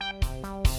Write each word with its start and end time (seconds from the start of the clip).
Música 0.00 0.71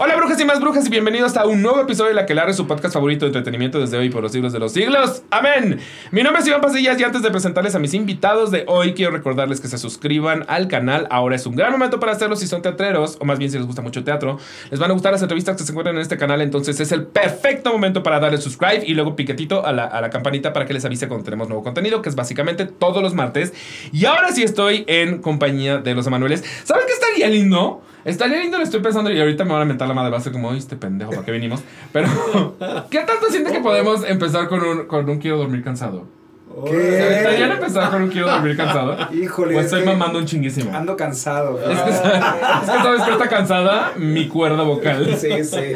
Hola 0.00 0.14
brujas 0.14 0.40
y 0.40 0.44
más 0.44 0.60
brujas 0.60 0.86
y 0.86 0.90
bienvenidos 0.90 1.36
a 1.36 1.44
un 1.44 1.60
nuevo 1.60 1.80
episodio 1.80 2.10
de 2.10 2.14
La 2.14 2.24
Quelarre, 2.24 2.54
su 2.54 2.68
podcast 2.68 2.94
favorito 2.94 3.24
de 3.24 3.30
entretenimiento 3.30 3.80
desde 3.80 3.98
hoy 3.98 4.10
por 4.10 4.22
los 4.22 4.30
siglos 4.30 4.52
de 4.52 4.60
los 4.60 4.70
siglos. 4.70 5.24
Amén. 5.28 5.80
Mi 6.12 6.22
nombre 6.22 6.40
es 6.40 6.46
Iván 6.46 6.60
Pasillas 6.60 7.00
y 7.00 7.02
antes 7.02 7.20
de 7.20 7.32
presentarles 7.32 7.74
a 7.74 7.80
mis 7.80 7.94
invitados 7.94 8.52
de 8.52 8.62
hoy, 8.68 8.94
quiero 8.94 9.10
recordarles 9.10 9.60
que 9.60 9.66
se 9.66 9.76
suscriban 9.76 10.44
al 10.46 10.68
canal. 10.68 11.08
Ahora 11.10 11.34
es 11.34 11.46
un 11.46 11.56
gran 11.56 11.72
momento 11.72 11.98
para 11.98 12.12
hacerlo 12.12 12.36
si 12.36 12.46
son 12.46 12.62
teatreros, 12.62 13.16
o 13.18 13.24
más 13.24 13.40
bien 13.40 13.50
si 13.50 13.56
les 13.58 13.66
gusta 13.66 13.82
mucho 13.82 14.04
teatro. 14.04 14.38
Les 14.70 14.78
van 14.78 14.88
a 14.92 14.94
gustar 14.94 15.10
las 15.10 15.22
entrevistas 15.22 15.56
que 15.56 15.64
se 15.64 15.72
encuentran 15.72 15.96
en 15.96 16.02
este 16.02 16.16
canal, 16.16 16.42
entonces 16.42 16.78
es 16.78 16.92
el 16.92 17.04
perfecto 17.04 17.72
momento 17.72 18.04
para 18.04 18.20
darle 18.20 18.38
subscribe 18.38 18.84
y 18.86 18.94
luego 18.94 19.16
piquetito 19.16 19.66
a 19.66 19.72
la, 19.72 19.82
a 19.86 20.00
la 20.00 20.10
campanita 20.10 20.52
para 20.52 20.64
que 20.64 20.74
les 20.74 20.84
avise 20.84 21.08
cuando 21.08 21.24
tenemos 21.24 21.48
nuevo 21.48 21.64
contenido, 21.64 22.02
que 22.02 22.08
es 22.08 22.14
básicamente 22.14 22.66
todos 22.66 23.02
los 23.02 23.14
martes. 23.14 23.52
Y 23.92 24.04
ahora 24.04 24.30
sí 24.30 24.44
estoy 24.44 24.84
en 24.86 25.18
compañía 25.18 25.78
de 25.78 25.96
los 25.96 26.06
Emanueles. 26.06 26.44
¿Saben 26.62 26.84
qué 26.86 26.92
estaría 26.92 27.26
lindo? 27.26 27.82
Estaría 28.08 28.38
lindo, 28.38 28.56
lo 28.58 28.64
estoy 28.64 28.80
pensando 28.80 29.10
y 29.10 29.20
ahorita 29.20 29.44
me 29.44 29.52
van 29.52 29.62
a 29.62 29.64
mentar 29.66 29.86
la 29.86 29.94
madre, 29.94 30.10
va 30.10 30.16
a 30.16 30.20
ser 30.20 30.32
como, 30.32 30.50
"Ay, 30.50 30.58
este 30.58 30.76
pendejo, 30.76 31.10
¿para 31.10 31.24
qué 31.24 31.32
vinimos? 31.32 31.62
Pero, 31.92 32.08
¿qué 32.90 33.00
tanto 33.00 33.26
sientes 33.30 33.52
que 33.52 33.60
podemos 33.60 34.02
empezar 34.08 34.48
con 34.48 34.62
un, 34.62 34.86
con 34.86 35.08
un 35.08 35.18
quiero 35.18 35.36
dormir 35.36 35.62
cansado? 35.62 36.06
¿Se 36.66 37.16
¿Estarían 37.18 37.52
empezar 37.52 37.90
con 37.90 38.02
un 38.02 38.08
quiero 38.10 38.28
dormir 38.30 38.56
cansado? 38.56 38.96
Híjole. 39.12 39.56
O 39.56 39.60
es 39.60 39.66
estoy 39.66 39.84
mamando 39.84 40.18
un 40.18 40.26
chinguísimo. 40.26 40.76
Ando 40.76 40.96
cansado. 40.96 41.58
Es 41.60 41.78
que, 41.80 41.90
es 41.90 42.00
que 42.00 42.78
sabes 42.82 43.02
que 43.02 43.10
está 43.12 43.28
cansada 43.28 43.92
mi 43.96 44.28
cuerda 44.28 44.62
vocal. 44.62 45.06
Sí, 45.18 45.28
sí. 45.44 45.56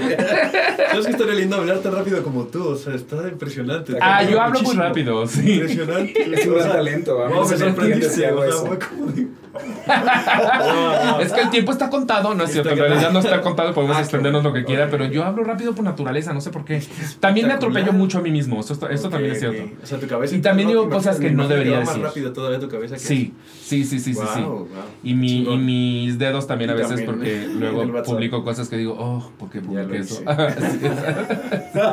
¿Sabes 0.91 1.07
que 1.07 1.13
estaría 1.13 1.35
lindo 1.35 1.57
hablar 1.57 1.79
tan 1.79 1.95
rápido 1.95 2.23
como 2.23 2.45
tú? 2.45 2.69
O 2.69 2.77
sea, 2.77 2.95
está 2.95 3.17
impresionante. 3.29 3.97
Ah, 4.01 4.23
yo 4.23 4.41
hablo 4.41 4.61
muy 4.63 4.75
rápido, 4.77 5.27
sí. 5.27 5.55
Impresionante. 5.55 6.35
Es 6.35 6.47
un 6.47 6.55
gran 6.55 6.69
talento. 6.73 7.23
A 7.25 7.29
mí 7.29 7.35
No, 7.35 7.45
se 7.45 7.57
me 7.57 7.65
me 7.65 7.71
sorprende 7.71 8.05
sorprendiste. 8.07 8.15
si 8.15 8.25
hago 8.25 8.39
O 8.41 8.43
sea, 8.43 8.51
eso. 8.51 8.67
fue 8.67 8.79
como 8.79 9.07
de- 9.13 9.27
Es 11.21 11.33
que 11.33 11.41
el 11.43 11.51
tiempo 11.51 11.73
está 11.73 11.91
contado, 11.91 12.35
no 12.35 12.45
es 12.45 12.53
cierto, 12.53 12.71
en 12.71 12.79
realidad 12.79 13.11
no 13.13 13.19
está 13.21 13.41
contado, 13.43 13.75
podemos 13.75 13.97
Ah, 13.97 13.99
qué 13.99 14.05
extendernos 14.05 14.43
lo 14.43 14.53
que 14.53 14.65
quiera, 14.65 14.89
pero 14.91 15.05
yo 15.05 15.25
hablo 15.25 15.45
rápido 15.45 15.75
por 15.75 15.85
naturaleza, 15.85 16.33
no 16.33 16.41
sé 16.41 16.51
por 16.51 16.65
qué. 16.65 16.83
También 17.21 17.47
me 17.49 17.53
atropello 17.53 17.93
mucho 17.93 18.19
a 18.19 18.23
mí 18.23 18.31
mismo, 18.31 18.61
esto, 18.61 18.89
esto 18.89 19.11
también 19.11 19.33
es 19.33 19.41
cierto. 19.41 19.63
O 19.83 19.87
sea, 19.87 19.99
tu 19.99 20.07
cabeza. 20.07 20.35
Y 20.35 20.41
también 20.41 20.71
digo 20.73 20.91
cosas 20.91 21.19
que 21.19 21.31
no 21.31 21.49
debería 21.49 21.79
decir. 21.79 22.01
más 22.01 22.11
rápido 22.11 22.33
todavía 22.33 22.59
tu 22.59 22.69
cabeza 22.69 22.95
que. 22.95 23.01
Sí, 23.01 23.33
sí, 23.63 23.85
sí, 23.85 23.99
sí, 23.99 24.15
sí, 24.15 24.21
sí. 24.35 24.41
Wow, 24.41 24.59
wow. 24.59 24.69
Y, 25.03 25.15
mi, 25.15 25.27
y 25.27 25.39
Chingón. 25.39 25.67
mis 25.67 26.19
dedos 26.19 26.47
también 26.47 26.71
a 26.71 26.75
veces 26.75 27.05
también, 27.05 27.07
porque 27.07 27.49
luego 27.55 28.03
publico 28.03 28.45
cosas 28.45 28.69
que 28.69 28.77
digo, 28.77 28.97
oh, 28.99 29.31
¿por 29.39 29.51
qué 29.51 29.61
publiqué 29.61 29.99
eso? 29.99 30.23
hice. 30.23 30.25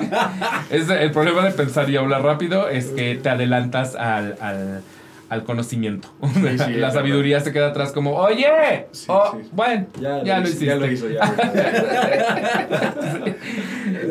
es, 0.69 0.89
el 0.89 1.11
problema 1.11 1.44
de 1.44 1.52
pensar 1.52 1.89
y 1.89 1.97
hablar 1.97 2.23
rápido 2.23 2.69
es 2.69 2.88
que 2.88 3.16
te 3.16 3.30
adelantas 3.30 3.95
al, 3.95 4.38
al, 4.41 4.83
al 5.30 5.44
conocimiento. 5.44 6.09
sí, 6.33 6.41
la 6.41 6.66
verdad. 6.66 6.94
sabiduría 6.94 7.39
se 7.39 7.52
queda 7.53 7.67
atrás 7.69 7.91
como, 7.91 8.16
oye, 8.16 8.88
Sí, 8.91 9.05
oh, 9.09 9.38
sí. 9.39 9.47
bueno, 9.52 9.85
ya, 9.99 10.39
lo 10.39 10.47
hiciste. 10.47 10.66
Ya 10.66 10.75
lo 10.75 10.91
hizo, 10.91 11.08
ya. 11.09 11.22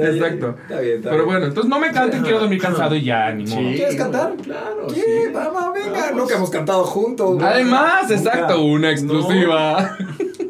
Exacto. 0.01 0.57
Está 0.63 0.81
bien, 0.81 0.97
está 0.99 1.11
Pero 1.11 1.25
bueno, 1.27 1.47
entonces 1.47 1.69
no 1.69 1.79
me 1.81 1.91
canten, 1.93 2.23
quiero 2.23 2.41
dormir 2.41 2.61
cansado 2.61 2.95
y 2.95 3.05
ya, 3.05 3.31
ni 3.33 3.45
modo. 3.47 3.59
Sí, 3.61 3.75
¿Quieres 3.77 3.97
cantar? 3.97 4.35
Claro. 4.37 4.87
¿Qué? 4.89 4.95
sí. 5.01 5.33
Vamos, 5.33 5.75
venga. 5.75 6.01
Vamos. 6.01 6.17
Nunca 6.17 6.37
hemos 6.37 6.51
cantado 6.51 6.85
juntos. 6.85 7.43
Además, 7.43 8.03
Nunca. 8.03 8.15
exacto, 8.15 8.63
una 8.63 8.91
exclusiva. 8.91 9.97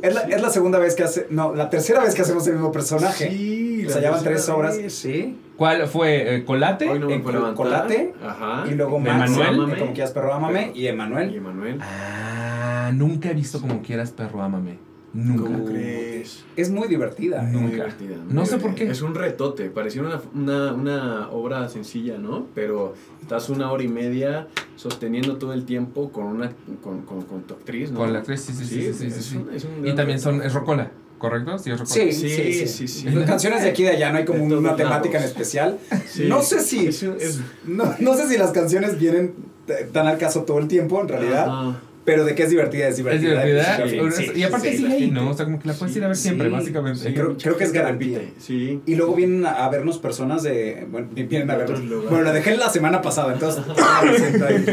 Es 0.02 0.14
la, 0.14 0.20
es 0.22 0.42
la 0.42 0.50
segunda 0.50 0.78
vez 0.78 0.94
que 0.94 1.04
hace. 1.04 1.26
No, 1.30 1.54
la 1.54 1.70
tercera 1.70 2.02
vez 2.02 2.14
que 2.14 2.22
hacemos 2.22 2.46
el 2.46 2.54
mismo 2.54 2.72
personaje. 2.72 3.30
Sí, 3.30 3.86
O 3.86 3.90
sea, 3.90 4.00
llevan 4.00 4.22
tres 4.22 4.48
obras. 4.48 4.76
vez. 4.76 4.94
Sí. 4.94 5.36
¿Cuál 5.58 5.86
fue? 5.88 6.36
Eh, 6.36 6.44
¿Colate? 6.44 6.88
Hoy 6.88 7.00
no 7.00 7.08
me 7.08 7.14
En 7.14 7.22
puedo 7.22 7.38
levantar. 7.38 7.66
Chocolate, 7.66 8.14
Ajá. 8.24 8.64
Y 8.70 8.74
luego 8.76 8.98
¿De 8.98 9.10
Max. 9.10 9.30
Manuel? 9.36 9.70
de 9.70 9.78
Como 9.80 9.92
quieras, 9.92 10.12
perro, 10.12 10.32
ámame. 10.32 10.70
Y 10.74 10.82
Y 10.82 10.86
Emanuel. 10.86 11.34
Emanuel. 11.34 11.78
Ah, 11.82 12.90
nunca 12.94 13.30
he 13.30 13.34
visto 13.34 13.60
como 13.60 13.82
quieras, 13.82 14.12
perro, 14.12 14.40
ámame. 14.40 14.78
Nunca. 15.12 15.42
¿Cómo 15.42 15.64
crees? 15.64 16.44
Es 16.54 16.70
muy 16.70 16.86
divertida. 16.86 17.42
No. 17.42 17.48
¿eh? 17.48 17.52
Nunca. 17.52 17.66
Muy 17.66 17.72
divertida, 17.72 18.16
muy 18.24 18.32
No 18.34 18.46
sé 18.46 18.58
por 18.58 18.74
qué. 18.76 18.88
Es 18.88 19.02
un 19.02 19.16
retote. 19.16 19.68
Parecía 19.70 20.02
una, 20.02 20.20
una, 20.32 20.72
una 20.74 21.28
obra 21.30 21.68
sencilla, 21.68 22.18
¿no? 22.18 22.46
Pero 22.54 22.94
estás 23.20 23.48
una 23.50 23.72
hora 23.72 23.82
y 23.82 23.88
media 23.88 24.46
sosteniendo 24.76 25.38
todo 25.38 25.54
el 25.54 25.64
tiempo 25.64 26.12
con 26.12 26.26
una 26.26 26.52
con, 26.84 27.02
con, 27.02 27.22
con 27.22 27.42
tu 27.42 27.54
actriz, 27.54 27.90
¿no? 27.90 27.98
Con 27.98 28.12
la 28.12 28.20
actriz, 28.20 28.42
sí, 28.42 28.52
sí, 28.52 28.64
sí, 28.64 28.92
sí, 28.92 29.10
sí, 29.10 29.22
sí. 29.22 29.36
un- 29.38 29.52
es 29.52 29.64
un 29.64 29.84
Y 29.84 29.92
también 29.96 30.20
son, 30.20 30.40
es 30.40 30.52
rocola, 30.54 30.92
¿correcto? 31.18 31.58
Sí. 31.58 31.70
Sí, 31.86 32.12
Sí, 32.12 32.28
sí, 32.30 32.52
sí. 32.66 32.88
sí, 32.88 32.88
sí. 32.88 33.24
Canciones 33.26 33.62
de 33.62 33.70
aquí 33.70 33.82
y 33.82 33.86
de 33.86 33.90
allá, 33.92 34.10
no 34.12 34.18
hay 34.18 34.24
como 34.24 34.48
De 34.48 34.56
una 34.56 34.76
temática 34.76 35.18
en 35.18 35.24
especial. 35.24 35.78
Sí. 36.08 36.26
No 36.28 36.42
sé 36.42 36.60
si. 36.60 36.86
Es 36.86 37.02
un- 37.02 37.16
es- 37.20 37.40
No, 37.66 37.94
no 37.98 38.14
sé 38.16 38.28
si 38.28 38.38
las 38.38 38.50
canciones 38.52 38.98
vienen 38.98 39.34
tan 39.92 40.06
al 40.06 40.16
caso 40.18 40.42
todo 40.44 40.58
el 40.58 40.68
tiempo, 40.68 41.00
en 41.00 41.08
realidad. 41.08 41.46
Ajá. 41.48 41.80
Pero 42.08 42.24
de 42.24 42.34
que 42.34 42.42
es 42.44 42.50
divertida, 42.50 42.84
es 42.86 42.92
Es 42.92 42.96
divertida. 42.96 43.44
divertida. 43.44 44.10
Sí, 44.10 44.32
y 44.34 44.42
aparte 44.42 44.70
sí. 44.72 44.78
sigue 44.78 44.92
ahí, 44.94 45.10
¿no? 45.10 45.30
O 45.30 45.34
sea, 45.34 45.44
como 45.44 45.58
que 45.58 45.68
la 45.68 45.74
puedes 45.74 45.94
ir 45.94 46.04
a 46.04 46.08
ver 46.08 46.16
siempre, 46.16 46.48
sí, 46.48 46.52
básicamente. 46.54 47.00
sí, 47.00 47.12
Creo- 47.14 47.36
creo 47.36 47.56
que 47.58 47.64
es 47.64 47.72
garantía. 47.72 48.20
Sí. 48.38 48.80
Y 48.86 48.94
luego 48.94 49.14
vienen 49.14 49.44
a, 49.44 49.64
a 49.64 49.68
vernos 49.68 49.98
personas 49.98 50.42
de. 50.42 50.86
Bueno, 50.90 51.08
vienen 51.12 51.50
a 51.50 51.56
vernos. 51.56 51.80
Bueno, 52.08 52.22
la 52.22 52.32
dejé 52.32 52.56
la 52.56 52.70
semana 52.70 53.02
pasada, 53.02 53.34
entonces. 53.34 53.62
me 54.04 54.18
siento 54.18 54.44
ahí. 54.46 54.64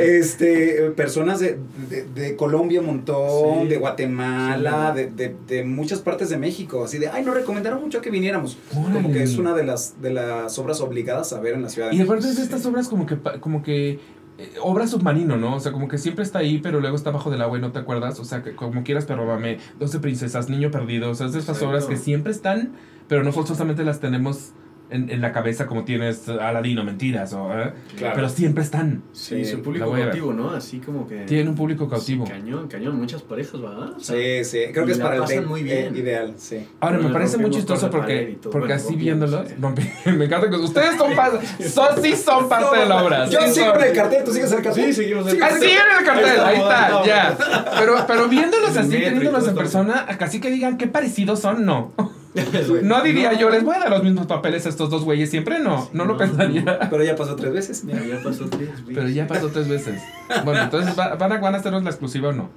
este, 0.00 0.90
personas 0.96 1.40
de, 1.40 1.58
de, 1.90 2.04
de 2.04 2.36
Colombia 2.36 2.80
un 2.80 2.86
montón, 2.86 3.62
Sí. 3.64 3.68
de 3.68 3.76
Guatemala, 3.76 4.94
Sí. 4.96 5.02
de, 5.02 5.10
de, 5.28 5.34
de 5.46 5.64
muchas 5.64 6.00
partes 6.00 6.28
de 6.30 6.36
México. 6.38 6.84
Así 6.84 6.98
de, 6.98 7.08
ay, 7.08 7.24
nos 7.24 7.34
recomendaron 7.34 7.80
mucho 7.82 8.00
que 8.00 8.10
viniéramos. 8.10 8.58
Como 8.72 9.12
que 9.12 9.22
es 9.22 9.36
una 9.36 9.54
de 9.54 9.64
las, 9.64 10.00
de 10.00 10.10
las 10.10 10.58
obras 10.58 10.80
obligadas 10.80 11.32
a 11.32 11.40
ver 11.40 11.54
en 11.54 11.62
la 11.62 11.68
ciudad 11.68 11.90
de 11.90 11.96
Y 11.96 12.00
aparte 12.00 12.26
es 12.28 12.36
de 12.36 12.42
estas 12.42 12.64
obras 12.66 12.88
como 12.88 13.06
que, 13.06 13.16
pa- 13.16 13.40
como 13.40 13.62
que 13.62 13.98
eh, 14.38 14.54
obra 14.62 14.86
submarino, 14.86 15.36
¿no? 15.36 15.56
O 15.56 15.60
sea, 15.60 15.72
como 15.72 15.88
que 15.88 15.98
siempre 15.98 16.24
está 16.24 16.38
ahí, 16.38 16.58
pero 16.58 16.80
luego 16.80 16.96
está 16.96 17.10
bajo 17.10 17.30
del 17.30 17.42
agua 17.42 17.58
y 17.58 17.60
no 17.60 17.72
te 17.72 17.80
acuerdas. 17.80 18.20
O 18.20 18.24
sea, 18.24 18.42
que 18.42 18.54
como 18.54 18.84
quieras, 18.84 19.04
pero 19.04 19.26
mame, 19.26 19.58
12 19.78 19.98
princesas, 20.00 20.48
niño 20.48 20.70
perdido. 20.70 21.10
O 21.10 21.14
sea, 21.14 21.26
es 21.26 21.32
de 21.32 21.40
Exacto. 21.40 21.68
obras 21.68 21.86
que 21.86 21.96
siempre 21.96 22.32
están, 22.32 22.72
pero 23.08 23.24
no 23.24 23.32
forzosamente 23.32 23.84
las 23.84 24.00
tenemos 24.00 24.52
en, 24.90 25.10
en 25.10 25.20
la 25.20 25.32
cabeza 25.32 25.66
como 25.66 25.84
tienes 25.84 26.28
Aladino, 26.28 26.84
mentiras, 26.84 27.32
o, 27.32 27.50
¿eh? 27.52 27.72
Claro. 27.96 28.14
pero 28.16 28.28
siempre 28.28 28.62
están. 28.64 29.02
Sí, 29.12 29.44
su 29.44 29.58
la 29.58 29.62
público 29.62 29.92
cautivo, 29.92 30.32
¿no? 30.32 30.50
Así 30.50 30.78
como 30.78 31.06
que. 31.06 31.24
Tienen 31.24 31.48
un 31.48 31.54
público 31.54 31.88
cautivo. 31.88 32.26
Sí, 32.26 32.32
cañón, 32.32 32.68
cañón. 32.68 32.96
Muchas 32.96 33.22
parejas, 33.22 33.60
¿verdad? 33.60 33.90
O 33.96 34.00
sea, 34.00 34.16
Sí, 34.16 34.44
sí, 34.44 34.58
creo 34.72 34.86
que 34.86 34.92
es 34.92 34.98
para 34.98 35.16
el 35.16 35.20
pasan 35.22 35.46
muy 35.46 35.62
bien. 35.62 35.94
eh, 35.94 35.98
ideal, 35.98 36.34
sí. 36.36 36.66
Ahora, 36.80 36.96
me 36.96 37.02
Bueno, 37.04 37.14
parece 37.18 37.38
muy 37.38 37.50
chistoso 37.50 37.90
porque, 37.90 38.38
porque 38.42 38.58
Bueno, 38.58 38.74
así 38.74 38.84
rompimos, 38.88 39.02
viéndolos, 39.04 39.48
sí. 39.48 39.54
me 40.10 40.24
encanta 40.24 40.50
que 40.50 40.56
ustedes 40.56 40.96
son, 40.96 41.14
pa- 41.14 41.40
son 41.68 42.02
sí 42.02 42.16
son 42.16 42.48
parte 42.48 42.78
de 42.78 42.86
la 42.86 43.04
obra. 43.04 43.26
Yo 43.28 43.40
sí 43.42 43.50
sigo 43.60 43.74
en 43.74 43.82
el 43.82 43.92
cartel, 43.94 44.24
tú 44.24 44.32
sigues 44.32 44.50
en 44.52 44.58
el 44.58 44.64
cartel. 44.64 44.84
Sí, 44.86 44.92
seguimos 44.92 45.26
en 45.28 45.36
el 45.36 45.42
Así 45.42 45.64
en 45.66 45.98
el 45.98 46.04
cartel, 46.04 46.40
ahí 46.40 46.56
está, 46.56 47.04
ya. 47.04 47.38
Pero, 47.78 47.94
pero 48.06 48.28
viéndolos 48.28 48.76
así, 48.76 48.90
teniéndolos 48.90 49.46
en 49.48 49.54
persona, 49.54 50.06
casi 50.18 50.40
que 50.40 50.50
digan 50.50 50.76
qué 50.78 50.86
parecidos 50.86 51.40
son, 51.40 51.64
no. 51.64 51.92
No 52.82 53.02
diría 53.02 53.32
yo, 53.32 53.50
les 53.50 53.64
voy 53.64 53.74
a 53.76 53.78
dar 53.80 53.90
los 53.90 54.02
mismos 54.04 54.26
papeles 54.26 54.66
a 54.66 54.68
estos 54.68 54.90
dos 54.90 55.04
güeyes 55.04 55.30
siempre, 55.30 55.58
no, 55.60 55.88
no 55.92 56.04
lo 56.04 56.16
pensaría. 56.16 56.78
Pero 56.90 57.02
ya 57.04 57.16
pasó 57.16 57.36
tres 57.36 57.52
veces. 57.52 57.84
mira. 57.84 58.04
Ya 58.04 58.22
pasó 58.22 58.46
tres 58.48 58.68
veces. 58.70 58.84
Pero 58.86 59.08
ya 59.08 59.26
pasó 59.26 59.48
tres 59.48 59.68
veces. 59.68 60.02
Bueno, 60.44 60.62
entonces, 60.62 60.98
¿va- 60.98 61.14
¿van 61.16 61.32
a, 61.32 61.38
van 61.38 61.54
a 61.54 61.58
hacernos 61.58 61.82
la 61.84 61.90
exclusiva 61.90 62.28
o 62.28 62.32
no? 62.32 62.50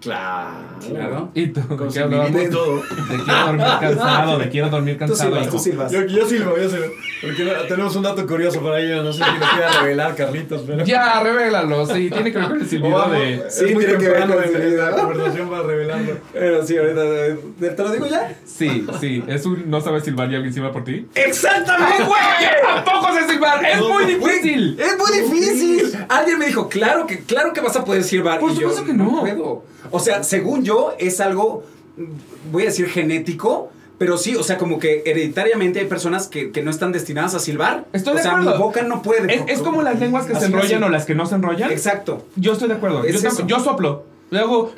Claro. 0.00 0.58
Claro. 0.88 1.30
¿Y 1.34 1.46
tú? 1.48 1.60
¿De 1.60 1.76
Con 1.76 1.88
qué 1.90 2.00
y 2.44 2.50
todo. 2.50 2.76
De 2.76 2.82
quiero 3.24 3.46
dormir 3.46 3.66
cansado, 3.80 4.38
de 4.38 4.48
quiero 4.50 4.68
dormir 4.70 4.94
Tú 4.94 4.98
cansado. 5.00 5.30
silbas, 5.30 5.48
tú 5.50 5.58
silbas. 5.58 5.92
Yo, 5.92 6.04
yo 6.06 6.26
silbo, 6.26 6.56
yo 6.56 6.68
silbo. 6.68 6.86
Porque 7.22 7.44
tenemos 7.68 7.96
un 7.96 8.02
dato 8.02 8.26
curioso 8.26 8.60
por 8.60 8.72
ahí. 8.74 8.88
No 9.02 9.12
sé 9.12 9.24
si 9.24 9.30
lo 9.30 9.46
quiera 9.50 9.70
revelar, 9.80 10.14
Carlitos. 10.14 10.62
Pero... 10.66 10.84
Ya, 10.84 11.20
revélalo, 11.22 11.86
sí, 11.86 12.10
tiene 12.10 12.30
que 12.30 12.38
ver 12.38 12.48
con 12.48 12.60
el 12.60 12.66
silbido 12.68 12.96
vamos, 12.98 13.12
de... 13.18 13.34
es 13.34 13.54
Sí, 13.58 13.64
muy 13.74 13.84
tiene 13.84 13.98
que 13.98 14.08
ver 14.08 14.26
con 14.26 14.42
el 14.42 14.48
silbido. 14.50 14.90
la 14.90 14.96
conversación 14.96 15.50
para 15.50 15.62
revelarlo. 15.62 16.12
Pero 16.32 16.66
sí, 16.66 16.76
ahorita. 16.76 17.02
eh, 17.04 17.36
¿Te 17.76 17.82
lo 17.82 17.90
digo 17.90 18.06
ya? 18.06 18.36
Sí, 18.44 18.86
sí, 19.00 19.24
es 19.26 19.46
un 19.46 19.68
no 19.70 19.80
sabes 19.80 20.04
silbar 20.04 20.30
y 20.30 20.36
alguien 20.36 20.52
silba 20.52 20.72
por 20.72 20.84
ti. 20.84 21.06
¡Exactamente! 21.14 22.04
¡Güey! 22.04 22.84
¡Tampoco 22.84 23.14
sé 23.14 23.28
silbar! 23.32 23.64
¡Es 23.64 23.78
No, 23.80 23.88
muy 23.94 24.04
difícil! 24.04 24.78
Es 24.78 24.96
muy 24.98 25.18
difícil. 25.20 25.98
Alguien 26.08 26.38
me 26.38 26.46
dijo, 26.46 26.68
claro 26.68 27.06
que, 27.06 27.20
claro 27.20 27.52
que 27.52 27.60
vas 27.60 27.74
a 27.76 27.84
poder 27.84 28.04
silbar. 28.04 28.38
Por 28.38 28.54
supuesto 28.54 28.84
que 28.84 28.92
no. 28.92 29.20
puedo. 29.20 29.64
O 29.90 30.00
sea, 30.00 30.22
según 30.22 30.64
yo, 30.64 30.94
es 30.98 31.20
algo, 31.20 31.64
mm, 31.96 32.50
voy 32.52 32.62
a 32.64 32.66
decir 32.66 32.88
genético. 32.88 33.70
Pero 33.98 34.18
sí, 34.18 34.36
o 34.36 34.42
sea, 34.42 34.58
como 34.58 34.78
que 34.78 35.02
hereditariamente 35.06 35.78
hay 35.80 35.86
personas 35.86 36.26
que, 36.26 36.50
que 36.52 36.62
no 36.62 36.70
están 36.70 36.92
destinadas 36.92 37.34
a 37.34 37.38
silbar. 37.38 37.86
Estoy 37.94 38.12
o 38.12 38.16
de 38.16 38.22
sea, 38.22 38.32
acuerdo. 38.32 38.52
mi 38.52 38.58
boca 38.58 38.82
no 38.82 39.00
puede. 39.00 39.34
Es, 39.34 39.42
es 39.48 39.58
como 39.60 39.80
las 39.80 39.98
lenguas 39.98 40.26
que 40.26 40.34
se 40.34 40.44
enrollan 40.46 40.82
así. 40.82 40.84
o 40.84 40.88
las 40.90 41.06
que 41.06 41.14
no 41.14 41.24
se 41.24 41.34
enrollan. 41.36 41.70
Exacto. 41.70 42.26
Yo 42.36 42.52
estoy 42.52 42.68
de 42.68 42.74
acuerdo. 42.74 43.04
Es 43.04 43.22
Yo, 43.22 43.28
eso. 43.30 43.46
yo 43.46 43.58
soplo. 43.58 44.04
Luego, 44.30 44.74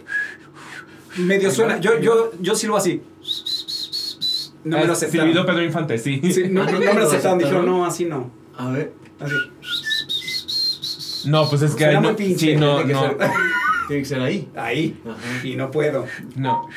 Medio 1.16 1.50
suena. 1.50 1.80
Yo, 1.80 1.98
yo, 1.98 2.30
yo 2.40 2.54
silbo 2.54 2.76
así. 2.76 3.02
No 4.62 4.78
me 4.78 4.84
lo 4.86 4.92
es 4.92 4.98
aceptaron. 4.98 5.26
silbido 5.26 5.46
Pedro 5.46 5.64
Infante, 5.64 5.98
sí. 5.98 6.20
Sí, 6.32 6.44
no, 6.48 6.64
no, 6.64 6.70
no 6.72 6.78
me 6.78 7.00
lo 7.00 7.06
aceptaron. 7.08 7.38
Dijeron, 7.40 7.66
no, 7.66 7.84
así 7.84 8.04
no. 8.04 8.30
A 8.56 8.70
ver. 8.70 8.92
Así. 9.18 9.34
No, 11.28 11.48
pues 11.48 11.62
es 11.62 11.74
que 11.74 11.84
Suena 11.84 12.00
muy 12.00 12.10
no, 12.10 12.16
pinche, 12.16 12.52
sí, 12.52 12.56
no, 12.56 12.84
no, 12.84 13.16
Tiene 13.88 14.02
que 14.02 14.08
ser 14.08 14.20
ahí. 14.20 14.48
Ahí. 14.54 15.00
Ajá. 15.04 15.46
Y 15.46 15.56
no 15.56 15.70
puedo. 15.70 16.06
no. 16.36 16.68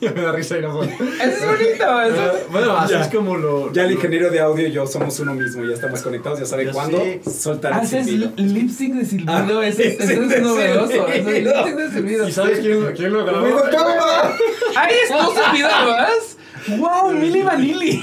Ya 0.00 0.10
me 0.16 0.20
da 0.20 0.32
risa 0.32 0.58
y 0.58 0.62
no 0.62 0.72
puedo. 0.72 0.90
Es 0.90 1.46
bonito 1.46 2.02
eso. 2.02 2.38
Bueno, 2.50 2.76
así 2.76 2.92
Ya. 2.92 3.02
es 3.02 3.08
como 3.08 3.36
lo. 3.36 3.72
Ya 3.72 3.84
el 3.84 3.92
ingeniero 3.92 4.30
de 4.30 4.40
audio 4.40 4.66
y 4.66 4.72
yo 4.72 4.84
somos 4.84 5.18
uno 5.20 5.32
mismo, 5.34 5.64
ya 5.64 5.74
estamos 5.74 6.02
conectados, 6.02 6.40
ya 6.40 6.44
sabe 6.46 6.66
Ya 6.66 6.72
cuándo 6.72 6.98
sé. 6.98 7.20
soltar 7.30 7.72
el 7.72 7.78
Haces 7.78 8.04
silbido. 8.06 8.32
lip 8.36 8.68
sync 8.68 8.94
de 8.96 9.04
silbido, 9.04 9.32
Ah, 9.32 9.42
lip 9.42 9.72
sync 9.74 9.98
de 9.98 10.14
es 10.36 10.42
novedoso. 10.42 10.88
silbido. 10.88 11.08
ese 11.12 11.38
es 11.38 11.44
lip 11.44 11.54
sync 11.64 11.76
de 11.76 11.90
silbido. 11.92 12.28
¿Y 12.28 12.32
sabes 12.32 12.58
quién, 12.58 12.92
quién 12.96 13.12
lo 13.12 13.24
grabó? 13.24 13.40
Bueno, 13.42 13.62
toma. 13.70 14.32
¡Ay, 14.74 14.94
es 15.04 15.08
tu 15.08 15.40
silbido, 15.40 15.68
vas! 15.68 16.36
¡Wow, 16.78 17.12
Milly 17.12 17.42
Vanilli! 17.42 17.92
Sí, 17.92 18.00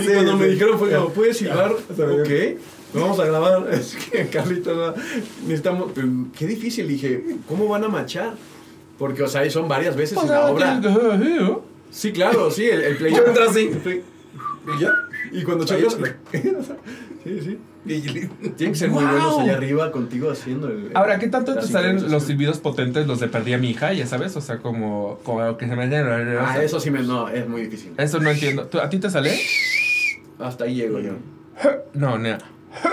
Y 0.00 0.04
sí, 0.06 0.12
cuando 0.12 0.36
me 0.36 0.44
sí. 0.46 0.50
dijeron 0.52 0.78
fue 0.78 0.90
como, 0.90 1.08
¿puedes 1.08 1.36
silbar? 1.38 1.72
Está 1.88 2.04
bien. 2.04 2.58
Lo 2.94 3.00
vamos 3.02 3.20
a 3.20 3.24
grabar. 3.26 3.66
Es 3.72 3.96
que 3.96 4.26
Carlitos, 4.28 4.94
necesitamos. 5.42 5.92
Qué 6.38 6.46
difícil, 6.46 6.88
dije, 6.88 7.22
¿cómo 7.48 7.68
van 7.68 7.84
a 7.84 7.88
machar? 7.88 8.34
Porque, 8.98 9.22
o 9.22 9.28
sea, 9.28 9.42
ahí 9.42 9.50
son 9.50 9.68
varias 9.68 9.96
veces 9.96 10.18
en 10.22 10.28
la 10.28 10.50
obra. 10.50 10.80
Sí, 11.90 12.12
claro, 12.12 12.50
sí, 12.50 12.64
el, 12.64 12.80
el 12.82 12.96
play. 12.96 13.14
Yo 13.14 13.24
entro 13.24 13.48
así. 13.48 13.70
¿Y 14.76 14.80
ya? 14.80 14.90
Y 15.32 15.42
cuando 15.42 15.64
chocas. 15.64 15.96
sí, 17.24 17.40
sí. 17.42 17.58
Tienen 17.86 18.72
que 18.72 18.74
ser 18.74 18.90
muy 18.90 19.04
buenos 19.04 19.38
allá 19.38 19.54
arriba 19.54 19.92
contigo 19.92 20.30
haciendo 20.30 20.68
el. 20.68 20.90
Ahora, 20.94 21.18
¿qué 21.18 21.28
tanto 21.28 21.54
te 21.54 21.66
salen 21.66 22.10
los 22.10 22.24
silbidos 22.24 22.58
potentes, 22.58 23.06
los 23.06 23.20
de 23.20 23.28
perdí 23.28 23.52
a 23.52 23.58
mi 23.58 23.70
hija, 23.70 23.92
ya 23.92 24.06
sabes? 24.06 24.36
O 24.36 24.40
sea, 24.40 24.58
como, 24.58 25.20
como 25.22 25.56
que 25.56 25.68
se 25.68 25.76
me 25.76 25.84
Ah, 26.38 26.60
eso 26.62 26.80
sí 26.80 26.90
me. 26.90 27.02
No, 27.02 27.28
es 27.28 27.48
muy 27.48 27.62
difícil. 27.62 27.92
Eso 27.96 28.18
no 28.18 28.30
entiendo. 28.30 28.66
¿Tú- 28.66 28.80
¿A 28.80 28.88
ti 28.90 28.98
te 28.98 29.08
sale? 29.08 29.38
Hasta 30.40 30.64
ahí 30.64 30.74
llego 30.74 30.98
yo. 30.98 31.12
No, 31.94 32.18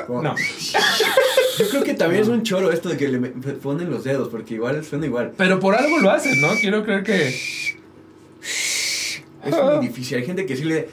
no. 0.09 0.21
No. 0.21 0.35
Yo 1.59 1.69
creo 1.69 1.83
que 1.83 1.93
también 1.93 2.23
es 2.23 2.27
un 2.27 2.43
choro 2.43 2.71
esto 2.71 2.89
de 2.89 2.97
que 2.97 3.07
le 3.07 3.19
ponen 3.19 3.89
los 3.89 4.03
dedos, 4.03 4.29
porque 4.29 4.55
igual 4.55 4.83
suena 4.83 5.05
igual. 5.05 5.33
Pero 5.37 5.59
por 5.59 5.75
algo 5.75 5.99
lo 5.99 6.09
hacen, 6.09 6.41
¿no? 6.41 6.49
Quiero 6.59 6.83
creer 6.83 7.03
que. 7.03 7.27
Es 9.45 9.63
muy 9.63 9.87
difícil. 9.87 10.17
Hay 10.17 10.25
gente 10.25 10.45
que 10.45 10.55
sí 10.55 10.63
le, 10.63 10.89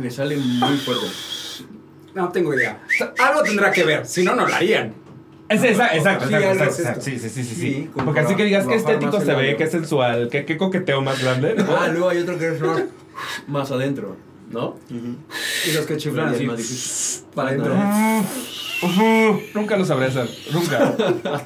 le 0.00 0.10
sale 0.10 0.36
muy 0.36 0.76
fuerte. 0.78 1.06
No 2.14 2.30
tengo 2.30 2.54
idea. 2.54 2.80
Algo 3.18 3.42
tendrá 3.42 3.70
que 3.70 3.84
ver, 3.84 4.06
si 4.06 4.22
no, 4.24 4.34
no 4.34 4.46
lo 4.46 4.54
harían. 4.54 4.94
Es 5.48 5.64
esa, 5.64 5.96
exacto, 5.96 6.28
Sí, 6.28 6.34
exacto, 6.34 7.00
es. 7.00 7.04
Sí, 7.04 7.18
sí, 7.18 7.30
sí, 7.30 7.44
sí, 7.44 7.54
Sí, 7.54 7.90
Porque 8.04 8.20
así 8.20 8.34
que 8.34 8.44
digas 8.44 8.66
que 8.66 8.74
estético 8.74 9.18
se 9.20 9.34
ve, 9.34 9.56
que 9.56 9.66
sensual, 9.66 10.28
que, 10.28 10.44
que 10.44 10.58
coqueteo 10.58 11.00
más 11.00 11.22
grande. 11.22 11.54
¿no? 11.54 11.64
Ah, 11.74 11.88
luego 11.88 12.10
hay 12.10 12.18
otro 12.18 12.38
que 12.38 12.48
es 12.48 12.60
más 13.46 13.70
adentro, 13.70 14.16
¿no? 14.50 14.76
Y 14.90 15.72
los 15.72 15.86
que 15.86 15.96
chiflan 15.96 16.28
Es 16.28 16.34
así. 16.36 16.46
más 16.46 16.56
difícil. 16.56 17.24
Para 17.34 17.50
adentro. 17.50 17.74
Nunca 19.54 19.76
lo 19.76 19.84
sabré 19.84 20.06
hacer, 20.06 20.28
nunca. 20.52 20.94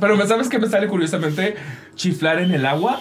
Pero 0.01 0.17
¿me 0.17 0.27
sabes 0.27 0.49
qué 0.49 0.59
me 0.59 0.69
sale 0.69 0.87
curiosamente? 0.89 1.57
Chiflar 1.95 2.41
en 2.41 2.53
el 2.53 2.67
agua. 2.67 3.01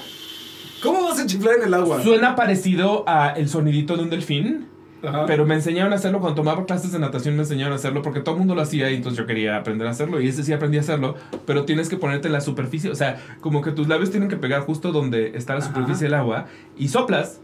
¿Cómo 0.82 1.04
vas 1.04 1.20
a 1.20 1.26
chiflar 1.26 1.56
en 1.60 1.64
el 1.66 1.74
agua? 1.74 2.02
Suena 2.02 2.36
parecido 2.36 3.04
a 3.08 3.30
el 3.32 3.50
sonidito 3.50 3.98
de 3.98 4.04
un 4.04 4.10
delfín. 4.10 4.68
Ajá. 5.04 5.26
Pero 5.26 5.48
me 5.48 5.56
enseñaron 5.56 5.92
a 5.94 5.96
hacerlo 5.96 6.20
cuando 6.20 6.36
tomaba 6.36 6.64
clases 6.66 6.92
de 6.92 7.00
natación, 7.00 7.36
me 7.36 7.42
enseñaron 7.42 7.74
a 7.74 7.78
hacerlo 7.78 8.04
porque 8.04 8.20
todo 8.20 8.36
el 8.36 8.40
mundo 8.40 8.54
lo 8.54 8.62
hacía 8.62 8.92
y 8.92 8.96
entonces 8.98 9.18
yo 9.18 9.26
quería 9.26 9.58
aprender 9.58 9.88
a 9.88 9.90
hacerlo 9.92 10.22
y 10.22 10.28
ese 10.28 10.44
sí 10.44 10.54
aprendí 10.54 10.78
a 10.78 10.82
hacerlo, 10.82 11.16
pero 11.48 11.66
tienes 11.66 11.90
que 11.90 11.98
ponerte 11.98 12.28
en 12.28 12.34
la 12.34 12.42
superficie, 12.42 12.92
o 12.92 12.94
sea, 12.96 13.20
como 13.42 13.64
que 13.64 13.72
tus 13.72 13.88
labios 13.88 14.12
tienen 14.12 14.30
que 14.30 14.38
pegar 14.38 14.62
justo 14.62 14.92
donde 14.92 15.36
está 15.36 15.54
la 15.54 15.60
Ajá. 15.62 15.70
superficie 15.70 16.04
del 16.06 16.14
agua 16.14 16.46
y 16.78 16.90
soplas 16.90 17.40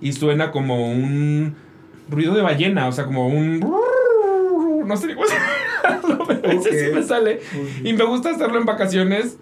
y 0.00 0.14
suena 0.14 0.50
como 0.52 0.90
un 0.90 1.54
ruido 2.12 2.34
de 2.34 2.42
ballena, 2.42 2.86
o 2.86 2.92
sea, 2.92 3.04
como 3.06 3.26
un... 3.28 3.60
No 4.86 4.96
sé 4.96 5.14
cómo 5.14 5.26
pero 6.26 6.50
ese 6.60 6.86
sí 6.88 6.94
me 6.94 7.02
sale 7.04 7.40
y 7.84 7.92
me 7.92 8.04
gusta 8.04 8.30
hacerlo 8.30 8.58
en 8.58 8.64
vacaciones 8.66 9.36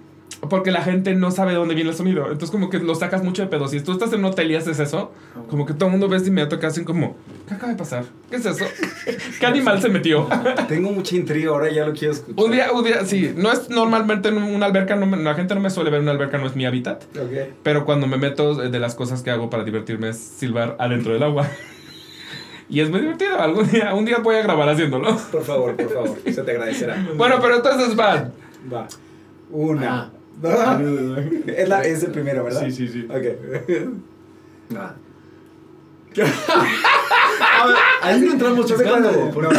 porque 0.48 0.70
la 0.70 0.82
gente 0.82 1.14
no 1.14 1.30
sabe 1.30 1.52
de 1.52 1.58
dónde 1.58 1.74
viene 1.74 1.90
el 1.90 1.96
sonido. 1.96 2.24
Entonces 2.24 2.50
como 2.50 2.70
que 2.70 2.78
lo 2.78 2.94
sacas 2.94 3.22
mucho 3.24 3.42
de 3.42 3.48
pedo. 3.48 3.66
Si 3.68 3.80
tú 3.80 3.92
estás 3.92 4.12
en 4.12 4.20
un 4.20 4.26
hotel 4.26 4.50
y 4.50 4.54
haces 4.56 4.78
eso, 4.78 5.12
como 5.48 5.66
que 5.66 5.72
todo 5.74 5.86
el 5.86 5.90
mundo 5.92 6.08
ves 6.08 6.22
de 6.22 6.28
inmediato 6.28 6.58
que 6.58 6.66
hacen 6.66 6.84
como, 6.84 7.16
¿qué 7.48 7.54
acaba 7.54 7.72
de 7.72 7.78
pasar? 7.78 8.04
¿Qué 8.30 8.36
es 8.36 8.46
eso? 8.46 8.64
¿Qué 9.40 9.46
animal 9.46 9.80
se 9.82 9.88
metió? 9.88 10.28
Tengo 10.68 10.90
mucha 10.92 11.16
intriga, 11.16 11.50
ahora 11.50 11.70
ya 11.70 11.84
lo 11.86 11.92
quiero 11.94 12.12
escuchar. 12.14 12.44
un 12.44 12.52
día, 12.52 12.72
un 12.72 12.84
día, 12.84 13.04
sí, 13.04 13.32
no 13.36 13.50
es 13.52 13.68
normalmente 13.70 14.28
en 14.28 14.36
una 14.38 14.66
alberca, 14.66 14.94
no 14.96 15.06
me- 15.06 15.16
la 15.18 15.34
gente 15.34 15.54
no 15.54 15.60
me 15.60 15.68
suele 15.70 15.90
ver 15.90 15.98
en 15.98 16.04
una 16.04 16.12
alberca, 16.12 16.38
no 16.38 16.46
es 16.46 16.54
mi 16.56 16.64
hábitat. 16.64 17.02
Ok. 17.16 17.50
Pero 17.62 17.84
cuando 17.84 18.06
me 18.06 18.16
meto, 18.18 18.54
de 18.54 18.78
las 18.78 18.94
cosas 18.94 19.22
que 19.22 19.30
hago 19.30 19.50
para 19.50 19.64
divertirme 19.64 20.10
es 20.10 20.16
silbar 20.18 20.76
adentro 20.78 21.12
del 21.12 21.22
agua. 21.22 21.48
Y 22.70 22.80
es 22.80 22.88
muy 22.88 23.00
divertido. 23.00 23.38
Algún 23.40 23.68
día, 23.68 23.92
un 23.94 24.04
día 24.04 24.18
voy 24.18 24.36
a 24.36 24.42
grabar 24.42 24.68
haciéndolo. 24.68 25.16
Por 25.32 25.42
favor, 25.42 25.76
por 25.76 25.92
favor. 25.92 26.18
Se 26.24 26.42
te 26.42 26.50
agradecerá. 26.52 27.04
Bueno, 27.16 27.36
pero 27.42 27.56
entonces 27.56 27.98
va. 27.98 28.30
Va. 28.72 28.86
Una. 29.50 30.02
Ah. 30.04 30.10
dos. 30.40 31.18
Es, 31.46 31.68
la, 31.68 31.82
es 31.84 32.02
el 32.04 32.12
primero, 32.12 32.44
¿verdad? 32.44 32.62
Sí, 32.64 32.70
sí, 32.70 32.88
sí. 32.88 33.06
Ok. 33.10 34.76
Ah. 34.76 34.94
A 37.62 37.66
ver, 37.66 37.76
ahí 38.02 38.20
no 38.20 38.32
entramos 38.32 38.70
No 38.70 38.76
porque- 39.32 39.56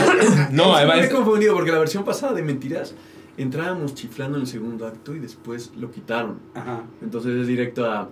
No, 0.51 0.75
ahí 0.75 0.87
va. 0.87 0.95
me 0.95 1.05
he 1.05 1.09
confundido 1.09 1.53
porque 1.53 1.71
la 1.71 1.79
versión 1.79 2.03
pasada 2.03 2.33
de 2.33 2.43
Mentiras 2.43 2.93
entrábamos 3.37 3.95
chiflando 3.95 4.37
en 4.37 4.41
el 4.43 4.47
segundo 4.47 4.85
acto 4.85 5.15
y 5.15 5.19
después 5.19 5.71
lo 5.77 5.91
quitaron. 5.91 6.39
Ajá. 6.53 6.83
Entonces 7.01 7.35
es 7.41 7.47
directo 7.47 7.89
a 7.89 8.09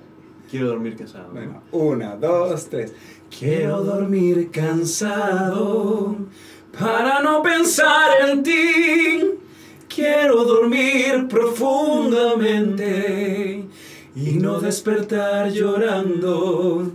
quiero 0.49 0.67
dormir 0.67 0.95
casado. 0.95 1.29
Bueno, 1.31 1.61
una, 1.71 2.15
dos, 2.15 2.67
tres. 2.69 2.93
Quiero 3.37 3.83
dormir 3.83 4.49
cansado 4.51 6.15
para 6.77 7.21
no 7.21 7.41
pensar 7.43 8.29
en 8.29 8.43
ti. 8.43 9.23
Quiero 9.87 10.43
dormir 10.43 11.27
profundamente 11.27 13.65
y 14.15 14.31
no 14.33 14.59
despertar 14.59 15.49
llorando. 15.51 16.91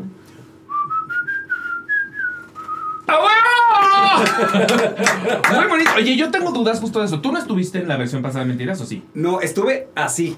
Muy 5.54 5.66
bonito. 5.68 5.90
Oye, 5.96 6.16
yo 6.16 6.30
tengo 6.30 6.50
dudas 6.52 6.80
justo 6.80 7.00
de 7.00 7.06
eso. 7.06 7.20
¿Tú 7.20 7.32
no 7.32 7.38
estuviste 7.38 7.78
en 7.78 7.88
la 7.88 7.96
versión 7.96 8.22
pasada 8.22 8.44
de 8.44 8.48
Mentiras 8.48 8.80
o 8.80 8.86
sí? 8.86 9.04
No, 9.14 9.40
estuve 9.40 9.88
así, 9.94 10.36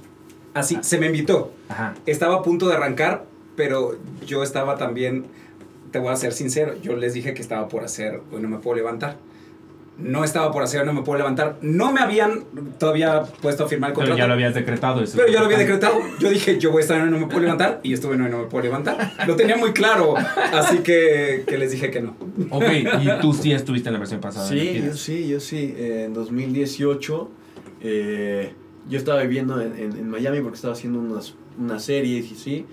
así, 0.55 0.79
se 0.83 0.99
me 0.99 1.07
invitó. 1.07 1.53
Ajá. 1.69 1.95
Estaba 2.07 2.37
a 2.37 2.43
punto 2.43 2.69
de 2.69 2.75
arrancar, 2.75 3.25
pero 3.57 3.97
yo 4.27 4.43
estaba 4.43 4.77
también, 4.77 5.27
te 5.91 5.99
voy 5.99 6.13
a 6.13 6.17
ser 6.17 6.33
sincero, 6.33 6.75
yo 6.83 6.97
les 6.97 7.15
dije 7.15 7.35
que 7.35 7.43
estaba 7.43 7.69
por 7.69 7.85
hacer, 7.85 8.21
hoy 8.33 8.41
no 8.43 8.49
me 8.49 8.59
puedo 8.59 8.77
levantar. 8.77 9.17
No 9.99 10.25
estaba 10.25 10.53
por 10.53 10.63
hacer, 10.63 10.81
hoy 10.81 10.87
no 10.87 10.93
me 10.93 11.01
puedo 11.01 11.17
levantar. 11.17 11.57
No 11.63 11.91
me 11.91 12.01
habían 12.01 12.45
todavía 12.79 13.23
puesto 13.41 13.65
a 13.65 13.67
firmar 13.67 13.91
el 13.91 13.95
Pero 13.95 14.09
contrato. 14.09 14.19
ya 14.19 14.27
lo 14.27 14.35
habías 14.35 14.55
decretado. 14.55 15.03
Eso 15.03 15.17
Pero 15.17 15.33
ya 15.33 15.39
lo 15.41 15.47
había 15.47 15.57
decretado. 15.57 15.95
Yo 16.21 16.29
dije, 16.29 16.59
yo 16.59 16.71
voy 16.71 16.81
a 16.81 16.83
estar 16.83 16.99
en 16.99 17.05
hoy 17.05 17.11
no 17.13 17.19
me 17.19 17.27
puedo 17.29 17.41
levantar. 17.41 17.81
Y 17.83 17.95
estuve 17.95 18.15
en 18.17 18.21
hoy 18.21 18.31
no 18.31 18.41
me 18.41 18.45
puedo 18.45 18.63
levantar. 18.65 19.15
Lo 19.27 19.37
tenía 19.37 19.57
muy 19.57 19.73
claro. 19.73 20.15
Así 20.53 20.81
que, 20.81 21.45
que 21.47 21.57
les 21.57 21.71
dije 21.71 21.91
que 21.91 22.01
no. 22.03 22.15
Ok, 22.51 22.65
y 23.01 23.21
tú 23.23 23.33
sí 23.33 23.53
estuviste 23.53 23.89
en 23.89 23.95
la 23.95 23.99
versión 23.99 24.21
pasada. 24.21 24.47
Sí, 24.47 24.83
yo 24.85 24.93
sí, 24.95 25.29
yo 25.29 25.41
sí. 25.41 25.75
Eh, 25.79 26.03
en 26.09 26.13
2018 26.13 27.31
eh, 27.81 28.53
yo 28.91 28.99
estaba 28.99 29.23
viviendo 29.23 29.61
en, 29.63 29.79
en- 29.79 29.93
en 29.97 30.09
Miami 30.11 30.41
porque 30.43 30.57
estaba 30.57 30.75
haciendo 30.75 30.99
unas, 30.99 31.35
unas 31.59 31.83
series 31.83 32.31
y 32.31 32.35
sí. 32.35 32.67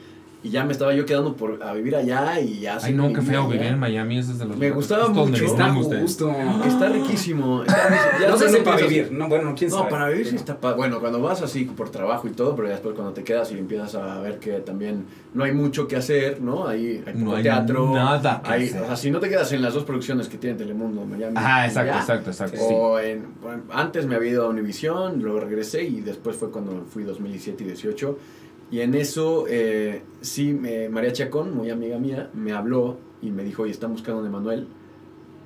Y 0.44 0.50
ya 0.50 0.66
me 0.66 0.74
estaba 0.74 0.94
yo 0.94 1.06
quedando 1.06 1.38
por, 1.38 1.64
a 1.64 1.74
vivir 1.74 1.96
allá 1.96 2.38
y 2.42 2.60
ya 2.60 2.78
Ay, 2.82 2.94
no, 2.94 3.14
qué 3.14 3.22
feo 3.22 3.48
vivir 3.48 3.68
en 3.68 3.80
Miami. 3.80 4.18
Ese 4.18 4.34
es 4.34 4.40
de 4.40 4.46
los 4.46 4.58
Me 4.58 4.72
gustaba 4.72 5.08
mucho. 5.08 5.46
Está 5.46 5.74
justo. 5.74 6.30
Está 6.66 6.90
riquísimo. 6.90 7.64
Ya 7.66 8.28
no 8.30 8.38
sé 8.38 8.50
si 8.50 8.58
para 8.58 8.78
vivir. 8.78 9.12
No, 9.12 9.30
bueno, 9.30 9.56
quién 9.58 9.72
sabe. 9.72 9.84
No, 9.84 9.90
para 9.90 10.10
vivir 10.10 10.28
sí 10.28 10.36
está 10.36 10.56
Bueno, 10.76 11.00
cuando 11.00 11.22
vas 11.22 11.42
así 11.42 11.64
por 11.64 11.90
trabajo 11.90 12.28
y 12.28 12.32
todo, 12.32 12.56
pero 12.56 12.68
ya 12.68 12.74
después 12.74 12.94
cuando 12.94 13.14
te 13.14 13.24
quedas 13.24 13.52
y 13.54 13.58
empiezas 13.58 13.96
a 13.96 14.20
ver 14.20 14.40
que 14.40 14.52
también 14.60 15.06
no 15.34 15.46
hay 15.46 15.54
mucho 15.54 15.88
que 15.88 15.96
hacer, 15.96 16.42
¿no? 16.42 16.68
Hay, 16.68 17.02
hay 17.06 17.14
No 17.16 17.26
poco 17.26 17.38
hay 17.38 17.44
teatro. 17.44 17.94
nada 17.94 18.42
hay- 18.44 18.68
hacer. 18.68 18.82
O 18.82 18.86
sea, 18.88 18.96
si 18.98 19.12
no 19.12 19.20
te 19.22 19.30
quedas 19.30 19.52
en 19.54 19.62
las 19.62 19.74
dos 19.74 19.86
producciones 19.86 20.28
que 20.28 20.38
tiene 20.38 20.58
Telemundo, 20.58 21.06
Miami. 21.06 21.38
Ajá, 21.38 21.68
exacto, 21.68 21.98
exacto, 21.98 22.30
exacto. 22.32 22.58
O 22.62 23.00
en, 23.00 23.28
antes 23.72 24.06
me 24.06 24.16
había 24.16 24.32
ido 24.32 24.46
a 24.46 24.50
Univision, 24.50 25.22
luego 25.22 25.40
regresé 25.40 25.84
y 25.84 26.02
después 26.02 26.36
fue 26.36 26.52
cuando 26.52 26.84
fui 26.90 27.04
2017 27.04 27.64
y 27.64 27.68
18. 27.68 28.18
Y 28.74 28.82
en 28.82 28.96
eso, 28.96 29.46
eh, 29.48 30.01
sí, 30.22 30.51
me- 30.51 30.89
María 30.89 31.13
Chacón, 31.13 31.56
muy 31.56 31.70
amiga 31.70 32.00
mía, 32.00 32.32
me 32.34 32.53
habló 32.53 32.98
y 33.22 33.30
me 33.30 33.44
dijo, 33.44 33.62
oye, 33.62 33.72
están 33.72 33.92
buscando 33.92 34.24
a 34.24 34.27
Emanuel, 34.27 34.65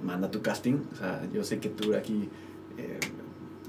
manda 0.01 0.31
tu 0.31 0.41
casting. 0.41 0.75
O 0.93 0.95
sea, 0.95 1.21
yo 1.33 1.43
sé 1.43 1.59
que 1.59 1.67
tú 1.67 1.93
aquí 1.93 2.29
eh, 2.77 2.99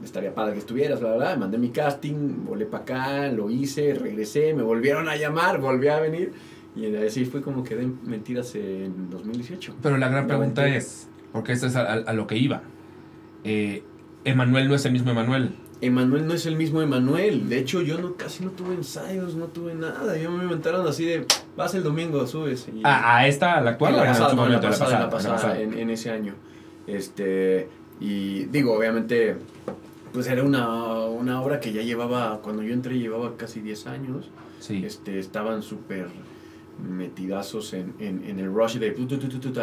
estaría 0.04 0.32
padre 0.32 0.52
que 0.52 0.60
estuvieras, 0.60 1.00
bla, 1.00 1.08
bla, 1.16 1.18
bla. 1.30 1.36
Mandé 1.36 1.58
mi 1.58 1.70
casting, 1.70 2.44
volé 2.46 2.66
para 2.66 2.84
acá, 2.84 3.32
lo 3.32 3.50
hice, 3.50 3.94
regresé, 3.94 4.54
me 4.54 4.62
volvieron 4.62 5.08
a 5.08 5.16
llamar, 5.16 5.60
volví 5.60 5.88
a 5.88 5.98
venir. 5.98 6.30
Y 6.76 6.94
así 6.94 7.24
fue 7.24 7.42
como 7.42 7.64
quedé 7.64 7.82
en 7.82 7.98
Mentiras 8.04 8.54
en 8.54 9.10
2018. 9.10 9.74
Pero 9.82 9.96
la 9.96 10.08
gran 10.08 10.28
pregunta 10.28 10.68
es, 10.68 11.08
porque 11.32 11.50
esto 11.50 11.66
es 11.66 11.74
a, 11.74 11.80
a- 11.82 11.94
a 11.94 12.12
lo 12.12 12.28
que 12.28 12.36
iba. 12.38 12.62
Eh, 13.42 13.82
Emanuel 14.24 14.68
no 14.68 14.74
es 14.74 14.84
el 14.84 14.92
mismo 14.92 15.10
Emanuel. 15.10 15.54
Emanuel 15.80 16.26
no 16.26 16.34
es 16.34 16.44
el 16.46 16.56
mismo 16.56 16.82
Emanuel. 16.82 17.48
De 17.48 17.58
hecho, 17.58 17.82
yo 17.82 17.98
no 17.98 18.14
casi 18.14 18.44
no 18.44 18.50
tuve 18.50 18.74
ensayos, 18.74 19.36
no 19.36 19.46
tuve 19.46 19.74
nada. 19.74 20.16
Yo 20.18 20.30
me 20.30 20.42
inventaron 20.42 20.86
así 20.86 21.04
de, 21.04 21.24
vas 21.56 21.74
el 21.74 21.82
domingo, 21.84 22.26
subes. 22.26 22.68
Y, 22.74 22.82
¿A, 22.84 23.18
a 23.18 23.26
esta, 23.28 23.56
a 23.56 23.60
la 23.60 23.70
actual? 23.70 23.96
la 23.96 23.98
no, 24.12 24.60
pasada, 24.60 25.00
la 25.00 25.10
pasada. 25.10 25.60
en, 25.60 25.74
en 25.78 25.90
ese 25.90 26.10
año. 26.10 26.34
Este, 26.86 27.68
y 28.00 28.44
digo, 28.46 28.72
obviamente, 28.76 29.36
pues 30.12 30.26
era 30.26 30.42
una, 30.42 31.04
una 31.04 31.40
obra 31.40 31.60
que 31.60 31.72
ya 31.72 31.82
llevaba, 31.82 32.40
cuando 32.42 32.62
yo 32.62 32.72
entré 32.72 32.98
llevaba 32.98 33.36
casi 33.36 33.60
10 33.60 33.86
años. 33.86 34.30
Sí. 34.58 34.82
Este, 34.84 35.18
estaban 35.20 35.62
súper 35.62 36.08
metidazos 36.78 37.72
en, 37.72 37.94
en, 37.98 38.24
en 38.24 38.38
el 38.38 38.52
rush 38.52 38.76
de 38.76 38.90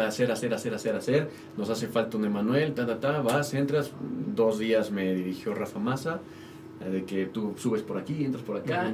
hacer, 0.06 0.30
hacer, 0.30 0.52
hacer, 0.54 0.74
hacer, 0.74 0.96
hacer. 0.96 1.30
Nos 1.56 1.70
hace 1.70 1.86
falta 1.88 2.16
un 2.16 2.24
Emanuel, 2.24 2.74
ta, 2.74 2.86
ta, 2.86 2.98
ta, 3.00 3.20
vas, 3.20 3.54
entras. 3.54 3.90
Dos 4.34 4.58
días 4.58 4.90
me 4.90 5.14
dirigió 5.14 5.54
Rafa 5.54 5.78
Massa, 5.78 6.20
eh, 6.84 6.90
de 6.90 7.04
que 7.04 7.26
tú 7.26 7.54
subes 7.56 7.82
por 7.82 7.98
aquí, 7.98 8.24
entras 8.24 8.44
por 8.44 8.56
acá. 8.58 8.92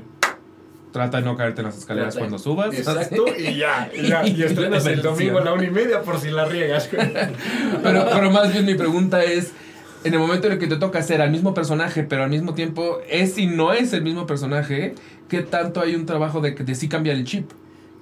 Trata 0.93 1.19
de 1.19 1.25
no 1.25 1.37
caerte 1.37 1.63
en 1.63 1.69
las 1.69 1.79
escaleras 1.79 2.15
Trata- 2.15 2.21
cuando 2.29 2.39
subas. 2.39 2.75
Exacto, 2.75 3.25
y 3.39 3.57
ya, 3.57 3.91
y 3.95 4.09
ya. 4.09 4.27
Y 4.27 4.43
estrenas 4.43 4.85
el 4.87 5.01
domingo 5.03 5.39
a 5.39 5.45
la 5.45 5.55
una 5.55 5.65
y 5.65 5.71
media 5.71 6.03
por 6.03 6.19
si 6.19 6.31
la 6.31 6.45
riegas. 6.45 6.89
Pero, 7.83 8.07
pero 8.13 8.31
más 8.31 8.53
bien 8.53 8.67
mi 8.67 8.75
pregunta 8.75 9.25
es, 9.25 9.53
en 10.05 10.13
el 10.15 10.21
momento 10.21 10.47
en 10.47 10.55
el 10.55 10.59
que 10.59 10.67
te 10.67 10.77
toca 10.77 11.03
ser 11.03 11.21
al 11.23 11.31
mismo 11.31 11.55
personaje, 11.55 12.03
pero 12.05 12.25
al 12.25 12.31
mismo 12.31 12.55
tiempo 12.55 12.99
es 13.09 13.39
y 13.39 13.47
no 13.47 13.73
es 13.73 13.93
el 13.93 14.03
mismo 14.03 14.27
personaje, 14.27 14.95
¿qué 15.29 15.41
tanto 15.43 15.81
hay 15.81 15.95
un 15.95 16.07
trabajo 16.07 16.41
de 16.41 16.55
que 16.55 16.63
de 16.65 16.75
sí 16.75 16.89
cambiar 16.89 17.17
el 17.17 17.25
chip? 17.25 17.51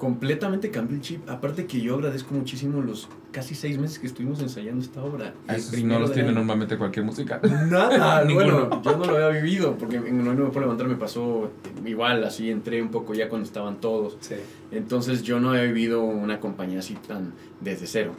Completamente 0.00 0.70
cambió 0.70 0.96
el 0.96 1.02
chip. 1.02 1.28
Aparte 1.28 1.66
que 1.66 1.78
yo 1.78 1.96
agradezco 1.96 2.32
muchísimo 2.34 2.80
los 2.80 3.06
casi 3.32 3.54
seis 3.54 3.78
meses 3.78 3.98
que 3.98 4.06
estuvimos 4.06 4.40
ensayando 4.40 4.82
esta 4.82 5.02
obra. 5.02 5.34
El 5.46 5.56
Esos 5.56 5.82
no 5.82 5.98
los 5.98 6.14
tiene 6.14 6.32
normalmente 6.32 6.78
cualquier 6.78 7.04
música. 7.04 7.38
Nada, 7.42 8.24
bueno, 8.32 8.82
yo 8.82 8.96
no 8.96 9.04
lo 9.04 9.16
había 9.16 9.42
vivido, 9.42 9.76
porque 9.76 9.96
en 9.96 10.24
No 10.24 10.32
Me 10.32 10.46
Puedo 10.46 10.60
Levantar 10.60 10.88
me 10.88 10.94
pasó 10.94 11.50
igual, 11.84 12.24
así 12.24 12.50
entré 12.50 12.80
un 12.80 12.88
poco 12.90 13.12
ya 13.12 13.28
cuando 13.28 13.44
estaban 13.44 13.78
todos. 13.78 14.16
Sí. 14.20 14.36
Entonces 14.72 15.22
yo 15.22 15.38
no 15.38 15.54
he 15.54 15.66
vivido 15.66 16.02
una 16.02 16.40
compañía 16.40 16.78
así 16.78 16.94
tan 16.94 17.34
desde 17.60 17.86
cero. 17.86 18.14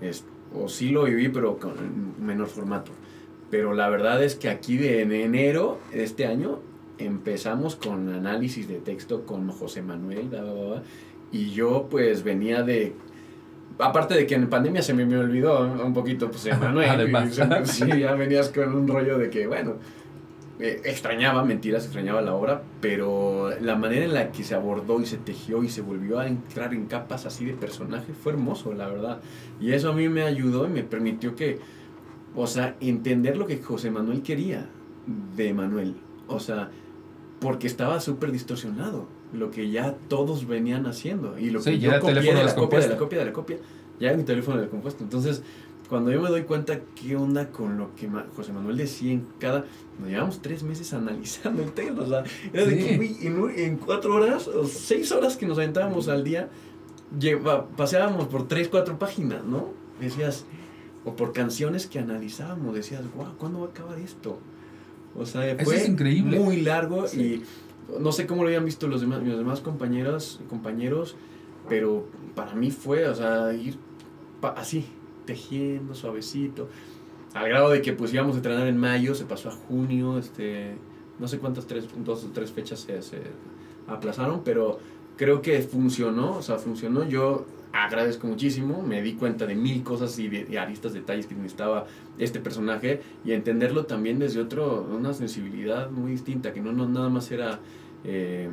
Es, 0.00 0.24
o 0.54 0.68
sí 0.68 0.90
lo 0.90 1.02
viví, 1.02 1.30
pero 1.30 1.58
con 1.58 1.74
menor 2.24 2.46
formato. 2.46 2.92
Pero 3.50 3.74
la 3.74 3.88
verdad 3.88 4.22
es 4.22 4.36
que 4.36 4.48
aquí 4.48 4.76
de 4.76 5.02
en 5.02 5.10
enero 5.10 5.80
de 5.90 6.04
este 6.04 6.26
año 6.26 6.60
empezamos 6.98 7.74
con 7.74 8.08
análisis 8.08 8.68
de 8.68 8.76
texto 8.76 9.26
con 9.26 9.48
José 9.48 9.82
Manuel, 9.82 10.28
bla, 10.28 10.42
bla, 10.42 10.52
bla, 10.52 10.82
y 11.34 11.50
yo 11.50 11.88
pues 11.90 12.22
venía 12.22 12.62
de... 12.62 12.94
Aparte 13.78 14.14
de 14.14 14.24
que 14.26 14.36
en 14.36 14.48
pandemia 14.48 14.82
se 14.82 14.94
me, 14.94 15.04
me 15.04 15.18
olvidó 15.18 15.60
un 15.84 15.92
poquito, 15.92 16.30
pues 16.30 16.46
Emanuel. 16.46 16.88
Además. 16.88 17.30
y 17.32 17.34
se- 17.34 17.66
sí, 17.86 18.00
ya 18.00 18.14
venías 18.14 18.50
con 18.50 18.72
un 18.74 18.86
rollo 18.86 19.18
de 19.18 19.30
que, 19.30 19.46
bueno, 19.48 19.74
eh, 20.60 20.80
extrañaba, 20.84 21.44
mentiras, 21.44 21.82
extrañaba 21.84 22.22
la 22.22 22.34
obra, 22.34 22.62
pero 22.80 23.50
la 23.60 23.74
manera 23.74 24.04
en 24.04 24.14
la 24.14 24.30
que 24.30 24.44
se 24.44 24.54
abordó 24.54 25.00
y 25.00 25.06
se 25.06 25.16
tejió 25.16 25.64
y 25.64 25.68
se 25.68 25.80
volvió 25.82 26.20
a 26.20 26.28
entrar 26.28 26.72
en 26.72 26.86
capas 26.86 27.26
así 27.26 27.44
de 27.44 27.54
personaje 27.54 28.12
fue 28.12 28.32
hermoso, 28.32 28.72
la 28.72 28.86
verdad. 28.86 29.20
Y 29.60 29.72
eso 29.72 29.90
a 29.90 29.92
mí 29.92 30.08
me 30.08 30.22
ayudó 30.22 30.66
y 30.66 30.70
me 30.70 30.84
permitió 30.84 31.34
que, 31.34 31.58
o 32.36 32.46
sea, 32.46 32.76
entender 32.80 33.36
lo 33.36 33.46
que 33.46 33.58
José 33.58 33.90
Manuel 33.90 34.22
quería 34.22 34.68
de 35.36 35.52
Manuel. 35.52 35.96
O 36.28 36.38
sea, 36.38 36.70
porque 37.40 37.66
estaba 37.66 37.98
súper 37.98 38.30
distorsionado, 38.30 39.08
lo 39.34 39.50
que 39.50 39.70
ya 39.70 39.94
todos 40.08 40.46
venían 40.46 40.86
haciendo. 40.86 41.38
Y 41.38 41.50
lo 41.50 41.60
Sí, 41.60 41.72
que 41.72 41.78
ya 41.80 41.94
yo 41.96 42.00
copié 42.00 42.34
de 42.34 42.44
la 42.44 42.54
copia, 42.54 42.80
de 42.80 42.88
la 42.88 42.96
copia, 42.96 43.18
de 43.18 43.24
la 43.26 43.32
copia, 43.32 43.58
ya 44.00 44.12
mi 44.14 44.22
teléfono 44.22 44.60
descompuesto. 44.60 45.02
Entonces, 45.04 45.42
cuando 45.88 46.10
yo 46.10 46.20
me 46.22 46.28
doy 46.30 46.42
cuenta 46.42 46.80
qué 46.94 47.14
onda 47.16 47.50
con 47.50 47.76
lo 47.76 47.94
que 47.94 48.08
José 48.36 48.52
Manuel 48.52 48.76
decía 48.76 49.12
en 49.12 49.26
cada... 49.38 49.64
Nos 50.00 50.08
llevamos 50.08 50.42
tres 50.42 50.62
meses 50.62 50.92
analizando 50.94 51.62
el 51.62 51.72
texto, 51.72 52.02
o 52.02 52.06
sea, 52.06 52.24
era 52.52 52.64
de 52.64 52.76
que 52.78 52.96
güey, 52.96 53.62
en, 53.64 53.76
cuatro 53.76 54.14
horas 54.14 54.48
o 54.48 54.66
seis 54.66 55.12
horas 55.12 55.36
que 55.36 55.46
nos 55.46 55.58
aventábamos 55.58 56.08
al 56.08 56.24
día, 56.24 56.48
lleva, 57.18 57.68
paseábamos 57.68 58.26
por 58.26 58.48
tres, 58.48 58.68
cuatro 58.68 58.98
páginas, 58.98 59.44
¿no? 59.44 59.68
Decías, 60.00 60.46
o 61.04 61.14
por 61.14 61.32
canciones 61.32 61.86
que 61.86 61.98
analizábamos, 62.00 62.74
decías, 62.74 63.02
wow, 63.14 63.36
¿cuándo 63.38 63.60
va 63.60 63.66
a 63.66 63.70
acabar 63.70 63.98
esto? 64.00 64.38
O 65.16 65.26
sea, 65.26 65.48
Eso 65.48 65.64
fue 65.64 65.76
es 65.76 65.88
increíble. 65.88 66.40
muy 66.40 66.60
largo 66.62 67.06
Sí. 67.06 67.20
y 67.20 67.42
no 67.98 68.12
sé 68.12 68.26
cómo 68.26 68.42
lo 68.42 68.48
habían 68.48 68.64
visto 68.64 68.86
los 68.86 69.00
demás, 69.00 69.22
mis 69.22 69.36
demás 69.36 69.60
compañeros, 69.60 70.40
compañeros, 70.48 71.16
pero 71.68 72.06
para 72.34 72.54
mí 72.54 72.70
fue, 72.70 73.06
o 73.08 73.14
sea, 73.14 73.52
ir 73.52 73.76
así, 74.56 74.84
tejiendo 75.26 75.94
suavecito, 75.94 76.68
al 77.34 77.48
grado 77.48 77.70
de 77.70 77.82
que 77.82 77.92
pues 77.92 78.12
íbamos 78.12 78.34
a 78.34 78.38
entrenar 78.38 78.66
en 78.66 78.76
mayo, 78.76 79.14
se 79.14 79.24
pasó 79.24 79.48
a 79.48 79.52
junio, 79.52 80.18
este, 80.18 80.76
no 81.18 81.28
sé 81.28 81.38
cuántas, 81.38 81.66
tres, 81.66 81.88
dos 82.04 82.24
o 82.24 82.28
tres 82.28 82.52
fechas 82.52 82.80
se, 82.80 83.02
se 83.02 83.22
aplazaron, 83.86 84.42
pero 84.44 84.78
creo 85.16 85.42
que 85.42 85.60
funcionó, 85.62 86.36
o 86.36 86.42
sea, 86.42 86.58
funcionó, 86.58 87.04
yo 87.08 87.44
agradezco 87.74 88.26
muchísimo, 88.28 88.82
me 88.82 89.02
di 89.02 89.14
cuenta 89.14 89.46
de 89.46 89.54
mil 89.56 89.82
cosas 89.82 90.18
y 90.18 90.28
de, 90.28 90.44
de 90.44 90.58
aristas, 90.58 90.92
detalles 90.94 91.26
que 91.26 91.34
necesitaba 91.34 91.86
este 92.18 92.38
personaje 92.40 93.00
y 93.24 93.32
entenderlo 93.32 93.84
también 93.86 94.18
desde 94.18 94.40
otro, 94.40 94.86
una 94.90 95.12
sensibilidad 95.12 95.90
muy 95.90 96.12
distinta, 96.12 96.52
que 96.52 96.60
no, 96.60 96.72
no 96.72 96.88
nada 96.88 97.08
más 97.10 97.30
era... 97.32 97.58
eh, 98.04 98.48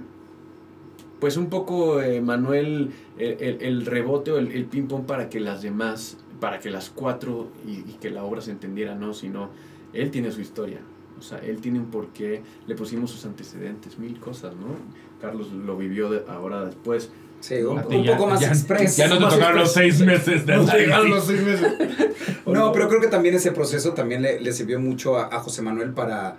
pues 1.19 1.37
un 1.37 1.49
poco 1.49 2.01
eh, 2.01 2.19
Manuel 2.21 2.91
el, 3.17 3.57
el- 3.61 3.85
rebote 3.85 4.31
o 4.31 4.37
el, 4.39 4.51
el 4.51 4.65
ping 4.65 4.87
pong 4.87 5.05
para 5.05 5.29
que 5.29 5.39
las 5.39 5.61
demás, 5.61 6.17
para 6.39 6.59
que 6.59 6.71
las 6.71 6.89
cuatro 6.89 7.49
y, 7.67 7.83
que 8.01 8.09
la 8.09 8.23
obra 8.23 8.41
se 8.41 8.51
entendiera, 8.51 8.95
no, 8.95 9.13
sino 9.13 9.49
él 9.93 10.09
tiene 10.09 10.31
su 10.31 10.41
historia, 10.41 10.79
o 11.19 11.21
sea, 11.21 11.37
él 11.39 11.61
tiene 11.61 11.77
un 11.79 11.91
porqué, 11.91 12.41
le 12.65 12.73
pusimos 12.75 13.11
sus 13.11 13.25
antecedentes, 13.25 13.99
mil 13.99 14.19
cosas, 14.19 14.55
¿no? 14.55 14.75
Carlos 15.21 15.51
lo 15.51 15.77
vivió 15.77 16.09
ahora 16.27 16.65
después. 16.65 17.11
Sí, 17.41 17.55
un, 17.55 18.03
ya- 18.03 18.15
poco 18.15 18.29
más 18.29 18.39
ya- 18.39 18.47
express. 18.49 18.95
Ya 18.97 19.07
no 19.09 19.17
te 19.17 19.35
tocaron 19.35 19.57
los 19.59 19.73
seis 19.73 19.99
meses 19.99 20.45
de 20.45 20.57
llegaron 20.57 21.09
los 21.09 21.25
seis 21.27 21.41
meses. 21.41 21.73
No, 22.45 22.71
pero 22.71 22.87
creo 22.87 23.01
que 23.01 23.07
también 23.07 23.35
ese 23.35 23.51
proceso 23.51 23.93
también 23.93 24.21
le, 24.21 24.39
le 24.39 24.53
sirvió 24.53 24.79
mucho 24.79 25.17
a, 25.17 25.25
a 25.35 25.39
José 25.39 25.61
Manuel 25.61 25.91
para, 25.91 26.37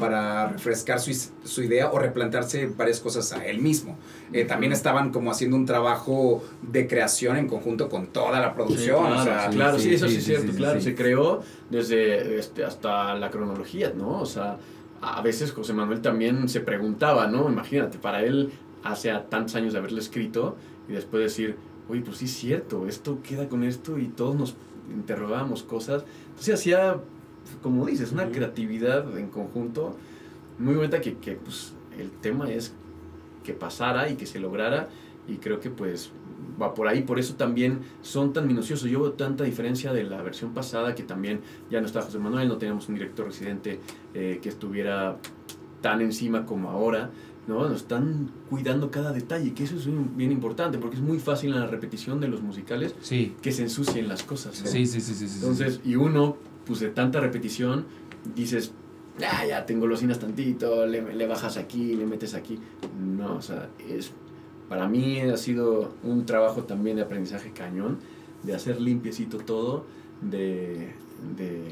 para 0.00 0.48
refrescar 0.48 1.00
su, 1.00 1.12
su 1.44 1.62
idea 1.62 1.90
o 1.90 1.98
replantearse 1.98 2.66
varias 2.76 3.00
cosas 3.00 3.32
a 3.32 3.44
él 3.46 3.58
mismo. 3.60 3.98
Eh, 4.32 4.44
también 4.44 4.72
estaban 4.72 5.10
como 5.10 5.30
haciendo 5.30 5.56
un 5.56 5.66
trabajo 5.66 6.42
de 6.62 6.86
creación 6.86 7.36
en 7.36 7.48
conjunto 7.48 7.88
con 7.88 8.06
toda 8.06 8.40
la 8.40 8.48
Sí, 8.48 8.54
producción. 8.54 8.98
claro, 9.06 9.20
o 9.20 9.24
sea, 9.24 9.50
sí, 9.50 9.56
claro, 9.56 9.78
sí, 9.78 9.82
sí, 9.88 9.94
eso 9.94 10.06
sí, 10.08 10.12
sí, 10.12 10.18
es 10.18 10.24
sí, 10.24 10.30
cierto, 10.30 10.52
sí, 10.52 10.58
claro. 10.58 10.80
sí. 10.80 10.84
Se 10.84 10.94
creó 10.94 11.42
desde 11.70 12.38
este, 12.38 12.64
hasta 12.64 13.14
la 13.16 13.30
cronología, 13.30 13.92
¿no? 13.96 14.20
O 14.20 14.26
sea, 14.26 14.56
a 15.00 15.20
veces 15.22 15.52
José 15.52 15.72
Manuel 15.72 16.00
también 16.00 16.48
se 16.48 16.60
preguntaba, 16.60 17.26
¿no? 17.26 17.48
Imagínate, 17.48 17.98
para 17.98 18.22
él 18.22 18.50
hace 18.82 19.10
a 19.10 19.28
tantos 19.28 19.54
años 19.54 19.72
de 19.72 19.78
haberlo 19.78 19.98
escrito 19.98 20.56
y 20.88 20.92
después 20.92 21.22
decir, 21.22 21.56
oye, 21.88 22.02
pues 22.02 22.18
sí 22.18 22.26
es 22.26 22.32
cierto, 22.32 22.86
esto 22.86 23.20
queda 23.22 23.48
con 23.48 23.64
esto 23.64 23.98
y 23.98 24.06
todos 24.08 24.36
nos 24.36 24.56
interrogábamos 24.94 25.62
cosas. 25.62 26.04
Entonces 26.28 26.54
hacía, 26.54 27.00
como 27.62 27.86
dices, 27.86 28.12
una 28.12 28.30
creatividad 28.30 29.18
en 29.18 29.28
conjunto 29.28 29.96
muy 30.58 30.74
bonita 30.74 31.00
que, 31.00 31.16
que 31.18 31.32
pues 31.32 31.72
el 31.98 32.10
tema 32.10 32.50
es 32.50 32.74
que 33.44 33.52
pasara 33.52 34.08
y 34.10 34.16
que 34.16 34.26
se 34.26 34.40
lograra 34.40 34.88
y 35.26 35.36
creo 35.36 35.60
que 35.60 35.70
pues 35.70 36.10
va 36.60 36.74
por 36.74 36.88
ahí, 36.88 37.02
por 37.02 37.18
eso 37.18 37.34
también 37.34 37.80
son 38.02 38.32
tan 38.32 38.46
minuciosos. 38.46 38.90
Yo 38.90 39.00
veo 39.00 39.12
tanta 39.12 39.44
diferencia 39.44 39.92
de 39.92 40.04
la 40.04 40.22
versión 40.22 40.54
pasada 40.54 40.94
que 40.94 41.02
también 41.02 41.40
ya 41.70 41.80
no 41.80 41.86
está 41.86 42.02
José 42.02 42.18
Manuel, 42.18 42.48
no 42.48 42.58
teníamos 42.58 42.88
un 42.88 42.94
director 42.94 43.26
residente 43.26 43.80
eh, 44.14 44.40
que 44.42 44.48
estuviera 44.48 45.18
tan 45.80 46.00
encima 46.00 46.44
como 46.44 46.70
ahora, 46.70 47.10
¿no? 47.48 47.68
Nos 47.68 47.78
están 47.82 48.30
cuidando 48.50 48.90
cada 48.90 49.12
detalle, 49.12 49.54
que 49.54 49.64
eso 49.64 49.74
es 49.76 49.86
un- 49.86 50.16
bien 50.16 50.30
importante, 50.30 50.78
porque 50.78 50.96
es 50.96 51.02
muy 51.02 51.18
fácil 51.18 51.52
en 51.54 51.60
la 51.60 51.66
repetición 51.66 52.20
de 52.20 52.28
los 52.28 52.42
musicales 52.42 52.94
Sí, 53.00 53.34
que 53.42 53.50
se 53.50 53.62
ensucien 53.62 54.06
las 54.06 54.22
cosas. 54.22 54.60
¿no? 54.62 54.70
sí, 54.70 54.86
sí, 54.86 55.00
sí, 55.00 55.14
sí, 55.14 55.26
sí. 55.28 55.38
Entonces, 55.40 55.80
y 55.84 55.96
uno, 55.96 56.36
pues 56.66 56.80
de 56.80 56.90
tanta 56.90 57.18
repetición, 57.20 57.86
dices, 58.36 58.72
ya, 59.18 59.44
ya 59.46 59.66
te 59.66 59.72
engolosinas 59.72 60.18
tantito, 60.20 60.86
le, 60.86 61.14
le 61.14 61.26
bajas 61.26 61.56
aquí, 61.56 61.94
le 61.96 62.06
metes 62.06 62.34
aquí. 62.34 62.58
No, 63.00 63.36
o 63.36 63.42
sea, 63.42 63.68
es, 63.88 64.12
para 64.68 64.86
mí 64.86 65.18
ha 65.20 65.36
sido 65.38 65.94
un 66.04 66.26
trabajo 66.26 66.64
también 66.64 66.96
de 66.96 67.02
aprendizaje 67.02 67.50
cañón, 67.52 67.96
de 68.44 68.54
hacer 68.54 68.80
limpiecito 68.80 69.38
todo, 69.38 69.86
de, 70.20 70.92
de 71.36 71.62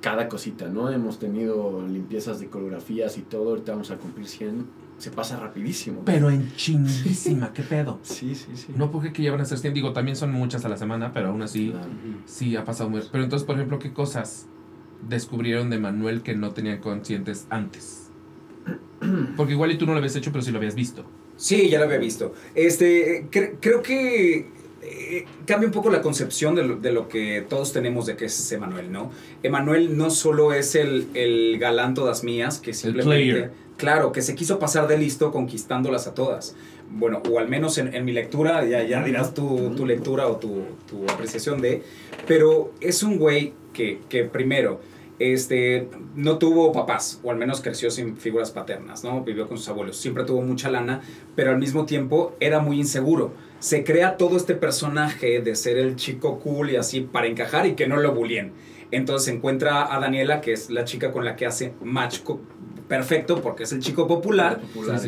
cada 0.00 0.28
cosita, 0.28 0.68
¿no? 0.68 0.90
Hemos 0.90 1.18
tenido 1.18 1.86
limpiezas 1.86 2.38
de 2.40 2.48
coreografías 2.48 3.16
y 3.18 3.22
todo, 3.22 3.50
ahorita 3.50 3.72
vamos 3.72 3.90
a 3.90 3.96
cumplir 3.96 4.26
100, 4.26 4.66
se 4.98 5.10
pasa 5.10 5.38
rapidísimo. 5.38 6.02
Pero 6.04 6.28
en 6.30 6.52
chinguísima, 6.56 7.52
¿qué 7.52 7.62
pedo? 7.62 7.98
Sí, 8.02 8.34
sí, 8.34 8.48
sí. 8.56 8.66
No 8.76 8.90
porque 8.90 9.12
que 9.12 9.22
ya 9.22 9.30
van 9.30 9.40
a 9.40 9.44
ser 9.44 9.58
100, 9.58 9.72
digo, 9.74 9.92
también 9.92 10.16
son 10.16 10.32
muchas 10.32 10.64
a 10.64 10.68
la 10.68 10.76
semana, 10.76 11.12
pero 11.12 11.28
aún 11.28 11.40
así, 11.42 11.70
Claro. 11.70 11.86
sí 12.26 12.56
ha 12.56 12.64
pasado 12.64 12.90
muy... 12.90 13.02
Pero 13.10 13.22
entonces, 13.24 13.46
por 13.46 13.54
ejemplo, 13.56 13.78
¿qué 13.78 13.92
cosas 13.92 14.46
descubrieron 15.08 15.70
de 15.70 15.78
Manuel 15.78 16.22
que 16.22 16.34
no 16.34 16.50
tenían 16.50 16.78
conscientes 16.78 17.46
antes? 17.50 18.10
Porque 19.36 19.52
igual 19.52 19.70
y 19.72 19.78
tú 19.78 19.86
no 19.86 19.92
lo 19.92 19.98
habías 19.98 20.16
hecho, 20.16 20.32
pero 20.32 20.42
sí 20.42 20.50
lo 20.50 20.58
habías 20.58 20.74
visto. 20.74 21.04
Sí, 21.36 21.68
ya 21.68 21.78
lo 21.78 21.84
había 21.84 21.98
visto. 21.98 22.34
Este, 22.56 23.28
cre- 23.30 23.56
creo 23.60 23.80
que 23.82 24.50
eh, 24.82 25.24
cambia 25.46 25.68
un 25.68 25.72
poco 25.72 25.88
la 25.90 26.02
concepción 26.02 26.56
de 26.56 26.64
lo, 26.64 26.76
de 26.76 26.90
lo 26.92 27.08
que 27.08 27.46
todos 27.48 27.72
tenemos 27.72 28.06
de 28.06 28.16
que 28.16 28.24
es 28.24 28.52
Emanuel, 28.52 28.90
¿no? 28.90 29.10
Emanuel 29.44 29.96
no 29.96 30.10
solo 30.10 30.52
es 30.52 30.74
el, 30.74 31.06
el 31.14 31.58
galán 31.60 31.94
todas 31.94 32.24
mías, 32.24 32.58
que 32.58 32.74
simplemente... 32.74 33.14
player. 33.32 33.67
Claro, 33.78 34.10
que 34.10 34.22
se 34.22 34.34
quiso 34.34 34.58
pasar 34.58 34.88
de 34.88 34.98
listo 34.98 35.30
conquistándolas 35.30 36.08
a 36.08 36.14
todas. 36.14 36.56
Bueno, 36.90 37.22
o 37.30 37.38
al 37.38 37.48
menos 37.48 37.78
en, 37.78 37.94
en 37.94 38.04
mi 38.04 38.10
lectura, 38.10 38.64
ya, 38.64 38.82
ya 38.82 39.04
dirás 39.04 39.34
tu, 39.34 39.72
tu 39.76 39.86
lectura 39.86 40.26
o 40.26 40.36
tu, 40.36 40.62
tu 40.90 41.04
apreciación 41.04 41.60
de... 41.62 41.82
Pero 42.26 42.72
es 42.80 43.04
un 43.04 43.18
güey 43.18 43.52
que, 43.72 44.00
que 44.08 44.24
primero 44.24 44.80
este, 45.20 45.88
no 46.16 46.38
tuvo 46.38 46.72
papás, 46.72 47.20
o 47.22 47.30
al 47.30 47.36
menos 47.36 47.60
creció 47.60 47.90
sin 47.92 48.16
figuras 48.16 48.50
paternas, 48.50 49.04
¿no? 49.04 49.22
Vivió 49.22 49.46
con 49.46 49.58
sus 49.58 49.68
abuelos. 49.68 49.96
Siempre 49.96 50.24
tuvo 50.24 50.42
mucha 50.42 50.70
lana, 50.70 51.00
pero 51.36 51.52
al 51.52 51.58
mismo 51.58 51.86
tiempo 51.86 52.36
era 52.40 52.58
muy 52.58 52.78
inseguro. 52.78 53.32
Se 53.60 53.84
crea 53.84 54.16
todo 54.16 54.36
este 54.36 54.54
personaje 54.54 55.40
de 55.40 55.54
ser 55.54 55.78
el 55.78 55.94
chico 55.94 56.40
cool 56.40 56.70
y 56.70 56.76
así 56.76 57.00
para 57.00 57.28
encajar 57.28 57.64
y 57.66 57.74
que 57.74 57.86
no 57.86 57.96
lo 57.98 58.12
bullying. 58.12 58.50
Entonces 58.90 59.34
encuentra 59.34 59.94
a 59.94 60.00
Daniela, 60.00 60.40
que 60.40 60.52
es 60.52 60.70
la 60.70 60.84
chica 60.84 61.12
con 61.12 61.24
la 61.24 61.36
que 61.36 61.46
hace 61.46 61.74
match 61.82 62.20
perfecto 62.88 63.40
porque 63.40 63.64
es 63.64 63.72
el 63.72 63.80
chico 63.80 64.06
popular. 64.06 64.60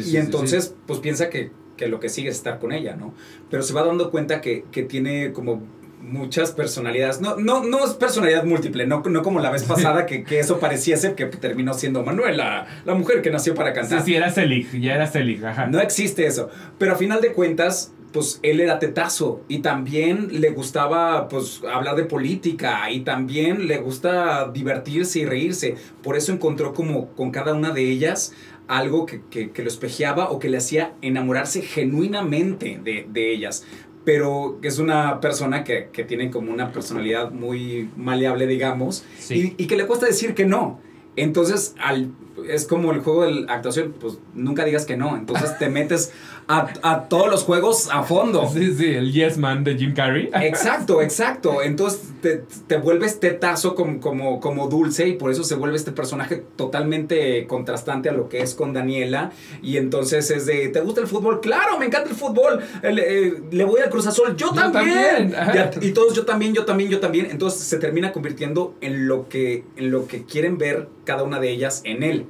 y 0.04 0.16
entonces, 0.16 0.74
pues 0.86 1.00
piensa 1.00 1.30
que, 1.30 1.50
que, 1.76 1.88
lo 1.88 1.98
que 1.98 2.08
sigue 2.08 2.28
es 2.28 2.36
estar 2.36 2.58
con 2.58 2.72
ella, 2.72 2.96
¿no? 2.96 3.14
Pero 3.50 3.62
se 3.62 3.72
va 3.72 3.82
dando 3.82 4.10
cuenta 4.10 4.40
que, 4.40 4.64
que 4.70 4.82
tiene 4.82 5.32
como 5.32 5.62
muchas 6.00 6.52
personalidades. 6.52 7.20
No, 7.20 7.36
no, 7.36 7.64
no 7.64 7.84
es 7.84 7.92
personalidad 7.94 8.44
múltiple, 8.44 8.86
no, 8.86 9.02
no 9.04 9.22
como 9.22 9.40
la 9.40 9.50
vez 9.50 9.64
pasada 9.64 10.06
que, 10.06 10.24
que 10.24 10.40
eso 10.40 10.58
pareciese 10.58 11.14
que 11.14 11.26
terminó 11.26 11.74
siendo 11.74 12.02
Manuela, 12.02 12.66
la 12.84 12.94
mujer 12.94 13.22
que 13.22 13.30
nació 13.30 13.54
para 13.54 13.72
cantar. 13.72 14.00
Sí, 14.00 14.06
sí, 14.06 14.14
era 14.14 14.30
Selig, 14.30 14.80
ya 14.80 14.94
era 14.94 15.06
Selig, 15.06 15.44
ajá. 15.44 15.66
No 15.66 15.80
existe 15.80 16.26
eso. 16.26 16.50
Pero 16.78 16.92
a 16.92 16.96
final 16.96 17.20
de 17.20 17.32
cuentas, 17.32 17.92
pues 18.12 18.40
él 18.42 18.60
era 18.60 18.78
tetazo 18.78 19.42
y 19.48 19.58
también 19.58 20.40
le 20.40 20.50
gustaba 20.50 21.28
pues 21.28 21.62
hablar 21.72 21.96
de 21.96 22.04
política 22.04 22.90
y 22.90 23.00
también 23.00 23.68
le 23.68 23.78
gusta 23.78 24.50
divertirse 24.52 25.20
y 25.20 25.24
reírse. 25.24 25.76
Por 26.02 26.16
eso 26.16 26.32
encontró 26.32 26.74
como 26.74 27.08
con 27.14 27.30
cada 27.30 27.54
una 27.54 27.70
de 27.70 27.88
ellas 27.90 28.32
algo 28.68 29.06
que, 29.06 29.22
que, 29.30 29.50
que 29.50 29.62
lo 29.62 29.68
espejeaba 29.68 30.30
o 30.30 30.38
que 30.38 30.48
le 30.48 30.58
hacía 30.58 30.94
enamorarse 31.02 31.62
genuinamente 31.62 32.80
de, 32.82 33.06
de 33.10 33.32
ellas 33.32 33.64
pero 34.04 34.58
es 34.62 34.78
una 34.78 35.20
persona 35.20 35.62
que, 35.62 35.90
que, 35.92 36.04
tiene 36.04 36.30
como 36.30 36.50
una 36.50 36.72
personalidad 36.72 37.32
muy 37.32 37.90
maleable, 37.96 38.46
digamos, 38.46 39.04
y, 39.28 39.62
y, 39.62 39.66
que 39.66 39.76
le 39.76 39.86
cuesta 39.86 40.06
decir 40.06 40.34
que 40.34 40.46
no. 40.46 40.80
Entonces, 41.16 41.74
al, 41.78 42.10
es 42.48 42.66
como 42.66 42.92
el 42.92 43.00
juego 43.00 43.24
de 43.24 43.32
la 43.32 43.54
actuación, 43.54 43.94
pues 43.98 44.18
nunca 44.34 44.64
digas 44.64 44.86
que 44.86 44.96
no. 44.96 45.16
Entonces 45.16 45.58
te 45.58 45.68
metes 45.68 46.12
a, 46.48 47.06
todos 47.08 47.30
los 47.30 47.44
juegos 47.44 47.88
a 47.92 48.02
fondo. 48.02 48.48
Sí, 48.52 48.74
sí, 48.74 48.86
el 48.86 49.12
Yes 49.12 49.38
Man 49.38 49.64
de 49.64 49.76
Jim 49.76 49.94
Carrey. 49.94 50.30
Exacto, 50.34 51.00
exacto. 51.02 51.62
Entonces 51.62 52.12
te, 52.20 52.44
te 52.66 52.76
vuelves 52.76 53.20
tetazo 53.20 53.74
como, 53.74 54.00
como, 54.00 54.40
como 54.40 54.68
dulce 54.68 55.08
y 55.08 55.12
por 55.14 55.30
eso 55.30 55.44
se 55.44 55.54
vuelve 55.54 55.76
este 55.76 55.92
personaje 55.92 56.42
totalmente 56.56 57.46
contrastante 57.46 58.08
a 58.08 58.12
lo 58.12 58.28
que 58.28 58.40
es 58.42 58.54
con 58.54 58.72
Daniela. 58.72 59.32
Y 59.62 59.76
entonces 59.76 60.30
es 60.30 60.46
de, 60.46 60.68
¿te 60.68 60.80
gusta 60.80 61.00
el 61.00 61.06
fútbol? 61.06 61.40
Claro, 61.40 61.78
me 61.78 61.86
encanta 61.86 62.10
el 62.10 62.16
fútbol. 62.16 62.60
Eh, 62.82 63.42
le 63.50 63.64
voy 63.64 63.80
al 63.80 63.90
Cruz 63.90 64.06
Azul. 64.06 64.36
Yo, 64.36 64.50
también. 64.52 65.34
y 65.80 65.90
todos, 65.92 66.14
yo 66.14 66.24
también, 66.24 66.54
yo 66.54 66.64
también, 66.64 66.90
yo 66.90 67.00
también. 67.00 67.28
Entonces 67.30 67.62
se 67.62 67.78
termina 67.78 68.12
convirtiendo 68.12 68.74
en 68.80 69.06
lo 69.06 69.28
que, 69.28 69.64
en 69.76 69.90
lo 69.90 70.06
que 70.06 70.24
quieren 70.24 70.58
ver 70.58 70.88
cada 71.10 71.24
una 71.24 71.40
de 71.40 71.50
ellas 71.50 71.82
en 71.84 72.04
él. 72.04 72.26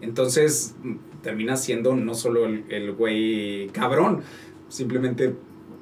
Entonces 0.00 0.74
termina 1.20 1.58
siendo 1.58 1.94
no 1.94 2.14
solo 2.14 2.46
el, 2.46 2.92
güey 2.92 3.68
cabrón, 3.74 4.22
simplemente 4.70 5.34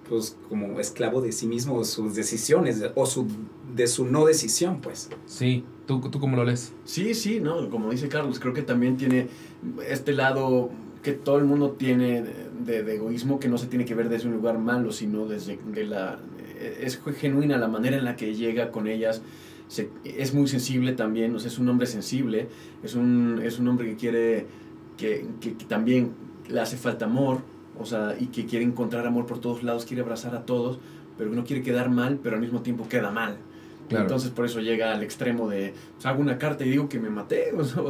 pues 0.08 0.36
como 0.48 0.80
esclavo 0.80 1.20
de 1.20 1.30
sí 1.30 1.46
mismo, 1.46 1.84
sus 1.84 2.16
decisiones 2.16 2.82
o 2.96 3.06
su, 3.06 3.28
de 3.72 3.86
su 3.86 4.04
no 4.04 4.26
decisión, 4.26 4.80
pues. 4.80 5.10
Sí, 5.26 5.64
¿Tú, 5.86 6.00
¿tú 6.10 6.18
cómo 6.18 6.36
lo 6.36 6.44
lees? 6.44 6.72
Sí, 6.84 7.14
sí, 7.14 7.38
¿no? 7.38 7.70
Como 7.70 7.92
dice 7.92 8.08
Carlos, 8.08 8.40
creo 8.40 8.52
que 8.52 8.62
también 8.62 8.96
tiene 8.96 9.28
este 9.88 10.12
lado 10.12 10.70
que 11.04 11.12
todo 11.12 11.38
el 11.38 11.44
mundo 11.44 11.76
tiene 11.78 12.24
de, 12.64 12.82
de, 12.82 12.94
egoísmo 12.96 13.38
que 13.38 13.46
no 13.46 13.58
se 13.58 13.68
tiene 13.68 13.84
que 13.84 13.94
ver 13.94 14.08
desde 14.08 14.26
un 14.26 14.34
lugar 14.34 14.58
malo, 14.58 14.90
sino 14.90 15.26
desde 15.26 15.56
de 15.72 15.84
la... 15.84 16.18
Es 16.80 17.00
genuina 17.20 17.58
la 17.58 17.68
manera 17.68 17.96
en 17.96 18.04
la 18.04 18.16
que 18.16 18.34
llega 18.34 18.72
con 18.72 18.88
ellas, 18.88 19.22
es 20.04 20.34
muy 20.34 20.48
sensible 20.48 20.92
también, 20.92 21.34
o 21.34 21.38
sea, 21.38 21.48
es 21.48 21.58
un 21.58 21.68
hombre 21.68 21.86
sensible, 21.86 22.48
es 22.82 22.94
un, 22.94 23.40
es 23.42 23.58
un 23.58 23.68
hombre 23.68 23.88
que 23.88 23.96
quiere 23.96 24.46
que, 24.96 25.26
que, 25.40 25.50
también 25.66 26.12
le 26.48 26.60
hace 26.60 26.76
falta 26.76 27.04
amor, 27.04 27.42
o 27.78 27.86
sea, 27.86 28.16
y 28.18 28.26
que 28.26 28.46
quiere 28.46 28.64
encontrar 28.64 29.06
amor 29.06 29.26
por 29.26 29.38
todos 29.38 29.62
lados, 29.62 29.84
quiere 29.84 30.02
abrazar 30.02 30.34
a 30.34 30.44
todos, 30.44 30.78
pero 31.16 31.30
no 31.30 31.44
quiere 31.44 31.62
quedar 31.62 31.90
mal, 31.90 32.18
pero 32.22 32.36
al 32.36 32.42
mismo 32.42 32.62
tiempo 32.62 32.88
queda 32.88 33.10
mal. 33.10 33.36
Entonces 33.90 34.30
por 34.30 34.44
eso 34.44 34.60
llega 34.60 34.92
al 34.92 35.02
extremo 35.02 35.48
de, 35.48 35.74
pues, 35.94 36.06
hago 36.06 36.20
una 36.20 36.38
carta 36.38 36.64
y 36.64 36.70
digo 36.70 36.88
que 36.88 36.98
me 36.98 37.10
maté. 37.10 37.52
O 37.60 37.64
sea, 37.64 37.82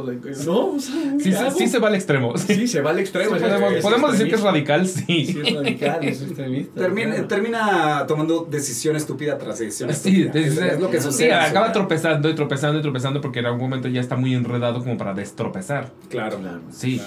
no, 0.45 0.65
o 0.73 0.79
sea, 0.79 1.51
sí, 1.51 1.57
sí, 1.57 1.67
se 1.67 1.79
va 1.79 1.87
al 1.87 1.95
extremo. 1.95 2.37
Sí, 2.37 2.67
se 2.67 2.81
va 2.81 2.91
al 2.91 2.99
extremo. 2.99 3.35
podemos, 3.81 4.11
decir 4.11 4.27
que 4.27 4.35
es 4.35 4.41
radical, 4.41 4.87
sí. 4.87 5.25
Sí, 5.25 5.41
es 5.43 5.53
radical, 5.55 6.03
es 6.03 6.21
extremista. 6.21 6.81
Termina, 6.81 7.27
termina 7.27 8.05
tomando 8.07 8.47
decisión 8.49 8.95
estúpida 8.95 9.37
tras 9.37 9.59
decisión 9.59 9.93
Sí, 9.93 10.29
es, 10.33 10.79
lo 10.79 10.89
que 10.89 11.01
sucede. 11.01 11.29
Sí, 11.29 11.31
acaba 11.31 11.71
tropezando 11.71 12.29
y 12.29 12.35
tropezando 12.35 12.79
y 12.79 12.81
tropezando 12.81 13.21
porque 13.21 13.39
en 13.39 13.45
algún 13.45 13.61
momento 13.61 13.87
ya 13.87 14.01
está 14.01 14.15
muy 14.15 14.33
enredado 14.33 14.79
como 14.79 14.97
para 14.97 15.13
destropezar. 15.13 15.91
Claro, 16.09 16.39
claro. 16.39 16.61
Sí, 16.71 17.01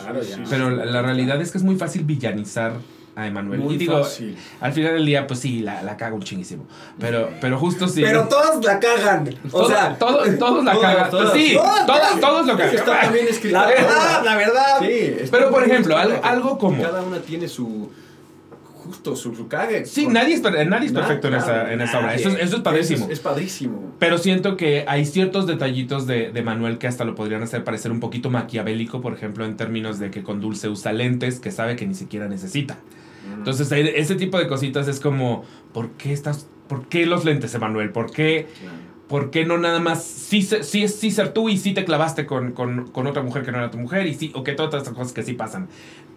pero 0.49 0.71
la 0.71 1.03
realidad 1.03 1.41
es 1.41 1.51
que 1.51 1.59
es 1.59 1.65
muy 1.65 1.77
fácil 1.77 2.05
villanizar 2.05 2.75
a 3.17 3.27
Emanuel. 3.27 3.63
y 3.71 3.77
digo, 3.77 4.03
al 4.61 4.73
final 4.73 4.95
del 4.95 5.07
día, 5.07 5.27
pues 5.27 5.41
sí, 5.41 5.61
la, 5.61 5.83
la 5.83 5.97
caga 5.97 6.15
un 6.15 6.23
chinguísimo. 6.23 6.67
Pero, 6.99 7.31
pero 7.41 7.59
justo 7.59 7.87
sí. 7.89 8.03
Pero 8.03 8.29
todos 8.29 8.65
la 8.65 8.81
cagan. 8.81 9.35
O 9.53 9.69
sea, 9.69 9.97
todos 9.97 10.65
la 10.65 10.79
cagan. 10.79 11.11
sí, 11.33 11.57
todos, 11.87 12.21
todos, 12.21 12.47
lo 12.47 12.57
cagan. 12.57 12.75
Está 12.75 13.01
también 13.01 13.29
escrito. 13.29 13.59
La 13.59 13.67
verdad, 13.69 14.25
la 14.25 14.37
verdad. 14.37 14.81
Sí, 14.81 15.17
pero 15.31 15.51
por 15.51 15.65
ejemplo, 15.65 15.97
algo, 15.97 16.21
algo 16.23 16.59
como. 16.59 16.83
Cada 16.83 17.03
una 17.03 17.19
tiene 17.21 17.49
su 17.49 17.91
justo 18.85 19.17
su, 19.17 19.35
su 19.35 19.49
cague. 19.49 19.87
Sí, 19.87 20.07
nadie 20.07 20.35
es, 20.35 20.43
nadie 20.43 20.87
es 20.87 20.93
perfecto 20.93 21.29
en, 21.29 21.35
esa, 21.35 21.73
en 21.73 21.81
esa 21.81 22.01
obra. 22.01 22.15
Eso, 22.15 22.29
eso 22.31 22.57
es 22.57 22.63
padrísimo. 22.63 23.09
Es, 23.11 23.21
padrísimo. 23.21 23.95
Pero 23.99 24.19
siento 24.19 24.57
que 24.57 24.85
hay 24.87 25.07
ciertos 25.07 25.47
detallitos 25.47 26.07
de, 26.07 26.31
de, 26.31 26.43
Manuel 26.43 26.79
que 26.79 26.87
hasta 26.87 27.05
lo 27.05 27.15
podrían 27.15 27.43
hacer 27.43 27.65
parecer 27.65 27.91
un 27.93 28.01
poquito 28.01 28.31
maquiavélico, 28.31 29.01
por 29.01 29.15
ejemplo, 29.15 29.45
en 29.45 29.57
términos 29.57 29.99
de 29.99 30.11
que 30.11 30.23
con 30.23 30.41
Dulce 30.41 30.69
usa 30.69 30.93
lentes 30.93 31.41
que 31.41 31.51
sabe 31.51 31.77
que 31.77 31.87
ni 31.87 31.95
siquiera 31.95 32.29
necesita. 32.29 32.77
Entonces, 33.33 33.71
ese 33.73 34.15
tipo 34.15 34.39
de 34.39 34.47
cositas 34.47 34.89
es 34.89 35.01
como, 35.01 35.45
¿por 35.73 35.91
qué 35.93 36.13
estás, 36.13 36.49
por 36.69 36.89
qué 36.89 37.07
los 37.07 37.25
lentes, 37.25 37.55
Emanuel? 37.55 37.91
¿Por 37.91 38.11
qué, 38.11 38.47
¿por 39.09 39.31
qué 39.31 39.45
no 39.45 39.59
nada 39.59 39.81
más 39.81 40.05
sí, 40.05 40.43
sí, 40.43 40.89
sí 40.89 41.11
ser 41.11 41.33
tú 41.33 41.49
y 41.49 41.57
sí 41.57 41.75
te 41.75 41.85
clavaste 41.85 42.27
con, 42.27 42.53
con, 42.53 42.89
con, 42.89 43.07
otra 43.07 43.23
mujer 43.23 43.45
que 43.45 43.53
no 43.53 43.59
era 43.59 43.71
tu 43.71 43.79
mujer 43.79 44.07
y 44.07 44.15
sí, 44.15 44.33
o 44.35 44.45
que 44.45 44.53
todas 44.53 44.75
estas 44.75 44.95
cosas 44.95 45.13
que 45.13 45.23
sí 45.23 45.35
pasan? 45.35 45.69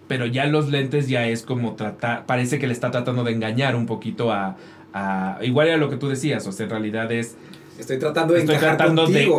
Pero 0.08 0.26
ya 0.26 0.46
los 0.46 0.70
lentes 0.70 1.10
ya 1.10 1.28
es 1.28 1.44
como 1.44 1.76
tratar, 1.76 2.26
parece 2.26 2.60
que 2.60 2.68
le 2.68 2.74
está 2.74 2.92
tratando 2.92 3.24
de 3.24 3.34
engañar 3.34 3.76
un 3.76 3.86
poquito 3.86 4.32
a, 4.32 4.56
a 4.94 5.40
igual 5.42 5.70
a 5.70 5.78
lo 5.78 5.90
que 5.90 5.98
tú 5.98 6.08
decías, 6.08 6.48
o 6.48 6.52
sea, 6.52 6.66
en 6.66 6.70
realidad 6.70 7.12
es 7.12 7.36
Estoy 7.78 8.00
tratando 8.00 8.34
de 8.34 8.40
estoy 8.40 8.58
tratando 8.58 9.06
De, 9.08 9.32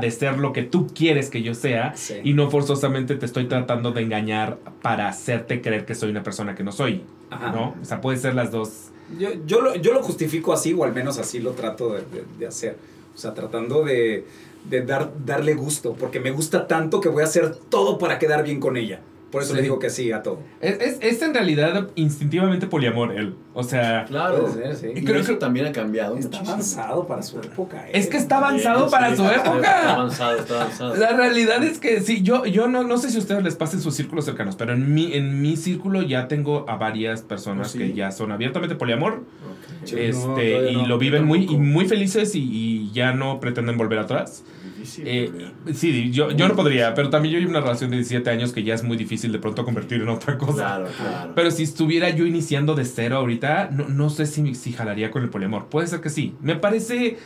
de, 0.00 0.10
ser 0.10 0.38
lo 0.38 0.52
que 0.52 0.62
tú 0.62 0.86
quieres 0.94 1.28
que 1.28 1.42
yo 1.42 1.54
sea 1.54 1.94
y 2.22 2.32
no 2.32 2.50
forzosamente 2.50 3.16
te 3.16 3.26
estoy 3.26 3.46
tratando 3.46 3.92
de 3.92 4.02
engañar 4.02 4.58
para 4.82 5.08
hacerte 5.08 5.60
creer 5.60 5.84
que 5.84 5.94
soy 5.94 6.10
una 6.10 6.22
persona 6.22 6.54
que 6.54 6.62
no 6.62 6.72
soy. 6.72 7.02
¿No? 7.30 7.74
O 7.80 7.84
sea, 7.84 8.00
puede 8.00 8.18
ser 8.18 8.34
las 8.34 8.50
dos. 8.50 8.90
Yo, 9.18 9.30
yo, 9.46 9.60
lo, 9.60 9.74
yo 9.74 9.92
lo 9.92 10.02
justifico 10.02 10.52
así, 10.52 10.72
o 10.72 10.84
al 10.84 10.94
menos 10.94 11.18
así 11.18 11.40
lo 11.40 11.50
trato 11.52 11.92
de, 11.92 12.02
de, 12.38 12.46
hacer. 12.46 12.76
O 13.14 13.18
sea, 13.18 13.34
tratando 13.34 13.84
de, 13.84 14.24
de 14.68 14.82
dar, 14.82 15.12
darle 15.24 15.54
gusto, 15.54 15.94
porque 15.94 16.20
me 16.20 16.30
gusta 16.30 16.66
tanto 16.66 17.00
que 17.00 17.08
voy 17.08 17.22
a 17.22 17.26
hacer 17.26 17.54
todo 17.68 17.98
para 17.98 18.18
quedar 18.18 18.44
bien 18.44 18.60
con 18.60 18.76
ella. 18.76 19.00
Por 19.34 19.42
eso 19.42 19.54
le 19.54 19.62
digo 19.62 19.80
que 19.80 19.90
sí 19.90 20.12
a 20.12 20.22
todo. 20.22 20.38
Es, 20.60 20.98
es, 21.00 21.20
en 21.22 21.34
realidad 21.34 21.88
instintivamente 21.96 22.68
poliamor 22.68 23.10
él. 23.12 23.34
O 23.52 23.64
sea. 23.64 24.04
Claro. 24.04 24.48
sí. 24.48 24.86
Y 24.94 25.02
creo 25.02 25.24
que 25.24 25.34
también 25.34 25.66
ha 25.66 25.72
cambiado. 25.72 26.16
Está 26.16 26.38
avanzado 26.38 27.04
para 27.08 27.20
su 27.20 27.40
época. 27.40 27.88
Es 27.92 28.06
que 28.06 28.16
está 28.16 28.38
avanzado 28.38 28.88
para 28.88 29.16
su 29.16 29.24
época. 29.24 29.56
Está 29.56 29.92
avanzado, 29.94 30.38
está 30.38 30.62
avanzado. 30.62 30.94
La 30.94 31.16
realidad 31.16 31.64
es 31.64 31.80
que 31.80 32.00
sí, 32.00 32.22
yo, 32.22 32.46
yo 32.46 32.68
no, 32.68 32.84
no 32.84 32.96
sé 32.96 33.10
si 33.10 33.16
a 33.16 33.18
ustedes 33.18 33.42
les 33.42 33.56
pasa 33.56 33.74
en 33.76 33.82
sus 33.82 33.96
círculos 33.96 34.24
cercanos, 34.24 34.54
pero 34.54 34.72
en 34.72 34.94
mi, 34.94 35.12
en 35.14 35.42
mi 35.42 35.56
círculo 35.56 36.02
ya 36.02 36.28
tengo 36.28 36.64
a 36.68 36.76
varias 36.76 37.22
personas 37.22 37.74
¿Oh, 37.74 37.78
que 37.78 37.92
ya 37.92 38.12
son 38.12 38.30
abiertamente 38.30 38.76
poliamor. 38.76 39.24
Este, 39.82 40.70
y 40.70 40.86
lo 40.86 40.96
viven 40.96 41.24
muy, 41.24 41.44
y 41.44 41.58
muy 41.58 41.86
felices 41.86 42.36
y, 42.36 42.40
y 42.40 42.92
ya 42.92 43.12
no 43.12 43.40
pretenden 43.40 43.76
volver 43.76 43.98
atrás. 43.98 44.44
Eh, 44.98 45.52
sí, 45.72 46.10
yo, 46.10 46.30
yo 46.30 46.48
no 46.48 46.54
podría, 46.54 46.94
pero 46.94 47.10
también 47.10 47.34
yo 47.34 47.40
hay 47.40 47.46
una 47.46 47.60
relación 47.60 47.90
de 47.90 47.96
17 47.96 48.28
años 48.30 48.52
que 48.52 48.62
ya 48.62 48.74
es 48.74 48.82
muy 48.82 48.96
difícil 48.96 49.32
de 49.32 49.38
pronto 49.38 49.64
convertir 49.64 50.02
en 50.02 50.08
otra 50.08 50.38
cosa. 50.38 50.54
Claro, 50.54 50.88
claro. 50.96 51.32
Pero 51.34 51.50
si 51.50 51.62
estuviera 51.62 52.10
yo 52.10 52.26
iniciando 52.26 52.74
de 52.74 52.84
cero 52.84 53.16
ahorita, 53.16 53.70
no, 53.72 53.88
no 53.88 54.10
sé 54.10 54.26
si, 54.26 54.54
si 54.54 54.72
jalaría 54.72 55.10
con 55.10 55.22
el 55.22 55.30
poliamor. 55.30 55.66
Puede 55.66 55.86
ser 55.86 56.00
que 56.00 56.10
sí. 56.10 56.34
Me 56.40 56.56
parece 56.56 57.18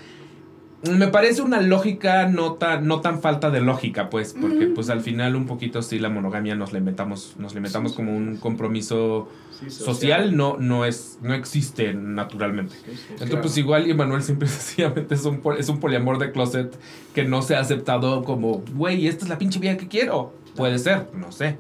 me 0.83 1.09
parece 1.09 1.43
una 1.43 1.61
lógica 1.61 2.29
no 2.29 2.55
tan, 2.55 2.87
no 2.87 3.01
tan 3.01 3.21
falta 3.21 3.51
de 3.51 3.61
lógica, 3.61 4.11
pues, 4.11 4.37
porque 4.41 4.67
pues 4.67 4.91
al 4.91 5.01
final 5.01 5.35
un 5.35 5.47
poquito 5.47 5.83
sí 5.83 5.99
la 5.99 6.09
monogamia 6.09 6.55
nos 6.55 6.73
la 6.73 6.79
inventamos, 6.79 7.35
nos 7.39 7.53
la 7.53 7.59
inventamos 7.59 7.95
como 7.95 8.17
un 8.17 8.37
compromiso 8.37 9.29
social, 9.69 10.37
no, 10.37 10.57
no 10.57 10.85
es, 10.85 11.19
no 11.21 11.35
existe 11.35 11.95
naturalmente. 11.95 12.77
Entonces, 13.11 13.39
pues 13.43 13.57
igual 13.57 13.89
y 13.89 13.95
Manuel 13.95 14.23
simple 14.23 14.47
sencillamente 14.49 15.17
es 15.17 15.25
un, 15.25 15.43
es 15.59 15.69
un 15.69 15.81
poliamor 15.81 16.19
de 16.19 16.31
closet 16.31 16.73
que 17.13 17.25
no 17.25 17.43
se 17.43 17.57
ha 17.57 17.61
aceptado 17.61 18.23
como, 18.23 18.63
güey, 18.75 19.09
esta 19.09 19.25
es 19.25 19.29
la 19.29 19.39
pinche 19.39 19.59
vida 19.59 19.77
que 19.77 19.89
quiero. 19.89 20.33
Puede 20.55 20.79
ser, 20.79 21.09
no 21.13 21.33
sé. 21.33 21.59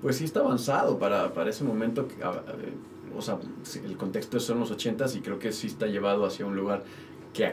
Pues 0.00 0.16
sí 0.16 0.24
está 0.24 0.40
avanzado 0.40 0.98
para, 0.98 1.34
para 1.34 1.50
ese 1.50 1.64
momento, 1.64 2.08
que, 2.08 2.14
o 2.24 3.20
sea, 3.20 3.38
el 3.84 3.96
contexto 3.98 4.40
son 4.40 4.60
los 4.60 4.70
ochentas 4.70 5.16
y 5.16 5.20
creo 5.20 5.38
que 5.38 5.52
sí 5.52 5.66
está 5.66 5.86
llevado 5.86 6.24
hacia 6.24 6.46
un 6.46 6.56
lugar 6.56 6.84
que 7.34 7.52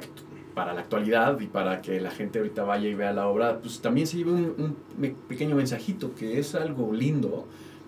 para 0.55 0.73
la 0.73 0.81
actualidad 0.81 1.39
y 1.41 1.47
para 1.47 1.81
que 1.81 1.99
la 2.01 2.09
gente 2.11 2.39
ahorita 2.39 2.63
vaya 2.63 2.87
y 2.87 2.95
vea 2.95 3.11
la 3.13 3.27
obra, 3.27 3.59
pues 3.59 3.81
también 3.81 4.07
se 4.07 4.17
lleve 4.17 4.31
un, 4.31 4.55
un 4.57 5.15
pequeño 5.27 5.55
mensajito 5.55 6.15
que 6.15 6.39
es 6.39 6.55
algo 6.55 6.93
lindo 6.93 7.45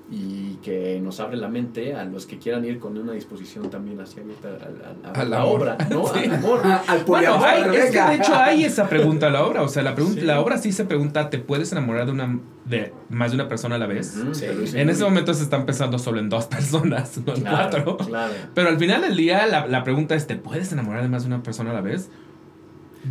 y 0.10 0.53
que 0.63 1.01
nos 1.03 1.19
abre 1.19 1.36
la 1.36 1.49
mente 1.49 1.93
a 1.93 2.06
los 2.06 2.25
que 2.25 2.38
quieran 2.38 2.63
ir 2.63 2.80
con 2.80 2.97
una 2.97 3.12
disposición 3.12 3.69
también 3.69 3.99
hacia 3.99 4.23
a, 4.23 5.10
a- 5.10 5.21
a 5.21 5.25
la 5.25 5.41
amor. 5.41 5.62
obra, 5.62 5.77
¿no? 5.89 6.06
Sí. 6.13 6.19
Al 6.25 6.34
amor. 6.36 6.62
Ah, 6.63 6.82
al 6.88 7.03
Bueno, 7.03 7.38
hay- 7.43 7.63
es 7.75 7.91
que 7.91 8.01
de 8.01 8.15
hecho 8.15 8.34
hay 8.34 8.63
esa 8.63 8.88
pregunta 8.88 9.27
a 9.27 9.30
la 9.32 9.43
obra. 9.45 9.63
O 9.63 9.67
sea, 9.67 9.84
la, 9.84 9.95
pregunta, 9.95 10.21
Sí. 10.21 10.25
la 10.25 10.39
obra 10.39 10.58
sí 10.60 10.71
se 10.71 10.86
pregunta: 10.86 11.30
¿te 11.30 11.39
puedes 11.39 11.73
enamorar 11.73 12.06
de 12.06 12.13
una 12.13 12.39
de 12.63 12.93
más 13.10 13.32
de 13.32 13.36
una 13.36 13.49
persona 13.49 13.75
a 13.75 13.80
la 13.80 13.88
vez? 13.88 14.08
Sí. 14.34 14.39
te 14.45 14.53
lo 14.53 14.62
dice 14.62 14.80
En 14.82 14.89
ese 14.89 15.03
momento 15.03 15.34
se 15.34 15.43
están 15.43 15.65
pensando 15.65 15.99
solo 15.99 16.19
en 16.19 16.30
dos 16.30 16.45
personas, 16.45 17.17
no 17.25 17.34
en 17.36 17.41
Claro, 17.41 17.84
cuatro. 17.84 17.97
claro. 18.08 18.34
Pero 18.53 18.69
al 18.69 18.77
final 18.80 19.01
del 19.01 19.17
día, 19.17 19.45
la, 19.45 19.67
la 19.67 19.84
pregunta 19.84 20.15
es: 20.15 20.25
¿te 20.25 20.38
puedes 20.38 20.71
enamorar 20.71 21.01
de 21.03 21.10
más 21.10 21.23
de 21.23 21.27
una 21.27 21.43
persona 21.43 21.71
a 21.71 21.73
la 21.73 21.82
vez? 21.82 22.10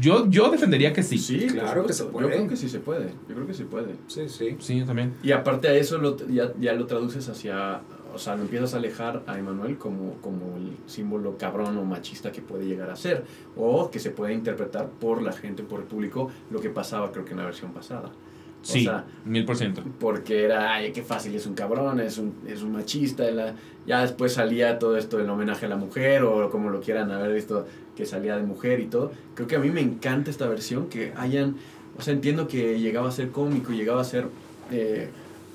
Yo, 0.00 0.28
yo 0.28 0.50
defendería 0.50 0.92
que 0.92 1.02
sí. 1.02 1.18
Sí, 1.18 1.46
Claro 1.46 1.86
que 1.86 1.92
se 1.92 2.04
puede. 2.04 2.26
Yo 2.28 2.32
creo 2.34 2.48
que 2.48 2.56
sí 2.56 2.68
se 2.68 2.80
puede. 2.80 3.08
Yo 3.28 3.34
creo 3.34 3.46
que 3.46 3.54
sí 3.54 3.64
puede. 3.64 3.94
Sí, 4.08 4.28
sí. 4.28 4.56
Sí, 4.58 4.78
yo 4.80 4.84
también. 4.86 5.14
Y 5.22 5.32
aparte 5.32 5.68
a 5.68 5.74
eso 5.74 5.98
lo, 5.98 6.16
ya, 6.28 6.52
ya 6.60 6.72
lo 6.72 6.86
traduces 6.86 7.28
hacia, 7.28 7.80
o 8.14 8.18
sea, 8.18 8.36
lo 8.36 8.42
empiezas 8.42 8.74
a 8.74 8.78
alejar 8.78 9.22
a 9.26 9.38
Emanuel 9.38 9.78
como, 9.78 10.14
como 10.20 10.56
el 10.56 10.76
símbolo 10.86 11.36
cabrón 11.38 11.76
o 11.78 11.84
machista 11.84 12.32
que 12.32 12.42
puede 12.42 12.66
llegar 12.66 12.90
a 12.90 12.96
ser, 12.96 13.24
o 13.56 13.90
que 13.90 13.98
se 13.98 14.10
puede 14.10 14.32
interpretar 14.34 14.88
por 14.88 15.22
la 15.22 15.32
gente, 15.32 15.62
por 15.62 15.80
el 15.80 15.86
público, 15.86 16.30
lo 16.50 16.60
que 16.60 16.70
pasaba 16.70 17.12
creo 17.12 17.24
que 17.24 17.32
en 17.32 17.38
la 17.38 17.44
versión 17.44 17.72
pasada. 17.72 18.08
O 18.08 18.68
Sí, 18.68 18.82
sea, 18.82 19.04
mil 19.24 19.44
por 19.44 19.56
ciento. 19.56 19.82
porque 20.00 20.42
era, 20.42 20.74
ay, 20.74 20.90
qué 20.90 21.02
fácil, 21.02 21.32
es 21.36 21.46
un 21.46 21.54
cabrón, 21.54 22.00
es 22.00 22.18
un, 22.18 22.34
es 22.48 22.62
un 22.62 22.72
machista. 22.72 23.30
la- 23.30 23.54
ya 23.86 24.00
después 24.02 24.32
salía 24.32 24.80
todo 24.80 24.96
esto 24.96 25.18
del 25.18 25.30
homenaje 25.30 25.66
a 25.66 25.68
la 25.68 25.76
mujer, 25.76 26.24
o 26.24 26.50
como 26.50 26.70
lo 26.70 26.80
quieran 26.80 27.12
haber 27.12 27.32
visto, 27.32 27.64
que 27.96 28.06
salía 28.06 28.36
de 28.36 28.42
mujer 28.42 28.80
y 28.80 28.86
todo. 28.86 29.12
Creo 29.34 29.48
que 29.48 29.56
a 29.56 29.58
mí 29.58 29.70
me 29.70 29.80
encanta 29.80 30.30
esta 30.30 30.46
versión, 30.46 30.88
que 30.88 31.12
hayan, 31.16 31.56
o 31.98 32.02
sea, 32.02 32.12
entiendo 32.14 32.46
que 32.48 32.78
llegaba 32.78 33.08
a 33.08 33.12
ser 33.12 33.30
cómico, 33.30 33.72
llegaba 33.72 34.00
a 34.02 34.04
ser... 34.04 34.26
eh, 34.70 35.08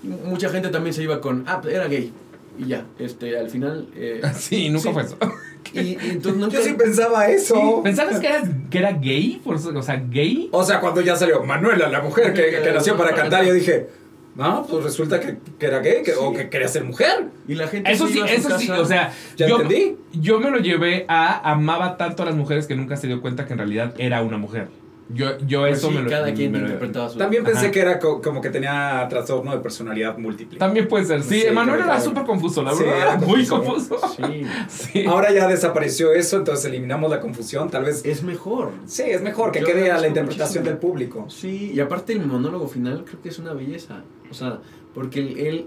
mucha 0.04 0.50
gente 0.50 0.70
también 0.70 0.94
se 0.96 1.04
iba 1.04 1.22
con, 1.22 1.44
ah, 1.48 1.62
era 1.70 1.88
gay. 1.88 2.12
Y 2.58 2.66
ya, 2.66 2.86
este, 3.00 3.38
al 3.38 3.50
final... 3.50 3.88
eh, 3.96 4.22
Sí, 4.36 4.70
nunca 4.70 4.90
Sí. 4.90 4.94
fue 4.94 5.04
eso. 5.04 5.18
y, 5.74 5.80
y 5.80 5.98
entonces 6.02 6.36
nunca... 6.42 6.58
Yo 6.58 6.64
sí 6.64 6.74
pensaba 6.74 7.30
eso. 7.30 7.82
¿Pensabas 7.84 8.20
que 8.20 8.28
era, 8.28 8.44
que 8.70 8.78
era 8.80 8.92
gay? 8.94 9.40
Por 9.44 9.56
o 9.56 9.82
sea, 9.84 10.04
gay. 10.10 10.50
O 10.52 10.64
sea, 10.64 10.80
cuando 10.80 11.02
ya 11.02 11.16
salió 11.16 11.44
Manuela, 11.44 11.88
la 11.90 12.02
mujer 12.02 12.34
que, 12.34 12.60
que 12.64 12.72
nació 12.74 12.98
para 12.98 13.14
cantar, 13.14 13.46
yo 13.46 13.54
dije, 13.54 13.88
no, 14.36 14.66
pues 14.66 14.84
resulta 14.84 15.20
que, 15.20 15.38
que 15.60 15.66
era 15.66 15.80
gay 15.80 16.04
que- 16.04 16.14
o 16.14 16.34
que 16.34 16.50
quería 16.50 16.68
ser 16.68 16.84
mujer. 16.84 17.26
Y 17.48 17.56
la 17.56 17.68
gente 17.68 17.92
Eso 17.92 18.08
sí, 18.08 18.18
iba 18.18 18.26
a 18.26 18.30
su 18.30 18.34
eso 18.36 18.60
sí, 18.60 18.70
o 18.72 18.86
sea, 18.86 19.14
Ya 19.36 19.48
yo, 19.48 19.62
entendí. 19.62 19.98
yo 20.14 20.40
me 20.40 20.50
lo 20.52 20.58
llevé 20.60 21.06
a 21.08 21.52
amaba 21.52 21.98
tanto 21.98 22.24
a 22.24 22.26
las 22.28 22.36
mujeres 22.36 22.66
que 22.68 22.76
nunca 22.76 22.96
se 22.98 23.08
dio 23.08 23.22
cuenta 23.22 23.46
que 23.46 23.54
en 23.54 23.60
realidad 23.60 23.94
era 23.98 24.22
una 24.22 24.38
mujer. 24.38 24.68
Yo, 25.14 25.38
yo 25.48 25.62
Pues 25.62 25.78
eso 25.80 25.90
sí, 25.90 25.96
me 25.96 26.02
lo 26.04 26.10
cada 26.10 26.34
quien 26.34 26.52
me 26.52 26.60
lo- 26.60 26.66
interpretaba 26.66 27.10
su... 27.10 27.18
También 27.18 27.44
pensé 27.44 27.60
Ajá. 27.66 27.72
que 27.72 27.80
era 27.80 28.00
co- 28.00 28.22
como 28.22 28.40
que 28.42 28.50
tenía 28.50 29.06
trastorno 29.10 29.52
de 29.52 29.58
personalidad 29.60 30.18
múltiple. 30.18 30.58
También 30.60 30.88
puede 30.88 31.06
ser. 31.06 31.24
Sí, 31.24 31.42
Sí, 31.42 31.48
Emanuel 31.48 31.82
era 31.82 32.00
súper 32.00 32.24
confuso, 32.24 32.62
la 32.64 32.74
Sí, 32.74 32.84
verdad. 32.84 32.98
era 32.98 33.14
era 33.16 33.18
muy 33.26 33.46
confuso. 33.46 34.00
confuso. 34.00 34.16
Sí, 34.28 34.44
Sí. 34.70 35.06
Ahora 35.06 35.32
ya 35.34 35.48
desapareció 35.48 36.14
eso, 36.14 36.38
entonces 36.38 36.66
eliminamos 36.66 37.10
la 37.10 37.20
confusión. 37.20 37.70
Tal 37.70 37.84
vez. 37.86 38.06
es 38.06 38.24
mejor. 38.24 38.72
Sí, 38.86 39.04
es 39.06 39.22
mejor 39.22 39.52
que 39.52 39.60
Yo 39.62 39.66
quede 39.66 39.92
a 39.92 39.98
la 40.00 40.08
interpretación 40.08 40.64
muchísimo. 40.64 40.66
del 40.66 40.78
público. 40.78 41.26
Sí, 41.30 41.72
y 41.74 41.80
aparte 41.80 42.14
el 42.14 42.26
monólogo 42.26 42.68
final 42.68 43.04
creo 43.06 43.22
que 43.22 43.30
es 43.30 43.40
una 43.40 43.54
belleza. 43.54 44.04
O 44.30 44.34
sea, 44.34 44.60
porque 44.94 45.20
él, 45.20 45.38
él 45.40 45.66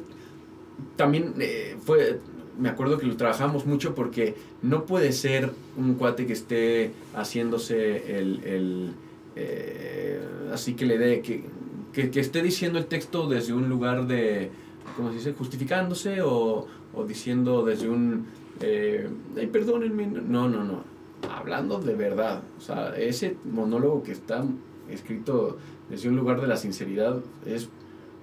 también 0.97 1.35
eh, 1.39 1.77
fue, 1.85 2.21
me 2.59 2.69
acuerdo 2.69 2.99
que 2.99 3.07
lo 3.07 3.17
trabajamos 3.17 3.67
mucho 3.67 3.95
porque 3.95 4.35
no 4.63 4.85
puede 4.87 5.13
ser 5.13 5.51
un 5.77 5.95
cuate 5.95 6.27
que 6.27 6.33
esté 6.33 6.93
haciéndose 7.15 8.19
el, 8.19 8.43
el, 8.45 8.95
eh, 9.37 10.21
así 10.53 10.75
que 10.75 10.87
le 10.87 10.99
dé, 10.99 11.21
que, 11.21 11.45
que, 11.93 12.11
que 12.11 12.21
esté 12.21 12.43
diciendo 12.43 12.79
el 12.79 12.87
texto 12.87 13.29
desde 13.29 13.53
un 13.53 13.69
lugar 13.69 14.07
de, 14.07 14.51
¿cómo 14.97 15.11
se 15.11 15.17
dice? 15.17 15.33
Justificándose 15.33 16.23
o, 16.23 16.67
o 16.95 17.05
diciendo 17.05 17.65
desde 17.65 17.89
un, 17.89 18.27
eh, 18.61 19.09
ay, 19.37 19.47
perdónenme, 19.49 20.07
no, 20.07 20.49
no, 20.49 20.65
no, 20.65 20.85
hablando 21.31 21.79
de 21.79 21.95
verdad. 21.95 22.43
O 22.59 22.61
sea, 22.61 22.95
ese 22.97 23.37
monólogo 23.45 24.03
que 24.03 24.13
está 24.13 24.45
escrito 24.89 25.59
desde 25.89 26.09
un 26.09 26.17
lugar 26.17 26.41
de 26.41 26.47
la 26.47 26.57
sinceridad 26.57 27.21
es, 27.47 27.69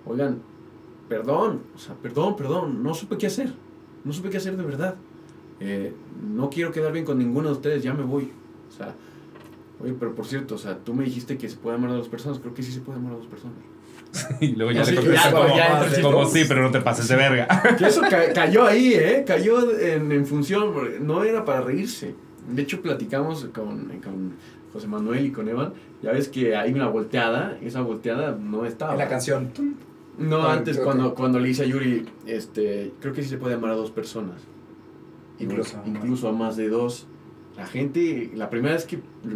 oigan, 0.06 0.42
perdón, 1.10 1.64
o 1.76 1.78
sea, 1.78 1.96
perdón, 1.96 2.36
perdón, 2.36 2.84
no 2.84 2.94
supe 2.94 3.18
qué 3.18 3.28
hacer, 3.28 3.54
no 4.04 4.14
supe 4.14 4.30
qué 4.30 4.38
hacer 4.38 4.56
de 4.58 4.64
verdad. 4.64 4.96
Eh, 5.60 5.94
no 6.34 6.50
quiero 6.50 6.72
quedar 6.72 6.92
bien 6.92 7.06
con 7.06 7.20
ninguno 7.20 7.50
de 7.50 7.54
ustedes, 7.54 7.84
ya 7.84 7.94
me 7.94 8.04
voy. 8.04 8.32
O 8.70 8.72
sea, 8.72 8.96
oye, 9.82 9.94
pero 10.00 10.14
por 10.16 10.26
cierto, 10.26 10.56
o 10.56 10.58
sea, 10.58 10.78
tú 10.80 10.94
me 10.94 11.04
dijiste 11.04 11.38
que 11.38 11.50
se 11.50 11.58
puede 11.58 11.76
amar 11.78 11.92
a 11.92 11.94
dos 11.94 12.08
personas, 12.10 12.40
creo 12.40 12.54
que 12.54 12.64
sí 12.64 12.72
se 12.72 12.82
puede 12.82 13.00
amar 13.00 13.14
a 13.14 13.16
dos 13.18 13.28
personas. 13.28 13.58
Y 14.42 14.56
luego 14.56 14.72
ya 14.72 14.84
le 14.84 14.92
ya, 14.94 14.96
contestas 15.02 15.24
ya, 15.26 15.32
como, 15.32 15.56
ya, 15.56 15.70
como, 15.80 15.90
sí, 15.96 16.02
como 16.02 16.22
¿no? 16.24 16.28
sí, 16.28 16.44
pero 16.48 16.62
no 16.64 16.72
te 16.72 16.82
pases 16.82 17.08
de 17.08 17.16
verga. 17.16 17.48
Que 17.78 17.86
eso 17.88 18.02
ca- 18.02 18.34
cayó 18.34 18.66
ahí, 18.66 18.94
¿eh? 18.94 19.24
Cayó 19.26 19.72
en, 19.80 20.12
en 20.12 20.26
función, 20.26 20.74
porque 20.74 21.00
no 21.00 21.24
era 21.24 21.46
para 21.46 21.62
reírse. 21.62 22.14
De 22.50 22.62
hecho, 22.64 22.82
platicamos 22.82 23.46
con, 23.54 23.88
con 24.04 24.34
José 24.74 24.88
Manuel 24.88 25.26
y 25.28 25.32
con 25.32 25.48
Evan. 25.48 25.74
Ya 26.02 26.12
ves 26.12 26.28
que 26.28 26.56
hay 26.56 26.74
una 26.74 26.88
volteada, 26.88 27.58
esa 27.62 27.82
volteada 27.82 28.38
no 28.38 28.66
estaba. 28.66 28.94
En 28.94 28.98
la 29.00 29.08
canción. 29.08 29.52
No, 30.18 30.42
Ah, 30.42 30.54
antes 30.54 30.78
cuando, 30.78 31.14
cuando 31.16 31.40
le 31.40 31.50
hice 31.50 31.64
a 31.64 31.66
Yuri, 31.68 32.06
este, 32.26 32.92
creo 33.00 33.14
que 33.14 33.24
sí 33.24 33.30
se 33.30 33.38
puede 33.38 33.56
amar 33.56 33.72
a 33.72 33.76
dos 33.76 33.92
personas. 33.92 34.42
Incluso. 35.40 35.82
Incluso 35.86 36.28
a 36.28 36.32
más 36.34 36.58
de 36.58 36.68
dos. 36.70 37.08
La 37.62 37.68
gente, 37.68 38.32
la 38.34 38.50
primera 38.50 38.74
vez 38.74 38.86
que 38.86 38.98
lo, 39.24 39.36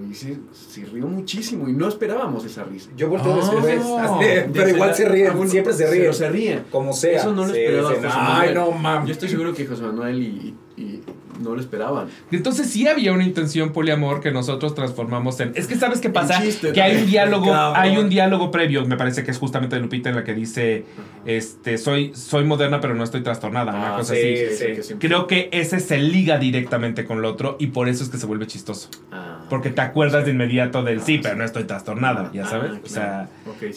lo 0.00 0.06
hice, 0.06 0.38
se 0.52 0.86
rió 0.86 1.06
muchísimo 1.06 1.68
y 1.68 1.74
no 1.74 1.86
esperábamos 1.86 2.42
esa 2.46 2.64
risa. 2.64 2.88
Yo 2.96 3.10
volteo 3.10 3.34
Oh. 3.34 3.36
después, 3.36 3.82
así, 4.00 4.50
pero 4.54 4.68
igual 4.70 4.94
se 4.94 5.06
ríe, 5.06 5.30
siempre 5.48 5.74
se 5.74 5.90
ríe. 5.90 6.00
Pero 6.00 6.12
se 6.14 6.28
ríe. 6.30 6.62
Como 6.70 6.94
sea. 6.94 7.18
Eso 7.18 7.34
no 7.34 7.46
lo 7.46 7.52
Sí, 7.52 7.60
esperaba 7.60 7.88
José 7.90 8.08
Ay, 8.10 8.54
no 8.54 8.70
mames. 8.70 9.08
Yo 9.08 9.12
estoy 9.12 9.28
seguro 9.28 9.52
que 9.52 9.66
José 9.66 9.82
Manuel 9.82 10.22
y, 10.22 10.54
y- 10.78 10.82
y 10.82 11.02
no 11.40 11.54
lo 11.54 11.60
esperaban. 11.60 12.08
Entonces 12.30 12.68
sí 12.68 12.86
había 12.88 13.12
una 13.12 13.24
intención 13.24 13.72
poliamor 13.72 14.20
que 14.20 14.30
nosotros 14.30 14.74
transformamos 14.74 15.38
en. 15.40 15.52
Es 15.54 15.66
que 15.66 15.76
sabes 15.76 16.00
qué 16.00 16.10
pasa, 16.10 16.40
chiste 16.42 16.72
que 16.72 16.82
hay 16.82 16.96
un 17.02 17.06
diálogo, 17.06 17.54
hay 17.54 17.96
un 17.96 18.08
diálogo 18.08 18.50
previo. 18.50 18.84
Me 18.86 18.96
parece 18.96 19.24
que 19.24 19.30
es 19.30 19.38
justamente 19.38 19.76
de 19.76 19.82
Lupita 19.82 20.08
en 20.10 20.16
la 20.16 20.24
que 20.24 20.34
dice, 20.34 20.84
este, 21.24 21.78
soy, 21.78 22.12
soy 22.14 22.44
moderna 22.44 22.80
pero 22.80 22.94
no 22.94 23.04
estoy 23.04 23.22
trastornada, 23.22 23.72
una 23.74 23.94
Ah, 23.94 23.98
cosa 23.98 24.14
sí, 24.14 24.20
así. 24.46 24.82
sí. 24.82 24.94
Creo 24.98 25.26
que 25.26 25.48
ese 25.52 25.80
se 25.80 25.98
liga 25.98 26.38
directamente 26.38 27.04
con 27.04 27.22
lo 27.22 27.28
otro 27.30 27.56
y 27.58 27.68
por 27.68 27.88
eso 27.88 28.04
es 28.04 28.10
que 28.10 28.18
se 28.18 28.26
vuelve 28.26 28.46
chistoso. 28.46 28.88
Ah, 29.12 29.37
Porque 29.48 29.70
te 29.70 29.80
acuerdas 29.80 30.24
de 30.24 30.32
inmediato 30.32 30.82
del 30.82 31.00
sí, 31.00 31.18
pero 31.22 31.36
no 31.36 31.44
estoy 31.44 31.64
trastornada, 31.64 32.30
ya 32.32 32.44
Ah, 32.44 32.48
sabes. 32.50 32.72
O 32.84 32.88
sea, 32.88 33.28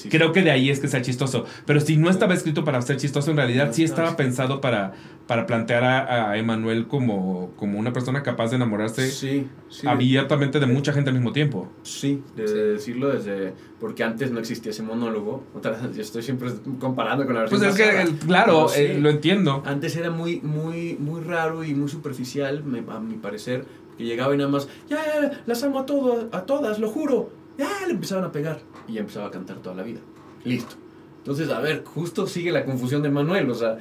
creo 0.09 0.31
que 0.33 0.41
de 0.41 0.51
ahí 0.51 0.69
es 0.69 0.79
que 0.79 0.87
sea 0.87 1.01
chistoso. 1.01 1.45
Pero 1.65 1.79
si 1.79 1.97
no 1.97 2.09
estaba 2.09 2.33
escrito 2.33 2.63
para 2.63 2.81
ser 2.81 2.97
chistoso, 2.97 3.31
en 3.31 3.37
realidad 3.37 3.69
sí 3.71 3.83
estaba 3.83 4.15
pensado 4.17 4.61
para, 4.61 4.93
para 5.27 5.45
plantear 5.45 5.83
a, 5.83 6.31
a 6.31 6.37
Emanuel 6.37 6.87
como, 6.87 7.51
como 7.55 7.79
una 7.79 7.93
persona 7.93 8.23
capaz 8.23 8.49
de 8.49 8.57
enamorarse 8.57 9.09
Sí, 9.11 9.47
sí. 9.69 9.87
abiertamente 9.87 10.59
de 10.59 10.65
mucha 10.65 10.93
gente 10.93 11.09
al 11.09 11.15
mismo 11.15 11.31
tiempo. 11.31 11.71
Sí, 11.83 12.21
de 12.35 12.73
decirlo 12.73 13.09
desde. 13.09 13.53
Porque 13.79 14.03
antes 14.03 14.29
no 14.31 14.39
existía 14.39 14.69
ese 14.71 14.83
monólogo. 14.83 15.43
Otra 15.55 15.71
vez, 15.71 15.95
yo 15.95 16.01
estoy 16.01 16.21
siempre 16.21 16.49
comparando 16.79 17.25
con 17.25 17.33
la 17.33 17.41
versión 17.41 17.61
Pues 17.61 17.71
es 17.71 17.77
que, 17.79 18.01
el- 18.01 18.15
claro, 18.15 18.67
sí. 18.67 18.81
eh, 18.81 18.99
lo 18.99 19.09
entiendo. 19.09 19.63
Antes 19.65 19.95
era 19.95 20.11
muy, 20.11 20.39
muy, 20.41 20.97
muy 20.99 21.21
raro 21.21 21.63
y 21.63 21.73
muy 21.73 21.89
superficial, 21.89 22.63
me- 22.63 22.83
a 22.91 22.99
mi 22.99 23.15
parecer, 23.15 23.65
que 24.01 24.07
llegaba 24.07 24.33
y 24.33 24.37
nada 24.37 24.49
más, 24.49 24.67
ya, 24.89 25.03
ya, 25.05 25.43
las 25.45 25.63
amo 25.63 25.79
a 25.79 25.85
todas, 25.85 26.25
a 26.31 26.45
todas, 26.45 26.79
lo 26.79 26.89
juro. 26.89 27.29
Ya, 27.57 27.69
le 27.85 27.93
empezaban 27.93 28.25
a 28.25 28.31
pegar 28.31 28.59
y 28.87 28.97
empezaba 28.97 29.27
a 29.27 29.31
cantar 29.31 29.57
toda 29.57 29.75
la 29.75 29.83
vida. 29.83 29.99
Listo. 30.43 30.75
Entonces, 31.19 31.49
a 31.49 31.59
ver, 31.59 31.83
justo 31.83 32.25
sigue 32.25 32.51
la 32.51 32.65
confusión 32.65 33.03
de 33.03 33.09
Manuel, 33.09 33.49
o 33.49 33.53
sea, 33.53 33.77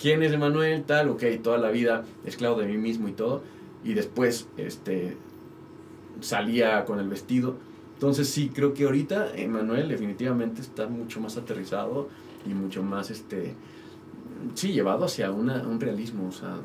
¿quién 0.00 0.22
es 0.22 0.36
Manuel? 0.36 0.82
Tal, 0.82 1.08
ok, 1.10 1.22
toda 1.42 1.58
la 1.58 1.70
vida 1.70 2.04
esclavo 2.24 2.58
de 2.58 2.66
mí 2.66 2.76
mismo 2.76 3.08
y 3.08 3.12
todo. 3.12 3.42
Y 3.84 3.94
después, 3.94 4.48
este, 4.56 5.16
salía 6.20 6.84
con 6.84 6.98
el 6.98 7.08
vestido. 7.08 7.56
Entonces 7.94 8.28
sí, 8.28 8.50
creo 8.52 8.74
que 8.74 8.84
ahorita 8.84 9.36
Emanuel 9.36 9.88
definitivamente 9.88 10.60
está 10.60 10.88
mucho 10.88 11.20
más 11.20 11.36
aterrizado 11.36 12.08
y 12.44 12.52
mucho 12.52 12.82
más, 12.82 13.12
este, 13.12 13.54
sí, 14.54 14.72
llevado 14.72 15.04
hacia 15.04 15.30
una, 15.30 15.62
un 15.62 15.80
realismo, 15.80 16.28
o 16.28 16.32
sea, 16.32 16.56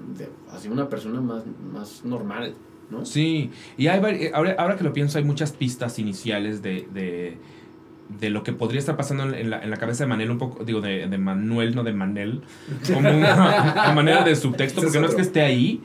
hacia 0.52 0.72
una 0.72 0.90
persona 0.90 1.22
más, 1.22 1.44
más 1.72 2.04
normal, 2.04 2.56
¿no? 2.90 3.06
Sí, 3.06 3.52
y 3.78 3.88
hay 3.88 4.00
eh, 4.00 4.32
ahora, 4.34 4.56
ahora 4.58 4.76
que 4.76 4.84
lo 4.84 4.94
pienso, 4.94 5.18
hay 5.18 5.24
muchas 5.24 5.52
pistas 5.52 6.00
iniciales 6.00 6.62
de, 6.62 6.88
de, 6.94 7.38
de 8.20 8.30
lo 8.30 8.44
que 8.44 8.54
podría 8.54 8.80
estar 8.80 8.96
pasando 8.96 9.36
en, 9.36 9.50
la, 9.50 9.62
en 9.62 9.70
la 9.70 9.78
cabeza 9.78 10.04
de 10.04 10.10
Manuel, 10.10 10.32
un 10.32 10.38
poco, 10.38 10.64
digo, 10.64 10.82
de, 10.82 11.08
de 11.08 11.18
Manuel, 11.18 11.76
no 11.76 11.84
de 11.84 11.94
Manel, 11.94 12.42
como 12.94 13.10
una, 13.10 13.92
manera 13.94 14.24
de 14.24 14.36
subtexto, 14.36 14.82
porque 14.82 15.00
no 15.00 15.08
es 15.08 15.16
que 15.16 15.22
esté 15.22 15.42
ahí, 15.42 15.82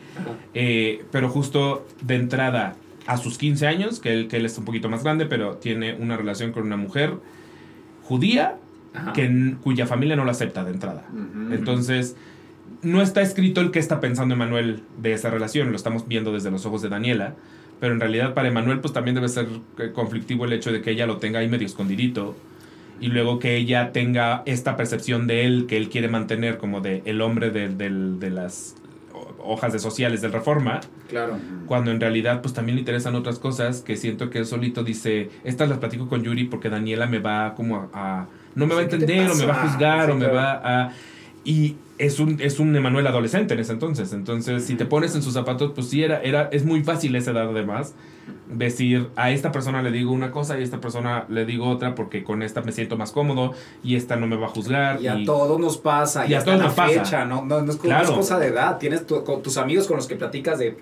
eh, 0.55 1.05
pero 1.11 1.29
justo 1.29 1.87
de 2.03 2.17
entrada 2.17 2.77
a 3.07 3.17
sus 3.17 3.39
15 3.39 3.67
años, 3.67 4.01
que 4.01 4.13
él, 4.13 4.29
que 4.29 4.37
él 4.37 4.47
es 4.47 4.57
un 4.59 4.65
poquito 4.65 4.89
más 4.89 5.03
grande, 5.03 5.27
pero 5.27 5.57
tiene 5.57 5.95
una 5.95 6.17
relación 6.17 6.53
con 6.53 6.65
una 6.65 6.77
mujer 6.77 7.15
judía 8.05 8.57
Ajá. 8.95 9.13
que, 9.13 9.57
cuya 9.63 9.87
familia 9.87 10.15
no 10.15 10.25
lo 10.25 10.31
acepta 10.31 10.65
de 10.65 10.71
entrada. 10.71 11.05
Entonces, 11.51 12.17
no 12.83 13.01
está 13.03 13.23
escrito 13.23 13.61
el 13.61 13.71
que 13.71 13.79
está 13.79 14.01
pensando 14.01 14.35
Emanuel 14.35 14.81
de 14.99 15.13
esa 15.13 15.31
relación, 15.31 15.71
lo 15.71 15.77
estamos 15.77 16.07
viendo 16.09 16.33
desde 16.33 16.51
los 16.51 16.67
ojos 16.67 16.83
de 16.83 16.89
Daniela, 16.89 17.35
pero 17.81 17.95
en 17.95 18.01
realidad 18.01 18.35
para 18.35 18.49
Emanuel 18.49 18.81
pues 18.81 18.93
también 18.93 19.15
debe 19.15 19.29
ser 19.29 19.47
eh, 19.79 19.91
conflictivo 19.95 20.45
el 20.45 20.53
hecho 20.53 20.73
de 20.73 20.81
que 20.83 20.91
ella 20.91 21.07
lo 21.07 21.17
tenga 21.19 21.41
ahí 21.41 21.49
medio 21.49 21.67
escondidito 21.67 22.37
y 23.01 23.09
luego 23.09 23.39
que 23.39 23.57
ella 23.57 23.91
tenga 23.93 24.43
esta 24.47 24.77
percepción 24.77 25.27
de 25.27 25.45
él 25.45 25.67
que 25.69 25.77
él 25.77 25.89
quiere 25.89 26.09
mantener 26.09 26.59
como 26.59 26.81
de 26.81 27.03
el 27.05 27.21
hombre 27.21 27.51
de, 27.51 27.69
de 27.69 28.31
las 28.31 28.77
hojas 29.45 29.73
de 29.73 29.79
sociales 29.81 30.21
del 30.21 30.33
Reforma, 30.33 30.81
Claro. 31.09 31.37
cuando 31.67 31.91
en 31.91 32.01
realidad 32.01 32.41
pues 32.43 32.55
también 32.55 32.77
le 32.77 32.81
interesan 32.81 33.15
otras 33.17 33.39
cosas 33.41 33.81
que 33.81 33.97
siento 33.97 34.31
que 34.31 34.39
él 34.39 34.47
solito 34.47 34.85
dice, 34.85 35.31
estas 35.45 35.69
las 35.69 35.79
platico 35.79 36.09
con 36.09 36.23
Yuri 36.23 36.45
porque 36.45 36.69
Daniela 36.71 37.07
me 37.07 37.19
va 37.19 37.55
como 37.55 37.91
a... 37.93 38.21
a- 38.23 38.27
no 38.55 38.67
me 38.67 38.75
va 38.75 38.83
a 38.83 38.85
Sí, 38.85 38.91
¿qué 38.91 38.99
te 38.99 39.13
entender 39.15 39.31
o 39.31 39.35
me 39.35 39.47
va 39.47 39.63
a 39.63 39.67
juzgar 39.69 40.11
o 40.11 40.15
me 40.17 40.27
va 40.29 40.53
a... 40.85 40.93
Y 41.45 41.75
es 42.05 42.19
un, 42.21 42.37
es 42.41 42.59
un 42.59 42.75
Emanuel 42.75 43.07
adolescente 43.07 43.55
en 43.55 43.61
ese 43.61 43.73
entonces. 43.73 44.13
Entonces, 44.13 44.65
si 44.65 44.75
te 44.75 44.85
pones 44.87 45.15
en 45.15 45.23
sus 45.23 45.35
zapatos, 45.35 45.73
pues 45.75 45.89
sí, 45.89 46.03
era, 46.03 46.21
era, 46.23 46.49
es 46.53 46.65
muy 46.65 46.83
fácil 46.83 47.15
esa 47.17 47.31
edad 47.31 47.49
además 47.49 47.95
decir 48.49 49.09
a 49.17 49.31
esta 49.31 49.51
persona 49.51 49.83
le 49.83 49.91
digo 49.91 50.13
una 50.13 50.31
cosa 50.31 50.57
y 50.57 50.61
a 50.61 50.65
esta 50.65 50.81
persona 50.81 51.25
le 51.29 51.45
digo 51.47 51.69
otra 51.69 51.95
porque 51.95 52.23
con 52.23 52.43
esta 52.43 52.61
me 52.61 52.71
siento 52.73 52.97
más 52.97 53.11
cómodo 53.11 53.53
y 53.83 53.97
esta 53.97 54.17
no 54.17 54.27
me 54.27 54.37
va 54.37 54.47
a 54.47 54.51
juzgar. 54.51 55.01
Y 55.01 55.07
a 55.07 55.25
todos 55.25 55.59
nos 55.59 55.79
pasa, 55.79 56.27
y 56.27 56.33
y, 56.33 56.35
a 56.35 56.45
todos 56.45 56.61
nos 56.61 56.75
pasa. 56.75 56.93
fecha, 57.05 57.25
¿no? 57.25 57.45
No, 57.45 57.63
no 57.63 57.73
es, 57.73 57.79
Claro. 57.79 58.05
no 58.05 58.11
es 58.11 58.17
cosa 58.17 58.39
de 58.39 58.49
edad. 58.49 58.79
Tienes 58.79 59.07
tu- 59.07 59.25
con 59.25 59.43
tus 59.43 59.57
amigos 59.57 59.87
con 59.87 59.97
los 59.97 60.07
que 60.07 60.17
platicas 60.17 60.59
de 60.59 60.77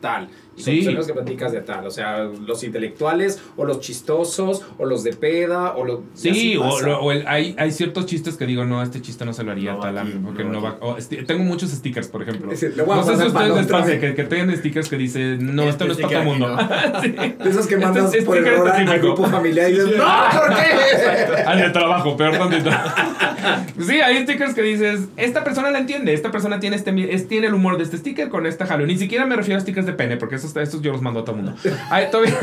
tal. 0.00 0.28
Sí. 0.56 0.78
tus 0.78 0.86
amigos 0.88 1.06
que 1.06 1.12
platicas 1.14 1.52
de 1.52 1.60
tal. 1.60 1.86
O 1.86 1.90
sea, 1.90 2.24
los 2.24 2.62
intelectuales, 2.64 3.40
o 3.56 3.64
los 3.64 3.80
chistosos, 3.80 4.62
o 4.78 4.84
los 4.86 5.02
de 5.04 5.12
peda, 5.14 5.74
o 5.76 5.84
los. 5.84 6.00
Sí, 6.14 6.56
o, 6.56 6.62
pasa. 6.62 6.86
lo- 6.86 7.00
o 7.00 7.12
el- 7.12 7.26
hay, 7.26 7.54
hay 7.58 7.70
ciertos 7.72 8.06
chistes 8.06 8.36
que 8.36 8.46
digo, 8.46 8.64
no, 8.64 8.82
este 8.82 9.00
chiste 9.02 9.24
no 9.24 9.32
se 9.32 9.42
lo 9.44 9.52
haría 9.52 9.72
No 9.74 9.80
tal, 9.80 9.98
aquí, 9.98 10.12
porque 10.24 10.44
no 10.44 10.52
no 10.52 10.62
va 10.62 10.78
esti- 10.98 11.24
tengo 11.26 11.44
muchos 11.44 11.70
stickers, 11.70 12.08
por 12.08 12.22
ejemplo. 12.22 12.52
Es 12.52 12.60
voy 12.84 12.92
a 12.94 13.00
No 13.00 13.04
sé 13.04 13.16
si 13.16 13.22
ustedes 13.26 13.48
les 13.48 13.66
vez. 13.86 14.00
que, 14.00 14.14
que 14.14 14.24
tengan 14.24 14.56
stickers 14.56 14.88
que 14.88 14.96
dicen, 14.96 15.54
no, 15.56 15.62
Este 15.64 15.70
esto 15.70 15.84
no 15.86 15.92
es 15.92 15.98
para 15.98 16.14
todo 16.14 16.24
mundo. 16.24 16.56
Sí. 17.02 17.08
De 17.10 17.50
esos 17.50 17.66
que 17.66 17.76
mandas 17.76 18.12
Este 18.14 18.24
por 18.24 18.36
error 18.38 18.68
al 18.70 18.98
grupo 19.00 19.24
familiar 19.26 19.68
y 19.70 19.72
dices, 19.74 19.96
¡No! 19.96 20.04
¿Por 20.32 20.56
qué? 20.56 21.42
Al 21.44 21.58
de 21.58 21.70
trabajo, 21.70 22.16
peor 22.16 22.38
tantito. 22.38 22.70
sí, 23.80 24.00
hay 24.00 24.22
stickers 24.22 24.54
que 24.54 24.62
dices, 24.62 25.00
esta 25.16 25.44
persona 25.44 25.70
la 25.70 25.78
entiende, 25.78 26.12
esta 26.14 26.30
persona 26.30 26.60
tiene 26.60 26.76
este 26.76 26.92
es, 27.14 27.28
tiene 27.28 27.46
el 27.48 27.54
humor 27.54 27.76
de 27.76 27.84
este 27.84 27.96
sticker 27.98 28.28
con 28.28 28.46
esta 28.46 28.66
jaleo. 28.66 28.86
Ni 28.86 28.96
siquiera 28.96 29.26
me 29.26 29.36
refiero 29.36 29.58
a 29.58 29.60
stickers 29.60 29.86
de 29.86 29.92
pene, 29.92 30.16
porque 30.16 30.36
esos, 30.36 30.43
estos 30.44 30.82
yo 30.82 30.92
los 30.92 31.02
mando 31.02 31.20
a 31.20 31.24
todo 31.24 31.36
el 31.36 31.42
mundo. 31.42 31.58
Hay 31.90 32.10
todavía- 32.10 32.38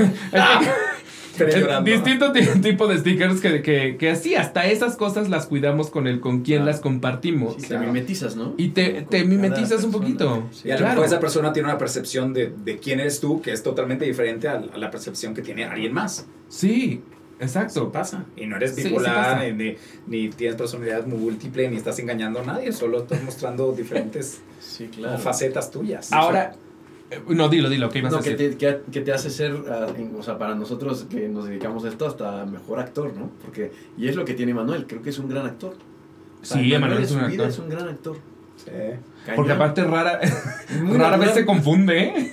Pero 1.37 1.49
es 1.49 1.55
llorando. 1.61 1.89
distinto 1.89 2.31
ti- 2.33 2.45
tipo 2.61 2.87
de 2.87 2.97
stickers 2.97 3.39
que, 3.39 3.61
que, 3.61 3.95
que 3.97 4.09
así, 4.11 4.35
hasta 4.35 4.65
esas 4.67 4.97
cosas 4.97 5.29
las 5.29 5.45
cuidamos 5.47 5.89
con 5.89 6.05
el 6.07 6.19
con 6.19 6.41
quien 6.41 6.63
Ah. 6.63 6.65
las 6.65 6.81
compartimos. 6.81 7.55
Sí, 7.57 7.69
te 7.69 7.77
mimetizas, 7.77 8.35
¿no? 8.35 8.53
Y 8.57 8.69
te, 8.69 9.03
te 9.09 9.23
mimetizas 9.23 9.83
un 9.85 9.91
poquito. 9.91 10.43
Sí. 10.51 10.67
Y 10.67 10.71
a 10.71 10.73
lo 10.73 10.79
Claro. 10.79 10.93
mejor 10.95 11.05
esa 11.05 11.19
persona 11.21 11.53
tiene 11.53 11.69
una 11.69 11.77
percepción 11.77 12.33
de, 12.33 12.53
de 12.63 12.77
quién 12.79 12.99
eres 12.99 13.21
tú 13.21 13.41
que 13.41 13.53
es 13.53 13.63
totalmente 13.63 14.03
diferente 14.05 14.49
a, 14.49 14.55
a 14.73 14.77
la 14.77 14.91
percepción 14.91 15.33
que 15.33 15.41
tiene 15.41 15.63
alguien 15.63 15.93
más. 15.93 16.27
Sí, 16.49 17.01
Eso 17.39 17.45
exacto. 17.59 17.91
pasa. 17.93 18.25
Y 18.35 18.45
no 18.45 18.57
eres 18.57 18.75
Sí, 18.75 18.81
sí 18.83 18.89
bipolar, 18.89 19.41
ni, 20.07 20.29
tienes 20.29 20.57
personalidad 20.57 21.05
múltiple, 21.07 21.69
ni 21.69 21.77
estás 21.77 21.97
engañando 21.99 22.41
a 22.41 22.43
nadie, 22.43 22.73
solo 22.73 22.99
estás 23.03 23.23
mostrando 23.23 23.71
diferentes 23.71 24.41
Sí, 24.59 24.89
claro. 24.93 25.17
facetas 25.17 25.71
tuyas. 25.71 26.11
Ahora, 26.11 26.53
no, 27.30 27.50
dilo, 27.50 27.69
dilo, 27.69 27.89
¿qué 27.89 28.00
ibas 28.00 28.13
a 28.13 28.17
No, 28.17 28.21
que 28.24 28.32
decir? 28.36 28.58
te, 28.58 28.58
que, 28.58 28.82
que 28.91 29.02
te 29.02 29.12
hace 29.13 29.30
ser, 29.30 29.54
ah, 29.69 29.88
en- 29.97 30.15
o 30.17 30.24
sea, 30.24 30.38
para 30.38 30.56
nosotros 30.56 31.06
que 31.10 31.28
nos 31.28 31.45
dedicamos 31.45 31.84
a 31.86 31.89
esto, 31.89 32.06
hasta 32.08 32.45
mejor 32.45 32.80
actor, 32.80 33.13
¿no? 33.15 33.30
Porque, 33.43 33.71
y 33.97 34.08
es 34.08 34.15
lo 34.15 34.26
que 34.26 34.34
tiene 34.34 34.54
Manuel, 34.54 34.86
creo 34.88 35.02
que 35.02 35.10
es 35.10 35.19
un 35.19 35.28
gran 35.30 35.45
actor. 35.45 35.74
O 36.41 36.45
sea, 36.45 36.58
Sí, 36.62 36.74
Emanuel 36.74 37.00
en 37.00 37.04
es 37.04 37.10
su 37.10 37.15
un 37.15 37.21
vida 37.21 37.32
actor. 37.32 37.47
es 37.50 37.60
un 37.60 37.69
gran 37.69 37.88
actor. 37.88 38.17
Sí. 38.58 38.71
Cañón. 39.25 39.36
Porque 39.36 39.51
aparte 39.51 39.84
rara, 39.84 40.19
rara 40.97 41.17
vez 41.17 41.31
se 41.31 41.45
confunde, 41.45 41.99
¿eh? 41.99 42.31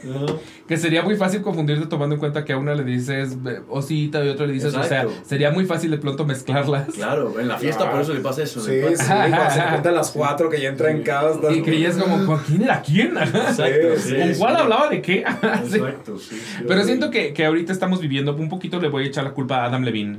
Que 0.67 0.77
sería 0.77 1.03
muy 1.03 1.17
fácil 1.17 1.41
confundirte 1.43 1.87
tomando 1.87 2.15
en 2.15 2.19
cuenta 2.19 2.45
que 2.45 2.53
a 2.53 2.59
una 2.59 2.75
le 2.75 2.85
dices 2.85 3.37
eh, 3.47 3.61
osita 3.69 4.23
y 4.25 4.29
a 4.29 4.33
otra 4.33 4.47
le 4.47 4.53
dices, 4.55 4.75
o 4.75 4.83
sea, 4.83 5.07
sería 5.25 5.51
muy 5.51 5.65
fácil 5.67 5.91
de 5.91 5.99
pronto 5.99 6.25
mezclarlas. 6.27 6.89
Claro, 6.95 7.39
en 7.41 7.49
la 7.49 7.59
fiesta 7.59 7.91
por 7.91 8.01
eso 8.03 8.13
le 8.15 8.21
pasa 8.21 8.43
eso. 8.43 8.61
Sí, 8.61 8.73
sí, 8.97 9.05
cuando 9.07 9.51
se 9.51 9.63
cuenta 9.71 9.89
a 9.89 9.93
las 9.93 10.11
cuatro 10.11 10.49
que 10.51 10.61
ya 10.61 10.69
entra 10.71 10.91
en 10.91 10.99
estás- 11.01 11.39
Y 11.57 11.63
que 11.63 11.81
ya 11.81 11.89
es 11.89 11.97
como, 11.97 12.25
¿con 12.27 12.39
quién 12.41 12.63
era 12.63 12.81
quién? 12.83 13.17
Exacto, 13.19 13.97
Sí, 13.97 14.09
sí, 14.11 14.17
¿Con 14.17 14.35
sí. 14.35 14.39
cuál 14.39 14.57
hablaba 14.57 14.89
de 14.89 15.01
qué? 15.03 15.19
Exacto, 15.21 16.19
sí. 16.19 16.41
Pero 16.67 16.85
siento 16.85 17.11
que, 17.11 17.33
que 17.33 17.47
ahorita 17.47 17.73
estamos 17.73 18.01
viviendo, 18.01 18.35
un 18.35 18.49
poquito 18.49 18.81
le 18.81 18.89
voy 18.89 19.05
a 19.05 19.07
echar 19.07 19.25
la 19.25 19.31
culpa 19.33 19.59
a 19.63 19.67
Adam 19.67 19.85
Levine, 19.85 20.19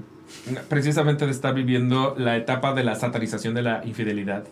precisamente 0.67 1.25
de 1.25 1.31
estar 1.31 1.53
viviendo 1.53 2.15
la 2.17 2.37
etapa 2.37 2.73
de 2.73 2.83
la 2.83 2.95
satanización 2.95 3.53
de 3.53 3.61
la 3.63 3.81
infidelidad, 3.85 4.43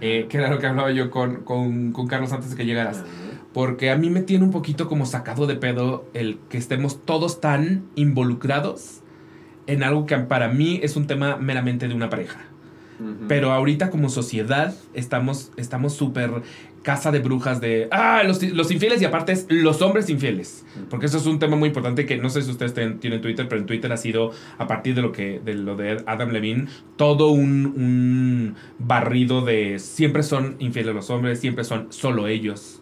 eh, 0.00 0.26
que 0.28 0.38
era 0.38 0.50
lo 0.50 0.58
que 0.58 0.66
hablaba 0.66 0.90
yo 0.90 1.10
con, 1.10 1.42
con, 1.42 1.92
con 1.92 2.06
Carlos 2.06 2.32
antes 2.32 2.50
de 2.50 2.56
que 2.56 2.64
llegaras. 2.64 3.04
Porque 3.52 3.90
a 3.90 3.96
mí 3.96 4.10
me 4.10 4.22
tiene 4.22 4.44
un 4.44 4.52
poquito 4.52 4.88
como 4.88 5.06
sacado 5.06 5.46
de 5.46 5.56
pedo 5.56 6.04
el 6.14 6.38
que 6.48 6.58
estemos 6.58 7.04
todos 7.04 7.40
tan 7.40 7.84
involucrados 7.96 9.00
en 9.66 9.82
algo 9.82 10.06
que 10.06 10.16
para 10.18 10.48
mí 10.48 10.80
es 10.82 10.96
un 10.96 11.06
tema 11.06 11.36
meramente 11.36 11.88
de 11.88 11.94
una 11.94 12.10
pareja. 12.10 12.40
Pero 13.28 13.52
ahorita 13.52 13.88
como 13.88 14.10
sociedad 14.10 14.74
estamos 14.92 15.52
estamos 15.56 15.94
súper 15.94 16.42
casa 16.82 17.10
de 17.10 17.18
brujas 17.18 17.60
de, 17.60 17.88
ah, 17.90 18.22
los, 18.24 18.42
los 18.42 18.70
infieles 18.70 19.02
y 19.02 19.04
aparte 19.04 19.32
es 19.32 19.46
los 19.48 19.82
hombres 19.82 20.08
infieles. 20.08 20.64
Porque 20.88 21.06
eso 21.06 21.18
es 21.18 21.26
un 21.26 21.38
tema 21.38 21.56
muy 21.56 21.68
importante 21.68 22.06
que 22.06 22.16
no 22.16 22.30
sé 22.30 22.42
si 22.42 22.50
ustedes 22.50 22.74
tienen 23.00 23.20
Twitter, 23.20 23.48
pero 23.48 23.60
en 23.60 23.66
Twitter 23.66 23.92
ha 23.92 23.96
sido, 23.96 24.32
a 24.58 24.66
partir 24.66 24.94
de 24.94 25.02
lo, 25.02 25.12
que, 25.12 25.40
de, 25.44 25.54
lo 25.54 25.76
de 25.76 26.02
Adam 26.06 26.30
Levine, 26.30 26.66
todo 26.96 27.28
un, 27.28 27.66
un 27.66 28.54
barrido 28.78 29.44
de 29.44 29.78
siempre 29.78 30.22
son 30.22 30.56
infieles 30.58 30.94
los 30.94 31.10
hombres, 31.10 31.40
siempre 31.40 31.64
son 31.64 31.86
solo 31.90 32.26
ellos. 32.26 32.79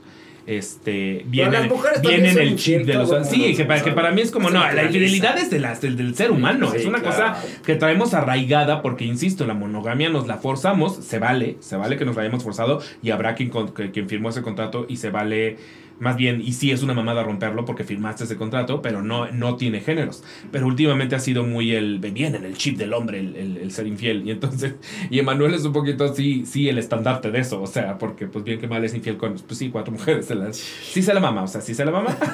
Este, 0.49 1.25
vienen, 1.27 1.71
vienen 2.01 2.39
el 2.39 2.57
chip 2.57 2.87
de 2.87 2.95
los... 2.95 3.11
Sí, 3.29 3.55
que 3.55 3.67
para, 3.67 3.83
que 3.85 3.93
para 3.93 4.13
mí 4.13 4.23
es 4.23 4.31
como, 4.31 4.49
no, 4.49 4.61
la 4.73 4.83
infidelidad 4.85 5.37
es 5.37 5.51
de 5.51 5.61
las- 5.61 5.83
del, 5.83 5.95
del 5.95 6.15
ser 6.15 6.31
humano, 6.31 6.71
Sí, 6.71 6.79
es 6.79 6.87
una 6.87 7.01
claro. 7.01 7.35
cosa 7.35 7.45
que 7.67 7.75
traemos 7.75 8.15
arraigada 8.15 8.81
porque, 8.81 9.05
insisto, 9.05 9.47
la 9.47 9.53
monogamia 9.53 10.09
nos 10.09 10.27
la 10.27 10.39
forzamos, 10.39 10.97
se 11.05 11.19
vale, 11.19 11.57
se 11.61 11.77
vale 11.77 11.99
que 11.99 12.07
nos 12.07 12.17
la 12.17 12.23
hayamos 12.23 12.43
forzado 12.45 12.81
y 13.03 13.11
habrá 13.11 13.35
quien, 13.35 13.51
quien 13.51 14.09
firmó 14.09 14.31
ese 14.31 14.41
contrato 14.41 14.87
y 14.89 14.97
se 14.97 15.11
vale, 15.11 15.59
más 16.01 16.17
bien, 16.17 16.41
y 16.41 16.53
sí 16.53 16.71
es 16.71 16.83
una 16.83 16.95
mamada 16.95 17.23
romperlo 17.23 17.65
porque 17.65 17.85
firmaste 17.85 18.25
ese 18.25 18.37
contrato, 18.37 18.81
pero 18.83 19.03
no, 19.03 19.31
no 19.33 19.57
tiene 19.57 19.81
géneros. 19.81 20.23
Pero 20.53 20.67
últimamente 20.67 21.17
ha 21.17 21.21
sido 21.21 21.45
muy 21.45 21.75
el, 21.75 21.99
viene 21.99 22.37
en 22.39 22.45
el 22.45 22.57
chip 22.57 22.77
del 22.79 22.93
hombre 22.95 23.21
el, 23.21 23.35
el- 23.37 23.57
el 23.59 23.71
ser 23.73 23.87
infiel. 23.87 24.27
Y 24.27 24.31
entonces, 24.31 24.75
y 25.11 25.19
Emanuel 25.19 25.55
es 25.55 25.65
un 25.65 25.73
poquito, 25.73 26.15
sí, 26.15 26.45
sí, 26.47 26.69
el 26.69 26.79
estandarte 26.79 27.31
de 27.31 27.41
eso, 27.41 27.61
o 27.61 27.67
sea, 27.67 27.99
porque 27.99 28.27
pues 28.27 28.45
bien 28.45 28.59
que 28.61 28.69
mal 28.69 28.85
es 28.85 28.95
infiel 28.95 29.17
con, 29.17 29.35
pues 29.35 29.59
sí, 29.59 29.71
cuatro 29.71 29.93
mujeres, 29.99 30.27
se 30.27 30.35
sí 30.53 31.03
se 31.03 31.13
la 31.15 31.21
mama, 31.21 31.43
o 31.43 31.49
sea, 31.49 31.61
sí 31.61 31.75
se 31.75 31.85
la 31.85 31.91
mama. 31.91 32.17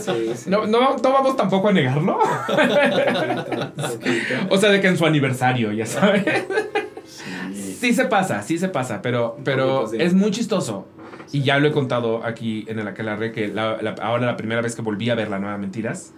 Sí, 0.00 0.12
sí. 0.34 0.50
No, 0.50 0.66
no, 0.66 0.96
no 0.96 1.12
vamos 1.12 1.36
tampoco 1.36 1.68
a 1.68 1.72
negarlo. 1.72 2.18
O 4.50 4.56
sea, 4.58 4.70
de 4.70 4.80
que 4.80 4.88
en 4.88 4.96
su 4.96 5.06
aniversario, 5.06 5.72
ya 5.72 5.86
sabes. 5.86 6.24
Sí. 7.54 7.92
Se 7.94 8.04
pasa, 8.06 8.42
sí 8.42 8.58
se 8.58 8.68
pasa, 8.68 9.00
pero, 9.02 9.36
pero 9.44 9.90
es 9.92 10.14
muy 10.14 10.30
chistoso. 10.30 10.88
Y 11.32 11.42
ya 11.42 11.58
lo 11.58 11.68
he 11.68 11.72
contado 11.72 12.24
aquí 12.24 12.64
en 12.68 12.78
el 12.78 12.86
Aquelarre 12.88 13.32
que 13.32 13.48
la- 13.48 13.80
la- 13.82 13.94
ahora 14.02 14.26
la 14.26 14.36
primera 14.36 14.60
vez 14.62 14.74
que 14.76 14.82
volví 14.82 15.10
a 15.10 15.14
ver 15.14 15.28
la 15.28 15.38
nueva 15.38 15.58
Mentiras, 15.58 16.12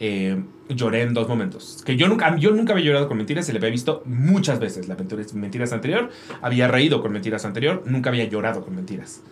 eh, 0.00 0.42
lloré 0.68 1.02
en 1.02 1.14
dos 1.14 1.28
momentos. 1.28 1.82
Que 1.86 1.96
yo 1.96 2.08
nunca, 2.08 2.36
yo 2.36 2.50
nunca 2.50 2.72
había 2.72 2.84
llorado 2.86 3.08
con 3.08 3.16
Mentiras 3.16 3.48
y 3.48 3.52
le 3.52 3.58
había 3.58 3.70
visto 3.70 4.02
muchas 4.04 4.58
veces 4.58 4.88
la 4.88 4.96
mentiras 5.34 5.72
anterior. 5.72 6.10
Había 6.42 6.68
reído 6.68 7.00
con 7.02 7.12
Mentiras 7.12 7.44
anterior, 7.44 7.82
nunca 7.86 8.10
había 8.10 8.24
llorado 8.24 8.64
con 8.64 8.74
Mentiras. 8.74 9.22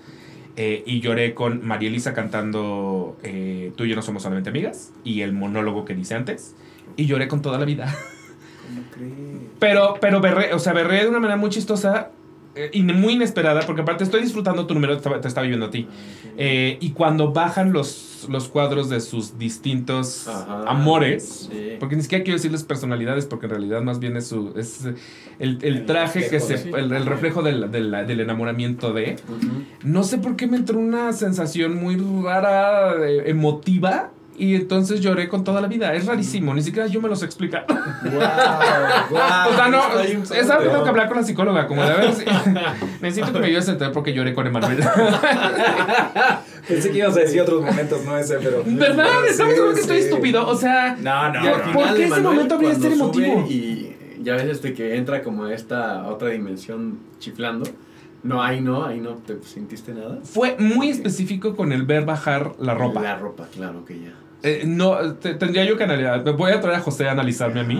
Eh, 0.56 0.82
y 0.86 1.00
lloré 1.00 1.32
con 1.34 1.66
María 1.66 1.88
Elisa 1.88 2.12
cantando 2.12 3.16
eh, 3.22 3.72
Tú 3.76 3.84
y 3.84 3.88
yo 3.88 3.96
no 3.96 4.02
somos 4.02 4.22
solamente 4.22 4.50
amigas 4.50 4.92
y 5.04 5.22
el 5.22 5.32
monólogo 5.32 5.84
que 5.84 5.94
dice 5.94 6.14
antes. 6.14 6.54
Y 6.96 7.06
lloré 7.06 7.28
con 7.28 7.40
toda 7.40 7.58
la 7.58 7.64
vida. 7.64 7.86
¿Cómo 8.66 8.82
crees? 8.92 9.12
Pero, 9.58 9.94
pero 10.00 10.20
berré, 10.20 10.52
o 10.54 10.58
sea, 10.58 10.72
berré 10.72 11.02
de 11.02 11.08
una 11.08 11.18
manera 11.20 11.36
muy 11.36 11.50
chistosa 11.50 12.10
eh, 12.54 12.70
y 12.72 12.82
muy 12.82 13.14
inesperada, 13.14 13.60
porque 13.62 13.82
aparte 13.82 14.04
estoy 14.04 14.22
disfrutando 14.22 14.66
tu 14.66 14.74
número, 14.74 14.94
te 14.94 14.98
estaba, 14.98 15.20
te 15.20 15.28
estaba 15.28 15.46
viendo 15.46 15.66
a 15.66 15.70
ti. 15.70 15.86
Eh, 16.36 16.78
y 16.80 16.90
cuando 16.90 17.32
bajan 17.32 17.72
los, 17.72 18.26
los 18.28 18.48
cuadros 18.48 18.88
de 18.88 19.00
sus 19.00 19.38
distintos 19.38 20.26
Ajá. 20.28 20.64
amores, 20.66 21.48
Sí. 21.50 21.76
porque 21.78 21.96
ni 21.96 22.02
siquiera 22.02 22.24
quiero 22.24 22.36
decirles 22.38 22.62
personalidades, 22.64 23.26
porque 23.26 23.46
en 23.46 23.50
realidad 23.50 23.82
más 23.82 23.98
bien 24.00 24.16
es, 24.16 24.26
su, 24.28 24.52
es 24.56 24.84
el, 25.38 25.58
el 25.62 25.64
El 25.64 25.86
traje 25.86 26.28
que 26.28 26.40
se. 26.40 26.58
sí. 26.58 26.70
El, 26.76 26.92
el 26.92 27.06
reflejo 27.06 27.42
del, 27.42 27.70
del, 27.70 27.90
del 28.06 28.20
enamoramiento 28.20 28.92
de. 28.92 29.16
No 29.84 30.02
sé 30.02 30.18
por 30.18 30.36
qué 30.36 30.46
me 30.46 30.56
entró 30.56 30.78
una 30.78 31.12
sensación 31.12 31.76
muy 31.76 31.96
rara, 32.22 32.94
eh, 33.06 33.30
emotiva. 33.30 34.10
Y 34.42 34.54
entonces 34.54 35.00
lloré 35.02 35.28
con 35.28 35.44
toda 35.44 35.60
la 35.60 35.68
vida. 35.68 35.92
Es 35.92 36.06
rarísimo, 36.06 36.54
ni 36.54 36.62
siquiera 36.62 36.86
yo 36.88 37.02
me 37.02 37.10
los 37.10 37.22
explica. 37.22 37.66
Guau, 37.68 39.08
guau, 39.10 39.50
O 39.50 39.54
sea, 39.54 39.68
no, 39.68 40.00
es 40.00 40.50
algo 40.50 40.62
que 40.64 40.68
tengo 40.70 40.82
que 40.82 40.88
hablar 40.88 41.08
con 41.08 41.18
la 41.18 41.22
psicóloga, 41.24 41.66
como 41.66 41.82
de 41.84 41.90
a 41.92 41.96
ver 41.96 42.14
si- 42.14 42.24
Necesito 43.02 43.34
que 43.34 43.38
me 43.40 43.46
ayudes 43.48 43.68
a 43.68 43.72
entender 43.72 43.92
por 43.92 44.02
qué 44.02 44.14
lloré 44.14 44.32
con 44.32 44.46
Emanuel. 44.46 44.78
Pensé 46.68 46.90
que 46.90 46.98
ibas 46.98 47.16
a 47.16 47.20
decir 47.20 47.40
otros 47.42 47.62
momentos, 47.64 48.04
no 48.04 48.16
ese, 48.16 48.36
pero. 48.36 48.62
¿Verdad? 48.66 49.06
pero 49.20 49.26
¿Estamos 49.26 49.52
sí, 49.52 49.56
seguro 49.56 49.70
que 49.70 49.74
sí. 49.76 49.80
estoy 49.82 49.98
estúpido? 49.98 50.46
O 50.48 50.54
sea, 50.56 50.96
No, 51.00 51.32
no, 51.32 51.44
Ya, 51.44 51.58
no. 51.66 51.72
¿por 51.72 51.84
qué 51.94 52.00
ese 52.04 52.08
Manuel, 52.10 52.22
momento 52.34 52.54
habría 52.54 52.70
de 52.70 52.76
ser 52.76 52.92
emotivo? 52.92 53.46
Y 53.48 53.96
ya 54.22 54.34
ves 54.34 54.44
este 54.44 54.72
que 54.74 54.96
entra 54.96 55.22
como 55.22 55.46
esta 55.48 56.06
otra 56.08 56.28
dimensión 56.30 56.98
chiflando. 57.18 57.68
No, 58.22 58.42
ahí 58.42 58.60
no, 58.60 58.84
ahí 58.84 59.00
no 59.00 59.12
te 59.14 59.42
sentiste 59.42 59.94
nada. 59.94 60.18
fue 60.22 60.54
muy 60.58 60.90
específico 60.90 61.56
con 61.56 61.72
el 61.72 61.84
ver 61.84 62.04
bajar 62.04 62.52
la 62.58 62.74
ropa. 62.74 63.00
La 63.02 63.16
ropa, 63.16 63.46
claro 63.54 63.84
que 63.86 63.98
ya. 63.98 64.12
Eh, 64.42 64.62
no, 64.66 64.96
te- 65.14 65.34
tendría 65.34 65.64
yo 65.64 65.76
que 65.76 65.84
analizar. 65.84 66.24
Me 66.24 66.30
voy 66.32 66.50
a 66.52 66.60
traer 66.60 66.76
a 66.78 66.80
José 66.80 67.08
a 67.08 67.12
analizarme 67.12 67.60
a 67.60 67.64
mí. 67.64 67.78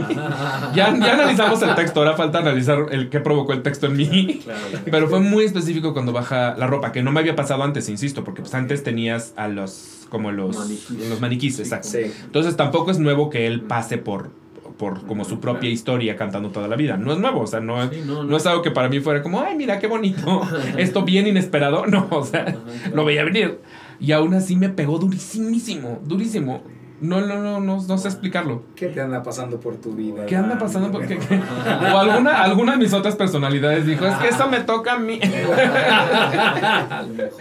ya, 0.75 0.95
ya 0.97 1.15
analizamos 1.15 1.63
el 1.63 1.75
texto, 1.75 2.01
ahora 2.01 2.17
falta 2.17 2.39
analizar 2.39 2.87
el 2.91 3.09
que 3.09 3.21
provocó 3.21 3.53
el 3.53 3.63
texto 3.63 3.87
en 3.87 3.97
mí. 3.97 4.41
Claro, 4.45 4.61
Pero 4.91 5.09
fue 5.09 5.21
muy 5.21 5.45
específico 5.45 5.93
cuando 5.93 6.13
baja 6.13 6.55
la 6.59 6.67
ropa, 6.67 6.93
que 6.93 7.03
no 7.03 7.13
me 7.13 7.21
había 7.21 7.35
pasado 7.37 7.63
antes, 7.63 7.89
insisto, 7.89 8.25
porque 8.25 8.43
pues 8.43 8.55
antes 8.55 8.83
tenías 8.83 9.33
a 9.37 9.49
los, 9.49 10.07
como 10.11 10.33
los 10.33 10.57
Maniquíes. 10.59 11.09
los 11.09 11.21
maniquíes, 11.21 11.59
exacto. 11.61 11.89
Sí. 11.89 12.13
Entonces 12.25 12.57
tampoco 12.57 12.91
es 12.91 12.99
nuevo 12.99 13.31
que 13.31 13.47
él 13.47 13.63
pase 13.63 13.97
por, 13.99 14.31
por 14.77 15.07
como 15.07 15.25
su 15.25 15.41
propia 15.41 15.69
historia 15.71 16.17
cantando 16.17 16.51
toda 16.51 16.67
la 16.69 16.77
vida. 16.77 16.97
No 16.97 17.13
es 17.13 17.19
nuevo, 17.19 17.41
o 17.41 17.47
sea, 17.47 17.61
no, 17.61 17.89
Sí, 17.91 18.03
no, 18.07 18.15
no 18.23 18.25
no. 18.25 18.37
es 18.37 18.47
algo 18.47 18.63
que 18.63 18.71
para 18.71 18.89
mí 18.89 19.01
fuera 19.01 19.23
como, 19.23 19.41
ay, 19.41 19.55
mira 19.57 19.79
qué 19.79 19.87
bonito, 19.87 20.43
esto 20.79 21.03
bien 21.05 21.27
inesperado. 21.27 21.85
No, 21.91 22.07
o 22.11 22.25
sea, 22.25 22.55
lo 22.95 23.05
veía 23.05 23.25
venir. 23.25 23.61
Y 24.01 24.13
aún 24.13 24.35
así 24.35 24.57
me 24.57 24.71
pegó 24.71 24.99
durísimo, 24.99 26.01
durísimo. 26.05 26.63
No, 27.01 27.21
no, 27.21 27.39
no, 27.39 27.61
no, 27.61 27.83
no 27.83 27.99
sé 27.99 28.09
explicarlo. 28.09 28.63
¿Qué 28.77 28.89
te 28.89 29.01
anda 29.01 29.23
pasando 29.23 29.59
por 29.59 29.77
tu 29.77 29.95
vida? 29.95 30.27
¿Qué 30.27 30.37
anda 30.37 30.59
pasando? 30.59 30.93
Porque, 30.93 31.19
o 31.93 31.99
alguna, 31.99 32.43
alguna 32.43 32.73
de 32.73 32.79
mis 32.79 32.93
otras 32.93 33.17
personalidades 33.17 33.87
dijo, 33.87 34.07
es 34.07 34.15
que 34.17 34.29
eso 34.29 34.49
me 34.49 34.61
toca 34.61 34.95
a 34.95 34.99
mí. 34.99 35.19
A 35.31 37.03
lo 37.07 37.15
mejor. 37.15 37.41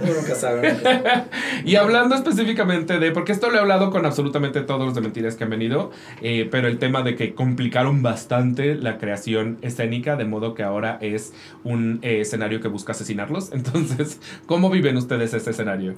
Nunca 0.00 0.34
sabe. 0.34 0.72
nunca 0.72 0.92
sabe. 0.92 1.24
Y 1.64 1.76
hablando 1.76 2.14
específicamente 2.14 2.98
de, 2.98 3.10
porque 3.12 3.32
esto 3.32 3.50
lo 3.50 3.56
he 3.56 3.60
hablado 3.60 3.90
con 3.90 4.06
absolutamente 4.06 4.62
todos 4.62 4.84
los 4.86 4.94
de 4.94 5.00
mentiras 5.00 5.36
que 5.36 5.44
han 5.44 5.50
venido, 5.50 5.90
eh, 6.22 6.48
pero 6.50 6.68
el 6.68 6.78
tema 6.78 7.02
de 7.02 7.14
que 7.14 7.34
complicaron 7.34 8.02
bastante 8.02 8.74
la 8.74 8.98
creación 8.98 9.58
escénica, 9.62 10.16
de 10.16 10.24
modo 10.24 10.54
que 10.54 10.62
ahora 10.62 10.98
es 11.00 11.34
un 11.64 11.98
eh, 12.02 12.20
escenario 12.20 12.60
que 12.60 12.68
busca 12.68 12.92
asesinarlos. 12.92 13.50
Entonces, 13.52 14.20
¿cómo 14.46 14.70
viven 14.70 14.96
ustedes 14.96 15.34
ese 15.34 15.50
escenario? 15.50 15.94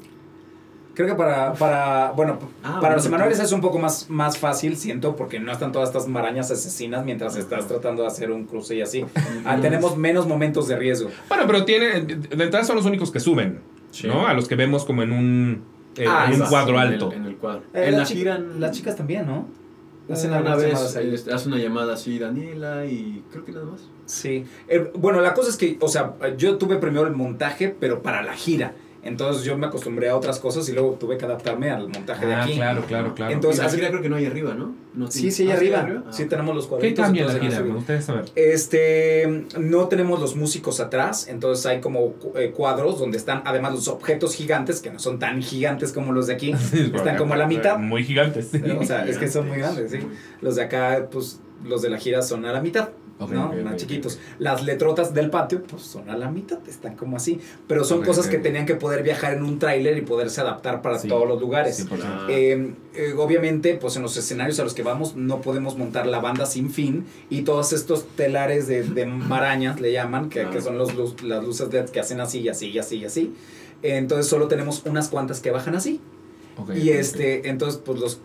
Creo 0.94 1.07
que 1.07 1.14
para, 1.14 1.53
para 1.55 2.12
bueno, 2.12 2.38
Ah, 2.62 2.68
para 2.68 2.81
bueno, 2.81 2.96
los 2.96 3.07
Emanueles 3.07 3.38
tú- 3.38 3.44
es 3.44 3.53
un 3.53 3.61
poco 3.61 3.79
más, 3.79 4.11
más 4.11 4.37
fácil, 4.38 4.76
siento, 4.76 5.14
porque 5.16 5.38
no 5.40 5.53
están 5.53 5.72
todas 5.72 5.88
estas 5.88 6.09
marañas 6.09 6.50
asesinas 6.50 7.05
mientras 7.05 7.37
estás 7.37 7.66
tratando 7.68 8.03
de 8.03 8.09
hacer 8.09 8.31
un 8.31 8.44
cruce 8.44 8.74
y 8.76 8.83
así. 8.83 9.05
Ah, 9.44 9.59
tenemos 9.62 9.96
menos 9.96 10.26
momentos 10.26 10.66
de 10.68 10.76
riesgo. 10.76 11.09
Bueno, 11.29 11.44
pero 11.46 11.64
tiene, 11.64 12.00
de 12.03 12.44
entrada 12.44 12.64
son 12.64 12.76
los 12.76 12.87
únicos 12.87 13.11
que 13.11 13.20
suben, 13.20 13.61
Sí. 13.92 14.09
¿no? 14.09 14.26
A 14.26 14.35
los 14.35 14.48
que 14.48 14.57
vemos 14.57 14.85
como 14.85 15.03
en 15.03 15.12
un, 15.12 15.62
eh, 15.96 16.05
Ah, 16.09 16.26
en 16.29 16.35
un 16.40 16.46
sí, 16.46 16.50
cuadro 16.50 16.74
en 16.74 16.81
el- 16.83 16.92
alto. 16.94 17.12
En 17.12 17.24
el 17.24 17.37
cuadro. 17.37 17.62
Eh, 17.72 17.85
en 17.88 17.96
la 17.96 18.05
gira. 18.05 18.38
Las 18.38 18.72
chicas 18.76 18.96
también, 18.96 19.26
¿no? 19.26 19.46
Hacen 20.11 20.33
una 20.33 20.57
vez 20.57 20.96
este, 20.96 21.33
hace 21.33 21.46
una 21.48 21.59
llamada 21.59 21.94
así 21.94 22.18
Daniela 22.18 22.85
y 22.85 23.22
creo 23.31 23.44
que 23.44 23.53
nada 23.53 23.66
más. 23.66 23.83
Sí. 24.07 24.44
Eh, 24.68 24.90
bueno, 24.96 25.20
la 25.20 25.35
cosa 25.35 25.50
es 25.50 25.57
que, 25.57 25.76
o 25.81 25.87
sea, 25.87 26.14
yo 26.37 26.59
tuve 26.59 26.76
primero 26.79 27.07
el 27.07 27.14
montaje, 27.14 27.68
pero 27.79 28.03
para 28.03 28.20
la 28.22 28.33
gira. 28.35 28.74
Entonces 29.02 29.44
yo 29.44 29.56
me 29.56 29.66
acostumbré 29.66 30.10
a 30.10 30.16
otras 30.16 30.38
cosas 30.38 30.68
y 30.68 30.72
luego 30.72 30.90
tuve 31.00 31.16
que 31.16 31.24
adaptarme 31.24 31.70
al 31.70 31.88
montaje 31.88 32.26
de 32.26 32.34
Ah, 32.34 32.42
aquí. 32.44 32.54
claro, 32.54 32.82
claro, 32.86 33.14
claro. 33.14 33.32
Entonces, 33.32 33.58
y 33.58 33.62
la 33.62 33.66
así- 33.68 33.76
gira 33.76 33.88
creo 33.90 34.02
que 34.02 34.08
no 34.10 34.16
hay 34.16 34.26
arriba, 34.26 34.52
¿no? 34.54 34.74
no 34.92 35.10
Sí, 35.10 35.30
sí, 35.30 35.50
¿Ah, 35.50 35.54
arriba. 35.54 35.86
Ah, 36.06 36.10
Sí, 36.12 36.26
tenemos 36.26 36.54
los 36.54 36.64
¿Qué 36.64 36.70
cuadritos. 36.70 37.04
cambia 37.04 37.22
en 37.22 37.28
la 37.28 37.58
no 37.60 37.64
Me 37.64 37.74
gustaría 37.74 38.02
saber. 38.02 38.24
Este, 38.34 39.46
no 39.58 39.88
tenemos 39.88 40.20
los 40.20 40.36
músicos 40.36 40.80
atrás, 40.80 41.28
entonces 41.28 41.64
hay 41.66 41.80
como 41.80 42.14
eh, 42.34 42.50
cuadros 42.54 42.98
donde 42.98 43.16
están 43.16 43.42
además 43.46 43.72
los 43.72 43.88
objetos 43.88 44.34
gigantes, 44.34 44.80
que 44.80 44.90
no 44.90 44.98
son 44.98 45.18
tan 45.18 45.42
gigantes 45.42 45.92
como 45.92 46.12
los 46.12 46.26
de 46.26 46.34
aquí, 46.34 46.52
están 46.94 47.16
como 47.16 47.34
a 47.34 47.36
la 47.36 47.46
mitad. 47.46 47.78
Muy 47.78 48.04
gigantes. 48.04 48.50
O 48.78 48.84
sea, 48.84 49.06
es 49.06 49.16
que 49.18 49.28
son 49.28 49.48
muy 49.48 49.58
grandes, 49.58 49.90
sí. 49.92 49.98
Los 50.42 50.56
de 50.56 50.62
acá, 50.64 51.08
pues, 51.10 51.40
los 51.64 51.82
de 51.82 51.90
la 51.90 51.98
gira 51.98 52.20
son 52.22 52.44
a 52.44 52.52
la 52.52 52.60
mitad, 52.60 52.90
¿no? 53.28 53.52
Más 53.64 53.76
chiquitos. 53.76 54.18
Las 54.38 54.64
letrotas 54.64 55.12
del 55.14 55.30
patio, 55.30 55.62
pues, 55.62 55.83
son 55.83 56.09
a 56.11 56.16
la 56.16 56.30
mitad, 56.30 56.59
están 56.68 56.96
como 56.96 57.16
así. 57.16 57.40
Pero 57.66 57.85
son 57.85 58.02
cosas 58.02 58.26
que 58.28 58.38
tenían 58.38 58.66
que 58.66 58.74
poder 58.76 59.02
viajar 59.02 59.35
en 59.35 59.42
un 59.44 59.59
tráiler 59.59 59.96
y 59.98 60.02
poderse 60.02 60.40
adaptar 60.40 60.83
para 60.83 60.98
Sí. 60.98 61.09
todos 61.09 61.28
los 61.28 61.40
lugares. 61.40 61.76
100%. 61.76 62.04
Ah. 62.04 62.26
Eh, 62.30 62.72
eh, 62.94 63.14
obviamente, 63.16 63.74
pues 63.74 63.96
en 63.96 64.02
los 64.02 64.16
escenarios 64.16 64.59
a 64.61 64.64
los 64.64 64.74
que 64.74 64.83
vamos 64.83 65.16
no 65.16 65.40
podemos 65.40 65.76
montar 65.76 66.06
la 66.06 66.20
banda 66.20 66.46
sin 66.46 66.70
fin 66.70 67.04
y 67.28 67.42
todos 67.42 67.72
estos 67.72 68.06
telares 68.16 68.66
de, 68.66 68.83
de 68.83 69.06
marañas 69.06 69.80
le 69.80 69.92
llaman, 69.92 70.28
que, 70.28 70.42
Ah. 70.42 70.50
que 70.50 70.61
son 70.61 70.78
los, 70.78 71.22
las 71.22 71.44
luces 71.44 71.72
LED 71.72 71.90
que 71.90 72.00
hacen 72.00 72.20
así 72.20 72.40
y 72.40 72.48
así 72.48 72.68
y 72.70 72.78
así 72.78 72.96
y 72.96 73.04
así. 73.04 73.35
Entonces 73.83 74.26
solo 74.26 74.48
tenemos 74.48 74.83
unas 74.87 75.09
cuantas 75.09 75.40
que 75.40 75.50
bajan 75.50 75.74
así. 75.74 76.00
Y 76.74 76.90
este, 76.90 77.48
entonces 77.48 77.80
pues 77.85 77.98
los 77.98 78.20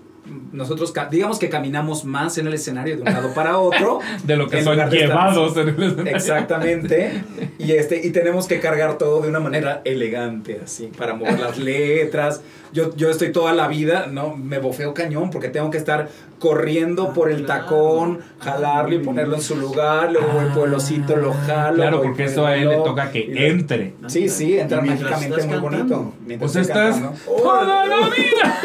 nosotros 0.51 0.93
digamos 1.11 1.39
que 1.39 1.49
caminamos 1.49 2.05
más 2.05 2.37
en 2.37 2.47
el 2.47 2.53
escenario 2.53 2.95
de 2.95 3.03
un 3.03 3.13
lado 3.13 3.33
para 3.33 3.57
otro. 3.57 3.99
De 4.23 4.35
lo 4.35 4.47
que 4.47 4.63
son 4.63 4.77
llevados 4.89 5.55
en 5.57 5.69
el 5.69 5.83
escenario. 5.83 6.15
Exactamente. 6.15 7.23
Y 7.59 7.73
este 7.73 8.05
y 8.05 8.11
tenemos 8.11 8.47
que 8.47 8.59
cargar 8.59 8.97
todo 8.97 9.21
de 9.21 9.29
una 9.29 9.39
manera 9.39 9.81
elegante 9.85 10.61
así 10.63 10.87
para 10.97 11.13
mover 11.13 11.39
las 11.39 11.57
letras. 11.57 12.41
Yo, 12.75 12.93
yo 12.95 13.09
estoy 13.09 13.31
toda 13.31 13.53
la 13.53 13.67
vida, 13.69 14.07
¿no? 14.11 14.35
Me 14.35 14.59
bofeo 14.59 14.93
cañón 14.93 15.29
porque 15.31 15.47
tengo 15.49 15.71
que 15.71 15.77
estar 15.77 16.09
corriendo 16.39 17.07
Ah, 17.09 17.13
por 17.13 17.31
el 17.31 17.45
claro. 17.45 17.61
tacón, 17.63 18.19
Ah, 18.41 18.43
jalarlo 18.43 18.93
y 18.95 18.97
muy 18.97 19.05
ponerlo 19.05 19.35
en 19.35 19.39
bien. 19.39 19.47
su 19.47 19.55
lugar, 19.55 20.11
luego 20.11 20.27
voy 20.33 20.45
por 20.53 20.67
el 20.67 20.73
osito, 20.73 21.15
lo 21.15 21.31
jalo. 21.33 21.75
Claro, 21.77 22.01
porque 22.03 22.23
por 22.23 22.31
eso 22.31 22.45
a 22.45 22.55
él 22.57 22.67
le 22.69 22.75
toca 22.77 23.09
que 23.11 23.47
entre. 23.47 23.93
Sí, 24.07 24.27
sí, 24.29 24.59
entra 24.59 24.81
mágicamente 24.81 25.41
muy 25.43 25.53
cantando. 25.53 25.61
bonito. 25.61 25.95
O 25.99 26.13
mientras 26.27 26.51
sea, 26.51 26.61
estoy 26.63 26.81
estás 26.83 26.95
cantando. 27.01 27.41
toda 27.41 27.85
la 27.85 27.95
vida. 28.09 28.61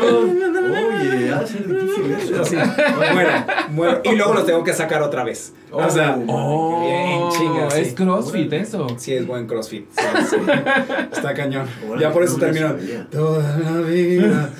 Oye, 0.00 1.32
ha 1.32 1.40
de 1.40 1.46
ser 1.46 1.66
difícil 1.68 2.12
eso. 2.12 2.42
Así, 2.42 2.56
muero, 3.12 3.30
muero. 3.70 4.00
Y 4.04 4.14
luego 4.16 4.34
los 4.34 4.46
tengo 4.46 4.62
que 4.64 4.72
sacar 4.72 5.02
otra 5.02 5.24
vez. 5.24 5.52
O 5.72 5.88
sea, 5.90 6.16
Oh. 6.26 6.32
Oh, 6.32 6.82
En 6.88 7.30
chinga, 7.38 7.70
sí. 7.70 7.80
es 7.82 7.94
CrossFit 7.94 8.52
eso. 8.54 8.86
sí 8.98 9.14
es 9.14 9.26
buen 9.26 9.46
CrossFit. 9.46 9.86
sí, 9.90 10.04
sí. 10.30 10.36
Está 11.12 11.34
cañón. 11.34 11.66
Ya 11.98 12.12
por 12.12 12.22
eso 12.22 12.38
no 12.38 12.46
Toda 13.10 13.58
la 13.58 13.80
vida. 13.80 14.50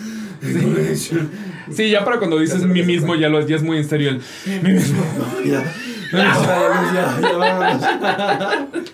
Sí, 1.72 1.88
ya 1.88 2.04
para 2.04 2.18
cuando 2.18 2.38
dices 2.38 2.64
mí 2.64 2.82
mismo 2.82 3.14
ya, 3.14 3.28
lo, 3.28 3.46
ya 3.46 3.54
es 3.54 3.62
muy 3.62 3.76
en 3.76 3.88
serio 3.88 4.10
el 4.10 4.20
mí 4.62 4.72
mismo. 4.72 5.02
Ya. 5.44 5.62
Ya, 6.12 6.34
ya, 6.92 7.20
ya, 7.20 7.36
vámonos. 7.36 7.82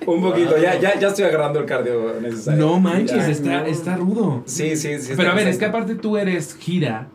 Un 0.06 0.20
poquito, 0.20 0.58
ya, 0.58 0.78
ya, 0.78 0.98
ya 0.98 1.08
estoy 1.08 1.24
agarrando 1.24 1.60
el 1.60 1.64
cardio 1.64 2.20
necesario. 2.20 2.66
No 2.66 2.78
manches, 2.78 3.26
está, 3.26 3.60
no. 3.62 3.66
está 3.66 3.96
rudo. 3.96 4.42
Sí, 4.44 4.76
sí, 4.76 4.98
sí. 4.98 5.14
Pero 5.16 5.30
a 5.30 5.34
ver, 5.34 5.48
es 5.48 5.56
que 5.56 5.64
aparte 5.64 5.94
tú 5.94 6.18
eres 6.18 6.54
gira, 6.56 7.08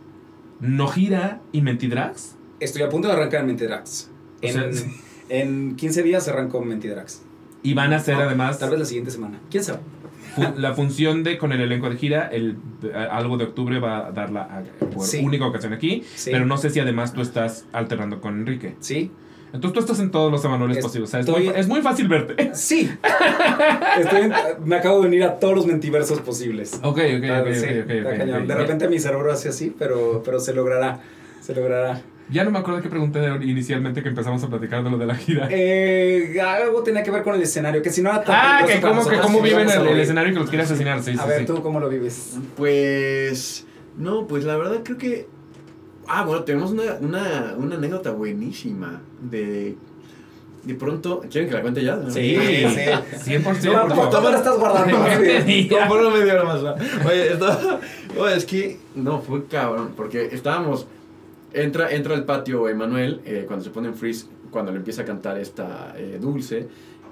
no 0.59 0.87
gira 0.87 1.41
y 1.51 1.61
mentidrags. 1.61 2.35
Estoy 2.59 2.81
a 2.81 2.89
punto 2.89 3.09
de 3.09 3.13
arrancar 3.13 3.43
Mentidrax. 3.43 4.09
O 4.41 4.47
En, 4.47 4.53
sea, 4.73 4.87
en 5.29 5.75
15 5.75 6.01
días 6.01 6.27
arranco 6.27 6.61
Mentidrax. 6.61 7.21
Y 7.61 7.75
van 7.75 7.93
a 7.93 7.97
hacer 7.97 8.15
No, 8.17 8.23
además 8.23 8.57
Tal 8.57 8.71
vez 8.71 8.79
la 8.79 8.85
siguiente 8.85 9.11
semana. 9.11 9.39
¿Quién 9.51 9.63
sabe? 9.63 9.79
La 10.57 10.73
función 10.73 11.23
de 11.23 11.37
con 11.37 11.51
el 11.51 11.61
elenco 11.61 11.89
de 11.89 11.97
gira, 11.97 12.27
el 12.31 12.57
algo 13.09 13.37
de 13.37 13.45
octubre 13.45 13.79
va 13.79 14.07
a 14.07 14.11
darla 14.11 14.63
por 14.93 15.05
Sí. 15.05 15.19
única 15.23 15.45
ocasión 15.45 15.73
aquí. 15.73 16.03
Sí. 16.15 16.29
Pero 16.31 16.45
no 16.45 16.57
sé 16.57 16.69
si 16.69 16.79
además 16.79 17.13
tú 17.13 17.21
estás 17.21 17.65
alternando 17.73 18.21
con 18.21 18.39
Enrique. 18.39 18.75
Sí. 18.79 19.11
Entonces 19.53 19.73
tú 19.73 19.79
estás 19.81 19.99
en 19.99 20.11
todos 20.11 20.31
los 20.31 20.45
emanuales 20.45 20.77
Estoy- 20.77 20.87
posibles. 21.01 21.09
O 21.09 21.11
sea, 21.11 21.19
es, 21.19 21.27
muy, 21.29 21.47
es 21.59 21.67
muy 21.67 21.81
fácil 21.81 22.07
verte. 22.07 22.51
Sí. 22.53 22.89
Estoy 23.99 24.21
en- 24.21 24.33
me 24.63 24.75
acabo 24.77 25.01
de 25.01 25.07
unir 25.07 25.23
a 25.23 25.39
todos 25.39 25.55
los 25.55 25.65
mentiversos 25.65 26.19
posibles. 26.21 26.75
Ok, 26.83 26.97
ok, 27.17 27.23
Ah, 27.29 27.41
ok, 27.41 27.53
sí, 27.53 27.65
ok, 27.65 27.83
ok, 27.83 27.89
está 27.91 28.09
ok, 28.11 28.17
cañón. 28.17 28.41
ok. 28.43 28.47
De 28.47 28.55
repente 28.55 28.87
mi 28.87 28.99
cerebro 28.99 29.31
hace 29.31 29.49
así, 29.49 29.75
pero, 29.77 30.21
pero 30.23 30.39
se 30.39 30.53
logrará. 30.53 30.99
Se 31.41 31.53
logrará. 31.53 32.01
Ya 32.31 32.45
no 32.45 32.51
me 32.51 32.59
acuerdo 32.59 32.81
qué 32.81 32.87
pregunté 32.87 33.19
inicialmente 33.41 34.01
que 34.01 34.07
empezamos 34.07 34.41
a 34.43 34.47
platicar 34.47 34.83
de 34.83 34.89
lo 34.89 34.97
de 34.97 35.05
la 35.05 35.15
gira. 35.15 35.49
Eh, 35.51 36.39
algo 36.39 36.81
tenía 36.81 37.03
que 37.03 37.11
ver 37.11 37.23
con 37.23 37.35
el 37.35 37.41
escenario, 37.41 37.81
que 37.81 37.89
si 37.89 38.01
no 38.01 38.09
era 38.09 38.23
tan 38.23 38.35
ah, 38.37 38.65
que 38.65 38.79
cómo, 38.79 39.05
que 39.05 39.17
cómo 39.19 39.41
viven 39.41 39.69
el, 39.69 39.99
escenario 39.99 40.33
que 40.33 40.39
los 40.39 40.49
quiere 40.49 40.63
asesinar. 40.63 41.03
Sí, 41.03 41.11
A 41.11 41.23
sí, 41.23 41.27
ver, 41.27 41.39
sí. 41.41 41.45
¿tú 41.45 41.61
cómo 41.61 41.79
lo 41.81 41.89
vives? 41.89 42.37
Pues. 42.55 43.65
No, 43.97 44.27
pues 44.27 44.45
la 44.45 44.55
verdad 44.55 44.79
creo 44.83 44.97
que. 44.97 45.27
Ah, 46.07 46.23
bueno, 46.23 46.43
tenemos 46.43 46.71
una, 46.71 46.95
una, 47.01 47.53
una 47.57 47.75
anécdota 47.75 48.11
buenísima 48.11 49.01
de. 49.19 49.75
De 50.63 50.75
pronto. 50.75 51.21
¿Quieren 51.29 51.49
que 51.49 51.55
la 51.55 51.61
cuente 51.61 51.83
ya? 51.83 51.99
Sí, 52.09 52.37
sí. 52.37 53.31
100%. 53.31 53.87
No, 53.89 53.95
¿Por 53.95 54.23
la 54.23 54.37
estás 54.37 54.57
guardando? 54.57 54.97
Por 55.87 55.99
una 55.99 56.09
media 56.11 56.33
hora 56.35 56.43
más. 56.43 56.61
Oye, 57.05 57.33
estaba, 57.33 57.79
oye, 58.17 58.37
es 58.37 58.45
que 58.45 58.77
no, 58.95 59.21
fue 59.21 59.45
cabrón, 59.47 59.93
porque 59.97 60.29
estábamos, 60.31 60.87
entra, 61.53 61.91
entra 61.91 62.15
al 62.15 62.25
patio 62.25 62.67
Emanuel, 62.69 63.21
eh, 63.25 63.45
cuando 63.47 63.63
se 63.65 63.71
pone 63.71 63.89
en 63.89 63.95
freeze, 63.95 64.27
cuando 64.49 64.71
le 64.71 64.77
empieza 64.77 65.03
a 65.03 65.05
cantar 65.05 65.37
esta 65.37 65.93
eh, 65.97 66.17
dulce, 66.21 66.67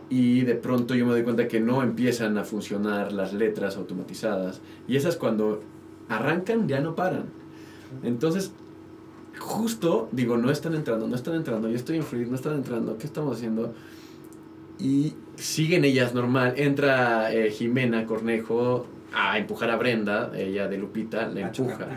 y 0.09 0.41
de 0.41 0.55
pronto 0.55 0.95
yo 0.95 1.05
me 1.05 1.11
doy 1.11 1.23
cuenta 1.23 1.47
que 1.47 1.59
no 1.59 1.83
empiezan 1.83 2.37
a 2.37 2.43
funcionar 2.43 3.11
las 3.11 3.33
letras 3.33 3.77
automatizadas, 3.77 4.61
y 4.87 4.95
esas 4.95 5.15
cuando 5.15 5.61
arrancan 6.09 6.67
ya 6.67 6.79
no 6.79 6.95
paran. 6.95 7.25
Entonces, 8.03 8.51
justo, 9.39 10.09
digo, 10.11 10.37
no 10.37 10.51
están 10.51 10.75
entrando, 10.75 11.07
no 11.07 11.15
están 11.15 11.35
entrando, 11.35 11.69
yo 11.69 11.75
estoy 11.75 11.97
en 11.97 12.03
freeze, 12.03 12.29
no 12.29 12.35
están 12.35 12.55
entrando, 12.55 12.97
¿qué 12.97 13.05
estamos 13.05 13.37
haciendo? 13.37 13.73
Y 14.79 15.13
siguen 15.35 15.83
ellas 15.85 16.13
normal. 16.13 16.53
Entra 16.55 17.33
eh, 17.33 17.51
Jimena 17.51 18.05
Cornejo 18.05 18.87
a 19.13 19.37
empujar 19.37 19.69
a 19.71 19.75
Brenda, 19.75 20.31
ella 20.35 20.67
de 20.67 20.77
Lupita, 20.77 21.27
la 21.27 21.41
empuja. 21.41 21.87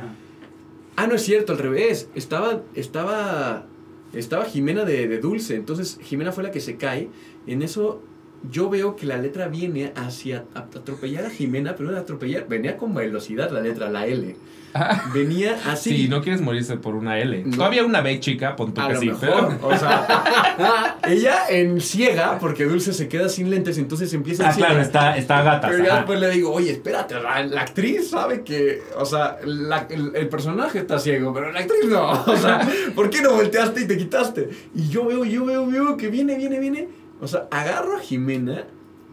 Ah, 0.97 1.07
no 1.07 1.15
es 1.15 1.23
cierto, 1.23 1.53
al 1.53 1.59
revés. 1.59 2.09
Estaba, 2.15 2.63
estaba, 2.75 3.67
estaba 4.13 4.45
Jimena 4.45 4.85
de, 4.85 5.09
de 5.09 5.19
Dulce. 5.19 5.55
Entonces 5.55 5.99
Jimena 6.03 6.33
fue 6.33 6.43
la 6.45 6.51
que 6.51 6.61
se 6.61 6.77
cae. 6.77 7.09
En 7.47 7.63
eso 7.63 8.03
yo 8.51 8.69
veo 8.69 8.97
que 8.97 9.07
la 9.07 9.19
letra 9.19 9.49
viene 9.49 9.93
hacia 9.95 10.45
atropellar 10.55 11.27
a 11.27 11.31
Jimena, 11.31 11.77
pero 11.77 11.91
no 11.91 11.97
atropellar, 11.97 12.49
venía 12.49 12.77
con 12.77 12.95
velocidad 12.95 13.51
la 13.51 13.61
letra, 13.61 13.91
la 13.91 14.07
L. 14.07 14.37
Venía 15.15 15.59
así. 15.67 15.97
Si 15.97 16.09
no 16.09 16.23
quieres 16.23 16.41
morirse 16.41 16.77
por 16.77 16.95
una 16.95 17.19
L. 17.19 17.43
No. 17.45 17.57
Todavía 17.57 17.85
una 17.85 18.01
B 18.01 18.19
chica, 18.21 18.57
pon 18.57 18.73
tú 18.73 18.81
a 18.81 18.89
que 18.89 18.95
lo 18.95 19.01
sí. 19.01 19.07
mejor, 19.07 19.59
o 19.63 19.77
sea, 19.79 20.97
ella 21.09 21.43
en 21.51 21.81
ciega, 21.81 22.39
porque 22.39 22.65
Dulce 22.65 22.93
se 22.93 23.09
queda 23.09 23.29
sin 23.29 23.51
lentes, 23.51 23.77
entonces 23.79 24.13
empieza 24.15 24.45
Ah, 24.45 24.49
en 24.49 24.55
ciega. 24.55 24.69
claro, 24.69 24.83
está, 24.83 25.17
está 25.17 25.43
gata. 25.43 25.69
Pero 25.69 25.85
ya 25.85 25.97
después 25.97 26.19
le 26.21 26.31
digo, 26.31 26.53
oye, 26.53 26.71
espérate, 26.73 27.15
la, 27.21 27.45
la 27.45 27.61
actriz 27.63 28.11
sabe 28.11 28.43
que, 28.43 28.83
o 28.97 29.05
sea, 29.05 29.39
la- 29.45 29.87
el, 29.91 30.13
el 30.17 30.29
personaje 30.29 30.79
está 30.79 30.99
ciego, 30.99 31.33
pero 31.35 31.53
la 31.53 31.61
actriz 31.61 31.85
no. 31.87 32.11
O 32.27 32.37
sea, 32.37 32.67
¿por 32.95 33.11
qué 33.11 33.21
no 33.23 33.33
volteaste 33.35 33.83
y 33.83 33.87
te 33.87 33.97
quitaste? 33.97 34.49
Y 34.75 34.89
yo 34.89 35.05
veo, 35.07 35.25
yo 35.25 35.45
veo, 35.45 35.67
veo 35.67 35.97
que 35.97 36.09
viene, 36.09 36.35
viene, 36.37 36.59
viene. 36.59 36.89
O 37.21 37.29
sea, 37.29 37.47
agarro 37.51 37.97
a 37.97 38.01
Jimena, 38.01 38.65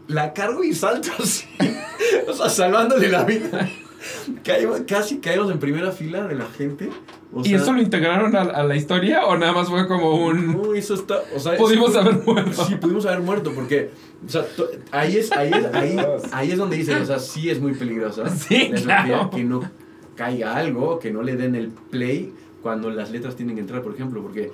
la 0.08 0.32
cargo 0.32 0.64
y 0.64 0.74
salto 0.74 1.10
así. 1.22 1.44
O 2.26 2.32
sea, 2.32 2.48
salvándole 2.48 3.08
la 3.08 3.24
vida. 3.24 3.68
Caigo- 4.44 4.84
casi 4.86 5.18
caemos 5.18 5.50
en 5.50 5.58
primera 5.58 5.92
fila 5.92 6.26
de 6.26 6.34
la 6.34 6.46
gente. 6.46 6.90
O 7.32 7.40
¿Y 7.42 7.50
sea, 7.50 7.58
eso 7.58 7.72
lo 7.72 7.80
integraron 7.82 8.34
a, 8.34 8.40
a 8.42 8.64
la 8.64 8.74
historia 8.76 9.24
o 9.26 9.36
nada 9.36 9.52
más 9.52 9.68
fue 9.68 9.86
como 9.86 10.14
un... 10.16 10.52
No, 10.52 10.74
eso 10.74 10.94
está, 10.94 11.20
o 11.34 11.38
sea, 11.38 11.56
Pudimos 11.56 11.92
sí, 11.92 11.98
haber 11.98 12.14
muerto. 12.24 12.64
Sí, 12.64 12.74
pudimos 12.76 13.06
haber 13.06 13.20
muerto 13.20 13.52
porque, 13.54 13.90
o 14.26 14.28
sea, 14.28 14.44
to- 14.46 14.68
ahí 14.90 15.16
es, 15.16 15.30
ahí 15.32 15.50
es, 15.54 15.64
ahí, 15.74 15.96
ahí 16.32 16.50
es 16.52 16.58
donde 16.58 16.76
dicen, 16.76 17.00
o 17.02 17.04
sea, 17.06 17.18
sí 17.20 17.48
es 17.50 17.60
muy 17.60 17.74
peligrosa. 17.74 18.28
Sí, 18.30 18.70
La 18.84 19.04
claro. 19.04 19.30
Que 19.30 19.44
no 19.44 19.60
caiga 20.16 20.56
algo, 20.56 20.98
que 20.98 21.10
no 21.12 21.22
le 21.22 21.36
den 21.36 21.54
el 21.54 21.68
play 21.68 22.32
cuando 22.62 22.90
las 22.90 23.10
letras 23.10 23.36
tienen 23.36 23.54
que 23.54 23.60
entrar, 23.60 23.80
por 23.82 23.94
ejemplo, 23.94 24.22
porque 24.22 24.50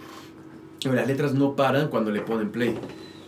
las 0.84 1.06
letras 1.06 1.32
no 1.34 1.56
paran 1.56 1.88
cuando 1.88 2.10
le 2.10 2.20
ponen 2.20 2.50
play. 2.50 2.78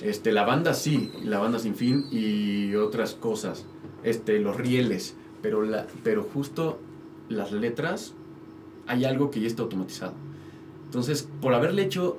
Este, 0.03 0.31
la 0.31 0.45
banda 0.45 0.75
sí, 0.75 1.11
la 1.25 1.39
banda 1.39 1.59
sin 1.59 1.75
fin 1.75 2.05
y 2.13 2.75
otras 2.77 3.15
cosas, 3.15 3.65
este, 4.05 4.39
los 4.39 4.57
rieles, 4.57 5.17
pero, 5.43 5.63
la, 5.63 5.87
pero 6.03 6.23
justo 6.23 6.79
las 7.29 7.53
letras 7.53 8.15
hay 8.87 9.05
algo 9.05 9.31
que 9.31 9.41
ya 9.41 9.47
está 9.47 9.63
automatizado. 9.63 10.15
Entonces, 10.87 11.29
por 11.43 11.53
haberle 11.55 11.83
hecho 11.83 12.17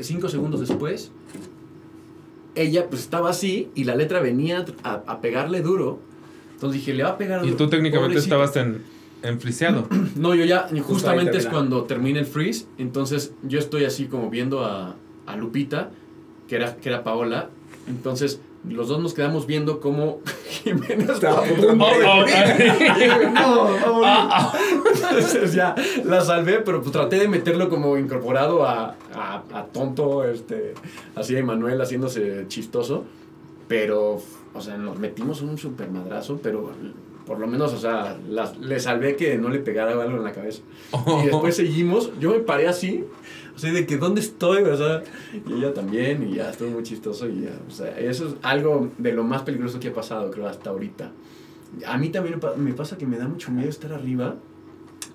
5 0.00 0.28
segundos 0.28 0.60
después, 0.60 1.10
ella 2.54 2.88
pues 2.88 3.02
estaba 3.02 3.30
así 3.30 3.70
y 3.74 3.84
la 3.84 3.94
letra 3.94 4.20
venía 4.20 4.64
a, 4.82 4.94
a 5.06 5.20
pegarle 5.20 5.60
duro. 5.62 6.00
Entonces 6.54 6.80
dije, 6.80 6.94
le 6.94 7.04
va 7.04 7.10
a 7.10 7.18
pegar 7.18 7.44
Y 7.44 7.50
duro. 7.50 7.56
tú 7.58 7.68
técnicamente 7.70 8.18
estabas 8.18 8.56
en, 8.56 8.82
en 9.22 9.40
friseado. 9.40 9.86
No, 10.16 10.34
yo 10.34 10.44
ya, 10.44 10.66
ahí 10.66 10.80
justamente 10.80 11.32
es 11.36 11.44
termina. 11.44 11.50
cuando 11.52 11.84
termina 11.84 12.18
el 12.18 12.26
freeze, 12.26 12.66
entonces 12.78 13.32
yo 13.42 13.58
estoy 13.58 13.84
así 13.84 14.06
como 14.06 14.30
viendo 14.30 14.64
a, 14.64 14.96
a 15.26 15.36
Lupita, 15.36 15.90
que 16.48 16.56
era, 16.56 16.76
que 16.76 16.88
era 16.88 17.04
Paola, 17.04 17.50
entonces 17.86 18.40
los 18.68 18.88
dos 18.88 19.00
nos 19.00 19.14
quedamos 19.14 19.46
viendo 19.46 19.80
cómo 19.80 20.20
Jimena 20.48 21.12
estaba 21.12 21.38
a 21.38 21.42
punto 21.42 21.66
de 21.68 21.74
morir. 21.74 22.02
oh, 22.06 22.24
Y 22.26 23.06
yo, 23.06 23.30
no, 23.30 23.64
va 23.64 23.82
a 23.84 23.92
morir". 23.92 24.04
Ah, 24.04 24.52
Entonces 25.10 25.52
ya 25.54 25.74
la 26.04 26.20
salvé, 26.22 26.60
pero 26.60 26.80
pues 26.80 26.92
traté 26.92 27.16
de 27.18 27.28
meterlo 27.28 27.68
como 27.68 27.96
incorporado 27.98 28.64
a, 28.66 28.94
a, 29.14 29.42
a 29.54 29.64
tonto, 29.66 30.24
este, 30.24 30.74
así 31.14 31.36
a 31.36 31.38
Emanuel 31.38 31.80
haciéndose 31.80 32.44
chistoso, 32.48 33.04
pero, 33.68 34.20
o 34.54 34.60
sea, 34.60 34.76
nos 34.76 34.98
metimos 34.98 35.42
un 35.42 35.58
super 35.58 35.90
madrazo, 35.90 36.40
pero 36.42 36.70
por 37.26 37.38
lo 37.38 37.46
menos, 37.46 37.74
o 37.74 37.78
sea, 37.78 38.16
las- 38.28 38.56
le 38.58 38.80
salvé 38.80 39.14
que 39.14 39.36
no 39.36 39.50
le 39.50 39.58
pegara 39.58 39.92
algo 39.92 40.16
en 40.16 40.24
la 40.24 40.32
cabeza. 40.32 40.62
oh. 40.92 41.20
Y 41.22 41.26
después 41.30 41.54
seguimos, 41.56 42.10
yo 42.18 42.30
me 42.30 42.38
paré 42.40 42.68
así, 42.68 43.04
o 43.58 43.60
sea, 43.60 43.72
de 43.72 43.84
que 43.86 43.96
¿dónde 43.96 44.20
estoy? 44.20 44.62
O 44.62 44.76
sea, 44.76 45.02
y 45.34 45.52
ella 45.54 45.74
también, 45.74 46.28
y 46.30 46.36
ya 46.36 46.50
estuvo 46.50 46.70
muy 46.70 46.84
chistoso, 46.84 47.28
y 47.28 47.40
ya, 47.42 47.58
o 47.66 47.70
sea, 47.72 47.98
eso 47.98 48.28
es 48.28 48.34
algo 48.42 48.88
de 48.98 49.12
lo 49.12 49.24
más 49.24 49.42
peligroso 49.42 49.80
que 49.80 49.88
ha 49.88 49.92
pasado, 49.92 50.30
creo, 50.30 50.46
hasta 50.46 50.70
ahorita. 50.70 51.10
A 51.86 51.98
mí 51.98 52.10
también 52.10 52.36
me 52.36 52.40
pa- 52.40 52.54
me 52.54 52.72
pasa 52.72 52.96
que 52.96 53.04
me 53.06 53.18
da 53.18 53.26
mucho 53.26 53.50
miedo 53.50 53.68
estar 53.68 53.92
arriba, 53.92 54.36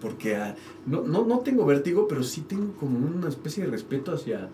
porque 0.02 0.36
ah, 0.36 0.56
no, 0.86 1.04
no, 1.04 1.26
no 1.26 1.40
tengo 1.40 1.66
vértigo, 1.66 2.06
pero 2.10 2.22
sí 2.22 2.42
tengo 2.42 2.74
como 2.74 2.98
una 3.00 3.30
especie 3.30 3.64
de 3.64 3.72
respeto 3.72 4.14
hacia... 4.14 4.50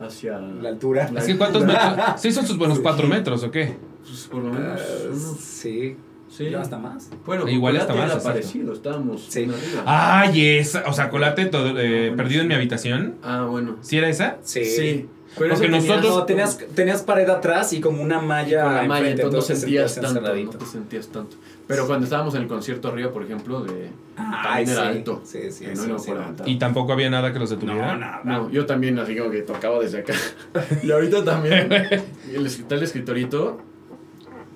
hacia 0.00 0.38
La 0.40 0.70
altura. 0.70 1.10
la 1.12 1.24
que 1.24 1.36
¿cuántos 1.36 1.62
altura. 1.64 1.96
metros? 1.96 2.20
¿Sí 2.22 2.32
son 2.32 2.46
sus 2.46 2.56
buenos 2.56 2.80
cuatro 2.80 3.06
metros 3.06 3.44
o 3.44 3.50
qué? 3.50 3.76
Pues, 4.02 4.26
por 4.30 4.42
lo 4.42 4.52
menos 4.54 4.80
Ah, 4.80 5.08
unos- 5.10 5.36
sí. 5.38 5.96
Sí. 6.36 6.50
Yo 6.50 6.60
hasta 6.60 6.78
más. 6.78 7.10
Bueno, 7.26 7.48
Igual 7.48 7.74
con 7.74 7.80
hasta 7.82 7.94
más, 7.94 8.10
era 8.12 8.20
parecido, 8.22 8.72
estábamos 8.72 9.24
Sí. 9.28 9.48
Ay, 9.86 10.58
esa. 10.58 10.84
O 10.86 10.92
sea, 10.92 11.10
colate 11.10 11.46
todo, 11.46 11.78
eh, 11.78 12.12
perdido 12.16 12.42
en 12.42 12.48
mi 12.48 12.54
habitación. 12.54 13.16
Ah, 13.22 13.46
bueno. 13.50 13.76
¿Sí 13.82 13.96
era 13.98 14.08
esa? 14.08 14.36
Sí. 14.42 14.64
Sí. 14.64 15.08
Pero 15.36 15.54
Porque 15.54 15.66
eso 15.66 15.74
tenías- 15.78 15.84
nosotros- 15.96 16.16
No, 16.16 16.24
tenías, 16.26 16.58
tenías 16.76 17.02
pared 17.02 17.28
atrás 17.28 17.72
y 17.72 17.80
como 17.80 18.00
una 18.00 18.20
malla, 18.20 18.64
la 18.66 18.82
malla, 18.84 18.98
enfrente, 18.98 19.22
entonces 19.22 19.48
no 19.50 19.54
te 19.54 19.60
sentías 19.62 19.94
tanto, 19.96 20.08
encerradito. 20.10 20.52
no 20.52 20.58
te 20.58 20.66
sentías 20.66 21.08
tanto. 21.08 21.36
Pero 21.66 21.86
cuando 21.88 22.04
estábamos 22.04 22.34
en 22.36 22.42
el 22.42 22.46
concierto 22.48 22.86
arriba, 22.88 23.10
por 23.10 23.24
ejemplo, 23.24 23.64
de 23.64 23.88
Ay, 24.16 24.64
también 24.64 24.68
era 24.68 24.80
sí. 24.92 24.98
alto. 24.98 25.22
Sí, 25.24 25.38
sí, 25.50 25.64
no 25.66 25.76
sí, 25.76 26.04
sí, 26.04 26.10
no. 26.12 26.18
levantar. 26.18 26.48
Y 26.48 26.56
tampoco 26.58 26.92
había 26.92 27.10
nada 27.10 27.32
que 27.32 27.40
los 27.40 27.50
detuviera. 27.50 27.94
No, 27.94 27.98
nada. 27.98 28.20
No, 28.22 28.48
yo 28.50 28.64
también 28.64 28.96
así 29.00 29.16
como 29.16 29.30
que 29.30 29.42
tocaba 29.42 29.80
desde 29.80 29.98
acá. 30.00 30.12
y 30.84 30.90
ahorita 30.92 31.24
también 31.24 31.68
el 32.32 32.46
escritor 32.46 32.78
el 32.78 32.84
escritorito 32.84 33.58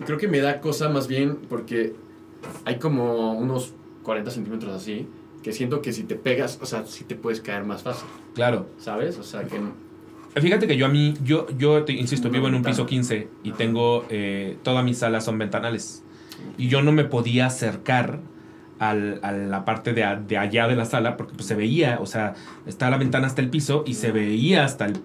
creo 0.07 0.19
que 0.19 0.29
me 0.29 0.41
da 0.41 0.61
cosa 0.61 0.89
más 0.89 1.09
bien 1.09 1.37
porque 1.49 1.95
hay 2.65 2.79
como 2.79 3.33
unos 3.33 3.75
40 4.05 4.31
centímetros 4.31 4.75
así 4.75 5.07
que 5.43 5.53
siento 5.53 5.83
que 5.83 5.93
si 5.93 6.03
te 6.05 6.15
pegas, 6.17 6.59
o 6.61 6.67
sea, 6.67 6.85
sí 6.87 7.05
te 7.05 7.15
puedes 7.15 7.41
caer 7.41 7.65
más 7.65 7.83
fácil, 7.83 8.09
Claro. 8.35 8.67
¿sabes? 8.79 9.19
O 9.19 9.23
sea, 9.23 9.45
que 9.45 9.61
Fíjate 10.41 10.67
que 10.69 10.77
yo 10.77 10.87
a 10.87 10.89
mí, 10.89 11.15
yo, 11.25 11.47
yo 11.57 11.85
te 11.85 11.93
insisto, 11.93 12.29
vivo 12.31 12.47
en 12.49 12.55
un 12.55 12.63
ventana. 12.63 12.75
piso 12.77 12.87
15 12.87 13.29
y 13.45 13.53
tengo, 13.53 14.05
eh, 14.11 14.57
todas 14.63 14.85
mis 14.85 14.99
salas 14.99 15.25
son 15.25 15.39
ventanales. 15.39 16.03
Y 16.57 16.69
yo 16.69 16.83
no 16.83 16.93
me 16.93 17.05
podía 17.05 17.47
acercar 17.47 18.21
al- 18.79 19.19
a 19.23 19.33
la 19.33 19.65
parte 19.65 19.93
de, 19.95 20.05
de 20.29 20.39
allá 20.39 20.69
de 20.69 20.77
la 20.77 20.85
sala 20.85 21.17
porque 21.17 21.35
pues, 21.35 21.47
se 21.47 21.55
veía, 21.57 21.99
o 22.01 22.07
sea, 22.07 22.35
está 22.67 22.91
la 22.91 22.99
ventana 22.99 23.27
hasta 23.27 23.41
el 23.43 23.51
piso 23.51 23.83
y 23.87 23.95
se 23.95 24.13
veía 24.13 24.65
hasta 24.65 24.87
el 24.87 24.99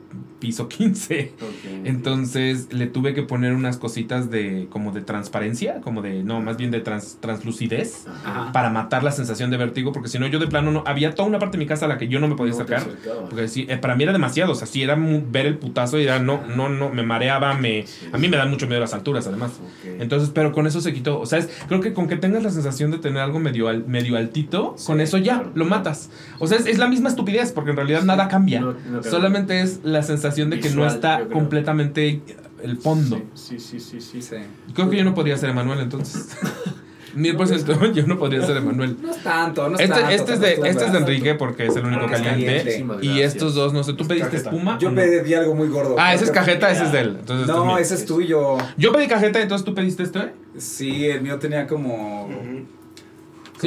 piso 0.43 0.67
15. 0.67 1.31
ok. 1.41 1.85
Entonces 1.85 2.67
le 2.73 2.87
tuve 2.87 3.13
que 3.13 3.23
poner 3.23 3.53
unas 3.53 3.77
cositas 3.77 4.29
de 4.29 4.67
como 4.69 4.91
de 4.91 5.01
transparencia, 5.01 5.79
como 5.79 6.01
de, 6.01 6.21
no, 6.21 6.41
más 6.41 6.57
bien 6.57 6.69
de 6.69 6.81
trans- 6.81 7.17
translucidez 7.21 8.05
Ajá. 8.25 8.51
para 8.51 8.69
matar 8.69 9.03
la 9.03 9.11
sensación 9.13 9.51
de 9.51 9.57
vértigo 9.57 9.93
porque 9.93 10.09
si 10.09 10.19
no 10.19 10.27
yo 10.27 10.39
de 10.39 10.47
plano 10.47 10.69
no, 10.71 10.83
había 10.85 11.15
toda 11.15 11.29
una 11.29 11.39
parte 11.39 11.57
de 11.57 11.63
mi 11.63 11.67
casa 11.67 11.85
a 11.85 11.87
la 11.87 11.97
que 11.97 12.09
yo 12.09 12.19
no 12.19 12.27
me 12.27 12.35
podía 12.35 12.51
No 12.53 12.57
acercabas. 12.61 12.87
Porque 13.29 13.47
sí, 13.47 13.65
eh, 13.69 13.77
para 13.77 13.95
mí 13.95 14.03
era 14.03 14.11
demasiado, 14.11 14.51
o 14.51 14.55
sea, 14.55 14.67
sí 14.67 14.81
era 14.83 14.95
ver 14.97 15.45
el 15.45 15.57
putazo 15.57 15.97
y 15.97 16.03
era, 16.03 16.19
no, 16.19 16.41
no, 16.55 16.67
no, 16.67 16.89
me 16.89 17.03
mareaba, 17.03 17.53
me... 17.53 17.85
A 18.11 18.17
mí 18.17 18.27
me 18.27 18.35
dan 18.35 18.49
mucho 18.49 18.67
miedo 18.67 18.81
las 18.81 18.93
alturas, 18.93 19.25
además. 19.27 19.53
Entonces, 19.99 20.29
pero 20.33 20.51
con 20.51 20.67
eso 20.67 20.81
se 20.81 20.93
quitó. 20.93 21.19
O 21.21 21.25
sea, 21.25 21.39
es- 21.39 21.49
creo 21.69 21.79
que 21.79 21.93
con 21.93 22.07
que 22.07 22.17
tengas 22.17 22.43
la 22.43 22.49
sensación 22.49 22.91
de 22.91 22.97
tener 22.97 23.21
algo 23.21 23.39
medio, 23.39 23.69
al- 23.69 23.85
medio 23.87 24.17
altito, 24.17 24.75
Sí, 24.77 24.87
con 24.87 24.99
eso 24.99 25.17
ya, 25.17 25.35
claro. 25.35 25.51
lo 25.55 25.65
matas. 25.65 26.09
O 26.39 26.47
sea, 26.47 26.57
es, 26.57 26.65
es 26.65 26.77
la 26.79 26.87
misma 26.87 27.07
estupidez, 27.09 27.51
porque 27.53 27.69
en 27.71 27.77
realidad 27.77 28.03
nada 28.03 28.27
cambia. 28.27 28.59
No- 28.59 28.73
no 28.73 28.79
cambia. 29.01 29.11
Solamente 29.11 29.61
es 29.61 29.79
la 29.83 30.01
sensación 30.03 30.32
de 30.35 30.59
que 30.59 30.69
no 30.71 30.85
está 30.87 31.25
completamente 31.31 32.21
el 32.61 32.77
fondo. 32.77 33.21
Sí, 33.33 33.59
sí, 33.59 33.79
sí, 33.79 33.99
sí. 34.01 34.21
Sí. 34.21 34.35
Creo 34.73 34.89
que 34.89 34.97
yo 34.97 35.03
no 35.03 35.13
podría 35.13 35.37
ser 35.37 35.49
Emanuel 35.49 35.79
entonces. 35.79 36.29
Mil 37.15 37.35
por 37.35 37.47
ciento 37.47 37.73
yo 37.93 38.07
no 38.07 38.17
podría 38.17 38.43
ser 38.43 38.57
Emanuel. 38.57 38.97
No 38.99 39.11
es 39.11 39.21
tanto, 39.21 39.69
no 39.69 39.75
es 39.75 39.81
Este, 39.81 39.93
tanto. 39.95 40.09
este 40.09 40.33
es 40.33 40.39
de, 40.39 40.53
este 40.67 40.85
es 40.85 40.91
de. 40.93 40.97
Enrique 40.97 41.35
porque 41.35 41.67
es 41.67 41.75
el 41.75 41.85
único 41.85 42.07
caliente. 42.07 42.83
Y 43.03 43.19
estos 43.21 43.53
dos, 43.53 43.71
no 43.71 43.83
sé, 43.83 43.93
¿tú 43.93 44.07
pediste 44.07 44.29
Cajeta. 44.31 44.49
espuma? 44.49 44.79
Yo 44.79 44.95
pedí 44.95 45.33
algo 45.35 45.53
muy 45.53 45.67
gordo. 45.67 45.95
Ah, 45.99 46.15
ese 46.15 46.25
es 46.25 46.31
cajeta, 46.31 46.71
ese 46.71 46.85
es 46.85 46.91
de 46.91 46.99
él. 47.01 47.17
Entonces, 47.19 47.41
este 47.41 47.51
es 47.51 47.57
No, 47.57 47.65
mío. 47.65 47.77
ese 47.77 47.93
es 47.95 48.05
tuyo. 48.07 48.57
Yo 48.77 48.91
pedí 48.91 49.07
cajeta, 49.07 49.39
entonces 49.41 49.63
tú 49.63 49.75
pediste 49.75 50.01
esto, 50.01 50.21
¿eh? 50.23 50.33
Sí, 50.57 51.05
el 51.05 51.21
mío 51.21 51.37
tenía 51.37 51.67
como. 51.67 52.27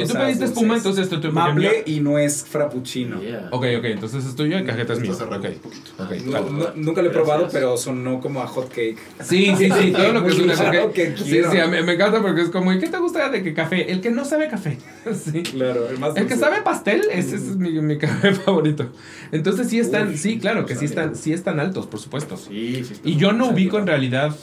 Si 0.05 0.13
tú 0.13 0.13
pediste 0.19 0.45
espuma, 0.45 0.77
entonces 0.77 1.03
esto 1.03 1.15
es 1.15 1.21
tuyo. 1.21 1.33
Maple 1.33 1.83
y 1.85 1.99
no 1.99 2.17
es 2.17 2.43
frappuccino. 2.45 3.21
Yeah. 3.21 3.49
Ok, 3.51 3.65
ok, 3.79 3.85
entonces 3.85 4.25
es 4.25 4.35
tuyo 4.35 4.57
y 4.59 4.63
cajeta 4.63 4.93
es 4.93 4.99
mío. 4.99 5.11
Esto 5.11 5.27
se 5.29 5.35
Ok, 5.35 5.43
regó 5.43 5.55
un 5.55 5.59
poquito. 5.61 5.91
ok, 6.03 6.11
No, 6.25 6.31
claro. 6.31 6.49
no- 6.51 6.67
nunca 6.75 7.01
lo 7.01 7.09
he 7.09 7.11
probado, 7.11 7.41
Gracias. 7.41 7.53
pero 7.61 7.77
sonó 7.77 8.19
como 8.19 8.41
a 8.41 8.47
hot 8.47 8.69
cake. 8.69 8.97
Sí, 9.23 9.53
sí, 9.57 9.69
sí, 9.69 9.91
todo 9.95 10.13
lo 10.13 10.23
que 10.23 10.29
es 10.29 10.39
una 10.39 10.55
que 10.91 11.17
Sí, 11.17 11.41
sí, 11.51 11.57
a 11.59 11.67
mí 11.67 11.81
me 11.83 11.93
encanta 11.93 12.21
porque 12.21 12.41
es 12.41 12.49
como, 12.49 12.71
¿y 12.73 12.79
qué 12.79 12.87
te 12.87 12.97
gusta 12.97 13.29
de 13.29 13.43
que 13.43 13.53
café? 13.53 13.91
El 13.91 14.01
que 14.01 14.11
no 14.11 14.25
sabe 14.25 14.47
café. 14.49 14.77
Sí. 15.13 15.41
Claro, 15.43 15.87
el 15.89 15.97
más 15.99 16.09
El 16.17 16.27
que 16.27 16.35
dulce. 16.35 16.37
sabe 16.39 16.61
pastel, 16.61 17.01
ese, 17.11 17.35
ese 17.35 17.35
es 17.37 17.55
mi, 17.55 17.71
mi 17.81 17.97
café 17.97 18.33
favorito. 18.45 18.89
Entonces 19.31 19.69
sí 19.69 19.79
están, 19.79 20.09
Uy, 20.09 20.17
sí, 20.17 20.37
claro, 20.39 20.65
que 20.65 20.75
sí 20.75 20.85
están, 20.85 21.15
sí 21.15 21.33
están 21.33 21.59
altos, 21.59 21.87
por 21.87 21.99
supuesto. 21.99 22.37
Sí, 22.37 22.83
sí. 22.83 22.95
Y 23.03 23.15
yo 23.15 23.31
no 23.33 23.49
ubico 23.49 23.77
en 23.77 23.87
realidad 23.87 24.35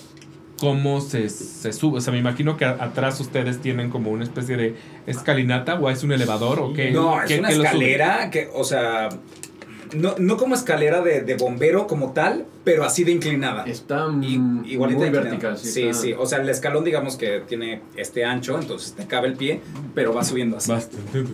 cómo 0.60 1.00
se, 1.00 1.28
se 1.28 1.72
sube. 1.72 1.98
O 1.98 2.00
sea, 2.00 2.12
me 2.12 2.18
imagino 2.18 2.56
que 2.56 2.64
a- 2.64 2.76
atrás 2.80 3.18
ustedes 3.20 3.60
tienen 3.60 3.90
como 3.90 4.10
una 4.10 4.24
especie 4.24 4.56
de 4.56 4.76
escalinata 5.06 5.74
o 5.74 5.90
es 5.90 6.02
un 6.04 6.12
elevador 6.12 6.60
o 6.60 6.72
qué. 6.72 6.90
No, 6.90 7.20
es 7.22 7.28
qué- 7.28 7.38
una 7.40 7.48
qué 7.48 7.54
escalera 7.56 8.30
que, 8.30 8.48
o 8.54 8.64
sea, 8.64 9.08
no, 9.94 10.14
no 10.18 10.36
como 10.36 10.54
escalera 10.54 11.02
de, 11.02 11.20
de 11.22 11.34
bombero 11.36 11.86
como 11.86 12.12
tal, 12.12 12.46
pero 12.64 12.84
así 12.84 13.04
de 13.04 13.12
inclinada. 13.12 13.64
Está 13.64 14.06
Y- 14.22 14.34
igualita 14.34 14.98
muy 14.98 15.06
inclinada. 15.08 15.20
vertical. 15.22 15.58
Sí, 15.58 15.82
está- 15.88 16.00
sí, 16.02 16.12
O 16.18 16.26
sea, 16.26 16.38
el 16.38 16.48
escalón, 16.48 16.84
digamos 16.84 17.16
que 17.16 17.40
tiene 17.46 17.82
este 17.96 18.24
ancho, 18.24 18.58
entonces 18.58 18.94
te 18.94 19.06
cabe 19.06 19.28
el 19.28 19.34
pie, 19.34 19.60
pero 19.94 20.12
va 20.14 20.24
subiendo 20.24 20.56
así. 20.56 20.70
Bastante. 20.72 21.24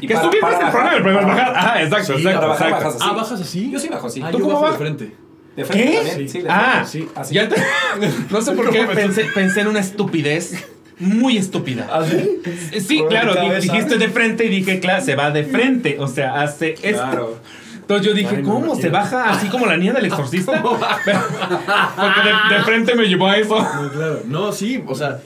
Y 0.00 0.08
que 0.08 0.14
para- 0.14 0.26
subir 0.26 0.42
no 0.42 0.48
para 0.48 0.58
es 0.58 0.64
el 0.66 0.70
problema, 0.72 0.96
el 0.96 1.18
es 1.20 1.26
bajar. 1.26 1.52
Ah, 1.56 1.82
exacto, 1.82 2.06
Sí, 2.06 2.12
exacto. 2.18 2.38
para 2.40 2.48
bajar, 2.48 2.68
exacto. 2.68 2.84
bajas 2.86 2.94
así. 3.00 3.08
Ah, 3.08 3.16
¿bajas 3.16 3.40
así? 3.40 3.70
Yo 3.70 3.78
sí 3.78 3.88
bajo 3.88 4.06
así. 4.08 4.20
Ah, 4.22 4.30
¿Tú 4.32 4.38
yo 4.38 4.44
cómo 4.44 4.54
bajo 4.54 4.64
de 4.66 4.70
vas? 4.72 4.78
frente. 4.80 5.12
De 5.56 5.64
frente 5.64 5.90
¿Qué? 5.90 5.96
también, 6.08 6.28
sí, 6.28 6.42
de 6.42 6.50
ah, 6.50 6.84
sí. 6.86 7.08
Así. 7.14 7.34
ya 7.34 7.48
te- 7.48 7.56
no 8.30 8.42
sé 8.42 8.52
por 8.52 8.70
qué 8.70 8.84
pensé, 8.84 9.24
pensé 9.34 9.60
en 9.62 9.68
una 9.68 9.80
estupidez 9.80 10.52
muy 10.98 11.36
estúpida. 11.36 11.88
¿Así? 11.92 12.40
Sí, 12.80 12.98
Por 12.98 13.08
claro, 13.08 13.34
dijiste 13.60 13.98
de 13.98 14.08
frente 14.08 14.44
y 14.46 14.48
dije, 14.48 14.80
claro, 14.80 15.04
se 15.04 15.14
va 15.14 15.30
de 15.30 15.44
frente, 15.44 15.96
o 15.98 16.06
sea, 16.08 16.42
hace 16.42 16.74
esto. 16.82 17.40
Entonces 17.74 18.06
yo 18.06 18.14
dije, 18.14 18.36
Ay, 18.36 18.42
no, 18.42 18.54
¿cómo? 18.54 18.66
no 18.66 18.74
¿Se 18.74 18.88
baja 18.88 19.30
así 19.30 19.46
como 19.48 19.66
la 19.66 19.76
niña 19.76 19.92
del 19.92 20.06
exorcista? 20.06 20.60
Porque 20.62 22.20
de, 22.24 22.56
de 22.56 22.64
frente 22.64 22.94
me 22.96 23.04
llevó 23.04 23.28
a 23.28 23.36
eso. 23.36 23.58
No, 23.58 23.90
claro. 23.92 24.22
No, 24.26 24.52
sí, 24.52 24.82
o 24.86 24.94
sea, 24.94 25.20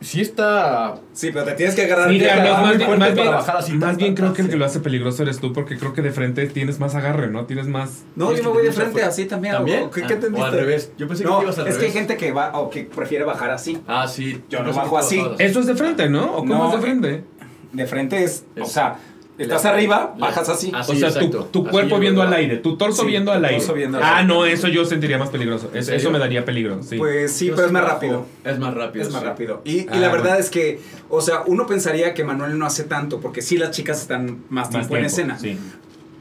sí 0.00 0.20
está. 0.20 0.96
Sí, 1.12 1.30
pero 1.32 1.44
te 1.44 1.52
tienes 1.52 1.74
que 1.74 1.82
agarrar. 1.84 2.06
Más 2.08 2.14
bien, 2.18 2.28
fuerte 2.58 2.86
más 2.98 3.08
para 3.10 3.12
bien- 3.14 3.30
bajar 3.32 3.56
así, 3.56 3.72
más 3.72 3.80
tan, 3.80 3.96
bien 3.96 4.14
tan, 4.14 4.24
creo 4.24 4.34
que 4.34 4.42
el 4.42 4.48
que 4.50 4.56
lo 4.56 4.64
hace 4.64 4.80
peligroso 4.80 5.22
eres 5.22 5.38
tú, 5.40 5.52
porque 5.52 5.76
creo 5.78 5.92
que 5.92 6.02
de 6.02 6.10
frente 6.12 6.46
tienes 6.46 6.78
más 6.80 6.94
agarre, 6.94 7.28
¿no? 7.28 7.46
Tienes 7.46 7.66
más... 7.66 8.04
No, 8.14 8.30
yo 8.32 8.36
me 8.36 8.42
que 8.42 8.48
voy 8.48 8.62
de 8.64 8.72
frente 8.72 9.02
así 9.02 9.24
también. 9.26 9.54
¿También? 9.54 9.84
¿o 9.84 9.90
¿Qué, 9.90 10.02
Ah, 10.04 10.06
qué 10.06 10.12
o 10.14 10.16
entendiste? 10.16 10.46
al 10.48 10.52
revés. 10.52 10.92
Yo 10.98 11.08
pensé 11.08 11.24
que 11.24 11.30
no, 11.30 11.42
ibas 11.42 11.58
al 11.58 11.68
es 11.68 11.76
que 11.78 11.86
hay 11.86 11.92
gente 11.92 12.16
que 12.16 12.32
va 12.32 12.58
o 12.58 12.70
que 12.70 12.84
prefiere 12.84 13.24
bajar 13.24 13.50
así. 13.50 13.78
Ah, 13.86 14.06
sí. 14.06 14.42
Yo 14.48 14.58
no 14.60 14.66
pensé 14.66 14.80
bajo 14.80 14.98
así. 14.98 15.22
Eso 15.38 15.60
es 15.60 15.66
de 15.66 15.74
frente, 15.74 16.08
¿no? 16.08 16.32
¿O 16.32 16.36
cómo 16.38 16.54
No, 16.54 16.66
es 16.68 16.76
de 16.76 16.80
frente? 16.82 17.24
De 17.72 17.86
frente 17.86 18.22
es, 18.24 18.44
o 18.56 18.62
Es- 18.62 18.72
sea, 18.72 18.96
estás 19.38 19.64
la- 19.64 19.70
arriba, 19.70 20.14
la- 20.16 20.26
bajas 20.26 20.48
así. 20.48 20.72
así. 20.74 20.92
o 20.92 20.94
sea, 20.94 21.08
tu, 21.10 21.16
exacto. 21.18 21.44
tu 21.52 21.60
Así 21.62 21.70
cuerpo 21.70 21.98
viendo 21.98 22.22
al 22.22 22.32
aire, 22.32 22.56
tu 22.58 22.76
torso 22.76 23.02
Sí, 23.02 23.08
viendo 23.08 23.32
al 23.32 23.44
aire. 23.44 23.58
torso 23.58 23.74
viendo 23.74 23.98
al 23.98 24.04
ah, 24.04 24.16
aire. 24.18 24.28
no, 24.28 24.44
eso 24.46 24.68
yo 24.68 24.84
sentiría 24.84 25.18
más 25.18 25.28
peligroso. 25.30 25.70
¿En 25.74 25.78
Eso, 25.78 26.10
me 26.10 26.18
daría 26.18 26.44
peligro, 26.44 26.82
sí. 26.82 26.96
Pues 26.98 27.32
sí, 27.32 27.46
Yo 27.46 27.54
pero 27.54 27.66
es 27.66 27.72
más 27.72 27.84
rápido. 27.84 28.26
Es 28.44 28.58
más 28.58 28.74
rápido. 28.74 29.04
Es 29.04 29.12
más 29.12 29.20
sí. 29.22 29.26
rápido. 29.28 29.62
Y, 29.64 29.70
y 29.80 29.86
Ah, 29.90 29.96
la 29.96 30.08
verdad 30.08 30.24
bueno. 30.30 30.38
es 30.40 30.50
que, 30.50 30.80
o 31.08 31.20
sea, 31.20 31.42
uno 31.46 31.66
pensaría 31.66 32.14
que 32.14 32.24
Manuel 32.24 32.58
no 32.58 32.66
hace 32.66 32.84
tanto, 32.84 33.20
porque 33.20 33.42
sí 33.42 33.56
las 33.58 33.70
chicas 33.72 34.00
están 34.00 34.44
más 34.48 34.70
tiempo, 34.70 34.90
Más 34.94 34.98
en 35.00 35.04
escena. 35.06 35.38
Sí. 35.38 35.58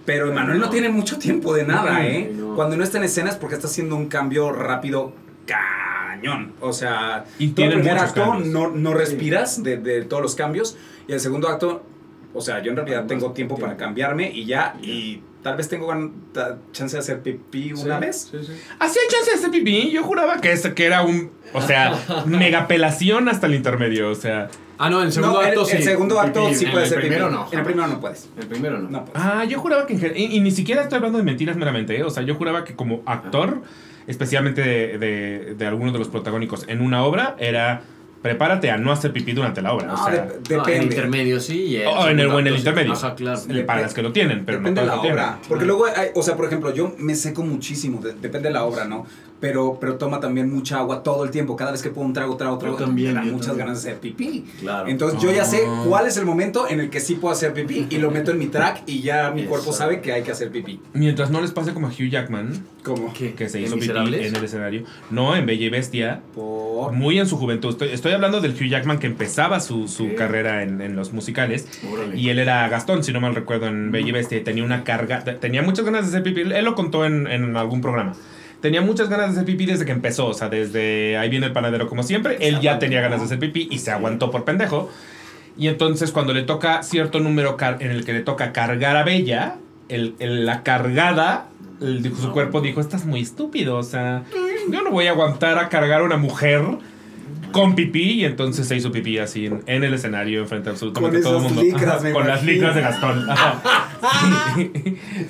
Pero 0.05 0.31
Manuel 0.33 0.59
no. 0.59 0.65
No. 0.65 0.71
tiene 0.71 0.89
mucho 0.89 1.17
tiempo 1.17 1.53
de 1.53 1.63
nada, 1.65 1.93
No, 1.93 1.99
¿eh? 2.05 2.31
no. 2.35 2.55
Cuando 2.55 2.77
no 2.77 2.83
está 2.83 2.97
en 2.99 3.05
escena 3.05 3.29
es 3.31 3.35
porque 3.37 3.55
está 3.55 3.67
haciendo 3.67 3.95
un 3.95 4.07
cambio 4.07 4.51
rápido 4.51 5.13
cañón. 5.47 6.53
O 6.61 6.73
sea, 6.73 7.25
Y 7.39 7.49
todo 7.49 7.65
el 7.67 7.73
primer 7.73 7.97
acto 7.97 8.35
no, 8.35 8.69
no 8.71 8.93
respiras 8.93 9.63
de, 9.63 9.77
de 9.77 10.03
todos 10.03 10.21
los 10.21 10.35
cambios. 10.35 10.77
Y 11.07 11.13
el 11.13 11.19
segundo 11.19 11.47
acto, 11.49 11.83
o 12.35 12.41
sea, 12.41 12.61
yo 12.61 12.71
en 12.71 12.77
realidad 12.77 13.05
tengo 13.07 13.31
tiempo 13.31 13.57
para 13.57 13.75
cambiarme 13.77 14.29
y 14.31 14.45
ya. 14.45 14.75
Y 14.81 15.21
tal 15.41 15.57
vez 15.57 15.67
tengo 15.69 15.93
chance 16.71 16.95
de 16.95 16.99
hacer 16.99 17.21
pipí 17.21 17.73
una 17.73 17.99
Sí, 17.99 18.05
vez. 18.05 18.29
Sí, 18.31 18.37
sí. 18.45 18.53
¿Así 18.79 18.99
hay 18.99 19.07
chance 19.07 19.31
de 19.31 19.37
hacer 19.37 19.51
pipí? 19.51 19.91
Yo 19.91 20.03
juraba 20.03 20.41
que, 20.41 20.51
ese, 20.51 20.73
que 20.73 20.85
era 20.85 21.01
un... 21.03 21.31
O 21.53 21.61
sea, 21.61 21.93
megapelación 22.25 23.29
hasta 23.29 23.47
el 23.47 23.55
intermedio, 23.55 24.09
o 24.09 24.15
sea... 24.15 24.49
Ah, 24.77 24.89
no, 24.89 24.99
en 24.99 25.05
el 25.07 25.13
segundo 25.13 25.35
No, 25.35 25.41
el- 25.41 25.47
acto 25.49 25.61
el, 25.69 25.77
sí. 25.77 25.83
segundo 25.83 26.19
acto 26.19 26.43
Pipí. 26.47 26.55
sí 26.55 26.65
puede 26.65 26.83
el 26.83 26.89
ser 26.89 26.99
primero 26.99 27.27
pipí. 27.27 27.37
no. 27.37 27.47
En 27.51 27.59
el 27.59 27.65
primero 27.65 27.87
no 27.87 27.99
puedes. 28.01 28.29
El 28.37 28.47
primero 28.47 28.77
no. 28.79 28.89
No 28.89 29.05
puedes. 29.05 29.21
Ah, 29.25 29.45
yo 29.45 29.57
juraba 29.59 29.85
que 29.87 29.93
y, 30.17 30.35
y 30.35 30.39
ni 30.41 30.51
siquiera 30.51 30.81
estoy 30.81 30.97
hablando 30.97 31.17
de 31.17 31.23
mentiras 31.23 31.55
meramente, 31.55 31.95
¿eh? 31.97 32.03
O 32.03 32.09
sea, 32.09 32.23
yo 32.23 32.35
juraba 32.35 32.65
que 32.65 32.75
como 32.75 33.01
actor, 33.05 33.61
especialmente 34.05 34.61
de, 34.61 34.97
de, 34.97 35.55
de 35.55 35.65
algunos 35.65 35.93
de 35.93 35.99
los 35.99 36.09
protagónicos 36.09 36.65
en 36.67 36.81
una 36.81 37.03
obra, 37.05 37.37
era 37.39 37.83
prepárate 38.25 38.71
a 38.71 38.77
no 38.77 38.91
hacer 38.91 39.13
pipí 39.13 39.33
durante 39.33 39.61
la 39.61 39.71
obra. 39.71 39.85
No, 39.85 39.93
o 39.93 39.97
sea, 39.97 40.09
de- 40.09 40.17
No, 40.17 40.27
en 40.31 40.39
el 40.39 40.45
depende. 40.65 40.85
intermedio 40.85 41.39
sí. 41.39 41.77
O 41.85 41.91
Oh, 41.91 42.07
en 42.09 42.19
el- 42.19 42.31
en 42.31 42.47
el 42.47 42.55
intermedio. 42.57 42.93
Ajá, 42.93 43.13
claro. 43.13 43.39
Para 43.67 43.81
las 43.81 43.93
que 43.93 44.01
lo 44.01 44.11
tienen, 44.11 44.45
pero 44.45 44.57
depende 44.57 44.81
no 44.81 44.87
de 44.87 44.87
la 44.95 44.99
obra. 44.99 45.13
tienen. 45.13 45.35
Porque 45.47 45.65
luego, 45.65 45.85
hay- 45.85 46.09
o 46.15 46.23
sea, 46.23 46.35
por 46.35 46.45
ejemplo, 46.47 46.73
yo 46.73 46.95
me 46.97 47.13
seco 47.13 47.43
muchísimo, 47.43 48.01
de- 48.01 48.13
depende 48.13 48.47
de 48.49 48.53
la 48.53 48.63
obra, 48.63 48.85
¿no? 48.85 49.05
Pero, 49.45 49.77
pero 49.79 49.95
toma 49.97 50.19
también 50.19 50.51
mucha 50.51 50.79
agua 50.79 51.03
todo 51.03 51.23
el 51.23 51.29
tiempo. 51.29 51.55
Cada 51.55 51.71
vez 51.71 51.83
que 51.83 51.91
pongo 51.91 52.07
un 52.07 52.13
trago, 52.13 52.35
trago, 52.35 52.57
trago, 52.57 52.77
también, 52.77 53.09
me 53.09 53.13
dan 53.19 53.25
muchas 53.31 53.47
también. 53.49 53.67
ganas 53.67 53.83
de 53.83 53.89
hacer 53.91 54.01
pipí. 54.01 54.43
Claro. 54.59 54.87
Entonces 54.89 55.21
yo 55.21 55.31
ya 55.31 55.45
sé 55.45 55.59
Ah. 55.67 55.83
cuál 55.87 56.07
es 56.07 56.17
el 56.17 56.25
momento 56.25 56.67
en 56.67 56.79
el 56.79 56.89
que 56.89 56.99
sí 56.99 57.13
puedo 57.13 57.31
hacer 57.31 57.53
pipí 57.53 57.85
y 57.91 57.97
lo 57.99 58.09
meto 58.09 58.31
en 58.31 58.39
mi 58.39 58.47
track 58.47 58.81
y 58.87 59.01
ya 59.03 59.29
mi 59.29 59.43
cuerpo 59.43 59.71
sabe 59.71 60.01
que 60.01 60.13
hay 60.13 60.23
que 60.23 60.31
hacer 60.31 60.49
pipí. 60.49 60.79
Mientras 60.93 61.29
no 61.29 61.41
les 61.41 61.51
pase 61.51 61.75
como 61.75 61.85
a 61.85 61.89
Hugh 61.91 62.09
Jackman, 62.09 62.65
¿Cómo? 62.83 63.13
¿Qué? 63.13 63.33
que 63.35 63.47
se 63.49 63.59
¿En 63.59 63.65
hizo 63.65 63.75
pipí 63.75 63.89
en 63.91 64.35
el 64.35 64.43
escenario. 64.43 64.83
No, 65.11 65.35
en 65.35 65.45
Bella 65.45 65.65
y 65.67 65.69
Bestia. 65.69 66.21
Por... 66.33 66.91
Muy 66.93 67.19
en 67.19 67.27
su 67.27 67.37
juventud. 67.37 67.69
Estoy, 67.69 67.89
estoy 67.89 68.13
hablando 68.13 68.41
del 68.41 68.51
Hugh 68.53 68.67
Jackman 68.69 68.97
que 68.97 69.05
empezaba 69.07 69.59
su, 69.59 69.87
su 69.87 70.15
carrera 70.15 70.63
en, 70.63 70.81
en 70.81 70.95
los 70.95 71.13
musicales. 71.13 71.67
Órale. 71.91 72.17
Y 72.17 72.29
él 72.29 72.39
era 72.39 72.67
Gastón, 72.67 73.03
si 73.03 73.13
no 73.13 73.21
mal 73.21 73.35
recuerdo, 73.35 73.67
en 73.67 73.91
Bella 73.91 74.09
y 74.09 74.11
Bestia. 74.11 74.39
y 74.39 74.41
Tenía 74.43 74.63
una 74.63 74.83
carga, 74.83 75.23
te- 75.23 75.33
tenía 75.33 75.61
muchas 75.61 75.85
ganas 75.85 76.01
de 76.03 76.09
hacer 76.09 76.23
pipí. 76.23 76.41
Él 76.41 76.65
lo 76.65 76.73
contó 76.73 77.05
en, 77.05 77.27
en 77.27 77.55
algún 77.57 77.81
programa. 77.81 78.13
Tenía 78.65 78.81
muchas 78.81 79.09
ganas 79.09 79.27
de 79.27 79.31
hacer 79.33 79.45
pipí 79.45 79.67
desde 79.67 79.85
que 79.85 79.91
empezó. 79.91 80.25
O 80.25 80.33
sea, 80.33 80.49
desde 80.49 81.17
ahí 81.19 81.29
viene 81.29 81.45
el 81.45 81.51
panadero 81.53 81.87
como 81.87 82.01
siempre. 82.01 82.37
Él 82.39 82.61
ya 82.61 82.79
tenía 82.79 82.99
ganas 82.99 83.19
de 83.19 83.25
hacer 83.27 83.37
pipí 83.37 83.67
y 83.69 83.77
se 83.77 83.91
aguantó 83.91 84.31
por 84.31 84.43
pendejo. 84.43 84.89
Y 85.55 85.67
entonces 85.67 86.11
cuando 86.11 86.33
le 86.33 86.41
toca 86.41 86.81
cierto 86.81 87.19
número 87.19 87.57
en 87.79 87.91
el 87.91 88.03
que 88.05 88.13
le 88.13 88.21
toca 88.21 88.53
cargar 88.53 88.97
a 88.97 89.03
Bella, 89.03 89.57
el, 89.87 90.15
el- 90.17 90.47
la 90.47 90.63
cargada, 90.63 91.45
el- 91.79 92.11
su 92.15 92.31
cuerpo 92.31 92.59
dijo, 92.59 92.81
estás 92.81 93.05
muy 93.05 93.21
estúpido. 93.21 93.77
O 93.77 93.83
sea, 93.83 94.23
yo 94.71 94.81
no 94.81 94.89
voy 94.89 95.05
a 95.05 95.11
aguantar 95.11 95.59
a 95.59 95.69
cargar 95.69 96.01
a 96.01 96.03
una 96.03 96.17
mujer 96.17 96.63
con 97.55 97.73
pipí 97.73 98.21
y 98.21 98.25
entonces 98.25 98.67
se 98.67 98.75
hizo 98.75 98.91
pipí 98.91 99.17
así 99.17 99.45
en, 99.45 99.63
en 99.65 99.83
el 99.85 99.93
escenario 99.93 100.41
enfrente 100.41 100.69
absolutamente 100.69 101.21
todo 101.21 101.37
el 101.37 101.43
mundo. 101.43 101.61
licras, 101.61 102.03
Ajá, 102.03 102.11
con 102.11 102.27
las 102.27 102.43
licras 102.43 102.75
de 102.75 102.81
Gastón. 102.81 103.29
Ajá. 103.29 103.61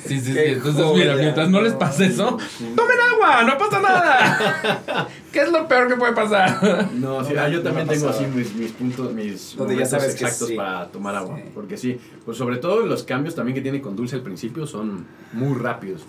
Sí, 0.05 0.19
sí, 0.19 0.19
sí. 0.19 0.33
Qué 0.33 0.53
Entonces, 0.53 0.83
joya, 0.83 1.03
mira, 1.03 1.15
mientras 1.15 1.49
no 1.49 1.61
les 1.61 1.73
pase 1.73 2.07
eso, 2.07 2.37
tomen 2.75 2.97
agua, 3.13 3.43
no 3.43 3.57
pasa 3.57 3.79
nada. 3.79 5.07
¿Qué 5.31 5.41
es 5.41 5.51
lo 5.51 5.67
peor 5.67 5.87
que 5.87 5.95
puede 5.95 6.13
pasar? 6.13 6.89
No, 6.93 7.23
sí, 7.23 7.33
No, 7.33 7.41
ah, 7.41 7.47
yo 7.47 7.61
también 7.61 7.87
tengo 7.87 8.09
así 8.09 8.25
mis, 8.25 8.53
mis 8.55 8.71
puntos, 8.71 9.13
mis 9.13 9.55
Donde 9.55 9.77
ya 9.77 9.85
sabes 9.85 10.15
que 10.15 10.23
exactos 10.25 10.49
sí. 10.49 10.55
para 10.55 10.87
tomar 10.87 11.15
agua. 11.15 11.37
Sí. 11.37 11.43
Porque 11.53 11.77
sí, 11.77 11.97
pues 12.25 12.37
sobre 12.37 12.57
todo 12.57 12.85
los 12.85 13.03
cambios 13.03 13.35
también 13.35 13.55
que 13.55 13.61
tiene 13.61 13.81
con 13.81 13.95
Dulce 13.95 14.15
al 14.15 14.23
principio 14.23 14.67
son 14.67 15.05
muy 15.31 15.57
rápidos. 15.57 16.01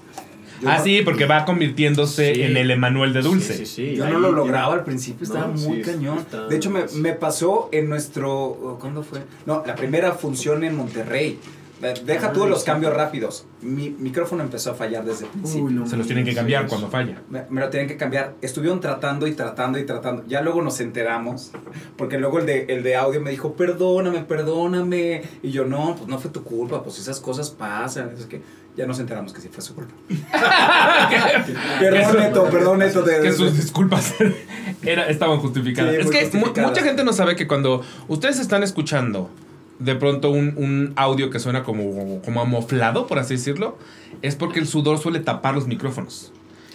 Yo 0.63 0.69
ah, 0.71 0.79
no- 0.79 0.85
sí, 0.85 1.03
porque 1.05 1.27
va 1.27 1.45
convirtiéndose 1.45 2.35
Sí. 2.35 2.43
en 2.43 2.57
el 2.57 2.71
Emanuel 2.71 3.13
de 3.13 3.23
Dulce. 3.23 3.55
Sí, 3.55 3.67
sí, 3.67 3.75
sí. 3.91 3.97
Yo 3.97 4.05
Ahí 4.05 4.13
no 4.13 4.19
lo 4.21 4.33
lograba 4.33 4.75
al 4.75 4.85
principio, 4.85 5.25
estaba 5.25 5.47
No, 5.49 5.55
muy 5.55 5.77
sí, 5.79 5.83
cañón. 5.91 6.19
está- 6.19 6.47
De 6.47 6.57
hecho, 6.57 6.71
me, 6.71 6.85
me 6.95 7.13
pasó 7.13 7.69
en 7.73 7.89
nuestro. 7.89 8.79
¿Cuándo 8.81 9.03
fue? 9.03 9.21
No, 9.45 9.63
la 9.67 9.75
primera 9.75 10.13
función 10.13 10.65
en 10.65 10.77
Monterrey. 10.77 11.39
Eh, 11.83 11.93
Deja 12.07 12.29
Ah, 12.29 12.33
tú 12.33 12.47
los 12.47 12.65
cambios 12.65 12.95
rápidos. 12.95 13.45
Mi 13.61 13.91
micrófono 13.91 14.43
empezó 14.43 14.71
a 14.71 14.75
fallar 14.75 15.05
desde 15.05 15.27
el 15.27 15.31
principio. 15.33 15.65
Uy, 15.67 15.75
no 15.75 15.87
Se 15.87 15.99
los 15.99 16.07
tienen 16.07 16.25
que 16.25 16.35
cambiar 16.35 16.63
sí. 16.63 16.69
cuando 16.71 16.89
falla. 16.89 17.21
Me, 17.29 17.43
me 17.51 17.61
lo 17.61 17.69
tienen 17.69 17.87
que 17.87 17.99
cambiar. 17.99 18.33
Estuvieron 18.41 18.81
tratando 18.81 19.27
y 19.27 19.35
tratando 19.35 19.79
y 19.79 19.85
tratando. 19.85 20.25
Ya 20.27 20.41
luego 20.41 20.63
nos 20.63 20.81
enteramos. 20.81 21.53
Porque 21.99 22.17
luego 22.17 22.39
el 22.39 22.47
de, 22.47 22.65
el 22.71 22.83
de 22.83 22.97
audio 22.97 23.21
me 23.21 23.31
dijo, 23.31 23.53
perdóname, 23.57 24.21
perdóname. 24.23 25.21
Y 25.43 25.51
yo, 25.51 25.67
no, 25.67 25.97
pues 25.97 26.09
no 26.09 26.19
fue 26.19 26.31
tu 26.31 26.43
culpa. 26.45 26.83
Pues 26.83 26.99
esas 26.99 27.21
cosas 27.21 27.51
pasan. 27.51 28.11
Es 28.19 28.25
que 28.25 28.41
ya 28.77 28.87
nos 28.87 28.99
enteramos 29.01 29.33
que 29.33 29.41
sí 29.41 29.49
fue 29.51 29.63
su 29.63 29.75
culpa. 29.75 29.95
perdón, 31.81 32.13
Que 32.13 32.19
Neto, 32.21 32.45
perdón, 32.51 32.79
Neto. 32.79 33.03
de- 33.03 33.17
que 33.21 33.31
de- 33.31 33.33
sus 33.33 33.57
disculpas 33.57 34.15
era, 34.83 35.09
estaban 35.09 35.39
justificadas. 35.39 35.93
Sí, 35.95 36.01
es 36.01 36.11
que 36.11 36.21
justificadas. 36.23 36.71
mucha 36.71 36.83
gente 36.83 37.05
no 37.05 37.13
sabe 37.13 37.37
que 37.37 37.47
cuando 37.47 37.83
ustedes 38.09 38.39
están 38.39 38.63
escuchando 38.63 39.31
de 39.79 39.95
pronto 39.95 40.31
un, 40.31 40.55
un 40.57 40.93
audio 40.97 41.31
que 41.31 41.39
suena 41.39 41.63
como, 41.63 42.21
como 42.23 42.41
amoflado, 42.41 43.07
por 43.07 43.19
así 43.19 43.35
decirlo, 43.35 43.77
es 44.23 44.35
porque 44.35 44.59
el 44.59 44.67
sudor 44.67 44.99
suele 44.99 45.21
tapar 45.21 45.55
los 45.55 45.67
micrófonos. 45.67 46.33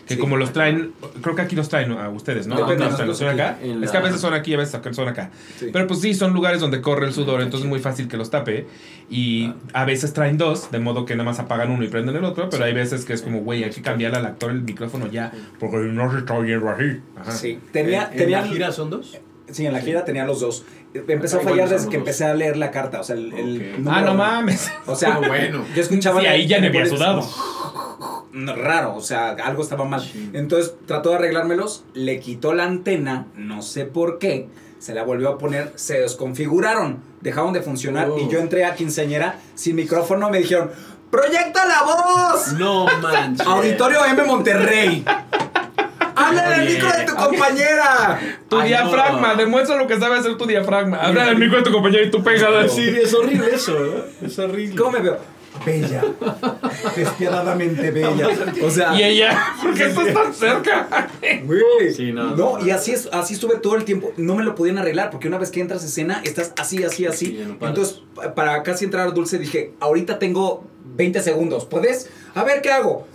Que 0.07 0.15
Sí. 0.15 0.19
como 0.19 0.35
los 0.35 0.51
traen, 0.51 0.93
creo 1.21 1.35
que 1.35 1.41
aquí 1.43 1.55
los 1.55 1.69
traen 1.69 1.91
a 1.93 2.09
ustedes, 2.09 2.47
¿no? 2.47 2.55
Depende, 2.55 2.77
¿Dónde 2.83 2.91
están? 2.91 3.07
¿Los 3.07 3.19
nosotros 3.21 3.35
traen 3.37 3.51
acá? 3.53 3.63
en 3.63 3.83
Es 3.83 3.91
que 3.91 3.97
a 3.97 4.01
veces 4.01 4.19
son 4.19 4.33
aquí, 4.33 4.53
a 4.53 4.57
veces 4.57 4.79
son 4.95 5.07
acá. 5.07 5.29
Sí. 5.57 5.69
Pero 5.71 5.87
pues 5.87 6.01
sí, 6.01 6.13
son 6.13 6.33
lugares 6.33 6.59
donde 6.59 6.81
corre 6.81 7.05
el 7.07 7.13
sudor, 7.13 7.41
entonces 7.41 7.65
es 7.65 7.69
muy 7.69 7.79
fácil 7.79 8.07
que 8.07 8.17
los 8.17 8.29
tape. 8.29 8.67
Y 9.09 9.53
a 9.73 9.85
veces 9.85 10.13
traen 10.13 10.37
dos, 10.37 10.71
de 10.71 10.79
modo 10.79 11.05
que 11.05 11.15
nada 11.15 11.29
más 11.29 11.39
apagan 11.39 11.71
uno 11.71 11.83
y 11.83 11.87
prenden 11.87 12.15
el 12.15 12.23
otro, 12.25 12.49
pero 12.49 12.65
hay 12.65 12.73
veces 12.73 13.05
que 13.05 13.13
es 13.13 13.21
como, 13.21 13.39
güey, 13.41 13.63
hay 13.63 13.69
que 13.69 13.81
cambiarle 13.81 14.17
al 14.17 14.25
actor 14.25 14.51
el 14.51 14.61
micrófono 14.63 15.07
ya, 15.07 15.31
porque 15.59 15.77
no 15.77 16.11
se 16.11 16.19
está 16.19 16.33
oyendo 16.33 16.69
así. 16.69 16.99
Ajá. 17.17 17.31
Sí. 17.31 17.59
Tenía, 17.71 18.05
¿En, 18.05 18.11
en 18.13 18.17
tenía 18.17 18.41
la 18.41 18.47
gira 18.47 18.71
son 18.71 18.89
dos? 18.89 19.17
Sí, 19.49 19.65
en 19.65 19.73
la 19.73 19.81
gira 19.81 20.03
tenía 20.05 20.25
los 20.25 20.39
dos. 20.39 20.65
Empezó 20.93 21.37
a 21.37 21.39
Ahí 21.41 21.45
fallar 21.45 21.69
desde 21.69 21.89
que 21.89 21.97
empecé 21.97 22.25
a 22.25 22.33
leer 22.33 22.57
la 22.57 22.69
carta. 22.71 22.99
O 22.99 23.03
sea, 23.03 23.15
el, 23.15 23.31
el 23.33 23.75
Ah, 23.87 24.01
no 24.01 24.13
mames. 24.13 24.69
O 24.85 24.95
sea, 24.95 25.13
Ah, 25.15 25.21
bueno. 25.27 25.63
yo 25.75 25.81
escuchaba. 25.81 26.19
Sí, 26.19 26.25
la- 26.25 26.31
ahí 26.33 26.47
ya 26.47 26.57
en 26.57 26.63
me 26.63 26.67
había 26.69 26.85
sudado. 26.85 27.21
Raro, 28.33 28.95
o 28.95 29.01
sea, 29.01 29.29
algo 29.31 29.61
estaba 29.63 29.85
mal. 29.85 30.01
Sí. 30.01 30.29
Entonces 30.33 30.73
trató 30.87 31.09
de 31.09 31.15
arreglármelos, 31.15 31.83
le 31.93 32.19
quitó 32.19 32.53
la 32.53 32.63
antena, 32.63 33.27
no 33.35 33.61
sé 33.61 33.85
por 33.85 34.17
qué, 34.19 34.47
se 34.79 34.93
la 34.95 35.03
volvió 35.03 35.29
a 35.29 35.37
poner, 35.37 35.71
se 35.75 35.99
desconfiguraron, 36.01 36.99
dejaron 37.21 37.53
de 37.53 37.61
funcionar 37.61 38.09
Oh. 38.09 38.17
y 38.17 38.27
yo 38.29 38.39
entré 38.39 38.65
a 38.65 38.73
quinceañera 38.75 39.39
sin 39.55 39.75
micrófono, 39.75 40.29
me 40.29 40.39
dijeron, 40.39 40.71
¡Proyecta 41.11 41.65
la 41.65 41.83
voz! 41.83 42.53
No 42.53 42.85
manches. 43.01 43.45
Auditorio 43.45 43.99
M 44.05 44.23
Monterrey. 44.23 45.03
¡Habla 46.15 46.45
en 46.55 46.61
el 46.61 46.67
Oye. 46.67 46.73
micro 46.75 46.91
de 46.97 47.03
tu 47.05 47.15
compañera! 47.15 48.19
Tu 48.47 48.57
Ay, 48.59 48.69
diafragma, 48.69 49.29
no. 49.33 49.35
demuestra 49.35 49.75
lo 49.75 49.87
que 49.87 49.99
sabe 49.99 50.17
hacer 50.19 50.37
tu 50.37 50.45
diafragma. 50.45 50.97
Habla 50.97 51.25
del 51.25 51.37
micro 51.37 51.57
de 51.57 51.63
tu 51.63 51.71
compañero 51.71 52.03
y 52.05 52.11
tú 52.11 52.23
pegada 52.23 52.67
Sí, 52.69 52.87
es 52.89 53.13
horrible 53.13 53.53
eso, 53.53 53.73
¿eh? 53.85 54.05
Es 54.21 54.39
horrible. 54.39 54.75
¿Cómo 54.75 54.91
me 54.91 54.99
veo? 54.99 55.17
Bella. 55.65 56.03
Despiadadamente 56.95 57.91
bella. 57.91 58.27
O 58.63 58.69
sea. 58.69 58.95
Y 58.99 59.03
ella, 59.03 59.37
¿por 59.61 59.73
qué 59.73 59.85
estás 59.87 60.13
tan 60.13 60.33
cerca? 60.33 61.09
Güey. 61.45 61.93
Sí, 61.95 62.11
no, 62.11 62.35
no, 62.35 62.57
no. 62.59 62.65
y 62.65 62.71
así 62.71 62.91
es, 62.91 63.09
así 63.11 63.33
estuve 63.33 63.57
todo 63.57 63.75
el 63.75 63.85
tiempo. 63.85 64.11
No 64.17 64.35
me 64.35 64.43
lo 64.43 64.55
podían 64.55 64.77
arreglar 64.77 65.09
porque 65.09 65.27
una 65.27 65.37
vez 65.37 65.51
que 65.51 65.61
entras 65.61 65.83
a 65.83 65.85
escena 65.87 66.21
estás 66.23 66.53
así, 66.57 66.83
así, 66.83 67.05
así. 67.05 67.25
Sí, 67.27 67.43
no. 67.59 67.67
Entonces, 67.67 68.01
pa- 68.15 68.33
para 68.33 68.63
casi 68.63 68.85
entrar 68.85 69.07
a 69.07 69.11
dulce 69.11 69.37
dije, 69.37 69.73
ahorita 69.79 70.19
tengo 70.19 70.65
20 70.95 71.21
segundos. 71.21 71.65
¿Puedes? 71.65 72.09
A 72.35 72.43
ver 72.43 72.61
qué 72.61 72.71
hago. 72.71 73.07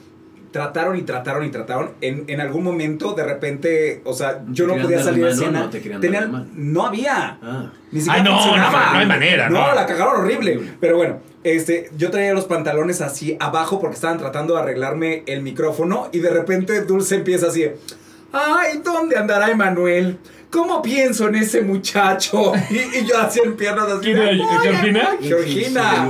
Trataron 0.50 0.96
y 0.96 1.02
trataron 1.02 1.44
y 1.44 1.50
trataron. 1.50 1.90
En, 2.00 2.24
en 2.28 2.40
algún 2.40 2.64
momento, 2.64 3.12
de 3.12 3.24
repente, 3.24 4.00
o 4.04 4.12
sea, 4.14 4.42
yo 4.50 4.66
no 4.66 4.72
¿Querían 4.74 4.86
podía 4.88 5.02
salir 5.04 5.24
de 5.24 5.30
escena. 5.32 5.60
no 5.60 5.70
te 5.70 5.80
Tenían- 5.80 6.50
no 6.54 6.86
había. 6.86 7.38
Ah. 7.42 7.72
Ni 7.92 8.00
siquiera 8.00 8.20
Ah, 8.20 8.24
no, 8.24 8.38
funcionaba. 8.40 8.86
no, 8.86 8.92
no 8.94 8.98
hay 8.98 9.06
manera, 9.06 9.48
No, 9.50 9.68
no. 9.68 9.74
la 9.74 9.86
cagaron 9.86 10.20
horrible. 10.22 10.60
Pero 10.80 10.96
bueno, 10.96 11.18
este, 11.44 11.90
yo 11.96 12.10
traía 12.10 12.32
los 12.34 12.44
pantalones 12.46 13.00
así 13.00 13.36
abajo 13.40 13.80
porque 13.80 13.94
estaban 13.94 14.18
tratando 14.18 14.54
de 14.54 14.60
arreglarme 14.62 15.22
el 15.26 15.42
micrófono 15.42 16.08
y 16.12 16.18
de 16.20 16.30
repente 16.30 16.80
Dulce 16.82 17.16
empieza 17.16 17.46
así. 17.48 17.66
Ay, 18.32 18.80
¿dónde 18.84 19.16
andará 19.16 19.50
Emanuel? 19.50 20.18
¿Cómo 20.50 20.80
pienso 20.82 21.28
en 21.28 21.36
ese 21.36 21.62
muchacho? 21.62 22.52
Y, 22.70 22.76
y 22.98 23.06
yo 23.06 23.18
hacía 23.18 23.42
en 23.44 23.56
piernas 23.56 23.86
así. 23.86 24.00
¿Quién 24.12 24.16
era? 24.18 24.28
"Ay, 24.30 24.40
¿Georgina? 24.62 25.08
Georgina. 25.20 26.08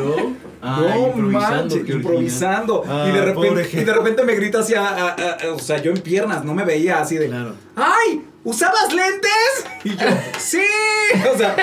Ah, 0.69 0.81
no 0.81 1.07
improvisando, 1.09 1.77
manches, 1.77 1.89
improvisando. 1.95 2.85
Ah, 2.89 3.07
y, 3.09 3.13
de 3.17 3.33
pobre 3.33 3.51
repente, 3.55 3.81
y 3.81 3.85
de 3.85 3.93
repente 3.93 4.25
me 4.25 4.35
grita 4.35 4.59
así, 4.61 4.75
a- 4.75 4.87
a- 4.89 5.15
a- 5.15 5.53
o 5.55 5.59
sea, 5.59 5.79
yo 5.81 5.91
en 5.93 5.99
piernas, 6.01 6.45
no 6.45 6.55
me 6.55 6.65
veía 6.65 7.01
así 7.01 7.17
de. 7.17 7.29
Claro. 7.29 7.55
¡Ay! 7.77 8.23
¿Usabas 8.45 8.93
lentes? 8.93 9.67
Y 9.85 9.91
yo, 9.97 10.07
¡sí! 10.39 10.61
O 11.33 11.37
sea, 11.37 11.57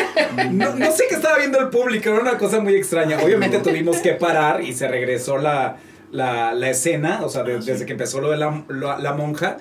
no, 0.51 0.75
no 0.75 0.91
sé 0.91 1.05
qué 1.09 1.15
estaba 1.15 1.37
viendo 1.37 1.59
el 1.59 1.69
público, 1.69 2.09
era 2.09 2.19
una 2.19 2.37
cosa 2.37 2.59
muy 2.59 2.75
extraña. 2.75 3.17
Obviamente 3.23 3.59
tuvimos 3.59 3.97
que 3.97 4.13
parar 4.13 4.61
y 4.61 4.73
se 4.73 4.87
regresó 4.87 5.37
la, 5.37 5.77
la, 6.11 6.53
la 6.53 6.69
escena, 6.69 7.21
o 7.23 7.29
sea, 7.29 7.43
de- 7.43 7.55
Ah, 7.55 7.61
sí. 7.61 7.71
desde 7.71 7.85
que 7.85 7.93
empezó 7.93 8.19
lo 8.21 8.31
de 8.31 8.37
la, 8.37 8.63
la, 8.99 9.13
monja. 9.13 9.57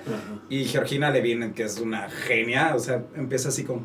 Y 0.49 0.65
Georgina 0.65 1.09
Levine, 1.11 1.53
que 1.53 1.63
es 1.63 1.79
una 1.79 2.09
genia, 2.09 2.73
o 2.75 2.79
sea, 2.79 3.01
empieza 3.15 3.49
así 3.49 3.63
como. 3.63 3.83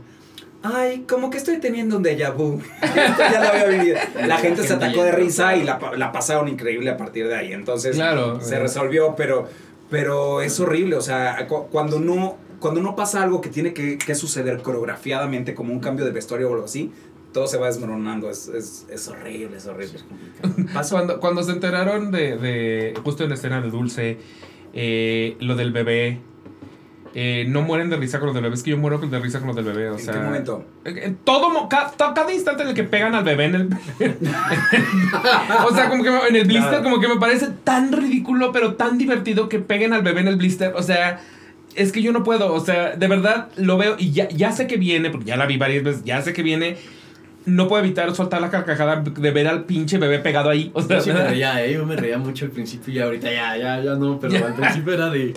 Ay, 0.62 1.04
como 1.08 1.30
que 1.30 1.38
estoy 1.38 1.58
teniendo 1.58 1.96
un 1.98 2.02
déjà 2.04 2.30
vu. 2.34 2.60
Esto 2.82 3.22
ya 3.32 3.40
lo 3.42 3.48
había 3.48 3.66
vivido. 3.66 3.96
La 4.26 4.38
gente 4.38 4.64
se 4.64 4.74
atacó 4.74 5.04
de 5.04 5.12
risa 5.12 5.54
y 5.56 5.62
la, 5.62 5.78
la 5.96 6.10
pasaron 6.10 6.48
increíble 6.48 6.90
a 6.90 6.96
partir 6.96 7.28
de 7.28 7.36
ahí. 7.36 7.52
Entonces 7.52 7.94
Claro. 7.94 8.40
se 8.40 8.58
resolvió, 8.58 9.14
pero, 9.16 9.48
pero 9.88 10.42
es 10.42 10.58
horrible. 10.58 10.96
O 10.96 11.00
sea, 11.00 11.46
cu- 11.46 11.66
cuando 11.70 12.00
no, 12.00 12.36
cuando 12.58 12.80
no 12.80 12.96
pasa 12.96 13.22
algo 13.22 13.40
que 13.40 13.50
tiene 13.50 13.72
que, 13.72 13.98
que 13.98 14.14
suceder 14.16 14.60
coreografiadamente, 14.62 15.54
como 15.54 15.72
un 15.72 15.78
cambio 15.78 16.04
de 16.04 16.10
vestuario 16.10 16.50
o 16.50 16.54
algo 16.54 16.64
así, 16.64 16.90
todo 17.32 17.46
se 17.46 17.56
va 17.56 17.68
desmoronando. 17.68 18.28
Es, 18.28 18.48
es, 18.48 18.84
es 18.90 19.06
horrible, 19.06 19.58
es 19.58 19.66
horrible. 19.66 20.00
Pasó 20.74 20.96
Cuando, 20.96 21.20
cuando 21.20 21.42
se 21.44 21.52
enteraron 21.52 22.10
de, 22.10 22.36
de 22.36 22.94
justo 23.04 23.22
en 23.22 23.28
la 23.28 23.36
escena 23.36 23.60
de 23.60 23.70
Dulce, 23.70 24.18
eh, 24.72 25.36
lo 25.38 25.54
del 25.54 25.70
bebé, 25.72 26.18
eh, 27.14 27.46
no 27.48 27.62
mueren 27.62 27.90
de 27.90 27.96
risa 27.96 28.18
con 28.18 28.28
lo 28.28 28.34
del 28.34 28.42
bebé, 28.44 28.54
es 28.54 28.62
que 28.62 28.70
yo 28.70 28.76
muero 28.78 28.98
de 28.98 29.18
risa 29.18 29.38
con 29.38 29.48
lo 29.48 29.54
del 29.54 29.64
bebé, 29.64 29.90
o 29.90 29.94
¿En 29.94 29.98
sea... 29.98 30.12
qué 30.14 30.20
momento? 30.20 30.64
En 30.84 31.16
todo, 31.16 31.50
mo- 31.50 31.68
ca- 31.68 31.90
to- 31.96 32.12
cada, 32.14 32.32
instante 32.32 32.62
en 32.62 32.68
el 32.70 32.74
que 32.74 32.84
pegan 32.84 33.14
al 33.14 33.24
bebé 33.24 33.46
en 33.46 33.54
el... 33.54 33.68
o 35.68 35.74
sea, 35.74 35.88
como 35.88 36.02
que 36.02 36.10
me- 36.10 36.28
en 36.28 36.36
el 36.36 36.44
blister, 36.44 36.68
Claro. 36.68 36.84
como 36.84 37.00
que 37.00 37.08
me 37.08 37.16
parece 37.16 37.48
tan 37.64 37.92
ridículo, 37.92 38.52
pero 38.52 38.74
tan 38.74 38.98
divertido 38.98 39.48
que 39.48 39.58
peguen 39.58 39.92
al 39.92 40.02
bebé 40.02 40.20
en 40.20 40.28
el 40.28 40.36
blister, 40.36 40.72
o 40.76 40.82
sea... 40.82 41.20
Es 41.74 41.92
que 41.92 42.02
yo 42.02 42.10
no 42.12 42.24
puedo, 42.24 42.52
o 42.52 42.58
sea, 42.58 42.96
de 42.96 43.06
verdad 43.06 43.50
lo 43.56 43.76
veo 43.78 43.94
y 43.98 44.10
ya, 44.10 44.28
ya 44.30 44.50
sé 44.50 44.66
que 44.66 44.78
viene, 44.78 45.10
porque 45.10 45.26
ya 45.26 45.36
la 45.36 45.46
vi 45.46 45.58
varias 45.58 45.84
veces, 45.84 46.02
ya 46.04 46.20
sé 46.22 46.32
que 46.32 46.42
viene. 46.42 46.76
No 47.46 47.68
puedo 47.68 47.84
evitar 47.84 48.12
soltar 48.16 48.40
la 48.40 48.50
carcajada 48.50 48.96
de 49.02 49.30
ver 49.30 49.46
al 49.46 49.62
pinche 49.64 49.96
bebé 49.98 50.18
pegado 50.18 50.50
ahí. 50.50 50.72
O 50.74 50.82
sea, 50.82 50.96
Yo 50.98 51.04
sí 51.04 51.12
me 51.12 51.22
reía, 51.28 51.64
¿eh? 51.64 51.74
Yo 51.74 51.86
me 51.86 51.94
reía 51.94 52.18
mucho 52.18 52.46
al 52.46 52.50
principio 52.50 52.92
y 52.94 52.98
ahorita 52.98 53.30
ya, 53.30 53.56
ya, 53.56 53.80
ya 53.80 53.94
no, 53.94 54.18
pero 54.18 54.44
al 54.44 54.54
principio 54.54 54.92
era 54.94 55.08
de... 55.10 55.34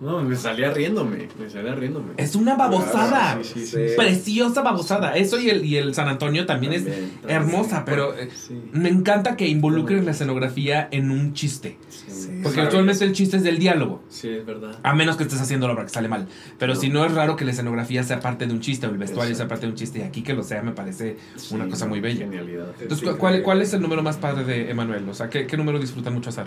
No, 0.00 0.22
me 0.22 0.34
salía 0.34 0.70
riéndome, 0.72 1.28
me 1.38 1.50
salía 1.50 1.74
riéndome. 1.74 2.12
Es 2.16 2.34
una 2.34 2.54
babosada. 2.56 3.38
Sí, 3.42 3.50
sí, 3.52 3.66
sí. 3.66 3.88
Sí. 3.90 3.94
Preciosa 3.98 4.62
babosada. 4.62 5.14
Eso 5.14 5.38
y 5.38 5.50
el, 5.50 5.62
y 5.62 5.76
el 5.76 5.94
San 5.94 6.08
Antonio 6.08 6.46
también, 6.46 6.72
También, 6.72 6.94
es 6.96 7.10
también. 7.20 7.36
hermosa, 7.36 7.84
pero 7.84 8.14
eh, 8.18 8.30
Sí. 8.34 8.58
me 8.72 8.88
encanta 8.88 9.36
que 9.36 9.46
involucren 9.46 10.06
la 10.06 10.12
escenografía 10.12 10.88
en 10.90 11.10
un 11.10 11.34
chiste. 11.34 11.76
Sí, 11.90 12.40
Porque 12.42 12.60
Sí. 12.60 12.64
actualmente 12.64 13.04
el 13.04 13.12
chiste 13.12 13.36
es 13.36 13.42
del 13.42 13.58
diálogo. 13.58 14.02
sí, 14.08 14.30
es 14.30 14.46
verdad. 14.46 14.78
A 14.82 14.94
menos 14.94 15.16
que 15.18 15.24
estés 15.24 15.38
haciendo 15.40 15.66
la 15.66 15.74
obra 15.74 15.82
que 15.84 15.90
sale 15.90 16.08
mal. 16.08 16.26
Pero 16.58 16.72
No. 16.72 16.80
si 16.80 16.88
no 16.88 17.04
es 17.04 17.12
raro 17.12 17.36
que 17.36 17.44
la 17.44 17.50
escenografía 17.50 18.02
sea 18.02 18.20
parte 18.20 18.46
de 18.46 18.54
un 18.54 18.60
chiste 18.60 18.86
o 18.86 18.90
el 18.90 18.96
vestuario 18.96 19.34
sea 19.34 19.44
Exacto. 19.44 19.50
parte 19.50 19.66
de 19.66 19.72
un 19.72 19.76
chiste. 19.76 19.98
Y 19.98 20.02
aquí 20.02 20.22
que 20.22 20.32
lo 20.32 20.42
sea 20.42 20.62
me 20.62 20.72
parece 20.72 21.18
una 21.50 21.68
cosa 21.68 21.84
muy 21.86 22.00
bella. 22.00 22.20
Genialidad. 22.24 22.68
Entonces, 22.80 23.00
Sí, 23.00 23.04
¿cu- 23.04 23.18
¿cuál, 23.18 23.32
increíble. 23.34 23.42
¿cuál 23.44 23.60
es 23.62 23.74
el 23.74 23.82
número 23.82 24.02
más 24.02 24.16
padre 24.16 24.44
de 24.44 24.70
Emanuel? 24.70 25.06
O 25.10 25.14
sea, 25.14 25.28
¿qué, 25.28 25.46
qué 25.46 25.58
número 25.58 25.78
disfrutan 25.78 26.14
mucho 26.14 26.30
hacer? 26.30 26.46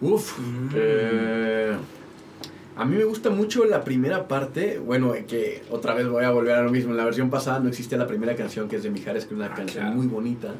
Uf. 0.00 0.38
Mm. 0.38 0.68
eh, 0.76 1.72
a 2.80 2.84
mí 2.86 2.96
me 2.96 3.04
gusta 3.04 3.28
mucho 3.30 3.64
la 3.66 3.84
primera 3.84 4.26
parte. 4.26 4.78
Bueno, 4.78 5.14
eh, 5.14 5.26
que 5.28 5.62
otra 5.70 5.92
vez 5.94 6.08
voy 6.08 6.24
a 6.24 6.30
volver 6.30 6.54
a 6.54 6.62
lo 6.62 6.70
mismo. 6.70 6.92
En 6.92 6.96
la 6.96 7.04
versión 7.04 7.28
pasada 7.28 7.60
no 7.60 7.68
existía 7.68 7.98
la 7.98 8.06
primera 8.06 8.34
canción 8.34 8.68
que 8.68 8.76
es 8.76 8.82
de 8.82 8.90
Mijares, 8.90 9.26
que 9.26 9.34
es 9.34 9.36
una 9.38 9.46
Ah, 9.52 9.54
canción 9.54 9.84
claro. 9.84 9.96
muy 9.96 10.06
bonita. 10.06 10.54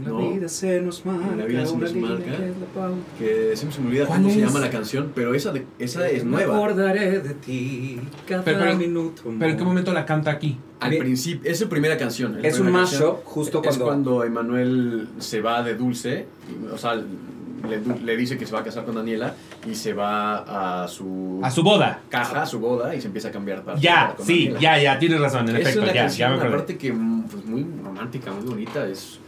La 0.00 0.08
No. 0.08 0.30
vida 0.32 0.48
se 0.48 0.80
nos 0.80 1.04
marca. 1.06 1.34
La 1.36 1.44
vida 1.46 1.66
se 1.66 1.72
una 1.72 1.84
nos 1.84 1.94
marca. 1.94 2.24
que 2.24 2.32
es 2.32 2.38
la 2.40 3.56
siempre 3.56 3.76
se 3.76 3.80
me 3.80 3.88
olvida 3.88 4.06
¿Cuál 4.06 4.22
cómo 4.22 4.32
se 4.32 4.40
es? 4.40 4.46
llama 4.46 4.58
la 4.60 4.70
canción, 4.70 5.12
pero 5.14 5.34
esa, 5.34 5.52
de, 5.52 5.64
esa 5.78 6.08
es 6.08 6.24
Me 6.24 6.30
nueva. 6.32 6.56
acordaré 6.56 7.20
de 7.20 7.34
ti 7.34 8.00
cada 8.26 8.42
Pero- 8.44 8.58
pero- 8.60 8.76
minuto. 8.76 9.22
¿Pero 9.38 9.50
en 9.50 9.56
qué 9.56 9.64
momento 9.64 9.92
la 9.92 10.04
canta 10.06 10.30
aquí? 10.32 10.58
Al 10.80 10.96
principio, 10.98 11.50
es 11.50 11.58
su 11.58 11.68
primera 11.68 11.96
canción. 11.96 12.40
la 12.40 12.46
Es 12.48 12.58
un 12.58 12.66
primera 12.66 12.84
canción. 12.84 13.02
mashup 13.14 13.24
justo 13.24 13.58
Es 13.58 13.66
cuando... 13.66 13.84
cuando 13.84 14.24
Emanuel 14.24 15.08
se 15.18 15.40
va 15.40 15.62
de 15.62 15.74
Dulce, 15.76 16.26
y, 16.50 16.66
o 16.72 16.76
sea, 16.78 17.00
le, 17.68 17.80
le 18.02 18.16
dice 18.16 18.36
que 18.38 18.46
se 18.46 18.52
va 18.52 18.60
a 18.60 18.64
casar 18.64 18.84
con 18.84 18.94
Daniela 18.94 19.34
y 19.68 19.74
se 19.74 19.92
va 19.92 20.82
a 20.84 20.88
su, 20.88 21.40
A 21.42 21.50
su 21.50 21.62
boda. 21.62 22.00
caja, 22.08 22.42
a 22.42 22.46
su 22.46 22.58
boda 22.60 22.94
y 22.94 23.00
se 23.00 23.06
empieza 23.08 23.28
a 23.28 23.30
cambiar 23.32 23.62
para 23.62 23.78
Ya, 23.78 24.14
sí, 24.22 24.44
Daniela. 24.48 24.60
ya, 24.60 24.78
ya, 24.82 24.98
tienes 24.98 25.20
razón, 25.20 25.48
en 25.48 25.56
Es 25.56 25.62
efecto, 25.62 25.82
una 25.82 25.92
ya, 25.92 26.00
canción, 26.02 26.18
ya 26.18 26.28
me 26.30 26.34
acordé. 26.40 26.54
aparte 26.54 26.78
que 26.78 26.92
mm, 26.92 27.22
pues, 27.24 27.44
muy 27.44 27.66
romántica, 27.84 28.30
muy 28.32 28.44
bonita, 28.46 28.86
es 28.86 29.18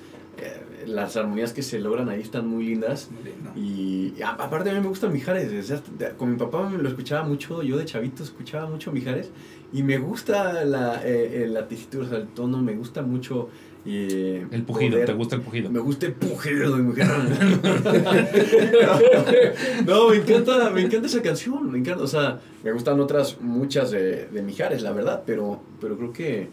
las 0.87 1.17
armonías 1.17 1.53
que 1.53 1.63
se 1.63 1.81
logran 1.81 2.09
ahí 2.09 2.21
están 2.21 2.47
muy 2.49 2.65
lindas. 2.67 3.11
Muy 3.11 3.25
lindo. 3.25 3.51
Y 3.57 4.23
a- 4.23 4.31
aparte 4.31 4.71
a 4.71 4.75
mí 4.75 4.81
me 4.81 4.89
gusta 4.89 5.09
Mijares, 5.09 5.83
con 6.17 6.31
mi 6.31 6.37
papá 6.37 6.69
me 6.69 6.79
lo 6.83 6.89
escuchaba 6.89 7.27
mucho, 7.27 7.63
yo 7.63 7.77
de 7.77 7.85
chavito 7.85 8.23
escuchaba 8.23 8.69
mucho 8.69 8.93
Mijares 8.93 9.31
y 9.73 9.83
me 9.83 9.99
gusta 9.99 10.65
la, 10.65 11.01
eh, 11.05 11.47
la 11.49 11.67
tesitura, 11.69 12.07
o 12.07 12.09
sea, 12.09 12.19
el 12.19 12.29
tono, 12.29 12.63
me 12.63 12.75
gusta 12.77 13.03
mucho 13.03 13.49
eh, 13.89 14.45
El 14.51 14.63
pujido, 14.65 14.93
poder- 14.93 15.07
¿te 15.07 15.13
gusta 15.13 15.37
el 15.37 15.43
pujido? 15.43 15.71
Me 15.71 15.79
gusta 15.79 16.07
el 16.07 16.13
pujido 16.15 16.77
de 16.77 16.83
mujer. 16.83 17.07
no, 19.87 20.09
me 20.11 20.17
encanta, 20.17 20.71
me 20.71 20.83
encanta 20.83 21.07
esa 21.07 21.23
canción, 21.23 21.71
me 21.71 21.79
encanta, 21.79 22.05
o 22.05 22.09
sea, 22.09 22.41
me 22.65 22.73
gustan 22.73 23.01
otras 23.01 23.41
muchas 23.41 23.91
de, 23.91 24.27
de 24.27 24.43
Mijares, 24.43 24.83
la 24.83 24.93
verdad, 24.93 25.23
pero, 25.27 25.61
pero 25.81 25.97
creo 25.97 26.13
que 26.13 26.49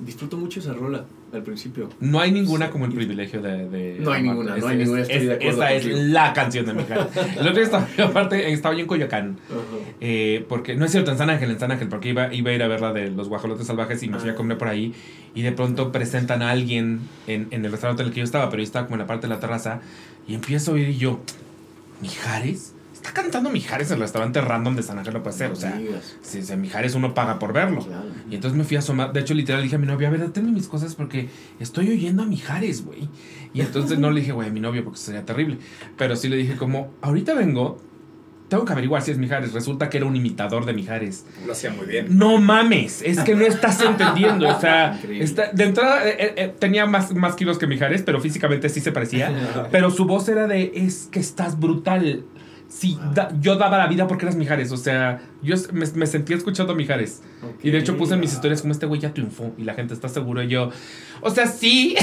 disfruto 0.00 0.36
mucho 0.36 0.60
esa 0.60 0.72
rola 0.72 1.04
al 1.32 1.42
principio. 1.42 1.88
No 2.00 2.20
hay 2.20 2.32
ninguna 2.32 2.70
como 2.70 2.86
el 2.86 2.92
privilegio 2.92 3.42
de. 3.42 3.68
de 3.68 3.98
No 4.00 4.12
hay 4.12 4.22
ninguna, 4.22 4.52
no 4.52 4.56
Es- 4.56 4.64
hay 4.64 4.72
es- 4.72 4.78
ninguna, 4.78 5.02
estoy 5.02 5.16
es- 5.16 5.26
de 5.26 5.34
acuerdo 5.34 5.62
es 5.66 5.86
la 5.86 6.32
canción 6.32 6.66
de 6.66 6.72
Mijares. 6.74 7.06
El 7.16 7.40
otro 7.40 7.52
día 7.52 7.62
estaba, 7.64 7.86
aparte, 8.04 8.52
estaba 8.52 8.74
yo 8.74 8.80
en 8.80 8.86
Coyoacán. 8.86 9.38
eh, 10.00 10.44
porque 10.48 10.74
no 10.74 10.84
es 10.84 10.90
cierto, 10.92 11.10
en 11.10 11.18
San 11.18 11.28
Ángel, 11.30 11.50
en 11.50 11.58
San 11.58 11.70
Ángel, 11.70 11.88
porque 11.88 12.08
iba, 12.10 12.32
iba 12.32 12.50
a 12.50 12.54
ir 12.54 12.62
a 12.62 12.68
ver 12.68 12.80
la 12.80 12.92
de 12.92 13.10
los 13.10 13.28
guajolotes 13.28 13.66
salvajes 13.66 14.02
y 14.02 14.08
me 14.08 14.18
fui 14.18 14.30
a 14.30 14.32
Ah. 14.32 14.36
comer 14.36 14.56
por 14.58 14.68
ahí. 14.68 14.94
Y 15.34 15.42
de 15.42 15.52
pronto 15.52 15.92
presentan 15.92 16.42
a 16.42 16.50
alguien 16.50 17.00
en, 17.26 17.48
en 17.50 17.64
el 17.64 17.70
restaurante 17.72 18.02
en 18.02 18.08
el 18.08 18.14
que 18.14 18.20
yo 18.20 18.24
estaba, 18.24 18.48
pero 18.50 18.62
yo 18.62 18.66
estaba 18.66 18.86
como 18.86 18.96
en 18.96 19.00
la 19.00 19.06
parte 19.06 19.26
de 19.26 19.34
la 19.34 19.40
terraza. 19.40 19.80
Y 20.26 20.34
empiezo 20.34 20.70
a 20.70 20.74
oír 20.74 20.88
y 20.88 20.96
yo, 20.96 21.20
¿Mijares? 22.00 22.74
Está 22.98 23.12
cantando 23.12 23.48
Mijares 23.50 23.88
en 23.90 23.94
el 23.94 24.00
restaurante 24.00 24.40
random 24.40 24.74
de 24.74 24.82
San 24.82 24.98
Ángel, 24.98 25.14
no 25.14 25.22
puede 25.22 25.36
ser. 25.36 25.52
O 25.52 25.56
sea, 25.56 25.70
No 25.76 25.98
si 26.20 26.40
de 26.40 26.56
Mijares 26.56 26.94
uno 26.96 27.14
paga 27.14 27.38
por 27.38 27.52
verlo. 27.52 27.84
Claro. 27.84 28.06
Y 28.28 28.34
entonces 28.34 28.58
me 28.58 28.64
fui 28.64 28.76
a 28.76 28.80
asomar. 28.80 29.12
De 29.12 29.20
hecho, 29.20 29.34
literal, 29.34 29.62
dije 29.62 29.76
a 29.76 29.78
mi 29.78 29.86
novia, 29.86 30.08
a 30.08 30.10
ver, 30.10 30.28
tenme 30.30 30.50
mis 30.50 30.66
cosas 30.66 30.94
porque 30.96 31.28
estoy 31.60 31.88
oyendo 31.90 32.24
a 32.24 32.26
Mijares, 32.26 32.84
güey. 32.84 33.08
Y 33.54 33.60
entonces 33.60 33.98
no 34.00 34.10
le 34.10 34.20
dije, 34.20 34.32
güey, 34.32 34.48
a 34.48 34.52
mi 34.52 34.60
novio 34.60 34.82
porque 34.84 34.98
sería 34.98 35.24
terrible. 35.24 35.58
Pero 35.96 36.16
sí 36.16 36.28
le 36.28 36.36
dije, 36.36 36.56
como, 36.56 36.92
ahorita 37.00 37.34
vengo, 37.34 37.80
tengo 38.48 38.64
que 38.64 38.72
averiguar 38.72 39.02
si 39.02 39.10
es 39.12 39.18
Mijares. 39.18 39.52
Resulta 39.52 39.88
que 39.90 39.98
era 39.98 40.06
un 40.06 40.16
imitador 40.16 40.64
de 40.66 40.72
Mijares. 40.72 41.24
Lo 41.46 41.52
hacía 41.52 41.70
muy 41.70 41.86
bien. 41.86 42.18
No 42.18 42.38
mames, 42.38 43.02
es 43.02 43.20
que 43.20 43.34
no 43.34 43.44
estás 43.46 43.80
entendiendo. 43.80 44.48
O 44.48 44.60
sea, 44.60 44.98
está- 45.10 45.52
de 45.52 45.64
entrada 45.64 46.08
eh, 46.08 46.16
eh, 46.18 46.32
eh, 46.36 46.54
tenía 46.58 46.84
más, 46.86 47.14
más 47.14 47.36
kilos 47.36 47.58
que 47.58 47.66
Mijares, 47.66 48.02
pero 48.02 48.20
físicamente 48.20 48.68
sí 48.70 48.80
se 48.80 48.90
parecía. 48.90 49.68
Pero 49.70 49.90
su 49.90 50.04
voz 50.06 50.28
era 50.28 50.46
de, 50.48 50.72
es 50.74 51.08
que 51.12 51.20
estás 51.20 51.60
brutal. 51.60 52.24
Sí, 52.68 52.98
da- 53.14 53.32
yo 53.40 53.56
daba 53.56 53.78
la 53.78 53.86
vida 53.86 54.06
porque 54.06 54.26
eras 54.26 54.36
Mijares. 54.36 54.70
O 54.72 54.76
sea, 54.76 55.20
yo 55.42 55.56
me, 55.72 55.86
me 55.94 56.06
sentía 56.06 56.36
escuchando 56.36 56.74
a 56.74 56.76
Mijares. 56.76 57.22
Y 57.62 57.70
de 57.70 57.78
hecho 57.78 57.96
puse 57.96 58.14
en 58.14 58.20
mis 58.20 58.32
historias 58.32 58.60
como 58.60 58.72
este 58.72 58.84
güey 58.86 59.00
ya 59.00 59.14
triunfó 59.14 59.52
y 59.56 59.64
la 59.64 59.74
gente 59.74 59.94
está 59.94 60.08
seguro. 60.08 60.42
Y 60.42 60.48
yo, 60.48 60.70
o 61.22 61.30
sea, 61.30 61.46
sí, 61.46 61.96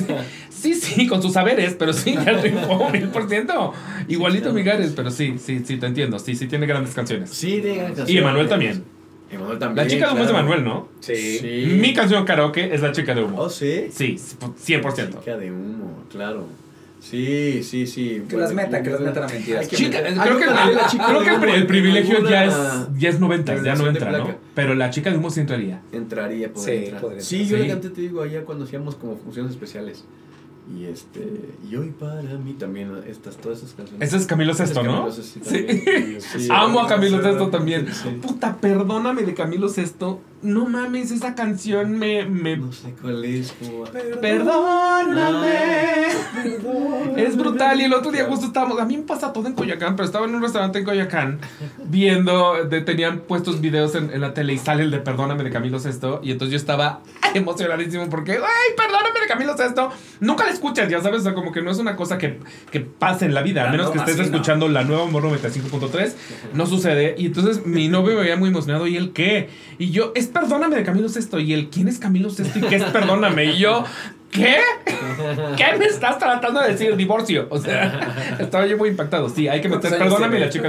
sí, 0.50 0.74
sí, 0.74 1.06
con 1.06 1.20
sus 1.22 1.32
saberes, 1.34 1.76
pero 1.78 1.92
sí, 1.92 2.14
ya 2.14 2.40
triunfó 2.40 2.88
mil 2.92 3.08
por 3.08 3.28
ciento. 3.28 3.74
Igualito 4.08 4.44
claro. 4.44 4.54
Mijares, 4.56 4.92
pero 4.96 5.10
sí, 5.10 5.36
sí, 5.38 5.62
sí, 5.64 5.76
te 5.76 5.86
entiendo. 5.86 6.18
Sí, 6.18 6.34
sí, 6.34 6.46
tiene 6.46 6.66
grandes 6.66 6.94
canciones. 6.94 7.30
Sí, 7.30 7.60
gran 7.60 7.94
canción. 7.94 8.08
Y 8.08 8.18
Emanuel 8.18 8.48
también. 8.48 8.84
Emanuel 9.30 9.58
también. 9.58 9.84
La 9.86 9.90
chica 9.90 10.06
de 10.06 10.12
humo 10.14 10.22
es 10.22 10.28
de. 10.28 10.32
Manuel, 10.32 10.64
¿no? 10.64 10.88
Sí. 11.00 11.38
Sí. 11.38 11.78
Mi 11.80 11.92
canción 11.92 12.24
karaoke 12.24 12.72
es 12.74 12.80
la 12.80 12.92
chica 12.92 13.14
de 13.14 13.22
humo. 13.24 13.38
Oh, 13.38 13.50
sí. 13.50 13.88
Sí, 13.90 14.16
100%. 14.16 15.18
Chica 15.20 15.36
de 15.36 15.50
humo, 15.52 16.04
claro. 16.10 16.46
Sí, 17.10 17.62
sí, 17.62 17.86
sí. 17.86 18.22
Que 18.28 18.36
las 18.36 18.52
metan, 18.52 18.82
que 18.82 18.90
las 18.90 19.00
metan 19.00 19.22
a 19.24 19.26
mentiras. 19.28 19.68
Que 19.68 19.76
Chica, 19.76 19.98
meter- 20.02 20.18
creo 20.18 20.38
que, 20.38 20.46
la 20.46 20.86
chica 20.88 21.06
creo 21.06 21.40
que 21.40 21.54
el, 21.54 21.66
privilegio 21.66 22.28
ya 22.28 22.44
es, 22.46 22.54
ya 22.98 23.08
es 23.10 23.20
90, 23.20 23.62
ya 23.62 23.74
no 23.76 23.86
entra, 23.86 24.10
¿no? 24.10 24.34
Pero 24.54 24.74
la 24.74 24.90
chica 24.90 25.10
de 25.10 25.18
humo 25.18 25.30
sí 25.30 25.40
entraría. 25.40 25.82
Entraría, 25.92 26.52
podría 26.52 26.74
Sí, 26.78 26.84
entrar. 26.84 27.00
podría 27.00 27.20
Sí, 27.22 27.36
entrar. 27.42 27.50
yo 27.50 27.56
Sí. 27.58 27.62
le 27.62 27.68
canté, 27.68 27.90
te 27.90 28.00
digo, 28.00 28.22
allá 28.22 28.44
cuando 28.44 28.64
hacíamos 28.64 28.96
como 28.96 29.16
funciones 29.18 29.52
especiales. 29.52 30.04
Y 30.76 30.86
este, 30.86 31.20
y 31.70 31.76
hoy 31.76 31.90
para 31.96 32.22
mí 32.22 32.54
también, 32.54 32.90
estas, 33.06 33.36
todas 33.36 33.58
esas 33.58 33.72
canciones. 33.74 34.08
Ese 34.08 34.16
es 34.16 34.26
Camilo 34.26 34.52
Sesto, 34.52 34.82
¿no? 34.82 34.92
Camilo 35.06 35.12
Sesto, 35.12 35.48
Sí. 35.48 36.48
Amo 36.50 36.80
a 36.80 36.88
Camilo 36.88 37.22
Sesto 37.22 37.50
también. 37.50 37.86
Sí. 37.94 38.08
Puta, 38.20 38.56
perdóname 38.56 39.22
de 39.22 39.32
Camilo 39.34 39.68
Sesto. 39.68 40.20
No 40.42 40.66
mames, 40.66 41.10
esa 41.10 41.34
canción 41.34 41.98
me. 41.98 42.24
me... 42.26 42.56
No 42.56 42.72
sé 42.72 42.94
cuál 43.00 43.24
es. 43.24 43.54
Perdóname. 44.20 46.06
Perdón. 46.42 47.18
Es 47.18 47.36
brutal. 47.36 47.80
Y 47.80 47.84
el 47.84 47.94
otro 47.94 48.12
día 48.12 48.26
justo 48.26 48.46
estábamos. 48.46 48.78
A 48.80 48.84
mí 48.84 48.96
me 48.96 49.02
pasa 49.04 49.32
todo 49.32 49.46
en 49.48 49.54
Coyoacán, 49.54 49.96
pero 49.96 50.06
estaba 50.06 50.26
en 50.26 50.34
un 50.34 50.42
restaurante 50.42 50.78
en 50.78 50.84
Coyoacán 50.84 51.40
viendo. 51.84 52.64
de- 52.64 52.80
tenían 52.82 53.20
puestos 53.20 53.60
videos 53.60 53.94
en, 53.94 54.12
en 54.12 54.20
la 54.20 54.34
tele 54.34 54.52
y 54.52 54.58
sale 54.58 54.82
el 54.82 54.90
de 54.90 54.98
Perdóname 54.98 55.42
de 55.42 55.50
Camilo 55.50 55.78
Sesto. 55.78 56.20
Y 56.22 56.30
entonces 56.32 56.52
yo 56.52 56.56
estaba 56.58 57.00
emocionadísimo 57.34 58.08
porque, 58.10 58.32
¡ay, 58.32 58.74
perdóname 58.76 59.20
de 59.20 59.26
Camilo 59.26 59.56
Sesto! 59.56 59.90
Nunca 60.20 60.44
la 60.44 60.50
escuchas, 60.52 60.88
ya 60.88 61.00
sabes. 61.00 61.20
O 61.20 61.24
sea, 61.24 61.34
como 61.34 61.50
que 61.52 61.62
no 61.62 61.70
es 61.70 61.78
una 61.78 61.96
cosa 61.96 62.18
que, 62.18 62.38
que 62.70 62.80
pase 62.80 63.24
en 63.24 63.34
la 63.34 63.42
vida. 63.42 63.66
A 63.68 63.70
menos 63.70 63.86
no, 63.86 63.92
que 63.92 63.98
estés 63.98 64.18
no. 64.18 64.22
escuchando 64.24 64.68
la 64.68 64.84
nueva 64.84 65.06
Morro 65.06 65.30
95.3. 65.36 66.12
No 66.52 66.66
sucede. 66.66 67.14
Y 67.18 67.26
entonces 67.26 67.66
mi 67.66 67.88
novio 67.88 68.14
me 68.16 68.22
veía 68.22 68.36
muy 68.36 68.50
emocionado. 68.50 68.86
¿Y 68.86 68.96
él 68.96 69.12
qué? 69.12 69.48
Y 69.78 69.90
yo, 69.90 70.12
es 70.14 70.28
Perdóname 70.40 70.76
de 70.76 70.82
Camilo 70.84 71.08
Sesto. 71.08 71.38
Y 71.40 71.52
él, 71.52 71.68
¿quién 71.72 71.88
es 71.88 71.98
Camilo 71.98 72.30
Sesto 72.30 72.58
y 72.58 72.62
qué 72.62 72.76
es 72.76 72.84
Perdóname? 72.84 73.44
Y 73.46 73.58
yo, 73.58 73.84
¿qué? 74.30 74.56
¿Qué 75.56 75.78
me 75.78 75.86
estás 75.86 76.18
tratando 76.18 76.60
de 76.60 76.72
decir? 76.72 76.94
Divorcio. 76.96 77.46
O 77.50 77.58
sea, 77.58 78.36
estaba 78.38 78.66
yo 78.66 78.76
muy 78.76 78.90
impactado. 78.90 79.28
Sí, 79.28 79.48
hay 79.48 79.60
que 79.60 79.68
meter. 79.68 79.80
¿Cuántos 79.90 80.00
años 80.00 80.14
Perdóname 80.14 80.40
la 80.40 80.48
chica 80.50 80.68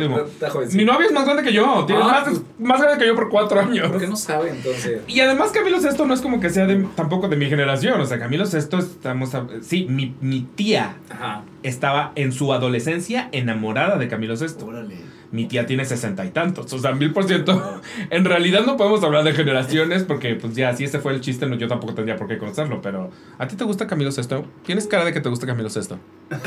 jovencito. 0.49 0.77
Mi 0.77 0.85
novio 0.85 1.07
es 1.07 1.13
más 1.13 1.25
grande 1.25 1.43
que 1.43 1.53
yo. 1.53 1.83
Tiene 1.85 2.01
Ah, 2.03 2.23
más, 2.25 2.41
más 2.59 2.81
grande 2.81 2.99
que 3.03 3.07
yo 3.07 3.15
por 3.15 3.29
cuatro 3.29 3.59
años. 3.59 3.89
¿Por 3.89 3.99
qué 3.99 4.07
no 4.07 4.15
sabe 4.15 4.49
entonces? 4.51 5.01
Y 5.07 5.19
además 5.19 5.51
Camilo 5.51 5.79
Sesto 5.81 6.05
no 6.05 6.13
es 6.13 6.21
como 6.21 6.39
que 6.39 6.49
sea 6.49 6.65
de, 6.65 6.85
tampoco 6.95 7.27
de 7.27 7.35
mi 7.35 7.47
generación. 7.47 7.99
O 7.99 8.05
sea, 8.05 8.19
Camilo 8.19 8.45
Sesto 8.45 8.77
estamos... 8.79 9.33
a- 9.35 9.45
sí, 9.61 9.85
mi, 9.89 10.15
mi 10.21 10.41
tía 10.41 10.95
Ajá. 11.09 11.41
Estaba 11.67 12.11
en 12.15 12.31
su 12.31 12.53
adolescencia 12.53 13.29
enamorada 13.31 13.97
de 13.97 14.07
Camilo 14.07 14.35
Sesto. 14.37 14.65
Órale. 14.65 14.95
Mi 15.29 15.45
tía 15.45 15.65
tiene 15.65 15.83
sesenta 15.83 16.23
y 16.25 16.29
tantos, 16.29 16.71
o 16.71 16.79
sea, 16.79 16.93
mil 16.93 17.11
por 17.11 17.25
ciento. 17.25 17.81
En 18.09 18.23
realidad 18.23 18.61
no 18.65 18.77
podemos 18.77 19.03
hablar 19.03 19.25
de 19.25 19.33
generaciones 19.33 20.03
porque, 20.03 20.35
pues 20.35 20.55
ya, 20.55 20.73
si 20.73 20.85
ese 20.85 20.99
fue 20.99 21.13
el 21.13 21.19
chiste, 21.19 21.45
no, 21.47 21.57
yo 21.57 21.67
tampoco 21.67 21.93
tendría 21.93 22.15
por 22.15 22.29
qué 22.29 22.37
conocerlo. 22.37 22.81
Pero, 22.81 23.11
¿a 23.37 23.45
ti 23.47 23.57
te 23.57 23.65
gusta 23.65 23.87
Camilo 23.87 24.11
Sesto? 24.13 24.45
¿Tienes 24.65 24.87
cara 24.87 25.03
de 25.03 25.11
que 25.11 25.19
te 25.19 25.27
gusta 25.27 25.45
Camilo 25.45 25.69
Sesto? 25.69 25.99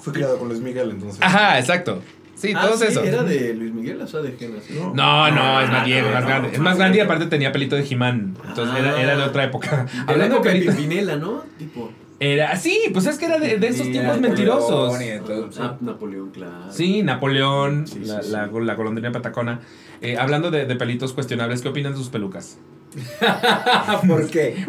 Fui 0.00 0.12
criado 0.12 0.38
con 0.38 0.48
Luis 0.48 0.60
Miguel, 0.60 0.90
entonces. 0.90 1.20
Ajá, 1.22 1.58
exacto. 1.58 2.02
Sí, 2.34 2.52
Ah, 2.54 2.66
todos 2.66 2.78
sí, 2.80 2.86
esos. 2.88 3.04
¿Era 3.04 3.24
de 3.24 3.52
Luis 3.54 3.72
Miguel 3.72 4.00
o 4.00 4.06
sea, 4.06 4.20
de 4.20 4.34
quién? 4.34 4.54
así? 4.56 4.74
No. 4.74 4.94
No, 4.94 5.30
no, 5.30 5.60
es 5.60 5.68
más 5.70 5.80
Ah, 5.82 5.84
viejo, 5.84 6.08
más 6.10 6.20
no, 6.22 6.28
grande. 6.28 6.48
no, 6.48 6.54
Es 6.54 6.60
más 6.60 6.76
grande 6.78 6.98
y 6.98 7.00
aparte 7.00 7.26
tenía 7.26 7.50
pelito 7.50 7.74
de 7.74 7.82
Jimán. 7.82 8.36
Entonces 8.46 8.78
era, 8.78 9.00
era 9.02 9.16
de 9.16 9.22
otra 9.24 9.44
época. 9.44 9.86
Hablando 10.06 10.36
de 10.36 10.42
pelito. 10.42 10.72
Pimpinela, 10.72 11.16
¿no? 11.16 11.42
Tipo. 11.58 11.90
Era, 12.20 12.56
sí, 12.56 12.80
pues 12.92 13.06
es 13.06 13.16
que 13.16 13.26
era 13.26 13.38
de, 13.38 13.58
de 13.58 13.68
esos 13.68 13.86
Sí, 13.86 13.92
tiempos 13.92 14.20
mentirosos. 14.20 15.00
entonces, 15.00 15.60
Ah, 15.62 15.76
Napoleón, 15.80 16.30
claro. 16.30 16.72
Sí, 16.72 17.02
Napoleón, 17.04 17.86
Sí, 17.86 18.00
la, 18.04 18.22
sí, 18.22 18.30
la, 18.32 18.46
la 18.48 18.74
golondrina 18.74 19.12
patacona. 19.12 19.60
Eh, 20.00 20.16
hablando 20.16 20.50
de, 20.50 20.66
de 20.66 20.74
pelitos 20.76 21.12
cuestionables, 21.12 21.62
¿qué 21.62 21.68
opinan 21.68 21.92
de 21.92 21.98
sus 21.98 22.08
pelucas? 22.08 22.58
¿Por 24.06 24.26
qué? 24.28 24.66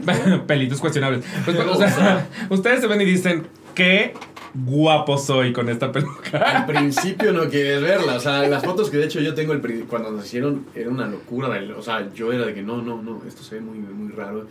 Pelitos 0.47 0.79
cuestionables. 0.79 1.23
Pues, 1.45 1.57
o 1.57 1.75
sea, 1.77 2.27
ustedes 2.49 2.81
se 2.81 2.87
ven 2.87 3.01
y 3.01 3.05
dicen, 3.05 3.47
qué 3.73 4.13
guapo 4.53 5.17
soy 5.17 5.53
con 5.53 5.69
esta 5.69 5.91
peluca. 5.91 6.37
Al 6.39 6.65
principio 6.67 7.31
no 7.33 7.49
quieres 7.49 7.81
verla, 7.81 8.15
o 8.15 8.19
sea, 8.19 8.47
las 8.47 8.63
fotos 8.63 8.89
que 8.89 8.97
de 8.97 9.05
hecho 9.05 9.19
yo 9.21 9.33
tengo 9.33 9.53
el 9.53 9.61
cuando 9.85 10.11
nos 10.11 10.25
hicieron 10.25 10.65
era 10.75 10.89
una 10.89 11.05
locura, 11.07 11.49
o 11.77 11.81
sea, 11.81 12.11
yo 12.13 12.31
era 12.33 12.45
de 12.45 12.53
que 12.53 12.61
no, 12.61 12.81
no, 12.81 13.01
no, 13.01 13.21
esto 13.27 13.43
se 13.43 13.55
ve 13.55 13.61
muy, 13.61 13.77
muy 13.77 14.11
raro, 14.11 14.47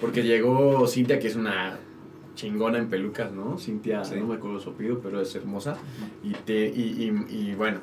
porque 0.00 0.22
llegó 0.22 0.86
Cintia, 0.86 1.18
que 1.18 1.28
es 1.28 1.36
una 1.36 1.78
chingona 2.40 2.78
en 2.78 2.88
pelucas, 2.88 3.32
¿no? 3.32 3.58
Cintia, 3.58 4.04
Sí. 4.04 4.14
no 4.18 4.26
me 4.26 4.34
acuerdo 4.36 4.58
su 4.60 4.70
apellido, 4.70 5.00
pero 5.02 5.20
es 5.20 5.34
hermosa, 5.34 5.76
y, 6.24 6.32
te, 6.32 6.66
y, 6.68 7.12
y, 7.30 7.34
y 7.34 7.54
bueno, 7.54 7.78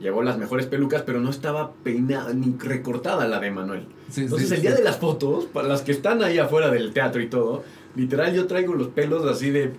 llevó 0.00 0.22
las 0.22 0.36
mejores 0.38 0.66
pelucas, 0.66 1.02
pero 1.02 1.20
no 1.20 1.30
estaba 1.30 1.72
peinada 1.82 2.32
ni 2.34 2.54
recortada 2.58 3.26
la 3.26 3.40
de 3.40 3.50
Manuel. 3.50 3.86
Sí, 4.10 4.22
Entonces 4.22 4.48
sí, 4.50 4.54
el 4.56 4.60
día 4.62 4.74
de 4.74 4.82
las 4.82 4.98
fotos, 4.98 5.46
para 5.46 5.68
las 5.68 5.82
que 5.82 5.92
están 5.92 6.22
ahí 6.22 6.38
afuera 6.38 6.70
del 6.70 6.92
teatro 6.92 7.22
y 7.22 7.28
todo, 7.28 7.64
literal 7.96 8.34
yo 8.34 8.46
traigo 8.46 8.74
los 8.74 8.88
pelos 8.88 9.24
así 9.30 9.50
de... 9.50 9.72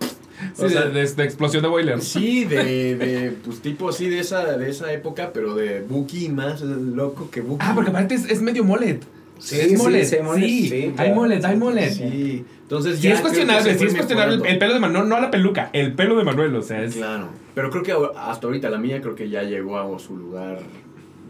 O 0.58 0.68
sea, 0.68 0.86
de, 0.86 1.02
de- 1.04 1.14
de 1.14 1.24
explosión 1.24 1.62
de 1.62 1.70
boiler. 1.70 2.02
Sí, 2.02 2.44
de, 2.44 2.96
de 2.96 3.34
pues 3.46 3.60
tipo 3.62 3.88
así 3.90 4.10
de 4.10 4.20
esa, 4.20 4.58
de 4.58 4.70
esa 4.70 4.92
época, 4.92 5.32
pero 5.34 5.54
de 5.56 5.82
Buki 5.82 6.28
más 6.30 6.62
loco 6.62 7.30
que 7.30 7.40
Buki. 7.42 7.64
Ah, 7.66 7.72
porque 7.76 7.92
aparte 7.92 8.16
es, 8.16 8.26
es 8.30 8.42
medio 8.42 8.64
mullet. 8.64 9.00
Sí, 9.40 9.56
sí, 9.56 9.62
sí, 9.62 9.68
Sí, 9.78 9.82
mullet, 9.84 10.06
sí, 10.06 10.94
hay 10.98 11.12
mullet, 11.14 11.44
hay 11.44 11.56
mullet. 11.58 11.90
Sí, 11.92 12.46
entonces 12.62 12.98
Sí 13.00 13.08
ya 13.08 13.14
es 13.16 13.22
cuestionable, 13.22 13.78
sí 13.78 13.86
es 13.86 13.94
cuestionable 13.94 14.50
el, 14.50 14.58
pelo 14.58 14.74
de 14.74 14.80
Manuel, 14.80 15.08
no, 15.10 15.16
no 15.16 15.22
la 15.22 15.30
peluca, 15.32 15.70
el 15.74 15.94
pelo 15.94 16.16
de 16.18 16.24
Manuel, 16.24 16.56
o 16.56 16.62
sea, 16.62 16.82
es... 16.82 16.96
Claro, 16.96 17.28
pero 17.54 17.70
creo 17.70 17.84
que 17.84 17.94
hasta 18.18 18.48
ahorita 18.48 18.70
la 18.70 18.78
mía 18.78 19.02
creo 19.02 19.16
que 19.16 19.30
ya 19.30 19.44
llegó 19.44 19.78
a 19.78 20.00
su 20.00 20.16
lugar 20.18 20.60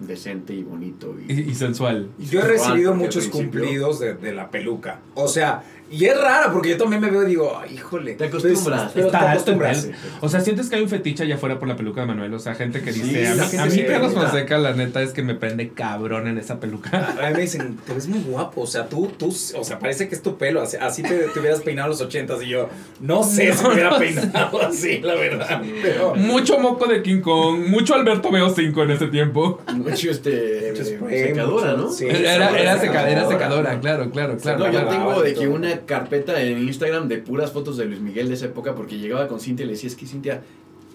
decente 0.08 0.54
y 0.54 0.64
bonito. 0.64 1.16
Y, 1.28 1.34
Y, 1.34 1.40
y 1.52 1.56
sensual. 1.56 2.10
y 2.20 2.26
Yo 2.26 2.40
he 2.40 2.44
recibido 2.44 2.94
muchos 2.96 3.28
principio- 3.28 3.60
cumplidos 3.62 4.00
de, 4.00 4.14
de 4.16 4.34
la 4.34 4.50
peluca. 4.50 5.00
O 5.16 5.28
sea, 5.28 5.64
y 5.92 6.06
es 6.06 6.20
rara 6.20 6.52
porque 6.52 6.70
yo 6.70 6.78
también 6.78 7.02
me 7.02 7.10
veo 7.10 7.24
y 7.24 7.28
digo, 7.28 7.58
"Ay, 7.62 7.76
híjole. 7.76 8.14
Te 8.16 8.26
acostumbras. 8.26 8.92
Pero 8.94 9.10
te 9.10 9.18
acostumbras. 9.18 9.90
O 10.22 10.30
sea, 10.30 10.40
sientes 10.42 10.70
que 10.70 10.76
hay 10.78 10.82
un 10.84 10.90
fetiche 10.90 11.24
allá 11.24 11.36
afuera 11.36 11.60
por 11.60 11.68
la 11.68 11.76
peluca 11.76 12.02
de 12.02 12.08
Manuel. 12.08 12.34
O 12.34 12.40
sea, 12.40 12.56
gente 12.56 12.82
que 12.82 12.92
dice, 12.92 13.04
Sí, 13.26 13.26
a 13.26 13.34
mí, 13.36 13.40
gente 13.50 13.58
a 13.60 13.66
mí 13.66 13.84
Carlos. 13.88 14.14
Fonseca, 14.14 14.58
la 14.58 14.74
neta, 14.74 15.02
es 15.02 15.12
que 15.12 15.22
me 15.24 15.36
prende 15.36 15.70
cabrón 15.70 16.28
en 16.28 16.38
esa 16.38 16.60
peluca. 16.60 17.14
A 17.22 17.28
mí 17.30 17.34
me 17.36 17.42
dicen, 17.42 17.78
te 17.86 17.94
ves 17.94 18.08
muy 18.08 18.20
guapo, 18.22 18.62
o 18.62 18.68
sea, 18.68 18.88
tú, 18.90 19.08
tú, 19.18 19.28
o 19.30 19.64
sea, 19.64 19.80
parece 19.80 20.08
que 20.10 20.16
es 20.16 20.22
tu 20.22 20.38
pelo, 20.38 20.62
así, 20.62 20.78
así 20.80 21.04
te, 21.04 21.10
te 21.28 21.40
hubieras 21.40 21.62
peinado 21.62 21.86
a 21.88 21.90
los 21.90 22.02
ochentas 22.02 22.42
y 22.44 22.48
yo, 22.50 22.70
no 23.00 23.24
sé 23.24 23.54
si 23.54 23.62
No, 23.64 23.70
me 23.70 23.74
hubiera 23.76 23.90
no 23.92 24.00
peinado 24.00 24.62
así, 24.62 25.00
la 25.00 25.16
verdad, 25.16 25.62
pero... 25.82 26.16
Mucho 26.16 26.60
moco 26.60 26.88
de 26.88 27.02
King 27.04 27.22
Kong, 27.22 27.68
mucho 27.68 27.94
Alberto 27.96 28.32
Veo 28.32 28.50
5 28.50 28.84
en 28.84 28.92
ese 28.92 29.08
tiempo. 29.08 29.62
Mucho 29.74 30.10
este 30.12 30.72
Mucho 30.72 30.82
eh, 30.84 30.98
spray, 30.98 31.20
secadora, 31.28 31.72
mucho- 31.76 31.84
¿no? 31.84 31.92
sí. 31.92 32.08
Era, 32.08 32.50
era, 32.60 32.80
seca- 32.80 33.10
era 33.10 33.28
secadora. 33.28 33.28
secadora, 33.28 33.80
claro, 33.80 34.10
claro, 34.12 34.38
claro. 34.38 34.60
no, 34.60 34.72
yo 34.72 34.86
tengo 34.88 35.22
de 35.22 35.34
que 35.34 35.46
todo. 35.46 35.54
Una 35.74 35.86
carpeta 35.86 36.42
en 36.42 36.60
Instagram 36.60 37.08
de 37.08 37.18
puras 37.18 37.52
fotos 37.52 37.78
de 37.78 37.86
Luis 37.86 38.00
Miguel 38.00 38.28
de 38.28 38.36
esa 38.36 38.46
época 38.46 38.76
porque 38.76 38.98
llegaba 38.98 39.28
con 39.28 39.40
Cintia 39.40 39.64
y 39.64 39.68
le 39.68 39.74
decía, 39.74 39.90
es 39.90 39.96
que 39.96 40.06
Cintia, 40.06 40.44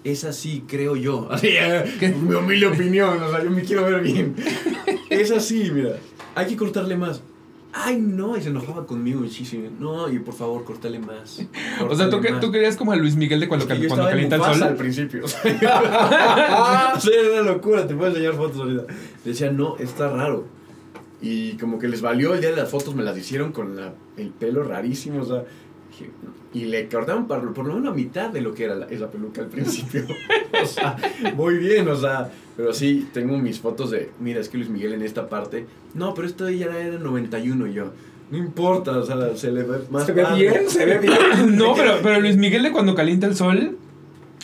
es 0.03 0.23
así, 0.23 0.63
creo 0.67 0.95
yo. 0.95 1.27
Así, 1.31 1.47
eh, 1.49 1.83
¿Qué? 1.99 2.09
mi 2.09 2.33
humilde 2.33 2.67
opinión, 2.67 3.21
o 3.21 3.29
sea, 3.29 3.43
yo 3.43 3.49
me 3.49 3.61
quiero 3.63 3.83
ver 3.83 4.01
bien. 4.01 4.35
Es 5.09 5.31
así, 5.31 5.71
mira, 5.71 5.95
hay 6.35 6.45
que 6.45 6.55
cortarle 6.55 6.95
más. 6.95 7.23
Ay, 7.73 7.97
no, 7.99 8.37
y 8.37 8.41
se 8.41 8.49
enojaba 8.49 8.85
conmigo 8.85 9.21
muchísimo. 9.21 9.67
No, 9.79 10.07
y 10.07 10.19
por 10.19 10.35
favor, 10.35 10.63
cortale 10.63 10.99
más. 10.99 11.41
O 11.87 11.95
sea, 11.95 12.11
¿tú, 12.11 12.21
que, 12.21 12.31
tú 12.33 12.51
querías 12.51 12.75
como 12.77 12.91
a 12.91 12.95
Luis 12.95 13.15
Miguel 13.15 13.39
de 13.39 13.47
cuando, 13.47 13.65
Es 13.67 13.79
que 13.79 13.87
cuando 13.87 14.07
calienta 14.07 14.35
el 14.35 14.41
Mufasa 14.41 14.65
al 14.65 14.69
sol. 14.69 14.77
principio. 14.77 15.25
O 15.25 15.27
sea, 15.27 15.41
era 15.51 17.41
una 17.41 17.51
locura, 17.51 17.87
te 17.87 17.95
puedo 17.95 18.11
enseñar 18.11 18.35
fotos 18.35 18.61
ahorita. 18.61 18.83
Decía, 19.25 19.51
no, 19.51 19.77
está 19.77 20.09
raro. 20.09 20.45
Y 21.21 21.53
como 21.53 21.79
que 21.79 21.87
les 21.87 22.01
valió 22.01 22.33
el 22.33 22.39
día 22.41 22.51
de 22.51 22.55
las 22.55 22.69
fotos, 22.69 22.95
me 22.95 23.03
las 23.03 23.17
hicieron 23.17 23.51
con 23.51 23.75
la- 23.75 23.93
el 24.17 24.29
pelo 24.29 24.63
rarísimo, 24.63 25.21
o 25.21 25.25
sea. 25.25 25.43
Y 26.53 26.65
le 26.65 26.87
cortaron 26.87 27.27
por, 27.27 27.53
por 27.53 27.65
lo 27.67 27.73
menos 27.75 27.89
la 27.89 27.95
mitad 27.95 28.29
de 28.29 28.41
lo 28.41 28.53
que 28.53 28.63
era 28.63 28.75
la- 28.75 28.85
esa 28.87 29.11
peluca 29.11 29.41
al 29.41 29.47
principio. 29.47 30.05
o 30.63 30.65
sea, 30.65 30.95
muy 31.35 31.55
bien, 31.57 31.87
o 31.89 31.95
sea. 31.95 32.31
Pero 32.55 32.73
sí, 32.73 33.07
tengo 33.13 33.37
mis 33.37 33.59
fotos 33.59 33.91
de, 33.91 34.09
mira, 34.19 34.39
es 34.39 34.49
que 34.49 34.57
Luis 34.57 34.69
Miguel 34.69 34.93
en 34.93 35.01
esta 35.01 35.27
parte. 35.29 35.65
No, 35.93 36.13
pero 36.13 36.27
esto 36.27 36.49
ya 36.49 36.67
era 36.67 36.97
91 36.97 37.67
y 37.67 37.73
yo. 37.73 37.91
No 38.31 38.37
importa, 38.37 38.97
o 38.97 39.03
sea, 39.05 39.35
se 39.35 39.51
le 39.51 39.63
ve 39.63 39.79
más 39.89 40.05
Se 40.05 40.11
ve 40.13 40.23
padre". 40.23 40.37
bien, 40.49 40.69
se 40.69 40.85
ve 40.85 40.99
bien. 40.99 41.17
No, 41.57 41.73
pero, 41.75 41.95
pero 42.01 42.19
Luis 42.21 42.37
Miguel 42.37 42.63
de 42.63 42.71
cuando 42.71 42.95
calienta 42.95 43.27
el 43.27 43.35
sol 43.35 43.77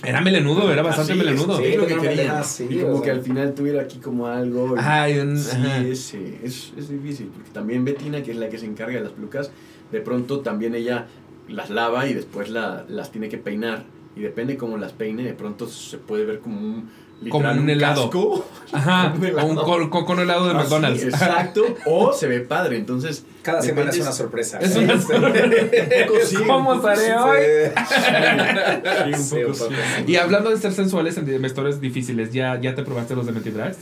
era 0.06 0.22
melenudo, 0.22 0.72
era 0.72 0.82
bastante 0.82 1.14
Ah, 1.14 1.16
sí, 1.16 1.22
melenudo. 1.24 1.58
Sí, 1.58 1.76
lo 1.76 1.88
que 1.88 1.94
Una 1.94 2.02
quería. 2.04 2.40
así, 2.40 2.68
y 2.70 2.80
como 2.80 3.02
que 3.02 3.12
al 3.12 3.22
final 3.22 3.54
tuviera 3.54 3.82
aquí 3.82 3.98
como 4.00 4.28
algo. 4.28 4.76
y- 4.76 4.80
Ay, 4.82 5.20
un- 5.20 5.38
sí, 5.38 5.58
es, 5.90 6.00
sí, 6.00 6.38
es, 6.44 6.74
es 6.78 6.90
difícil. 6.90 7.28
Porque 7.34 7.50
también 7.52 7.84
Betina, 7.86 8.22
que 8.24 8.32
es 8.32 8.38
la 8.38 8.50
que 8.50 8.58
se 8.58 8.66
encarga 8.66 8.96
de 8.98 9.04
las 9.04 9.12
pelucas, 9.14 9.52
de 9.92 10.02
pronto 10.02 10.40
también 10.42 10.76
ella 10.76 11.08
las 11.48 11.70
lava 11.70 12.08
y 12.08 12.14
después 12.14 12.50
la, 12.50 12.86
las 12.90 13.12
tiene 13.12 13.30
que 13.30 13.38
peinar. 13.38 13.84
Y 14.16 14.22
depende 14.22 14.56
cómo 14.56 14.78
las 14.78 14.94
peine, 14.94 15.24
de 15.24 15.34
pronto 15.34 15.68
se 15.68 15.98
puede 15.98 16.26
ver 16.26 16.40
como 16.40 16.60
un. 16.62 16.90
Como 17.30 17.50
un 17.52 17.70
helado. 17.70 18.04
casco. 18.10 18.46
Ajá, 18.74 19.14
Un 19.16 19.24
helado. 19.26 19.48
o 19.48 19.50
un 19.52 19.56
col- 19.56 19.90
con, 19.90 20.06
con 20.06 20.20
helado 20.20 20.46
de 20.46 20.52
Así, 20.52 20.58
McDonald's. 20.60 21.04
exacto. 21.04 21.64
O 21.86 22.12
se 22.14 22.28
ve 22.28 22.42
padre. 22.42 22.78
Entonces. 22.78 23.24
Cada 23.42 23.62
semana 23.62 23.92
es 23.92 24.00
una 24.00 24.12
sorpresa. 24.12 24.60
Es 24.60 24.76
una 24.76 24.94
un 24.96 26.48
¿Cómo 26.48 26.74
estaré 26.76 27.16
hoy? 27.16 29.14
Sí, 29.18 29.44
un 29.44 29.54
poco. 29.54 29.70
Y 30.08 30.16
hablando 30.16 30.50
de 30.50 30.58
ser 30.58 30.74
sensuales 30.74 31.18
en 31.18 31.42
vestuarios 31.42 31.80
difíciles, 31.80 32.34
¿ya, 32.34 32.60
¿ya 32.60 32.76
te 32.76 32.84
probaste 32.84 33.16
los 33.16 33.26
de 33.26 33.32
Mentidrags? 33.34 33.78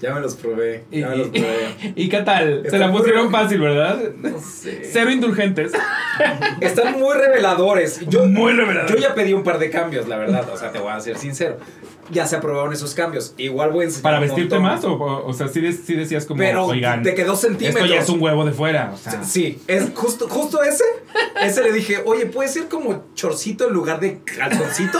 Ya 0.00 0.14
me 0.14 0.20
los 0.20 0.36
probé, 0.36 0.84
¿Y, 0.92 1.00
ya 1.00 1.08
me 1.08 1.16
los 1.16 1.28
probé. 1.28 1.92
¿y 1.96 2.08
qué 2.08 2.20
tal? 2.22 2.62
Se 2.70 2.78
la 2.78 2.92
pusieron 2.92 3.32
fácil, 3.32 3.60
¿verdad? 3.60 3.98
No 4.16 4.38
sé. 4.40 4.88
Cero 4.92 5.10
indulgentes. 5.10 5.72
Están 6.60 7.00
muy 7.00 7.16
reveladores. 7.16 8.00
Yo, 8.08 8.24
Muy 8.26 8.52
reveladores. 8.52 8.94
Yo 8.94 9.00
ya 9.08 9.14
pedí 9.16 9.32
un 9.32 9.42
par 9.42 9.58
de 9.58 9.70
cambios, 9.70 10.06
la 10.06 10.16
verdad. 10.16 10.48
O 10.52 10.56
sea, 10.56 10.70
te 10.70 10.78
voy 10.78 10.92
a 10.92 11.00
ser 11.00 11.18
sincero. 11.18 11.56
Ya 12.10 12.26
se 12.26 12.36
aprobaron 12.36 12.72
esos 12.72 12.94
cambios. 12.94 13.34
Igual 13.36 13.70
voy 13.70 13.82
a 13.82 13.84
enseñar 13.88 14.02
¿Para 14.02 14.20
vestirte 14.20 14.58
montón. 14.58 14.62
más? 14.62 14.84
O, 14.84 15.26
o, 15.26 15.32
sea, 15.32 15.48
sí, 15.48 15.60
de- 15.60 15.72
sí 15.72 15.94
decías 15.94 16.24
como, 16.24 16.38
Pero 16.38 16.64
oigan, 16.66 17.02
te 17.02 17.14
quedó 17.14 17.34
esto 17.34 17.48
centímetros. 17.48 17.88
ya 17.88 18.00
es 18.00 18.08
un 18.08 18.20
huevo 18.20 18.44
de 18.44 18.52
fuera. 18.52 18.92
O 18.94 18.96
sea, 18.96 19.22
Sí, 19.24 19.60
es 19.66 19.90
justo, 19.94 20.28
justo 20.28 20.62
ese. 20.62 20.84
ese 21.42 21.62
le 21.62 21.72
dije, 21.72 21.98
oye, 22.06 22.26
¿puede 22.26 22.48
ser 22.48 22.68
como 22.68 23.04
chorcito 23.14 23.68
en 23.68 23.74
lugar 23.74 24.00
de 24.00 24.20
calzoncito? 24.24 24.98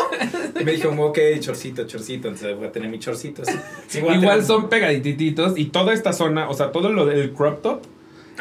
Y 0.61 0.65
me 0.65 0.73
dijo, 0.73 0.91
ok, 0.91 1.19
chorcito, 1.41 1.87
chorcito. 1.87 2.29
Entonces 2.29 2.57
voy 2.57 2.67
a 2.67 2.73
tener 2.73 2.89
mi 2.91 2.99
chorcito. 2.99 3.43
así. 3.43 3.99
Igual 3.99 4.21
tener- 4.21 4.45
son 4.45 4.69
pegadititos 4.69 5.57
y 5.59 5.67
toda 5.67 5.93
esta 5.95 6.13
zona, 6.13 6.49
o 6.49 6.55
sea, 6.55 6.73
todo 6.73 6.91
lo 6.91 7.07
del 7.07 7.33
crop 7.33 7.63
top. 7.63 7.83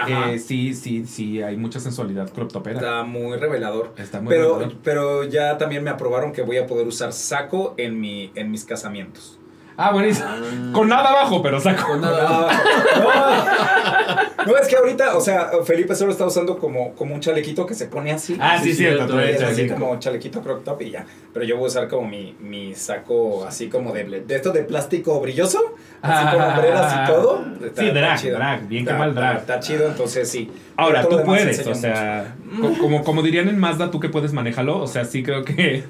Eh, 0.07 0.39
sí, 0.39 0.73
sí, 0.73 1.05
sí, 1.05 1.41
hay 1.41 1.57
mucha 1.57 1.79
sensualidad 1.79 2.31
crop 2.31 2.51
topera. 2.51 2.77
Está 2.77 3.03
muy 3.03 3.37
revelador. 3.37 3.93
Está 3.97 4.21
muy 4.21 4.29
pero, 4.29 4.53
revelador. 4.53 4.77
pero 4.83 5.23
ya 5.23 5.57
también 5.57 5.83
me 5.83 5.89
aprobaron 5.89 6.31
que 6.31 6.41
voy 6.41 6.57
a 6.57 6.67
poder 6.67 6.87
usar 6.87 7.13
saco 7.13 7.73
en, 7.77 7.99
mi, 7.99 8.31
en 8.35 8.51
mis 8.51 8.65
casamientos. 8.65 9.39
Ah, 9.77 9.91
buenísimo. 9.91 10.27
Con 10.73 10.89
nada 10.89 11.09
abajo, 11.11 11.41
pero 11.41 11.59
saco. 11.59 11.85
Con 11.87 12.01
nada. 12.01 12.49
No, 14.47 14.53
no, 14.53 14.57
es 14.59 14.67
que 14.69 14.77
ahorita, 14.77 15.17
o 15.17 15.19
sea, 15.21 15.49
Felipe 15.65 15.93
solo 15.93 16.11
está 16.11 16.25
usando 16.25 16.57
como, 16.57 16.93
como 16.93 17.13
un 17.13 17.19
chalequito 17.19 17.65
que 17.65 17.73
se 17.73 17.87
pone 17.87 18.11
así. 18.13 18.37
Ah, 18.39 18.57
sí, 18.57 18.69
Sí, 18.71 18.75
cierto. 18.77 19.17
así 19.45 19.67
como 19.67 19.99
chalequito 19.99 20.41
crop 20.41 20.63
top 20.63 20.81
y 20.83 20.91
ya. 20.91 21.05
Pero 21.33 21.45
yo 21.45 21.57
voy 21.57 21.65
a 21.65 21.67
usar 21.67 21.87
como 21.89 22.07
mi, 22.07 22.33
mi 22.39 22.73
saco 22.73 23.45
así 23.45 23.67
como 23.67 23.91
de, 23.91 24.05
de 24.21 24.35
esto 24.35 24.51
de 24.53 24.63
plástico 24.63 25.19
brilloso. 25.19 25.59
Así 26.01 26.27
con 26.31 26.41
Ah. 26.41 26.47
hombreras 26.55 26.93
y 26.93 27.11
todo. 27.11 27.43
Sí, 27.75 27.89
drag, 27.89 28.21
drag, 28.31 28.67
bien 28.69 28.85
que 28.85 28.93
mal 28.93 29.13
drag. 29.13 29.37
Está 29.39 29.59
chido, 29.59 29.85
entonces 29.87 30.29
sí. 30.29 30.49
Ahora, 30.77 31.05
tú 31.07 31.21
puedes, 31.25 31.65
o 31.67 31.75
sea, 31.75 32.35
co- 32.61 32.73
como, 32.79 33.03
como 33.03 33.21
dirían 33.23 33.49
en 33.49 33.59
Mazda, 33.59 33.91
tú 33.91 33.99
que 33.99 34.07
puedes 34.07 34.31
manejarlo, 34.31 34.79
o 34.79 34.87
sea, 34.87 35.03
sí 35.03 35.23
creo 35.23 35.43
que 35.43 35.83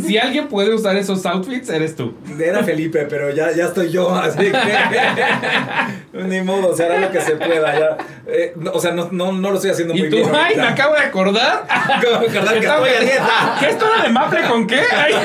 si 0.00 0.18
alguien 0.18 0.48
puede 0.48 0.74
usar 0.74 0.96
esos 0.96 1.24
outfits, 1.26 1.68
eres 1.70 1.94
tú. 1.96 2.14
Era 2.38 2.62
Felipe, 2.64 3.06
pero 3.08 3.30
ya, 3.30 3.52
ya 3.52 3.66
estoy 3.66 3.90
yo, 3.90 4.14
así 4.14 4.50
que. 4.50 4.52
Ni 6.24 6.40
modo, 6.42 6.68
o 6.70 6.76
sea, 6.76 6.86
hará 6.86 7.00
lo 7.00 7.10
que 7.10 7.20
se 7.20 7.36
pueda. 7.36 7.78
Ya. 7.78 7.96
Eh, 8.26 8.52
no, 8.56 8.72
o 8.72 8.80
sea, 8.80 8.92
no, 8.92 9.08
no, 9.12 9.32
no 9.32 9.50
lo 9.50 9.56
estoy 9.56 9.70
haciendo 9.70 9.94
Y 9.94 10.00
muy 10.00 10.10
tú, 10.10 10.16
bien. 10.16 10.30
ay, 10.34 10.56
me 10.56 10.62
acabo 10.62 10.94
de 10.94 11.00
acordar. 11.00 11.64
Acabo 11.68 12.18
de 12.20 12.28
acordar 12.30 12.54
que 12.54 12.60
Estaba- 12.60 12.88
estoy 12.88 13.06
a 13.06 13.10
dieta. 13.10 13.56
¿Qué 13.60 13.66
esto 13.68 13.86
era 13.94 14.02
de 14.04 14.08
Maple 14.12 14.40
con 14.48 14.66
qué? 14.66 14.80
Ay. 14.92 15.14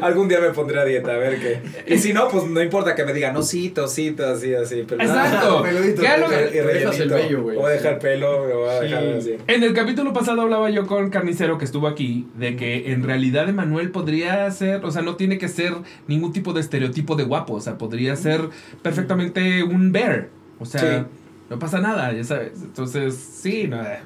Algún 0.00 0.28
día 0.28 0.40
me 0.40 0.50
pondré 0.50 0.80
a 0.80 0.84
dieta, 0.84 1.12
a 1.12 1.16
ver 1.18 1.38
qué. 1.38 1.60
Y 1.86 1.98
si 1.98 2.12
no, 2.14 2.28
pues 2.28 2.44
no 2.44 2.62
importa 2.62 2.94
que 2.94 3.04
me 3.04 3.12
digan, 3.12 3.34
no, 3.34 3.42
cito, 3.42 3.84
así, 3.84 4.14
así. 4.54 4.84
Pero 4.88 5.02
Exacto. 5.02 5.62
peludito, 5.62 6.00
¿Qué 6.00 6.08
es 6.08 6.20
lo 6.20 6.30
Y 6.30 6.58
el 6.58 6.64
rellenito. 6.64 7.42
güey. 7.42 7.56
Voy 7.56 7.66
a 7.66 7.74
dejar 7.74 7.98
pelo, 7.98 8.46
me 8.46 8.54
voy 8.54 8.68
a 8.70 8.80
dejar 8.80 9.04
así. 9.18 9.36
En 9.46 9.62
el 9.62 9.74
capítulo 9.74 10.12
pasado 10.12 10.40
hablaba 10.42 10.70
yo 10.70 10.86
con 10.86 11.10
Carnicero 11.10 11.58
que 11.58 11.64
estuvo 11.66 11.86
aquí 11.88 11.99
de 12.38 12.56
que 12.56 12.92
en 12.92 13.02
realidad 13.02 13.48
Emanuel 13.48 13.90
podría 13.90 14.50
ser, 14.50 14.84
o 14.84 14.90
sea, 14.90 15.02
no 15.02 15.16
tiene 15.16 15.38
que 15.38 15.48
ser 15.48 15.74
ningún 16.08 16.32
tipo 16.32 16.52
de 16.52 16.60
estereotipo 16.60 17.16
de 17.16 17.24
guapo, 17.24 17.54
o 17.54 17.60
sea, 17.60 17.78
podría 17.78 18.16
ser 18.16 18.48
perfectamente 18.82 19.62
un 19.62 19.92
bear, 19.92 20.28
o 20.58 20.64
sea, 20.64 20.80
Sí. 20.80 21.06
no 21.50 21.58
pasa 21.58 21.80
nada, 21.80 22.12
ya 22.12 22.24
sabes. 22.24 22.62
Entonces, 22.62 23.14
sí, 23.14 23.66
no, 23.68 23.80
eh, 23.82 23.98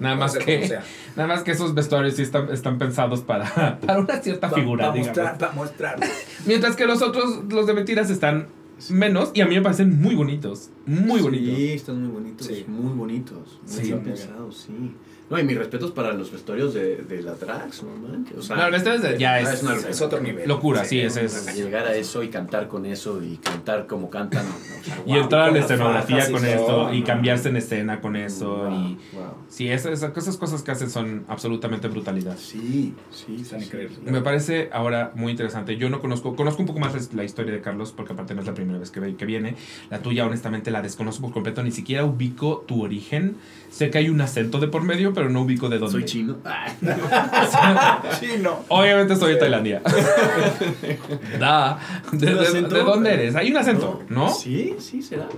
nada 0.00 0.16
más 0.16 0.32
Puede 0.32 0.44
ser 0.46 0.60
que 0.60 0.68
sea. 0.68 0.84
nada 1.16 1.28
más 1.28 1.42
que 1.42 1.50
esos 1.52 1.74
vestuarios 1.74 2.14
sí 2.16 2.22
están, 2.22 2.50
están 2.52 2.78
pensados 2.78 3.20
para, 3.20 3.78
para 3.86 4.00
una 4.00 4.16
cierta 4.22 4.50
figura, 4.50 4.86
Para 4.86 4.92
digamos. 4.98 5.16
mostrar, 5.18 5.38
para 5.38 5.52
mostrar. 5.52 6.00
Mientras 6.46 6.76
que 6.76 6.86
los 6.86 7.02
otros, 7.02 7.40
los 7.50 7.66
de 7.66 7.74
mentiras 7.74 8.10
están 8.10 8.46
menos 8.90 9.30
y 9.34 9.40
a 9.42 9.46
mí 9.46 9.54
me 9.54 9.62
parecen 9.62 10.00
muy 10.00 10.14
bonitos, 10.16 10.70
muy 10.86 11.20
bonitos. 11.20 11.56
Sí, 11.56 11.72
están 11.72 12.02
muy 12.02 12.10
bonitos. 12.10 12.46
Sí. 12.48 12.64
Muy 12.66 12.92
bonitos. 12.92 13.60
Muy 13.62 13.72
Sí. 13.76 13.82
bien 13.82 14.00
pensados, 14.02 14.56
sí. 14.66 14.92
No, 15.32 15.38
y 15.40 15.44
mis 15.44 15.56
respetos 15.56 15.90
para 15.92 16.12
los 16.12 16.30
vestuarios 16.30 16.74
de, 16.74 16.96
de 16.96 17.22
la 17.22 17.32
drags, 17.32 17.82
no 17.82 17.90
manches. 17.96 18.36
O 18.36 18.42
sea, 18.42 18.56
No, 18.56 18.76
este 18.76 18.94
es- 18.94 19.18
ya 19.18 19.32
ah, 19.32 19.40
es- 19.40 19.62
una 19.62 19.76
Es 19.76 20.00
otro 20.02 20.20
nivel. 20.20 20.46
Locura, 20.46 20.84
sí, 20.84 21.00
ese 21.00 21.24
es. 21.24 21.56
Llegar 21.56 21.86
a 21.86 21.94
eso 21.94 22.22
y 22.22 22.28
cantar 22.28 22.68
con 22.68 22.84
eso 22.84 23.22
y 23.22 23.38
cantar 23.38 23.86
como 23.86 24.10
cantan. 24.10 24.44
o 24.46 24.84
sea, 24.84 24.98
Y 25.06 25.12
wow. 25.14 25.22
entrar 25.22 25.48
a 25.48 25.50
la 25.52 25.58
escenografía 25.60 26.28
y 26.28 26.32
con 26.32 26.44
esto 26.44 26.92
y 26.92 27.00
¿no? 27.00 27.06
cambiarse 27.06 27.48
en 27.48 27.56
escena 27.56 28.00
con 28.02 28.14
eso. 28.16 28.56
Wow, 28.56 28.72
Y 28.74 28.98
wow. 29.14 29.24
sí, 29.48 29.68
esas, 29.68 30.02
esas 30.02 30.36
cosas 30.36 30.62
que 30.62 30.70
hacen 30.70 30.90
son 30.90 31.24
absolutamente 31.28 31.88
brutalidad. 31.88 32.36
Sí, 32.36 32.94
sí, 33.10 33.36
Están 33.40 33.60
sí, 33.60 33.66
increíbles. 33.66 33.98
sí. 34.04 34.10
Me 34.10 34.20
parece 34.20 34.68
ahora 34.72 35.12
muy 35.14 35.30
interesante. 35.32 35.76
Yo 35.78 35.88
no 35.88 36.00
conozco, 36.00 36.36
conozco 36.36 36.60
un 36.60 36.66
poco 36.66 36.78
más 36.78 37.14
la 37.14 37.24
historia 37.24 37.52
de 37.52 37.60
Carlos, 37.62 37.92
porque 37.96 38.12
aparte 38.12 38.34
no 38.34 38.40
es 38.42 38.46
la 38.46 38.54
primera 38.54 38.78
vez 38.78 38.90
que, 38.90 39.00
ve- 39.00 39.16
que 39.16 39.24
viene. 39.24 39.54
La 39.90 40.00
tuya, 40.00 40.26
honestamente, 40.26 40.70
la 40.70 40.82
desconozco 40.82 41.22
por 41.22 41.32
completo. 41.32 41.62
Ni 41.62 41.70
siquiera 41.72 42.04
ubico 42.04 42.64
tu 42.66 42.82
origen. 42.82 43.36
Sé 43.70 43.88
que 43.88 43.96
hay 43.98 44.10
un 44.10 44.20
acento 44.20 44.58
de 44.58 44.68
por 44.68 44.82
medio, 44.82 45.14
pero 45.14 45.21
no 45.30 45.42
ubico 45.42 45.68
de 45.68 45.78
dónde. 45.78 45.92
Soy 45.92 46.04
chino. 46.04 46.36
Chino. 48.20 48.60
Obviamente 48.68 49.16
soy 49.16 49.34
de. 49.34 49.38
Tailandia. 49.38 49.82
da. 51.38 51.78
¿De, 52.12 52.26
¿Un 52.28 52.34
de- 52.34 52.40
acento? 52.40 52.74
de 52.74 52.82
dónde 52.82 53.12
eres? 53.14 53.34
Hay 53.36 53.50
un 53.50 53.56
acento, 53.56 54.02
¿no? 54.08 54.32
Sí, 54.32 54.76
sí, 54.78 55.02
será. 55.02 55.28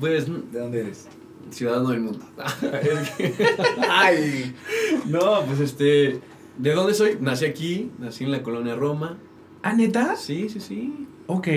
Pues, 0.00 0.26
¿De 0.52 0.58
dónde 0.58 0.80
eres? 0.80 1.08
ciudadano 1.50 1.90
del 1.90 2.00
mundo. 2.00 2.24
Ay. 3.88 4.54
no, 5.06 5.42
pues 5.46 5.60
este. 5.60 6.20
¿De 6.58 6.72
dónde 6.72 6.94
soy? 6.94 7.18
Nací 7.20 7.44
aquí, 7.44 7.90
nací 7.98 8.24
en 8.24 8.32
la 8.32 8.42
colonia 8.42 8.74
Roma. 8.74 9.18
¿Ah, 9.62 9.72
neta? 9.72 10.16
Sí, 10.16 10.48
sí, 10.48 10.60
sí. 10.60 11.06
Ok. 11.26 11.48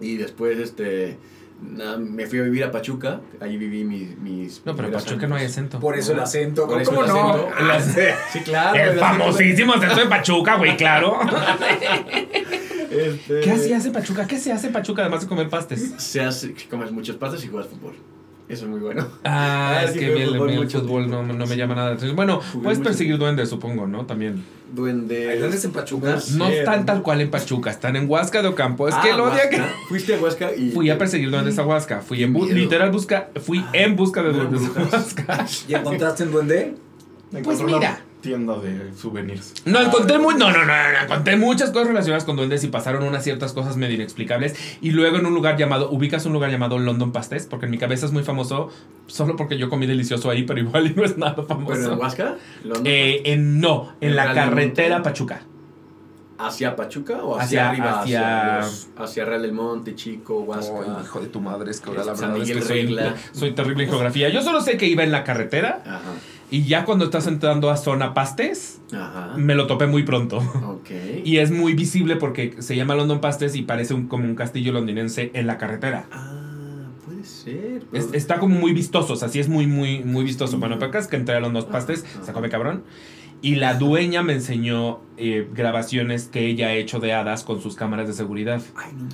Y 0.00 0.16
después, 0.16 0.58
este. 0.58 1.18
Na- 1.60 1.96
me 1.96 2.26
fui 2.26 2.38
a 2.38 2.42
vivir 2.42 2.64
a 2.64 2.70
Pachuca. 2.70 3.20
Ahí 3.40 3.56
viví 3.56 3.84
mis. 3.84 4.18
mis 4.18 4.62
No, 4.64 4.74
pero 4.76 4.88
en 4.88 4.94
Pachuca 4.94 5.14
años. 5.14 5.30
no 5.30 5.36
hay 5.36 5.46
acento. 5.46 5.80
Por 5.80 5.96
eso 5.96 6.12
el 6.12 6.20
acento. 6.20 6.66
Por 6.66 6.80
eso 6.82 6.90
¿Cómo 6.90 7.02
el 7.04 7.08
no? 7.08 7.32
acento. 7.32 7.48
Ah, 7.58 7.78
sí. 8.32 8.40
Claro. 8.40 8.78
El 8.92 8.98
famosísimo 8.98 9.74
acento 9.74 9.96
de 10.00 10.06
Pachuca, 10.06 10.56
güey, 10.56 10.76
claro. 10.76 11.18
Este, 12.90 13.40
¿Qué 13.40 13.56
se 13.58 13.74
hace 13.74 13.88
en 13.88 13.92
Pachuca? 13.92 14.26
¿Qué 14.26 14.38
se 14.38 14.50
hace 14.52 14.68
en 14.68 14.72
Pachuca 14.72 15.02
además 15.02 15.20
de 15.20 15.26
comer 15.28 15.48
pastes? 15.48 15.92
Se 15.98 16.20
hace. 16.20 16.54
Comes 16.70 16.90
muchos 16.90 17.16
pastas 17.16 17.44
y 17.44 17.48
juegas 17.48 17.68
fútbol. 17.68 17.94
Eso 18.48 18.64
es 18.64 18.70
muy 18.70 18.80
bueno. 18.80 19.06
Ah, 19.24 19.76
Ah, 19.80 19.84
es 19.84 19.92
sí, 19.92 19.98
que 19.98 20.12
el, 20.22 20.30
fútbol 20.30 20.50
el 20.50 20.56
mucho 20.58 20.80
fútbol 20.80 21.10
no, 21.10 21.22
no 21.22 21.46
me 21.46 21.56
llama 21.56 21.74
nada. 21.74 21.88
la 21.88 21.94
atención. 21.96 22.16
Bueno, 22.16 22.40
Jugué 22.52 22.62
puedes 22.64 22.78
mucho. 22.78 22.88
perseguir 22.90 23.18
duendes, 23.18 23.48
supongo, 23.50 23.86
¿no? 23.86 24.06
También. 24.06 24.42
Duende. 24.72 25.28
¿Hay 25.30 25.38
duendes 25.38 25.64
en 25.64 25.72
Pachuca? 25.72 26.14
No 26.14 26.20
Sí, 26.20 26.52
están 26.54 26.86
tal 26.86 27.02
cual 27.02 27.20
en 27.20 27.30
Pachuca, 27.30 27.70
están 27.70 27.96
en 27.96 28.08
Huasca 28.08 28.40
de 28.42 28.48
Ocampo. 28.48 28.88
Es 28.88 28.94
Ah, 28.94 29.00
que 29.02 29.12
lo 29.14 29.30
día 29.30 29.48
que. 29.50 29.60
Fuiste 29.88 30.14
a 30.14 30.18
Huasca 30.18 30.54
y. 30.54 30.70
fui 30.70 30.88
a 30.90 30.96
perseguir 30.98 31.30
duendes 31.30 31.58
a 31.58 31.64
Huasca. 31.66 32.00
Fui 32.00 32.22
en 32.22 32.34
bu- 32.34 32.48
literal 32.50 32.90
busca, 32.90 33.28
fui 33.40 33.62
en 33.74 33.96
busca 33.96 34.22
de 34.22 34.32
no, 34.32 34.44
duendes 34.44 34.62
a. 34.76 34.80
Huasca. 34.96 35.46
¿Y 35.68 35.74
encontraste 35.74 36.24
un 36.24 36.32
duende? 36.32 36.74
Pues 37.44 37.60
mira. 37.62 38.00
Tienda 38.20 38.58
de 38.58 38.92
souvenirs. 38.94 39.54
No, 39.64 39.80
encontré 39.80 40.18
muy, 40.18 40.34
no, 40.34 40.50
no, 40.50 40.58
no, 40.58 40.66
no, 40.66 40.98
encontré 41.04 41.36
muchas 41.36 41.70
cosas 41.70 41.88
relacionadas 41.88 42.24
con 42.24 42.36
duendes 42.36 42.64
y 42.64 42.68
pasaron 42.68 43.04
unas 43.04 43.22
ciertas 43.24 43.52
cosas 43.52 43.76
medio 43.76 43.94
inexplicables. 43.94 44.56
Y 44.80 44.90
luego 44.90 45.18
en 45.18 45.26
un 45.26 45.34
lugar 45.34 45.56
llamado, 45.56 45.90
ubicas 45.90 46.26
un 46.26 46.32
lugar 46.32 46.50
llamado 46.50 46.78
London 46.78 47.12
Pastes, 47.12 47.46
porque 47.46 47.66
en 47.66 47.70
mi 47.70 47.78
cabeza 47.78 48.06
es 48.06 48.12
muy 48.12 48.24
famoso, 48.24 48.70
solo 49.06 49.36
porque 49.36 49.56
yo 49.56 49.68
comí 49.68 49.86
delicioso 49.86 50.30
ahí, 50.30 50.42
pero 50.42 50.60
igual 50.60 50.88
y 50.88 50.94
no 50.94 51.04
es 51.04 51.16
nada 51.16 51.36
¿Pero 51.36 51.42
en 51.60 51.66
famoso. 51.66 51.94
Huasca? 51.94 52.36
Eh, 52.84 53.22
en, 53.26 53.60
no, 53.60 53.92
en 54.00 54.10
¿En 54.10 54.16
la 54.16 54.32
carretera 54.34 54.96
Monte? 54.96 55.10
Pachuca. 55.10 55.40
¿Hacia 56.40 56.76
Pachuca 56.76 57.22
o 57.24 57.36
Hacia- 57.36 57.70
hacia, 57.70 57.70
arriba? 57.70 58.00
hacia- 58.02 58.56
los- 58.60 58.88
hacia 58.96 59.24
Real 59.24 59.42
del 59.42 59.52
Monte, 59.52 59.96
Chico, 59.96 60.40
Huasca. 60.42 60.72
Ay, 60.86 61.02
hijo 61.04 61.20
de 61.20 61.26
tu 61.26 61.40
madre, 61.40 61.70
es 61.72 61.80
que 61.80 61.90
ahora 61.90 62.04
la 62.04 62.12
verdad 62.12 62.36
es 62.36 62.50
que 62.52 62.62
soy, 62.62 62.96
soy 63.32 63.52
terrible 63.52 63.84
en 63.84 63.90
geografía. 63.90 64.28
Yo 64.28 64.40
solo 64.42 64.60
sé 64.60 64.76
que 64.76 64.86
iba 64.86 65.02
en 65.02 65.10
la 65.10 65.24
carretera 65.24 65.82
Ajá. 65.84 66.00
Y 66.50 66.64
ya 66.64 66.84
cuando 66.84 67.04
estás 67.06 67.26
entrando 67.26 67.70
a 67.70 67.76
zona 67.76 68.14
Pastes, 68.14 68.80
Ajá. 68.92 69.34
me 69.36 69.54
lo 69.54 69.66
topé 69.66 69.86
muy 69.86 70.02
pronto. 70.04 70.40
Y 71.24 71.36
es 71.38 71.50
muy 71.50 71.74
visible 71.74 72.16
porque 72.16 72.56
se 72.62 72.74
llama 72.76 72.94
London 72.94 73.20
Pastes 73.20 73.54
y 73.56 73.62
parece 73.62 73.92
un- 73.94 74.06
como 74.08 74.24
un 74.24 74.34
castillo 74.34 74.72
londinense 74.72 75.30
en 75.34 75.46
la 75.46 75.58
carretera. 75.58 76.06
Ah, 76.10 76.86
puede 77.04 77.24
ser. 77.24 77.82
Es- 77.92 78.08
está 78.14 78.38
como 78.38 78.58
muy 78.58 78.72
vistoso, 78.72 79.12
o 79.12 79.16
sea, 79.16 79.28
sí 79.28 79.38
es 79.40 79.48
muy, 79.48 79.66
muy, 79.66 80.02
muy 80.04 80.24
vistoso. 80.24 80.58
Bueno, 80.58 80.76
pero 80.78 80.88
acá 80.88 80.98
es 81.00 81.06
que 81.08 81.16
entré 81.16 81.34
a 81.36 81.40
London 81.40 81.66
Pastes, 81.70 82.04
Ajá. 82.14 82.24
se 82.24 82.32
come 82.32 82.48
cabrón. 82.48 82.84
Y 83.42 83.56
la 83.56 83.74
dueña 83.74 84.22
me 84.22 84.32
enseñó 84.32 85.00
eh, 85.16 85.48
grabaciones 85.54 86.24
que 86.28 86.46
ella 86.46 86.68
ha 86.68 86.74
hecho 86.74 86.98
de 86.98 87.12
hadas 87.12 87.44
con 87.44 87.60
sus 87.60 87.74
cámaras 87.76 88.08
de 88.08 88.14
seguridad. 88.14 88.60
Ay, 88.74 88.92
no. 88.96 89.06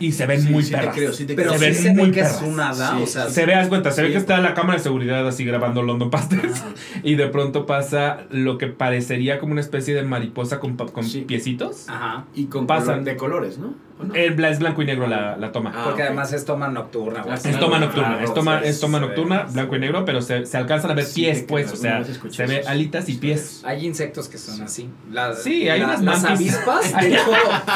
Y 0.00 0.12
se 0.12 0.26
ven 0.26 0.40
Sí, 0.42 0.48
muy 0.50 0.62
sí 0.62 0.70
te 0.72 0.76
perras. 0.78 0.94
creo, 0.94 1.12
sí 1.12 1.24
te 1.26 1.34
Pero 1.34 1.52
Se 1.52 1.58
sí 1.58 1.64
ven 1.64 1.74
se 1.74 1.92
muy 1.94 2.06
ve 2.06 2.12
que 2.12 2.20
es 2.20 2.28
perras. 2.28 2.42
un 2.42 2.60
hada, 2.60 2.98
o 2.98 3.06
sea... 3.06 3.28
Se 3.28 3.46
ve, 3.46 3.54
haz 3.54 3.68
cuenta, 3.68 3.90
se 3.90 4.02
ve 4.02 4.10
que 4.12 4.18
está 4.18 4.38
la 4.40 4.54
cámara 4.54 4.78
de 4.78 4.82
seguridad 4.82 5.26
así 5.26 5.44
grabando 5.44 5.82
London 5.82 6.10
Pastes. 6.10 6.40
Ajá. 6.60 6.64
Y 7.02 7.16
de 7.16 7.26
pronto 7.28 7.66
pasa 7.66 8.18
lo 8.30 8.56
que 8.58 8.66
parecería 8.68 9.38
como 9.38 9.52
una 9.52 9.60
especie 9.60 9.94
de 9.94 10.02
mariposa 10.02 10.58
con, 10.60 10.76
con 10.76 11.04
piecitos. 11.26 11.88
Ajá. 11.88 12.24
Y 12.34 12.46
con 12.46 12.66
Pasan. 12.66 13.04
de 13.04 13.16
colores, 13.16 13.58
¿no? 13.58 13.74
El 14.12 14.34
bla- 14.36 14.50
es 14.50 14.58
blanco 14.58 14.82
y 14.82 14.86
negro 14.86 15.06
la, 15.06 15.36
la 15.36 15.52
toma. 15.52 15.72
Ah, 15.74 15.82
Porque 15.84 16.02
además 16.02 16.32
es 16.32 16.44
toma 16.44 16.68
nocturna. 16.68 17.22
güey. 17.22 17.34
Es 17.36 17.42
toma 17.60 17.78
nocturna, 17.78 18.08
claro, 18.08 18.24
es 18.24 18.34
toma, 18.34 18.56
o 18.56 18.60
sea, 18.60 18.68
es 18.68 18.80
toma 18.80 18.98
nocturna, 19.00 19.42
blanco 19.44 19.76
y 19.76 19.78
negro, 19.78 20.04
pero 20.04 20.20
se, 20.20 20.46
se 20.46 20.56
alcanzan 20.56 20.90
a 20.90 20.94
ver 20.94 21.04
Sí, 21.04 21.20
pies, 21.22 21.44
pues, 21.46 21.72
o 21.72 21.76
sea, 21.76 22.02
se 22.04 22.46
ve 22.46 22.62
alitas 22.66 23.08
y 23.08 23.14
pies. 23.14 23.62
Hay 23.64 23.86
insectos 23.86 24.28
que 24.28 24.36
son 24.36 24.60
así. 24.62 24.90
La- 25.12 25.34
Sí, 25.36 25.68
hay 25.68 25.78
la- 25.78 25.86
unas 25.86 26.02
Las 26.02 26.22
mantis. 26.22 26.54
avispas, 26.54 26.92
de 27.00 27.08
hecho, 27.08 27.20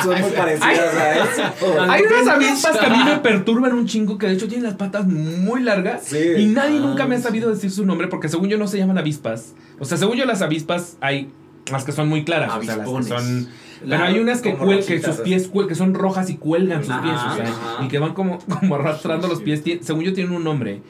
son 0.03 0.21
muy 0.21 0.31
parecidas 0.33 0.95
a 0.97 1.15
eso. 1.15 1.43
Hay 1.89 2.03
unas 2.03 2.29
avispas 2.35 2.77
que 2.79 2.87
a 2.87 2.91
mí 2.91 3.05
me 3.05 3.17
perturban 3.19 3.73
un 3.75 3.87
chingo, 3.87 4.19
que 4.19 4.27
de 4.27 4.33
hecho 4.35 4.49
tienen 4.49 4.65
las 4.65 4.75
patas 4.75 5.07
muy 5.07 5.63
largas. 5.63 6.03
Sí. 6.05 6.19
Y 6.37 6.47
nadie 6.47 6.79
Ah, 6.79 6.81
nunca 6.81 7.07
me 7.07 7.15
ha 7.15 7.21
sabido 7.21 7.49
decir 7.51 7.71
su 7.71 7.87
nombre, 7.87 8.09
porque 8.09 8.29
según 8.29 8.49
yo 8.49 8.59
no 8.59 8.67
se 8.67 8.77
llaman 8.79 8.99
avispas. 8.99 9.55
O 9.79 9.85
sea, 9.85 9.97
según 9.97 10.17
yo 10.17 10.25
las 10.25 10.43
avispas 10.43 10.97
hay 11.01 11.31
las 11.71 11.85
que 11.85 11.93
son 11.93 12.09
muy 12.09 12.25
claras, 12.25 12.51
o 12.57 12.63
sea, 12.63 12.77
las 12.77 12.89
que 12.89 12.95
Avispones. 12.95 13.09
son... 13.09 13.49
Pero 13.87 14.03
hay 14.03 14.19
unas 14.19 14.41
que, 14.41 14.57
cuel- 14.57 14.85
que 14.85 15.01
sus 15.01 15.17
pies 15.17 15.51
cuel- 15.53 15.67
que 15.69 15.75
son 15.75 15.95
rojas 15.95 16.31
y 16.31 16.37
cuelgan 16.37 16.85
sus 16.85 16.95
pies, 16.97 17.15
o 17.15 17.35
sea, 17.37 17.45
ajá. 17.49 17.85
y 17.85 17.89
que 17.89 17.99
van 17.99 18.15
como, 18.15 18.39
como 18.61 18.75
arrastrando 18.75 19.27
Sí, 19.29 19.33
los 19.35 19.43
pies. 19.43 19.63
Según 19.83 20.03
yo 20.05 20.13
tienen 20.13 20.33
un 20.35 20.45
nombre. 20.45 20.83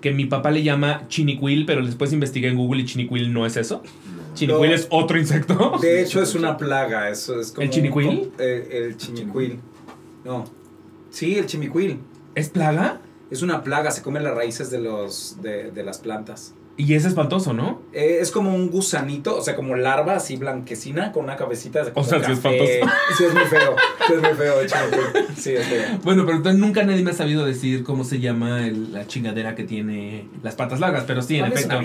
que 0.00 0.12
mi 0.12 0.26
papá 0.26 0.50
le 0.50 0.62
llama 0.62 1.08
chinicuil, 1.08 1.64
pero 1.66 1.84
después 1.84 2.12
investigué 2.12 2.48
en 2.48 2.56
Google 2.56 2.82
y 2.82 2.84
chinicuil 2.84 3.32
no 3.32 3.46
es 3.46 3.56
eso. 3.56 3.82
Chinicuil 4.34 4.70
No. 4.70 4.76
es 4.76 4.86
otro 4.90 5.18
insecto. 5.18 5.78
De 5.80 6.02
hecho, 6.02 6.22
es 6.22 6.34
una 6.34 6.56
plaga. 6.58 7.08
Eso 7.10 7.40
es 7.40 7.50
como 7.52 7.62
¿El 7.64 7.70
chinicuil? 7.70 8.06
un- 8.08 8.32
eh, 8.38 8.68
el 8.72 8.96
chimicuil. 8.98 9.58
No. 10.24 10.44
Sí, 11.10 11.36
el 11.38 11.46
chimicuil. 11.46 11.98
¿Es 12.34 12.50
plaga? 12.50 13.00
Es 13.30 13.40
una 13.42 13.62
plaga, 13.64 13.90
se 13.90 14.02
come 14.02 14.20
las 14.20 14.34
raíces 14.34 14.70
de, 14.70 14.78
los, 14.80 15.38
de, 15.42 15.70
de 15.72 15.82
las 15.82 15.98
plantas. 15.98 16.54
Y 16.78 16.92
es 16.94 17.06
espantoso, 17.06 17.54
¿no? 17.54 17.80
Eh, 17.94 18.18
es 18.20 18.30
como 18.30 18.54
un 18.54 18.68
gusanito, 18.70 19.36
o 19.38 19.40
sea, 19.42 19.56
como 19.56 19.74
larva 19.76 20.16
así 20.16 20.36
blanquecina 20.36 21.10
con 21.10 21.24
una 21.24 21.36
cabecita 21.36 21.82
de 21.82 21.92
O 21.94 22.04
sea, 22.04 22.18
sí 22.18 22.32
es 22.32 22.38
espantoso. 22.38 22.70
Sí, 23.16 23.24
es 23.24 23.32
muy 23.34 23.44
feo. 23.44 23.76
Sí, 24.06 24.12
es 24.14 24.20
muy 24.22 24.34
feo 24.34 24.54
chimicuil. 24.66 25.26
Sí, 25.36 25.50
es 25.54 25.66
feo. 25.66 25.98
Bueno, 26.04 26.24
pero 26.26 26.36
entonces 26.36 26.60
nunca 26.60 26.82
nadie 26.84 27.02
me 27.02 27.12
ha 27.12 27.14
sabido 27.14 27.46
decir 27.46 27.82
cómo 27.82 28.04
se 28.04 28.20
llama 28.20 28.66
el- 28.66 28.92
la 28.92 29.06
chingadera 29.06 29.54
que 29.54 29.64
tiene 29.64 30.28
las 30.42 30.54
patas 30.54 30.78
largas, 30.80 31.04
pero 31.06 31.22
sí, 31.22 31.36
en 31.38 31.46
efecto. 31.46 31.76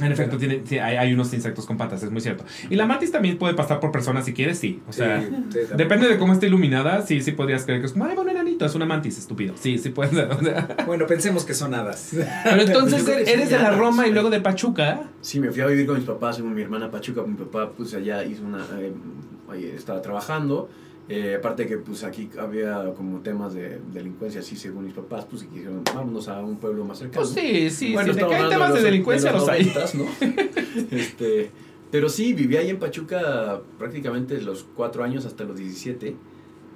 En 0.00 0.12
efecto, 0.12 0.36
tiene, 0.38 0.62
sí, 0.64 0.78
hay, 0.78 0.96
hay 0.96 1.12
unos 1.12 1.32
insectos 1.34 1.66
con 1.66 1.76
patas, 1.76 2.02
es 2.02 2.10
muy 2.10 2.20
cierto. 2.20 2.44
Y 2.70 2.76
la 2.76 2.86
mantis 2.86 3.10
también 3.10 3.36
puede 3.38 3.54
pasar 3.54 3.80
por 3.80 3.90
personas 3.90 4.24
si 4.24 4.32
quieres, 4.32 4.58
sí. 4.58 4.80
O 4.88 4.92
sea, 4.92 5.20
Sí, 5.20 5.26
sí, 5.26 5.30
también. 5.50 5.76
depende 5.76 6.08
de 6.08 6.18
cómo 6.18 6.32
esté 6.32 6.46
iluminada, 6.46 7.02
sí, 7.02 7.20
sí 7.20 7.32
podrías 7.32 7.64
creer 7.64 7.80
que 7.80 7.86
es 7.86 7.92
como, 7.92 8.04
ay, 8.04 8.14
bueno, 8.14 8.30
enanito, 8.30 8.64
es 8.64 8.74
una 8.74 8.86
mantis, 8.86 9.18
estúpido. 9.18 9.54
Sí, 9.58 9.78
sí 9.78 9.90
puede 9.90 10.10
ser. 10.10 10.30
o 10.30 10.40
sea. 10.42 10.76
Bueno, 10.86 11.06
pensemos 11.06 11.44
que 11.44 11.54
son 11.54 11.74
hadas. 11.74 12.10
Pero 12.44 12.62
entonces 12.62 13.06
eres 13.08 13.48
sí, 13.48 13.54
de 13.54 13.58
la 13.58 13.72
Roma 13.72 14.06
y 14.06 14.12
luego 14.12 14.30
de 14.30 14.40
Pachuca. 14.40 15.02
Sí, 15.20 15.40
me 15.40 15.50
fui 15.50 15.60
a 15.62 15.66
vivir 15.66 15.86
con 15.86 15.96
mis 15.96 16.04
papás, 16.06 16.38
con 16.38 16.54
mi 16.54 16.62
hermana 16.62 16.90
Pachuca. 16.90 17.22
Mi 17.22 17.34
papá, 17.34 17.72
pues 17.76 17.94
allá 17.94 18.22
hizo 18.24 18.44
una. 18.44 18.64
eh, 18.80 19.74
estaba 19.76 20.00
trabajando. 20.02 20.68
Eh, 21.10 21.36
aparte 21.38 21.66
que, 21.66 21.78
pues 21.78 22.04
aquí 22.04 22.28
había 22.38 22.92
como 22.94 23.20
temas 23.20 23.54
de 23.54 23.80
delincuencia, 23.94 24.40
así 24.40 24.56
según 24.56 24.84
mis 24.84 24.92
papás, 24.94 25.24
pues 25.28 25.42
y 25.44 25.46
dijeron, 25.46 25.82
vámonos 25.94 26.28
a 26.28 26.40
un 26.44 26.58
pueblo 26.58 26.84
más 26.84 26.98
cercano. 26.98 27.22
Pues 27.26 27.34
sí, 27.34 27.70
sí, 27.70 27.92
Bueno. 27.94 28.12
De 28.12 28.18
que 28.18 28.24
hay 28.26 28.32
hablando 28.34 28.50
temas 28.50 28.68
de 28.70 28.74
los- 28.74 28.84
delincuencia 28.84 29.32
los 29.32 29.40
los 29.42 29.48
hay. 29.50 29.64
90s, 29.64 29.94
¿no? 29.94 30.04
este, 30.90 31.50
pero 31.90 32.08
sí, 32.10 32.34
viví 32.34 32.56
ahí 32.58 32.68
en 32.68 32.78
Pachuca 32.78 33.60
prácticamente 33.78 34.40
los 34.42 34.64
cuatro 34.76 35.02
años 35.02 35.24
hasta 35.24 35.44
los 35.44 35.56
17. 35.56 36.14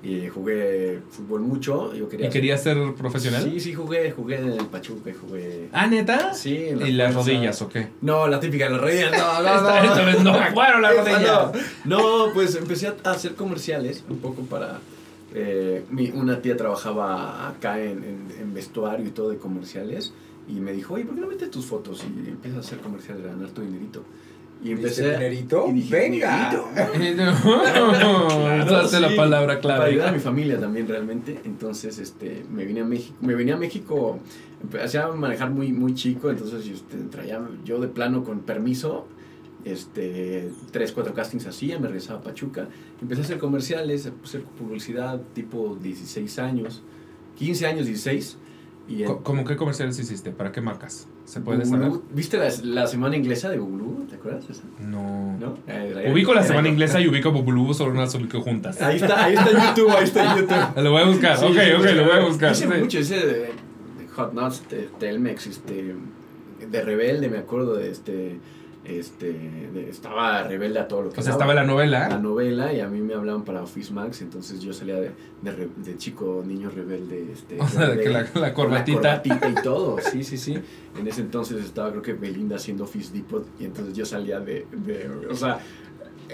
Y 0.02 0.26
jugué 0.28 0.98
fútbol 1.10 1.42
mucho. 1.42 1.94
Yo 1.94 2.08
quería 2.08 2.26
¿Y 2.26 2.30
querías 2.30 2.60
ser 2.62 2.76
profesional? 2.94 3.44
Sí, 3.44 3.60
sí, 3.60 3.72
jugué, 3.72 4.10
jugué 4.10 4.38
en 4.38 4.48
el 4.52 4.66
Pachuca 4.66 5.12
jugué. 5.20 5.68
Ah, 5.72 5.86
neta. 5.86 6.34
Sí, 6.34 6.56
en 6.56 6.84
¿Y 6.84 6.90
las 6.90 7.14
rodillas 7.14 7.62
o 7.62 7.68
qué? 7.68 7.88
No, 8.00 8.26
la 8.26 8.40
típica 8.40 8.68
las 8.68 8.80
rodillas. 8.80 9.12
No, 9.12 9.42
no, 9.42 9.60
no. 9.62 9.78
esta 9.84 10.04
vez 10.04 10.20
no 10.24 10.34
fueron 10.52 10.82
las 10.82 10.96
rodillas. 10.96 11.52
No, 11.84 12.26
No, 12.26 12.32
pues 12.34 12.56
empecé 12.56 12.88
a 12.88 13.10
hacer 13.10 13.34
comerciales 13.36 14.02
un 14.08 14.18
poco 14.18 14.42
para... 14.42 14.80
eh, 15.34 15.84
mi, 15.90 16.10
una 16.10 16.42
tía 16.42 16.56
trabajaba 16.56 17.48
acá 17.48 17.78
en, 17.80 18.02
en, 18.02 18.26
en 18.40 18.54
vestuario 18.54 19.06
y 19.06 19.10
todo 19.10 19.30
de 19.30 19.36
comerciales 19.38 20.12
y 20.48 20.54
me 20.54 20.72
dijo, 20.72 20.94
oye, 20.94 21.04
¿por 21.04 21.14
qué 21.14 21.20
no 21.20 21.28
metes 21.28 21.48
tus 21.52 21.64
fotos 21.66 22.02
y 22.02 22.28
empiezas 22.28 22.56
a 22.56 22.60
hacer 22.66 22.78
comerciales, 22.80 23.24
a 23.24 23.28
ganar 23.28 23.50
tu 23.50 23.62
dinerito? 23.62 24.02
Y 24.64 24.72
empecé... 24.72 25.02
¿Dice 25.02 25.12
dinerito? 25.14 25.66
y 25.68 25.72
dije, 25.72 25.94
Venga. 25.94 26.50
"Dinerito". 26.92 27.24
No, 27.98 28.56
la 28.70 28.88
sí, 28.88 29.16
palabra 29.16 29.60
Para 29.60 29.84
ayudar 29.84 30.08
a 30.08 30.10
clave. 30.10 30.12
mi 30.12 30.22
familia 30.22 30.60
también 30.60 30.86
realmente. 30.88 31.40
Entonces, 31.44 31.98
este, 31.98 32.44
me 32.50 32.64
vine 32.64 32.80
a 32.80 32.84
México, 32.84 33.16
me 33.20 33.34
venía 33.34 33.54
a 33.54 33.58
México, 33.58 34.18
empecé 34.62 34.98
a 34.98 35.08
manejar 35.08 35.50
muy, 35.50 35.72
muy 35.72 35.94
chico, 35.94 36.30
entonces 36.30 36.66
este, 36.66 36.96
traía 37.10 37.40
yo 37.64 37.80
de 37.80 37.88
plano 37.88 38.22
con 38.24 38.40
permiso, 38.40 39.06
este, 39.64 40.50
tres, 40.70 40.92
cuatro 40.92 41.14
castings 41.14 41.46
así, 41.46 41.68
me 41.80 41.86
regresaba 41.88 42.20
a 42.20 42.22
Pachuca, 42.22 42.68
empecé 43.00 43.22
a 43.22 43.24
hacer 43.24 43.38
comerciales, 43.38 44.06
a 44.06 44.12
hacer 44.24 44.42
publicidad 44.42 45.20
tipo 45.34 45.76
16 45.80 46.38
años, 46.38 46.82
15 47.38 47.66
años, 47.66 47.86
16. 47.86 48.36
Y 48.88 49.04
¿Cómo 49.04 49.44
qué 49.44 49.56
comerciales 49.56 49.98
hiciste? 49.98 50.32
¿Para 50.32 50.50
qué 50.52 50.60
marcas? 50.60 51.06
¿Se 51.24 51.40
puede 51.40 51.64
saber? 51.64 51.88
Bubulú- 51.88 52.02
¿Viste 52.12 52.36
la, 52.36 52.48
la 52.64 52.86
semana 52.88 53.16
inglesa 53.16 53.48
de 53.48 53.58
Google? 53.58 54.06
¿Te 54.08 54.16
acuerdas? 54.16 54.44
esa? 54.50 54.62
No. 54.80 55.38
¿No? 55.38 55.56
Eh, 55.68 56.10
Ubico 56.12 56.34
la 56.34 56.42
semana 56.42 56.68
inglesa 56.68 57.00
y 57.00 57.08
ubico 57.08 57.30
Bubulú, 57.30 57.72
solo 57.74 57.94
no 57.94 58.00
las 58.00 58.14
ubico 58.16 58.40
juntas. 58.42 58.80
Ahí 58.82 58.96
está, 58.96 59.24
ahí 59.24 59.34
está 59.34 59.50
en 59.50 59.56
YouTube, 59.76 59.90
ahí 59.96 60.04
está 60.04 60.32
en 60.34 60.40
YouTube. 60.40 60.76
Lo 60.82 60.90
voy 60.90 61.02
a 61.02 61.06
buscar. 61.06 61.38
Sí, 61.38 61.44
ok, 61.46 61.52
sí, 61.52 61.72
ok, 61.78 61.84
lo 61.94 62.04
voy 62.04 62.12
a 62.12 62.24
buscar. 62.26 62.52
Hice 62.52 62.68
Sí. 62.68 62.80
mucho 62.80 62.98
ese 62.98 63.14
de 63.26 63.50
Hot 64.16 64.32
Nuts, 64.34 64.68
de 64.68 64.88
Telmex, 64.98 65.46
este, 65.46 65.94
de 66.70 66.82
Rebelde, 66.82 67.28
me 67.30 67.38
acuerdo 67.38 67.74
de 67.76 67.90
este, 67.90 68.38
este, 68.84 69.88
estaba 69.88 70.42
Rebelde 70.42 70.80
a 70.80 70.88
todo 70.88 71.02
lo 71.02 71.10
que 71.10 71.20
O 71.20 71.22
sea, 71.22 71.32
estaba 71.32 71.54
la 71.54 71.62
la 71.62 72.18
novela. 72.18 72.72
y 72.72 72.80
a 72.80 72.88
mí 72.88 73.00
me 73.00 73.14
hablaban 73.14 73.44
para 73.44 73.62
Office 73.62 73.92
Max, 73.92 74.22
entonces 74.22 74.60
yo 74.60 74.72
salía 74.72 74.96
de, 74.96 75.10
de, 75.42 75.52
re- 75.52 75.68
de 75.76 75.96
chico, 75.96 76.42
niño 76.46 76.68
rebelde, 76.70 77.30
este, 77.32 77.56
O 77.60 77.68
sea, 77.68 77.88
de 77.90 78.02
que 78.02 78.10
la, 78.10 78.26
la 78.34 78.52
corbatita. 78.54 79.22
corbatita 79.22 79.48
y 79.48 79.54
todo, 79.62 79.98
sí, 80.12 80.24
sí, 80.24 80.36
sí. 80.36 80.58
En 80.98 81.06
ese 81.06 81.20
entonces 81.20 81.64
estaba 81.64 81.90
creo 81.90 82.02
que 82.02 82.12
Belinda 82.14 82.56
haciendo 82.56 82.84
Office 82.84 83.12
Depot 83.12 83.46
y 83.60 83.64
entonces 83.66 83.94
yo 83.94 84.04
salía 84.04 84.40
de, 84.40 84.66
de 84.84 85.08
o 85.30 85.34
sea, 85.34 85.60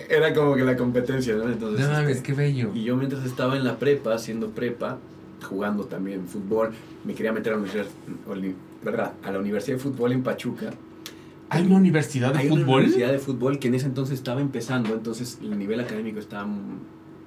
era 0.08 0.32
como 0.32 0.54
que 0.54 0.64
la 0.64 0.76
competencia, 0.76 1.34
¿no? 1.34 1.48
Entonces, 1.50 1.86
No 1.86 1.92
mames, 1.92 2.16
este, 2.18 2.22
qué 2.28 2.32
bello. 2.32 2.70
y 2.74 2.84
yo 2.84 2.96
mientras 2.96 3.24
estaba 3.24 3.56
en 3.56 3.64
la 3.64 3.78
prepa, 3.78 4.14
haciendo 4.14 4.50
prepa, 4.50 4.98
jugando 5.48 5.84
también 5.84 6.26
fútbol, 6.26 6.70
me 7.04 7.14
quería 7.14 7.32
meter 7.32 7.52
a 7.52 7.56
la 7.56 7.62
universidad. 7.62 7.86
A 9.24 9.30
la 9.32 9.38
Universidad 9.38 9.76
de 9.76 9.82
Fútbol 9.82 10.12
en 10.12 10.22
Pachuca. 10.22 10.70
¿Hay 11.50 11.64
una 11.66 11.76
universidad 11.76 12.32
de 12.34 12.38
Hay 12.40 12.46
una 12.48 12.60
fútbol? 12.62 12.80
universidad 12.82 13.12
de 13.12 13.18
fútbol 13.18 13.58
que 13.58 13.68
en 13.68 13.74
ese 13.74 13.86
entonces 13.86 14.14
estaba 14.18 14.40
empezando, 14.40 14.92
entonces 14.94 15.38
el 15.42 15.58
nivel 15.58 15.80
académico 15.80 16.18
estaba 16.18 16.46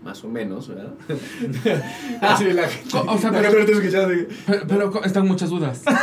más 0.03 0.24
o 0.24 0.30
menos, 0.30 0.67
¿verdad? 0.67 0.93
Así 2.22 2.45
la 2.45 2.67
gente- 2.67 2.89
O 2.97 3.17
sea, 3.17 3.32
la 3.32 3.41
pero- 3.41 3.63
así. 3.63 4.28
Pero, 4.45 4.61
pero 4.67 5.03
están 5.05 5.28
muchas 5.28 5.49
dudas. 5.49 5.84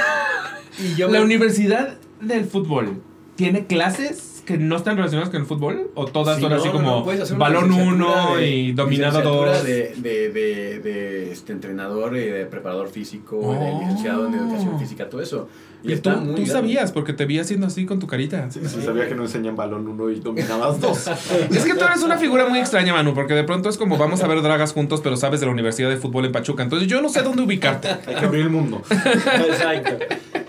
Y 0.80 0.94
yo 0.94 1.06
¿La 1.08 1.18
me- 1.18 1.24
universidad 1.24 1.96
del 2.20 2.44
fútbol 2.44 3.02
tiene 3.34 3.66
clases 3.66 4.37
que 4.48 4.58
no 4.58 4.76
están 4.76 4.96
relacionadas 4.96 5.30
con 5.30 5.40
el 5.42 5.46
fútbol? 5.46 5.90
¿O 5.94 6.06
todas 6.06 6.36
Sí, 6.36 6.42
son 6.42 6.50
no, 6.50 6.56
así 6.58 6.68
como 6.70 7.04
no, 7.06 7.38
balón 7.38 7.70
1 7.70 8.36
de- 8.36 8.50
y 8.50 8.72
dominado 8.72 9.22
2? 9.22 9.62
De, 9.64 9.94
de, 9.96 10.30
de, 10.30 10.78
de, 10.80 11.30
este, 11.32 11.52
entrenador 11.52 12.16
y 12.16 12.20
de 12.24 12.46
preparador 12.46 12.88
físico, 12.88 13.38
Oh. 13.40 13.52
de 13.52 13.72
licenciado 13.78 14.26
en 14.26 14.34
educación 14.34 14.78
física, 14.80 15.08
todo 15.08 15.20
eso. 15.20 15.48
Y 15.84 15.88
tú, 15.88 15.92
está 15.94 16.16
muy 16.16 16.34
tú 16.34 16.46
sabías, 16.46 16.90
porque 16.90 17.12
te 17.12 17.24
vi 17.24 17.38
haciendo 17.38 17.68
así 17.68 17.86
con 17.86 18.00
tu 18.00 18.08
carita. 18.08 18.50
Sí, 18.50 18.58
sí, 18.66 18.82
sabía 18.82 19.06
que 19.08 19.14
no 19.14 19.22
enseñan 19.22 19.54
balón 19.54 19.86
uno 19.86 20.10
y 20.10 20.18
dominabas 20.18 20.80
dos. 20.80 21.06
Es 21.06 21.64
que 21.64 21.74
tú 21.74 21.84
eres 21.84 22.02
una 22.02 22.16
figura 22.18 22.48
muy 22.48 22.58
extraña, 22.58 22.92
Manu, 22.94 23.14
porque 23.14 23.34
de 23.34 23.44
pronto 23.44 23.68
es 23.68 23.76
como 23.78 23.96
vamos 23.96 24.22
a 24.22 24.26
ver 24.26 24.42
dragas 24.42 24.72
juntos, 24.72 25.00
pero 25.02 25.16
sabes 25.16 25.38
de 25.38 25.46
la 25.46 25.52
Universidad 25.52 25.88
de 25.88 25.96
Fútbol 25.98 26.24
en 26.24 26.32
Pachuca. 26.32 26.64
Entonces 26.64 26.88
yo 26.88 27.00
no 27.00 27.08
sé 27.10 27.22
dónde 27.22 27.42
ubicarte. 27.42 27.88
Hay 28.06 28.14
que 28.16 28.24
abrir 28.24 28.42
el 28.42 28.50
mundo. 28.50 28.82
Exacto. 28.90 29.98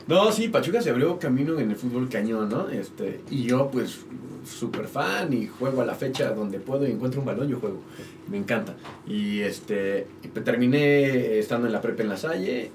No, 0.10 0.32
sí, 0.32 0.48
Pachuca 0.48 0.82
se 0.82 0.90
abrió 0.90 1.20
camino 1.20 1.60
en 1.60 1.70
el 1.70 1.76
fútbol 1.76 2.10
cañón, 2.10 2.50
¿no? 2.50 2.68
Este, 2.68 3.22
y 3.30 3.44
yo, 3.44 3.70
pues, 3.70 4.00
súper 4.44 4.88
fan 4.88 5.32
y 5.34 5.46
juego 5.46 5.82
a 5.82 5.86
la 5.86 5.94
fecha 5.94 6.34
donde 6.34 6.60
puedo 6.60 6.88
y 6.88 6.92
encuentro 6.92 7.20
un 7.20 7.28
balón, 7.28 7.48
yo 7.48 7.60
juego. 7.60 7.80
Me 8.28 8.38
encanta. 8.38 8.76
Y 9.06 9.42
este, 9.42 10.08
pues, 10.34 10.44
terminé 10.44 11.38
estando 11.38 11.68
en 11.68 11.74
la 11.74 11.82
prepa 11.82 12.02
en 12.02 12.10
la 12.10 12.18
Salle 12.18 12.72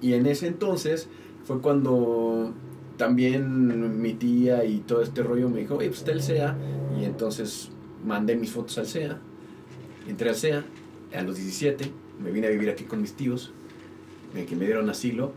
y 0.00 0.14
en 0.14 0.24
ese 0.24 0.46
entonces 0.46 1.10
fue 1.44 1.60
cuando 1.60 2.54
también 2.96 4.00
mi 4.00 4.14
tía 4.14 4.64
y 4.64 4.78
todo 4.78 5.02
este 5.02 5.22
rollo 5.22 5.50
me 5.50 5.60
dijo, 5.60 5.74
oye, 5.76 5.88
pues 5.88 5.98
está 5.98 6.12
el 6.12 6.22
CEA. 6.22 6.56
Y 6.98 7.04
entonces 7.04 7.68
mandé 8.02 8.34
mis 8.34 8.50
fotos 8.50 8.78
al 8.78 8.86
CEA. 8.86 9.18
Entré 10.08 10.30
al 10.30 10.36
CEA 10.36 10.64
a 11.14 11.20
los 11.20 11.36
17, 11.36 11.92
me 12.24 12.30
vine 12.30 12.46
a 12.46 12.50
vivir 12.50 12.70
aquí 12.70 12.84
con 12.84 13.02
mis 13.02 13.12
tíos, 13.12 13.52
que 14.32 14.56
me 14.56 14.64
dieron 14.64 14.88
asilo 14.88 15.34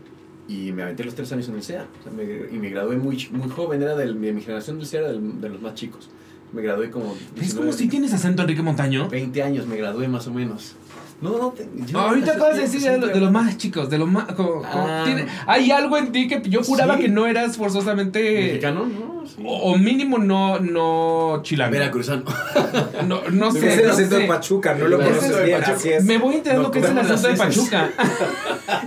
y 0.48 0.72
me 0.72 0.82
aventé 0.82 1.04
los 1.04 1.14
tres 1.14 1.30
años 1.32 1.48
en 1.48 1.54
el 1.56 1.62
CEA. 1.62 1.86
O 2.00 2.02
sea, 2.02 2.12
me- 2.12 2.54
y 2.54 2.58
me 2.58 2.70
gradué 2.70 2.96
muy, 2.96 3.28
muy 3.30 3.48
joven, 3.48 3.82
era 3.82 3.94
del- 3.96 4.20
de 4.20 4.32
mi 4.32 4.40
generación 4.40 4.78
del 4.78 4.86
CEA, 4.86 5.00
era 5.00 5.12
del- 5.12 5.40
de 5.40 5.48
los 5.48 5.60
más 5.62 5.74
chicos. 5.74 6.10
Me 6.52 6.60
gradué 6.60 6.90
como... 6.90 7.14
Es 7.14 7.54
como 7.54 7.64
19, 7.66 7.72
si 7.72 7.88
tienes 7.88 8.12
acento 8.12 8.42
Enrique 8.42 8.60
Montaño. 8.62 9.08
20 9.08 9.42
años 9.42 9.66
me 9.66 9.76
gradué 9.76 10.06
más 10.08 10.26
o 10.26 10.34
menos. 10.34 10.74
No, 11.22 11.38
no, 11.38 11.48
te- 11.50 11.68
yo- 11.86 11.98
Ahorita 12.00 12.32
acabas 12.32 12.56
de 12.56 12.62
decir 12.62 12.80
de, 12.80 12.86
lo- 12.86 12.92
siempre- 12.94 13.14
de 13.14 13.20
los 13.20 13.30
más 13.30 13.56
chicos, 13.56 13.88
de 13.88 13.96
los 13.98 14.08
más... 14.10 14.24
como- 14.32 14.62
como- 14.62 14.86
Ah. 14.88 15.02
tiene- 15.04 15.26
hay 15.46 15.70
algo 15.70 15.96
en 15.96 16.10
ti 16.12 16.26
que 16.28 16.42
yo 16.50 16.62
juraba 16.64 16.96
Sí. 16.96 17.02
que 17.02 17.08
no 17.08 17.26
eras 17.26 17.56
forzosamente... 17.56 18.20
¿Mexicano? 18.48 18.86
No, 18.86 19.24
sí. 19.26 19.36
O, 19.44 19.72
o 19.72 19.78
mínimo 19.78 20.18
no, 20.18 20.58
no 20.58 21.40
chilango. 21.44 21.72
Veracruzano. 21.72 22.24
No, 23.06 23.20
no 23.30 23.48
Es 23.48 23.54
sé. 23.54 23.80
el 23.80 23.86
no 23.88 23.92
acento 23.92 24.14
sé. 24.16 24.22
de 24.22 24.28
Pachuca, 24.28 24.74
no 24.74 24.86
lo 24.86 25.00
es 25.00 25.06
conoces 25.08 25.44
bien, 25.44 25.62
así 25.64 25.88
es. 25.90 26.04
Me 26.04 26.18
voy 26.18 26.36
enterando 26.36 26.70
que 26.70 26.78
es 26.78 26.84
el 26.88 26.98
acento 26.98 27.28
de. 27.28 27.34
Pachuca. 27.36 27.90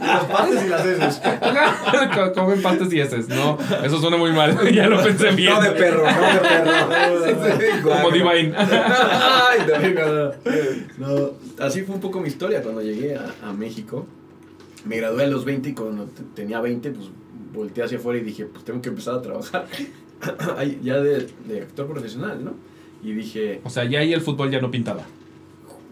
Las 0.02 0.24
partes 0.26 0.64
y 0.66 0.70
las 0.70 0.86
heces. 0.86 1.22
Co- 2.16 2.34
Comen 2.34 2.62
pastas 2.62 2.92
y 2.94 3.00
heces. 3.02 3.28
No, 3.28 3.58
eso 3.84 4.00
suena 4.00 4.18
muy 4.18 4.32
mal. 4.32 4.58
ya 4.74 4.88
lo 4.88 5.02
pensé 5.04 5.32
bien. 5.32 5.54
No 5.54 5.62
de 5.62 5.72
perro, 5.72 6.04
no 6.04 7.20
de 7.20 7.34
perro. 7.36 7.82
Como 7.84 8.12
Divine. 8.12 8.54
Ay, 8.58 9.60
no, 9.68 10.06
no, 10.06 10.32
no. 10.98 11.18
No, 11.18 11.32
así 11.66 11.82
fue 11.82 11.96
un 11.96 12.02
poco 12.02 12.22
mi 12.26 12.30
historia 12.30 12.64
cuando 12.64 12.82
llegué 12.82 13.16
a, 13.16 13.36
a 13.44 13.54
México. 13.54 14.08
Me 14.84 14.98
gradué 14.98 15.26
a 15.26 15.28
los 15.28 15.46
20 15.46 15.70
y 15.70 15.74
cuando 15.74 16.06
tenía 16.36 16.60
20, 16.60 16.92
pues 16.92 17.08
volteé 17.54 17.84
hacia 17.84 18.00
afuera 18.00 18.20
y 18.20 18.24
dije, 18.24 18.46
pues 18.46 18.66
tengo 18.66 18.82
que 18.82 18.90
empezar 18.90 19.16
a 19.16 19.22
trabajar 19.22 19.68
ya 20.84 21.00
de, 21.00 21.28
de 21.48 21.62
actor 21.62 21.88
profesional, 21.88 22.44
¿no? 22.44 22.54
Y 23.04 23.14
dije, 23.14 23.62
O 23.64 23.70
sea, 23.70 23.86
ya 23.86 24.00
ahí 24.00 24.12
el 24.12 24.22
fútbol 24.22 24.50
ya 24.50 24.60
no 24.60 24.72
pintaba. 24.72 25.06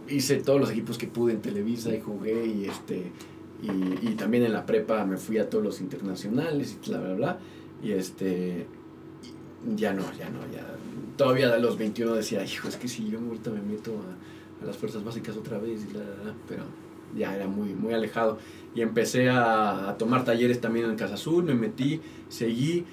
hice 0.09 0.37
todos 0.37 0.59
los 0.59 0.71
equipos 0.71 0.97
que 0.97 1.05
pude 1.07 1.33
en 1.33 1.41
Televisa 1.41 1.93
y 1.95 2.01
jugué 2.01 2.45
y 2.47 2.65
este 2.65 3.11
Y, 3.61 4.07
y 4.09 4.15
también 4.15 4.43
en 4.43 4.53
la 4.53 4.65
prepa 4.65 5.05
me 5.05 5.17
fui 5.17 5.37
a 5.37 5.49
todos 5.49 5.63
los 5.63 5.81
internacionales 5.81 6.75
y 6.75 6.89
bla, 6.89 6.99
bla, 6.99 7.13
bla. 7.13 7.39
Y 7.83 7.91
este. 7.91 8.65
y 9.23 9.75
Ya 9.75 9.93
no, 9.93 10.03
ya 10.17 10.29
no, 10.29 10.39
ya. 10.51 10.65
Todavía 11.15 11.53
a 11.53 11.59
los 11.59 11.77
21 11.77 12.15
decía, 12.15 12.43
hijo, 12.43 12.67
es 12.67 12.75
que 12.77 12.87
si 12.87 13.07
yo 13.07 13.19
ahorita 13.19 13.51
me 13.51 13.61
meto 13.61 13.91
a, 13.91 14.32
a 14.63 14.65
las 14.67 14.77
fuerzas 14.77 15.03
básicas 15.03 15.35
otra 15.37 15.57
vez, 15.59 15.83
y 15.83 15.93
bla, 15.93 16.01
bla, 16.03 16.23
bla", 16.23 16.33
pero 16.47 16.63
ya 17.17 17.35
era 17.35 17.47
muy, 17.47 17.69
muy 17.73 17.93
alejado. 17.93 18.39
Y 18.75 18.81
empecé 18.81 19.29
a, 19.29 19.89
a 19.89 19.97
tomar 19.97 20.25
talleres 20.25 20.59
también 20.61 20.89
en 20.89 20.95
Casa 20.95 21.13
Azul, 21.15 21.43
me 21.43 21.53
metí, 21.53 22.01
seguí 22.29 22.85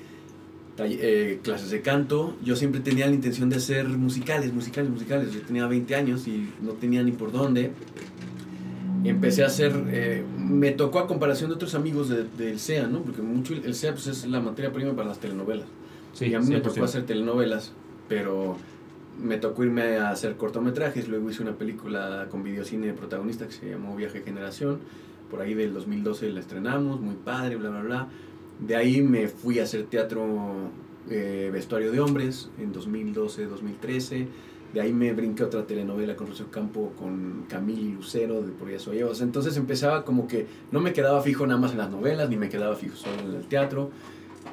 eh, 0.78 1.40
clases 1.42 1.70
de 1.70 1.80
canto. 1.82 2.36
Yo 2.44 2.56
siempre 2.56 2.80
tenía 2.80 3.06
la 3.06 3.14
intención 3.14 3.48
de 3.50 3.56
hacer 3.56 3.86
musicales, 3.88 4.52
musicales, 4.52 4.90
musicales. 4.90 5.32
Yo 5.32 5.40
tenía 5.42 5.66
20 5.66 5.94
años 5.94 6.26
y 6.26 6.50
no 6.62 6.72
tenía 6.72 7.02
ni 7.02 7.12
por 7.12 7.32
dónde. 7.32 7.72
Empecé 9.04 9.42
a 9.42 9.46
hacer, 9.46 9.72
eh, 9.88 10.22
me 10.38 10.72
tocó 10.72 10.98
a 10.98 11.06
comparación 11.06 11.48
de 11.48 11.54
otros 11.56 11.74
amigos 11.74 12.10
de- 12.10 12.24
del 12.36 12.58
CEA, 12.58 12.86
¿no? 12.86 13.00
Porque 13.02 13.22
mucho 13.22 13.54
el 13.54 13.74
CEA 13.74 13.92
pues, 13.92 14.06
es 14.08 14.26
la 14.26 14.40
materia 14.40 14.72
prima 14.72 14.92
para 14.94 15.08
las 15.08 15.18
telenovelas. 15.18 15.66
Sí, 16.12 16.26
y 16.26 16.34
a 16.34 16.40
mí 16.40 16.46
me 16.48 16.56
100%. 16.56 16.62
tocó 16.74 16.84
hacer 16.84 17.06
telenovelas, 17.06 17.72
pero 18.08 18.56
me 19.18 19.36
tocó 19.38 19.64
irme 19.64 19.96
a 19.96 20.10
hacer 20.10 20.36
cortometrajes. 20.36 21.08
Luego 21.08 21.30
hice 21.30 21.42
una 21.42 21.56
película 21.56 22.28
con 22.30 22.42
videocine 22.42 22.88
de 22.88 22.92
protagonista 22.92 23.46
que 23.46 23.52
se 23.52 23.70
llamó 23.70 23.96
Viaje 23.96 24.22
Generación. 24.22 24.80
Por 25.30 25.40
ahí 25.40 25.54
del 25.54 25.72
2012 25.72 26.30
la 26.30 26.40
estrenamos, 26.40 27.00
muy 27.00 27.14
padre, 27.14 27.56
bla, 27.56 27.70
bla, 27.70 27.82
bla. 27.82 28.08
De 28.58 28.76
ahí 28.76 29.00
me 29.02 29.28
fui 29.28 29.58
a 29.58 29.62
hacer 29.62 29.84
teatro 29.84 30.70
eh, 31.08 31.50
vestuario 31.52 31.92
de 31.92 32.00
hombres 32.00 32.50
en 32.58 32.72
2012, 32.72 33.46
2013. 33.46 34.28
De 34.72 34.80
ahí 34.80 34.92
me 34.92 35.12
brinqué 35.12 35.42
otra 35.42 35.66
telenovela 35.66 36.14
con 36.14 36.28
Rocío 36.28 36.50
Campo, 36.50 36.92
con 36.96 37.44
Camille 37.48 37.94
Lucero, 37.94 38.42
de 38.42 38.52
Por 38.52 38.70
ella 38.70 38.78
soy 38.78 39.00
entonces 39.20 39.56
empezaba 39.56 40.04
como 40.04 40.28
que 40.28 40.46
no 40.70 40.80
me 40.80 40.92
quedaba 40.92 41.20
fijo 41.22 41.46
nada 41.46 41.58
más 41.60 41.72
en 41.72 41.78
las 41.78 41.90
novelas, 41.90 42.28
ni 42.28 42.36
me 42.36 42.48
quedaba 42.48 42.76
fijo 42.76 42.96
solo 42.96 43.20
en 43.20 43.34
el 43.34 43.46
teatro. 43.46 43.90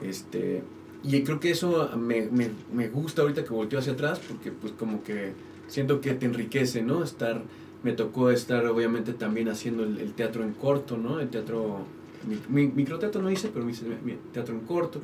Este, 0.02 0.64
y 1.04 1.22
creo 1.24 1.40
que 1.40 1.52
eso 1.52 1.90
me, 1.98 2.28
me, 2.32 2.50
me 2.74 2.90
gusta 2.90 3.22
ahorita 3.22 3.44
que 3.44 3.50
volteo 3.54 3.80
hacia 3.80 3.94
atrás, 3.94 4.20
porque 4.28 4.52
pues 4.52 4.74
como 4.74 5.04
que 5.04 5.34
siento 5.68 6.02
que 6.02 6.14
te 6.14 6.26
enriquece, 6.26 6.82
¿no? 6.82 7.04
Estar, 7.04 7.42
me 7.84 7.94
tocó 7.94 8.32
estar 8.32 8.66
obviamente 8.66 9.14
también 9.14 9.48
haciendo 9.50 9.84
el, 9.84 10.00
el 10.00 10.14
teatro 10.14 10.44
en 10.44 10.54
corto, 10.54 10.98
¿no? 10.98 11.20
El 11.20 11.30
teatro, 11.30 11.80
mi, 12.28 12.38
mi- 12.66 12.72
microteatro 12.72 13.22
no 13.22 13.30
hice, 13.32 13.50
pero 13.54 13.70
hice 13.70 13.86
mi- 14.04 14.18
teatro 14.34 14.54
en 14.56 14.62
corto. 14.62 15.00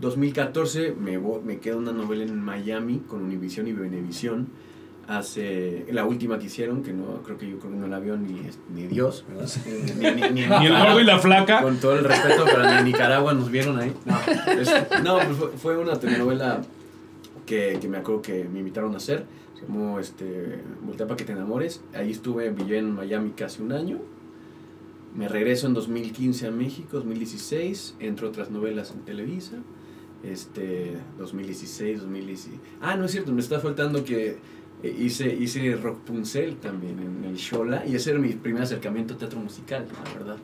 2014 0.00 0.94
me, 0.98 1.18
me 1.18 1.58
queda 1.58 1.76
una 1.76 1.92
novela 1.92 2.24
en 2.24 2.40
Miami 2.40 2.98
con 3.06 3.22
Univision 3.22 3.68
y 3.68 3.72
Venevisión. 3.72 4.48
Hace 5.06 5.84
la 5.92 6.04
última 6.06 6.38
que 6.38 6.46
hicieron, 6.46 6.82
que 6.82 6.92
no 6.94 7.22
creo 7.22 7.36
que 7.36 7.48
yo 7.48 7.58
creo 7.58 7.72
que 7.72 7.76
no 7.78 7.86
la 7.88 7.98
vio 7.98 8.16
ni, 8.16 8.40
ni 8.74 8.86
Dios, 8.86 9.24
¿verdad? 9.28 9.48
Ni, 9.98 10.10
ni- 10.12 10.30
ni- 10.30 10.42
el 10.66 10.72
gordo 10.72 11.00
y 11.00 11.04
la 11.04 11.18
flaca. 11.18 11.60
con 11.62 11.76
todo 11.76 11.92
el 11.98 12.04
respeto, 12.04 12.44
pero 12.46 12.64
ni 12.64 12.72
en 12.78 12.84
Nicaragua 12.86 13.34
nos 13.34 13.50
vieron 13.50 13.78
ahí. 13.78 13.92
No, 14.06 14.16
es- 14.60 15.02
no, 15.04 15.18
pues 15.18 15.60
fue, 15.60 15.76
una 15.76 15.98
telenovela 16.00 16.62
que, 17.44 17.78
que 17.80 17.88
me 17.88 17.98
acuerdo 17.98 18.22
que 18.22 18.44
me 18.44 18.60
invitaron 18.60 18.94
a 18.94 18.96
hacer. 18.96 19.26
Llamó 19.60 19.98
este, 20.00 20.60
Voltea 20.82 21.06
para 21.06 21.16
que 21.16 21.24
te 21.24 21.32
enamores. 21.32 21.82
Ahí 21.94 22.10
estuve, 22.10 22.50
viví 22.50 22.76
en 22.76 22.90
Miami 22.94 23.32
casi 23.36 23.60
un 23.62 23.72
año. 23.72 23.98
Me 25.14 25.28
regreso 25.28 25.66
en 25.66 25.74
2015 25.74 26.46
a 26.46 26.50
México, 26.50 26.96
2016. 26.96 27.96
Entre 28.00 28.26
otras 28.26 28.50
novelas 28.50 28.90
en 28.92 29.00
Televisa. 29.04 29.56
Este, 30.22 30.96
2016, 31.18 32.00
2016. 32.00 32.58
Ah, 32.80 32.96
no 32.96 33.04
es 33.04 33.10
cierto, 33.12 33.30
me 33.32 33.40
está 33.42 33.60
faltando 33.60 34.04
que 34.04 34.30
eh, 34.30 34.36
hice, 34.88 35.34
hice 35.34 35.76
Rock 35.76 35.98
Puncel 36.00 36.56
también 36.56 36.98
en 36.98 37.24
el 37.24 37.36
Shola. 37.36 37.84
Y 37.86 37.94
ese 37.94 38.10
era 38.10 38.18
mi 38.18 38.30
primer 38.32 38.62
acercamiento 38.62 39.14
a 39.14 39.18
teatro 39.18 39.38
musical, 39.40 39.86
la 40.04 40.12
verdad 40.18 40.36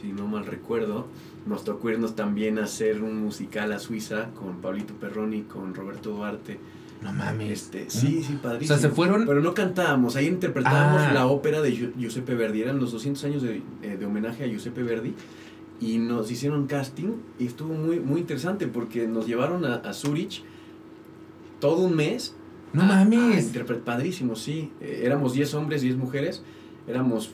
si 0.00 0.12
no 0.12 0.26
mal 0.26 0.46
recuerdo, 0.46 1.08
nos 1.46 1.62
tocó 1.62 1.90
irnos 1.90 2.16
también 2.16 2.58
a 2.58 2.64
hacer 2.64 3.02
un 3.02 3.18
musical 3.22 3.70
a 3.72 3.78
Suiza 3.78 4.30
con 4.30 4.62
Pablito 4.62 4.94
Perroni, 4.94 5.42
con 5.42 5.74
Roberto 5.74 6.10
Duarte. 6.12 6.58
No 7.02 7.12
mames. 7.12 7.50
Este, 7.50 7.90
sí, 7.90 8.22
sí, 8.22 8.36
O 8.38 8.40
padrísimo. 8.42 8.78
sea, 8.78 8.88
se 8.88 8.94
fueron. 8.94 9.26
Pero 9.26 9.42
no 9.42 9.52
cantábamos, 9.52 10.16
ahí 10.16 10.26
interpretábamos 10.26 11.02
Ah. 11.02 11.12
la 11.12 11.26
ópera 11.26 11.60
de 11.60 11.72
Giu- 11.76 11.92
Giuseppe 11.98 12.34
Verdi, 12.34 12.62
eran 12.62 12.78
los 12.78 12.92
200 12.92 13.22
años 13.24 13.42
de, 13.42 13.62
eh, 13.82 13.96
de 13.98 14.06
homenaje 14.06 14.42
a 14.42 14.46
Giuseppe 14.46 14.82
Verdi 14.82 15.12
y 15.80 15.98
nos 15.98 16.30
hicieron 16.30 16.66
casting 16.66 17.16
y 17.38 17.44
estuvo 17.46 17.74
muy, 17.74 18.00
muy 18.00 18.20
interesante 18.22 18.68
porque 18.68 19.06
nos 19.06 19.26
llevaron 19.26 19.66
a, 19.66 19.74
a 19.76 19.92
Zurich 19.92 20.42
todo 21.58 21.82
un 21.84 21.94
mes. 21.94 22.34
No 22.72 22.82
a- 22.82 23.00
a 23.00 23.04
mames. 23.04 23.52
interpret- 23.54 23.80
padrísimo, 23.80 24.36
sí. 24.36 24.70
Eh, 24.80 25.02
éramos 25.04 25.32
10 25.32 25.54
hombres, 25.54 25.82
10 25.82 25.96
mujeres, 25.96 26.42
éramos... 26.86 27.32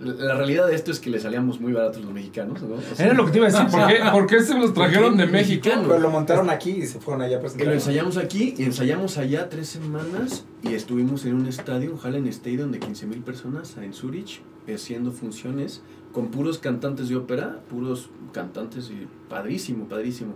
la 0.00 0.34
realidad 0.34 0.66
de 0.66 0.74
esto 0.74 0.90
es 0.90 0.98
que 0.98 1.10
le 1.10 1.20
salíamos 1.20 1.60
muy 1.60 1.72
baratos 1.72 2.02
los 2.02 2.12
mexicanos, 2.12 2.62
¿no? 2.62 2.74
O 2.76 2.80
sea, 2.96 3.06
Era 3.06 3.14
lo 3.14 3.26
que 3.26 3.32
te 3.32 3.38
iba 3.38 3.46
a 3.48 3.50
decir. 3.50 3.66
¿Por 3.70 3.86
qué, 3.86 3.98
¿por 4.10 4.26
qué 4.26 4.42
se 4.42 4.58
los 4.58 4.72
trajeron 4.74 5.16
de 5.16 5.24
¿Por 5.24 5.32
qué 5.32 5.38
México? 5.38 5.62
mexicano? 5.68 5.88
Pero 5.88 6.00
lo 6.00 6.10
montaron 6.10 6.50
aquí 6.50 6.70
y 6.70 6.86
se 6.86 6.98
fueron 7.00 7.22
allá 7.22 7.36
a 7.36 7.40
presentar. 7.40 7.68
lo 7.68 7.74
ensayamos 7.74 8.16
aquí 8.16 8.54
y 8.56 8.64
ensayamos 8.64 9.18
allá 9.18 9.48
tres 9.48 9.68
semanas 9.68 10.44
y 10.62 10.74
estuvimos 10.74 11.24
en 11.26 11.34
un 11.34 11.46
estadio, 11.46 11.92
un 11.92 11.98
Hallen 12.02 12.26
Stadium 12.28 12.70
de 12.72 12.78
15 12.80 13.06
mil 13.06 13.20
personas 13.20 13.76
en 13.76 13.92
Zurich, 13.92 14.40
haciendo 14.72 15.12
funciones 15.12 15.82
con 16.12 16.28
puros 16.28 16.58
cantantes 16.58 17.08
de 17.08 17.16
ópera, 17.16 17.60
puros 17.68 18.08
cantantes 18.32 18.90
y 18.90 19.06
padrísimo, 19.28 19.84
padrísimo. 19.86 20.32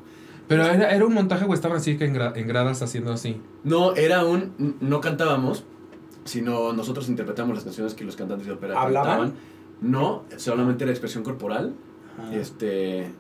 Pero 0.48 0.64
era, 0.66 0.90
era 0.94 1.04
un 1.06 1.14
montaje 1.14 1.44
o 1.46 1.54
estaban 1.54 1.78
así 1.78 1.96
que 1.96 2.04
en, 2.04 2.14
gra- 2.14 2.36
en 2.36 2.46
gradas 2.46 2.82
haciendo 2.82 3.12
así. 3.12 3.40
No, 3.62 3.94
era 3.96 4.24
un, 4.24 4.76
no 4.80 5.00
cantábamos, 5.00 5.64
sino 6.24 6.72
nosotros 6.72 7.08
interpretamos 7.08 7.54
las 7.56 7.64
canciones 7.64 7.94
que 7.94 8.04
los 8.04 8.16
cantantes 8.16 8.46
de 8.46 8.52
ópera 8.52 8.80
¿Hablaban? 8.80 9.08
cantaban. 9.10 9.34
No, 9.80 10.24
solamente 10.36 10.84
era 10.84 10.92
expresión 10.92 11.24
corporal. 11.24 11.74
Ah. 12.18 12.30
Este, 12.34 13.10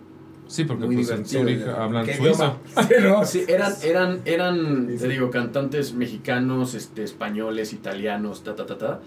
Sí, 0.46 0.64
porque 0.64 0.84
Muy 0.84 0.96
pues 0.96 1.08
en 1.10 1.24
divertido. 1.24 1.40
Zurich 1.42 1.66
hablan 1.78 2.04
¿Qué 2.04 2.16
suizo. 2.18 2.56
Sí, 3.24 3.44
eran, 3.48 3.72
eran, 3.82 4.20
eran, 4.26 4.86
Sí, 4.88 4.96
sí. 4.98 5.02
te 5.04 5.08
digo, 5.08 5.30
cantantes 5.30 5.94
mexicanos, 5.94 6.74
este, 6.74 7.02
españoles, 7.02 7.72
italianos, 7.72 8.44
ta, 8.44 8.54
ta, 8.54 8.66
ta, 8.66 8.76
ta. 8.76 9.00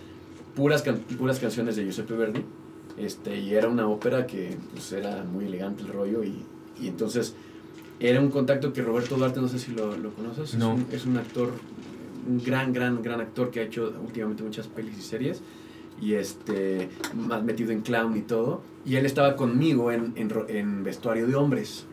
Puras, 0.56 0.82
can- 0.82 0.98
puras 1.20 1.38
canciones 1.40 1.76
de 1.76 1.84
Giuseppe 1.84 2.16
Verdi. 2.16 2.44
Este, 2.98 3.38
y 3.38 3.54
era 3.54 3.68
una 3.68 3.88
ópera 3.88 4.26
que 4.26 4.58
pues, 4.74 4.92
era 4.92 5.24
muy 5.24 5.46
elegante 5.46 5.84
el 5.84 5.90
rollo. 5.90 6.24
Y, 6.24 6.44
y 6.82 6.88
entonces 6.88 7.36
era 8.00 8.20
un 8.22 8.30
contacto 8.30 8.74
que 8.74 8.82
Roberto 8.82 9.16
Duarte, 9.16 9.40
no 9.42 9.48
sé 9.48 9.60
si 9.60 9.72
lo, 9.72 9.98
lo 9.98 10.12
conoces, 10.12 10.56
No. 10.56 10.74
es, 10.74 10.80
un, 10.80 10.88
es 10.92 11.06
un 11.06 11.18
actor, 11.18 11.52
un 12.28 12.44
gran, 12.44 12.74
gran, 12.74 13.02
gran 13.02 13.22
actor 13.22 13.50
que 13.52 13.60
ha 13.62 13.64
hecho 13.64 13.94
últimamente 14.06 14.44
muchas 14.44 14.68
pelis 14.68 14.98
y 14.98 15.02
series. 15.02 15.42
Y 16.00 16.14
este, 16.14 16.90
más 17.16 17.44
metido 17.44 17.72
en 17.72 17.82
clown 17.82 18.16
y 18.16 18.22
todo. 18.22 18.62
Y 18.86 18.98
él 18.98 19.06
estaba 19.08 19.36
conmigo 19.36 19.92
en, 19.92 20.14
en, 20.16 20.30
en 20.50 20.84
vestuario 20.84 21.26
de 21.26 21.34
hombres 21.36 21.88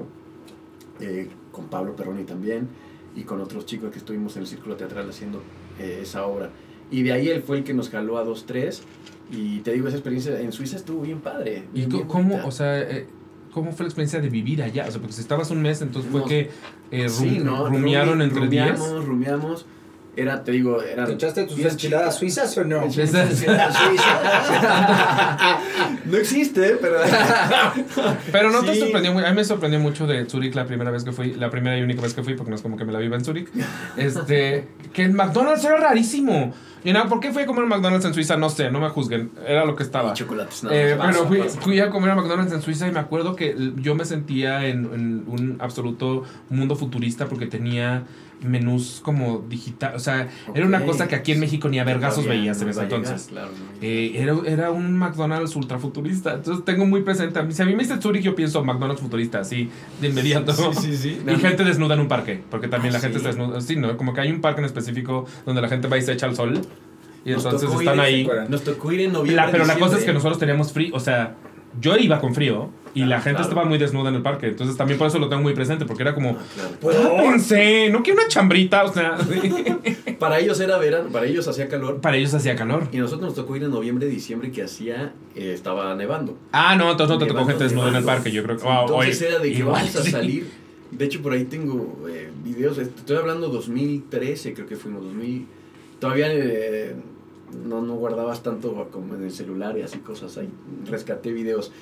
eh, 1.01 1.29
con 1.53 1.69
Pablo 1.69 1.97
Perroni 1.97 2.25
también 2.25 2.69
y 3.17 3.23
con 3.23 3.41
otros 3.41 3.65
chicos 3.65 3.91
que 3.91 3.99
estuvimos 3.99 4.37
en 4.37 4.43
el 4.43 4.49
círculo 4.49 4.77
teatral 4.77 5.09
haciendo 5.09 5.41
eh, 5.79 6.01
esa 6.03 6.27
obra. 6.27 6.51
Y 6.91 7.03
de 7.03 7.13
ahí 7.13 7.29
él 7.29 7.43
fue 7.43 7.59
el 7.59 7.65
que 7.65 7.73
nos 7.75 7.89
jaló 7.89 8.19
a 8.19 8.25
dos, 8.25 8.45
tres. 8.47 8.83
Y 9.31 9.61
te 9.61 9.73
digo, 9.73 9.89
esa 9.89 9.97
experiencia 9.97 10.39
en 10.39 10.53
Suiza 10.53 10.77
estuvo 10.77 11.01
bien 11.01 11.21
padre. 11.21 11.65
¿Y 11.73 11.79
bien, 11.79 11.91
co- 11.91 11.97
bien 11.99 12.09
cómo, 12.09 12.29
bonita. 12.31 12.47
o 12.47 12.51
sea, 12.51 12.79
eh, 12.83 13.07
cómo 13.55 13.71
fue 13.73 13.85
la 13.85 13.89
experiencia 13.89 14.21
de 14.21 14.29
vivir 14.29 14.63
allá? 14.63 14.85
O 14.89 14.91
sea, 14.91 15.01
porque 15.01 15.15
si 15.15 15.21
estabas 15.23 15.51
un 15.51 15.63
mes, 15.63 15.81
entonces 15.81 16.11
fue 16.11 16.25
que 16.25 16.51
eh, 16.91 17.07
rum- 17.07 17.11
Sí, 17.11 17.39
¿no? 17.43 17.69
rumiaron 17.69 18.19
Rumi- 18.19 18.25
entre 18.25 18.49
10. 18.49 18.79
rumiamos, 18.79 19.05
rumiamos. 19.07 19.67
Era, 20.17 20.45
te 20.45 20.53
digo, 20.53 20.81
era... 20.83 21.05
¿Te 21.07 21.13
echaste 21.15 21.45
tus 21.45 21.59
enchiladas 21.59 22.17
suizas 22.17 22.57
o 22.59 22.65
no? 22.65 22.83
no 26.07 26.17
existe, 26.17 26.77
pero... 26.81 26.97
Pero 28.33 28.51
no 28.51 28.63
te 28.63 28.75
sorprendió 28.75 29.13
muy. 29.13 29.25
A 29.25 29.31
mí 29.31 29.37
me 29.37 29.45
sorprendió 29.45 29.79
mucho 29.81 30.07
de 30.07 30.27
Zurich 30.27 30.55
la 30.55 30.67
primera 30.67 30.91
vez 30.91 31.05
que 31.05 31.13
fui, 31.13 31.35
la 31.35 31.51
primera 31.51 31.79
y 31.79 31.83
única 31.83 32.03
vez 32.03 32.15
que 32.15 32.23
fui, 32.23 32.35
porque 32.35 32.51
no 32.51 32.57
es 32.57 32.63
como 32.63 32.77
que 32.77 32.85
me 32.85 32.93
la 32.93 32.99
viva 32.99 33.17
en 33.17 33.25
Zurich. 33.25 33.49
Este, 33.97 34.69
que 34.93 35.05
el 35.05 35.13
McDonald's 35.13 35.65
era 35.65 35.77
rarísimo. 35.79 36.53
Y 36.85 36.93
nada, 36.93 37.09
¿por 37.09 37.21
qué 37.21 37.33
fui 37.33 37.43
a 37.43 37.47
comer 37.47 37.65
McDonald's 37.67 38.05
en 38.05 38.13
Suiza? 38.15 38.37
No 38.37 38.51
sé, 38.51 38.71
no 38.71 38.79
me 38.81 38.89
juzguen. 38.91 39.31
Era 39.47 39.65
lo 39.65 39.75
que 39.75 39.83
estaba. 39.83 40.11
Y 40.11 40.15
chocolates, 40.15 40.65
nada 40.65 40.77
Eh, 40.77 40.97
más. 40.97 41.17
pero 41.17 41.27
fui, 41.27 41.39
fui 41.61 41.81
a 41.81 41.89
comer 41.91 42.11
a 42.11 42.15
McDonald's 42.17 42.53
en 42.53 42.61
Suiza 42.63 42.87
y 42.89 42.93
me 42.93 43.01
acuerdo 43.01 43.35
que 43.37 43.57
yo 43.77 43.95
me 43.95 44.05
sentía 44.05 44.67
en, 44.67 44.85
en 44.93 45.25
un 45.27 45.57
absoluto 45.61 46.25
mundo 46.51 46.77
futurista 46.77 47.27
porque 47.27 47.47
tenía 47.47 48.05
menús 48.45 49.01
como 49.03 49.45
digital. 49.49 49.95
O 49.97 49.99
sea, 49.99 50.29
era 50.55 50.67
una 50.67 50.85
cosa 50.85 51.09
que 51.09 51.15
aquí 51.15 51.33
en 51.33 51.41
México 51.41 51.69
ni 51.69 51.79
a 51.79 51.85
vergazos 51.85 52.27
veías 52.27 52.61
en 52.63 52.69
ese 52.69 52.81
a 52.81 52.85
llegar, 52.85 53.01
entonces. 53.01 53.29
claro, 53.29 53.49
no 53.49 53.65
Eh, 53.83 54.13
era, 54.17 54.37
era 54.47 54.71
un 54.71 54.97
McDonald's 54.97 55.57
ultra 55.57 55.79
futurista. 55.79 56.35
Entonces 56.35 56.65
tengo 56.65 56.87
muy 56.87 57.03
presente. 57.03 57.39
a 57.39 57.43
mí- 57.43 57.53
Si 57.53 57.63
a 57.63 57.65
mí 57.65 57.75
me 57.75 57.83
dice 57.83 58.01
Zurich, 58.01 58.23
yo 58.23 58.35
pienso 58.35 58.63
McDonald's 58.65 59.01
futurista, 59.03 59.41
así, 59.41 59.69
de 60.01 60.09
inmediato. 60.09 60.53
Sí, 60.53 60.63
sí, 60.81 60.97
sí. 60.97 61.21
Y 61.29 61.37
gente 61.37 61.65
desnuda 61.65 61.95
en 61.95 62.01
un 62.01 62.09
parque, 62.09 62.43
porque 62.51 62.69
también 62.69 62.93
Ah, 62.95 62.99
la 62.99 63.01
gente 63.01 63.19
¿sí? 63.19 63.27
está 63.27 63.37
desnuda. 63.37 63.61
Sí, 63.61 63.77
¿no? 63.77 63.97
Como 63.97 64.13
que 64.15 64.21
hay 64.21 64.31
un 64.31 64.41
parque 64.41 64.61
en 64.61 64.67
específico 64.67 65.27
donde 65.47 65.61
la 65.63 65.69
gente 65.69 65.89
va 65.89 65.99
y 65.99 66.03
se 66.03 66.13
echa 66.13 66.27
al 66.27 66.37
sol. 66.37 66.61
Y 67.25 67.31
Nos 67.31 67.45
entonces 67.45 67.71
están 67.73 68.01
ahí. 68.01 68.29
Nos 68.49 68.63
tocó 68.65 68.93
ir 68.93 69.01
en 69.01 69.13
noviembre. 69.13 69.37
La- 69.47 69.51
pero 69.51 69.65
la 69.65 69.79
cosa 69.79 69.97
es 69.97 70.05
que 70.05 70.13
nosotros 70.13 70.39
teníamos 70.39 70.73
frío, 70.73 70.95
o 70.95 71.01
sea, 71.01 71.35
yo 71.81 71.97
iba 71.97 72.21
con 72.21 72.35
frío 72.35 72.71
y 72.95 73.05
la 73.05 73.17
gente 73.17 73.39
claro. 73.39 73.49
estaba 73.49 73.65
muy 73.69 73.79
desnuda 73.79 74.09
en 74.11 74.17
el 74.17 74.23
parque. 74.23 74.47
Entonces 74.49 74.77
también 74.77 74.99
por 74.99 75.09
eso 75.09 75.19
lo 75.19 75.29
tengo 75.29 75.43
muy 75.43 75.53
presente, 75.55 75.85
porque 75.85 76.03
era 76.05 76.15
como, 76.15 76.39
Ah, 76.39 76.45
claro. 76.81 77.17
pensé, 77.17 77.91
no 77.91 78.03
quiero 78.03 78.21
una 78.21 78.29
chambrita, 78.29 78.85
o 78.85 78.93
sea, 78.93 79.17
Para 80.19 80.39
ellos 80.39 80.59
era 80.61 80.79
verano, 80.79 81.11
para 81.11 81.27
ellos 81.27 81.47
hacía 81.49 81.69
calor. 81.69 82.01
para 82.01 82.17
ellos 82.17 82.33
hacía 82.35 82.55
calor. 82.57 82.89
Y 82.93 82.99
a 82.99 83.01
nosotros 83.01 83.27
nos 83.29 83.35
tocó 83.35 83.57
ir 83.57 83.65
en 83.65 83.71
noviembre, 83.73 84.07
diciembre, 84.07 84.53
que 84.53 84.63
hacía, 84.63 85.13
eh, 85.35 85.53
estaba 85.53 85.95
nevando. 85.97 86.39
Ah, 86.53 86.77
no, 86.77 86.93
entonces 86.93 87.19
no 87.19 87.25
te 87.25 87.31
tocó 87.31 87.45
gente 87.47 87.65
desnuda 87.65 87.89
en 87.89 87.97
el 87.97 88.05
parque, 88.05 88.31
yo 88.31 88.43
creo 88.45 88.57
que... 88.57 88.63
Wow, 88.65 88.83
Entonces 88.83 89.21
oye, 89.23 89.29
era 89.29 89.39
de 89.41 89.53
que 89.53 89.59
igual, 89.59 89.75
vamos 89.83 89.97
a 89.97 90.03
sí. 90.03 90.11
salir. 90.13 90.51
De 90.93 91.05
hecho, 91.05 91.21
por 91.21 91.33
ahí 91.33 91.45
tengo 91.45 92.07
eh, 92.09 92.31
videos. 92.45 92.79
Estoy 92.79 93.17
hablando 93.17 93.49
2013, 93.49 94.55
creo 94.55 94.67
que 94.69 94.77
fuimos 94.77 95.03
2000. 95.03 95.47
Todavía 95.99 96.29
eh, 96.33 96.95
no, 97.55 97.83
no 97.83 97.95
guardabas 97.95 98.43
tanto 98.43 98.89
como 98.91 99.15
en 99.15 99.25
el 99.25 99.31
celular 99.31 99.77
y 99.79 99.83
así 99.83 99.99
cosas. 99.99 100.37
Ahí 100.39 100.49
rescaté 100.87 101.33
videos. 101.33 101.73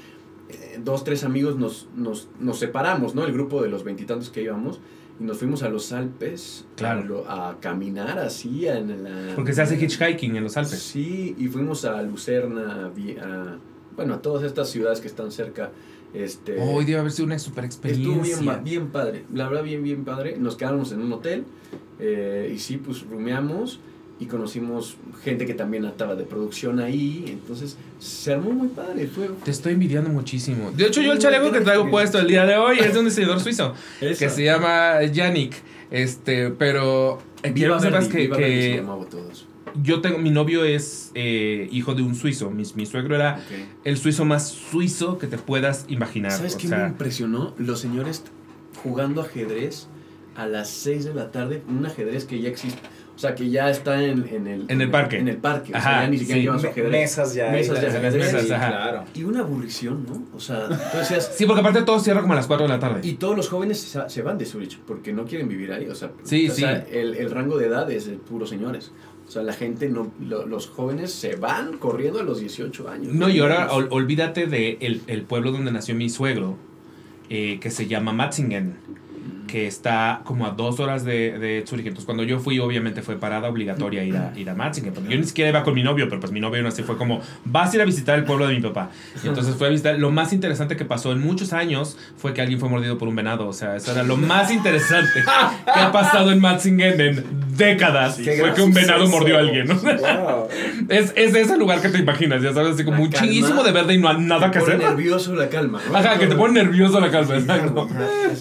Eh, 0.49 0.81
dos, 0.85 1.05
tres 1.05 1.25
amigos 1.25 1.57
nos, 1.57 1.89
nos, 1.97 2.29
nos 2.41 2.59
separamos, 2.59 3.15
¿no? 3.15 3.25
El 3.25 3.33
grupo 3.33 3.63
de 3.63 3.69
los 3.69 3.85
veintitantos 3.85 4.31
que 4.31 4.43
íbamos. 4.43 4.81
Y 5.21 5.25
nos 5.25 5.39
fuimos 5.39 5.63
a 5.63 5.69
los 5.69 5.93
Alpes 5.93 6.65
Claro. 6.75 7.01
a, 7.01 7.05
lo- 7.05 7.31
a 7.31 7.61
caminar 7.61 8.19
así 8.19 8.67
en 8.67 9.05
la... 9.05 9.35
Porque 9.37 9.53
se 9.53 9.63
hace 9.63 9.77
hitchhiking 9.77 10.37
en 10.37 10.43
los 10.45 10.57
Alpes. 10.57 10.79
Sí, 10.81 11.37
y 11.39 11.49
fuimos 11.49 11.85
a 11.85 12.01
Lucerna, 12.03 12.87
a, 12.87 13.59
bueno, 13.95 14.15
a 14.15 14.23
todas 14.23 14.43
estas 14.45 14.71
ciudades 14.71 15.01
que 15.01 15.09
están 15.09 15.31
cerca. 15.31 15.71
Este, 16.15 16.59
Hoy 16.61 16.85
debe 16.87 16.99
haber 16.99 17.13
sido 17.13 17.27
una 17.27 17.39
super 17.39 17.65
Estuvo 17.67 17.87
experiencia. 17.89 18.37
bien, 18.37 18.47
ba- 18.47 18.57
bien 18.59 18.87
padre, 18.91 19.25
la 19.33 19.49
verdad 19.49 19.63
bien, 19.65 19.83
bien 19.83 20.05
padre. 20.05 20.37
Nos 20.39 20.57
quedamos 20.57 20.93
en 20.93 21.01
un 21.03 21.13
hotel 21.13 21.45
eh, 22.01 22.51
y 22.55 22.59
sí, 22.59 22.79
pues 22.79 23.03
rumeamos 23.09 23.81
y 24.23 24.27
conocimos 24.27 24.97
gente 25.25 25.47
que 25.47 25.55
también 25.55 25.85
estaba 25.85 26.15
de 26.15 26.23
producción 26.23 26.79
ahí. 26.79 27.25
Entonces 27.27 27.77
se 27.99 28.33
armó 28.33 28.53
muy 28.53 28.69
padre. 28.69 29.09
Fue, 29.09 29.29
Te 29.45 29.51
estoy 29.51 29.73
envidiando 29.73 30.11
muchísimo. 30.11 30.71
De 30.71 30.87
hecho, 30.87 31.03
yo 31.03 31.13
el 31.13 31.19
chaleco 31.19 31.51
que 31.51 31.61
traigo 31.61 31.91
puesto 31.91 32.21
el 32.21 32.29
día 32.29 32.47
de 32.47 32.57
hoy 32.57 32.79
es 32.79 32.93
de 32.93 33.01
un 33.01 33.07
diseñador 33.07 33.41
suizo 33.41 33.75
que 33.99 34.15
se 34.15 34.45
llama 34.45 35.03
Yannick. 35.03 35.55
Este, 35.91 36.51
pero 36.51 37.21
eh, 37.43 37.53
quiero 37.53 37.75
Viva 37.75 37.77
que 37.79 37.83
sepas 37.83 38.09
que, 38.09 38.19
Viva 38.19 38.37
que 38.37 38.77
llamaba 38.77 39.05
todos. 39.07 39.47
yo 39.83 40.01
tengo, 40.01 40.19
mi 40.19 40.31
novio 40.31 40.65
es 40.65 41.11
eh, 41.15 41.69
hijo 41.73 41.95
de 41.95 42.03
un 42.03 42.15
suizo. 42.15 42.49
Mi, 42.51 42.63
mi 42.77 42.87
suegro 42.87 43.17
era 43.17 43.45
el 43.83 43.99
suizo 43.99 44.25
más 44.25 44.49
suizo 44.49 45.19
que 45.19 45.27
te 45.27 45.37
puedas 45.37 45.85
imaginar. 45.89 46.31
¿Sabes 46.31 46.55
qué 46.55 46.69
sea, 46.69 46.79
me 46.79 46.89
impresionó? 46.91 47.55
Los 47.59 47.81
señores 47.81 48.23
jugando 48.85 49.21
ajedrez 49.21 49.89
a 50.37 50.47
las 50.47 50.71
6 50.71 51.05
de 51.07 51.15
la 51.15 51.31
tarde, 51.31 51.63
un 51.69 51.85
ajedrez 51.85 52.25
que 52.25 52.41
ya 52.41 52.49
existe, 52.49 52.81
sea, 53.23 53.35
que 53.35 53.49
ya 53.51 53.71
está 53.71 54.03
en, 54.03 54.27
en 54.29 54.47
el, 54.47 54.65
En 54.69 54.81
el 54.81 54.91
parque. 54.91 55.19
En 55.19 55.29
el 55.29 55.37
parque, 55.39 55.73
o 55.73 55.77
Ajá, 55.77 55.91
sea, 55.91 56.03
ya 56.03 56.09
ni 56.09 56.19
siquiera 56.19 56.39
sí. 56.39 56.43
llevan 56.43 56.59
su 56.59 56.65
Me- 56.65 56.71
ajedrez. 56.71 56.91
mesas 56.93 57.35
ya. 57.35 57.51
Mesas 57.51 57.79
y 58.43 58.47
sí, 58.47 58.53
ajá. 58.53 58.69
claro. 58.69 59.05
Y 59.15 59.25
una 59.25 59.41
aburrición, 59.41 60.05
¿no? 60.09 60.23
O 60.37 60.41
sea, 60.41 60.69
tú 60.69 60.99
decías, 60.99 61.33
Sí, 61.37 61.47
porque 61.47 61.61
aparte 61.61 61.83
todo 61.83 61.99
cierra 62.01 62.21
como 62.21 62.33
a 62.33 62.37
las 62.37 62.47
4 62.47 62.67
de 62.67 62.73
la 62.73 62.79
tarde. 62.79 63.01
y 63.07 63.15
todos 63.15 63.37
los 63.37 63.49
jóvenes 63.49 63.81
se, 63.81 64.09
se 64.09 64.23
van 64.23 64.39
de 64.39 64.45
Zurich 64.47 64.79
porque 64.81 65.13
no 65.13 65.25
quieren 65.25 65.49
vivir 65.49 65.73
ahí, 65.73 65.87
o 65.89 65.95
sea, 65.95 66.11
Sí, 66.25 66.49
o 66.51 66.55
sea, 66.55 66.85
sí. 66.87 66.97
el, 66.97 67.15
el 67.15 67.31
rango 67.31 67.57
de 67.59 67.67
edad 67.67 67.91
es 67.91 68.07
de 68.07 68.15
puros 68.15 68.49
señores. 68.51 68.93
O 69.27 69.31
sea, 69.31 69.43
la 69.43 69.53
gente, 69.53 69.89
no, 69.89 70.13
lo- 70.21 70.47
los 70.47 70.67
jóvenes 70.69 71.13
se 71.13 71.37
van 71.37 71.79
corriendo 71.79 72.21
a 72.21 72.23
los 72.23 72.41
18 72.41 72.89
años. 72.89 73.15
No, 73.15 73.29
y 73.29 73.39
ahora 73.39 73.71
ol- 73.73 73.89
olvídate 73.91 74.47
de 74.47 74.77
el, 74.81 75.01
el 75.07 75.23
pueblo 75.23 75.53
donde 75.53 75.71
nació 75.73 75.95
mi 75.95 76.11
suegro, 76.11 76.57
eh, 77.31 77.59
que 77.61 77.71
se 77.71 77.87
llama 77.87 78.13
Matzingen, 78.13 78.77
que 79.53 79.67
está 79.67 80.23
como 80.25 80.47
a 80.47 80.53
dos 80.53 80.81
horas 80.81 81.05
de, 81.05 81.39
de 81.39 81.63
Zurich. 81.67 81.85
Entonces, 81.85 82.07
cuando 82.07 82.23
yo 82.23 82.39
fui, 82.39 82.59
obviamente 82.59 83.03
fue 83.03 83.17
parada 83.17 83.51
obligatoria 83.51 84.03
ir 84.03 84.17
a, 84.17 84.33
ir 84.35 84.49
a 84.49 84.55
Matzingen. 84.55 84.95
Porque 84.95 85.11
yo 85.11 85.19
ni 85.19 85.27
siquiera 85.27 85.51
iba 85.51 85.63
con 85.63 85.75
mi 85.75 85.83
novio, 85.83 86.09
pero 86.09 86.23
pues 86.23 86.33
mi 86.33 86.41
novio 86.41 86.61
aún 86.61 86.69
así 86.69 86.83
fue 86.83 86.97
como, 86.97 87.21
vas 87.45 87.71
a 87.71 87.77
ir 87.77 87.83
a 87.83 87.85
visitar 87.85 88.19
el 88.19 88.25
pueblo 88.25 88.49
de 88.49 88.55
mi 88.55 88.63
papá. 88.63 88.89
Y 89.23 89.29
entonces 89.29 89.55
fue 89.57 89.67
a 89.67 89.71
visitar. 89.71 89.99
Lo 89.99 90.11
más 90.11 90.33
interesante 90.33 90.75
que 90.75 90.87
pasó 90.87 91.13
en 91.13 91.21
muchos 91.21 91.53
años 91.53 91.99
fue 92.17 92.33
que 92.33 92.41
alguien 92.41 92.61
fue 92.61 92.71
mordido 92.71 92.97
por 92.97 93.09
un 93.09 93.15
venado. 93.15 93.47
O 93.47 93.53
sea, 93.53 93.77
eso 93.77 93.93
era 93.93 94.03
lo 94.05 94.17
más 94.17 94.51
interesante 94.51 95.23
que 95.67 95.81
ha 95.81 95.93
pasado 95.93 96.33
en 96.33 96.41
Matzingen 96.41 96.99
en 96.99 97.25
décadas. 97.55 98.17
Qué 98.17 98.39
fue 98.39 98.55
que 98.55 98.63
un 98.63 98.73
venado 98.73 99.07
mordió 99.09 99.37
a 99.37 99.41
alguien. 99.41 99.67
¿no? 99.69 99.75
Wow. 99.75 100.49
Es, 100.89 101.13
es 101.15 101.35
ese 101.35 101.59
lugar 101.59 101.83
que 101.83 101.91
te 101.91 101.99
imaginas, 101.99 102.41
ya 102.41 102.55
sabes, 102.55 102.73
así 102.73 102.85
como 102.85 103.07
chinguísimo 103.11 103.63
de 103.63 103.73
verde 103.73 103.93
y 103.93 103.99
no 103.99 104.09
hay 104.09 104.17
nada 104.19 104.51
que 104.51 104.61
Te 104.61 104.65
pone 104.65 104.77
hacer. 104.77 104.89
nervioso 104.89 105.35
la 105.35 105.51
calma, 105.51 105.79
¿no? 105.87 105.95
Ajá, 105.95 106.19
que 106.19 106.27
te 106.27 106.37
pone 106.37 106.63
nervioso 106.63 107.01
la 107.01 107.11
calma, 107.11 107.37
exacto. 107.37 107.87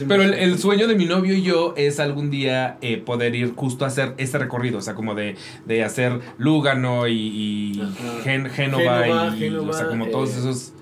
Pero 0.07 0.23
el, 0.23 0.33
el 0.35 0.57
sueño 0.57 0.87
de 0.87 0.95
mi 0.95 1.00
novio 1.05 1.33
y 1.35 1.41
yo 1.41 1.73
es 1.77 1.99
algún 1.99 2.29
día 2.29 2.77
eh, 2.81 2.97
poder 2.97 3.35
ir 3.35 3.53
justo 3.55 3.85
a 3.85 3.87
hacer 3.89 4.13
ese 4.17 4.37
recorrido, 4.37 4.77
o 4.79 4.81
sea, 4.81 4.95
como 4.95 5.15
de, 5.15 5.35
de 5.65 5.83
hacer 5.83 6.19
Lúgano 6.37 7.07
y, 7.07 7.13
y. 7.13 7.81
Gen- 8.23 8.49
Génova, 8.49 9.03
Génova, 9.03 9.35
y, 9.35 9.39
Génova, 9.39 9.69
o 9.69 9.73
sea, 9.73 9.87
como 9.87 10.07
todos 10.07 10.29
eh, 10.31 10.39
esos... 10.39 10.73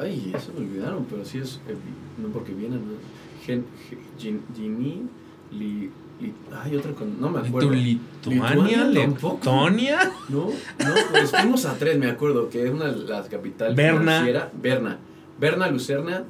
Ay, 0.00 0.32
eso 0.36 0.52
me 0.58 0.60
olvidaron, 0.66 1.04
pero 1.08 1.24
sí 1.24 1.38
es. 1.38 1.60
eh, 1.68 1.74
no 2.20 2.28
porque 2.28 2.52
vienen. 2.52 2.80
¿no? 2.80 2.92
Gen, 3.46 3.64
Ge- 3.88 3.98
Gin- 4.18 4.42
Gini, 4.56 5.02
li, 5.52 5.90
Ay, 6.62 6.76
otra 6.76 6.92
con. 6.92 7.20
No 7.20 7.30
me 7.30 7.40
acuerdo. 7.40 7.68
¿Tu 7.68 7.74
Lituania? 7.74 8.84
¿Letonia? 8.84 10.12
No, 10.28 10.46
no, 10.46 10.94
pues 11.10 11.30
fuimos 11.32 11.64
a 11.66 11.74
tres, 11.76 11.98
me 11.98 12.06
acuerdo, 12.08 12.48
que 12.48 12.64
es 12.64 12.70
una 12.70 12.92
de 12.92 13.08
las 13.08 13.28
capitales. 13.28 13.74
Berna. 13.74 14.48
Berna. 14.54 14.98
Berna, 15.40 15.68
Lucerna, 15.68 16.22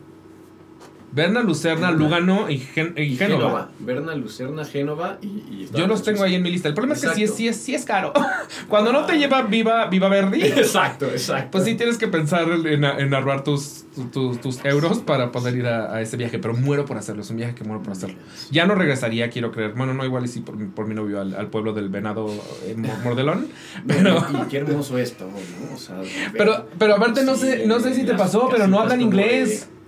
Berna, 1.14 1.43
Lucerna, 1.43 1.90
Lúgano 1.90 2.48
y, 2.48 2.59
Gen- 2.59 2.94
y 2.97 3.02
y 3.02 3.16
Génova. 3.16 3.40
Génova. 3.43 3.68
Berna, 3.80 4.14
Lucerna, 4.14 4.64
Génova 4.64 5.18
y. 5.20 5.26
y 5.26 5.68
Yo 5.74 5.86
los 5.86 6.02
tengo 6.02 6.22
ahí 6.24 6.34
en 6.34 6.43
mi 6.43 6.51
lista. 6.51 6.68
El 6.68 6.74
problema 6.74 6.94
es 6.94 7.02
que 7.02 7.14
sí 7.14 7.22
es, 7.24 7.34
sí 7.34 7.48
es, 7.48 7.56
sí 7.56 7.74
es 7.74 7.84
caro. 7.84 8.12
Cuando 8.68 8.93
no 8.93 9.05
te 9.05 9.18
lleva 9.18 9.43
Viva, 9.43 9.86
Viva 9.86 10.09
Verdi, 10.09 10.43
Exacto, 10.43 11.06
exacto. 11.06 11.51
Pues 11.52 11.64
sí, 11.64 11.74
tienes 11.74 11.98
que 11.98 12.09
pensar 12.09 12.48
en, 12.51 12.82
en 12.84 13.14
ahorrar 13.14 13.44
tus, 13.44 13.84
tus, 14.12 14.40
tus 14.40 14.64
euros 14.64 15.01
para 15.01 15.30
poder 15.32 15.55
ir 15.56 15.66
a, 15.66 15.94
a 15.94 16.01
ese 16.01 16.16
viaje, 16.16 16.39
pero 16.39 16.55
muero 16.55 16.84
por 16.86 16.97
hacerlo, 16.97 17.22
es 17.22 17.30
un 17.30 17.36
viaje 17.36 17.55
que 17.55 17.64
muero 17.64 17.82
por 17.82 17.93
hacerlo. 17.93 18.16
Ya 18.51 18.64
no 18.66 18.74
regresaría, 18.74 19.28
quiero 19.28 19.52
creer. 19.52 19.72
Bueno, 19.74 19.93
no 19.94 20.05
igual 20.06 20.24
y 20.24 20.28
sí 20.28 20.40
por, 20.40 20.56
mi- 20.56 20.68
por 20.68 20.86
mi 20.86 20.94
novio 20.94 21.20
al, 21.20 21.34
al 21.34 21.48
pueblo 21.48 21.72
del 21.74 21.90
venado 21.90 22.26
eh, 22.66 22.74
Mor- 22.76 22.98
Mordelón. 23.05 23.48
Pero, 23.86 24.24
Y 24.44 24.48
qué 24.48 24.59
hermoso 24.59 24.97
esto, 24.97 25.26
¿no? 25.28 25.74
O 25.74 25.78
sea, 25.78 25.97
pero, 26.32 26.68
pero 26.78 26.94
aparte 26.97 27.22
no 27.22 27.34
sé, 27.36 27.66
no 27.66 27.80
sé 27.80 27.93
si 27.94 28.05
te 28.05 28.14
pasó, 28.14 28.48
pero 28.51 28.66
no 28.66 28.80
hablan 28.80 29.01
inglés. 29.02 29.68
de- 29.68 29.81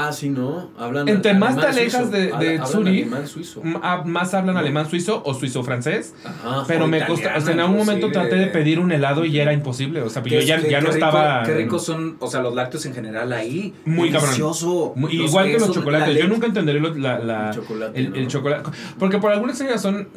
Ah, 0.00 0.12
sí, 0.12 0.28
no. 0.30 0.70
Hablan 0.78 1.08
Entre 1.08 1.34
más 1.34 1.56
te 1.58 1.66
alejas 1.66 2.08
suizo. 2.08 2.38
de- 2.38 2.46
de 2.58 2.66
Zurich, 2.66 3.02
alemán 3.02 3.26
suizo. 3.26 3.60
M- 3.64 3.80
ah, 3.82 4.02
Más 4.06 4.32
hablan 4.32 4.56
alemán 4.56 4.88
suizo 4.88 5.22
o 5.24 5.34
suizo 5.34 5.64
francés. 5.64 6.14
Ajá. 6.24 6.64
Pero 6.68 6.86
me 6.86 7.04
costó, 7.04 7.28
o 7.36 7.40
sea, 7.40 7.52
en 7.52 7.60
algún 7.60 7.78
momento 7.78 8.10
traté 8.12 8.36
de 8.36 8.46
pedir 8.46 8.78
un 8.78 8.92
helado 8.92 9.24
y 9.24 9.32
ya 9.32 9.42
era 9.42 9.52
imposible. 9.52 10.02
O 10.02 10.08
sea, 10.10 10.22
Qué- 10.22 10.30
yo 10.30 10.40
ya, 10.40 10.60
qué- 10.60 10.70
ya 10.70 10.80
no 10.80 10.86
rico- 10.92 10.98
estaba. 11.06 11.42
Qué 11.42 11.54
ricos 11.54 11.84
son, 11.84 12.16
o 12.20 12.28
sea, 12.28 12.40
los 12.42 12.54
lácteos 12.54 12.86
en 12.86 12.94
general 12.94 13.32
ahí. 13.32 13.74
Muy 13.84 14.10
cabrón. 14.10 14.30
Delicioso. 14.30 14.92
Muy- 14.94 15.14
Los 15.16 15.30
igual 15.30 15.46
que 15.50 15.58
los 15.58 15.72
chocolates. 15.72 16.14
la 16.14 16.20
Yo 16.20 16.28
nunca 16.28 16.46
entenderé 16.46 16.78
lo- 16.80 16.94
la, 16.94 17.18
la- 17.18 17.48
El 17.50 17.54
chocolate, 17.56 17.98
el, 17.98 18.10
¿no? 18.10 18.16
el 18.16 18.26
chocolate. 18.28 18.70
Porque 18.98 19.18
por 19.18 19.32
alguna 19.32 19.50
extraña 19.52 19.72
razón, 19.72 20.08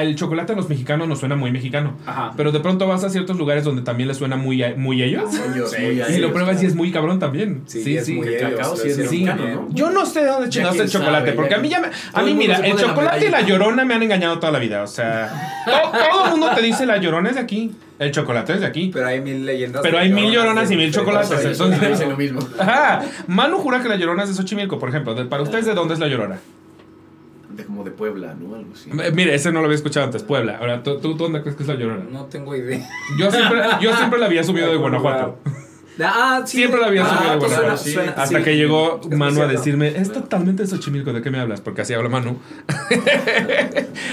el 0.00 0.14
chocolate 0.16 0.52
a 0.52 0.56
los 0.56 0.68
mexicanos 0.68 1.08
nos 1.08 1.18
suena 1.20 1.36
muy 1.36 1.50
mexicano. 1.52 1.94
Ajá. 2.06 2.32
Pero 2.36 2.52
de 2.52 2.60
pronto 2.60 2.86
vas 2.86 3.04
a 3.04 3.10
ciertos 3.10 3.36
lugares 3.38 3.64
donde 3.64 3.82
también 3.82 4.08
les 4.08 4.16
suena 4.16 4.36
muy 4.36 4.62
a, 4.62 4.74
muy 4.76 5.02
ellos. 5.02 5.24
Ellos, 5.54 5.70
Sí, 5.70 5.82
muy 5.82 5.94
sí, 5.96 6.00
a 6.02 6.10
Y 6.10 6.18
lo 6.18 6.32
pruebas 6.32 6.54
y 6.54 6.58
claro. 6.58 6.68
es 6.68 6.74
muy 6.76 6.92
cabrón 6.92 7.18
también. 7.18 7.62
Sí, 7.66 7.82
Sí, 7.82 7.96
es 7.96 8.06
sí. 8.06 8.14
muy 8.14 8.28
El 8.28 8.34
ellos, 8.34 8.50
cacao 8.58 8.76
sí 8.76 8.88
es 8.88 8.98
mexicano. 8.98 9.46
¿no? 9.46 9.68
Yo 9.70 9.90
no 9.90 10.06
sé 10.06 10.20
de 10.20 10.26
dónde 10.26 10.48
chingados 10.48 10.74
quién 10.76 10.86
el 10.86 10.92
chocolate, 10.92 11.18
sabe, 11.26 11.32
porque 11.32 11.50
ya 11.50 11.56
a 11.56 11.60
mí 11.60 11.68
ya 11.68 11.80
me, 11.80 11.88
a 12.12 12.22
mí 12.22 12.34
mira, 12.34 12.56
el 12.58 12.76
chocolate 12.76 13.26
y 13.26 13.30
la 13.30 13.40
llorona 13.42 13.84
me 13.84 13.94
han 13.94 14.02
engañado 14.02 14.38
toda 14.38 14.52
la 14.52 14.58
vida, 14.58 14.82
o 14.82 14.86
sea, 14.86 15.62
to- 15.64 15.98
todo 15.98 16.24
el 16.26 16.30
mundo 16.32 16.50
te 16.54 16.62
dice 16.62 16.86
la 16.86 16.96
llorona 16.98 17.28
es 17.30 17.34
de 17.36 17.40
aquí, 17.42 17.72
el 17.98 18.10
chocolate 18.10 18.52
es 18.54 18.60
de 18.60 18.66
aquí. 18.66 18.90
Pero 18.92 19.06
hay 19.06 19.20
mil 19.20 19.46
leyendas. 19.46 19.82
Pero 19.82 19.98
hay 19.98 20.10
mil 20.12 20.30
lloronas 20.30 20.70
y 20.70 20.76
mil 20.76 20.92
chocolates, 20.92 21.44
entonces- 21.44 21.90
dicen 21.90 22.10
lo 22.10 22.16
mismo. 22.16 22.40
Ajá, 22.58 23.02
Manu 23.26 23.58
jura 23.58 23.80
que 23.82 23.88
la 23.88 23.96
llorona 23.96 24.22
es 24.24 24.28
de 24.30 24.34
Xochimilco, 24.34 24.78
por 24.78 24.88
ejemplo. 24.90 25.14
Para 25.28 25.42
ustedes, 25.42 25.64
¿de 25.66 25.74
dónde 25.74 25.94
es 25.94 26.00
la 26.00 26.06
llorona? 26.08 26.38
De, 27.56 27.64
como 27.64 27.82
de 27.84 27.90
Puebla, 27.90 28.34
¿no? 28.34 28.54
Algo 28.54 28.72
así. 28.74 28.90
Eh, 28.90 29.10
Mire, 29.14 29.34
ese 29.34 29.50
no 29.52 29.60
lo 29.60 29.66
había 29.66 29.76
escuchado 29.76 30.06
antes, 30.06 30.22
Puebla. 30.22 30.58
Ahora, 30.58 30.82
¿tú, 30.82 30.98
tú 31.00 31.14
dónde 31.14 31.40
crees 31.42 31.56
que 31.56 31.62
es 31.62 31.68
la 31.68 31.74
llorona? 31.76 32.04
No 32.10 32.26
tengo 32.26 32.54
idea. 32.54 32.86
Yo 33.18 33.30
siempre, 33.30 33.60
yo 33.80 33.96
siempre 33.96 34.18
la 34.18 34.26
había 34.26 34.44
subido 34.44 34.70
de 34.70 34.76
Guanajuato. 34.76 35.38
Ah, 35.98 36.42
sí. 36.44 36.58
Siempre 36.58 36.78
la 36.78 36.88
había 36.88 37.06
Ah, 37.06 37.16
subido 37.16 37.32
de 37.32 37.38
pues 37.38 37.52
Guanajuato. 37.52 38.20
Hasta 38.20 38.38
sí. 38.38 38.44
que 38.44 38.56
llegó 38.56 39.00
Es 39.10 39.16
Manu 39.16 39.40
a 39.40 39.46
decirme, 39.46 39.88
es 39.96 40.12
totalmente 40.12 40.62
de 40.64 40.68
Xochimilco, 40.68 41.12
¿de 41.14 41.22
qué 41.22 41.30
me 41.30 41.38
hablas? 41.38 41.62
Porque 41.62 41.80
así 41.80 41.94
habla 41.94 42.10
Manu. 42.10 42.32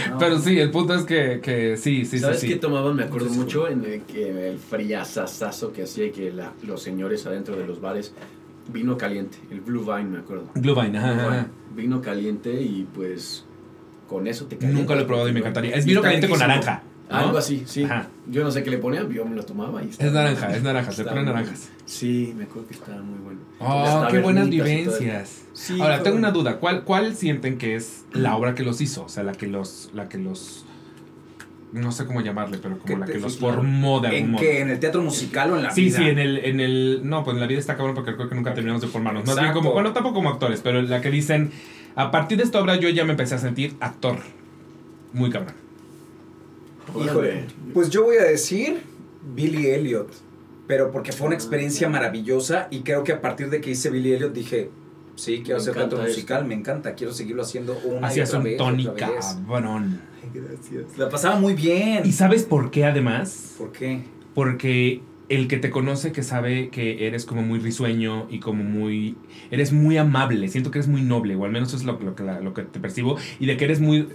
No. 0.09 0.17
Pero 0.19 0.39
sí, 0.39 0.59
el 0.59 0.71
punto 0.71 0.93
es 0.95 1.03
que, 1.03 1.39
que 1.41 1.75
sí, 1.77 2.05
sí, 2.05 2.19
¿Sabes 2.19 2.39
sí. 2.39 2.47
qué 2.47 2.53
sí. 2.53 2.59
tomaban? 2.59 2.95
Me 2.95 3.03
acuerdo 3.03 3.29
mucho 3.31 3.67
en 3.67 3.83
el, 3.85 4.01
que 4.03 4.47
el 4.49 4.59
friazazazo 4.59 5.73
que 5.73 5.83
hacía 5.83 6.05
y 6.05 6.11
que 6.11 6.31
la- 6.31 6.53
los 6.65 6.81
señores 6.81 7.25
adentro 7.25 7.55
de 7.57 7.65
los 7.67 7.81
bares, 7.81 8.13
vino 8.71 8.97
caliente, 8.97 9.37
el 9.51 9.61
Blue 9.61 9.81
Vine, 9.83 10.03
me 10.09 10.17
acuerdo. 10.19 10.45
Blue 10.55 10.75
Vine, 10.79 10.97
ajá, 10.97 11.13
Blue 11.13 11.29
Vine. 11.31 11.45
Vino 11.75 12.01
caliente 12.01 12.61
y 12.61 12.87
pues 12.93 13.45
con 14.07 14.27
eso 14.27 14.45
te 14.45 14.57
calientas. 14.57 14.79
Nunca 14.81 14.95
lo 14.95 15.01
he 15.01 15.05
probado 15.05 15.29
y 15.29 15.33
me 15.33 15.39
encantaría. 15.39 15.75
Es 15.75 15.85
vino 15.85 16.01
caliente 16.01 16.29
con 16.29 16.39
naranja. 16.39 16.83
¿no? 17.09 17.17
Algo 17.17 17.37
así, 17.37 17.63
sí. 17.65 17.83
Ajá. 17.83 18.07
Yo 18.27 18.43
no 18.43 18.49
sé 18.51 18.63
qué 18.63 18.69
le 18.71 18.77
ponían, 18.77 19.09
yo 19.11 19.25
me 19.25 19.35
lo 19.35 19.43
tomaba 19.43 19.83
y 19.83 19.89
estaba- 19.89 20.07
Es 20.07 20.13
naranja, 20.13 20.55
es 20.55 20.63
naranja, 20.63 20.91
se 20.91 21.03
ponen 21.03 21.25
naranjas. 21.25 21.69
Sí, 21.85 22.33
me 22.37 22.45
acuerdo 22.45 22.67
que 22.69 22.73
estaba 22.75 23.01
muy 23.01 23.19
bueno. 23.19 23.39
Oh, 23.59 24.07
qué 24.09 24.19
buenas 24.19 24.49
vivencias. 24.49 25.41
Sí, 25.53 25.79
Ahora, 25.81 26.01
tengo 26.01 26.17
una 26.17 26.31
duda. 26.31 26.57
¿Cuál, 26.59 26.83
¿Cuál 26.83 27.15
sienten 27.15 27.57
que 27.57 27.75
es 27.75 28.05
la 28.13 28.35
obra 28.35 28.55
que 28.55 28.63
los 28.63 28.81
hizo? 28.81 29.03
O 29.03 29.09
sea, 29.09 29.23
la 29.23 29.33
que 29.33 29.47
los, 29.47 29.91
la 29.93 30.09
que 30.09 30.17
los 30.17 30.62
no 31.73 31.91
sé 31.91 32.05
cómo 32.05 32.21
llamarle, 32.21 32.59
pero 32.59 32.75
¿Qué 32.79 32.93
como 32.93 33.05
la 33.05 33.11
que 33.11 33.19
los 33.19 33.37
formó 33.37 33.99
de 33.99 34.07
algún 34.07 34.21
¿En 34.23 34.31
modo. 34.31 34.41
qué? 34.41 34.61
¿En 34.61 34.69
el 34.69 34.79
teatro 34.79 35.01
musical 35.01 35.51
o 35.51 35.57
en 35.57 35.63
la 35.63 35.71
Sí, 35.71 35.85
vida? 35.85 35.97
sí, 35.97 36.03
en 36.05 36.19
el, 36.19 36.37
en 36.45 36.59
el. 36.59 37.01
No, 37.03 37.23
pues 37.23 37.33
en 37.35 37.41
la 37.41 37.47
vida 37.47 37.59
está 37.59 37.75
cabrón 37.75 37.95
porque 37.95 38.15
creo 38.15 38.29
que 38.29 38.35
nunca 38.35 38.53
terminamos 38.53 38.81
de 38.81 38.87
formarnos. 38.87 39.25
Más 39.25 39.39
bien 39.39 39.51
como. 39.53 39.73
Bueno, 39.73 39.91
tampoco 39.91 40.15
como 40.15 40.29
actores, 40.29 40.61
pero 40.61 40.81
la 40.81 41.01
que 41.01 41.11
dicen. 41.11 41.51
A 41.95 42.09
partir 42.09 42.37
de 42.39 42.43
esta 42.43 42.59
obra 42.59 42.75
yo 42.77 42.89
ya 42.89 43.03
me 43.05 43.11
empecé 43.11 43.35
a 43.35 43.37
sentir 43.39 43.75
actor. 43.79 44.17
Muy 45.13 45.29
cabrón. 45.29 45.53
Híjole. 47.03 47.45
Pues 47.73 47.89
yo 47.89 48.03
voy 48.03 48.17
a 48.17 48.23
decir 48.23 48.81
Billy 49.35 49.67
Elliot. 49.67 50.11
Pero 50.67 50.91
porque 50.91 51.11
fue 51.11 51.27
una 51.27 51.35
experiencia 51.35 51.89
maravillosa 51.89 52.67
y 52.71 52.79
creo 52.81 53.03
que 53.03 53.11
a 53.11 53.21
partir 53.21 53.49
de 53.49 53.61
que 53.61 53.71
hice 53.71 53.89
Billy 53.89 54.13
Elliot 54.13 54.33
dije, 54.33 54.69
sí, 55.15 55.41
quiero 55.43 55.57
Me 55.57 55.61
hacer 55.61 55.73
teatro 55.73 55.99
musical, 55.99 56.37
esto. 56.39 56.47
me 56.47 56.53
encanta, 56.55 56.93
quiero 56.95 57.13
seguirlo 57.13 57.41
haciendo 57.43 57.77
una 57.85 58.07
y 58.07 58.11
Hacías 58.11 58.29
otra 58.29 58.39
vez, 58.43 58.57
vez. 58.57 58.95
cabrón. 58.97 60.01
Ay, 60.23 60.29
gracias. 60.33 60.97
La 60.97 61.09
pasaba 61.09 61.39
muy 61.39 61.53
bien. 61.53 62.01
¿Y 62.05 62.11
sabes 62.11 62.43
por 62.43 62.71
qué 62.71 62.85
además? 62.85 63.55
¿Por 63.57 63.71
qué? 63.71 64.01
Porque 64.33 65.01
el 65.29 65.47
que 65.47 65.57
te 65.57 65.69
conoce, 65.69 66.11
que 66.11 66.21
sabe 66.21 66.69
que 66.69 67.07
eres 67.07 67.25
como 67.25 67.41
muy 67.41 67.57
risueño 67.59 68.27
y 68.29 68.39
como 68.39 68.63
muy... 68.63 69.15
Eres 69.51 69.71
muy 69.71 69.97
amable, 69.97 70.47
siento 70.49 70.69
que 70.69 70.79
eres 70.79 70.87
muy 70.89 71.01
noble, 71.01 71.35
o 71.35 71.45
al 71.45 71.51
menos 71.51 71.69
eso 71.69 71.77
es 71.77 71.83
lo, 71.85 71.99
lo 71.99 72.13
que, 72.15 72.23
la- 72.23 72.39
lo 72.41 72.53
que 72.53 72.63
te 72.63 72.79
percibo, 72.79 73.17
y 73.39 73.45
de 73.45 73.57
que 73.57 73.65
eres 73.65 73.79
muy 73.79 74.07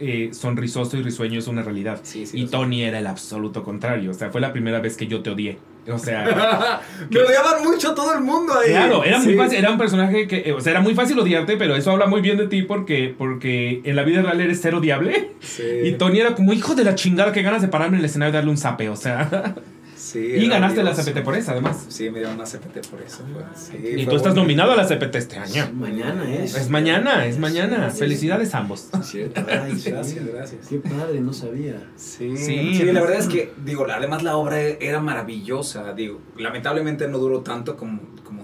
eh, 0.00 0.30
sonrisoso 0.32 0.96
y 0.98 1.02
risueño 1.02 1.38
es 1.38 1.46
una 1.46 1.62
realidad. 1.62 2.00
Sí, 2.02 2.26
sí. 2.26 2.36
Y 2.38 2.40
lo 2.42 2.46
sé. 2.48 2.52
Tony 2.52 2.82
era 2.82 2.98
el 2.98 3.06
absoluto 3.06 3.62
contrario, 3.62 4.10
o 4.10 4.14
sea, 4.14 4.30
fue 4.30 4.40
la 4.40 4.52
primera 4.52 4.80
vez 4.80 4.96
que 4.96 5.06
yo 5.06 5.22
te 5.22 5.30
odié. 5.30 5.58
O 5.92 5.98
sea, 5.98 6.80
Me 7.10 7.20
odiaban 7.20 7.62
mucho 7.62 7.94
todo 7.94 8.14
el 8.14 8.20
mundo 8.20 8.52
ahí. 8.54 8.70
claro, 8.70 9.04
era 9.04 9.18
muy 9.18 9.34
fácil, 9.34 9.58
era 9.58 9.70
un 9.70 9.78
personaje 9.78 10.26
que, 10.26 10.42
eh, 10.46 10.52
o 10.52 10.60
sea, 10.60 10.72
era 10.72 10.80
muy 10.80 10.94
fácil 10.94 11.18
odiarte, 11.18 11.56
pero 11.56 11.76
eso 11.76 11.90
habla 11.90 12.06
muy 12.06 12.20
bien 12.20 12.36
de 12.36 12.46
ti 12.46 12.62
porque, 12.62 13.14
porque 13.16 13.80
en 13.84 13.96
la 13.96 14.02
vida 14.02 14.22
real 14.22 14.40
eres 14.40 14.60
ser 14.60 14.74
odiable. 14.74 15.32
Sí. 15.40 15.62
Y 15.84 15.92
Tony 15.92 16.20
era 16.20 16.34
como, 16.34 16.52
hijo 16.52 16.74
de 16.74 16.84
la 16.84 16.94
chingada, 16.94 17.32
que 17.32 17.42
ganas 17.42 17.62
de 17.62 17.68
pararme 17.68 17.96
en 17.96 18.00
el 18.00 18.06
escenario 18.06 18.30
y 18.30 18.34
darle 18.34 18.50
un 18.50 18.58
zape, 18.58 18.88
o 18.88 18.96
sea. 18.96 19.54
Sí, 20.06 20.18
y 20.20 20.46
ganaste 20.48 20.84
la. 20.84 20.92
CPT 20.94 21.24
por 21.24 21.34
eso, 21.36 21.50
además. 21.50 21.84
Sí, 21.88 22.10
me 22.10 22.18
dieron 22.20 22.34
una 22.36 22.44
CPT 22.44 22.86
por 22.88 23.02
eso. 23.02 23.24
sí, 23.56 23.76
Y 23.76 24.04
tú 24.06 24.14
estás 24.16 24.34
bonito. 24.34 24.42
nominado 24.42 24.72
a 24.72 24.76
la 24.76 24.86
CPT 24.86 25.16
este 25.16 25.36
año. 25.38 25.68
Mañana 25.74 26.32
es. 26.32 26.54
Es 26.54 26.70
mañana, 26.70 27.26
es 27.26 27.38
mañana. 27.38 27.90
Felicidades 27.90 28.54
a 28.54 28.58
ambos. 28.58 28.88
Cierto. 29.02 29.44
Ay, 29.48 29.76
sí. 29.78 29.90
Gracias, 29.90 30.24
gracias. 30.26 30.68
Qué 30.68 30.78
padre, 30.78 31.20
no 31.20 31.32
sabía. 31.32 31.82
Sí, 31.96 32.36
Sí. 32.36 32.74
sí, 32.76 32.84
la 32.84 33.00
verdad 33.00 33.18
es 33.18 33.26
que, 33.26 33.52
digo, 33.64 33.84
además 33.90 34.22
la 34.22 34.36
obra 34.36 34.60
era 34.60 35.00
maravillosa, 35.00 35.92
digo, 35.92 36.20
lamentablemente 36.38 37.08
no 37.08 37.18
duró 37.18 37.40
tanto 37.40 37.76
como 37.76 38.00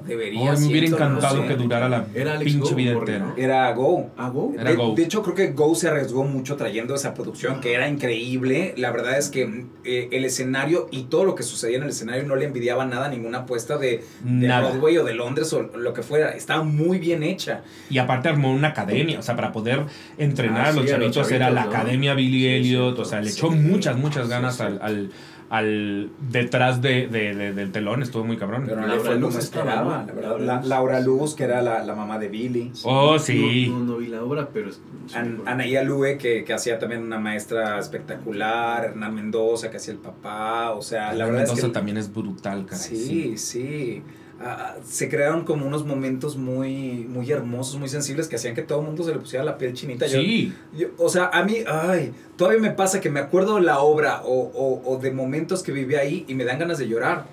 debería. 0.06 0.52
Ay, 0.52 0.58
me 0.60 0.66
hubiera 0.66 0.88
no 0.90 0.96
encantado 0.96 1.42
sé. 1.42 1.48
que 1.48 1.54
durara 1.56 1.88
la 1.88 2.06
Era 2.14 2.32
Alex 2.34 2.52
pinche 2.52 2.70
Go, 2.70 2.76
vida 2.76 2.92
entera. 2.92 3.18
¿no? 3.18 3.34
Era 3.36 3.72
Go. 3.72 4.10
¿Hago? 4.16 4.52
Era 4.58 4.70
de, 4.70 4.76
Go. 4.76 4.94
de 4.94 5.02
hecho, 5.02 5.22
creo 5.22 5.34
que 5.34 5.52
Go 5.52 5.74
se 5.74 5.88
arriesgó 5.88 6.24
mucho 6.24 6.56
trayendo 6.56 6.94
esa 6.94 7.14
producción 7.14 7.60
que 7.60 7.74
era 7.74 7.88
increíble. 7.88 8.74
La 8.76 8.90
verdad 8.90 9.18
es 9.18 9.28
que 9.28 9.66
eh, 9.84 10.08
el 10.12 10.24
escenario 10.24 10.88
y 10.90 11.04
todo 11.04 11.24
lo 11.24 11.34
que 11.34 11.42
sucedía 11.42 11.76
en 11.78 11.82
el 11.84 11.90
escenario 11.90 12.24
no 12.24 12.36
le 12.36 12.44
envidiaba 12.46 12.84
nada 12.84 13.06
a 13.06 13.08
ninguna 13.08 13.38
apuesta 13.38 13.78
de. 13.78 14.02
Broadway 14.24 14.98
o 14.98 15.04
de 15.04 15.14
Londres 15.14 15.52
o 15.52 15.62
lo 15.62 15.92
que 15.92 16.02
fuera. 16.02 16.30
Estaba 16.30 16.62
muy 16.62 16.98
bien 16.98 17.22
hecha. 17.22 17.62
Y 17.90 17.98
aparte 17.98 18.28
armó 18.28 18.52
una 18.52 18.68
academia, 18.68 19.18
o 19.18 19.22
sea, 19.22 19.36
para 19.36 19.52
poder 19.52 19.84
entrenar 20.18 20.66
Ah, 20.66 20.68
a 20.68 20.72
los 20.72 20.84
sí, 20.84 20.90
chavitos 20.90 21.30
era 21.30 21.50
la 21.50 21.62
academia 21.62 22.14
Billy 22.14 22.40
Sí, 22.42 22.48
Elliot, 22.48 22.98
o 22.98 23.04
sea, 23.04 23.20
le 23.20 23.30
Sí. 23.30 23.38
echó 23.38 23.50
muchas, 23.50 23.96
muchas 23.96 24.24
Sí, 24.24 24.30
ganas 24.30 24.56
sí. 24.56 24.62
al, 24.62 24.78
al, 24.82 25.10
al 25.54 26.10
detrás 26.30 26.80
de, 26.80 27.08
de- 27.08 27.34
de- 27.34 27.52
del 27.52 27.72
telón, 27.72 28.02
estuvo 28.02 28.24
muy 28.24 28.38
cabrón. 28.38 28.62
Pero 28.64 28.80
no 28.80 28.86
Laura 28.86 29.02
fue 29.04 29.18
Luz 29.18 29.36
estaba, 29.36 29.64
esperaba. 29.70 29.98
¿no? 30.00 30.06
la 30.06 30.12
verdad. 30.14 30.30
Laura 30.30 30.44
La- 30.46 30.56
Luz. 30.60 30.66
Laura 30.68 31.00
Luz, 31.00 31.34
que 31.34 31.44
era 31.44 31.60
la, 31.60 31.84
la 31.84 31.94
mamá 31.94 32.18
de 32.18 32.28
Billy. 32.28 32.72
Oh, 32.84 33.18
sí. 33.18 33.66
No, 33.68 33.80
no, 33.80 33.84
no 33.84 33.96
vi 33.98 34.06
la 34.06 34.24
obra, 34.24 34.48
pero. 34.50 34.70
An-. 35.14 35.42
Anaía 35.44 35.82
Lue, 35.82 36.16
que, 36.16 36.44
que 36.44 36.54
hacía 36.54 36.78
también 36.78 37.02
una 37.02 37.18
maestra 37.18 37.78
espectacular, 37.78 38.84
Hernán 38.86 39.14
Mendoza, 39.14 39.70
que 39.70 39.76
hacía 39.76 39.92
el 39.92 40.00
papá, 40.00 40.70
o 40.70 40.80
sea, 40.80 41.12
la 41.12 41.26
verdad 41.26 41.42
es 41.42 41.48
Mendoza 41.50 41.66
que... 41.68 41.72
también 41.74 41.96
es 41.98 42.10
brutal, 42.12 42.64
caray. 42.64 42.82
Sí, 42.82 43.36
sí. 43.36 44.02
Ah, 44.44 44.76
se 44.84 45.08
crearon 45.08 45.44
como 45.44 45.66
unos 45.66 45.86
momentos 45.86 46.36
muy, 46.36 47.06
muy 47.08 47.30
hermosos, 47.30 47.78
muy 47.78 47.88
sensibles, 47.88 48.26
que 48.26 48.36
hacían 48.36 48.54
que 48.56 48.62
todo 48.62 48.80
el 48.80 48.86
mundo 48.86 49.04
se 49.04 49.12
le 49.12 49.18
pusiera 49.20 49.44
la 49.44 49.56
piel 49.56 49.72
chinita. 49.74 50.06
Yo- 50.08 50.20
Sí. 50.20 50.52
yo- 50.76 50.88
o 50.98 51.08
sea, 51.08 51.30
a 51.32 51.44
mí, 51.44 51.58
ay, 51.66 52.12
todavía 52.36 52.60
me 52.60 52.70
pasa 52.72 53.00
que 53.00 53.08
me 53.08 53.20
acuerdo 53.20 53.56
de 53.56 53.62
la 53.62 53.78
obra 53.80 54.22
o, 54.24 54.32
o- 54.40 54.82
o 54.92 54.98
de 54.98 55.12
momentos 55.12 55.62
que 55.62 55.70
viví 55.70 55.94
ahí 55.94 56.24
y 56.26 56.34
me 56.34 56.44
dan 56.44 56.58
ganas 56.58 56.78
de 56.78 56.88
llorar, 56.88 57.26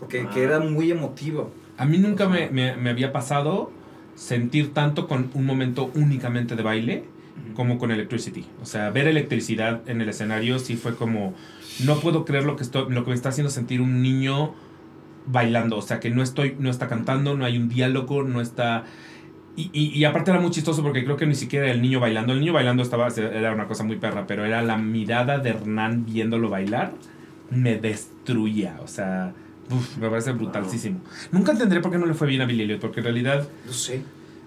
porque 0.00 0.22
Ah. 0.26 0.30
que 0.34 0.42
era 0.42 0.58
muy 0.58 0.90
emotivo. 0.90 1.52
A 1.76 1.84
mí 1.84 1.98
nunca 1.98 2.28
me, 2.28 2.50
me- 2.50 2.76
me 2.76 2.90
había 2.90 3.12
pasado 3.12 3.70
sentir 4.16 4.74
tanto 4.74 5.06
con 5.06 5.30
un 5.34 5.46
momento 5.46 5.90
únicamente 5.94 6.56
de 6.56 6.62
baile 6.64 7.04
como 7.54 7.78
con 7.78 7.92
Electricity. 7.92 8.44
O 8.60 8.66
sea, 8.66 8.90
ver 8.90 9.06
electricidad 9.06 9.82
en 9.88 10.00
el 10.00 10.08
escenario 10.08 10.58
sí 10.58 10.74
fue 10.76 10.96
como, 10.96 11.34
no 11.84 12.00
puedo 12.00 12.24
creer 12.24 12.44
lo 12.44 12.56
que, 12.56 12.64
estoy, 12.64 12.90
lo 12.92 13.04
que 13.04 13.10
me 13.10 13.14
está 13.16 13.28
haciendo 13.28 13.50
sentir 13.50 13.80
un 13.80 14.02
niño 14.02 14.54
bailando. 15.30 15.76
O 15.76 15.82
sea, 15.82 16.00
que 16.00 16.10
no, 16.10 16.22
estoy, 16.22 16.56
no 16.58 16.70
está 16.70 16.88
cantando, 16.88 17.36
no 17.36 17.44
hay 17.44 17.56
un 17.58 17.68
diálogo, 17.68 18.22
no 18.22 18.40
está... 18.40 18.84
Y, 19.56 19.70
y, 19.72 19.86
y 19.98 20.04
aparte 20.04 20.30
era 20.30 20.38
muy 20.40 20.50
chistoso 20.52 20.82
porque 20.84 21.04
creo 21.04 21.16
que 21.16 21.26
ni 21.26 21.34
siquiera 21.34 21.68
el 21.70 21.82
niño 21.82 21.98
bailando. 22.00 22.32
El 22.32 22.38
niño 22.40 22.52
bailando 22.52 22.82
estaba, 22.82 23.08
era 23.08 23.52
una 23.52 23.66
cosa 23.66 23.82
muy 23.82 23.96
perra, 23.96 24.26
pero 24.26 24.44
era 24.44 24.62
la 24.62 24.76
mirada 24.76 25.38
de 25.38 25.50
Hernán 25.50 26.06
viéndolo 26.06 26.48
bailar, 26.48 26.92
me 27.50 27.76
destruía. 27.76 28.78
O 28.84 28.86
sea, 28.86 29.32
uf, 29.70 29.96
me 29.98 30.08
parece 30.08 30.30
brutalísimo. 30.32 31.00
Nunca 31.32 31.50
entenderé 31.52 31.80
por 31.80 31.90
qué 31.90 31.98
no 31.98 32.06
le 32.06 32.14
fue 32.14 32.28
bien 32.28 32.40
a 32.40 32.44
Billy 32.44 32.62
Elliot, 32.62 32.80
porque 32.80 33.00
en 33.00 33.04
realidad 33.04 33.48
No 33.66 33.72
sé. 33.72 34.02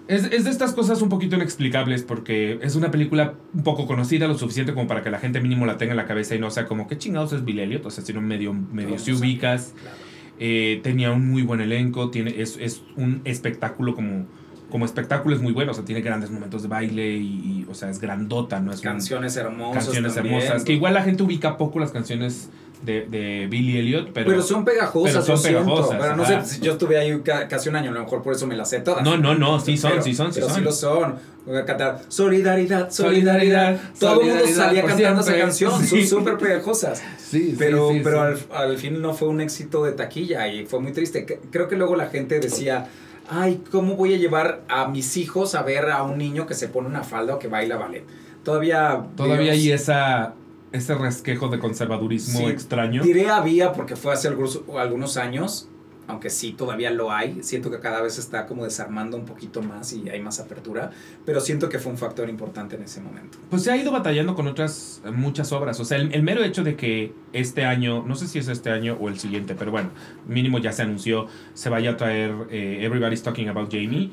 es, 0.08 0.24
es 0.32 0.44
de 0.44 0.50
estas 0.50 0.72
cosas 0.72 1.02
un 1.02 1.10
poquito 1.10 1.36
inexplicables, 1.36 2.04
porque 2.04 2.58
es 2.62 2.74
una 2.74 2.90
película 2.90 3.34
un 3.52 3.64
poco 3.64 3.86
conocida, 3.86 4.26
lo 4.28 4.38
suficiente 4.38 4.72
como 4.72 4.86
para 4.88 5.02
que 5.02 5.10
la 5.10 5.18
gente 5.18 5.42
mínimo 5.42 5.66
la 5.66 5.76
tenga 5.76 5.90
en 5.92 5.98
la 5.98 6.06
cabeza 6.06 6.34
y 6.34 6.38
no 6.38 6.50
sea 6.50 6.64
como, 6.64 6.88
¿qué 6.88 6.96
chingados 6.96 7.34
es 7.34 7.44
Billy 7.44 7.60
Elliot? 7.60 7.84
O 7.84 7.90
sea, 7.90 8.02
si 8.02 8.14
no 8.14 8.22
medio, 8.22 8.54
medio 8.54 8.90
No, 8.92 8.98
si 8.98 9.12
ubicas. 9.12 9.74
claro. 9.78 9.96
Eh, 10.38 10.80
tenía 10.82 11.12
un 11.12 11.28
muy 11.30 11.42
buen 11.42 11.60
elenco, 11.60 12.10
tiene, 12.10 12.40
es, 12.40 12.56
es 12.60 12.82
un 12.96 13.20
espectáculo 13.24 13.94
como, 13.94 14.26
como 14.70 14.84
espectáculo 14.84 15.36
es 15.36 15.42
muy 15.42 15.52
bueno, 15.52 15.72
o 15.72 15.74
sea, 15.74 15.84
tiene 15.84 16.00
grandes 16.00 16.30
momentos 16.30 16.62
de 16.62 16.68
baile 16.68 17.16
y, 17.16 17.26
y, 17.26 17.66
o 17.70 17.74
sea, 17.74 17.90
es 17.90 18.00
grandota, 18.00 18.58
¿no? 18.60 18.72
Es 18.72 18.78
un- 18.78 18.84
Canciones 18.84 19.36
hermosas. 19.36 19.84
canciones 19.84 20.14
también. 20.14 20.36
hermosas. 20.36 20.64
Que 20.64 20.72
igual 20.72 20.94
la 20.94 21.02
gente 21.02 21.22
ubica 21.22 21.56
poco 21.58 21.78
las 21.78 21.92
canciones 21.92 22.50
de, 22.82 23.06
de 23.06 23.46
Billy 23.48 23.78
Elliot, 23.78 24.10
pero... 24.12 24.26
Pero, 24.30 24.42
son 24.42 24.64
pegajosas, 24.64 25.12
pero 25.12 25.24
son 25.24 25.36
yo 25.36 25.42
siento. 25.42 25.64
pegajosas, 25.74 25.98
Pero 26.00 26.16
no 26.16 26.22
ajá. 26.24 26.44
sé, 26.44 26.60
yo 26.60 26.72
estuve 26.72 26.98
ahí 26.98 27.20
ca- 27.24 27.48
casi 27.48 27.68
un 27.68 27.76
año, 27.76 27.90
a 27.90 27.94
lo 27.94 28.00
mejor 28.00 28.22
por 28.22 28.34
eso 28.34 28.46
me 28.46 28.56
las 28.56 28.70
sé 28.70 28.80
todas. 28.80 29.02
No, 29.04 29.16
no, 29.16 29.34
no, 29.34 29.60
sí 29.60 29.76
son, 29.76 29.92
Pero- 29.92 30.02
sí 30.02 30.14
son, 30.14 30.32
sí 30.32 30.40
pero 30.40 30.48
son. 30.48 30.56
sí 30.58 30.62
lo 30.64 30.72
son. 30.72 31.14
Voy 31.46 31.56
a 31.58 31.64
cantar 31.64 32.00
Solidaridad, 32.08 32.90
Solidaridad, 32.90 33.34
Solidaridad. 33.34 33.80
Todo 33.98 34.20
el 34.20 34.26
mundo 34.28 34.44
salía 34.54 34.80
cantando 34.84 35.22
siempre. 35.22 35.34
esa 35.34 35.44
canción. 35.44 35.84
Sí. 35.84 36.06
Son 36.06 36.18
súper 36.20 36.36
pegajosas. 36.38 37.02
Sí, 37.32 37.54
Pero, 37.58 37.88
sí, 37.92 38.00
pero. 38.04 38.20
Al, 38.20 38.38
al 38.54 38.76
fin 38.76 39.00
no 39.00 39.14
fue 39.14 39.28
un 39.28 39.40
éxito 39.40 39.82
de 39.84 39.92
taquilla 39.92 40.46
y 40.48 40.66
fue 40.66 40.80
muy 40.80 40.92
triste. 40.92 41.24
Creo 41.50 41.66
que 41.66 41.76
luego 41.76 41.96
la 41.96 42.08
gente 42.08 42.38
decía, 42.40 42.88
ay, 43.30 43.62
¿cómo 43.70 43.96
voy 43.96 44.12
a 44.12 44.18
llevar 44.18 44.60
a 44.68 44.86
mis 44.88 45.16
hijos 45.16 45.54
a 45.54 45.62
ver 45.62 45.88
a 45.90 46.02
un 46.02 46.18
niño 46.18 46.46
que 46.46 46.52
se 46.54 46.68
pone 46.68 46.88
una 46.88 47.02
falda 47.04 47.36
o 47.36 47.38
que 47.38 47.48
baila 47.48 47.76
ballet? 47.76 48.04
Todavía... 48.44 49.02
Todavía 49.16 49.36
vemos- 49.38 49.52
hay 49.52 49.70
esa, 49.72 50.34
ese 50.72 50.94
resquejo 50.94 51.48
de 51.48 51.58
conservadurismo 51.58 52.40
Sí, 52.40 52.44
extraño. 52.46 53.02
Diré 53.02 53.30
había 53.30 53.72
porque 53.72 53.96
fue 53.96 54.12
hace 54.12 54.28
algunos, 54.28 54.62
algunos 54.78 55.16
años, 55.16 55.68
aunque 56.08 56.30
sí 56.30 56.52
todavía 56.52 56.90
lo 56.90 57.12
hay. 57.12 57.42
Siento 57.42 57.70
que 57.70 57.80
cada 57.80 58.02
vez 58.02 58.18
está 58.18 58.46
como 58.46 58.64
desarmando 58.64 59.16
un 59.16 59.24
poquito 59.24 59.62
más 59.62 59.92
y 59.92 60.08
hay 60.08 60.20
más 60.20 60.40
apertura, 60.40 60.90
pero 61.24 61.40
siento 61.40 61.68
que 61.68 61.78
fue 61.78 61.92
un 61.92 61.98
factor 61.98 62.28
importante 62.28 62.76
en 62.76 62.82
ese 62.82 63.00
momento. 63.00 63.38
Pues 63.50 63.62
se 63.62 63.70
ha 63.70 63.76
ido 63.76 63.92
batallando 63.92 64.34
con 64.34 64.46
otras 64.46 65.00
eh, 65.04 65.10
muchas 65.10 65.52
obras. 65.52 65.78
O 65.80 65.84
sea, 65.84 65.98
el, 65.98 66.12
el 66.12 66.22
mero 66.22 66.42
hecho 66.44 66.64
de 66.64 66.76
que 66.76 67.12
este 67.32 67.64
año, 67.64 68.04
no 68.06 68.14
sé 68.14 68.28
si 68.28 68.38
es 68.38 68.48
este 68.48 68.70
año 68.70 68.96
o 69.00 69.08
el 69.08 69.18
siguiente, 69.18 69.54
pero 69.58 69.70
bueno, 69.70 69.90
mínimo 70.26 70.58
ya 70.58 70.72
se 70.72 70.82
anunció, 70.82 71.26
se 71.54 71.68
vaya 71.70 71.92
a 71.92 71.96
traer 71.96 72.34
eh, 72.50 72.80
Everybody's 72.82 73.22
Talking 73.22 73.48
About 73.48 73.70
Jamie. 73.72 74.10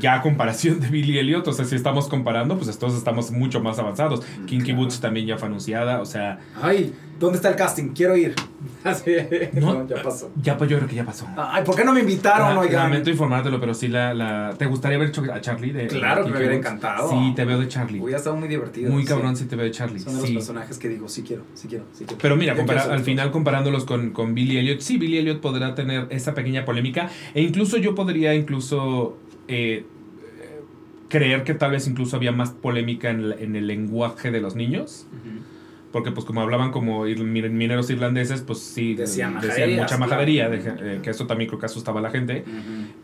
Ya 0.00 0.14
a 0.14 0.22
comparación 0.22 0.80
de 0.80 0.88
Billy 0.88 1.18
Elliot, 1.18 1.46
o 1.48 1.52
sea, 1.52 1.64
si 1.64 1.76
estamos 1.76 2.08
comparando, 2.08 2.58
pues 2.58 2.76
todos 2.78 2.94
estamos 2.96 3.30
mucho 3.30 3.60
más 3.60 3.78
avanzados. 3.78 4.20
Kinky 4.46 4.64
Claro. 4.64 4.80
Boots 4.80 5.00
también 5.00 5.26
ya 5.26 5.38
fue 5.38 5.48
anunciada, 5.48 6.00
o 6.00 6.04
sea, 6.06 6.40
Ay, 6.60 6.92
¿dónde 7.24 7.36
está 7.36 7.48
el 7.50 7.56
casting? 7.56 7.88
Quiero 7.88 8.16
ir. 8.16 8.34
Así, 8.84 9.10
No. 9.54 9.74
no, 9.74 9.88
ya 9.88 10.02
pasó. 10.02 10.30
ya 10.42 10.56
pues 10.56 10.68
yo 10.70 10.76
creo 10.76 10.88
que 10.88 10.94
ya 10.94 11.04
pasó. 11.04 11.26
Ay, 11.36 11.64
¿por 11.64 11.74
qué 11.74 11.84
no 11.84 11.92
me 11.92 12.00
invitaron, 12.00 12.54
La- 12.54 12.60
oigan? 12.60 12.84
lamento 12.84 13.10
informártelo, 13.10 13.58
pero 13.60 13.74
sí 13.74 13.88
la, 13.88 14.12
la... 14.14 14.54
¿Te 14.58 14.66
gustaría 14.66 14.96
haber 14.96 15.08
hecho 15.08 15.22
a 15.32 15.40
Charlie 15.40 15.72
de 15.72 15.86
Claro 15.86 16.22
de 16.22 16.26
que 16.26 16.32
me 16.32 16.38
hubiera 16.38 16.54
encantado. 16.54 17.08
Sí, 17.10 17.32
te 17.34 17.44
veo 17.44 17.58
de 17.58 17.68
Charlie. 17.68 18.00
Hubiera 18.00 18.18
estado 18.18 18.36
muy 18.36 18.48
divertido. 18.48 18.90
Muy 18.92 19.04
cabrón 19.04 19.36
sí 19.36 19.46
te 19.46 19.56
veo 19.56 19.64
de 19.64 19.70
Charlie. 19.70 19.98
Son 20.00 20.14
de 20.14 20.20
los 20.20 20.28
sí. 20.28 20.34
personajes 20.34 20.78
que 20.78 20.88
digo, 20.88 21.08
sí 21.08 21.22
quiero, 21.22 21.42
sí 21.54 21.66
quiero, 21.68 21.84
sí 21.92 22.04
quiero. 22.04 22.18
Pero 22.20 22.36
mira, 22.36 22.54
compara- 22.54 22.84
al 22.92 23.00
final 23.00 23.30
comparándolos 23.30 23.84
con, 23.84 24.10
con 24.10 24.34
Billy 24.34 24.58
Elliot, 24.58 24.80
sí, 24.80 24.98
Billy 24.98 25.18
Elliot 25.18 25.40
podrá 25.40 25.74
tener 25.74 26.06
esa 26.10 26.34
pequeña 26.34 26.64
polémica 26.64 27.08
e 27.34 27.42
incluso 27.42 27.76
yo 27.78 27.94
podría 27.94 28.34
incluso 28.34 29.16
eh, 29.48 29.84
creer 31.08 31.44
que 31.44 31.54
tal 31.54 31.70
vez 31.70 31.86
incluso 31.86 32.16
había 32.16 32.32
más 32.32 32.50
polémica 32.50 33.10
en, 33.10 33.32
en 33.38 33.56
el 33.56 33.66
lenguaje 33.66 34.30
de 34.30 34.40
los 34.40 34.56
niños, 34.56 35.06
Ujú. 35.12 35.53
Porque 35.94 36.10
pues 36.10 36.26
como 36.26 36.40
hablaban 36.40 36.72
como 36.72 37.04
mineros 37.04 37.88
irlandeses, 37.88 38.42
pues 38.42 38.58
sí, 38.58 38.96
Decían 38.96 39.40
decían 39.40 39.70
mucha 39.74 39.86
claro. 39.96 40.00
majadería, 40.00 40.48
de- 40.48 40.96
eh, 40.96 41.00
que 41.04 41.10
eso 41.10 41.28
también 41.28 41.46
creo 41.48 41.60
que 41.60 41.66
asustaba 41.66 42.00
a 42.00 42.02
la 42.02 42.10
gente, 42.10 42.44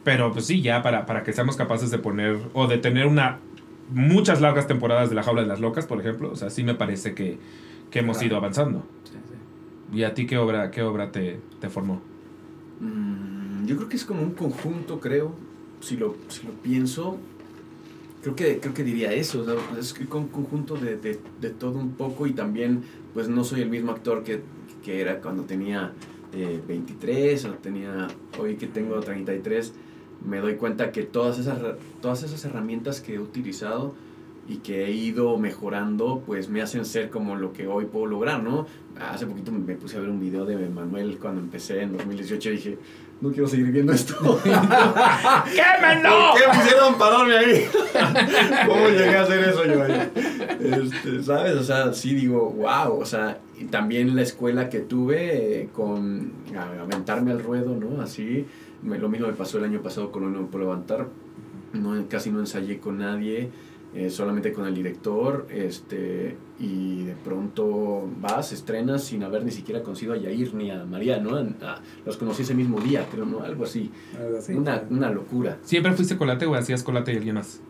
pero 0.03 0.33
pues 0.33 0.47
sí, 0.47 0.61
ya 0.61 0.83
para, 0.83 1.07
para 1.07 1.23
que 1.23 1.33
seamos 1.33 1.55
capaces 1.55 1.93
de 1.93 1.99
poner 1.99 2.37
o 2.53 2.67
de 2.67 2.79
tener 2.79 3.07
una 3.07 3.39
muchas 3.95 4.41
largas 4.41 4.67
temporadas 4.67 5.09
de 5.09 5.15
la 5.15 5.23
jaula 5.23 5.43
de 5.43 5.47
las 5.47 5.61
locas, 5.61 5.87
por 5.87 6.01
ejemplo, 6.01 6.33
o 6.33 6.35
sea, 6.37 6.51
sí 6.51 6.65
me 6.65 6.75
parece 6.75 7.15
que, 7.15 7.39
que 7.93 8.01
hemos 8.01 8.17
Claro. 8.17 8.27
ido 8.27 8.37
avanzando. 8.39 8.83
Sí, 9.05 9.13
sí. 9.93 9.97
¿Y 9.99 10.03
a 10.03 10.13
ti 10.13 10.27
qué 10.27 10.37
obra, 10.37 10.73
qué 10.73 10.83
obra 10.83 11.13
te, 11.13 11.39
te 11.61 11.69
formó? 11.69 12.01
Mm, 12.81 13.67
yo 13.67 13.77
creo 13.77 13.89
que 13.89 13.95
es 13.99 14.05
como 14.05 14.21
un 14.23 14.33
conjunto, 14.33 14.99
creo. 14.99 15.31
Si 15.81 15.97
lo, 15.97 16.17
si 16.27 16.45
lo 16.45 16.53
pienso, 16.55 17.19
creo 18.23 18.37
que, 18.37 18.59
creo 18.59 18.75
que 18.75 18.85
diría 18.85 19.13
eso. 19.13 19.45
sea, 19.45 19.55
es 19.79 19.95
con 20.09 20.29
conjunto 20.29 20.77
de, 20.77 20.97
de, 20.97 21.19
de 21.41 21.51
todo 21.51 21.79
un 21.79 21.93
poco 21.93 22.27
y 22.27 22.33
también, 22.33 22.83
pues 23.15 23.29
no 23.29 23.45
soy 23.45 23.63
el 23.63 23.71
mismo 23.71 23.93
actor 23.93 24.23
que, 24.23 24.43
que 24.85 25.01
era 25.01 25.21
cuando 25.21 25.45
tenía 25.45 25.93
eh, 26.33 26.61
23 26.67 27.45
o 27.47 27.55
tenía 27.55 28.09
hoy 28.39 28.57
que 28.57 28.67
tengo 28.67 28.99
33. 29.01 29.73
Me 30.25 30.39
doy 30.39 30.57
cuenta 30.57 30.93
que 30.93 31.03
todas 31.03 31.39
esas, 31.39 31.59
todas 32.01 32.23
esas 32.23 32.45
herramientas 32.45 33.01
que 33.01 33.15
he 33.15 33.19
utilizado 33.19 33.95
y 34.49 34.57
que 34.57 34.85
he 34.85 34.91
ido 34.91 35.37
mejorando, 35.39 36.23
pues 36.27 36.49
me 36.49 36.61
hacen 36.61 36.85
ser 36.85 37.11
como 37.11 37.37
lo 37.37 37.53
que 37.53 37.69
hoy 37.69 37.87
puedo 37.87 38.07
lograr, 38.07 38.43
¿no? 38.43 38.67
Hace 38.99 39.27
poquito 39.27 39.53
me 39.53 39.75
puse 39.77 39.97
a 39.97 40.01
ver 40.01 40.11
un 40.11 40.21
video 40.21 40.45
de 40.45 40.69
Manuel 40.69 41.19
cuando 41.19 41.41
empecé 41.41 41.83
en 41.83 41.97
2018 41.97 42.49
y 42.49 42.53
dije, 42.53 42.79
no 43.21 43.31
quiero 43.31 43.47
seguir 43.47 43.67
viendo 43.71 43.93
esto. 43.93 44.15
¡Quémenlo! 44.43 46.11
¿Por 46.33 46.41
qué 46.41 46.49
me 46.57 46.65
hicieron 46.65 46.95
pararme 46.99 47.37
ahí? 47.37 47.67
¿Cómo 48.67 48.89
llegué 48.89 49.17
a 49.17 49.23
hacer 49.23 49.41
eso 49.49 49.65
yo 49.67 49.83
ahí? 49.83 50.11
Este, 50.61 51.23
¿Sabes? 51.23 51.55
O 51.57 51.63
sea, 51.63 51.93
sí 51.93 52.15
digo, 52.15 52.51
wow. 52.51 52.99
O 53.01 53.05
sea, 53.05 53.39
y 53.59 53.65
también 53.65 54.15
la 54.17 54.23
escuela 54.23 54.69
que 54.69 54.81
tuve 54.81 55.63
eh, 55.63 55.69
con 55.73 56.33
aventarme 56.81 57.31
al 57.33 57.43
ruedo, 57.43 57.77
¿no? 57.77 58.01
Así. 58.03 58.47
Me- 58.83 58.99
lo 58.99 59.09
mismo 59.09 59.27
me 59.27 59.35
pasó 59.35 59.59
el 59.59 59.65
año 59.65 59.83
pasado 59.83 60.11
con 60.11 60.23
Uno 60.25 60.47
por 60.47 60.61
Levantar. 60.61 61.07
No, 61.73 62.03
casi 62.09 62.31
no 62.31 62.41
ensayé 62.41 62.79
con 62.79 62.99
nadie. 62.99 63.51
Eh, 63.95 64.09
solamente 64.11 64.53
con 64.53 64.67
el 64.67 64.75
director, 64.75 65.47
este, 65.51 66.37
y 66.61 67.05
de 67.05 67.15
pronto 67.25 68.09
vas, 68.21 68.53
estrenas 68.53 69.03
sin 69.05 69.23
haber 69.25 69.45
ni 69.45 69.51
siquiera 69.51 69.83
conocido 69.83 70.13
a 70.13 70.17
Yair 70.17 70.55
ni 70.55 70.71
a 70.71 70.85
María, 70.85 71.19
¿no? 71.19 71.37
A- 71.37 71.81
los 72.07 72.17
conocí 72.17 72.43
ese 72.43 72.55
mismo 72.55 72.81
día, 72.81 73.07
creo, 73.11 73.25
¿no? 73.27 73.43
Algo 73.43 73.65
así. 73.65 73.91
Algo 74.19 74.39
así. 74.39 74.53
Una, 74.55 74.85
una 74.91 75.11
locura. 75.11 75.59
¿Siempre 75.65 75.93
fuiste 75.93 76.17
colate 76.17 76.47
o 76.47 76.55
hacías 76.55 76.83
colate 76.83 77.13
y 77.13 77.17
alguien 77.17 77.35
más? 77.37 77.61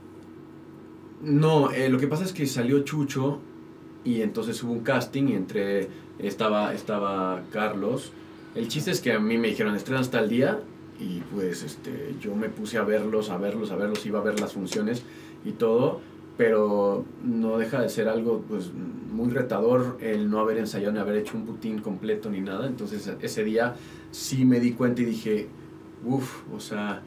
No, 1.22 1.70
eh, 1.70 1.88
lo 1.88 1.98
que 1.98 2.06
pasa 2.06 2.24
es 2.24 2.32
que 2.32 2.46
salió 2.46 2.80
Chucho 2.80 3.40
y 4.04 4.22
entonces 4.22 4.62
hubo 4.62 4.72
un 4.72 4.80
casting 4.80 5.28
y 5.28 5.34
entre 5.34 5.88
estaba, 6.18 6.72
estaba 6.74 7.42
Carlos. 7.52 8.12
El 8.54 8.68
chiste 8.68 8.90
es 8.90 9.00
que 9.00 9.12
a 9.12 9.20
mí 9.20 9.36
me 9.38 9.48
dijeron 9.48 9.74
estrenas 9.76 10.10
tal 10.10 10.28
día 10.28 10.60
y 10.98 11.20
pues 11.34 11.62
este, 11.62 12.14
yo 12.20 12.34
me 12.34 12.48
puse 12.48 12.78
a 12.78 12.82
verlos, 12.84 13.30
a 13.30 13.36
verlos, 13.36 13.70
a 13.70 13.76
verlos, 13.76 14.04
iba 14.06 14.18
a 14.18 14.22
ver 14.22 14.40
las 14.40 14.52
funciones 14.54 15.02
y 15.44 15.52
todo, 15.52 16.00
pero 16.36 17.04
no 17.24 17.58
deja 17.58 17.80
de 17.80 17.88
ser 17.88 18.08
algo 18.08 18.42
pues 18.48 18.72
muy 18.72 19.30
retador 19.30 19.98
el 20.00 20.30
no 20.30 20.38
haber 20.40 20.58
ensayado 20.58 20.92
ni 20.92 20.98
haber 20.98 21.16
hecho 21.16 21.36
un 21.36 21.44
putín 21.44 21.80
completo 21.80 22.30
ni 22.30 22.40
nada. 22.40 22.66
Entonces 22.66 23.12
ese 23.20 23.44
día 23.44 23.74
sí 24.10 24.44
me 24.44 24.60
di 24.60 24.72
cuenta 24.72 25.02
y 25.02 25.04
dije, 25.04 25.48
uff, 26.04 26.42
o 26.54 26.60
sea, 26.60 27.02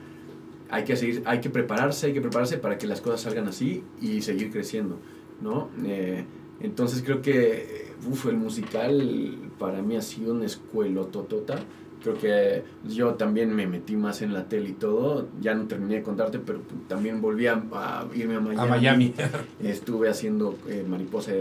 hay 0.69 0.83
que 0.83 0.95
seguir, 0.95 1.23
hay 1.25 1.39
que 1.39 1.49
prepararse, 1.49 2.07
hay 2.07 2.13
que 2.13 2.21
prepararse 2.21 2.57
para 2.57 2.77
que 2.77 2.87
las 2.87 3.01
cosas 3.01 3.21
salgan 3.21 3.47
así 3.47 3.83
y 4.01 4.21
seguir 4.21 4.51
creciendo, 4.51 4.97
¿no? 5.41 5.69
Eh, 5.85 6.25
entonces 6.61 7.03
creo 7.03 7.21
que, 7.21 7.91
uf, 8.09 8.25
el 8.27 8.37
musical 8.37 9.37
para 9.59 9.81
mí 9.81 9.95
ha 9.95 10.01
sido 10.01 10.33
una 10.33 10.45
escuela 10.45 11.03
totota. 11.05 11.59
Creo 12.03 12.17
que 12.17 12.63
yo 12.85 13.13
también 13.13 13.55
me 13.55 13.65
metí 13.65 13.95
más 13.95 14.21
en 14.21 14.33
la 14.33 14.49
tele 14.49 14.71
y 14.71 14.73
todo. 14.73 15.29
Ya 15.39 15.55
no 15.55 15.67
terminé 15.67 15.95
de 15.95 16.03
contarte, 16.03 16.37
pero 16.37 16.59
también 16.89 17.21
volví 17.21 17.47
a, 17.47 17.63
a 17.71 18.05
irme 18.13 18.35
a 18.35 18.39
Miami. 18.41 18.59
A 18.59 18.65
Miami. 18.65 19.13
Estuve 19.63 20.09
haciendo 20.09 20.57
eh, 20.67 20.85
Mariposa, 20.85 21.31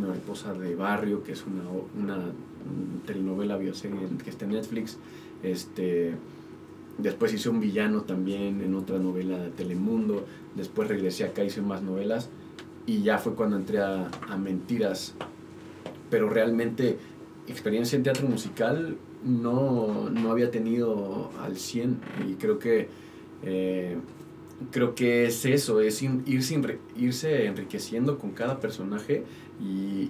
Mariposa 0.00 0.54
de 0.54 0.76
Barrio, 0.76 1.24
que 1.24 1.32
es 1.32 1.44
una, 1.44 1.64
una 2.00 2.26
telenovela 3.04 3.56
bioserie 3.56 3.98
que 4.22 4.30
está 4.30 4.44
en 4.44 4.52
Netflix. 4.52 4.98
Este, 5.42 6.14
después 6.98 7.34
hice 7.34 7.48
un 7.48 7.58
villano 7.58 8.02
también 8.02 8.60
en 8.60 8.76
otra 8.76 9.00
novela 9.00 9.36
de 9.38 9.50
Telemundo. 9.50 10.24
Después 10.54 10.86
regresé 10.86 11.24
acá, 11.24 11.42
hice 11.42 11.60
más 11.60 11.82
novelas. 11.82 12.30
Y 12.86 13.02
ya 13.02 13.18
fue 13.18 13.34
cuando 13.34 13.56
entré 13.56 13.80
a, 13.80 14.08
a 14.28 14.36
Mentiras. 14.36 15.14
Pero 16.08 16.30
realmente 16.30 16.98
experiencia 17.48 17.96
en 17.96 18.04
teatro 18.04 18.28
musical 18.28 18.96
no, 19.24 20.10
no 20.10 20.30
había 20.30 20.50
tenido 20.50 21.30
al 21.40 21.56
100. 21.56 21.98
Y 22.28 22.34
creo 22.34 22.58
que... 22.58 22.88
eh, 23.42 23.98
creo 24.70 24.94
que 24.94 25.26
es 25.26 25.44
eso, 25.46 25.80
es 25.80 26.02
irse, 26.02 26.78
irse 26.96 27.46
enriqueciendo 27.46 28.18
con 28.18 28.30
cada 28.32 28.60
personaje 28.60 29.24
y, 29.60 30.08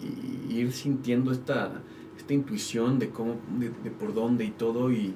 ir 0.50 0.72
sintiendo 0.72 1.32
esta, 1.32 1.82
esta 2.16 2.34
intuición 2.34 2.98
de 2.98 3.10
cómo, 3.10 3.36
de, 3.58 3.70
de 3.82 3.90
por 3.90 4.14
dónde 4.14 4.44
y 4.44 4.50
todo 4.50 4.92
y- 4.92 5.14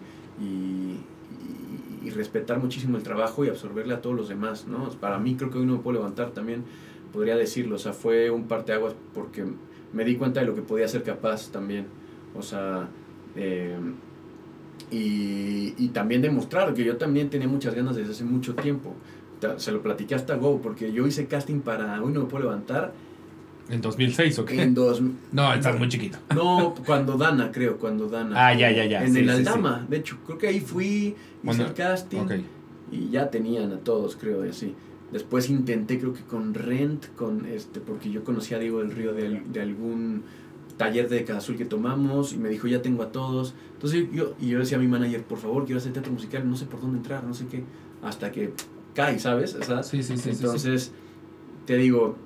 y 2.05 2.11
respetar 2.11 2.59
muchísimo 2.61 2.97
el 2.97 3.03
trabajo 3.03 3.45
y 3.45 3.49
absorberle 3.49 3.95
a 3.95 4.01
todos 4.01 4.17
los 4.17 4.29
demás, 4.29 4.67
¿no? 4.67 4.89
Para 5.01 5.19
mí 5.19 5.35
creo 5.37 5.51
que 5.51 5.59
hoy 5.59 5.67
no 5.67 5.75
me 5.75 5.79
puedo 5.81 5.99
levantar 5.99 6.31
también, 6.31 6.65
podría 7.13 7.37
decirlo, 7.37 7.77
o 7.77 7.79
sea, 7.79 7.93
fue 7.93 8.31
un 8.31 8.47
parteaguas 8.49 8.95
porque 9.15 9.45
me 9.93 10.05
di 10.05 10.17
cuenta 10.17 10.41
de 10.41 10.47
lo 10.47 10.55
que 10.55 10.63
podía 10.63 10.89
ser 10.89 11.03
capaz 11.03 11.51
también, 11.51 11.87
o 12.35 12.43
sea, 12.43 12.89
eh, 13.39 13.77
y, 14.91 15.75
y 15.77 15.89
también 15.89 16.23
demostrar 16.23 16.75
que 16.75 16.85
yo 16.85 16.97
también 16.97 17.31
tenía 17.31 17.47
muchas 17.49 17.75
ganas 17.75 17.95
desde 17.97 18.13
hace 18.13 18.25
mucho 18.25 18.55
tiempo. 18.55 18.95
Se 19.59 19.71
lo 19.71 19.83
platiqué 19.83 20.15
hasta 20.17 20.35
Go, 20.35 20.61
porque 20.61 20.93
yo 20.93 21.07
hice 21.07 21.27
casting 21.27 21.61
para 21.61 22.03
Hoy 22.03 22.13
no 22.13 22.23
me 22.23 22.27
puedo 22.27 22.45
levantar 22.45 22.93
¿En 23.71 23.81
2006 23.81 24.39
o 24.39 24.45
qué? 24.45 24.63
en 24.63 24.75
dos... 24.75 25.01
No, 25.31 25.53
estás 25.53 25.79
muy 25.79 25.89
chiquito. 25.89 26.19
No, 26.35 26.75
cuando 26.87 27.17
Dana, 27.17 27.53
creo, 27.53 27.77
cuando 27.79 28.09
Dana. 28.09 28.49
Ah, 28.49 28.55
ya, 28.55 28.71
ya, 28.73 28.87
ya. 28.87 29.05
En 29.05 29.13
sí, 29.13 29.21
el 29.21 29.29
sí, 29.29 29.37
sí. 29.37 29.39
Aldama, 29.49 29.87
de 29.89 29.99
hecho, 29.99 30.17
creo 30.27 30.39
que 30.39 30.49
ahí 30.49 30.61
fui, 30.61 31.15
hice 31.45 31.63
el 31.63 31.75
casting 31.75 32.21
Ok. 32.21 32.33
y 32.91 33.11
ya 33.11 33.31
tenían 33.31 33.71
a 33.73 33.79
todos, 33.79 34.17
creo, 34.17 34.45
y 34.47 34.49
así. 34.49 34.75
Después 35.13 35.51
intenté, 35.51 35.99
creo 35.99 36.15
que 36.15 36.23
con 36.23 36.55
Rent, 36.55 37.15
con 37.15 37.45
este, 37.47 37.81
porque 37.81 38.11
yo 38.11 38.25
conocí 38.25 38.55
a 38.55 38.59
Diego 38.59 38.79
del 38.81 38.91
Río 38.91 39.13
de, 39.13 39.43
de 39.47 39.61
algún 39.61 40.23
taller 40.79 41.09
de 41.09 41.25
Casa 41.25 41.39
Azul 41.39 41.57
que 41.57 41.67
tomamos 41.67 42.33
y 42.33 42.39
me 42.39 42.49
dijo, 42.49 42.67
ya 42.67 42.81
tengo 42.81 43.03
a 43.03 43.13
todos. 43.13 43.55
Entonces 43.75 44.07
yo, 44.13 44.35
y 44.41 44.49
yo 44.49 44.59
decía 44.59 44.79
a 44.79 44.81
mi 44.81 44.89
manager, 44.89 45.23
por 45.25 45.39
favor, 45.39 45.67
quiero 45.67 45.79
hacer 45.79 45.93
teatro 45.93 46.13
musical, 46.13 46.49
no 46.49 46.57
sé 46.57 46.65
por 46.65 46.81
dónde 46.81 46.99
entrar, 46.99 47.25
no 47.25 47.35
sé 47.35 47.47
qué, 47.47 47.65
hasta 48.03 48.33
que 48.33 48.53
cae, 48.95 49.19
¿sabes? 49.19 49.55
O 49.55 49.63
sea, 49.63 49.83
sí, 49.83 50.03
sí, 50.03 50.17
sí. 50.17 50.31
entonces, 50.31 50.93
te 51.67 51.77
digo, 51.77 52.17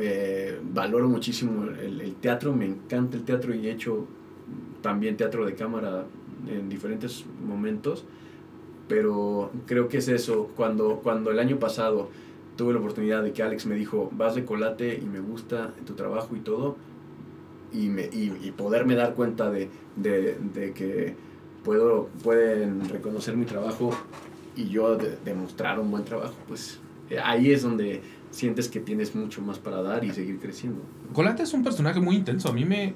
eh, 0.00 0.60
valoro 0.72 1.08
muchísimo 1.08 1.64
el, 1.64 2.00
el 2.00 2.14
teatro, 2.16 2.52
me 2.52 2.66
encanta 2.66 3.16
el 3.16 3.24
teatro 3.24 3.54
y 3.54 3.66
he 3.68 3.70
hecho 3.70 4.06
también 4.82 5.16
teatro 5.16 5.46
de 5.46 5.54
cámara 5.54 6.04
en 6.48 6.68
diferentes 6.68 7.24
momentos, 7.46 8.04
pero 8.88 9.50
creo 9.66 9.88
que 9.88 9.98
es 9.98 10.08
eso, 10.08 10.50
cuando, 10.56 11.00
cuando 11.02 11.30
el 11.30 11.38
año 11.38 11.58
pasado 11.58 12.10
tuve 12.56 12.72
la 12.72 12.80
oportunidad 12.80 13.22
de 13.22 13.32
que 13.32 13.42
Alex 13.42 13.66
me 13.66 13.74
dijo, 13.74 14.10
vas 14.12 14.34
de 14.34 14.44
colate 14.44 14.98
y 15.02 15.06
me 15.06 15.20
gusta 15.20 15.72
tu 15.86 15.94
trabajo 15.94 16.36
y 16.36 16.40
todo, 16.40 16.76
y, 17.74 17.88
me, 17.88 18.02
y, 18.04 18.32
y 18.42 18.52
poderme 18.56 18.94
dar 18.94 19.14
cuenta 19.14 19.50
de, 19.50 19.68
de, 19.96 20.38
de 20.54 20.72
que 20.72 21.14
puedo, 21.64 22.08
pueden 22.22 22.88
reconocer 22.88 23.36
mi 23.36 23.44
trabajo 23.44 23.90
y 24.56 24.68
yo 24.68 24.96
de- 24.96 25.18
demostrar 25.24 25.80
un 25.80 25.90
buen 25.90 26.04
trabajo, 26.04 26.34
pues 26.48 26.78
eh, 27.10 27.18
ahí 27.22 27.50
es 27.50 27.62
donde 27.62 28.00
sientes 28.30 28.68
que 28.68 28.80
tienes 28.80 29.14
mucho 29.14 29.42
más 29.42 29.58
para 29.58 29.82
dar 29.82 30.04
y 30.04 30.10
seguir 30.12 30.38
creciendo. 30.38 30.80
Colate 31.12 31.42
es 31.42 31.52
un 31.52 31.62
personaje 31.64 32.00
muy 32.00 32.16
intenso. 32.16 32.48
A 32.48 32.52
mí 32.52 32.64
me. 32.64 32.94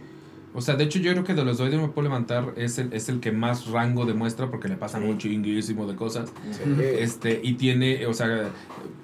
O 0.54 0.60
sea, 0.62 0.76
de 0.76 0.84
hecho, 0.84 0.98
yo 0.98 1.12
creo 1.12 1.24
que 1.24 1.34
de 1.34 1.44
los 1.44 1.58
dos 1.58 1.70
de 1.70 1.76
Me 1.76 1.88
Puedo 1.88 2.08
Levantar 2.08 2.54
es 2.56 2.78
el, 2.78 2.92
es 2.94 3.08
el 3.10 3.20
que 3.20 3.30
más 3.32 3.66
rango 3.66 4.06
demuestra 4.06 4.50
porque 4.50 4.66
le 4.66 4.76
pasan 4.76 5.02
Sí. 5.02 5.08
un 5.08 5.18
chinguísimo 5.18 5.86
de 5.86 5.94
cosas. 5.94 6.32
Este, 6.80 7.38
y 7.44 7.54
tiene, 7.54 8.06
o 8.06 8.14
sea, 8.14 8.48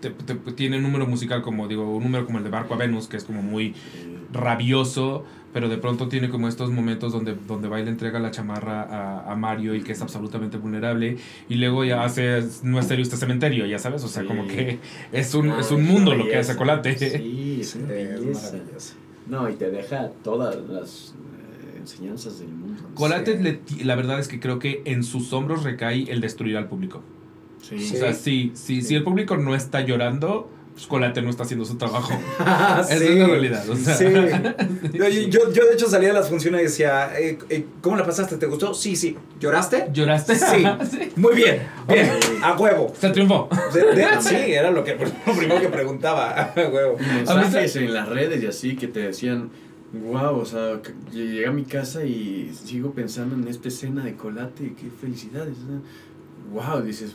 te- 0.00 0.10
te- 0.10 0.34
tiene 0.52 0.78
un 0.78 0.82
número 0.82 1.06
musical 1.06 1.42
como, 1.42 1.68
digo, 1.68 1.94
un 1.96 2.02
número 2.02 2.24
como 2.24 2.38
el 2.38 2.44
de 2.44 2.50
Barco 2.50 2.74
a 2.74 2.76
Venus, 2.78 3.08
que 3.08 3.18
es 3.18 3.24
como 3.24 3.42
muy 3.42 3.74
rabioso, 4.32 5.24
pero 5.54 5.70
de 5.70 5.78
pronto 5.78 6.08
tiene 6.08 6.28
como 6.28 6.48
estos 6.48 6.70
momentos 6.70 7.12
donde, 7.12 7.34
donde 7.48 7.68
va 7.68 7.80
y 7.80 7.84
le 7.84 7.90
entrega 7.90 8.18
la 8.18 8.30
chamarra 8.30 8.82
a, 8.82 9.32
a 9.32 9.36
Mario 9.36 9.74
y 9.74 9.80
que 9.82 9.92
es 9.92 10.02
absolutamente 10.02 10.58
vulnerable, 10.58 11.16
y 11.48 11.54
luego 11.54 11.84
ya 11.84 12.04
hace 12.04 12.42
No 12.62 12.78
es 12.78 12.86
serio 12.86 13.02
este 13.04 13.16
cementerio, 13.16 13.64
ya 13.64 13.78
sabes, 13.78 14.04
o 14.04 14.08
sea, 14.08 14.22
Sí. 14.22 14.28
como 14.28 14.46
que 14.46 14.80
es 15.12 15.34
un, 15.34 15.46
No, 15.46 15.58
es 15.60 15.70
un 15.70 15.84
mundo 15.86 16.14
lo 16.14 16.24
que 16.26 16.36
hace. 16.36 16.56
Colate. 16.56 16.94
Sí, 16.98 17.58
es 17.62 17.76
maravilloso. 17.76 18.94
No, 19.26 19.48
y 19.48 19.54
te 19.54 19.70
deja 19.70 20.10
todas 20.22 20.56
las 20.68 21.14
eh, 21.14 21.78
enseñanzas 21.78 22.40
del 22.40 22.48
mundo. 22.48 22.82
Colate, 22.94 23.38
Sí. 23.38 23.42
le 23.78 23.84
la 23.84 23.94
verdad 23.94 24.18
es 24.18 24.28
que 24.28 24.38
creo 24.40 24.58
que 24.58 24.82
en 24.84 25.02
sus 25.02 25.32
hombros 25.32 25.62
recae 25.62 26.10
el 26.10 26.20
destruir 26.20 26.56
al 26.58 26.68
público. 26.68 27.02
Sí. 27.62 27.78
Sí. 27.78 27.94
O 27.96 27.98
sea, 28.00 28.12
si, 28.12 28.50
si, 28.54 28.82
si 28.82 28.94
el 28.94 29.02
público 29.04 29.36
no 29.38 29.54
está 29.54 29.80
llorando, 29.80 30.50
pues 30.74 30.86
Colate 30.88 31.22
no 31.22 31.30
está 31.30 31.44
haciendo 31.44 31.64
su 31.64 31.76
trabajo. 31.76 32.12
Ah, 32.40 32.80
Esa 32.90 32.94
es 33.04 33.10
la 33.16 33.26
realidad, 33.28 33.68
o 33.68 33.76
sea. 33.76 33.94
Sí. 33.94 34.04
Yo, 34.92 35.08
yo, 35.08 35.52
yo, 35.52 35.64
de 35.66 35.74
hecho 35.74 35.88
salía 35.88 36.08
de 36.08 36.14
las 36.14 36.28
funciones 36.28 36.60
y 36.60 36.64
decía, 36.64 37.18
eh, 37.18 37.38
eh, 37.48 37.66
¿cómo 37.80 37.96
la 37.96 38.04
pasaste? 38.04 38.36
¿Te 38.36 38.46
gustó? 38.46 38.74
Sí, 38.74 38.94
sí. 38.96 39.16
¿Lloraste? 39.40 39.88
¿Lloraste? 39.92 40.36
Sí. 40.36 40.64
Sí. 40.90 41.12
Muy 41.16 41.34
bien, 41.34 41.62
bien, 41.88 42.10
a 42.42 42.54
huevo. 42.56 42.92
Se 42.98 43.10
triunfó. 43.10 43.48
De- 43.72 43.94
de- 43.94 44.20
sí, 44.22 44.34
era 44.36 44.70
lo, 44.70 44.84
que, 44.84 44.94
lo 45.26 45.32
primero 45.36 45.60
que 45.60 45.68
preguntaba. 45.68 46.30
A 46.30 46.52
huevo. 46.56 46.96
Mensajes 46.98 47.76
en 47.76 47.92
las 47.94 48.08
redes 48.08 48.42
y 48.42 48.46
así 48.46 48.76
que 48.76 48.88
te 48.88 49.00
decían, 49.00 49.50
Wow, 49.92 50.40
o 50.40 50.44
sea, 50.44 50.80
llegué 51.12 51.46
a 51.46 51.52
mi 51.52 51.64
casa 51.64 52.04
y 52.04 52.52
sigo 52.64 52.90
pensando 52.92 53.36
en 53.36 53.46
esta 53.46 53.68
escena 53.68 54.04
de 54.04 54.14
Colate, 54.16 54.74
qué 54.74 54.88
felicidades. 55.00 55.54
Wow, 56.52 56.82
dices, 56.82 57.14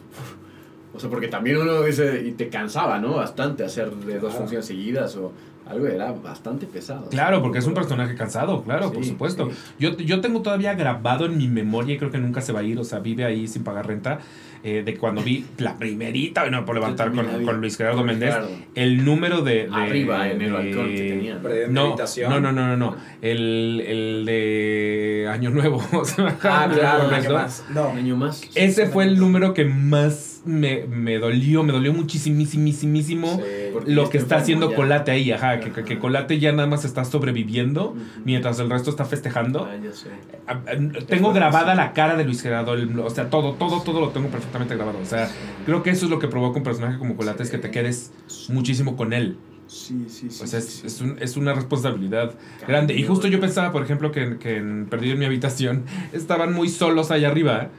o 0.94 1.00
sea, 1.00 1.10
porque 1.10 1.28
también 1.28 1.58
uno 1.58 1.82
dice, 1.84 2.24
y 2.26 2.32
te 2.32 2.50
cansaba, 2.50 3.00
¿no? 3.00 3.16
Bastante 3.16 3.64
hacer 3.64 3.90
de 3.92 4.14
dos 4.14 4.22
Claro. 4.32 4.40
funciones 4.40 4.66
seguidas 4.66 5.16
o 5.18 5.32
algo, 5.68 5.86
era 5.86 6.12
bastante 6.12 6.66
pesado. 6.66 7.10
Claro, 7.10 7.44
porque 7.44 7.60
es 7.60 7.68
un 7.68 7.76
personaje 7.76 8.16
cansado, 8.16 8.64
claro, 8.64 8.92
por 8.92 9.06
supuesto. 9.06 9.50
sí. 9.52 9.58
Yo, 9.78 9.96
yo 9.98 10.20
tengo 10.20 10.42
todavía 10.42 10.74
grabado 10.74 11.26
en 11.28 11.38
mi 11.38 11.48
memoria 11.48 11.94
y 11.94 11.98
creo 12.00 12.10
que 12.10 12.18
nunca 12.18 12.42
se 12.42 12.52
va 12.54 12.62
a 12.62 12.64
ir, 12.64 12.80
o 12.80 12.84
sea, 12.84 12.98
vive 13.00 13.24
ahí 13.24 13.48
sin 13.48 13.64
pagar 13.64 13.86
renta, 13.86 14.18
eh, 14.64 14.82
de 14.84 14.98
cuando 14.98 15.22
vi 15.22 15.46
la 15.60 15.78
primerita, 15.78 16.42
bueno, 16.42 16.66
por 16.66 16.74
levantar 16.76 17.12
con, 17.14 17.46
con 17.46 17.62
Luis 17.62 17.78
Gerardo 17.78 18.04
Méndez, 18.04 18.34
el 18.74 19.06
número 19.06 19.42
de... 19.44 19.68
de- 19.68 19.70
Arriba, 19.72 20.28
en 20.30 20.42
el 20.42 20.52
balcón 20.54 20.88
que 20.90 21.08
tenían. 21.08 21.42
Pre- 21.42 21.68
No, 21.70 21.96
no, 21.96 22.40
no, 22.42 22.52
no, 22.52 22.68
no, 22.68 22.76
no. 22.76 22.96
El, 23.22 23.80
el 23.86 24.26
de 24.26 25.28
Año 25.32 25.52
Nuevo. 25.52 25.82
Ah, 26.44 26.68
claro, 26.74 27.08
un 27.08 27.14
año 27.14 27.30
¿no? 27.30 27.36
más. 27.36 27.64
No. 27.70 27.90
Un 27.92 27.98
año 28.00 28.16
más. 28.18 28.42
Ese 28.56 28.88
fue 28.88 29.04
el 29.06 29.18
número 29.20 29.54
que 29.54 29.66
más 29.66 30.29
me, 30.46 30.86
me 30.88 31.18
dolió, 31.20 31.64
me 31.64 31.72
dolió 31.74 31.94
muchísimísimo 31.94 33.40
Sí. 33.40 33.44
Lo 33.86 34.10
que 34.10 34.18
está 34.18 34.38
haciendo 34.38 34.70
ya. 34.72 34.76
Colate 34.76 35.12
ahí, 35.12 35.32
ajá, 35.32 35.60
que, 35.60 35.72
que- 35.84 36.00
Colate 36.00 36.40
ya 36.40 36.52
nada 36.52 36.68
más 36.68 36.86
está 36.86 37.06
sobreviviendo 37.06 37.96
mientras 38.26 38.60
el 38.60 38.70
resto 38.70 38.90
está 38.90 39.06
festejando. 39.06 39.66
Ah, 39.70 39.76
ya 39.84 39.92
sé. 39.92 40.10
Ah, 40.48 40.62
ah, 40.68 40.72
Tengo 41.08 41.32
grabada 41.34 41.76
la 41.76 41.94
cara 41.94 42.16
de 42.16 42.26
Luis 42.26 42.42
Gerardo, 42.42 42.74
el- 42.74 43.00
o 43.00 43.10
sea, 43.10 43.30
todo, 43.30 43.54
todo, 43.54 43.82
todo 43.82 44.00
lo 44.02 44.10
tengo 44.10 44.28
perfectamente 44.30 44.76
grabado. 44.76 45.00
O 45.00 45.06
sea, 45.06 45.30
creo 45.66 45.84
que 45.84 45.92
eso 45.92 46.06
es 46.06 46.12
lo 46.12 46.20
que 46.20 46.28
provoca 46.28 46.58
un 46.58 46.64
personaje 46.64 46.98
como 46.98 47.16
Colate, 47.16 47.44
es 47.44 47.50
que 47.52 47.58
te 47.58 47.72
quedes 47.72 48.12
muchísimo 48.50 48.96
con 48.98 49.14
él. 49.14 49.38
Sí, 49.68 50.06
sí, 50.10 50.30
sí. 50.32 50.44
O 50.44 50.48
sea, 50.48 50.62
sí, 50.62 50.68
es, 50.68 50.74
sí. 50.82 50.88
es, 50.88 51.02
un- 51.02 51.18
es 51.20 51.38
una 51.38 51.54
responsabilidad 51.54 52.34
grande. 52.68 52.96
Y 52.96 53.04
justo 53.04 53.28
yo 53.28 53.40
pensaba, 53.40 53.72
por 53.72 53.84
ejemplo, 53.84 54.12
que, 54.12 54.38
que 54.40 54.58
en 54.58 54.88
Perdido 54.90 55.14
en 55.14 55.20
mi 55.20 55.26
habitación 55.26 55.84
estaban 56.14 56.54
muy 56.54 56.70
solos 56.70 57.12
allá 57.12 57.28
arriba. 57.30 57.70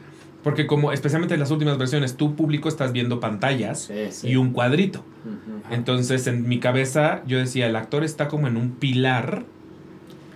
Porque 0.43 0.67
como, 0.67 0.93
especialmente 0.93 1.35
en 1.35 1.41
las 1.41 1.51
últimas 1.51 1.77
versiones, 1.79 2.17
tu 2.17 2.35
público 2.35 2.69
estás 2.69 2.93
viendo 2.93 3.21
pantallas 3.21 3.83
Sí, 3.83 4.07
sí. 4.11 4.29
y 4.29 4.37
un 4.37 4.53
cuadrito. 4.53 5.05
Entonces, 5.71 6.27
en 6.27 6.49
mi 6.49 6.59
cabeza, 6.61 7.23
yo 7.27 7.39
decía, 7.39 7.67
el 7.67 7.77
actor 7.77 8.05
está 8.05 8.29
como 8.29 8.49
en 8.49 8.57
un 8.57 8.71
pilar, 8.73 9.45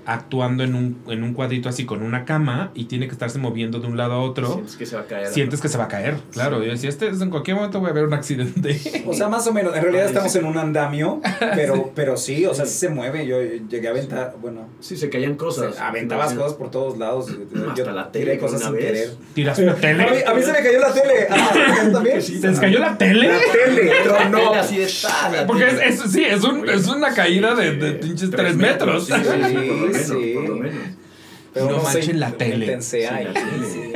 actuando 0.06 0.64
en 0.64 0.74
un, 0.74 0.96
en 1.08 1.22
un 1.22 1.32
cuadrito 1.34 1.68
así 1.68 1.84
con 1.84 2.02
una 2.02 2.24
cama 2.24 2.70
y 2.74 2.84
tiene 2.84 3.06
que 3.06 3.12
estarse 3.12 3.38
moviendo 3.38 3.80
de 3.80 3.86
un 3.86 3.96
lado 3.96 4.12
a 4.14 4.18
otro. 4.20 4.52
Sientes 4.54 4.76
que 4.76 4.86
se 4.86 4.96
va 4.96 5.02
a 5.02 5.06
caer. 5.06 5.26
Sientes 5.28 5.60
que 5.60 5.68
se 5.68 5.78
va 5.78 5.84
a 5.84 5.88
caer, 5.88 6.16
claro. 6.32 6.58
Sí. 6.60 6.66
Yo 6.66 6.70
decía, 6.72 6.88
este, 6.90 7.08
en 7.08 7.30
cualquier 7.30 7.56
momento 7.56 7.80
voy 7.80 7.90
a 7.90 7.92
ver 7.92 8.04
un 8.04 8.14
accidente. 8.14 8.80
O 9.06 9.14
sea, 9.14 9.28
más 9.28 9.46
o 9.46 9.52
menos. 9.52 9.74
En 9.76 9.82
realidad 9.82 10.06
estamos 10.06 10.34
en 10.36 10.44
un 10.44 10.58
andamio, 10.58 11.20
pero, 11.54 11.92
pero 11.94 12.16
sí, 12.16 12.44
o 12.46 12.54
sea, 12.54 12.66
sí 12.66 12.78
se 12.78 12.88
mueve. 12.88 13.26
Yo 13.26 13.40
llegué 13.42 13.88
a 13.88 13.90
aventar, 13.90 14.34
bueno, 14.40 14.68
Sí, 14.80 14.96
se 14.96 15.08
caían 15.10 15.34
cosas. 15.36 15.74
se- 15.76 15.80
aventabas 15.80 16.34
cosas 16.34 16.54
por 16.54 16.70
todos 16.70 16.98
lados. 16.98 17.26
Hasta 17.54 17.74
Yo 17.74 17.90
la 17.90 18.10
tiré 18.12 18.24
tele 18.26 18.38
cosas 18.38 18.60
una 18.60 18.66
sin 18.70 18.74
vez. 18.76 18.84
querer. 18.86 19.10
Tiras 19.34 19.58
una 19.58 19.72
A 19.72 19.74
mí, 19.74 19.80
tele. 19.80 20.24
a 20.26 20.34
mí 20.34 20.42
se 20.42 20.52
me 20.52 20.58
cayó 20.58 20.78
la 20.80 20.92
tele. 20.92 21.14
Ah, 21.36 21.50
¿tú 21.84 21.92
también? 21.92 22.22
¿Se 22.22 22.46
les 22.48 22.60
cayó 22.60 22.78
la 22.78 22.96
tele? 22.98 23.28
La 23.28 23.38
tele, 23.52 23.92
pero 24.04 24.28
no. 24.28 24.38
Tele 24.50 24.56
así 24.60 24.80
está. 24.80 25.30
la 25.30 25.46
Porque 25.46 25.66
es, 25.66 25.80
es- 26.04 26.12
sí, 26.12 26.24
es, 26.24 26.42
un, 26.44 26.68
es 26.68 26.86
una 26.86 27.12
caída 27.14 27.54
de, 27.54 27.70
Sí, 27.72 27.76
de 27.78 27.90
sí. 27.92 27.98
pinches 28.02 28.30
Tres 28.30 28.42
3 28.44 28.56
metros. 28.56 29.06
Sí, 29.06 29.12
sí, 29.98 30.04
sí, 30.04 30.10
por 30.10 30.14
lo 30.14 30.14
Sí, 30.14 30.22
menos, 30.22 30.32
sí. 30.32 30.34
por 30.34 30.48
lo 30.48 30.56
menos. 30.56 30.82
Pero 31.54 31.66
No 31.66 31.76
no, 31.76 31.82
manchen 31.84 32.18
la 32.18 32.32
tele. 32.32 32.82
Sí, 32.82 32.98
la 33.02 33.32
tele. 33.32 33.32
sí. 33.64 33.92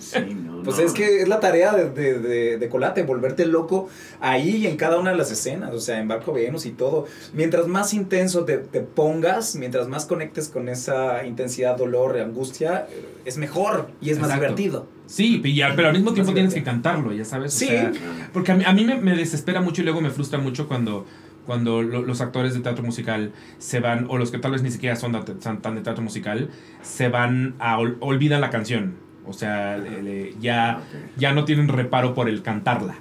Sí, 0.00 0.34
no, 0.34 0.62
Pues 0.64 0.78
no. 0.78 0.82
es 0.84 0.92
que 0.92 1.22
es 1.22 1.28
la 1.28 1.38
tarea 1.38 1.72
de, 1.74 1.90
de, 1.90 2.18
de, 2.18 2.58
de 2.58 2.68
Colate, 2.68 3.04
volverte 3.04 3.46
loco 3.46 3.88
ahí 4.20 4.56
y 4.56 4.66
en 4.66 4.76
cada 4.76 4.98
una 4.98 5.10
de 5.12 5.16
las 5.16 5.30
escenas, 5.30 5.72
o 5.72 5.78
sea, 5.80 6.00
en 6.00 6.08
Barco 6.08 6.32
Venus 6.32 6.66
y 6.66 6.70
todo. 6.72 7.06
Mientras 7.34 7.68
más 7.68 7.94
intenso 7.94 8.44
te, 8.44 8.58
te 8.58 8.80
pongas, 8.80 9.54
mientras 9.54 9.86
más 9.86 10.06
conectes 10.06 10.48
con 10.48 10.68
esa 10.68 11.24
intensidad, 11.24 11.76
dolor, 11.76 12.18
angustia, 12.18 12.88
eh, 12.90 13.04
es 13.24 13.38
mejor 13.38 13.88
y 14.00 14.10
es 14.10 14.18
más 14.18 14.30
Exacto. 14.30 14.56
divertido. 14.56 14.86
Sí, 15.06 15.40
pero 15.76 15.88
al 15.88 15.94
mismo 15.94 16.12
tiempo 16.14 16.32
tienes 16.32 16.52
que 16.54 16.64
cantarlo, 16.64 17.12
ya 17.12 17.24
sabes. 17.24 17.54
O 17.54 17.58
Sí. 17.58 17.66
sea, 17.66 17.92
porque 18.32 18.50
a 18.52 18.54
mí, 18.56 18.64
a 18.66 18.72
mí 18.72 18.84
me, 18.84 18.96
me 18.96 19.14
desespera 19.14 19.60
mucho 19.60 19.82
y 19.82 19.84
luego 19.84 20.00
me 20.00 20.10
frustra 20.10 20.38
mucho 20.40 20.66
cuando, 20.66 21.06
cuando 21.46 21.82
lo- 21.82 22.02
los 22.02 22.20
actores 22.20 22.54
de 22.54 22.60
teatro 22.60 22.84
musical 22.84 23.32
se 23.58 23.80
van, 23.80 24.06
o 24.08 24.16
los 24.18 24.30
que 24.30 24.38
tal 24.38 24.52
vez 24.52 24.62
ni 24.62 24.70
siquiera 24.70 24.96
son, 24.96 25.12
de- 25.12 25.40
son 25.40 25.60
tan 25.62 25.74
de 25.74 25.80
teatro 25.82 26.02
musical, 26.02 26.50
se 26.82 27.08
van 27.08 27.54
a 27.58 27.78
ol- 27.78 27.96
olvidan 28.00 28.40
la 28.40 28.50
canción. 28.50 28.94
O 29.26 29.32
sea, 29.32 29.76
le- 29.78 30.02
le- 30.02 30.34
ya, 30.40 30.80
ya 31.16 31.32
no 31.32 31.44
tienen 31.44 31.68
reparo 31.68 32.14
por 32.14 32.28
el 32.28 32.42
cantarla. 32.42 32.94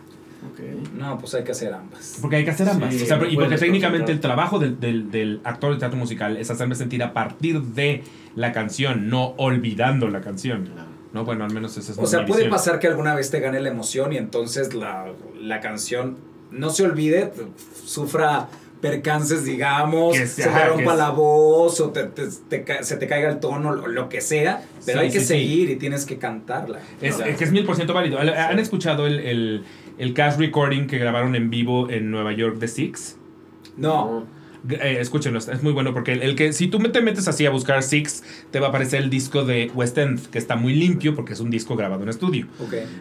No, 0.98 1.18
pues 1.20 1.34
hay 1.36 1.44
que 1.44 1.52
hacer 1.52 1.74
ambas. 1.74 2.18
Porque 2.22 2.38
hay 2.38 2.44
que 2.46 2.52
hacer 2.52 2.68
ambas. 2.68 2.94
Sí, 2.94 3.04
O 3.04 3.06
sea, 3.06 3.18
no 3.18 3.28
y 3.28 3.36
porque 3.36 3.58
técnicamente 3.58 4.12
el 4.12 4.20
trabajo 4.20 4.60
del, 4.60 4.80
del- 4.80 5.10
del 5.12 5.40
actor 5.44 5.74
de 5.74 5.80
teatro 5.80 5.98
musical 5.98 6.38
es 6.38 6.50
hacerme 6.52 6.76
sentir 6.76 7.04
a 7.04 7.14
partir 7.14 7.62
de 7.62 8.04
la 8.36 8.52
canción, 8.52 9.10
no 9.10 9.34
olvidando 9.38 10.08
la 10.10 10.22
canción. 10.22 10.70
No, 11.14 11.26
bueno, 11.26 11.44
al 11.46 11.54
menos 11.54 11.78
esa 11.78 11.92
es 11.92 11.98
O 11.98 12.06
sea, 12.08 12.26
puede 12.26 12.42
visión. 12.44 12.52
pasar 12.52 12.80
que 12.80 12.88
alguna 12.88 13.14
vez 13.14 13.30
te 13.32 13.40
gane 13.40 13.60
la 13.60 13.70
emoción 13.70 14.14
y 14.14 14.18
entonces 14.18 14.74
la, 14.74 15.08
la 15.40 15.60
canción 15.60 16.18
no 16.52 16.70
se 16.70 16.84
olvide, 16.84 17.32
sufra 17.86 18.48
percances, 18.82 19.46
digamos, 19.46 20.18
Que 20.18 20.26
se 20.26 20.44
te 20.44 20.66
rompa 20.66 20.96
la 20.96 21.12
voz 21.12 21.80
o 21.82 21.92
te- 21.92 22.06
te- 22.06 22.24
te 22.50 22.64
ca- 22.64 22.82
se 22.84 22.98
te 22.98 23.06
caiga 23.08 23.30
el 23.30 23.40
tono 23.40 23.70
o 23.70 23.88
lo 23.88 24.10
que 24.10 24.22
sea, 24.22 24.64
pero 24.86 25.00
Sí, 25.00 25.06
hay 25.06 25.12
que 25.12 25.20
sí, 25.20 25.26
sí. 25.26 25.34
seguir 25.34 25.70
y 25.70 25.76
tienes 25.76 26.06
que 26.06 26.18
cantarla. 26.18 26.80
Es, 27.00 27.20
es 27.20 27.38
que 27.38 27.44
es 27.44 27.52
mil 27.52 27.64
por 27.64 27.76
ciento 27.76 27.94
válido. 27.94 28.18
¿Han 28.20 28.58
escuchado 28.58 29.06
el, 29.06 29.20
el, 29.20 29.64
el 30.00 30.14
cast 30.16 30.40
recording 30.40 30.88
que 30.88 30.98
grabaron 30.98 31.36
en 31.36 31.52
vivo 31.52 31.90
en 31.92 32.10
Nueva 32.10 32.34
York 32.34 32.58
de 32.58 32.68
Six? 32.68 33.18
no, 33.78 34.26
Eh, 34.70 34.98
escúchenlo, 35.00 35.40
es 35.40 35.64
muy 35.64 35.74
bueno 35.74 35.92
porque 35.92 36.12
el, 36.14 36.22
el 36.22 36.36
que 36.36 36.54
si 36.54 36.68
tú 36.68 36.78
te 36.80 37.02
metes 37.02 37.28
así 37.28 37.46
a 37.48 37.50
buscar 37.50 37.82
Six, 37.82 38.24
te 38.52 38.60
va 38.60 38.68
a 38.68 38.70
aparecer 38.70 39.02
el 39.02 39.10
disco 39.10 39.44
de 39.44 39.72
West 39.74 39.98
End, 39.98 40.28
que 40.30 40.38
está 40.38 40.56
muy 40.56 40.74
limpio 40.76 41.16
porque 41.16 41.34
es 41.34 41.40
un 41.40 41.50
disco 41.50 41.76
grabado 41.76 42.04
en 42.04 42.10
estudio. 42.10 42.46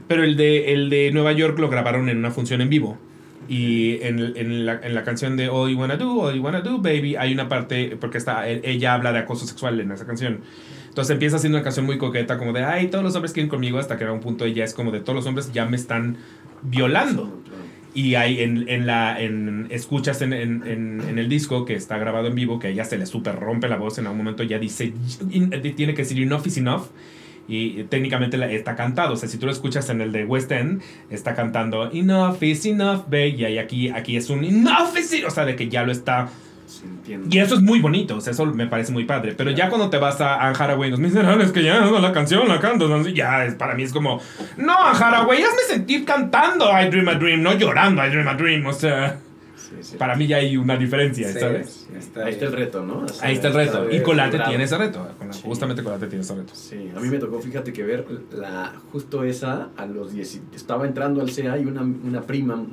Pero 0.08 0.24
el 0.24 0.36
de, 0.38 0.72
el 0.72 0.88
de 0.90 1.10
Nueva 1.12 1.32
York 1.32 1.58
lo 1.58 1.68
grabaron 1.68 2.08
en 2.08 2.16
una 2.18 2.30
función 2.30 2.60
en 2.62 2.68
vivo. 2.70 2.98
Y 3.50 4.00
en, 4.02 4.36
en 4.36 4.64
la, 4.64 4.78
en 4.80 4.94
la 4.94 5.02
canción 5.02 5.36
de 5.36 5.48
All 5.48 5.72
You 5.72 5.76
Wanna 5.76 5.96
Do, 5.96 6.20
All 6.20 6.36
You 6.36 6.40
Wanna 6.40 6.60
Do, 6.60 6.78
Baby, 6.78 7.16
hay 7.16 7.32
una 7.32 7.48
parte, 7.48 7.96
porque 8.00 8.16
está, 8.16 8.48
e- 8.48 8.60
ella 8.62 8.94
habla 8.94 9.10
de 9.10 9.18
acoso 9.18 9.44
sexual 9.44 9.80
en 9.80 9.90
esa 9.90 10.06
canción. 10.06 10.42
Entonces 10.88 11.12
empieza 11.12 11.40
siendo 11.40 11.58
una 11.58 11.64
canción 11.64 11.84
muy 11.84 11.98
coqueta, 11.98 12.38
como 12.38 12.52
de, 12.52 12.62
ay, 12.62 12.86
todos 12.86 13.02
los 13.02 13.16
hombres 13.16 13.32
quieren 13.32 13.50
conmigo, 13.50 13.80
hasta 13.80 13.98
que 13.98 14.04
a 14.04 14.12
un 14.12 14.20
punto 14.20 14.44
ella 14.44 14.62
es 14.62 14.72
como 14.72 14.92
de, 14.92 15.00
todos 15.00 15.16
los 15.16 15.26
hombres 15.26 15.50
ya 15.52 15.66
me 15.66 15.76
están 15.76 16.18
violando. 16.62 17.42
Y 17.92 18.14
hay 18.14 18.40
en, 18.40 18.68
en 18.68 18.86
la, 18.86 19.20
en, 19.20 19.66
escuchas 19.70 20.22
en, 20.22 20.32
en, 20.32 21.18
el 21.18 21.28
disco 21.28 21.64
que 21.64 21.74
está 21.74 21.98
grabado 21.98 22.28
en 22.28 22.36
vivo 22.36 22.60
que 22.60 22.68
a 22.68 22.70
ella 22.70 22.84
se 22.84 22.98
le 22.98 23.06
super 23.06 23.34
rompe 23.34 23.68
la 23.68 23.78
voz 23.78 23.98
en 23.98 24.06
algún 24.06 24.18
momento, 24.18 24.44
ya 24.44 24.60
dice, 24.60 24.92
tiene 25.28 25.94
que 25.94 26.02
decir 26.02 26.22
enough 26.22 26.46
is 26.46 26.56
enough. 26.56 26.84
Y 27.50 27.84
técnicamente 27.84 28.36
la- 28.36 28.50
está 28.50 28.76
cantado. 28.76 29.14
O 29.14 29.16
sea, 29.16 29.28
si 29.28 29.36
tú 29.36 29.46
lo 29.46 29.52
escuchas 29.52 29.90
en 29.90 30.00
el 30.00 30.12
de 30.12 30.24
West 30.24 30.52
End, 30.52 30.80
está 31.10 31.34
cantando 31.34 31.90
Enough 31.92 32.42
is 32.42 32.64
enough, 32.64 33.04
babe. 33.06 33.28
Y 33.30 33.58
aquí, 33.58 33.88
aquí 33.90 34.16
es 34.16 34.30
un 34.30 34.44
Enough 34.44 34.96
is 34.98 35.12
enough. 35.12 35.28
O 35.28 35.30
sea, 35.30 35.44
de 35.44 35.56
que 35.56 35.68
ya 35.68 35.82
lo 35.82 35.90
está. 35.92 36.28
Sí. 36.66 37.16
Y 37.28 37.38
eso 37.40 37.56
es 37.56 37.60
muy 37.62 37.80
bonito. 37.80 38.14
O 38.16 38.20
sea, 38.20 38.30
eso 38.30 38.46
me 38.46 38.68
parece 38.68 38.92
muy 38.92 39.04
padre. 39.04 39.34
Pero 39.36 39.50
ya 39.50 39.68
cuando 39.68 39.90
te 39.90 39.98
vas 39.98 40.20
a 40.20 40.36
Anne 40.46 40.56
Haraway, 40.56 40.90
los 40.90 41.00
miserables 41.00 41.50
que 41.50 41.64
ya 41.64 41.80
no, 41.80 41.98
la 41.98 42.12
canción 42.12 42.46
la 42.46 42.60
canto. 42.60 43.02
Ya 43.08 43.44
es, 43.44 43.54
para 43.56 43.74
mí 43.74 43.82
es 43.82 43.92
como, 43.92 44.20
no, 44.56 44.74
Anne 44.80 44.98
Haraway, 45.04 45.42
hazme 45.42 45.62
sentir 45.68 46.04
cantando 46.04 46.70
I 46.70 46.88
Dream 46.88 47.08
a 47.08 47.14
Dream, 47.14 47.42
no 47.42 47.54
llorando 47.58 48.06
I 48.06 48.10
Dream 48.10 48.28
a 48.28 48.34
Dream. 48.34 48.64
O 48.66 48.72
sea, 48.72 49.18
Sí, 49.80 49.96
para 49.96 50.16
mí 50.16 50.26
ya 50.26 50.38
hay 50.38 50.56
una 50.56 50.76
diferencia, 50.76 51.32
Sí, 51.32 51.38
¿sabes? 51.38 51.88
está 51.96 52.24
Ahí 52.24 52.32
está 52.32 52.46
el 52.46 52.52
reto, 52.52 52.84
¿no? 52.84 53.06
Ahí 53.20 53.34
está 53.34 53.48
el 53.48 53.54
reto. 53.54 53.90
Y 53.90 54.00
Colate 54.00 54.38
tiene 54.40 54.64
ese 54.64 54.76
reto. 54.76 55.06
Sí. 55.30 55.40
Justamente 55.44 55.82
Colate 55.82 56.06
tiene 56.06 56.22
ese 56.22 56.34
reto. 56.34 56.54
Sí, 56.54 56.90
a 56.94 57.00
mí 57.00 57.08
me 57.08 57.18
tocó, 57.18 57.40
fíjate 57.40 57.72
que 57.72 57.82
ver 57.82 58.06
la 58.32 58.74
justo 58.92 59.24
esa 59.24 59.68
a 59.76 59.86
los 59.86 60.12
10. 60.12 60.40
Estaba 60.54 60.86
entrando 60.86 61.20
al 61.20 61.30
CEA 61.30 61.58
y 61.58 61.66
una, 61.66 61.82
una 61.82 62.22
prima 62.22 62.64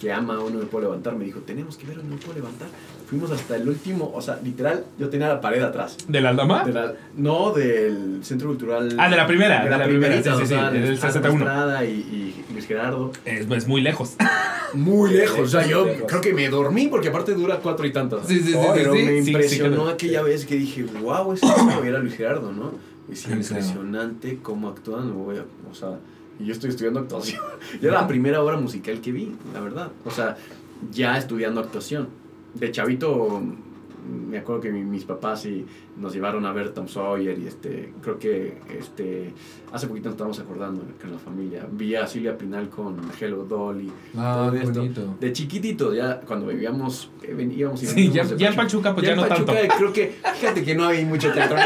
que 0.00 0.12
ama 0.12 0.40
o 0.40 0.50
no 0.50 0.58
me 0.58 0.64
puedo 0.66 0.86
levantar 0.86 1.14
me 1.14 1.24
dijo, 1.24 1.40
tenemos 1.40 1.76
que 1.76 1.86
ver 1.86 1.98
o 1.98 2.02
no 2.02 2.10
me 2.10 2.16
puedo 2.16 2.34
levantar. 2.34 2.68
Fuimos 3.12 3.30
hasta 3.30 3.56
el 3.56 3.68
último, 3.68 4.10
o 4.14 4.22
sea, 4.22 4.40
literal, 4.42 4.84
yo 4.98 5.10
tenía 5.10 5.28
la 5.28 5.38
pared 5.38 5.62
atrás. 5.62 5.98
¿Del 6.08 6.24
Aldama? 6.24 6.64
De 6.64 6.72
la- 6.72 6.94
no 7.14 7.52
del 7.52 8.20
Centro 8.22 8.48
Cultural. 8.48 8.96
Ah, 8.98 9.10
de 9.10 9.16
la 9.18 9.26
primera, 9.26 9.62
De 9.62 9.68
la, 9.68 9.76
de 9.76 9.82
la 9.82 9.84
primera, 9.84 10.06
primerita, 10.14 10.30
sí, 10.32 10.36
sí, 10.38 10.42
o 10.44 10.46
sea, 10.46 10.70
sí, 10.70 10.78
del 10.78 10.88
de 10.88 10.96
61. 10.96 11.38
Estrada 11.44 11.84
y, 11.84 11.90
y 11.90 12.44
Luis 12.54 12.66
Gerardo. 12.66 13.12
Es, 13.26 13.46
es 13.50 13.68
muy 13.68 13.82
lejos. 13.82 14.14
Muy 14.72 15.10
lejos, 15.12 15.40
o 15.40 15.46
sea, 15.46 15.66
yo 15.66 15.86
creo 16.06 16.22
que 16.22 16.32
me 16.32 16.48
dormí 16.48 16.86
porque 16.88 17.08
aparte 17.08 17.34
dura 17.34 17.58
cuatro 17.62 17.84
y 17.86 17.92
tantas. 17.92 18.26
Sí, 18.26 18.38
sí, 18.40 18.52
sí, 18.52 18.54
Oh, 18.56 18.62
sí, 18.62 18.70
pero 18.72 18.94
sí. 18.94 19.02
me 19.02 19.18
Sí, 19.18 19.22
sí, 19.24 19.30
impresionó 19.32 19.76
claro. 19.76 19.90
aquella 19.90 20.22
vez 20.22 20.46
que 20.46 20.54
dije, 20.54 20.84
wow, 21.02 21.34
es 21.34 21.40
como 21.40 21.82
era 21.84 21.98
Luis 21.98 22.14
Gerardo, 22.16 22.50
¿no? 22.52 22.72
Es 23.12 23.18
Sí, 23.18 23.26
claro. 23.26 23.42
impresionante 23.42 24.38
cómo 24.42 24.68
actúan, 24.70 25.12
o 25.12 25.74
sea, 25.74 25.98
y 26.40 26.46
yo 26.46 26.52
estoy 26.54 26.70
estudiando 26.70 27.00
actuación. 27.00 27.42
Y 27.82 27.84
era 27.84 28.00
la 28.00 28.08
primera 28.08 28.42
obra 28.42 28.56
musical 28.56 28.98
que 29.02 29.12
vi, 29.12 29.34
la 29.52 29.60
verdad. 29.60 29.88
O 30.06 30.10
sea, 30.10 30.38
ya 30.90 31.18
estudiando 31.18 31.60
actuación. 31.60 32.08
De 32.54 32.70
chavito 32.70 33.42
me 34.28 34.38
acuerdo 34.38 34.60
que 34.62 34.72
mi- 34.72 34.84
mis 34.84 35.04
papás 35.04 35.46
y 35.46 35.64
nos 35.96 36.14
llevaron 36.14 36.46
a 36.46 36.52
ver 36.52 36.70
Tom 36.70 36.88
Sawyer 36.88 37.38
y 37.38 37.46
este, 37.46 37.92
creo 38.02 38.18
que 38.18 38.56
este, 38.78 39.32
hace 39.72 39.86
poquito 39.86 40.06
nos 40.06 40.14
estábamos 40.14 40.38
acordando 40.40 40.82
que 40.98 41.06
en 41.06 41.12
la 41.12 41.18
familia 41.18 41.66
vi 41.70 41.94
a 41.96 42.06
Silvia 42.06 42.36
Pinal 42.38 42.70
con 42.70 42.96
Hello 43.20 43.44
Dolly. 43.44 43.92
Ah, 44.16 44.46
todo 44.48 44.56
esto. 44.56 44.80
bonito. 44.80 45.16
De 45.20 45.32
chiquitito, 45.32 45.92
ya 45.94 46.20
cuando 46.20 46.46
vivíamos, 46.46 47.10
eh, 47.22 47.34
ven- 47.34 47.52
íbamos 47.52 47.82
y 47.82 47.86
Sí, 47.86 47.94
veníamos 48.08 48.32
ya- 48.32 48.36
ya 48.38 48.48
en 48.48 48.56
Pachuca, 48.56 48.94
pues 48.94 49.06
ya 49.06 49.12
en 49.12 49.16
no 49.20 49.28
Pachuca, 49.28 49.52
tanto. 49.52 49.74
Creo 49.76 49.92
que, 49.92 50.14
fíjate 50.40 50.64
que 50.64 50.74
no 50.74 50.86
hay 50.86 51.04
mucho 51.04 51.30
teatro. 51.30 51.56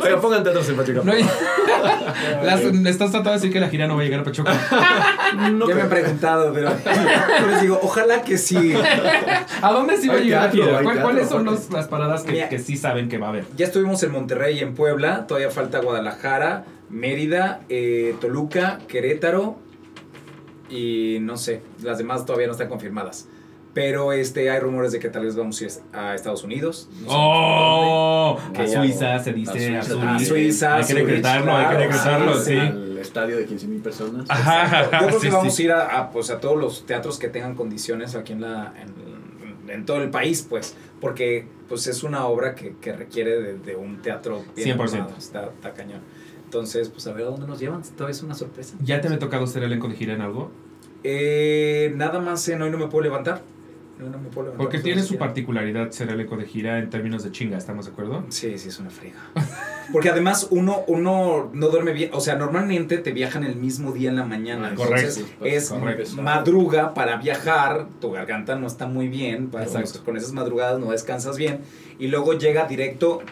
Oiga, 0.00 0.20
pongan 0.20 0.42
teatros 0.42 0.68
en 0.68 0.76
Pachuca. 0.76 1.00
No, 1.04 1.12
las- 2.44 2.60
estás 2.60 3.10
tratando 3.10 3.30
de 3.30 3.36
decir 3.36 3.52
que 3.52 3.60
la 3.60 3.68
gira 3.68 3.86
no 3.86 3.94
va 3.96 4.02
a 4.02 4.04
llegar 4.04 4.20
a 4.20 4.24
Pachuca. 4.24 4.52
No 5.52 5.66
ya 5.66 5.74
me 5.74 5.80
han 5.82 5.88
preguntado, 5.88 6.52
pero 6.52 6.68
yo 7.40 7.46
les 7.46 7.62
digo, 7.62 7.78
ojalá 7.82 8.20
que 8.22 8.36
sí. 8.36 8.74
¿A 9.62 9.72
dónde 9.72 9.96
sí 9.96 10.06
va 10.08 10.14
a 10.14 10.16
Hay 10.18 10.24
llegar 10.24 10.50
hay 10.50 10.58
¿Cuál- 10.58 10.82
teatro, 10.84 11.02
¿Cuáles 11.02 11.28
son 11.28 11.44
los- 11.46 11.70
las 11.70 11.88
paradas 11.88 12.22
que, 12.22 12.46
que 12.50 12.58
sí 12.58 12.76
saben 12.76 13.08
que 13.12 13.18
va 13.18 13.26
a 13.26 13.30
haber? 13.30 13.44
Ya 13.56 13.66
estuvimos 13.66 14.02
en 14.02 14.10
Monterrey 14.10 14.58
y 14.58 14.60
en 14.60 14.74
Puebla, 14.74 15.26
todavía 15.26 15.50
falta 15.50 15.80
Guadalajara, 15.80 16.64
Mérida, 16.88 17.60
eh, 17.68 18.14
Toluca, 18.22 18.78
Querétaro 18.88 19.58
y 20.70 21.18
no 21.20 21.36
sé, 21.36 21.60
las 21.82 21.98
demás 21.98 22.24
todavía 22.24 22.46
no 22.46 22.52
están 22.52 22.68
confirmadas. 22.68 23.28
Pero 23.74 24.12
este, 24.12 24.50
hay 24.50 24.60
rumores 24.60 24.92
de 24.92 24.98
que 24.98 25.08
tal 25.10 25.24
vez 25.24 25.36
vamos 25.36 25.60
a 25.60 25.64
ir 25.64 25.70
a 25.92 26.14
Estados 26.14 26.42
Unidos. 26.44 26.88
no. 27.02 27.08
¡Oh! 27.08 28.38
A 28.56 28.66
Suiza 28.66 29.18
se 29.18 29.32
dice, 29.32 29.76
a 29.76 29.82
Suiza, 29.82 30.14
a 30.14 30.18
Suiza, 30.18 30.76
Hay 30.76 30.82
que 30.82 30.88
Zurich, 30.88 31.06
decretarlo, 31.06 31.54
hay 31.54 31.88
que 31.88 31.92
sí, 31.92 31.98
sí. 32.44 32.56
Al 32.56 32.98
estadio 32.98 33.36
de 33.36 33.44
15 33.44 33.66
mil 33.66 33.82
personas. 33.82 34.26
Ajá, 34.30 34.90
Yo 35.00 35.06
creo 35.06 35.20
sí, 35.20 35.26
que 35.26 35.32
vamos 35.34 35.54
sí. 35.54 35.62
a 35.62 35.64
ir 35.66 35.72
a, 35.72 35.98
a, 35.98 36.10
pues, 36.10 36.30
a 36.30 36.40
todos 36.40 36.58
los 36.58 36.86
teatros 36.86 37.18
que 37.18 37.28
tengan 37.28 37.54
condiciones 37.54 38.14
aquí 38.14 38.32
en, 38.32 38.42
la, 38.42 38.74
en, 38.80 39.11
en 39.68 39.86
todo 39.86 40.02
el 40.02 40.10
país, 40.10 40.46
pues, 40.48 40.74
porque 41.00 41.46
pues, 41.68 41.86
es 41.86 42.02
una 42.02 42.26
obra 42.26 42.54
que, 42.54 42.74
que 42.80 42.92
requiere 42.92 43.40
de, 43.40 43.58
de 43.58 43.76
un 43.76 44.02
teatro 44.02 44.44
bien 44.56 44.78
100%. 44.78 44.82
armado, 44.94 45.14
Está, 45.18 45.46
está 45.46 45.72
cañón. 45.72 46.00
Entonces, 46.44 46.88
pues 46.90 47.06
a 47.06 47.12
ver 47.12 47.22
a 47.24 47.30
dónde 47.30 47.46
nos 47.46 47.58
llevan. 47.58 47.82
Todavía 47.82 48.10
es 48.10 48.22
una 48.22 48.34
sorpresa. 48.34 48.76
¿Ya 48.82 49.00
te 49.00 49.08
me 49.08 49.14
ha 49.14 49.18
tocado 49.18 49.46
ser 49.46 49.62
elenco 49.62 49.88
de 49.88 49.94
gira 49.94 50.12
en 50.12 50.20
algo? 50.20 50.50
Eh, 51.02 51.92
nada 51.96 52.20
más 52.20 52.46
en 52.48 52.60
Hoy 52.62 52.70
no 52.70 52.78
me 52.78 52.88
puedo 52.88 53.02
levantar. 53.04 53.42
No 53.98 54.06
me 54.18 54.28
puedo 54.28 54.48
levantar. 54.48 54.56
Porque 54.58 54.76
Eso 54.76 54.84
tiene 54.84 55.02
su 55.02 55.16
particularidad 55.16 55.90
ser 55.92 56.10
elenco 56.10 56.36
de 56.36 56.44
gira 56.44 56.78
en 56.78 56.90
términos 56.90 57.22
de 57.24 57.30
chinga, 57.30 57.56
¿estamos 57.56 57.86
de 57.86 57.92
acuerdo? 57.92 58.24
Sí, 58.28 58.58
sí, 58.58 58.68
es 58.68 58.78
una 58.78 58.90
friga. 58.90 59.16
Porque 59.90 60.10
además 60.10 60.48
uno, 60.50 60.84
uno 60.86 61.50
no 61.52 61.68
duerme 61.68 61.92
bien. 61.92 62.10
O 62.12 62.20
sea, 62.20 62.36
normalmente 62.36 62.98
te 62.98 63.12
viajan 63.12 63.44
el 63.44 63.56
mismo 63.56 63.92
día 63.92 64.10
en 64.10 64.16
la 64.16 64.24
mañana. 64.24 64.68
Ah, 64.68 64.70
Entonces, 64.70 65.18
correcto, 65.18 65.44
es 65.44 65.70
correcto. 65.70 66.22
madruga 66.22 66.94
para 66.94 67.16
viajar. 67.16 67.86
Tu 68.00 68.10
garganta 68.10 68.54
no 68.56 68.66
está 68.66 68.86
muy 68.86 69.08
bien. 69.08 69.50
Con 70.04 70.16
esas 70.16 70.32
madrugadas 70.32 70.78
no 70.78 70.90
descansas 70.92 71.36
bien. 71.36 71.60
Y 71.98 72.08
luego 72.08 72.34
llega 72.34 72.66
directo. 72.66 73.22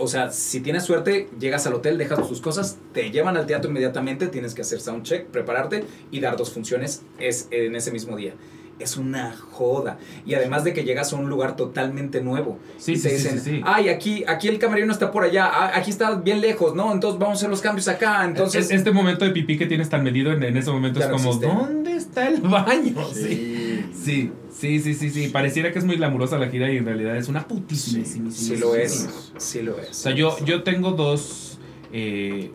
O 0.00 0.06
sea, 0.06 0.30
si 0.30 0.60
tienes 0.60 0.84
suerte, 0.84 1.28
llegas 1.40 1.66
al 1.66 1.74
hotel, 1.74 1.98
dejas 1.98 2.26
tus 2.28 2.40
cosas, 2.40 2.78
te 2.92 3.10
llevan 3.10 3.36
al 3.36 3.46
teatro 3.46 3.68
inmediatamente, 3.68 4.28
tienes 4.28 4.54
que 4.54 4.62
hacer 4.62 4.80
soundcheck, 4.80 5.26
prepararte 5.26 5.84
y 6.12 6.20
dar 6.20 6.36
dos 6.36 6.52
funciones 6.52 7.02
es, 7.18 7.48
en 7.50 7.74
ese 7.74 7.90
mismo 7.90 8.16
día. 8.16 8.34
Es 8.78 8.96
una 8.96 9.34
joda. 9.50 9.98
Y 10.24 10.34
además 10.34 10.62
de 10.64 10.72
que 10.72 10.84
llegas 10.84 11.12
a 11.12 11.16
un 11.16 11.28
lugar 11.28 11.56
totalmente 11.56 12.20
nuevo. 12.20 12.58
Sí, 12.78 12.92
y 12.92 12.96
sí, 12.96 13.02
te 13.02 13.08
sí, 13.10 13.14
dicen, 13.16 13.40
sí, 13.40 13.50
sí. 13.56 13.60
ay, 13.64 13.88
aquí, 13.88 14.24
aquí 14.28 14.48
el 14.48 14.58
camarero 14.58 14.90
está 14.92 15.10
por 15.10 15.24
allá, 15.24 15.46
ah, 15.52 15.72
aquí 15.74 15.90
está 15.90 16.14
bien 16.14 16.40
lejos, 16.40 16.74
¿no? 16.74 16.92
Entonces 16.92 17.18
vamos 17.18 17.36
a 17.36 17.38
hacer 17.38 17.50
los 17.50 17.60
cambios 17.60 17.88
acá. 17.88 18.24
Entonces, 18.24 18.66
Es- 18.66 18.70
este 18.72 18.92
momento 18.92 19.24
de 19.24 19.32
pipí 19.32 19.58
que 19.58 19.66
tienes 19.66 19.88
tan 19.88 20.04
medido 20.04 20.32
en, 20.32 20.42
en 20.42 20.56
ese 20.56 20.70
momento 20.70 21.00
es 21.00 21.06
como, 21.06 21.16
existe. 21.30 21.46
¿dónde 21.46 21.92
está 21.96 22.28
el 22.28 22.40
baño? 22.40 22.94
Sí. 23.14 23.84
Sí. 23.92 24.32
Sí, 24.50 24.80
sí, 24.80 24.80
sí, 24.80 24.94
sí, 24.94 25.10
sí. 25.10 25.28
Pareciera 25.28 25.72
que 25.72 25.78
es 25.78 25.84
muy 25.84 25.96
glamurosa 25.96 26.36
la 26.38 26.48
gira 26.48 26.72
y 26.72 26.76
en 26.78 26.84
realidad 26.84 27.16
es 27.16 27.28
una 27.28 27.46
putísima. 27.46 28.04
sí 28.30 28.56
lo 28.56 28.74
es, 28.74 29.08
sí 29.36 29.62
lo 29.62 29.78
es. 29.78 29.90
O 29.90 29.94
sea, 29.94 30.12
yo, 30.14 30.36
yo 30.44 30.62
tengo 30.64 30.92
dos. 30.92 31.58
eh, 31.92 32.50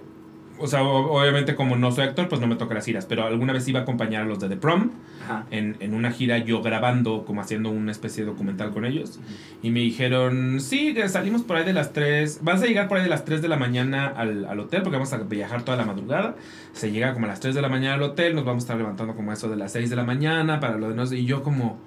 o 0.64 0.68
sea, 0.68 0.82
obviamente, 0.84 1.56
como 1.56 1.76
no 1.76 1.92
soy 1.92 2.06
actor, 2.06 2.30
pues 2.30 2.40
no 2.42 2.48
me 2.48 2.56
toca 2.56 2.74
las 2.74 2.86
giras. 2.86 3.06
Pero 3.06 3.26
alguna 3.26 3.54
vez 3.54 3.68
iba 3.68 3.82
a 3.82 3.84
acompañar 3.84 4.24
a 4.24 4.26
los 4.26 4.40
de 4.40 4.50
The 4.50 4.58
Prom 4.58 4.92
Ajá. 5.24 5.46
en, 5.52 5.76
en 5.80 5.94
una 5.94 6.12
gira, 6.12 6.38
yo 6.38 6.62
grabando, 6.62 7.26
como 7.26 7.42
haciendo 7.42 7.70
una 7.70 7.92
especie 7.92 8.24
de 8.24 8.32
documental 8.32 8.72
con 8.72 8.86
ellos. 8.86 9.20
Y 9.62 9.70
me 9.72 9.82
dijeron: 9.82 10.60
Sí, 10.60 10.96
salimos 11.08 11.44
por 11.44 11.58
ahí 11.58 11.66
de 11.66 11.74
las 11.74 11.94
3. 11.94 12.40
Vas 12.44 12.62
a 12.64 12.66
llegar 12.66 12.88
por 12.88 12.98
ahí 12.98 13.04
de 13.04 13.10
las 13.10 13.26
3 13.26 13.42
de 13.42 13.48
la 13.48 13.58
mañana 13.58 14.08
al, 14.08 14.46
al 14.46 14.60
hotel, 14.60 14.82
porque 14.82 14.96
vamos 14.98 15.12
a 15.14 15.18
viajar 15.18 15.64
toda 15.64 15.78
la 15.78 15.86
madrugada. 15.86 16.36
Se 16.72 16.92
llega 16.92 17.14
como 17.14 17.26
a 17.26 17.30
las 17.30 17.40
3 17.40 17.54
de 17.54 17.62
la 17.62 17.70
mañana 17.70 17.96
al 17.96 18.04
hotel, 18.04 18.34
nos 18.36 18.46
vamos 18.46 18.64
a 18.64 18.66
estar 18.66 18.78
levantando 18.78 19.16
como 19.16 19.32
eso 19.34 19.50
de 19.50 19.58
las 19.58 19.72
6 19.74 19.90
de 19.90 19.96
la 19.96 20.04
mañana 20.04 20.60
para 20.60 20.78
lo 20.78 20.90
de 20.90 20.96
nos. 20.96 21.12
Y 21.12 21.26
yo, 21.26 21.44
como. 21.44 21.78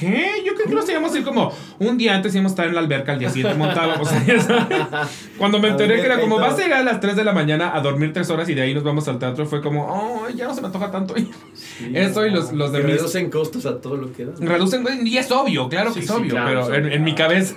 ¿Qué? 0.00 0.42
Yo 0.44 0.54
creo 0.54 0.66
que 0.68 0.74
nos 0.74 0.88
íbamos 0.88 1.14
a 1.14 1.18
ir 1.18 1.24
como 1.24 1.52
un 1.78 1.96
día 1.98 2.14
antes 2.14 2.34
íbamos 2.34 2.50
a 2.50 2.54
estar 2.54 2.66
en 2.66 2.74
la 2.74 2.80
alberca, 2.80 3.12
al 3.12 3.18
día 3.18 3.30
siguiente 3.30 3.56
montábamos. 3.58 4.08
Cuando 5.38 5.58
me 5.60 5.68
enteré 5.68 5.96
que 6.00 6.06
era 6.06 6.20
como, 6.20 6.38
vas 6.38 6.54
a 6.54 6.62
llegar 6.62 6.80
a 6.80 6.84
las 6.84 7.00
3 7.00 7.16
de 7.16 7.24
la 7.24 7.32
mañana 7.32 7.74
a 7.74 7.80
dormir 7.80 8.12
3 8.12 8.28
horas 8.30 8.48
y 8.48 8.54
de 8.54 8.62
ahí 8.62 8.74
nos 8.74 8.84
vamos 8.84 9.06
al 9.08 9.18
teatro, 9.18 9.46
fue 9.46 9.60
como, 9.62 9.84
oh, 9.86 10.28
ya 10.34 10.46
no 10.46 10.54
se 10.54 10.60
me 10.60 10.66
antoja 10.68 10.90
tanto. 10.90 11.14
Sí. 11.78 11.90
Eso 11.92 12.24
y 12.24 12.30
los, 12.30 12.52
los 12.52 12.70
de 12.70 12.82
reducen 12.82 13.30
costos 13.30 13.66
a 13.66 13.80
todo 13.80 13.96
lo 13.96 14.12
que 14.12 14.24
da. 14.26 14.32
Reducen, 14.38 14.84
y 15.04 15.16
es 15.16 15.30
obvio, 15.32 15.68
claro 15.68 15.88
que 15.92 15.94
Sí, 15.94 16.00
es 16.00 16.06
sí, 16.06 16.12
obvio, 16.12 16.30
claro, 16.30 16.66
pero 16.70 16.74
en, 16.86 16.92
en 16.92 17.02
mi 17.02 17.16
cabeza, 17.16 17.54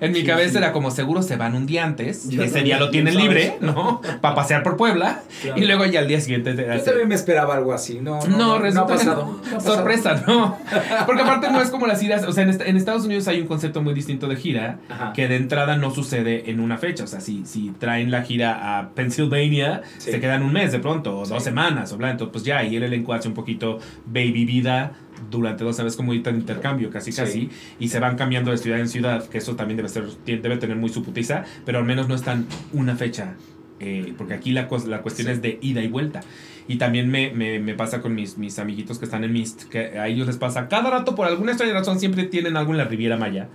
en 0.00 0.12
mi 0.12 0.20
Sí, 0.20 0.26
cabeza 0.26 0.50
sí. 0.52 0.58
era 0.58 0.72
como 0.72 0.92
seguro 0.92 1.20
se 1.22 1.34
van 1.36 1.56
un 1.56 1.66
día 1.66 1.82
antes, 1.84 2.28
Ya 2.28 2.44
ese 2.44 2.60
día 2.62 2.78
lo 2.78 2.90
tienen 2.90 3.14
sabes. 3.14 3.28
libre, 3.28 3.56
¿no? 3.60 4.00
Para 4.20 4.36
pasear 4.36 4.62
por 4.62 4.76
Puebla, 4.76 5.22
Claro. 5.42 5.60
y 5.60 5.64
luego 5.66 5.84
ya 5.86 5.98
al 5.98 6.06
día 6.06 6.20
siguiente 6.20 6.54
te 6.54 6.64
Yo 6.64 6.82
también 6.84 7.08
me 7.08 7.16
esperaba 7.16 7.54
algo 7.56 7.72
así, 7.72 7.98
no, 8.00 8.20
no, 8.20 8.26
no, 8.28 8.36
no, 8.36 8.46
no 8.46 8.58
resulta 8.60 8.82
ha 8.82 8.86
que 8.86 8.92
pasado. 9.04 9.22
no. 9.24 9.32
no 9.32 9.38
ha 9.38 9.54
pasado. 9.54 9.74
Sorpresa, 9.74 10.22
no. 10.28 10.58
Porque 11.06 11.22
aparte 11.22 11.50
no 11.50 11.60
es 11.60 11.70
como 11.76 11.86
las 11.86 12.00
giras, 12.00 12.24
o 12.24 12.32
sea, 12.32 12.42
en, 12.44 12.50
est- 12.50 12.62
en 12.62 12.76
Estados 12.76 13.04
Unidos 13.04 13.28
hay 13.28 13.40
un 13.40 13.46
concepto 13.46 13.82
muy 13.82 13.94
distinto 13.94 14.28
de 14.28 14.36
gira 14.36 14.78
Ajá. 14.88 15.12
que 15.12 15.28
de 15.28 15.36
entrada 15.36 15.76
no 15.76 15.90
sucede 15.90 16.50
en 16.50 16.60
una 16.60 16.76
fecha. 16.78 17.04
O 17.04 17.06
sea, 17.06 17.20
si, 17.20 17.44
si 17.46 17.70
traen 17.78 18.10
la 18.10 18.22
gira 18.22 18.78
a 18.78 18.90
Pennsylvania, 18.94 19.82
Sí. 19.98 20.10
se 20.12 20.20
quedan 20.20 20.42
un 20.42 20.52
mes 20.52 20.72
de 20.72 20.78
pronto, 20.78 21.18
o 21.18 21.24
Sí. 21.24 21.32
dos 21.32 21.42
semanas, 21.44 21.92
o 21.92 21.96
bla. 21.96 22.10
Entonces, 22.10 22.32
pues 22.32 22.44
ya, 22.44 22.58
ahí 22.58 22.76
el 22.76 22.82
elenco 22.82 23.12
hace 23.12 23.28
un 23.28 23.34
poquito 23.34 23.78
baby 24.06 24.44
vida 24.44 24.92
durante 25.30 25.64
dos 25.64 25.76
veces 25.78 25.96
como 25.96 26.12
de 26.12 26.18
intercambio, 26.30 26.90
casi 26.90 27.10
Sí. 27.12 27.20
casi, 27.20 27.50
y 27.80 27.88
se 27.88 27.98
van 28.00 28.16
cambiando 28.16 28.50
de 28.50 28.58
ciudad 28.58 28.78
en 28.80 28.88
ciudad, 28.88 29.26
que 29.28 29.38
eso 29.38 29.56
también 29.56 29.76
debe 29.78 29.88
ser, 29.88 30.04
debe 30.26 30.56
tener 30.58 30.76
muy 30.76 30.90
su 30.90 31.02
putiza, 31.02 31.44
pero 31.64 31.78
al 31.78 31.84
menos 31.84 32.08
no 32.08 32.14
están 32.14 32.46
una 32.72 32.96
fecha. 32.96 33.34
eh, 33.78 34.14
porque 34.16 34.32
aquí 34.32 34.52
la, 34.52 34.68
la 34.86 35.02
cuestión 35.02 35.28
es 35.28 35.42
de 35.42 35.58
ida 35.60 35.82
y 35.82 35.88
vuelta. 35.88 36.20
Y 36.68 36.76
también 36.76 37.08
me, 37.10 37.30
me, 37.32 37.58
me 37.60 37.74
pasa 37.74 38.02
con 38.02 38.14
mis, 38.14 38.38
mis 38.38 38.58
amiguitos 38.58 38.98
que 38.98 39.04
están 39.04 39.22
en 39.24 39.32
Mist, 39.32 39.64
que 39.64 39.98
a 39.98 40.08
ellos 40.08 40.26
les 40.26 40.36
pasa 40.36 40.68
cada 40.68 40.90
rato, 40.90 41.14
por 41.14 41.26
alguna 41.26 41.52
extraña 41.52 41.74
razón, 41.74 42.00
siempre 42.00 42.24
tienen 42.24 42.56
algo 42.56 42.72
en 42.72 42.78
la 42.78 42.84
Riviera 42.84 43.16
Maya. 43.16 43.48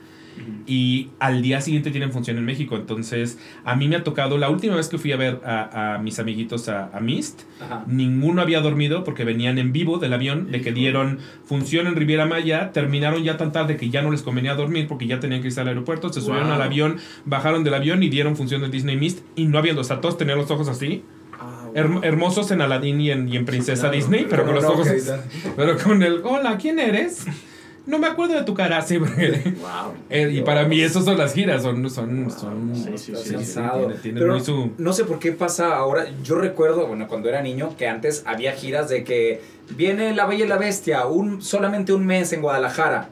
Y 0.66 1.10
al 1.20 1.42
día 1.42 1.60
siguiente 1.60 1.92
tienen 1.92 2.12
función 2.12 2.38
en 2.38 2.46
México. 2.46 2.76
Entonces, 2.78 3.38
a 3.66 3.76
mí 3.76 3.88
me 3.90 3.98
ha 3.98 4.04
tocado, 4.04 4.38
la 4.38 4.50
última 4.50 4.76
vez 4.76 4.88
que 4.88 4.98
fui 4.98 5.12
a 5.12 5.18
ver 5.18 5.42
a, 5.46 5.96
a 5.96 5.98
mis 6.00 6.20
amiguitos 6.20 6.70
a, 6.70 6.90
a 6.96 7.00
Mist, 7.02 7.42
Ajá. 7.60 7.84
ninguno 7.86 8.42
había 8.42 8.62
dormido 8.62 9.04
porque 9.04 9.26
venían 9.26 9.58
en 9.58 9.74
vivo 9.74 9.98
del 9.98 10.14
avión, 10.14 10.50
de 10.50 10.62
que 10.62 10.72
dieron 10.72 11.20
función 11.44 11.86
en 11.88 11.96
Riviera 11.96 12.26
Maya, 12.26 12.72
terminaron 12.72 13.24
ya 13.24 13.38
tan 13.38 13.52
tarde 13.52 13.76
que 13.76 13.90
ya 13.90 14.02
no 14.02 14.10
les 14.10 14.24
convenía 14.24 14.56
dormir 14.56 14.88
porque 14.88 15.06
ya 15.06 15.20
tenían 15.20 15.42
que 15.42 15.48
irse 15.48 15.60
al 15.62 15.68
aeropuerto, 15.68 16.12
se 16.14 16.22
subieron 16.22 16.50
al 16.50 16.62
avión, 16.62 16.98
bajaron 17.26 17.64
del 17.64 17.74
avión 17.74 18.02
y 18.02 18.10
dieron 18.10 18.36
función 18.38 18.62
de 18.62 18.70
Disney 18.70 18.96
Mist 18.96 19.20
y 19.36 19.46
no 19.46 19.58
habiendo, 19.60 19.82
o 19.82 19.84
sea, 19.84 20.00
todos 20.00 20.18
tenían 20.18 20.38
los 20.38 20.50
ojos 20.50 20.70
así. 20.70 21.04
Herm- 21.74 22.04
hermosos 22.04 22.52
en 22.52 22.62
Aladdin 22.62 23.00
y 23.02 23.12
en, 23.12 23.30
y 23.30 23.38
en 23.38 23.46
Princesa 23.46 23.84
Claro, 23.90 23.96
Disney, 23.96 24.28
pero 24.30 24.46
con 24.46 24.56
los 24.56 24.64
ojos. 24.66 24.88
Pero 25.56 25.78
con 25.78 26.02
el, 26.04 26.22
hola, 26.24 26.58
¿quién 26.58 26.80
eres? 26.80 27.26
No 27.88 27.98
me 27.98 28.06
acuerdo 28.06 28.36
de 28.36 28.44
tu 28.44 28.54
cara, 28.54 28.80
sí, 28.84 29.00
porque- 29.00 29.42
Wow. 29.60 29.94
eh, 30.10 30.30
y 30.32 30.42
para 30.42 30.66
mí 30.66 30.80
esas 30.82 31.04
son 31.04 31.18
las 31.18 31.34
giras, 31.34 31.64
son, 31.64 31.90
son, 31.90 32.30
son, 32.30 32.76
Sí, 32.76 32.96
sí, 32.98 33.14
sí, 33.16 33.36
tiene, 33.36 33.94
tiene 34.02 34.20
Pero 34.22 34.34
muy 34.34 34.42
su... 34.44 34.72
No 34.78 34.94
sé 34.94 35.04
por 35.04 35.18
qué 35.18 35.32
pasa 35.32 35.76
ahora. 35.76 36.06
Yo 36.24 36.36
recuerdo, 36.36 36.86
bueno, 36.86 37.08
cuando 37.08 37.28
era 37.28 37.42
niño, 37.42 37.76
que 37.78 37.88
antes 37.88 38.22
había 38.28 38.52
giras 38.52 38.88
de 38.88 39.04
que 39.04 39.42
viene 39.76 40.14
La 40.14 40.28
Bella 40.28 40.46
y 40.46 40.48
la 40.48 40.58
Bestia, 40.58 41.08
un, 41.08 41.42
solamente 41.42 41.92
un 41.92 42.06
mes 42.06 42.32
en 42.34 42.42
Guadalajara. 42.44 43.10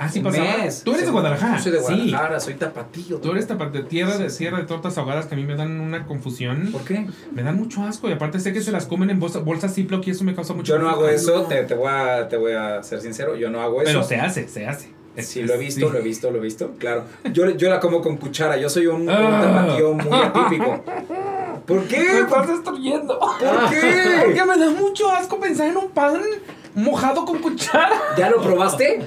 Ah, 0.00 0.08
sí 0.08 0.20
Un 0.20 0.26
pasaba. 0.26 0.58
mes. 0.58 0.82
Tú 0.84 0.90
eres 0.92 1.02
de 1.02 1.06
Sí, 1.08 1.12
Guadalajara. 1.12 1.56
Yo 1.56 1.62
soy 1.62 1.72
de 1.72 1.78
Sí. 1.78 1.84
Guadalajara, 1.84 2.40
soy 2.40 2.54
tapatío. 2.54 3.16
Tú 3.18 3.32
eres 3.32 3.48
de 3.48 3.82
tierra 3.82 4.16
de 4.16 4.28
tierra 4.30 4.58
de 4.58 4.64
tortas 4.64 4.96
ahogadas 4.96 5.26
que 5.26 5.34
a 5.34 5.38
mí 5.38 5.44
me 5.44 5.56
dan 5.56 5.80
una 5.80 6.06
confusión. 6.06 6.68
¿Por 6.70 6.82
qué? 6.82 7.06
Me 7.32 7.42
dan 7.42 7.56
mucho 7.56 7.82
asco 7.82 8.08
y 8.08 8.12
aparte 8.12 8.38
sé 8.38 8.52
que 8.52 8.60
se 8.60 8.70
las 8.70 8.86
comen 8.86 9.10
en 9.10 9.18
bolsa- 9.20 9.40
bolsas 9.40 9.74
Ziploc 9.74 10.06
y 10.06 10.10
eso 10.12 10.22
me 10.24 10.34
causa 10.34 10.54
mucho 10.54 10.74
Yo 10.74 10.78
no 10.78 10.88
hago 10.88 11.08
eso, 11.08 11.42
te, 11.42 11.64
te 11.64 11.74
voy 11.74 11.88
a, 11.90 12.28
te 12.28 12.36
voy 12.36 12.52
a 12.52 12.82
ser 12.82 13.00
sincero, 13.00 13.34
yo 13.36 13.50
no 13.50 13.60
hago 13.60 13.82
eso. 13.82 13.90
Pero 13.92 14.04
se 14.04 14.16
hace, 14.16 14.46
se 14.48 14.66
hace. 14.66 14.92
Sí, 15.16 15.42
lo 15.42 15.54
he 15.54 15.58
visto, 15.58 15.86
sí. 15.88 15.92
lo 15.92 15.98
he 15.98 16.02
visto, 16.02 16.30
lo 16.30 16.38
he 16.38 16.40
visto, 16.40 16.70
claro. 16.78 17.02
Yo, 17.32 17.50
yo 17.50 17.68
la 17.68 17.80
como 17.80 18.00
con 18.00 18.18
cuchara, 18.18 18.56
yo 18.56 18.68
soy 18.68 18.86
un, 18.86 19.02
un 19.02 19.10
Ah. 19.10 19.40
tapatío 19.42 19.94
muy 19.94 20.16
atípico. 20.16 20.84
¿Por 21.66 21.82
qué? 21.88 21.98
Me 21.98 22.24
¿Por, 22.26 22.42
estás 22.42 22.48
destruyendo. 22.48 23.18
por 23.18 23.36
qué? 23.70 24.20
Porque 24.24 24.44
me 24.44 24.56
da 24.64 24.70
mucho 24.70 25.10
asco 25.10 25.40
pensar 25.40 25.66
en 25.68 25.76
un 25.76 25.90
pan 25.90 26.20
mojado 26.76 27.24
con 27.24 27.38
cuchara. 27.40 27.90
¿Ya 28.16 28.30
lo 28.30 28.40
probaste? 28.40 29.00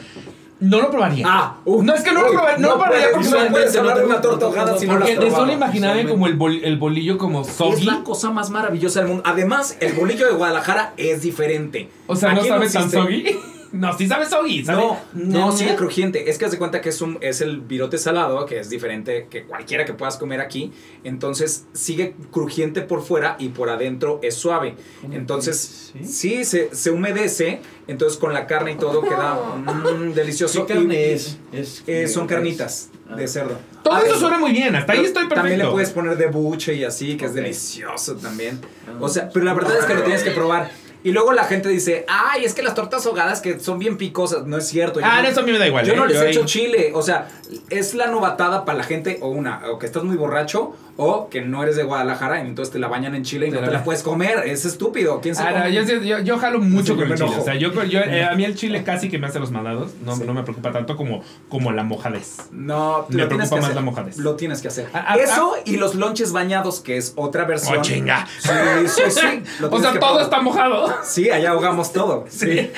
No 0.62 0.80
lo 0.80 0.90
probaría. 0.92 1.26
Ah, 1.28 1.58
uh, 1.66 1.82
no 1.84 1.94
es 1.96 2.02
que 2.04 2.12
no 2.12 2.22
lo 2.22 2.30
probaría, 2.32 2.58
no 2.60 2.68
lo 2.70 2.74
probaría 2.80 3.08
porque 3.14 3.30
no 3.30 3.48
puedes 3.52 3.76
hablar 3.76 3.98
de 3.98 4.06
una 4.06 4.22
torta 4.22 4.46
ahogada 4.46 4.78
si 4.78 4.88
no 4.88 4.94
Porque 4.94 5.18
de 5.18 5.32
solo 5.32 5.52
imaginarme 5.52 6.08
como 6.08 6.28
el, 6.28 6.38
bol- 6.38 6.62
el 6.64 6.78
bolillo 6.78 7.18
como 7.18 7.42
Es 7.42 7.48
soggy. 7.48 7.84
la 7.86 8.04
cosa 8.04 8.30
más 8.30 8.50
maravillosa 8.52 9.00
del 9.00 9.08
mundo. 9.10 9.24
Además, 9.26 9.76
el 9.80 9.94
bolillo 9.94 10.28
de 10.28 10.34
Guadalajara 10.34 10.94
es 10.98 11.22
diferente. 11.24 11.90
O 12.08 12.16
sea, 12.16 12.34
no 12.34 12.40
Aquí 12.42 12.50
sabe 12.50 12.70
tan 12.70 12.90
soggy. 12.92 13.36
No, 13.72 13.98
sí 13.98 14.08
sabe 14.08 14.26
soggy, 14.26 14.66
¿sabe? 14.66 14.82
No, 14.82 14.98
no, 15.14 15.52
sigue 15.52 15.76
crujiente. 15.76 16.30
Es 16.30 16.38
que 16.38 16.46
haz 16.46 16.52
de 16.52 16.58
cuenta 16.58 16.82
que 16.82 16.90
es, 16.90 17.02
un, 17.02 17.18
es 17.22 17.42
el 17.42 17.62
virote 17.62 17.98
salado, 17.98 18.46
que 18.46 18.60
es 18.60 18.70
diferente 18.70 19.28
que 19.30 19.44
cualquiera 19.44 19.86
que 19.86 19.94
puedas 19.94 20.18
comer 20.18 20.42
aquí. 20.42 20.72
Entonces 21.04 21.66
sigue 21.74 22.16
crujiente 22.32 22.82
por 22.82 23.02
fuera 23.04 23.36
y 23.40 23.50
por 23.50 23.70
adentro 23.70 24.20
es 24.24 24.36
suave. 24.36 24.76
Entonces, 25.12 25.92
¿Sí? 25.94 26.06
sí, 26.06 26.46
se, 26.46 26.76
se 26.76 26.92
humedece. 26.92 27.62
Entonces 27.88 28.18
con 28.18 28.34
la 28.34 28.46
carne 28.48 28.74
y 28.74 28.76
todo 28.76 29.02
queda 29.02 29.36
mm, 29.56 30.14
delicioso. 30.14 30.66
¿Qué 30.66 30.74
carne 30.76 30.96
Y- 30.96 31.14
es? 31.14 31.38
es 31.52 31.84
eh, 31.88 32.08
son 32.08 32.28
carnitas 32.28 32.90
Ah. 33.10 33.16
de 33.16 33.28
cerdo. 33.28 33.58
Todo 33.84 33.94
Ah, 33.96 34.02
eso 34.06 34.18
suena 34.18 34.38
muy 34.38 34.52
bien, 34.54 34.74
hasta 34.74 34.94
ahí 34.94 35.00
estoy 35.00 35.24
perfecto. 35.24 35.36
También 35.42 35.60
le 35.60 35.66
puedes 35.68 35.90
poner 35.90 36.16
de 36.18 36.28
buche 36.28 36.76
y 36.76 36.86
así, 36.86 37.18
que 37.18 37.26
es 37.26 37.34
delicioso 37.34 38.16
también. 38.16 38.62
Ah. 38.88 38.92
O 39.02 39.10
sea, 39.10 39.30
pero 39.34 39.44
la 39.44 39.54
verdad 39.54 39.78
es 39.80 39.84
que 39.86 39.96
lo 39.96 40.04
tienes 40.04 40.24
que 40.24 40.32
probar. 40.32 40.72
Y 41.04 41.12
luego 41.12 41.32
la 41.34 41.46
gente 41.46 41.68
dice, 41.70 42.06
ay, 42.08 42.46
es 42.46 42.54
que 42.54 42.62
las 42.62 42.76
tortas 42.76 43.06
ahogadas 43.06 43.42
que 43.42 43.60
son 43.60 43.80
bien 43.80 43.98
picosas. 43.98 44.46
No 44.46 44.58
es 44.58 44.68
cierto. 44.68 45.00
Yo 45.00 45.06
Ah, 45.10 45.22
no- 45.22 45.28
eso 45.30 45.40
a 45.40 45.44
mí 45.44 45.52
me 45.52 45.58
da 45.58 45.68
igual. 45.68 45.86
yo 45.86 45.94
¿eh? 45.94 45.96
no 45.96 46.06
les 46.06 46.20
ahí- 46.20 46.30
echo 46.32 46.46
chile. 46.46 46.92
O 46.94 47.02
sea, 47.02 47.28
es 47.70 47.94
la 47.96 48.08
novatada 48.08 48.66
para 48.66 48.78
la 48.78 48.84
gente, 48.84 49.18
o 49.22 49.30
una, 49.30 49.62
o 49.72 49.80
que 49.80 49.86
estás 49.88 50.04
muy 50.04 50.16
borracho, 50.18 50.74
o 51.04 51.30
que 51.30 51.42
no 51.42 51.64
eres 51.64 51.76
de 51.76 51.84
Guadalajara, 51.84 52.44
y 52.44 52.48
entonces 52.48 52.72
te 52.72 52.78
la 52.78 52.88
bañan 52.88 53.16
en 53.16 53.24
chile 53.24 53.48
y 53.48 53.52
no 53.52 53.60
Te 53.60 53.72
la- 53.72 53.84
puedes 53.84 54.04
comer. 54.04 54.44
Es 54.46 54.66
estúpido. 54.66 55.20
¿Quién 55.20 55.34
se 55.34 55.42
Ah, 55.42 55.64
no, 55.64 55.70
yo, 55.70 55.82
yo, 55.84 56.20
yo 56.20 56.38
jalo 56.38 56.60
mucho 56.60 56.94
Sí, 56.94 57.00
con 57.00 57.12
el 57.12 57.18
chile. 57.18 57.36
O 57.40 57.44
sea, 57.44 57.56
yo, 57.56 57.74
yo, 57.86 58.00
eh, 58.02 58.24
a 58.24 58.36
mí 58.36 58.46
el 58.46 58.56
chile 58.56 58.84
casi 58.84 59.10
que 59.10 59.18
me 59.18 59.26
hace 59.26 59.40
los 59.40 59.50
mandados. 59.50 59.94
No, 60.06 60.16
Sí. 60.16 60.24
no 60.28 60.34
me 60.36 60.44
preocupa 60.44 60.72
tanto 60.72 60.96
como, 60.96 61.24
como 61.50 61.72
la 61.72 61.84
mojadez. 61.84 62.50
No, 62.52 63.08
Me 63.10 63.26
preocupa 63.26 63.56
más 63.56 63.64
hacer. 63.66 63.76
la 63.76 63.82
mojadez. 63.82 64.18
Lo 64.18 64.36
tienes 64.36 64.62
que 64.62 64.68
hacer. 64.68 64.90
Ah, 64.94 65.06
ah, 65.08 65.16
Eso 65.18 65.56
y 65.66 65.78
los 65.78 65.96
lonches 65.96 66.32
bañados, 66.34 66.82
que 66.82 66.98
es 66.98 67.14
otra 67.16 67.46
versión. 67.46 67.80
¡Oh, 67.80 67.82
chinga! 67.82 68.28
Sí, 68.40 68.50
sí, 68.88 69.02
sí. 69.10 69.44
Lo 69.60 69.70
O 69.72 69.80
sea, 69.80 69.92
todo 69.94 70.00
probar. 70.00 70.22
está 70.22 70.42
mojado. 70.42 70.94
Sí, 71.04 71.32
allá 71.32 71.50
ahogamos 71.52 71.92
todo. 71.92 72.26
Sí. 72.30 72.70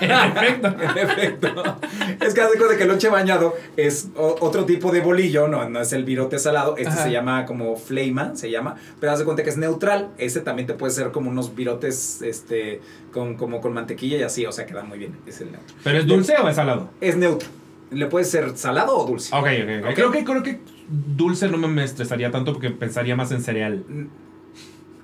Perfecto. 0.00 0.68
En 0.84 0.98
efecto. 0.98 1.78
Es 2.20 2.34
que 2.34 2.40
de 2.40 2.58
cuenta 2.58 2.76
que 2.76 2.82
el 2.82 2.88
lonche 2.88 3.08
bañado 3.08 3.54
es 3.76 4.08
otro 4.16 4.64
tipo 4.64 4.90
de 4.92 5.00
bolillo, 5.00 5.48
no, 5.48 5.68
no 5.68 5.80
es 5.80 5.92
el 5.92 6.04
virote 6.04 6.38
salado. 6.38 6.76
Este 6.76 6.92
Ajá. 6.92 7.04
se 7.04 7.10
llama 7.10 7.46
como 7.46 7.76
fleima, 7.76 8.34
se 8.36 8.50
llama. 8.50 8.76
Pero 9.00 9.12
haz 9.12 9.18
de 9.18 9.24
cuenta 9.24 9.42
que 9.42 9.50
es 9.50 9.56
neutral. 9.56 10.10
Ese 10.18 10.40
también 10.40 10.66
te 10.66 10.74
puede 10.74 10.92
ser 10.92 11.10
como 11.10 11.30
unos 11.30 11.54
virotes 11.54 12.22
este, 12.22 12.80
con, 13.12 13.36
como 13.36 13.60
con 13.60 13.72
mantequilla 13.72 14.18
y 14.18 14.22
así. 14.22 14.46
O 14.46 14.52
sea, 14.52 14.66
queda 14.66 14.82
muy 14.82 14.98
bien. 14.98 15.16
Es 15.26 15.40
el 15.40 15.52
neutro. 15.52 15.76
¿Pero 15.82 15.98
es 15.98 16.06
dulce 16.06 16.36
o 16.36 16.48
es 16.48 16.56
salado? 16.56 16.90
Es 17.00 17.16
neutro. 17.16 17.48
Le 17.90 18.06
puede 18.06 18.24
ser 18.24 18.56
salado 18.56 18.96
o 18.96 19.06
dulce. 19.06 19.34
Ok, 19.34 19.46
ok, 19.46 19.84
ok. 19.84 19.88
Ok. 19.88 19.94
Creo, 19.94 20.10
que, 20.10 20.24
creo 20.24 20.42
que 20.42 20.60
dulce 21.16 21.48
no 21.48 21.58
me, 21.58 21.68
me 21.68 21.84
estresaría 21.84 22.30
tanto 22.30 22.52
porque 22.52 22.70
pensaría 22.70 23.14
más 23.16 23.30
en 23.32 23.42
cereal. 23.42 23.84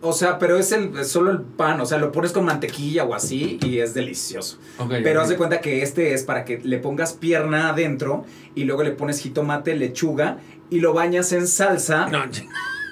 O 0.02 0.12
sea, 0.12 0.38
pero 0.38 0.58
es, 0.58 0.72
el, 0.72 0.96
es 0.98 1.08
solo 1.08 1.30
el 1.30 1.40
pan. 1.40 1.80
O 1.80 1.86
sea, 1.86 1.98
lo 1.98 2.10
pones 2.12 2.32
con 2.32 2.44
mantequilla 2.44 3.04
o 3.04 3.14
así 3.14 3.58
y 3.62 3.78
es 3.78 3.94
delicioso. 3.94 4.58
Ok, 4.78 4.94
Pero 5.02 5.20
haz 5.20 5.28
de 5.28 5.36
cuenta 5.36 5.60
que 5.60 5.82
este 5.82 6.14
es 6.14 6.24
para 6.24 6.44
que 6.44 6.58
le 6.62 6.78
pongas 6.78 7.12
pierna 7.12 7.68
adentro 7.68 8.24
y 8.54 8.64
luego 8.64 8.82
le 8.82 8.92
pones 8.92 9.20
jitomate, 9.20 9.74
lechuga 9.76 10.38
y 10.70 10.80
lo 10.80 10.94
bañas 10.94 11.32
en 11.32 11.46
salsa. 11.46 12.08
No, 12.08 12.22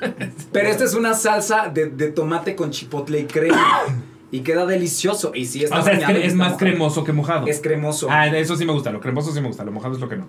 Pero 0.52 0.68
esta 0.68 0.84
es 0.84 0.94
una 0.94 1.14
salsa 1.14 1.68
de, 1.68 1.86
de 1.86 2.08
tomate 2.10 2.54
con 2.54 2.70
chipotle 2.70 3.20
y 3.20 3.24
crema. 3.24 3.80
y 4.30 4.40
queda 4.40 4.66
delicioso. 4.66 5.32
Y 5.34 5.46
si 5.46 5.64
está 5.64 5.80
o 5.80 5.82
sea, 5.82 5.94
es, 5.94 6.34
más 6.34 6.52
mojado. 6.52 6.58
cremoso 6.58 7.04
que 7.04 7.12
mojado. 7.12 7.46
Es 7.46 7.60
cremoso. 7.60 8.08
Ah, 8.10 8.26
eso 8.26 8.56
sí 8.56 8.64
me 8.64 8.72
gusta. 8.72 8.92
Lo 8.92 9.00
cremoso 9.00 9.32
sí 9.32 9.40
me 9.40 9.48
gusta. 9.48 9.64
Lo 9.64 9.72
mojado 9.72 9.94
es 9.94 10.00
lo 10.00 10.08
que 10.08 10.16
no. 10.16 10.26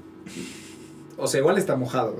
O 1.18 1.28
sea, 1.28 1.40
igual 1.40 1.58
está 1.58 1.76
mojado. 1.76 2.16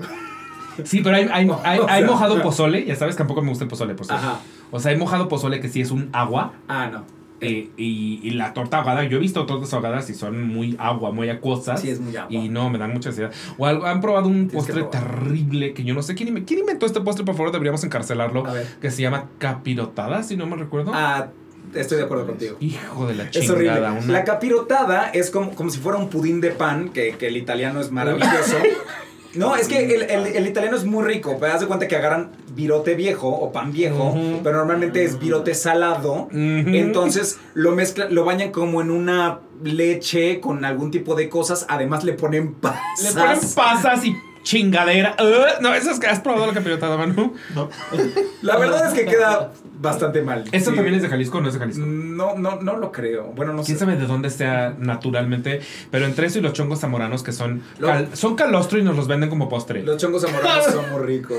Sí, 0.84 1.00
pero 1.02 1.16
hay, 1.16 1.28
hay, 1.32 1.48
hay, 1.88 2.04
mojado 2.06 2.40
pozole. 2.42 2.84
Ya 2.84 2.96
sabes, 2.96 3.16
tampoco 3.16 3.42
me 3.42 3.48
gusta 3.48 3.64
el 3.64 3.70
pozole, 3.70 3.94
por 3.94 4.06
cierto. 4.06 4.24
Ajá. 4.26 4.40
O 4.70 4.78
sea, 4.80 4.92
hay 4.92 4.98
mojado 4.98 5.28
pozole 5.28 5.60
que 5.60 5.68
sí 5.68 5.80
es 5.80 5.90
un 5.90 6.08
agua. 6.12 6.52
Ah, 6.68 6.88
no. 6.92 7.04
eh, 7.42 7.70
y, 7.76 8.20
y 8.22 8.30
la 8.32 8.52
torta 8.52 8.78
ahogada, 8.78 9.02
yo 9.04 9.16
he 9.16 9.20
visto 9.20 9.46
tortas 9.46 9.72
ahogadas 9.72 10.08
y 10.10 10.14
son 10.14 10.46
muy 10.46 10.76
agua, 10.78 11.10
muy 11.10 11.28
acuosas. 11.30 11.80
Sí, 11.80 11.88
es 11.90 11.98
muy 12.00 12.14
agua. 12.16 12.30
Y 12.30 12.48
no, 12.50 12.68
me 12.70 12.78
dan 12.78 12.92
mucha 12.92 13.08
ansiedad. 13.08 13.30
O 13.58 13.66
algo- 13.66 13.86
han 13.86 14.00
probado 14.00 14.28
un 14.28 14.48
Tienes 14.48 14.66
que 14.66 14.72
postre 14.74 15.00
terrible 15.00 15.72
que 15.74 15.82
yo 15.84 15.94
no 15.94 16.02
sé 16.02 16.14
quién, 16.14 16.44
quién 16.44 16.60
inventó 16.60 16.84
este 16.86 17.00
postre, 17.00 17.24
por 17.24 17.34
favor, 17.34 17.50
deberíamos 17.52 17.82
encarcelarlo. 17.84 18.46
A 18.46 18.52
ver. 18.52 18.66
Que 18.80 18.90
se 18.90 19.02
llama 19.02 19.26
capirotada, 19.38 20.22
si 20.22 20.36
no 20.36 20.46
me 20.46 20.56
recuerdo. 20.56 20.92
Ah, 20.94 21.28
estoy 21.74 21.96
de 21.98 22.04
acuerdo 22.04 22.26
contigo. 22.26 22.56
Hijo 22.60 23.06
de 23.06 23.14
la 23.14 23.24
Es 23.24 23.48
horrible. 23.50 23.74
chingada. 23.74 23.92
una- 23.92 24.12
La 24.12 24.24
capirotada 24.24 25.08
es 25.10 25.30
como, 25.30 25.50
como 25.54 25.70
si 25.70 25.78
fuera 25.78 25.98
un 25.98 26.10
pudín 26.10 26.40
de 26.42 26.50
pan, 26.50 26.90
que, 26.90 27.12
que 27.18 27.28
el 27.28 27.36
italiano 27.38 27.80
es 27.80 27.90
maravilloso. 27.90 28.56
No, 29.34 29.54
es 29.56 29.68
que 29.68 29.78
el, 29.94 30.02
el- 30.02 30.26
el 30.36 30.46
italiano 30.46 30.76
es 30.76 30.84
muy 30.84 31.04
rico, 31.04 31.36
pero 31.38 31.52
haz 31.54 31.60
de 31.60 31.66
cuenta 31.66 31.86
que 31.86 31.94
agarran 31.96 32.32
virote 32.54 32.94
viejo 32.96 33.28
o 33.28 33.52
pan 33.52 33.72
viejo, 33.72 34.12
pero 34.42 34.56
normalmente 34.58 35.04
es 35.04 35.18
virote 35.18 35.54
salado. 35.54 36.28
Entonces 36.32 37.38
lo 37.54 37.72
mezclan, 37.72 38.14
lo 38.14 38.24
bañan 38.24 38.50
como 38.50 38.80
en 38.80 38.90
una 38.90 39.38
leche 39.62 40.40
con 40.40 40.64
algún 40.64 40.90
tipo 40.90 41.14
de 41.14 41.28
cosas. 41.28 41.66
Además 41.68 42.02
le 42.04 42.14
ponen 42.14 42.54
pasas. 42.60 43.02
Le 43.02 43.12
ponen 43.12 43.38
pasas 43.54 44.04
y 44.04 44.16
chingadera. 44.42 45.16
Ugh, 45.20 45.60
no, 45.62 45.74
eso 45.74 45.90
es 45.90 45.98
que 46.00 46.06
has 46.06 46.20
probado 46.20 46.46
la 46.46 46.52
capirotada, 46.54 46.96
Manu. 46.96 47.34
La 48.42 48.56
verdad 48.56 48.88
es 48.88 48.94
que 48.94 49.04
queda 49.06 49.52
bastante 49.80 50.22
mal. 50.22 50.44
¿Esto 50.52 50.70
Sí. 50.70 50.76
también 50.76 50.94
es 50.96 51.02
de 51.02 51.08
Jalisco 51.08 51.38
o 51.38 51.40
no 51.40 51.48
es 51.48 51.54
de 51.54 51.60
Jalisco? 51.60 51.84
No, 51.86 52.34
no, 52.36 52.60
no 52.60 52.76
lo 52.76 52.92
creo. 52.92 53.32
Bueno, 53.34 53.52
no 53.52 53.62
¿Quién 53.62 53.76
sé. 53.78 53.84
sabe 53.84 53.96
de 53.96 54.06
dónde 54.06 54.30
sea 54.30 54.74
naturalmente? 54.78 55.60
Pero 55.90 56.04
entre 56.06 56.26
eso 56.26 56.38
y 56.38 56.42
los 56.42 56.52
chongos 56.52 56.80
zamoranos 56.80 57.22
que 57.22 57.32
son, 57.32 57.62
Lo- 57.78 57.86
cal- 57.88 58.08
son 58.14 58.34
calostro 58.36 58.78
y 58.78 58.82
nos 58.82 58.96
los 58.96 59.08
venden 59.08 59.30
como 59.30 59.48
postre. 59.48 59.82
Los 59.82 59.96
chongos 59.98 60.22
zamoranos 60.22 60.64
son 60.72 60.90
muy 60.90 61.00
ricos. 61.02 61.38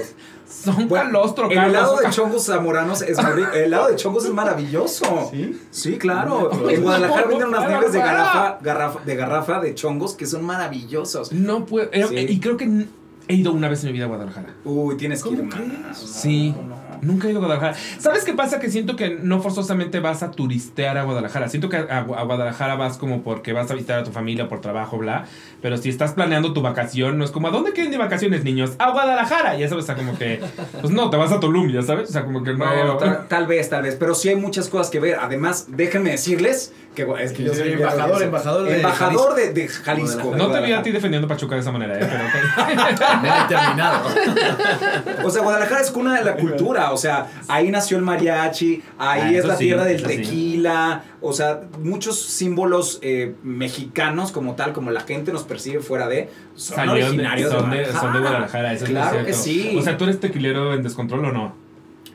son 0.49 0.87
Bueno, 0.87 1.05
calostro, 1.05 1.49
El 1.49 1.55
Carlos, 1.55 1.73
helado 1.75 1.97
de 1.97 2.09
chongos 2.09 2.45
zamoranos 2.45 3.01
es 3.03 3.21
muy 3.21 3.31
rico. 3.33 3.49
El 3.53 3.63
helado 3.65 3.87
de 3.89 3.95
chongos 3.95 4.25
es 4.25 4.33
maravilloso. 4.33 5.29
¿Sí? 5.31 5.59
Sí, 5.71 5.97
claro. 5.97 6.49
No, 6.53 6.69
En 6.69 6.81
Guadalajara 6.83 7.27
venden 7.27 7.47
unas 7.47 7.67
nieves 7.67 7.91
de 7.93 7.99
garrafa, 7.99 8.57
garrafa, 8.61 8.99
de 9.05 9.15
garrafa 9.15 9.59
de 9.59 9.75
chongos 9.75 10.13
que 10.15 10.25
son 10.25 10.43
maravillosos. 10.45 11.31
No 11.31 11.65
puedo. 11.65 11.89
Sí. 12.09 12.15
Y 12.15 12.39
creo 12.39 12.57
que 12.57 12.87
he 13.31 13.35
ido 13.35 13.53
una 13.53 13.69
vez 13.69 13.83
en 13.83 13.87
mi 13.87 13.93
vida 13.93 14.05
a 14.05 14.07
Guadalajara. 14.07 14.55
Uy, 14.65 14.97
tienes 14.97 15.23
que 15.23 15.29
ir 15.29 15.49
¿Cómo 15.49 15.65
más. 15.87 15.97
Sí. 15.97 16.53
No, 16.55 16.67
no. 16.67 16.90
Nunca 17.01 17.27
he 17.27 17.31
ido 17.31 17.39
a 17.39 17.45
Guadalajara. 17.45 17.75
¿Sabes 17.99 18.23
qué 18.23 18.33
pasa? 18.33 18.59
Que 18.59 18.69
siento 18.69 18.95
que 18.95 19.17
no 19.21 19.41
forzosamente 19.41 19.99
vas 19.99 20.23
a 20.23 20.31
turistear 20.31 20.97
a 20.97 21.03
Guadalajara. 21.03 21.49
Siento 21.49 21.69
que 21.69 21.77
a, 21.77 21.97
a 21.97 22.23
Guadalajara 22.23 22.75
vas 22.75 22.97
como 22.97 23.23
porque 23.23 23.53
vas 23.53 23.69
a 23.71 23.73
visitar 23.73 23.99
a 23.99 24.03
tu 24.03 24.11
familia 24.11 24.47
por 24.47 24.61
trabajo, 24.61 24.97
bla. 24.97 25.25
Pero 25.61 25.77
si 25.77 25.89
estás 25.89 26.13
planeando 26.13 26.53
tu 26.53 26.61
vacación, 26.61 27.17
no 27.17 27.25
es 27.25 27.31
como, 27.31 27.47
¿a 27.47 27.51
dónde 27.51 27.73
quieren 27.73 27.91
de 27.91 27.97
vacaciones, 27.97 28.43
niños? 28.43 28.71
A 28.79 28.91
Guadalajara. 28.91 29.57
Ya 29.57 29.67
sabes, 29.69 29.83
o 29.83 29.87
sea, 29.87 29.95
como 29.95 30.17
que, 30.17 30.41
pues 30.79 30.93
no, 30.93 31.09
te 31.09 31.17
vas 31.17 31.31
a 31.31 31.39
Tulum, 31.39 31.69
ya 31.71 31.81
sabes. 31.81 32.09
O 32.09 32.13
sea, 32.13 32.23
como 32.23 32.43
que 32.43 32.53
no. 32.53 32.65
Bueno, 32.65 32.97
tal, 32.97 33.27
tal 33.27 33.47
vez, 33.47 33.69
tal 33.69 33.83
vez, 33.83 33.95
pero 33.95 34.15
sí 34.15 34.29
hay 34.29 34.35
muchas 34.35 34.69
cosas 34.69 34.89
que 34.89 34.99
ver. 34.99 35.17
Además, 35.19 35.67
déjenme 35.69 36.11
decirles 36.11 36.73
que 36.95 37.07
es 37.19 37.31
que 37.31 37.43
yo 37.43 37.53
soy 37.53 37.71
Embajador, 37.71 38.21
embajador 38.21 38.67
de 38.67 38.75
embajador 38.75 39.35
de, 39.35 39.53
de 39.53 39.67
Jalisco. 39.67 40.35
No 40.35 40.51
te 40.51 40.61
vi 40.61 40.73
a 40.73 40.81
ti 40.81 40.91
defendiendo 40.91 41.27
Pachuca 41.27 41.55
de 41.55 41.61
esa 41.61 41.71
manera, 41.71 41.95
¿eh? 41.95 42.07
Pero 42.09 42.25
ok. 42.25 43.21
Me 43.21 43.29
he 43.29 43.47
terminado. 43.47 44.07
O 45.23 45.29
sea, 45.29 45.41
Guadalajara 45.41 45.81
es 45.81 45.91
cuna 45.91 46.17
de 46.17 46.25
la 46.25 46.35
cultura. 46.35 46.90
O 46.91 46.97
sea, 46.97 47.29
ahí 47.47 47.69
nació 47.71 47.97
el 47.97 48.03
mariachi, 48.03 48.81
ahí 48.97 49.35
Ah, 49.35 49.39
es 49.39 49.45
la 49.45 49.55
sí, 49.55 49.65
tierra 49.65 49.85
del 49.85 49.99
sí. 49.99 50.05
tequila. 50.05 51.03
O 51.21 51.33
sea, 51.33 51.61
muchos 51.79 52.19
símbolos 52.21 52.99
eh, 53.01 53.35
mexicanos 53.43 54.31
como 54.31 54.55
tal, 54.55 54.73
como 54.73 54.91
la 54.91 55.01
gente 55.01 55.31
nos 55.31 55.43
percibe 55.43 55.79
fuera 55.81 56.07
de, 56.07 56.29
son 56.55 56.75
Salieron 56.77 56.97
de- 56.99 57.05
originarios 57.07 57.51
son, 57.51 57.69
de, 57.71 57.77
de, 57.77 57.85
son 57.93 58.13
de 58.13 58.19
Guadalajara. 58.19 58.73
Eso 58.73 58.85
es 58.85 58.91
muy 58.91 58.99
Claro 59.01 59.25
que 59.25 59.33
sí. 59.33 59.75
O 59.77 59.81
sea, 59.81 59.97
¿tú 59.97 60.03
eres 60.05 60.19
tequilero 60.19 60.73
en 60.73 60.83
descontrol 60.83 61.25
o 61.25 61.31
no? 61.31 61.53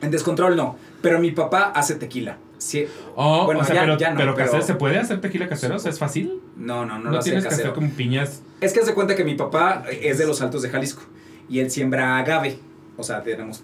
En 0.01 0.11
descontrol 0.11 0.55
no, 0.55 0.75
pero 1.01 1.19
mi 1.19 1.31
papá 1.31 1.71
hace 1.73 1.95
tequila. 1.95 2.37
Sí. 2.59 2.87
Oh, 3.15 3.45
Bueno, 3.45 3.61
o 3.61 3.63
sea, 3.63 3.75
ya- 3.75 3.81
pero, 3.81 3.97
ya 3.97 4.09
no, 4.11 4.17
pero, 4.17 4.35
pero- 4.35 4.61
¿se 4.61 4.73
puede 4.75 4.97
hacer 4.97 5.21
tequila 5.21 5.47
casero? 5.47 5.75
O 5.75 5.79
sea, 5.79 5.91
¿es 5.91 5.99
fácil? 5.99 6.39
No, 6.55 6.85
no, 6.85 6.97
no, 6.97 7.05
No, 7.05 7.11
lo 7.11 7.19
tienes 7.19 7.43
que 7.45 7.53
hacer 7.53 7.71
como 7.73 7.89
piñas. 7.91 8.41
Es 8.61 8.73
que 8.73 8.79
hace 8.79 8.93
cuenta 8.93 9.15
que 9.15 9.23
mi 9.23 9.35
papá 9.35 9.83
es 10.01 10.17
de 10.17 10.25
los 10.25 10.41
Altos 10.41 10.63
de 10.63 10.69
Jalisco 10.69 11.03
y 11.49 11.59
él 11.59 11.69
siembra 11.71 12.17
agave. 12.17 12.57
O 12.97 13.03
sea, 13.03 13.21
tenemos 13.21 13.63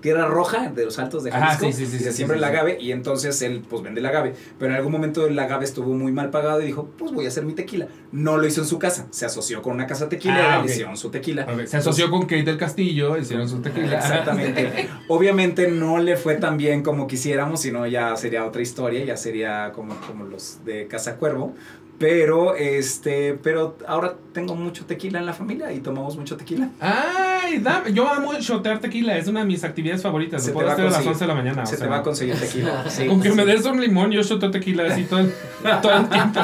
tierra 0.00 0.26
roja 0.26 0.70
de 0.70 0.84
los 0.84 0.98
Altos 0.98 1.24
de 1.24 1.30
Ajá, 1.30 1.56
Jalisco. 1.56 1.66
sí, 1.66 1.72
sí, 1.72 1.86
sí, 1.86 1.96
y 1.96 1.98
se 2.00 2.10
sí, 2.10 2.16
siembra 2.18 2.36
sí, 2.38 2.44
el 2.44 2.50
sí. 2.50 2.56
agave 2.56 2.78
y 2.80 2.92
entonces 2.92 3.40
él 3.42 3.62
pues 3.68 3.82
vende 3.82 4.00
el 4.00 4.06
agave. 4.06 4.34
Pero 4.58 4.70
en 4.72 4.76
algún 4.76 4.92
momento 4.92 5.26
el 5.26 5.38
agave 5.38 5.64
estuvo 5.64 5.92
muy 5.94 6.12
mal 6.12 6.30
pagado 6.30 6.60
y 6.62 6.66
dijo, 6.66 6.88
pues 6.98 7.12
voy 7.12 7.24
a 7.24 7.28
hacer 7.28 7.44
mi 7.44 7.52
tequila. 7.54 7.88
No 8.12 8.36
lo 8.38 8.46
hizo 8.46 8.60
en 8.60 8.66
su 8.66 8.78
casa, 8.78 9.06
se 9.10 9.26
asoció 9.26 9.62
con 9.62 9.74
una 9.74 9.86
casa 9.86 10.08
tequilera 10.08 10.56
Ah, 10.56 10.62
le 10.64 10.70
hicieron 10.70 10.96
su 10.96 11.10
tequila. 11.10 11.46
Se 11.66 11.76
asoció 11.78 12.10
con 12.10 12.22
Kate 12.22 12.42
del 12.44 12.58
Castillo, 12.58 13.16
hicieron 13.16 13.48
su 13.48 13.60
tequila. 13.60 13.96
Exactamente. 13.98 14.88
Obviamente 15.08 15.68
no 15.68 15.98
le 15.98 16.16
fue 16.16 16.36
tan 16.36 16.56
bien 16.56 16.82
como 16.82 17.06
quisiéramos, 17.06 17.60
sino 17.60 17.86
ya 17.86 18.16
sería 18.16 18.44
otra 18.44 18.62
historia, 18.62 19.04
ya 19.04 19.16
sería 19.16 19.72
como, 19.74 19.94
como 20.06 20.24
los 20.24 20.64
de 20.64 20.86
Casa 20.86 21.16
Cuervo. 21.16 21.54
Pero 22.02 22.56
este, 22.56 23.34
pero 23.42 23.76
ahora 23.86 24.14
tengo 24.32 24.56
mucho 24.56 24.84
tequila 24.86 25.20
en 25.20 25.26
la 25.26 25.32
familia 25.32 25.72
y 25.72 25.78
tomamos 25.78 26.16
mucho 26.16 26.36
tequila. 26.36 26.68
Ay, 26.80 27.58
da- 27.58 27.84
yo 27.88 28.08
amo 28.08 28.32
shotear 28.40 28.80
tequila, 28.80 29.16
es 29.16 29.28
una 29.28 29.40
de 29.40 29.46
mis 29.46 29.62
actividades 29.62 30.02
favoritas. 30.02 30.42
Se 30.42 30.48
Lo 30.48 30.58
te 30.58 30.64
puedo 30.64 30.66
va 30.66 30.72
a 30.72 30.74
hacer 30.74 30.84
a 30.86 30.88
las 30.88 30.94
conseguir. 30.96 31.12
11 31.12 31.24
de 31.24 31.28
la 31.28 31.34
mañana. 31.34 31.66
Se 31.66 31.74
o 31.74 31.78
te 31.78 31.82
sea, 31.84 31.88
va 31.90 31.96
a 31.98 32.02
conseguir 32.02 32.34
tequila. 32.34 32.84
Sí, 32.90 33.06
Con 33.06 33.20
que 33.22 33.30
sí. 33.30 33.36
me 33.36 33.44
des 33.44 33.64
un 33.66 33.80
limón, 33.80 34.10
yo 34.10 34.20
shoteo 34.22 34.50
tequila 34.50 34.84
así 34.92 35.04
todo 35.04 35.20
el, 35.20 35.32
todo 35.80 35.96
el 35.96 36.08
tiempo. 36.08 36.40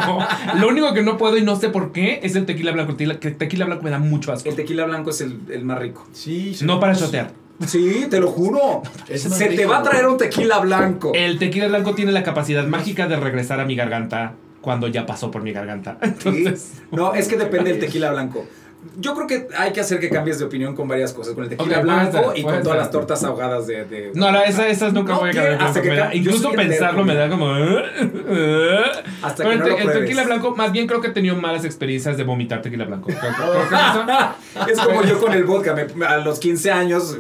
Lo 0.61 0.69
único 0.69 0.95
que 0.95 1.03
no 1.03 1.17
puedo 1.19 1.37
y 1.37 1.43
no 1.43 1.57
sé 1.57 1.71
por 1.71 1.91
qué 1.91 2.21
es 2.23 2.37
el 2.37 2.47
tequila 2.47 2.71
blanco. 2.71 2.93
Tequila, 2.95 3.19
que 3.19 3.33
tequila 3.33 3.65
blanco 3.65 3.83
me 3.83 3.91
da 3.91 3.99
mucho 3.99 4.33
asco. 4.33 4.49
El 4.49 4.55
tequila 4.55 4.85
blanco 4.85 5.11
es 5.11 5.21
el, 5.23 5.41
el 5.51 5.65
más 5.65 5.79
rico. 5.81 6.07
Sí, 6.13 6.57
No 6.63 6.79
para 6.79 6.93
shotear. 6.95 7.33
Sí, 7.67 8.07
te 8.09 8.21
lo 8.21 8.29
juro. 8.29 8.83
Es 9.09 9.23
Se 9.23 9.47
te 9.47 9.57
rico, 9.57 9.71
va 9.71 9.79
a 9.79 9.83
traer 9.83 10.07
un 10.07 10.17
tequila 10.19 10.59
blanco. 10.61 11.11
El 11.15 11.41
tequila 11.41 11.67
blanco 11.67 11.97
tiene 11.97 12.13
la 12.13 12.23
capacidad 12.23 12.65
mágica 12.65 13.09
de 13.09 13.17
regresar 13.17 13.59
a 13.59 13.65
mi 13.65 13.75
garganta 13.75 14.35
cuando 14.61 14.89
ya 14.89 15.07
pasó 15.07 15.31
por 15.31 15.43
mi 15.43 15.53
garganta. 15.53 15.99
Sí. 16.19 16.45
No, 16.91 17.15
es 17.15 17.29
que 17.29 17.37
depende 17.39 17.71
del 17.71 17.81
tequila 17.81 18.11
blanco. 18.13 18.47
Yo 18.97 19.15
creo 19.15 19.27
que 19.27 19.49
hay 19.57 19.73
que 19.73 19.81
hacer 19.81 19.99
que 20.01 20.09
cambies 20.09 20.39
de 20.39 20.45
opinión 20.45 20.75
con 20.77 20.87
varias 20.89 21.13
cosas. 21.13 21.35
Con 21.35 21.45
el 21.45 21.51
tequila 21.51 21.81
blanco 21.81 22.33
y 22.35 22.43
con 22.43 22.63
todas 22.63 22.79
las 22.79 22.91
tortas 22.91 23.23
ahogadas 23.25 23.67
de. 23.67 23.85
de- 23.85 24.13
no, 24.15 24.31
la, 24.31 24.43
esa, 24.45 24.69
esas 24.69 24.93
nunca 24.93 25.13
No 25.15 25.21
voy 25.21 25.31
a 25.31 25.33
cambiar. 25.33 25.63
hasta 25.63 25.83
que 25.83 25.95
da- 25.95 26.15
incluso 26.15 26.51
el 26.51 26.57
pensarlo 26.57 27.05
me 27.05 27.15
da 27.15 27.29
como. 27.29 27.49
Hasta 27.53 29.45
Pero 29.45 29.49
que 29.51 29.53
el, 29.55 29.59
no 29.59 29.65
te- 29.77 29.85
lo 29.85 29.93
el 29.93 30.01
tequila 30.01 30.25
blanco, 30.25 30.55
más 30.57 30.73
bien 30.73 30.87
creo 30.87 31.01
que 31.01 31.09
he 31.09 31.13
tenido 31.13 31.37
malas 31.37 31.65
experiencias 31.65 32.17
de 32.17 32.25
vomitar 32.25 32.63
tequila 32.63 32.85
blanco. 32.85 33.11
Es 34.69 34.79
como 34.81 35.03
yo 35.03 35.19
con 35.21 35.33
el 35.33 35.45
vodka. 35.45 35.75
me- 35.95 36.07
a 36.07 36.19
los 36.19 36.39
15 36.39 36.71
años, 36.71 37.19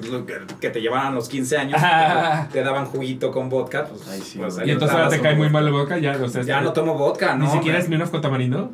que, 0.60 0.70
te 0.70 0.80
llevaban 0.80 1.08
a 1.08 1.10
los 1.16 1.28
15 1.28 1.56
años, 1.56 1.80
Ah. 1.82 2.48
te 2.52 2.62
daban 2.62 2.86
juguito 2.86 3.30
con 3.30 3.48
vodka. 3.48 3.86
Pues, 3.86 4.06
Ay, 4.08 4.20
sí, 4.20 4.38
pues, 4.38 4.58
y 4.64 4.70
entonces 4.70 4.96
ahora 4.96 5.08
te 5.10 5.20
cae 5.20 5.34
muy 5.34 5.48
mal 5.50 5.64
la 5.64 5.70
vodka. 5.70 5.98
ya, 5.98 6.16
o 6.22 6.28
sea, 6.28 6.42
Ya 6.42 6.60
no 6.60 6.72
tomo 6.72 6.94
vodka, 6.94 7.34
Ni 7.36 7.46
¿no? 7.46 7.52
siquiera 7.52 7.74
me- 7.78 7.80
es 7.80 7.86
Smirnoff 7.86 8.10
con 8.10 8.20
tamarindo. 8.20 8.70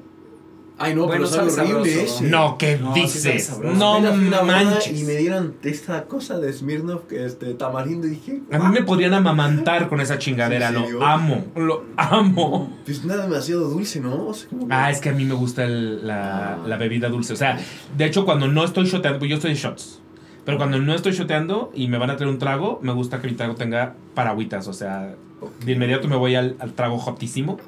Ay, 0.76 0.92
no, 0.94 1.06
Bueno, 1.06 1.24
pero 1.24 1.26
sabe 1.28 1.50
sabe 1.50 1.72
horrible 1.72 1.92
sabroso. 1.92 2.14
ese. 2.16 2.24
No, 2.30 2.58
¿qué 2.58 2.78
No, 2.78 2.92
dices? 2.94 3.44
sabroso. 3.46 4.00
no 4.00 4.44
manches. 4.44 5.00
Y 5.00 5.04
me 5.04 5.12
dieron 5.14 5.54
esta 5.62 6.04
cosa 6.06 6.38
de 6.40 6.52
Smirnoff, 6.52 7.02
que 7.08 7.24
este 7.24 7.54
tamarindo, 7.54 8.08
y 8.08 8.10
dije. 8.10 8.40
A 8.50 8.58
mí 8.58 8.66
me 8.74 8.82
podrían 8.82 9.14
amamantar 9.14 9.88
con 9.88 10.00
esa 10.00 10.18
chingadera, 10.18 10.68
¿En 10.70 10.74
lo 10.98 11.06
amo, 11.06 11.44
lo 11.54 11.84
amo. 11.96 12.72
Pues 12.84 13.04
nada 13.04 13.22
demasiado 13.28 13.68
dulce, 13.68 14.00
¿no? 14.00 14.26
O 14.26 14.34
sea, 14.34 14.48
como 14.48 14.66
que- 14.66 14.74
Ah, 14.74 14.90
es 14.90 15.00
que 15.00 15.10
a 15.10 15.12
mí 15.12 15.24
me 15.24 15.34
gusta 15.34 15.62
el- 15.64 16.04
la, 16.06 16.54
Ah. 16.54 16.58
la 16.66 16.76
bebida 16.76 17.08
dulce. 17.08 17.32
O 17.34 17.36
sea, 17.36 17.56
de 17.96 18.04
hecho, 18.04 18.24
cuando 18.24 18.48
no 18.48 18.64
estoy 18.64 18.86
shoteando, 18.86 19.20
pues 19.20 19.30
yo 19.30 19.36
estoy 19.36 19.52
de 19.52 19.56
shots. 19.56 20.00
Pero 20.44 20.58
cuando 20.58 20.78
no 20.78 20.92
estoy 20.92 21.12
shoteando 21.12 21.70
y 21.74 21.86
me 21.88 21.96
van 21.98 22.10
a 22.10 22.16
traer 22.16 22.30
un 22.30 22.38
trago, 22.38 22.78
me 22.82 22.92
gusta 22.92 23.20
que 23.22 23.28
mi 23.28 23.34
trago 23.34 23.54
tenga 23.54 23.94
paragüitas. 24.14 24.66
O 24.68 24.72
sea, 24.74 25.14
de 25.64 25.72
inmediato 25.72 26.06
me 26.08 26.16
voy 26.16 26.34
al, 26.34 26.56
al 26.58 26.72
trago 26.74 26.96
hotísimo, 26.96 27.58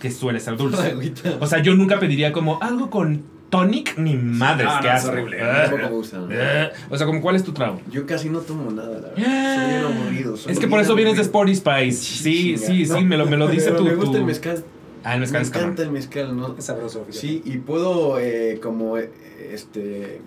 que 0.00 0.10
suele 0.10 0.40
ser 0.40 0.56
dulce. 0.56 0.82
Agüita. 0.92 1.36
O 1.40 1.46
sea, 1.46 1.60
yo 1.62 1.74
nunca 1.74 1.98
pediría 1.98 2.32
como 2.32 2.62
algo 2.62 2.90
con 2.90 3.22
tonic 3.50 3.96
ni 3.98 4.16
madres, 4.16 4.66
Ah, 4.70 4.80
que 4.82 4.88
no, 4.88 4.96
es 4.96 5.04
horrible. 5.04 5.40
Ah, 5.42 5.70
me 5.76 5.88
gusta. 5.88 6.18
ah. 6.30 6.68
O 6.90 6.96
sea, 6.98 7.06
como 7.06 7.20
¿cuál 7.20 7.36
es 7.36 7.44
tu 7.44 7.52
trago? 7.52 7.80
Yo 7.90 8.04
casi 8.06 8.28
no 8.28 8.40
tomo 8.40 8.70
nada, 8.70 8.88
la 9.00 9.08
verdad. 9.08 9.14
Soy 9.14 9.24
bien 9.70 9.84
aburrido. 9.84 10.36
soy 10.36 10.52
Es 10.52 10.58
que 10.58 10.66
por 10.68 10.80
eso 10.80 10.94
vienes 10.94 11.16
de. 11.16 11.22
Sporty 11.22 11.54
Spice. 11.54 11.92
Sí, 11.92 12.56
sí, 12.58 12.84
sí, 12.84 12.92
No, 12.92 13.00
me 13.02 13.16
lo, 13.16 13.26
me 13.26 13.36
lo 13.36 13.48
dice 13.48 13.66
pero 13.70 13.76
tu. 13.78 13.84
Me 13.84 13.94
gusta 13.94 14.12
tu- 14.12 14.18
el 14.18 14.24
mezcal. 14.24 14.64
Ah, 15.04 15.12
el 15.14 15.20
Me 15.20 15.26
mezcal 15.26 15.42
es 15.42 15.50
cabrón. 15.50 15.70
encanta 15.70 15.82
el 15.84 15.90
mezcal, 15.92 16.36
¿no? 16.36 16.56
Es 16.58 16.64
sabroso, 16.64 17.00
fíjate. 17.06 17.18
Sí, 17.18 17.42
y 17.44 17.58
puedo, 17.58 18.18
eh, 18.18 18.58
como, 18.60 18.98
eh, 18.98 19.10
este. 19.52 20.20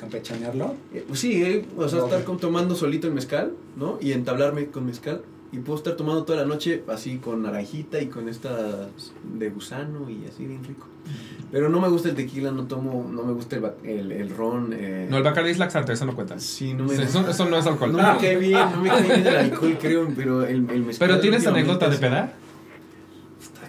Campechanearlo. 0.00 0.76
eh, 0.94 1.04
pues 1.08 1.18
sí, 1.20 1.42
eh, 1.42 1.64
o 1.76 1.88
sea, 1.88 1.98
No. 1.98 2.04
estar 2.06 2.22
como 2.24 2.38
tomando 2.38 2.76
solito 2.76 3.08
el 3.08 3.14
mezcal, 3.14 3.52
¿no? 3.76 3.98
Y 4.00 4.12
entablarme 4.12 4.66
con 4.66 4.86
mezcal. 4.86 5.22
Y 5.50 5.58
puedo 5.60 5.78
estar 5.78 5.94
tomando 5.96 6.24
toda 6.24 6.40
la 6.40 6.44
noche 6.44 6.82
así 6.88 7.16
con 7.18 7.42
naranjita 7.42 8.00
y 8.00 8.08
con 8.08 8.28
esta 8.28 8.88
de 9.34 9.48
gusano 9.50 10.10
y 10.10 10.26
así 10.26 10.44
bien 10.44 10.62
rico. 10.62 10.86
Pero 11.50 11.70
no 11.70 11.80
me 11.80 11.88
gusta 11.88 12.10
el 12.10 12.14
tequila, 12.14 12.50
no 12.50 12.64
tomo, 12.64 13.08
no 13.10 13.22
me 13.22 13.32
gusta 13.32 13.56
el, 13.56 13.64
el, 13.82 14.12
el 14.12 14.28
ron. 14.36 14.74
Eh, 14.76 15.06
No, 15.10 15.16
el 15.16 15.22
Bacardi 15.22 15.48
es 15.50 15.58
laxante, 15.58 15.94
eso 15.94 16.04
no 16.04 16.14
cuenta. 16.14 16.38
Sí, 16.38 16.74
no 16.74 16.84
me 16.84 16.94
Eso, 16.94 17.26
eso 17.30 17.48
no 17.48 17.56
es 17.56 17.66
alcohol. 17.66 17.92
No 17.92 17.98
me 18.12 18.18
cae 18.18 18.36
bien, 18.36 18.60
no 18.74 18.82
me 18.82 18.90
cae 18.90 19.02
bien 19.04 19.26
el 19.26 19.36
alcohol, 19.36 19.78
creo, 19.80 20.08
pero 20.14 20.42
el, 20.44 20.68
el 20.70 20.84
mezcal. 20.84 21.08
Pero 21.08 21.20
tienes 21.20 21.46
anécdota 21.46 21.88
de 21.88 21.96
pedar. 21.96 22.34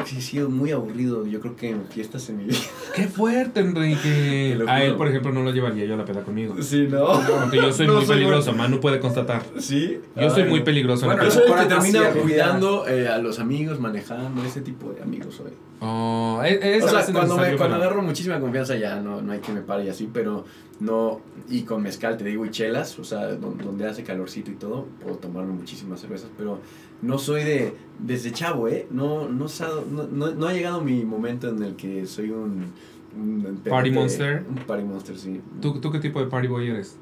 Sí, 0.05 0.17
he 0.17 0.21
sido 0.21 0.49
muy 0.49 0.71
aburrido, 0.71 1.25
yo 1.27 1.39
creo 1.41 1.55
que 1.55 1.69
en 1.71 1.85
fiestas 1.85 2.29
en 2.29 2.37
mi 2.37 2.45
vida. 2.45 2.57
Qué 2.95 3.07
fuerte, 3.07 3.59
Enrique. 3.59 4.57
A 4.67 4.83
él, 4.83 4.95
por 4.95 5.07
ejemplo, 5.07 5.31
no 5.31 5.43
lo 5.43 5.51
llevaría 5.51 5.85
yo 5.85 5.95
a 5.95 5.97
la 5.97 6.05
peda 6.05 6.23
conmigo. 6.23 6.55
Sí, 6.61 6.87
no. 6.89 7.05
Porque 7.41 7.57
yo 7.57 7.71
soy 7.73 7.87
No 7.87 7.95
muy 7.95 8.05
soy 8.05 8.15
peligroso, 8.15 8.53
Manu 8.53 8.79
puede 8.79 8.99
constatar. 8.99 9.43
Sí. 9.57 9.99
Yo 10.15 10.29
soy 10.29 10.45
muy 10.45 10.61
peligroso 10.61 11.03
en 11.05 11.07
Bueno, 11.11 11.23
la 11.23 11.29
Yo 11.29 11.33
soy 11.35 11.51
el 11.51 11.57
que 11.59 11.65
termina 11.65 12.09
cuidando 12.11 12.87
eh, 12.87 13.07
a 13.07 13.17
los 13.17 13.39
amigos, 13.39 13.79
manejando, 13.79 14.43
ese 14.43 14.61
tipo 14.61 14.91
de 14.91 15.01
amigos 15.01 15.35
soy. 15.35 15.51
Oh, 15.81 16.41
es, 16.45 16.59
es 16.61 16.83
o 16.83 16.89
sea, 16.89 17.05
cuando, 17.13 17.37
me, 17.37 17.55
cuando 17.55 17.77
agarro 17.77 18.01
muchísima 18.01 18.39
confianza 18.39 18.75
ya 18.75 18.99
no, 18.99 19.21
no 19.21 19.31
hay 19.31 19.39
que 19.39 19.53
me 19.53 19.61
pare 19.61 19.85
y 19.85 19.89
así, 19.89 20.09
pero 20.11 20.43
no, 20.81 21.21
y 21.49 21.61
con 21.61 21.81
mezcal 21.81 22.17
te 22.17 22.25
digo 22.25 22.45
y 22.45 22.51
chelas, 22.51 22.99
o 22.99 23.03
sea, 23.05 23.27
don- 23.35 23.57
donde 23.57 23.87
hace 23.87 24.03
calorcito 24.03 24.51
y 24.51 24.55
todo, 24.55 24.87
puedo 25.01 25.15
tomarme 25.17 25.53
muchísimas 25.53 26.01
cervezas, 26.01 26.29
pero 26.37 26.59
no 27.01 27.17
soy 27.17 27.43
de, 27.43 27.73
desde 27.99 28.31
chavo, 28.31 28.67
¿eh? 28.67 28.87
No, 28.91 29.27
no, 29.29 29.47
no, 29.91 30.07
no, 30.11 30.31
no 30.31 30.47
ha 30.47 30.53
llegado 30.53 30.81
mi 30.81 31.03
momento 31.05 31.49
en 31.49 31.63
el 31.63 31.75
que 31.75 32.05
soy 32.05 32.29
un... 32.31 32.71
un 33.15 33.61
Party 33.67 33.91
monster. 33.91 34.43
Un 34.49 34.55
party 34.55 34.83
monster, 34.83 35.17
sí. 35.17 35.41
¿Tú, 35.61 35.79
¿Tú 35.79 35.91
qué 35.91 35.99
tipo 35.99 36.19
de 36.19 36.27
party 36.27 36.47
boy 36.47 36.67
eres? 36.69 36.97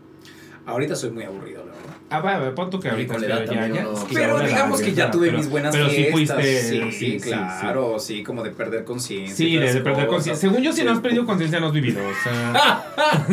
Ahorita 0.65 0.97
soy 0.97 1.11
muy 1.11 1.23
aburrido, 1.23 1.59
la 1.65 1.71
verdad. 1.71 1.95
Ah, 2.09 2.19
va, 2.19 2.53
pon 2.53 2.69
tú 2.69 2.77
que 2.77 2.89
ahorita 2.89 3.15
pero 3.15 3.25
ya, 3.27 3.45
también 3.45 3.73
ya, 3.73 3.87
uno- 3.87 3.97
es 3.97 4.03
que 4.03 4.13
Pero 4.15 4.39
digamos 4.41 4.81
que 4.81 4.93
ya 4.93 5.09
tuve 5.09 5.27
pero- 5.27 5.37
mis 5.37 5.49
buenas 5.49 5.73
pero 5.73 5.87
sí 5.89 5.95
fiestas. 5.95 6.11
fuiste, 6.11 6.61
sí, 6.61 6.81
sí, 6.81 6.91
sí, 6.91 7.19
sí. 7.21 7.29
claro, 7.29 7.99
sí, 7.99 8.21
como 8.21 8.43
de 8.43 8.51
perder 8.51 8.83
conciencia. 8.83 9.33
Sí, 9.33 9.55
de, 9.55 9.73
de 9.73 9.79
perder 9.79 10.07
conciencia. 10.07 10.49
Según 10.49 10.61
yo, 10.61 10.73
si 10.73 10.83
no 10.83 10.91
has 10.91 10.99
perdido 10.99 11.25
conciencia, 11.25 11.61
no 11.61 11.67
has 11.67 11.73
vivido. 11.73 12.01
O 12.01 12.13
sea, 12.21 12.83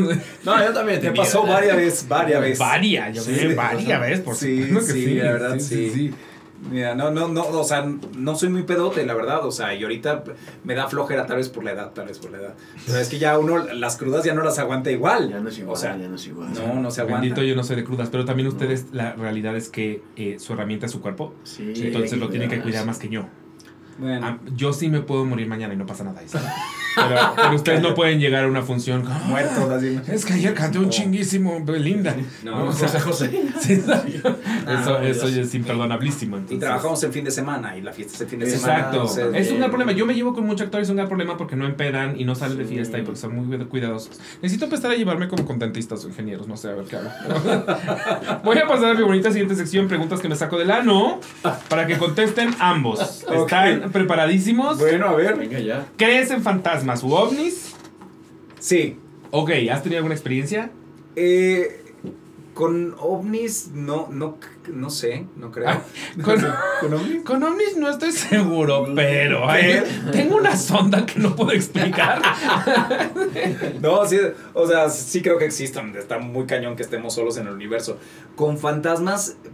No, 0.44 0.64
yo 0.64 0.72
también 0.72 1.00
Me 1.02 1.10
pasó 1.10 1.44
varias 1.44 1.76
veces, 1.76 2.08
varias 2.08 2.40
veces. 2.40 2.58
varias, 2.60 3.16
yo 3.16 3.22
Sí, 3.22 3.32
creo 3.32 3.48
que 3.48 3.54
o 3.54 3.56
varias 3.56 4.00
veces, 4.00 4.20
por 4.20 4.34
sí, 4.36 4.70
sí, 4.86 5.14
la 5.14 5.32
verdad, 5.32 5.58
sí. 5.58 6.12
Mira, 6.70 6.94
no, 6.94 7.10
no, 7.10 7.28
no, 7.28 7.46
o 7.46 7.64
sea, 7.64 7.86
no 8.16 8.36
soy 8.36 8.48
muy 8.48 8.62
pedote, 8.62 9.04
la 9.04 9.14
verdad, 9.14 9.44
o 9.44 9.52
sea, 9.52 9.74
y 9.74 9.82
ahorita 9.82 10.24
me 10.64 10.74
da 10.74 10.88
flojera 10.88 11.26
tal 11.26 11.36
vez 11.36 11.48
por 11.50 11.62
la 11.62 11.72
edad, 11.72 11.90
tal 11.92 12.06
vez 12.08 12.18
por 12.18 12.30
la 12.30 12.38
edad. 12.38 12.54
Pero 12.86 12.98
es 12.98 13.08
que 13.08 13.18
ya 13.18 13.38
uno, 13.38 13.58
las 13.58 13.96
crudas 13.96 14.24
ya 14.24 14.34
no 14.34 14.42
las 14.42 14.58
aguanta 14.58 14.90
igual. 14.90 15.28
Ya 15.30 15.40
no 15.40 15.48
es 15.50 15.58
igual, 15.58 15.74
O 15.74 15.76
sea, 15.76 15.96
ya 15.96 16.08
no 16.08 16.16
es 16.16 16.26
igual. 16.26 16.52
no, 16.54 16.80
no 16.80 16.90
se 16.90 17.02
aguanta. 17.02 17.20
Bendito 17.20 17.42
yo 17.42 17.54
no 17.54 17.64
soy 17.64 17.76
de 17.76 17.84
crudas, 17.84 18.08
pero 18.10 18.24
también 18.24 18.48
ustedes, 18.48 18.86
la 18.92 19.12
realidad 19.12 19.54
es 19.56 19.68
que 19.68 20.02
eh, 20.16 20.38
su 20.38 20.54
herramienta 20.54 20.86
es 20.86 20.92
su 20.92 21.00
cuerpo. 21.00 21.34
Sí, 21.44 21.72
entonces 21.76 22.18
lo 22.18 22.28
tienen 22.30 22.48
que 22.48 22.60
cuidar 22.60 22.86
más 22.86 22.98
que 22.98 23.08
yo. 23.08 23.26
Bueno, 23.98 24.26
Ah, 24.26 24.38
yo 24.56 24.72
sí 24.72 24.88
me 24.88 25.00
puedo 25.02 25.24
morir 25.24 25.46
mañana 25.46 25.74
y 25.74 25.76
no 25.76 25.86
pasa 25.86 26.02
nada. 26.04 26.20
Pero, 26.94 27.20
pero 27.36 27.54
ustedes 27.54 27.82
no 27.82 27.94
pueden 27.94 28.20
llegar 28.20 28.44
a 28.44 28.48
una 28.48 28.62
función. 28.62 29.02
como, 29.02 29.14
"Ah, 29.14 29.22
muertos 29.26 29.70
así. 29.70 30.00
Es 30.08 30.24
que 30.24 30.34
ayer 30.34 30.54
canté 30.54 30.78
un 30.78 30.90
chinguísimo, 30.90 31.64
Belinda. 31.64 32.14
No, 32.42 32.66
o 32.66 32.72
sea, 32.72 32.88
José 32.88 33.00
José. 33.00 33.42
sí, 33.60 33.72
eso 33.74 33.98
Ah, 34.66 35.00
eso 35.04 35.28
es 35.28 35.54
imperdonablísimo. 35.54 36.36
Y 36.36 36.40
entonces. 36.40 36.60
trabajamos 36.60 37.02
el 37.04 37.12
fin 37.12 37.24
de 37.24 37.30
semana 37.30 37.76
y 37.76 37.80
la 37.82 37.92
fiesta 37.92 38.14
es 38.14 38.20
el 38.22 38.28
fin 38.28 38.38
de 38.40 38.46
semana. 38.50 38.78
Exacto. 38.92 39.04
es 39.34 39.48
un 39.50 39.56
eh, 39.56 39.58
gran 39.58 39.70
problema. 39.70 39.92
Yo 39.92 40.06
me 40.06 40.14
llevo 40.14 40.34
con 40.34 40.46
muchos 40.46 40.62
actores, 40.66 40.86
es 40.86 40.90
un 40.90 40.96
gran 40.96 41.08
problema 41.08 41.36
porque 41.36 41.56
no 41.56 41.66
empedan 41.66 42.18
y 42.18 42.24
no 42.24 42.34
salen 42.34 42.58
de 42.58 42.64
fiesta 42.64 42.98
y 42.98 43.02
porque 43.02 43.20
son 43.20 43.34
muy 43.34 43.58
cuidadosos. 43.66 44.20
Necesito 44.42 44.64
empezar 44.66 44.90
a 44.90 44.94
llevarme 44.94 45.28
como 45.28 45.44
con 45.44 45.58
dentistas 45.58 46.04
o 46.04 46.08
ingenieros, 46.08 46.46
no 46.48 46.56
sé, 46.56 46.68
a 46.68 46.74
ver 46.74 46.84
qué 46.86 46.96
hago. 46.96 47.10
Voy 48.44 48.58
a 48.58 48.66
pasar 48.66 48.90
a 48.90 48.94
mi 48.94 49.02
bonita 49.02 49.30
siguiente 49.30 49.54
sección, 49.54 49.88
preguntas 49.88 50.20
que 50.20 50.28
me 50.28 50.36
saco 50.36 50.58
del 50.58 50.70
ano, 50.70 51.20
para 51.68 51.86
que 51.86 51.96
contesten 51.98 52.54
ambos. 52.58 53.24
¿Están 53.30 53.90
preparadísimos? 53.92 54.78
Bueno, 54.78 55.08
a 55.08 55.14
ver. 55.14 55.36
Venga 55.36 55.58
ya. 55.58 55.86
¿Crees 55.96 56.30
en 56.30 56.42
fantasmas 56.42 56.83
u 57.02 57.12
ovnis? 57.14 57.74
Sí. 58.60 58.98
Ok, 59.30 59.50
¿has 59.70 59.82
tenido 59.82 59.98
alguna 59.98 60.14
experiencia? 60.14 60.70
Eh, 61.16 61.80
con 62.54 62.94
ovnis, 63.00 63.70
no, 63.74 64.08
no, 64.12 64.38
no 64.72 64.88
sé, 64.90 65.26
no 65.36 65.50
creo. 65.50 65.68
Ah, 65.68 65.82
con- 66.22 66.40
¿Con 66.80 66.94
ovnis? 66.94 67.22
Con 67.24 67.42
ovnis 67.42 67.76
no 67.76 67.90
estoy 67.90 68.12
seguro, 68.12 68.86
pero 68.94 69.48
ay, 69.50 69.82
tengo 70.12 70.36
una 70.36 70.56
sonda 70.56 71.04
que 71.04 71.18
no 71.18 71.34
puedo 71.34 71.50
explicar. 71.52 72.22
No, 73.80 74.06
sí, 74.06 74.18
o 74.54 74.66
sea, 74.66 74.88
sí 74.88 75.20
creo 75.22 75.36
que 75.38 75.44
existan. 75.44 75.94
Está 75.96 76.18
muy 76.18 76.46
cañón 76.46 76.76
que 76.76 76.82
estemos 76.82 77.14
solos 77.14 77.36
en 77.36 77.46
el 77.48 77.52
universo. 77.54 77.98
Con 78.36 78.58
fantasmas, 78.58 79.30
eh, 79.44 79.50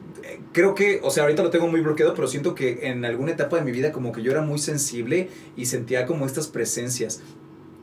creo 0.53 0.75
que, 0.75 1.01
o 1.03 1.11
sea, 1.11 1.25
ahorita 1.25 1.43
lo 1.43 1.51
tengo 1.51 1.69
muy 1.69 1.81
bloqueado, 1.81 2.15
pero 2.15 2.29
siento 2.29 2.55
que 2.55 2.89
en 2.89 3.05
alguna 3.05 3.33
etapa 3.33 3.57
de 3.57 3.63
mi 3.63 3.73
vida 3.73 3.93
como 3.93 4.13
que 4.13 4.23
yo 4.23 4.33
era 4.33 4.43
muy 4.43 4.59
sensible 4.59 5.29
y 5.57 5.67
sentía 5.67 6.07
como 6.07 6.27
estas 6.27 6.49
presencias. 6.49 7.23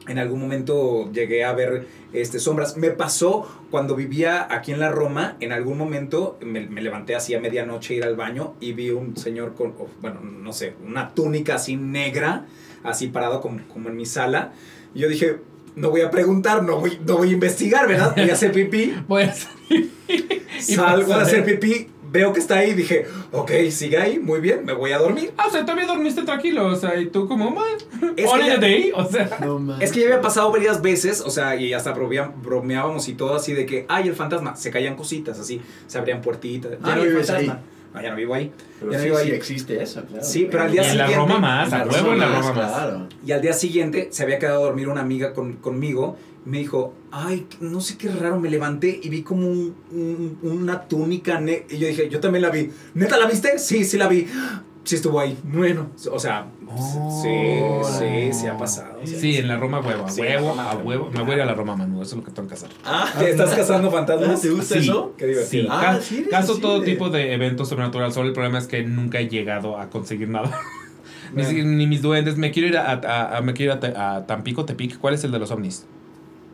En 0.07 0.19
algún 0.19 0.39
momento 0.39 1.11
llegué 1.11 1.43
a 1.43 1.51
ver 1.51 1.85
este, 2.13 2.39
sombras. 2.39 2.77
Me 2.77 2.91
pasó 2.91 3.45
cuando 3.69 3.93
vivía 3.95 4.47
aquí 4.49 4.71
en 4.71 4.79
la 4.79 4.89
Roma. 4.89 5.35
En 5.41 5.51
algún 5.51 5.77
momento 5.77 6.37
me, 6.41 6.65
me 6.65 6.81
levanté 6.81 7.13
así 7.13 7.35
a 7.35 7.41
medianoche 7.41 7.95
a 7.95 7.97
ir 7.97 8.03
al 8.05 8.15
baño 8.15 8.53
y 8.61 8.71
vi 8.71 8.91
un 8.91 9.17
señor 9.17 9.53
con, 9.53 9.73
bueno, 10.01 10.21
no 10.21 10.53
sé, 10.53 10.75
una 10.85 11.13
túnica 11.13 11.55
así 11.55 11.75
negra, 11.75 12.45
así 12.83 13.07
parado 13.07 13.41
como, 13.41 13.59
como 13.67 13.89
en 13.89 13.97
mi 13.97 14.05
sala. 14.05 14.53
Y 14.95 14.99
yo 14.99 15.09
dije, 15.09 15.39
no 15.75 15.91
voy 15.91 16.01
a 16.01 16.09
preguntar, 16.09 16.63
no 16.63 16.79
voy, 16.79 16.99
no 17.05 17.17
voy 17.17 17.29
a 17.29 17.33
investigar, 17.33 17.87
¿verdad? 17.87 18.13
Voy 18.17 18.29
a 18.29 18.33
hacer 18.33 18.51
pipí. 18.51 18.95
Voy 19.07 19.23
a 19.23 19.33
salir. 19.33 19.91
Y 20.07 20.73
Salgo 20.73 21.13
a 21.13 21.21
hacer 21.21 21.45
pipí, 21.45 21.87
veo 22.11 22.33
que 22.33 22.39
está 22.39 22.55
ahí 22.59 22.71
y 22.71 22.73
dije, 22.73 23.05
ok, 23.31 23.51
sigue 23.69 23.97
ahí, 23.97 24.19
muy 24.19 24.39
bien, 24.39 24.63
me 24.65 24.73
voy 24.73 24.91
a 24.91 24.97
dormir. 24.97 25.31
Ah, 25.37 25.45
o 25.47 25.51
sea, 25.51 25.61
todavía 25.65 25.85
dormiste 25.85 26.23
tranquilo, 26.23 26.65
o 26.67 26.75
sea, 26.75 26.99
y 26.99 27.07
tú 27.07 27.27
como, 27.27 27.51
man, 27.51 27.63
Es 28.15 28.25
all 28.29 28.39
que 28.39 28.45
in 28.47 28.53
ya- 28.53 28.59
the 28.59 28.65
day, 28.65 28.91
o 28.95 29.05
sea. 29.05 29.37
No 29.41 29.59
mames. 29.59 29.83
Es 29.85 29.91
que 29.93 29.99
ya 30.01 30.05
había 30.07 30.21
pasado 30.21 30.51
varias 30.51 30.81
veces, 30.81 31.21
o 31.21 31.29
sea, 31.29 31.55
y 31.55 31.73
hasta 31.73 31.93
bromeábamos 31.93 33.07
y 33.07 33.13
todo 33.13 33.35
así 33.35 33.53
de 33.53 33.65
que, 33.65 33.85
ay, 33.89 34.07
el 34.07 34.15
fantasma, 34.15 34.55
se 34.55 34.71
caían 34.71 34.95
cositas 34.95 35.39
así, 35.39 35.61
se 35.87 35.97
abrían 35.97 36.21
puertitas. 36.21 36.71
Ya 36.71 36.77
ay, 36.83 36.95
no 36.95 37.01
el 37.03 37.09
vives 37.09 37.27
fantasma. 37.27 37.53
ahí. 37.53 37.59
Ah, 37.93 38.01
ya 38.03 38.09
no 38.11 38.15
vivo 38.17 38.35
ahí. 38.35 38.51
Pero 38.79 38.91
ya 38.91 38.97
no 38.97 39.03
sí, 39.03 39.09
vivo 39.09 39.17
sí 39.19 39.29
ahí. 39.29 39.35
existe 39.35 39.81
eso, 39.81 40.03
claro. 40.05 40.23
Sí, 40.23 40.47
pero 40.51 40.63
al 40.63 40.69
Y 40.69 40.73
día 40.73 40.81
en 40.91 40.97
la 40.99 41.07
siguiente- 41.07 41.15
Roma 41.33 41.39
más, 41.39 41.73
a 41.73 41.83
huevo 41.85 42.13
en 42.13 42.19
la 42.19 42.25
Roma 42.27 42.39
Roma 42.49 42.53
más. 42.61 42.71
Claro. 42.71 43.07
Y 43.25 43.31
al 43.31 43.41
día 43.41 43.53
siguiente 43.53 44.09
se 44.11 44.23
había 44.23 44.37
quedado 44.37 44.59
a 44.59 44.65
dormir 44.65 44.87
una 44.89 45.01
amiga 45.01 45.33
con, 45.33 45.53
conmigo. 45.53 46.15
Me 46.47 46.59
dijo, 46.59 46.93
ay, 47.11 47.45
no 47.59 47.81
sé 47.81 47.97
qué 47.97 48.09
raro, 48.09 48.39
me 48.39 48.49
levanté 48.49 48.99
y 49.03 49.09
vi 49.09 49.21
como 49.21 49.47
un- 49.47 49.75
un- 49.91 50.37
una 50.41 50.83
túnica. 50.87 51.39
ne-". 51.41 51.65
Y 51.69 51.77
yo 51.77 51.87
dije, 51.87 52.09
yo 52.09 52.19
también 52.19 52.41
la 52.41 52.49
vi. 52.49 52.69
¿Neta 52.93 53.17
la 53.17 53.27
viste? 53.27 53.59
Sí, 53.59 53.83
sí 53.83 53.97
la 53.97 54.07
vi. 54.07 54.27
Sí 54.85 54.95
estuvo 54.95 55.19
ahí. 55.19 55.37
Bueno, 55.43 55.89
o 56.11 56.19
sea, 56.19 56.47
Oh. 56.69 57.21
Sí, 57.23 57.97
sí, 57.97 58.33
sí 58.41 58.47
ha 58.47 58.57
pasado. 58.57 58.99
Sí, 59.05 59.37
en 59.37 59.47
la 59.47 59.55
Roma 59.57 59.79
huevo, 59.79 60.05
a 60.05 60.09
Sí, 60.09 60.19
huevo, 60.21 60.51
a 60.59 60.75
huevo. 60.75 61.09
Me 61.13 61.21
voy 61.23 61.31
a 61.31 61.35
ir 61.35 61.41
a 61.41 61.45
la 61.45 61.53
Roma, 61.53 61.75
Manu, 61.77 62.01
eso 62.01 62.11
es 62.15 62.17
lo 62.17 62.23
que 62.25 62.31
tengo 62.31 62.47
que 62.49 62.55
hacer. 62.55 62.69
Ah, 62.85 63.09
¿Te 63.17 63.29
estás 63.31 63.53
casando 63.55 63.89
fantasmas? 63.89 64.41
¿Te 64.41 64.49
gusta 64.49 64.75
Sí. 64.75 64.81
eso? 64.81 65.13
Qué 65.17 65.27
divertido. 65.27 65.63
Sí, 65.63 65.69
Ah, 65.71 65.81
ca- 65.81 66.01
sí 66.01 66.17
eres 66.17 66.29
caso 66.29 66.57
todo 66.57 66.81
tipo 66.83 67.09
de 67.09 67.33
eventos 67.33 67.69
sobrenaturales. 67.69 68.13
Solo 68.13 68.27
el 68.27 68.33
problema 68.33 68.57
es 68.59 68.67
que 68.67 68.83
nunca 68.83 69.19
he 69.19 69.27
llegado 69.29 69.77
a 69.79 69.89
conseguir 69.89 70.27
nada. 70.29 70.51
ni, 71.33 71.87
mis 71.87 72.01
duendes. 72.01 72.37
Me 72.37 72.51
quiero 72.51 72.67
ir 72.67 72.77
a, 72.77 72.91
a- 72.91 73.37
a- 73.37 73.41
me 73.41 73.53
quiero 73.53 73.71
ir 73.73 73.77
a, 73.77 73.79
Te- 73.79 73.97
a 73.97 74.25
Tampico, 74.27 74.65
Tepic. 74.65 74.97
¿Cuál 74.99 75.13
es 75.13 75.23
el 75.23 75.31
de 75.31 75.39
los 75.39 75.51
ovnis? 75.51 75.85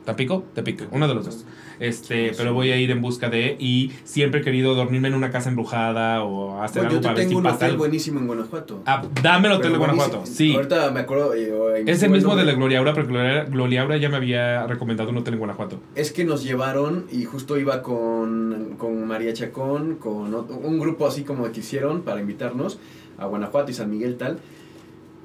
¿Tampico? 0.06 0.44
Tepic, 0.54 0.88
uno 0.92 1.08
de 1.08 1.16
los 1.16 1.26
dos. 1.26 1.46
Este, 1.80 2.32
pero 2.38 2.54
voy 2.54 2.72
a 2.72 2.78
ir 2.78 2.92
en 2.92 3.02
busca 3.02 3.30
de. 3.30 3.56
Y 3.60 3.92
siempre 4.04 4.42
he 4.42 4.44
querido 4.44 4.76
dormirme 4.76 5.08
en 5.08 5.14
una 5.16 5.32
casa 5.32 5.50
embrujada 5.50 6.24
o 6.24 6.62
hacer 6.62 6.84
Bueno, 6.84 6.90
algo 6.90 6.96
yo 6.96 7.02
te 7.02 7.08
para 7.16 7.28
tengo 7.28 7.40
un 7.40 7.46
hotel 7.48 7.78
buenísimo 7.78 8.20
en 8.20 8.28
Guanajuato. 8.28 8.82
Ah, 8.86 9.04
dame 9.22 9.48
el 9.48 9.54
hotel 9.54 9.72
Pero 9.72 9.74
de 9.74 9.78
Guanajuato. 9.80 10.18
buenísimo. 10.20 10.38
Sí. 10.38 10.56
Ahorita 10.56 10.92
me 10.92 11.00
acuerdo. 11.02 11.30
oh, 11.32 11.76
Es 11.76 12.04
el 12.04 12.12
mismo 12.12 12.36
de 12.36 12.44
la 12.46 12.54
Gloria 12.54 12.80
Aura, 12.80 12.94
pero 12.94 13.08
Gloria, 13.08 13.44
Gloria 13.46 13.82
Aura 13.82 13.98
ya 13.98 14.10
me 14.10 14.18
había 14.18 14.68
recomendado 14.68 15.10
un 15.10 15.18
hotel 15.18 15.34
en 15.36 15.40
Guanajuato. 15.40 15.80
Es 15.96 16.12
que 16.12 16.26
nos 16.26 16.44
llevaron 16.44 17.06
y 17.12 17.24
justo 17.26 17.58
iba 17.58 17.82
con, 17.82 18.76
con 18.78 19.08
María 19.08 19.34
Chacón, 19.34 19.96
con 19.96 20.32
ot- 20.34 20.50
un 20.64 20.80
grupo 20.80 21.08
así 21.08 21.24
como 21.24 21.52
que 21.52 21.62
hicieron 21.62 22.02
para 22.02 22.20
invitarnos 22.22 22.78
a 23.18 23.26
Guanajuato 23.26 23.72
y 23.72 23.74
San 23.74 23.90
Miguel 23.90 24.16
tal. 24.18 24.40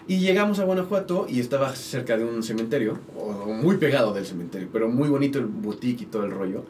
Y 0.08 0.18
llegamos 0.20 0.58
a 0.58 0.64
Guanajuato 0.64 1.26
y 1.28 1.38
estaba 1.38 1.74
cerca 1.76 2.16
de 2.16 2.24
un 2.24 2.42
cementerio, 2.42 2.98
o, 3.16 3.32
muy 3.52 3.76
pegado 3.76 4.12
del 4.14 4.24
cementerio, 4.24 4.68
pero 4.72 4.88
muy 4.88 5.08
bonito 5.10 5.38
el 5.38 5.44
boutique 5.46 6.02
y 6.02 6.06
todo 6.06 6.24
el 6.24 6.30
rollo. 6.30 6.64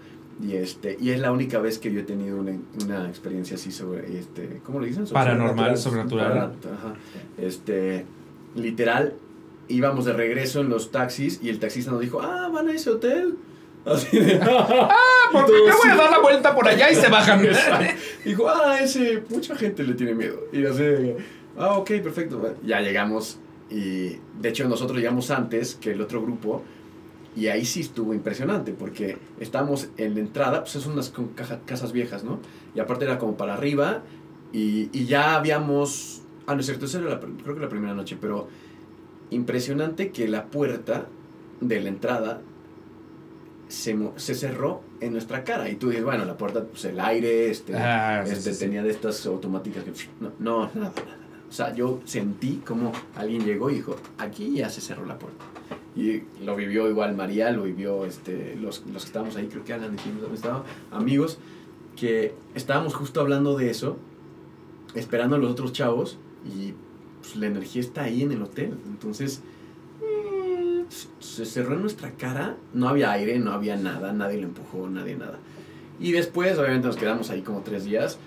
Y, 0.45 0.55
este, 0.55 0.97
y 1.01 1.11
es 1.11 1.21
la 1.21 1.31
única 1.33 1.59
vez 1.61 1.79
que 1.79 1.93
yo 1.93 2.01
he 2.01 2.05
tenido 2.05 2.37
una, 2.39 2.53
una 2.85 3.09
experiencia 3.09 3.57
así 3.57 3.71
sobre, 3.73 4.19
este, 4.19 4.61
¿cómo 4.65 4.81
le 4.81 4.89
dicen? 4.89 5.07
Sobre- 5.07 5.15
Paranormal, 5.25 5.77
sobrenatural. 5.79 6.37
Ajá. 6.39 6.95
Este, 7.41 8.05
literal, 8.57 9.15
íbamos 9.69 10.05
de 10.05 10.13
regreso 10.15 10.61
en 10.61 10.69
los 10.69 10.91
taxis 10.91 11.39
y 11.43 11.49
el 11.49 11.59
taxista 11.61 11.91
nos 11.93 12.01
dijo, 12.01 12.21
ah, 12.21 12.49
van 12.53 12.69
a 12.69 12.73
ese 12.73 12.91
hotel. 12.91 13.37
Así 13.85 14.19
de, 14.19 14.39
Ah, 14.43 14.89
porque 15.33 15.53
Y 15.53 15.65
me 15.65 15.71
todos, 15.71 15.81
voy 15.85 15.91
a 15.93 15.97
dar 15.97 16.11
la 16.11 16.19
vuelta 16.19 16.55
por 16.55 16.67
allá 16.69 16.91
y 16.91 16.95
se 16.97 17.09
bajan. 17.09 17.41
Dijo, 18.25 18.49
ah, 18.49 18.79
ese, 18.81 19.23
mucha 19.31 19.55
gente 19.57 19.83
le 19.85 19.95
tiene 19.95 20.15
miedo. 20.15 20.41
Y 20.53 20.65
así, 20.67 20.83
de, 20.83 21.17
ah, 21.59 21.77
ok, 21.79 21.89
perfecto. 22.03 22.39
Bueno, 22.39 22.57
Ya 22.65 22.81
llegamos 22.81 23.39
y 23.71 24.17
de 24.41 24.49
hecho 24.49 24.67
nosotros 24.69 24.97
llegamos 24.99 25.31
antes 25.31 25.75
que 25.75 25.91
el 25.93 26.01
otro 26.01 26.23
grupo 26.23 26.63
y 27.37 27.49
ahí 27.49 27.65
sí 27.65 27.81
estuvo 27.81 28.15
impresionante 28.15 28.73
porque 28.73 29.19
estábamos 29.39 29.89
en 29.97 30.15
la 30.15 30.21
entrada, 30.21 30.61
pues 30.65 30.73
son 30.73 30.93
unas 30.95 31.13
caja- 31.37 31.61
casas 31.67 31.93
viejas, 31.93 32.25
¿no? 32.25 32.41
Y 32.75 32.81
aparte 32.81 33.05
era 33.05 33.19
como 33.19 33.37
para 33.37 33.55
arriba 33.55 34.03
y, 34.53 34.89
y 34.99 35.05
ya 35.05 35.37
habíamos, 35.37 36.23
ah, 36.47 36.55
no 36.55 36.61
es 36.61 36.67
cierto, 36.67 36.87
esa 36.87 36.99
era 36.99 37.11
la, 37.11 37.21
creo 37.21 37.55
que 37.55 37.61
la 37.61 37.69
primera 37.69 37.95
noche, 37.95 38.17
pero 38.21 38.49
impresionante 39.31 40.11
que 40.11 40.27
la 40.29 40.47
puerta 40.47 41.07
de 41.61 41.81
la 41.81 41.89
entrada 41.91 42.41
se, 43.69 43.97
se 44.17 44.35
cerró 44.35 44.83
en 45.01 45.13
nuestra 45.13 45.45
cara 45.45 45.69
y 45.69 45.77
tú 45.77 45.89
dices, 45.91 46.05
bueno, 46.05 46.25
la 46.25 46.37
puerta, 46.39 46.65
pues 46.65 46.85
el 46.87 46.99
aire, 46.99 47.51
este... 47.51 47.77
Ah, 47.77 48.23
sí, 48.25 48.33
Este, 48.33 48.51
sí, 48.53 48.55
sí. 48.59 48.65
tenía 48.65 48.83
de 48.83 48.91
estas 48.91 49.25
automáticas 49.27 49.85
que... 49.85 49.93
No, 50.21 50.33
no, 50.39 50.61
nada, 50.75 50.93
nada. 50.97 51.18
O 51.49 51.53
sea, 51.53 51.75
yo 51.75 52.01
sentí 52.05 52.63
como 52.65 52.93
alguien 53.17 53.45
llegó 53.45 53.71
y 53.71 53.77
dijo, 53.77 53.97
aquí 54.19 54.57
ya 54.57 54.69
se 54.69 54.81
cerró 54.81 55.07
la 55.07 55.19
puerta. 55.19 55.45
Y 55.97 56.23
lo 56.45 56.55
vivió 56.55 56.89
igual 56.89 57.17
María, 57.17 57.51
lo 57.51 57.65
vivió 57.65 58.05
este, 58.05 58.57
los, 58.57 58.85
los 58.87 59.03
que 59.03 59.09
estábamos 59.09 59.37
ahí, 59.37 59.49
creo 59.49 59.65
que 59.65 59.73
Alan 59.73 59.97
y 59.97 60.35
estaban, 60.35 60.63
amigos, 60.93 61.39
que 61.97 62.35
estábamos 62.55 62.95
justo 62.95 63.21
hablando 63.21 63.57
de 63.57 63.71
eso, 63.71 63.97
esperando 64.95 65.37
a 65.37 65.39
los 65.39 65.51
otros 65.51 65.73
chavos 65.73 66.19
y 66.45 66.75
pues, 67.21 67.37
la 67.37 67.47
energía 67.47 67.81
está 67.81 68.05
ahí 68.05 68.23
en 68.23 68.33
el 68.33 68.43
hotel. 68.43 68.75
Entonces, 68.87 69.43
eh, 70.03 70.85
se 71.19 71.45
cerró 71.45 71.75
en 71.75 71.81
nuestra 71.81 72.13
cara, 72.13 72.57
no 72.75 72.89
había 72.89 73.11
aire, 73.11 73.39
no 73.39 73.53
había 73.53 73.77
nada, 73.77 74.13
nadie 74.13 74.39
lo 74.39 74.47
empujó, 74.47 74.89
nadie 74.89 75.17
nada. 75.17 75.39
Y 76.01 76.13
después, 76.13 76.57
obviamente, 76.59 76.87
nos 76.87 76.97
quedamos 76.97 77.31
ahí 77.31 77.43
como 77.43 77.63
tres 77.63 77.85
días. 77.85 78.19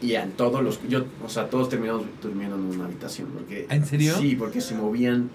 Y 0.00 0.14
en 0.14 0.32
todos 0.32 0.62
los. 0.62 0.80
Yo, 0.88 1.04
o 1.24 1.28
sea, 1.28 1.50
todos 1.50 1.68
terminamos 1.68 2.04
durmiendo 2.22 2.56
en 2.56 2.62
una 2.62 2.84
habitación. 2.84 3.28
Porque, 3.34 3.66
¿En 3.68 3.84
serio? 3.84 4.16
Sí, 4.18 4.36
porque 4.36 4.60
se 4.60 4.74
movían. 4.74 5.30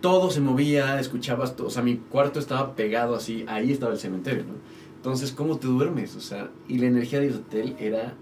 Todo 0.00 0.30
se 0.30 0.40
movía, 0.40 0.98
escuchabas 1.00 1.56
todo. 1.56 1.66
O 1.66 1.70
sea, 1.70 1.82
mi 1.82 1.96
cuarto 1.96 2.38
estaba 2.38 2.74
pegado 2.76 3.16
así. 3.16 3.44
Ahí 3.48 3.72
estaba 3.72 3.92
el 3.92 3.98
cementerio, 3.98 4.44
¿no? 4.44 4.54
Entonces, 4.96 5.32
¿cómo 5.32 5.58
te 5.58 5.66
duermes? 5.66 6.14
O 6.16 6.20
sea, 6.20 6.50
y 6.68 6.78
la 6.78 6.86
energía 6.86 7.20
del 7.20 7.34
hotel 7.34 7.76
era. 7.78 8.14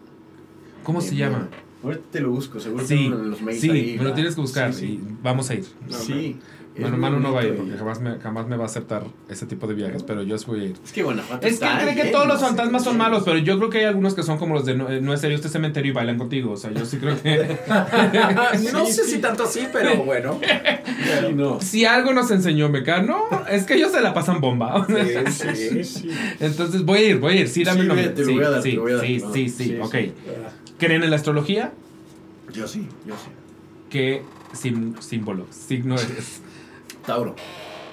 ¿Cómo 0.82 1.00
se 1.00 1.14
llama? 1.16 1.48
Ahorita 1.82 2.02
te 2.10 2.20
lo 2.20 2.30
busco, 2.30 2.58
seguro 2.58 2.84
Sí, 2.86 3.06
en 3.06 3.30
los 3.30 3.42
mails 3.42 3.60
sí, 3.60 3.70
ahí, 3.70 3.96
me 3.98 4.04
lo 4.04 4.14
tienes 4.14 4.34
que 4.34 4.40
buscar 4.40 4.72
Sí, 4.72 4.80
sí. 4.80 4.86
y 4.94 5.16
vamos 5.22 5.50
a 5.50 5.54
ir. 5.54 5.64
Sí. 5.90 6.36
Es 6.78 6.90
Manu, 6.90 7.20
no 7.20 7.32
va 7.32 7.40
a 7.40 7.44
ir 7.44 7.54
porque 7.56 7.72
jamás 7.76 8.00
me, 8.00 8.18
jamás 8.18 8.46
me 8.46 8.56
va 8.56 8.64
a 8.64 8.66
aceptar 8.66 9.04
ese 9.28 9.46
tipo 9.46 9.66
de 9.66 9.74
viajes, 9.74 10.02
pero 10.02 10.22
yo 10.22 10.36
sí 10.38 10.44
voy 10.46 10.60
a 10.60 10.64
ir. 10.64 10.74
Es 10.84 10.92
que 10.92 11.02
Guanajuato 11.02 11.46
Es 11.46 11.58
que 11.58 11.64
está 11.66 11.78
cree 11.80 11.94
que 11.94 12.04
todos 12.10 12.26
los 12.26 12.38
sí, 12.38 12.44
fantasmas 12.46 12.84
son 12.84 12.96
malos, 12.98 13.22
pero 13.24 13.38
yo 13.38 13.56
creo 13.58 13.70
que 13.70 13.78
hay 13.78 13.84
algunos 13.84 14.14
que 14.14 14.22
son 14.22 14.38
como 14.38 14.54
los 14.54 14.64
de 14.66 14.74
no, 14.76 14.90
eh, 14.90 15.00
no 15.00 15.14
es 15.14 15.20
serio 15.20 15.36
este 15.36 15.48
cementerio 15.48 15.92
y 15.92 15.94
bailan 15.94 16.18
contigo. 16.18 16.52
O 16.52 16.56
sea, 16.56 16.70
yo 16.72 16.84
sí 16.84 16.98
creo 16.98 17.20
que 17.22 17.58
no 18.72 18.86
Sí, 18.86 18.92
sé 18.92 19.04
sí. 19.04 19.10
si 19.12 19.18
tanto 19.18 19.44
así, 19.44 19.66
pero 19.72 19.96
bueno. 20.04 20.38
Sí, 20.96 21.32
no. 21.34 21.60
si 21.60 21.84
algo 21.84 22.12
nos 22.12 22.30
enseñó 22.30 22.68
Mecano, 22.68 23.24
es 23.50 23.64
que 23.64 23.74
ellos 23.74 23.92
se 23.92 24.00
la 24.00 24.12
pasan 24.14 24.40
bomba. 24.40 24.86
Sí, 25.32 25.84
sí. 25.84 26.10
Entonces 26.40 26.84
voy 26.84 26.98
a 26.98 27.08
ir, 27.10 27.18
voy 27.18 27.32
a 27.38 27.40
ir. 27.42 27.48
Sí, 27.48 27.64
dame 27.64 27.82
Sí, 27.82 27.86
nombre. 27.88 28.08
te 28.08 28.20
lo 28.22 28.26
sí, 28.26 28.34
voy 28.34 28.44
a 28.44 28.50
dar, 28.50 28.62
sí, 28.62 28.70
te 28.70 28.76
lo 28.76 28.82
voy 28.82 28.92
a 28.92 28.96
dar, 28.96 29.06
sí, 29.06 29.18
no. 29.18 29.32
sí, 29.32 29.48
sí, 29.48 29.64
Sí, 29.64 29.76
ok. 29.80 29.92
sí. 29.94 30.12
¿Creen 30.78 31.02
en 31.04 31.10
la 31.10 31.16
astrología? 31.16 31.72
Yo 32.52 32.66
sí, 32.66 32.86
yo 33.06 33.14
sí. 33.14 33.30
¿Qué 33.90 34.22
sim- 34.52 34.94
símbolo, 35.00 35.46
signo 35.50 35.94
eres? 35.96 36.40
Tauro. 37.06 37.34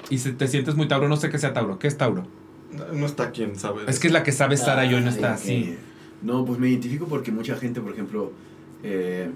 Y 0.10 0.18
si 0.18 0.34
te 0.34 0.48
sientes 0.48 0.76
muy 0.76 0.88
Tauro, 0.88 1.07
no 1.07 1.15
sé 1.18 1.30
qué 1.30 1.38
sea 1.38 1.53
Tauro. 1.53 1.80
¿Qué 1.80 1.88
es 1.88 1.98
Tauro? 1.98 2.23
No, 2.72 2.85
no 2.91 3.06
está 3.06 3.31
quien 3.31 3.56
sabe. 3.56 3.84
Es 3.88 3.99
que 3.99 4.07
es 4.07 4.14
la 4.14 4.23
que 4.23 4.31
sabe 4.31 4.57
Sara 4.57 4.85
y 4.85 4.94
hoy 4.94 5.02
no 5.02 5.10
está 5.10 5.34
así. 5.34 5.77
No, 6.22 6.44
pues 6.45 6.60
me 6.60 6.69
identifico 6.69 7.06
porque 7.06 7.31
mucha 7.31 7.56
gente, 7.56 7.80
por 7.81 7.91
ejemplo, 7.94 8.31
eh, 8.84 9.30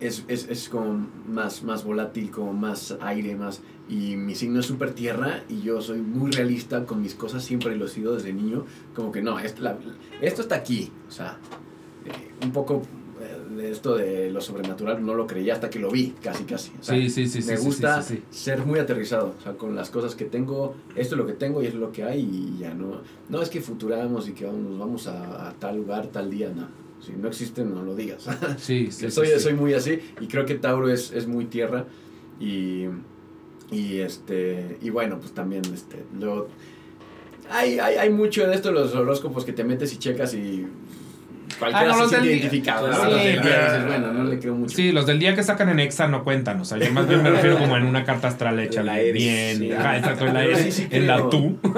es, 0.00 0.24
es, 0.28 0.48
es 0.48 0.68
como 0.68 1.06
más, 1.28 1.62
más 1.62 1.84
volátil, 1.84 2.30
como 2.30 2.52
más 2.52 2.96
aire, 3.00 3.36
más... 3.36 3.62
Y 3.88 4.14
mi 4.16 4.34
signo 4.36 4.60
es 4.60 4.66
súper 4.66 4.92
tierra 4.92 5.42
y 5.48 5.62
yo 5.62 5.80
soy 5.80 6.00
muy 6.00 6.30
realista 6.30 6.84
con 6.86 7.02
mis 7.02 7.14
cosas, 7.16 7.44
siempre 7.44 7.74
lo 7.76 7.86
he 7.86 7.88
sido 7.88 8.14
desde 8.14 8.32
niño. 8.32 8.64
Como 8.94 9.10
que 9.10 9.20
no, 9.20 9.38
esto, 9.40 9.62
la- 9.62 9.76
esto 10.20 10.42
está 10.42 10.54
aquí. 10.54 10.92
O 11.08 11.10
sea, 11.10 11.38
eh, 12.06 12.30
un 12.44 12.52
poco 12.52 12.82
esto 13.58 13.96
de 13.96 14.30
lo 14.30 14.40
sobrenatural 14.40 15.04
no 15.04 15.14
lo 15.14 15.26
creía 15.26 15.54
hasta 15.54 15.70
que 15.70 15.78
lo 15.78 15.90
vi, 15.90 16.14
casi, 16.22 16.44
casi. 16.44 16.70
O 16.80 16.82
sea, 16.82 16.94
Sí, 16.94 17.10
sí, 17.10 17.26
sí, 17.26 17.38
me 17.46 17.56
sí, 17.56 17.64
gusta 17.64 18.02
sí, 18.02 18.22
sí, 18.30 18.38
ser 18.42 18.64
muy 18.64 18.78
aterrizado, 18.78 19.34
o 19.38 19.42
sea, 19.42 19.52
con 19.54 19.74
las 19.74 19.90
cosas 19.90 20.14
que 20.14 20.24
tengo, 20.24 20.74
esto 20.94 21.14
es 21.14 21.18
lo 21.18 21.26
que 21.26 21.32
tengo 21.32 21.62
y 21.62 21.66
es 21.66 21.74
lo 21.74 21.90
que 21.92 22.04
hay 22.04 22.20
y 22.20 22.58
ya 22.60 22.74
no. 22.74 23.00
No 23.28 23.42
es 23.42 23.48
que 23.48 23.60
futuramos 23.60 24.28
y 24.28 24.32
que 24.32 24.44
vamos, 24.46 24.60
nos 24.60 24.78
vamos 24.78 25.06
a, 25.06 25.48
a 25.48 25.52
tal 25.54 25.76
lugar, 25.76 26.06
tal 26.08 26.30
día, 26.30 26.52
no. 26.54 26.68
Si 27.04 27.12
no 27.12 27.28
existe, 27.28 27.64
no 27.64 27.82
lo 27.82 27.94
digas. 27.94 28.26
Sí, 28.58 28.90
sí, 28.92 29.10
soy, 29.10 29.28
soy 29.38 29.54
muy 29.54 29.72
así 29.74 29.98
y 30.20 30.26
creo 30.26 30.44
que 30.44 30.54
Tauro 30.56 30.88
es, 30.90 31.12
es 31.12 31.26
muy 31.26 31.46
tierra 31.46 31.86
y, 32.38 32.84
y 33.70 33.98
este 34.00 34.76
y 34.82 34.90
bueno, 34.90 35.18
pues 35.18 35.32
también 35.32 35.62
este, 35.72 36.04
luego 36.18 36.48
hay, 37.50 37.78
hay, 37.78 37.96
hay 37.96 38.10
mucho 38.10 38.46
de 38.46 38.54
esto 38.54 38.70
los 38.70 38.94
horóscopos 38.94 39.44
que 39.44 39.52
te 39.52 39.64
metes 39.64 39.92
y 39.92 39.96
checas 39.98 40.34
y 40.34 40.66
cualquiera 41.60 41.86
Ah, 41.86 41.88
no, 41.88 41.94
se 41.94 42.00
los 42.00 42.10
siente 42.10 42.28
del 42.28 42.50
día-. 42.50 42.62
Claro, 42.62 42.88
¿no? 42.88 43.04
Los 43.04 43.20
sí, 43.22 43.28
del 43.28 43.42
día 43.42 43.64
dices, 43.64 43.86
bueno, 43.86 44.12
no 44.12 44.24
le 44.24 44.38
creo 44.40 44.54
mucho. 44.56 44.76
Sí, 44.76 44.90
los 44.90 45.06
del 45.06 45.18
día 45.20 45.36
que 45.36 45.42
sacan 45.44 45.68
en 45.68 45.78
Exa 45.78 46.08
no 46.08 46.24
cuentan. 46.24 46.60
O 46.60 46.64
sea, 46.64 46.78
yo 46.78 46.92
más 46.92 47.06
bien 47.06 47.22
me 47.22 47.30
refiero 47.30 47.56
como 47.58 47.76
en 47.76 47.84
una 47.84 48.04
carta 48.04 48.26
astral 48.26 48.58
hecha 48.58 48.82
La. 48.82 48.98
Eris, 48.98 49.12
bien 49.22 49.58
sí. 49.58 49.72
Ajá, 49.72 49.98
exacto, 49.98 50.26
en 50.26 50.34
la 50.34 50.40
Pero 50.40 50.56
Eris, 50.58 50.74
sí, 50.74 50.82
sí 50.82 50.88
en 50.90 51.06
la 51.06 51.14
creo. 51.16 51.28
tú. 51.28 51.58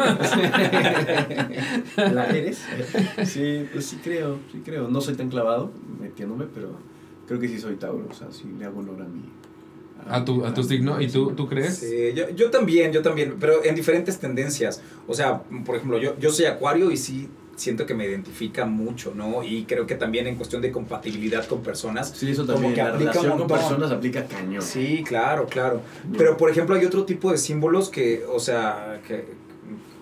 ¿La 1.97 2.27
eres? 2.27 2.65
Sí, 3.25 3.67
pues 3.73 3.87
sí 3.87 3.99
creo, 4.03 4.39
sí 4.51 4.63
creo. 4.65 4.89
No 4.89 5.01
soy 5.01 5.15
tan 5.15 5.29
clavado 5.29 5.73
metiéndome, 6.01 6.47
pero 6.53 6.79
creo 7.27 7.41
que 7.41 7.49
sí 7.49 7.59
soy 7.59 7.77
Tauro. 7.77 8.07
O 8.11 8.15
sea, 8.15 8.29
sí 8.31 8.45
le 8.59 8.65
hago 8.65 8.81
honor 8.81 9.03
a 9.03 9.05
mi... 9.05 9.23
A 10.09 10.25
tu, 10.25 10.45
a 10.45 10.53
tu 10.53 10.65
signo. 10.65 11.01
¿Y 11.01 11.09
tú, 11.09 11.33
tú 11.37 11.47
crees? 11.49 11.77
Sí, 11.79 12.13
yo, 12.15 12.29
yo 12.31 12.51
también, 12.51 12.93
yo 12.93 13.03
también, 13.03 13.37
pero 13.39 13.65
en 13.65 13.75
diferentes 13.77 14.19
tendencias. 14.19 14.83
O 15.07 15.15
sea, 15.15 15.43
por 15.65 15.77
ejemplo, 15.77 15.99
yo, 15.99 16.19
yo 16.19 16.31
soy 16.31 16.47
acuario 16.47 16.91
y 16.91 16.97
sí 16.97 17.29
siento 17.57 17.87
que 17.87 17.95
me 17.95 18.07
identifica 18.07 18.65
mucho, 18.65 19.13
¿no? 19.15 19.43
Y 19.43 19.65
creo 19.65 19.87
que 19.87 19.95
también 19.95 20.27
en 20.27 20.37
cuestión 20.37 20.63
de 20.63 20.73
compatibilidad 20.73 21.47
con 21.47 21.63
personas. 21.63 22.13
Sí, 22.17 22.31
eso 22.31 22.43
Como 22.43 22.55
también. 22.55 22.75
que 22.75 22.83
La 22.83 22.89
aplica 22.91 23.11
un 23.11 23.17
relación 23.17 23.39
con 23.39 23.49
personas 23.49 23.91
aplica 23.93 24.25
cañón. 24.27 24.63
Sí, 24.63 25.05
claro, 25.07 25.47
claro. 25.47 25.81
Pero, 26.17 26.37
por 26.37 26.51
ejemplo, 26.51 26.75
hay 26.77 26.85
otro 26.85 27.05
tipo 27.05 27.31
de 27.31 27.39
símbolos 27.39 27.89
que, 27.91 28.25
o 28.33 28.41
sea, 28.41 29.01
que 29.07 29.25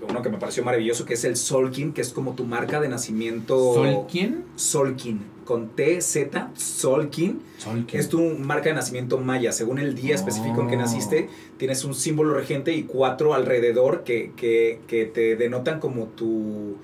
uno 0.08 0.22
que 0.22 0.30
me 0.30 0.38
pareció 0.38 0.64
maravilloso, 0.64 1.04
que 1.04 1.14
es 1.14 1.24
el 1.24 1.36
Solkin, 1.36 1.92
que 1.92 2.00
es 2.00 2.10
como 2.10 2.34
tu 2.34 2.44
marca 2.44 2.80
de 2.80 2.88
nacimiento. 2.88 3.74
¿Sol 3.74 4.06
quién? 4.10 4.44
Solkin, 4.56 5.20
con 5.44 5.68
T, 5.68 6.00
Z, 6.00 6.50
Solkin. 6.56 7.42
Sol 7.58 7.84
quién. 7.86 8.00
Es 8.00 8.08
tu 8.08 8.20
marca 8.20 8.70
de 8.70 8.74
nacimiento 8.76 9.18
maya. 9.18 9.52
Según 9.52 9.78
el 9.78 9.94
día 9.94 10.14
específico 10.14 10.62
en 10.62 10.68
que 10.68 10.76
Oh. 10.76 10.80
naciste, 10.80 11.28
tienes 11.58 11.84
un 11.84 11.94
símbolo 11.94 12.32
regente 12.34 12.72
y 12.72 12.84
cuatro 12.84 13.34
alrededor 13.34 14.02
que, 14.04 14.32
que, 14.36 14.80
que 14.86 15.04
te 15.04 15.36
denotan 15.36 15.80
como 15.80 16.06
tu 16.06 16.76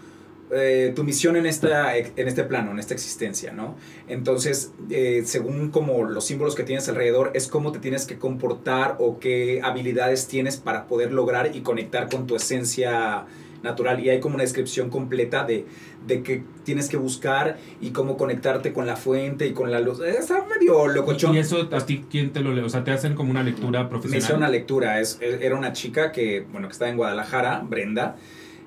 eh, 0.52 0.93
tu 0.94 1.02
misión 1.02 1.36
en, 1.36 1.47
esta, 1.47 1.97
en 1.97 2.28
este 2.28 2.44
plano, 2.44 2.70
en 2.70 2.78
esta 2.78 2.94
existencia, 2.94 3.52
¿no? 3.52 3.77
Entonces, 4.09 4.73
eh, 4.90 5.23
según 5.24 5.70
como 5.70 6.05
los 6.05 6.24
símbolos 6.24 6.55
que 6.55 6.62
tienes 6.62 6.89
alrededor, 6.89 7.32
es 7.35 7.48
cómo 7.48 7.73
te 7.73 7.78
tienes 7.81 8.06
que 8.06 8.16
comportar 8.18 8.97
o 9.01 9.18
qué 9.18 9.60
habilidades 9.62 10.28
tienes 10.28 10.56
para 10.56 10.86
poder 10.86 11.12
lograr 11.12 11.55
y 11.55 11.60
conectar 11.62 12.09
con 12.09 12.27
tu 12.27 12.36
esencia 12.36 13.27
natural. 13.62 13.98
Y 13.98 14.10
hay 14.10 14.20
como 14.20 14.36
una 14.36 14.44
descripción 14.44 14.90
completa 14.90 15.44
de, 15.44 15.66
de 16.06 16.23
qué 16.23 16.44
tienes 16.62 16.89
que 16.89 16.97
buscar 16.97 17.56
y 17.81 17.90
cómo 17.90 18.16
conectarte 18.16 18.73
con 18.73 18.86
la 18.86 18.94
fuente 18.97 19.47
y 19.47 19.52
con 19.52 19.73
la 19.73 19.81
luz. 19.81 20.01
Está 20.01 20.44
medio 20.44 20.86
locochón. 20.86 21.35
¿Y 21.35 21.39
eso 21.39 21.68
a 21.73 21.85
ti 21.85 22.05
quién 22.09 22.31
te 22.32 22.40
lo 22.40 22.52
lee? 22.52 22.62
O 22.62 22.68
sea, 22.68 22.85
te 22.85 22.93
hacen 22.93 23.14
como 23.14 23.31
una 23.31 23.43
lectura 23.43 23.82
Me 23.82 23.89
profesional. 23.89 24.23
hizo 24.23 24.36
una 24.36 24.48
lectura. 24.48 25.01
Es, 25.01 25.18
era 25.20 25.56
una 25.56 25.73
chica 25.73 26.12
que, 26.12 26.47
bueno, 26.52 26.68
que 26.68 26.73
estaba 26.73 26.90
en 26.90 26.97
Guadalajara, 26.97 27.64
Brenda. 27.68 28.16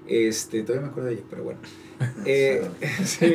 Este, 0.10 0.64
todavía 0.64 0.88
me 0.88 0.92
acuerdo 0.92 1.10
de 1.10 1.16
ella, 1.16 1.24
pero 1.30 1.44
bueno. 1.44 1.60
Eh, 2.26 2.66
sí, 3.04 3.30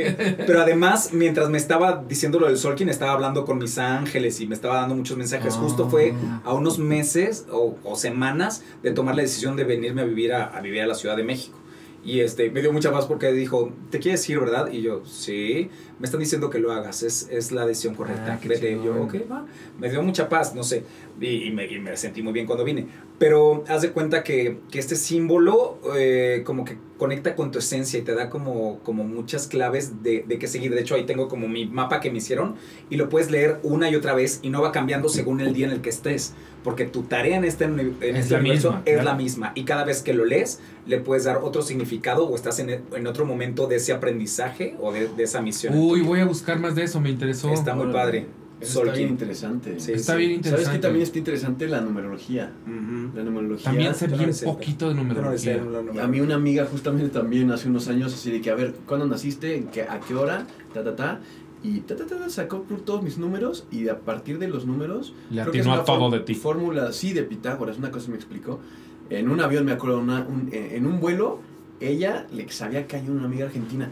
Pero 0.47 0.63
además, 0.63 1.13
mientras 1.13 1.51
me 1.51 1.59
estaba 1.59 2.03
diciendo 2.09 2.41
lo 2.41 2.47
del 2.47 2.57
Solkin, 2.57 2.89
estaba 2.89 3.13
hablando 3.13 3.45
con 3.45 3.59
mis 3.59 3.77
ángeles 3.77 4.41
y 4.41 4.47
me 4.47 4.55
estaba 4.55 4.77
dando 4.77 4.95
muchos 4.95 5.19
mensajes. 5.19 5.55
Justo 5.55 5.91
fue 5.91 6.15
a 6.45 6.55
unos 6.55 6.79
meses 6.79 7.45
o, 7.51 7.77
o 7.85 7.97
semanas 7.97 8.63
de 8.83 8.93
tomar 8.93 9.17
la 9.17 9.23
decisión 9.23 9.55
de 9.57 9.65
venirme 9.65 10.01
a 10.01 10.05
vivir 10.07 10.33
a, 10.33 10.45
a 10.47 10.63
vivir 10.63 10.81
a 10.81 10.87
la 10.87 10.95
Ciudad 10.95 11.15
de 11.15 11.25
México. 11.25 11.59
Y 12.05 12.21
este, 12.21 12.51
me 12.51 12.61
dio 12.61 12.71
mucha 12.71 12.93
paz 12.93 13.07
porque 13.07 13.33
dijo, 13.33 13.73
¿te 13.91 13.99
quieres 13.99 14.29
ir, 14.29 14.39
verdad? 14.39 14.71
Y 14.71 14.83
yo, 14.83 15.07
sí, 15.07 15.71
me 15.99 16.05
están 16.05 16.21
diciendo 16.21 16.51
que 16.51 16.59
lo 16.59 16.71
hagas, 16.71 17.03
es, 17.03 17.29
es 17.31 17.51
la 17.51 17.65
decisión 17.65 17.95
correcta. 17.95 18.35
Ah, 18.35 18.47
Vete, 18.47 18.79
yo, 18.85 19.03
ok, 19.03 19.15
va. 19.31 19.47
Me 19.79 19.89
dio 19.89 20.03
mucha 20.03 20.29
paz, 20.29 20.55
no 20.55 20.63
sé, 20.63 20.85
y, 21.21 21.45
y 21.45 21.51
me, 21.51 21.67
y 21.67 21.79
me 21.79 21.97
sentí 21.97 22.23
muy 22.23 22.33
bien 22.33 22.47
cuando 22.47 22.65
vine. 22.65 22.87
Pero 23.19 23.63
haz 23.69 23.83
de 23.83 23.91
cuenta 23.93 24.25
que, 24.25 24.59
que 24.71 24.79
este 24.81 24.97
símbolo 24.97 25.79
eh, 25.97 26.43
como 26.45 26.65
que 26.65 26.77
conecta 26.99 27.35
con 27.37 27.51
tu 27.53 27.59
esencia 27.61 27.99
y 27.99 28.03
te 28.03 28.15
da 28.15 28.29
como, 28.29 28.81
como 28.81 29.05
muchas 29.05 29.47
claves 29.47 30.03
de, 30.03 30.25
de 30.27 30.39
qué 30.39 30.49
seguir. 30.49 30.75
De 30.75 30.81
hecho, 30.81 30.97
ahí 30.97 31.05
tengo 31.05 31.29
como 31.29 31.47
mi 31.49 31.67
mapa 31.67 32.01
que 32.01 32.11
me 32.11 32.19
hicieron 32.19 32.57
y 32.91 32.97
lo 32.97 33.09
puedes 33.09 33.31
leer 33.31 33.61
una 33.63 33.89
y 33.89 33.95
otra 33.95 34.15
vez 34.15 34.41
y 34.43 34.51
no 34.51 34.63
va 34.63 34.73
cambiando 34.73 35.09
según 35.09 35.41
el 35.41 35.55
día 35.55 35.67
en 35.67 35.73
el 35.73 35.81
que 35.81 35.91
estés. 35.91 36.35
Porque 36.65 36.87
tu 36.87 37.03
tarea 37.03 37.37
en 37.37 37.45
este, 37.45 37.65
en 37.65 37.95
Es 38.01 38.17
este 38.17 38.35
la 38.35 38.41
universo 38.41 38.69
misma, 38.71 38.83
es 38.87 38.95
claro. 38.95 39.09
la 39.11 39.15
misma. 39.15 39.53
Y 39.55 39.65
cada 39.65 39.85
vez 39.85 40.03
que 40.03 40.15
lo 40.15 40.25
lees, 40.25 40.61
le 40.87 40.99
puedes 40.99 41.25
dar 41.25 41.37
otro 41.43 41.63
significado 41.63 42.27
o 42.27 42.35
estás 42.35 42.59
en, 42.59 42.81
en 42.97 43.07
otro 43.07 43.27
momento 43.27 43.67
de 43.67 43.77
ese 43.77 43.93
aprendizaje 43.93 44.75
o 44.81 44.91
de, 44.91 45.09
de 45.09 45.23
esa 45.23 45.43
misión. 45.43 45.75
Uy, 45.77 46.01
voy 46.01 46.21
a 46.21 46.25
buscar 46.25 46.59
más 46.59 46.75
de 46.75 46.85
eso, 46.85 47.01
me 47.01 47.11
interesó. 47.11 47.53
Está 47.53 47.75
muy 47.75 47.93
padre. 47.93 48.27
Eso 48.65 48.83
está 48.85 48.97
bien 48.97 49.09
interesante. 49.11 49.81
Sí, 49.81 49.93
Está 49.93 50.13
sí. 50.15 50.19
bien 50.19 50.31
interesante. 50.33 50.65
¿Sabes 50.65 50.79
qué 50.79 50.83
también 50.83 51.03
está 51.03 51.19
interesante? 51.19 51.69
La 51.69 51.81
numerología. 51.81 52.53
Ujú. 52.67 53.17
La 53.17 53.23
numerología. 53.25 53.65
También 53.65 53.95
sé 53.95 54.07
bien 54.09 54.31
poquito 54.45 54.89
de 54.89 54.95
numerología. 54.95 55.63
A 56.03 56.07
mí 56.09 56.21
una 56.21 56.35
amiga 56.35 56.67
justamente 56.67 57.09
también 57.09 57.51
hace 57.51 57.69
unos 57.69 57.89
años 57.89 58.13
así 58.15 58.31
de 58.31 58.41
que, 58.41 58.51
a 58.51 58.55
ver, 58.55 58.75
¿cuándo 58.87 59.07
naciste? 59.07 59.57
¿En 59.57 59.67
qué- 59.69 59.83
¿A 59.83 60.01
qué 60.01 60.15
hora? 60.15 60.47
Ta, 60.73 60.83
ta, 60.85 60.97
ta. 60.97 61.21
Y 61.63 61.81
ta, 61.81 61.97
ta, 61.97 62.05
ta, 62.07 62.19
ta, 62.19 62.29
sacó 62.29 62.63
por 62.65 62.83
todos 62.83 63.03
mis 63.03 63.17
números 63.17 63.67
y 63.71 63.89
a 63.89 63.99
partir 64.01 64.39
de 64.39 64.49
los 64.49 64.67
números... 64.67 65.15
Le 65.31 65.41
creo 65.41 65.53
que 65.53 65.59
es 65.61 65.67
atinó 65.67 65.81
a 65.81 65.85
todo 65.85 66.11
de 66.11 66.21
ti. 66.21 66.35
Fórmula, 66.35 66.93
sí, 66.93 67.15
de 67.15 67.23
Pitágoras, 67.23 67.79
una 67.79 67.91
cosa 67.91 68.11
me 68.11 68.17
explicó. 68.17 68.61
En 69.09 69.31
un 69.31 69.41
avión, 69.41 69.65
me 69.65 69.73
acuerdo, 69.73 69.99
una- 70.01 70.27
un- 70.27 70.51
en 70.53 70.87
un 70.87 71.01
vuelo, 71.01 71.41
ella 71.81 72.27
le 72.33 72.51
sabía 72.51 72.87
caído 72.87 73.13
una 73.15 73.25
amiga 73.25 73.47
argentina. 73.47 73.91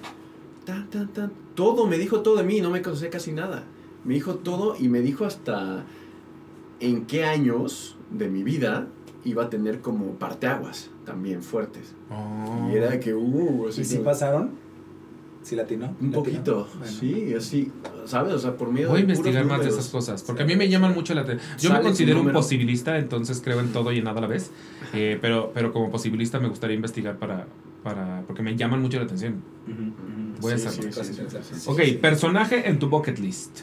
Ta, 0.66 0.86
ta, 0.90 1.08
ta, 1.12 1.30
todo, 1.54 1.86
me 1.86 1.96
dijo 1.98 2.20
todo 2.20 2.36
de 2.36 2.44
mí, 2.44 2.60
no 2.60 2.68
me 2.70 2.82
conocía 2.82 3.08
casi 3.10 3.32
nada. 3.32 3.64
Me 4.04 4.14
dijo 4.14 4.34
todo 4.36 4.76
y 4.78 4.88
me 4.88 5.00
dijo 5.00 5.24
hasta 5.24 5.84
en 6.80 7.06
qué 7.06 7.24
años 7.24 7.96
de 8.10 8.28
mi 8.28 8.42
vida 8.42 8.86
iba 9.24 9.44
a 9.44 9.50
tener 9.50 9.80
como 9.80 10.12
parteaguas 10.14 10.90
también 11.06 11.42
fuertes. 11.42 11.94
Oh. 12.10 12.68
Y 12.70 12.76
era 12.76 12.98
que, 12.98 13.14
uh, 13.14 13.68
así 13.68 13.82
¿Y 13.82 13.84
si 13.84 13.98
pasaron? 13.98 14.50
¿Sí 15.44 15.56
latino? 15.56 15.86
un 16.00 16.10
¿Latino? 16.10 16.12
poquito, 16.12 16.68
Bueno. 16.78 16.92
sí, 16.92 17.34
así, 17.34 17.72
¿sabes? 18.06 18.34
O 18.34 18.38
sea, 18.38 18.56
por 18.56 18.70
medio 18.70 18.88
Voy 18.90 18.98
a 18.98 19.02
investigar 19.02 19.44
más 19.44 19.60
de 19.62 19.68
esas 19.70 19.88
cosas, 19.88 20.22
porque 20.22 20.42
a 20.42 20.46
mí 20.46 20.54
me 20.54 20.68
llaman 20.68 20.94
mucho 20.94 21.14
la 21.14 21.22
atención. 21.22 21.58
Yo 21.58 21.72
me 21.72 21.80
considero 21.80 22.20
un 22.20 22.32
posibilista, 22.32 22.98
entonces 22.98 23.40
creo 23.42 23.60
en 23.60 23.72
todo 23.72 23.92
y 23.92 23.98
en 23.98 24.04
nada 24.04 24.18
a 24.18 24.22
la 24.22 24.28
vez, 24.28 24.50
eh, 24.92 25.18
pero, 25.20 25.50
pero 25.52 25.72
como 25.72 25.90
posibilista 25.90 26.38
me 26.38 26.48
gustaría 26.48 26.76
investigar 26.76 27.16
para, 27.18 27.46
para, 27.82 28.22
porque 28.26 28.42
me 28.42 28.56
llaman 28.56 28.82
mucho 28.82 28.98
la 28.98 29.04
atención. 29.04 29.42
Ujú, 29.66 29.82
ujú. 29.82 30.40
Voy 30.40 30.52
a 30.52 30.58
Sí, 30.58 30.66
hacerlo. 30.66 30.92
sí, 30.92 31.02
sí, 31.04 31.14
sí, 31.14 31.38
sí, 31.42 31.54
sí, 31.60 31.70
Ok, 31.70 31.80
sí. 31.82 31.92
personaje 32.00 32.68
en 32.68 32.78
tu 32.78 32.88
bucket 32.88 33.18
list. 33.18 33.60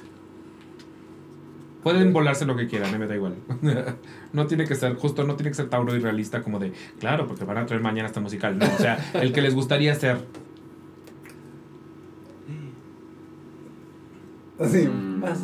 Pueden 1.83 2.11
volarse 2.11 2.45
lo 2.45 2.55
que 2.57 2.67
quieran, 2.67 2.97
me 2.99 3.07
da 3.07 3.15
igual. 3.15 3.35
no 4.33 4.47
tiene 4.47 4.65
que 4.65 4.75
ser, 4.75 4.95
justo 4.95 5.23
no 5.23 5.35
tiene 5.35 5.51
que 5.51 5.55
ser 5.55 5.69
Tauro 5.69 5.95
y 5.95 5.99
realista 5.99 6.41
como 6.43 6.59
de, 6.59 6.73
claro, 6.99 7.25
porque 7.27 7.45
van 7.45 7.57
a 7.57 7.65
traer 7.65 7.81
mañana 7.81 8.07
esta 8.07 8.19
musical. 8.19 8.57
No, 8.57 8.65
o 8.65 8.77
sea, 8.77 8.97
el 9.13 9.31
que 9.31 9.41
les 9.41 9.55
gustaría 9.55 9.95
ser. 9.95 10.17
Así, 14.59 14.87
Mm, 14.87 15.19
más. 15.19 15.39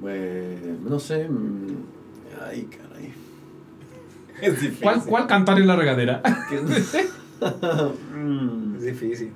pues, 0.00 0.60
no 0.84 0.98
sé, 0.98 1.26
mm, 1.28 1.66
ay, 2.46 2.64
caray. 2.70 3.12
Es 4.42 4.60
difícil. 4.60 4.82
¿Cuál, 4.82 5.02
cuál 5.04 5.26
cantar 5.26 5.58
en 5.58 5.66
la 5.66 5.76
regadera? 5.76 6.22
Mm, 8.14 8.76
Es 8.76 8.82
difícil. 8.84 9.30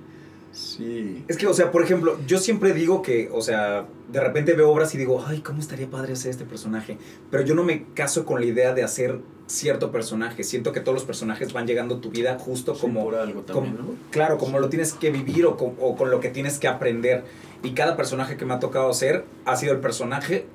Sí. 0.52 1.24
Es 1.28 1.36
que, 1.36 1.46
o 1.46 1.54
sea, 1.54 1.70
por 1.70 1.82
ejemplo, 1.82 2.18
yo 2.26 2.38
siempre 2.38 2.72
digo 2.72 3.02
que, 3.02 3.28
o 3.32 3.40
sea, 3.42 3.86
de 4.10 4.20
repente 4.20 4.52
veo 4.54 4.70
obras 4.70 4.94
y 4.94 4.98
digo, 4.98 5.24
ay, 5.26 5.40
¿cómo 5.40 5.60
estaría 5.60 5.88
padre 5.88 6.12
hacer 6.14 6.30
este 6.30 6.44
personaje? 6.44 6.98
Pero 7.30 7.44
yo 7.44 7.54
no 7.54 7.62
me 7.62 7.86
caso 7.94 8.24
con 8.24 8.40
la 8.40 8.46
idea 8.46 8.74
de 8.74 8.82
hacer 8.82 9.20
cierto 9.46 9.90
personaje. 9.90 10.44
Siento 10.44 10.72
que 10.72 10.80
todos 10.80 10.94
los 10.94 11.04
personajes 11.04 11.52
van 11.52 11.66
llegando 11.66 11.96
a 11.96 12.00
tu 12.00 12.10
vida 12.10 12.38
justo 12.38 12.74
Sí, 12.74 12.80
como, 12.82 13.04
por 13.04 13.14
algo 13.16 13.42
también, 13.42 13.76
como- 13.76 13.88
¿no? 13.90 13.94
claro, 14.10 14.38
como 14.38 14.58
lo 14.60 14.68
tienes 14.68 14.92
que 14.92 15.10
vivir 15.10 15.44
o 15.46 15.56
con, 15.56 15.74
o 15.80 15.96
con 15.96 16.10
lo 16.10 16.20
que 16.20 16.30
tienes 16.30 16.58
que 16.58 16.68
aprender. 16.68 17.24
Y 17.62 17.72
cada 17.72 17.96
personaje 17.96 18.36
que 18.36 18.44
me 18.44 18.54
ha 18.54 18.58
tocado 18.60 18.88
hacer 18.90 19.24
ha 19.44 19.56
sido 19.56 19.72
el 19.72 19.80
personaje 19.80 20.46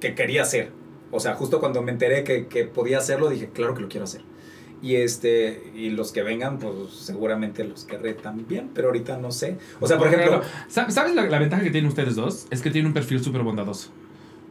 que 0.00 0.14
quería 0.14 0.44
ser. 0.44 0.70
O 1.12 1.20
sea, 1.20 1.34
justo 1.34 1.60
cuando 1.60 1.82
me 1.82 1.92
enteré 1.92 2.24
que, 2.24 2.46
que 2.46 2.64
podía 2.64 2.98
hacerlo, 2.98 3.28
dije, 3.28 3.48
claro 3.52 3.74
que 3.74 3.82
lo 3.82 3.88
quiero 3.88 4.04
hacer. 4.04 4.22
Y 4.82 4.96
este, 4.96 5.70
y 5.76 5.90
los 5.90 6.10
que 6.10 6.22
vengan, 6.22 6.58
pues 6.58 6.74
seguramente 6.92 7.62
los 7.64 7.84
querré 7.84 8.14
también, 8.14 8.70
pero 8.74 8.88
ahorita 8.88 9.16
no 9.18 9.30
sé. 9.30 9.56
O 9.80 9.86
sea, 9.86 9.96
por 9.96 10.08
ejemplo, 10.08 10.42
Sa- 10.68 10.90
¿Sabes 10.90 11.14
la, 11.14 11.22
la 11.26 11.38
ventaja 11.38 11.62
que 11.62 11.70
tienen 11.70 11.88
ustedes 11.88 12.16
dos? 12.16 12.46
Es 12.50 12.62
que 12.62 12.70
tienen 12.70 12.88
un 12.88 12.92
perfil 12.92 13.22
súper 13.22 13.42
bondadoso. 13.42 13.90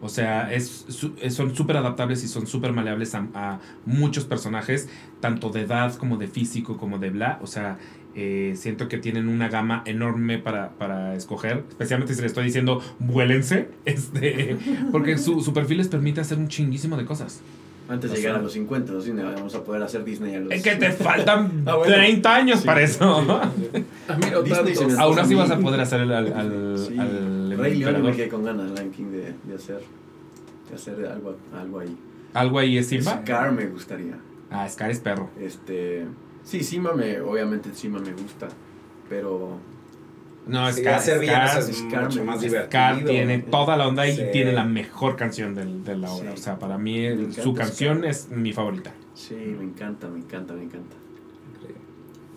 O 0.03 0.10
sea, 0.10 0.52
es, 0.53 0.86
su- 0.88 1.14
son 1.30 1.53
súper 1.53 1.76
adaptables 1.78 2.24
y 2.24 2.28
son 2.30 2.48
súper 2.48 2.72
maleables 2.72 3.14
a, 3.14 3.28
a 3.36 3.60
muchos 3.86 4.24
personajes, 4.26 4.88
tanto 5.20 5.49
de 5.49 5.62
edad 5.62 5.94
como 5.95 6.16
de 6.18 6.28
físico, 6.28 6.78
como 6.78 6.98
de 6.98 7.10
bla. 7.10 7.38
O 7.44 7.45
sea, 7.48 7.78
eh, 8.16 8.53
siento 8.56 8.88
que 8.88 8.98
tienen 8.98 9.28
una 9.28 9.49
gama 9.49 9.84
enorme 9.86 10.38
para, 10.40 10.70
para 10.72 11.14
escoger, 11.16 11.66
especialmente 11.70 12.14
si 12.16 12.22
les 12.22 12.32
estoy 12.32 12.45
diciendo, 12.45 12.82
vuélense, 12.99 13.68
este, 13.86 14.58
porque 14.94 15.18
su, 15.18 15.41
su 15.41 15.53
perfil 15.53 15.78
les 15.80 15.90
permite 15.90 16.22
hacer 16.22 16.38
un 16.38 16.48
chinguísimo 16.48 16.95
de 16.98 17.03
cosas. 17.06 17.41
Antes 17.90 18.12
de 18.12 18.18
llegar 18.18 18.36
a 18.36 18.41
los 18.41 18.53
50, 18.53 18.98
así 18.98 19.12
vamos 19.12 19.53
a 19.56 19.64
poder 19.64 19.84
hacer 19.84 20.03
Disney 20.06 20.36
a 20.36 20.40
los... 20.40 20.53
Es 20.53 20.64
que 20.64 20.76
te 20.76 20.91
faltan 20.91 21.64
Ah, 21.68 21.76
bueno. 21.76 21.94
30 21.94 22.36
años 22.36 22.60
Sí, 22.62 22.66
para 22.66 22.82
eso. 22.82 23.18
A 23.18 24.16
mí 24.16 24.26
no 24.32 24.41
Disney 24.44 24.74
se 24.76 24.80
tantos. 24.86 24.98
me- 24.98 25.03
Aún 25.03 25.20
así 25.20 25.36
vas 25.36 25.52
a 25.52 25.58
poder 25.60 25.82
hacer 25.82 26.02
el, 26.02 26.12
al, 26.14 26.34
al, 26.34 26.78
Sí, 26.78 26.98
al 26.98 27.58
Rey 27.58 27.76
León 27.78 28.02
me 28.03 28.12
quedé 28.16 28.30
con 28.30 28.44
ganas, 28.45 28.72
Lion 28.72 28.91
King, 28.91 29.06
de, 29.12 29.34
de 29.44 29.56
hacer, 29.56 29.82
de 30.70 30.76
hacer 30.76 31.06
algo, 31.06 31.36
algo 31.53 31.80
ahí. 31.80 31.98
¿Algo 32.34 32.60
ahí 32.60 32.78
es 32.78 32.88
Simba? 32.88 33.20
Scar 33.24 33.52
me 33.52 33.66
gustaría. 33.68 34.18
Ah, 34.49 34.68
Scar 34.70 34.90
es 34.91 34.99
perro. 34.99 35.30
Este, 35.40 36.06
sí, 36.44 36.64
Simba 36.64 36.94
me, 36.94 37.20
obviamente 37.20 37.74
Simba 37.74 37.99
me 37.99 38.14
gusta, 38.14 38.48
pero 39.10 39.58
No, 40.48 40.72
sí, 40.74 40.82
Scar, 40.82 41.02
Scar, 41.02 41.60
es 41.60 41.66
Scar 41.78 42.04
mucho 42.06 42.26
más. 42.26 42.42
Scar 42.42 43.04
tiene 43.06 43.40
toda 43.40 43.78
la 43.78 43.88
onda 43.88 44.08
y 44.08 44.16
Sí. 44.16 44.24
tiene 44.32 44.52
la 44.54 44.66
mejor 44.66 45.16
canción 45.16 45.54
del- 45.54 45.84
de 45.84 45.96
la 45.98 46.12
obra. 46.12 46.32
Sí. 46.32 46.36
O 46.40 46.44
sea, 46.44 46.58
para 46.60 46.78
mí 46.78 47.06
el- 47.06 47.32
su 47.34 47.54
canción 47.54 48.00
Scar. 48.00 48.10
es 48.10 48.30
mi 48.30 48.52
favorita. 48.54 48.92
sí, 49.14 49.36
me 49.36 49.64
encanta, 49.64 50.08
me 50.08 50.18
encanta, 50.20 50.54
me 50.54 50.64
encanta. 50.64 50.96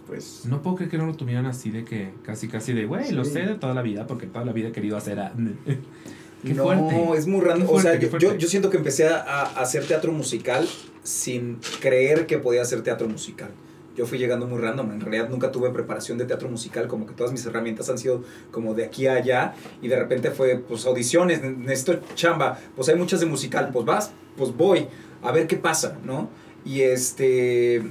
Pues 0.07 0.45
No 0.45 0.61
puedo 0.61 0.77
creer 0.77 0.91
que 0.91 0.99
no 0.99 1.07
lo 1.07 1.15
tuvieran 1.15 1.47
así 1.47 1.71
de 1.71 1.85
que 1.85 2.11
casi 2.23 2.47
casi 2.47 2.75
de, 2.75 2.85
güey, 2.85 3.11
lo 3.13 3.25
sé 3.25 3.41
de 3.41 3.55
toda 3.55 3.73
la 3.73 3.81
vida 3.81 4.07
porque 4.07 4.27
toda 4.27 4.45
la 4.45 4.53
vida 4.53 4.69
he 4.69 4.73
querido 4.73 4.97
hacer 4.99 5.19
a... 5.19 5.33
Qué 6.45 6.53
no, 6.53 6.65
fuerte. 6.65 7.13
es 7.17 7.27
muy 7.27 7.41
random. 7.41 7.67
O 7.71 7.81
sea, 7.81 7.99
yo, 7.99 8.19
yo, 8.19 8.37
yo 8.37 8.47
siento 8.49 8.69
que 8.69 8.77
empecé 8.77 9.09
a, 9.09 9.17
a 9.23 9.43
hacer 9.63 9.87
teatro 9.87 10.13
musical 10.13 10.69
sin 11.03 11.59
creer 11.81 12.27
que 12.27 12.37
podía 12.37 12.61
hacer 12.61 12.83
teatro 12.83 13.09
musical. 13.09 13.49
Yo 13.97 14.07
fui 14.07 14.19
llegando 14.19 14.47
muy 14.47 14.59
random. 14.61 14.91
En 14.93 15.01
realidad 15.01 15.29
nunca 15.29 15.53
tuve 15.53 15.71
preparación 15.71 16.19
de 16.19 16.25
teatro 16.25 16.49
musical. 16.49 16.89
Como 16.89 17.07
que 17.07 17.13
todas 17.15 17.33
mis 17.33 17.45
herramientas 17.47 17.89
han 17.91 17.99
sido 17.99 18.23
como 18.51 18.75
de 18.75 18.85
aquí 18.85 19.07
a 19.07 19.15
allá. 19.15 19.55
Y 19.83 19.89
de 19.89 19.97
repente 19.99 20.31
fue, 20.31 20.57
pues, 20.57 20.85
audiciones. 20.87 21.43
ne- 21.43 21.51
Necesito 21.53 22.01
chamba. 22.15 22.59
Pues 22.75 22.89
hay 22.89 22.97
muchas 22.97 23.21
de 23.21 23.27
musical. 23.27 23.71
Pues 23.73 23.87
vas, 23.87 24.13
pues 24.37 24.57
voy. 24.57 24.89
A 25.23 25.31
ver 25.33 25.47
qué 25.47 25.57
pasa, 25.57 25.99
¿no? 26.05 26.29
Y 26.65 26.81
este... 26.83 27.83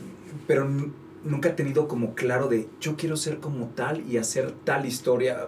Pero 0.48 0.68
nunca 1.24 1.50
he 1.50 1.54
tenido 1.54 1.88
como 1.88 2.16
claro 2.16 2.48
de 2.50 2.68
yo 2.82 2.96
quiero 2.98 3.16
ser 3.16 3.38
como 3.38 3.68
tal 3.68 4.04
y 4.10 4.18
hacer 4.18 4.52
tal 4.64 4.86
historia. 4.86 5.48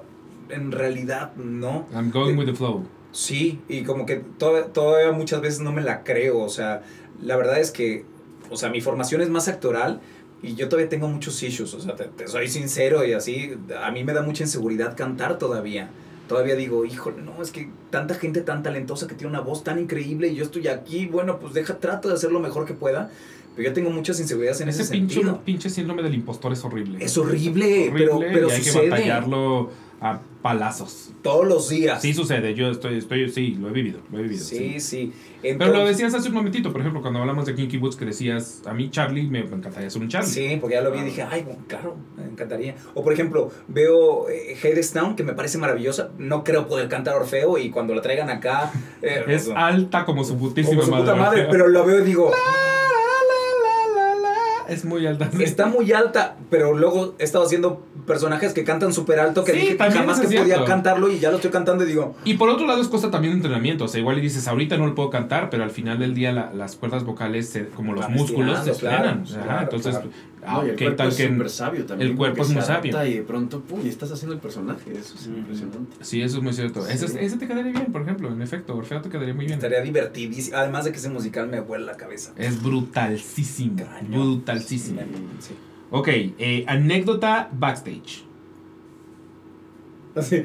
En 0.50 0.72
realidad, 0.72 1.34
no. 1.36 1.88
I'm 1.94 2.12
going 2.12 2.38
with 2.38 2.46
the 2.46 2.54
flow. 2.54 2.86
Sí, 3.12 3.60
y 3.68 3.84
como 3.84 4.06
que 4.06 4.18
todavía, 4.18 4.72
todavía 4.74 5.12
muchas 5.12 5.42
veces 5.42 5.62
no 5.62 5.72
me 5.72 5.82
la 5.82 6.04
creo, 6.04 6.40
o 6.40 6.50
sea, 6.50 6.84
la 7.22 7.38
verdad 7.38 7.60
es 7.62 7.72
que, 7.72 8.04
o 8.52 8.58
sea, 8.58 8.70
mi 8.70 8.82
formación 8.82 9.22
es 9.22 9.30
más 9.30 9.48
actoral 9.48 10.02
Y 10.46 10.56
yo 10.56 10.70
todavía 10.70 10.90
tengo 10.90 11.08
muchos 11.08 11.42
issues, 11.42 11.74
o 11.74 11.80
sea, 11.80 11.96
te, 11.96 12.06
te 12.06 12.28
soy 12.28 12.48
sincero 12.48 13.04
y 13.06 13.14
así, 13.14 13.54
a 13.82 13.90
mí 13.92 14.04
me 14.04 14.14
da 14.14 14.22
mucha 14.22 14.44
inseguridad 14.44 14.96
cantar 14.96 15.38
todavía. 15.40 15.90
Todavía 16.28 16.56
digo, 16.56 16.86
híjole, 16.86 17.22
no, 17.22 17.42
es 17.42 17.52
que 17.52 17.70
tanta 17.90 18.16
gente 18.16 18.42
tan 18.42 18.64
talentosa 18.64 19.08
que 19.08 19.16
tiene 19.16 19.30
una 19.32 19.42
voz 19.42 19.64
tan 19.64 19.80
increíble 19.80 20.28
y 20.28 20.36
yo 20.36 20.44
estoy 20.44 20.68
aquí, 20.68 21.06
bueno, 21.08 21.40
pues 21.40 21.54
deja, 21.54 21.78
trato 21.78 22.10
de 22.10 22.16
hacer 22.16 22.32
lo 22.32 22.40
mejor 22.40 22.66
que 22.66 22.74
pueda, 22.74 23.12
pero 23.56 23.70
yo 23.70 23.74
tengo 23.74 23.90
muchas 23.90 24.20
inseguridades 24.20 24.60
en 24.62 24.70
ese, 24.70 24.82
Ese 24.82 24.92
pinche, 24.94 25.16
sentido. 25.16 25.42
pinche 25.46 25.70
síndrome 25.70 26.04
del 26.04 26.16
impostor 26.16 26.52
es 26.54 26.64
horrible. 26.66 26.98
Es 27.04 27.18
horrible, 27.18 27.90
Horrible 27.90 27.92
pero, 27.94 28.20
pero 28.20 28.50
y 28.50 28.52
hay 28.52 28.64
sucede 28.64 28.84
que 28.84 28.90
batallarlo 28.90 29.70
a 30.02 30.20
palazos. 30.42 31.12
todos 31.24 31.48
los 31.48 31.70
días. 31.70 32.02
Sí 32.02 32.14
sucede, 32.14 32.54
yo 32.54 32.70
estoy, 32.70 32.98
estoy, 33.00 33.30
sí, 33.32 33.56
lo 33.60 33.70
he 33.70 33.72
vivido, 33.72 34.00
lo 34.12 34.20
he 34.20 34.24
vivido. 34.24 34.44
sí, 34.44 34.80
sí. 34.80 35.12
Pero 35.42 35.68
lo 35.74 35.86
decías 35.86 36.14
hace 36.14 36.28
un 36.30 36.36
momentito, 36.36 36.72
por 36.72 36.82
ejemplo, 36.82 37.02
cuando 37.02 37.20
hablamos 37.20 37.46
de 37.46 37.54
Kinky 37.56 37.78
Boots, 37.78 37.96
que 37.96 38.06
decías, 38.06 38.62
a 38.66 38.74
mí 38.74 38.90
Charlie 38.90 39.28
me 39.28 39.40
encantaría 39.40 39.90
ser 39.90 40.02
un 40.02 40.08
Charlie. 40.10 40.30
Sí, 40.30 40.58
porque 40.60 40.76
ya 40.76 40.82
lo 40.82 40.92
vi 40.92 41.00
y 41.00 41.04
dije, 41.04 41.24
ay, 41.24 41.44
bueno, 41.44 41.64
claro, 41.68 41.96
me 42.18 42.24
encantaría. 42.26 42.76
O 42.94 43.04
por 43.04 43.14
ejemplo, 43.14 43.52
veo 43.68 44.28
eh, 44.30 44.56
Hadestown, 44.64 45.16
que 45.16 45.24
me 45.24 45.34
parece 45.34 45.58
maravillosa. 45.58 46.10
No 46.18 46.44
creo 46.44 46.68
poder 46.68 46.90
cantar 46.90 47.16
Orfeo 47.16 47.58
y 47.58 47.70
cuando 47.70 47.94
la 47.96 48.02
traigan 48.02 48.30
acá. 48.30 48.72
eh, 49.02 49.24
Es 49.28 49.46
como 49.46 49.58
alta 49.58 50.06
como 50.06 50.24
su 50.24 50.38
putísima 50.38 50.84
su 50.84 50.92
madre. 50.92 51.04
puta 51.06 51.16
madre, 51.16 51.48
pero 51.50 51.68
lo 51.68 51.86
veo 51.86 52.02
y 52.02 52.06
digo, 52.06 52.32
Es 54.68 54.86
muy 54.86 55.06
alta. 55.08 55.30
está 55.40 55.66
muy 55.68 55.92
alta, 55.94 56.36
pero 56.50 56.74
luego 56.78 57.16
he 57.20 57.24
estado 57.24 57.46
haciendo 57.46 57.84
personajes 58.06 58.54
que 58.54 58.64
cantan 58.64 58.94
súper 58.94 59.20
alto 59.20 59.44
que 59.44 59.54
Sí, 59.54 59.58
dije 59.60 59.78
jamás 59.78 60.20
que 60.20 60.28
podía 60.38 60.64
cantarlo 60.66 61.10
y 61.10 61.20
ya 61.20 61.30
lo 61.32 61.38
estoy 61.38 61.52
cantando 61.52 61.84
y 61.84 61.88
digo, 61.88 62.16
Y 62.24 62.36
por 62.36 62.50
otro 62.50 62.68
lado 62.68 62.82
es 62.82 62.88
cosa 62.88 63.10
también 63.12 63.34
de 63.34 63.38
entrenamiento, 63.38 63.86
o 63.86 63.88
sea, 63.88 64.00
igual 64.00 64.18
y 64.18 64.22
dices, 64.22 64.48
ahorita 64.48 64.78
no 64.78 64.86
lo 64.88 64.96
puedo 64.96 65.10
cantar, 65.10 65.50
pero 65.50 65.64
al 65.64 65.72
final 65.72 66.00
del 66.00 66.14
día 66.14 66.32
la- 66.32 66.52
las 66.54 66.76
cuerdas 66.76 67.04
vocales, 67.04 67.50
se- 67.50 67.68
como 67.70 67.94
los 67.94 68.08
músculos, 68.10 68.64
se 68.64 68.72
claro, 68.74 69.10
entrenan. 69.10 69.24
Ajá, 69.28 69.44
claro, 69.46 69.62
entonces, 69.64 69.92
claro. 69.96 70.10
Ah, 70.48 70.54
No, 70.62 70.66
y 70.68 70.70
el 70.70 70.76
¿qué 70.76 70.86
cuerpo 70.86 70.98
tal 70.98 71.08
es 71.10 71.16
que- 71.18 71.28
súper 71.28 71.50
sabio 71.50 71.86
también. 71.86 72.12
el 72.12 72.18
cuerpo 72.18 72.42
es 72.44 72.50
muy 72.50 72.62
sabio. 72.62 73.06
Y 73.06 73.14
de 73.16 73.22
pronto, 73.24 73.62
pum, 73.62 73.80
y 73.84 73.90
estás 73.90 74.12
haciendo 74.12 74.34
el 74.36 74.40
personaje. 74.42 74.92
Eso 74.92 75.16
es 75.16 75.28
Ujú. 75.28 75.38
impresionante. 75.38 75.96
Sí, 76.02 76.22
eso 76.22 76.38
es 76.38 76.44
muy 76.44 76.54
cierto. 76.54 76.88
Ese, 76.88 77.08
Sí. 77.08 77.18
ese 77.20 77.38
te 77.38 77.48
quedaría 77.48 77.72
bien, 77.72 77.92
por 77.92 78.02
ejemplo, 78.02 78.30
en 78.32 78.42
efecto, 78.42 78.76
Orfeo 78.76 79.02
te 79.02 79.10
quedaría 79.10 79.34
muy 79.34 79.46
bien. 79.46 79.58
estaría 79.58 79.82
divertidísimo. 79.82 80.58
Además 80.58 80.86
de 80.86 80.92
que 80.92 80.98
ese 80.98 81.10
musical 81.10 81.48
me 81.48 81.60
vuela 81.60 81.86
la 81.86 81.98
cabeza. 81.98 82.34
Es 82.38 82.62
brutalísimo, 82.62 83.86
brutalísimo. 84.10 85.02
Sí. 85.40 85.54
Ok, 85.92 86.08
eh, 86.10 86.64
anécdota 86.68 87.50
backstage. 87.54 88.24
Así, 90.16 90.44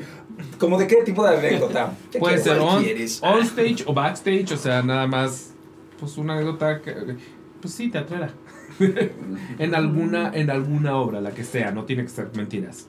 ¿Como 0.59 0.79
de 0.79 0.87
qué 0.87 0.97
tipo 1.05 1.23
de 1.25 1.37
anécdota? 1.37 1.93
¿Qué 2.11 2.19
Puede 2.19 2.39
ser 2.39 2.59
¿Cuál 2.59 2.79
on, 2.79 2.85
on 3.39 3.43
stage 3.43 3.85
o 3.87 3.93
backstage, 3.95 4.53
o 4.53 4.57
sea, 4.57 4.83
nada 4.83 5.07
más, 5.07 5.53
pues 5.99 6.17
una 6.19 6.33
anécdota 6.35 6.81
que, 6.81 6.95
pues 7.61 7.75
sí, 7.75 7.89
teatrera. 7.91 8.31
en 9.59 9.75
alguna, 9.75 10.31
en 10.35 10.51
alguna 10.51 10.97
obra, 10.97 11.21
la 11.21 11.31
que 11.33 11.45
sea, 11.45 11.71
no 11.73 11.85
tiene 11.85 12.03
que 12.05 12.09
ser 12.11 12.29
mentiras. 12.35 12.87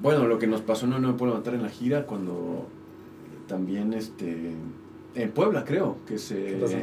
Bueno, 0.00 0.26
lo 0.26 0.38
que 0.38 0.46
nos 0.46 0.60
pasó 0.60 0.86
no, 0.86 0.98
no 0.98 1.08
me 1.08 1.14
puedo 1.14 1.32
levantar 1.32 1.54
en 1.54 1.62
la 1.62 1.68
gira 1.68 2.04
cuando 2.06 2.68
también 3.48 3.92
este 3.92 4.52
en 5.14 5.30
Puebla 5.32 5.64
creo 5.64 5.96
que 6.06 6.18
se 6.18 6.36
¿Qué 6.44 6.52
pasó? 6.60 6.76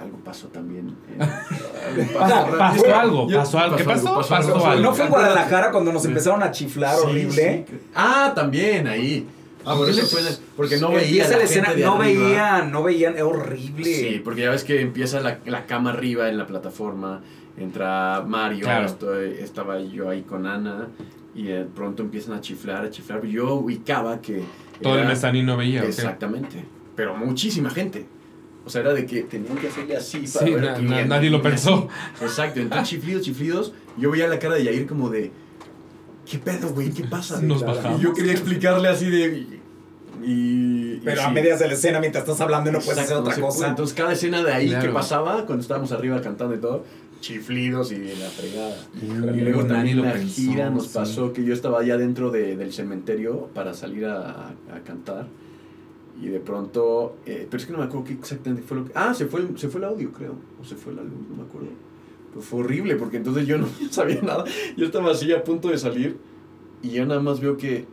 algo 0.00 0.18
pasó 0.24 0.48
también 0.48 0.96
eh, 1.10 2.08
Pa- 2.18 2.46
pasó 2.58 2.94
algo, 2.96 3.28
pasó 3.28 3.58
algo. 3.58 3.76
¿Qué 3.76 3.84
pasó? 3.84 4.14
Pasó 4.28 4.66
algo. 4.66 4.82
¿No 4.82 4.94
fue 4.94 5.04
en 5.04 5.10
Guadalajara 5.10 5.70
cuando 5.70 5.92
nos 5.92 6.04
empezaron 6.04 6.42
a 6.42 6.50
chiflar 6.50 6.96
Sí, 6.96 7.02
horrible? 7.06 7.66
sí. 7.68 7.76
Ah, 7.94 8.32
también 8.34 8.86
ahí. 8.88 9.26
Ah, 9.64 9.74
por 9.76 9.88
eso 9.88 10.06
fue 10.06 10.20
porque 10.56 10.76
no 10.78 10.88
veía 10.90 11.02
Empieza 11.24 11.30
la 11.30 11.36
la 11.38 11.46
gente 11.46 11.58
escena, 11.60 11.74
de 11.74 11.84
no 11.84 11.94
arriba. 12.00 12.24
veían, 12.28 12.72
no 12.72 12.82
veían, 12.82 13.16
es 13.16 13.22
horrible. 13.22 13.84
Sí, 13.84 14.20
porque 14.24 14.42
ya 14.42 14.50
ves 14.50 14.64
que 14.64 14.80
empieza 14.80 15.20
la, 15.20 15.38
la 15.46 15.66
cama 15.66 15.90
arriba 15.90 16.28
en 16.28 16.38
la 16.38 16.46
plataforma, 16.46 17.20
entra 17.56 18.22
Mario, 18.26 18.64
Claro. 18.64 18.86
estoy- 18.86 19.34
estaba 19.40 19.80
yo 19.80 20.08
ahí 20.10 20.22
con 20.22 20.46
Ana 20.46 20.88
y 21.34 21.44
de 21.44 21.64
pronto 21.64 22.02
empiezan 22.02 22.34
a 22.34 22.40
chiflar, 22.40 22.84
a 22.84 22.90
chiflar. 22.90 23.24
Yo 23.24 23.54
ubicaba 23.54 24.20
que... 24.20 24.42
Todo 24.80 24.94
el 24.94 25.00
era- 25.00 25.08
mezzanino 25.08 25.56
veía. 25.56 25.80
¿o 25.80 25.84
qué? 25.84 25.88
Exactamente, 25.90 26.64
pero 26.96 27.16
muchísima 27.16 27.70
gente. 27.70 28.06
O 28.64 28.70
sea, 28.70 28.80
era 28.82 28.94
de 28.94 29.06
que 29.06 29.22
tenían 29.24 29.56
que 29.56 29.68
hacerle 29.68 29.96
así 29.96 30.18
para 30.32 30.46
Sí, 30.46 30.52
ver 30.54 30.62
na- 30.62 30.78
na- 30.78 31.04
nadie 31.04 31.30
lo 31.30 31.42
pensó. 31.42 31.88
así. 32.14 32.24
Exacto, 32.24 32.60
entonces 32.60 32.88
chiflidos, 32.90 33.22
chiflidos. 33.22 33.72
Yo 33.98 34.10
veía 34.10 34.28
la 34.28 34.38
cara 34.38 34.54
de 34.54 34.64
Yair 34.64 34.86
como 34.86 35.08
de... 35.10 35.30
¿Qué 36.30 36.38
pedo, 36.38 36.68
güey? 36.70 36.90
¿Qué 36.90 37.04
pasa? 37.04 37.40
Nos 37.42 37.62
Y 37.62 37.64
bajamos. 37.64 38.00
yo 38.00 38.12
quería 38.14 38.32
explicarle 38.32 38.88
así 38.88 39.10
de... 39.10 39.46
Y, 40.24 40.94
y 40.94 41.00
Pero 41.04 41.22
a 41.22 41.26
sí. 41.28 41.32
medias 41.34 41.58
de 41.58 41.66
la 41.66 41.72
escena, 41.74 41.98
mientras 42.00 42.22
estás 42.22 42.40
hablando, 42.40 42.70
no 42.70 42.78
puedes 42.78 42.98
hacer 43.00 43.16
otra 43.16 43.30
no 43.30 43.34
se 43.34 43.40
puede. 43.40 43.52
cosa. 43.54 43.68
Entonces, 43.68 43.96
cada 43.96 44.12
escena 44.12 44.42
de 44.44 44.52
ahí 44.52 44.68
Claro. 44.68 44.86
que 44.86 44.92
pasaba, 44.94 45.46
cuando 45.46 45.62
estábamos 45.62 45.90
arriba 45.92 46.20
cantando 46.20 46.54
y 46.54 46.58
todo, 46.58 46.84
chiflidos 47.20 47.90
y 47.92 47.98
la 47.98 48.28
fregada. 48.28 48.76
Y 49.02 49.40
luego 49.40 49.64
también 49.64 49.96
lo 49.96 50.04
la 50.04 50.12
pensó, 50.12 50.34
gira 50.34 50.70
nos 50.70 50.86
sí. 50.86 50.90
pasó 50.94 51.32
que 51.32 51.44
yo 51.44 51.52
estaba 51.54 51.80
allá 51.80 51.96
dentro 51.96 52.30
de- 52.30 52.56
del 52.56 52.72
cementerio 52.72 53.48
para 53.54 53.74
salir 53.74 54.04
a, 54.06 54.30
a- 54.30 54.48
a 54.76 54.80
cantar. 54.84 55.26
Y 56.20 56.26
de 56.28 56.38
pronto, 56.40 57.16
eh, 57.26 57.46
pero 57.50 57.60
es 57.60 57.66
que 57.66 57.72
no 57.72 57.78
me 57.78 57.84
acuerdo 57.84 58.04
qué 58.06 58.12
exactamente 58.12 58.62
fue 58.62 58.76
lo 58.76 58.84
que... 58.84 58.92
Ah, 58.94 59.14
se 59.14 59.26
fue, 59.26 59.40
el, 59.40 59.58
se 59.58 59.68
fue 59.68 59.80
el 59.80 59.86
audio, 59.86 60.12
creo. 60.12 60.34
O 60.60 60.64
se 60.64 60.76
fue 60.76 60.92
la 60.94 61.02
luz, 61.02 61.12
no 61.30 61.36
me 61.36 61.42
acuerdo. 61.48 61.68
Pero 62.32 62.42
fue 62.42 62.60
horrible 62.60 62.96
porque 62.96 63.18
entonces 63.18 63.46
yo 63.46 63.58
no 63.58 63.66
sabía 63.90 64.20
nada. 64.22 64.44
Yo 64.76 64.86
estaba 64.86 65.12
así 65.12 65.32
a 65.32 65.44
punto 65.44 65.68
de 65.68 65.78
salir 65.78 66.16
y 66.82 66.90
yo 66.90 67.06
nada 67.06 67.20
más 67.20 67.40
veo 67.40 67.56
que, 67.56 67.86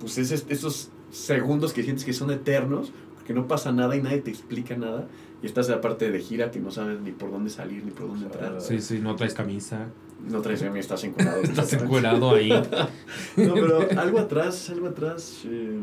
pues, 0.00 0.18
es 0.18 0.30
es- 0.32 0.46
esos 0.48 0.90
segundos 1.10 1.72
que 1.72 1.82
sientes 1.82 2.04
que 2.04 2.12
son 2.12 2.30
eternos, 2.30 2.92
porque 3.14 3.32
no 3.32 3.46
pasa 3.46 3.70
nada 3.72 3.94
y 3.96 4.02
nadie 4.02 4.18
te 4.18 4.30
explica 4.30 4.76
nada. 4.76 5.06
Y 5.42 5.46
estás 5.46 5.66
en 5.68 5.76
la 5.76 5.80
parte 5.80 6.10
de 6.10 6.20
gira 6.20 6.50
que 6.50 6.58
no 6.58 6.70
sabes 6.70 7.00
ni 7.00 7.12
por 7.12 7.30
dónde 7.30 7.50
salir 7.50 7.84
ni 7.84 7.90
por 7.90 8.08
dónde 8.08 8.26
entrar. 8.26 8.60
Sí, 8.60 8.80
sí, 8.80 8.98
no 8.98 9.14
traes 9.14 9.34
camisa. 9.34 9.86
No 10.28 10.40
traes 10.40 10.62
a 10.62 10.70
mí, 10.70 10.78
estás 10.80 11.04
encuadrado. 11.04 11.42
Estás 11.42 11.72
encuerado 11.74 12.34
ahí. 12.34 12.48
No, 13.36 13.54
pero 13.54 13.86
algo 13.98 14.18
atrás, 14.18 14.70
algo 14.70 14.86
atrás. 14.88 15.42
eh. 15.44 15.78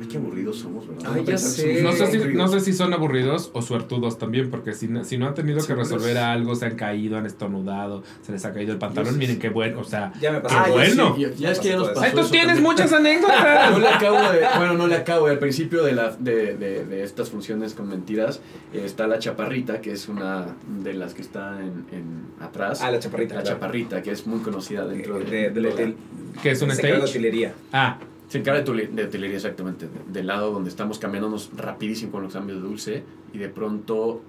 Ay, 0.00 0.08
qué 0.08 0.16
aburridos 0.16 0.58
somos, 0.58 0.86
¿verdad? 0.88 1.10
Ay, 1.14 1.20
No 1.20 1.26
que 1.26 1.38
sé. 1.38 1.82
No 1.82 1.92
si, 1.92 2.02
aburridos. 2.02 2.34
no 2.34 2.48
sé 2.48 2.60
si 2.60 2.72
son 2.72 2.92
aburridos 2.92 3.50
o 3.52 3.62
suertudos 3.62 4.18
también, 4.18 4.50
porque 4.50 4.72
si, 4.72 4.88
no- 4.88 5.04
si 5.04 5.18
no 5.18 5.26
han 5.26 5.34
tenido 5.34 5.58
que 5.58 5.66
Sí, 5.66 5.72
resolver 5.74 6.12
es- 6.16 6.22
algo, 6.22 6.54
se 6.54 6.66
han 6.66 6.76
caído, 6.76 7.16
han 7.18 7.26
estornudado, 7.26 8.02
se 8.22 8.32
les 8.32 8.44
ha 8.44 8.52
caído 8.52 8.72
el 8.72 8.78
pantalón, 8.78 9.16
miren 9.18 9.38
qué 9.38 9.48
bueno, 9.48 9.80
o 9.80 9.84
sea... 9.84 10.12
Ya 10.20 10.32
me 10.32 10.40
pasó. 10.40 10.56
Ah, 10.58 10.64
ya, 10.68 10.72
bueno. 10.72 11.14
sí, 11.16 11.22
ya, 11.22 11.30
ya 11.32 11.50
es 11.52 11.60
que 11.60 11.68
ya 11.68 11.76
nos 11.76 11.88
pasó. 11.88 12.00
¡Ay, 12.02 12.10
tú 12.12 12.20
eso 12.20 12.30
tienes 12.30 12.46
también. 12.56 12.64
muchas 12.64 12.92
anécdotas! 12.94 13.78
le 13.78 13.88
acabo 13.88 14.16
de, 14.32 14.40
bueno, 14.56 14.74
no 14.74 14.86
le 14.86 14.96
acabo, 14.96 15.26
al 15.26 15.38
principio 15.38 15.82
de, 15.84 15.92
la, 15.92 16.10
de, 16.18 16.56
de, 16.56 16.84
de 16.84 17.02
estas 17.02 17.30
funciones 17.30 17.74
con 17.74 17.88
mentiras 17.88 18.40
eh, 18.72 18.82
está 18.84 19.06
la 19.06 19.18
chaparrita, 19.18 19.80
que 19.80 19.92
es 19.92 20.08
una 20.08 20.56
de 20.82 20.94
las 20.94 21.14
que 21.14 21.22
está 21.22 21.58
en, 21.60 21.84
en 21.96 22.26
atrás. 22.40 22.80
Ah, 22.82 22.90
la 22.90 22.98
chaparrita. 22.98 23.34
la 23.36 23.42
claro. 23.42 23.56
chaparrita, 23.56 24.02
que 24.02 24.10
es 24.10 24.26
muy 24.26 24.40
conocida 24.40 24.84
dentro 24.86 25.18
de, 25.18 25.24
de, 25.24 25.30
de, 25.30 25.50
de 25.50 25.50
de, 25.50 25.60
la- 25.70 25.74
de- 25.76 25.94
¿Qué 26.42 26.50
es 26.52 26.62
un 26.62 26.70
se 26.70 26.80
encarga 26.80 27.04
de 27.04 27.04
stage? 27.06 27.52
Ah, 27.72 27.98
Se 28.30 28.38
encarga 28.38 28.62
de, 28.62 28.86
de 28.86 29.34
exactamente, 29.34 29.86
de- 29.88 30.12
del 30.12 30.26
lado 30.28 30.52
donde 30.52 30.70
estamos 30.70 30.98
cambiándonos 31.00 31.50
rapidísimo 31.56 32.12
con 32.12 32.22
los 32.22 32.32
cambios 32.32 32.62
de 32.62 32.68
dulce 32.68 33.02
y 33.34 33.38
de 33.38 33.48
pronto, 33.48 34.22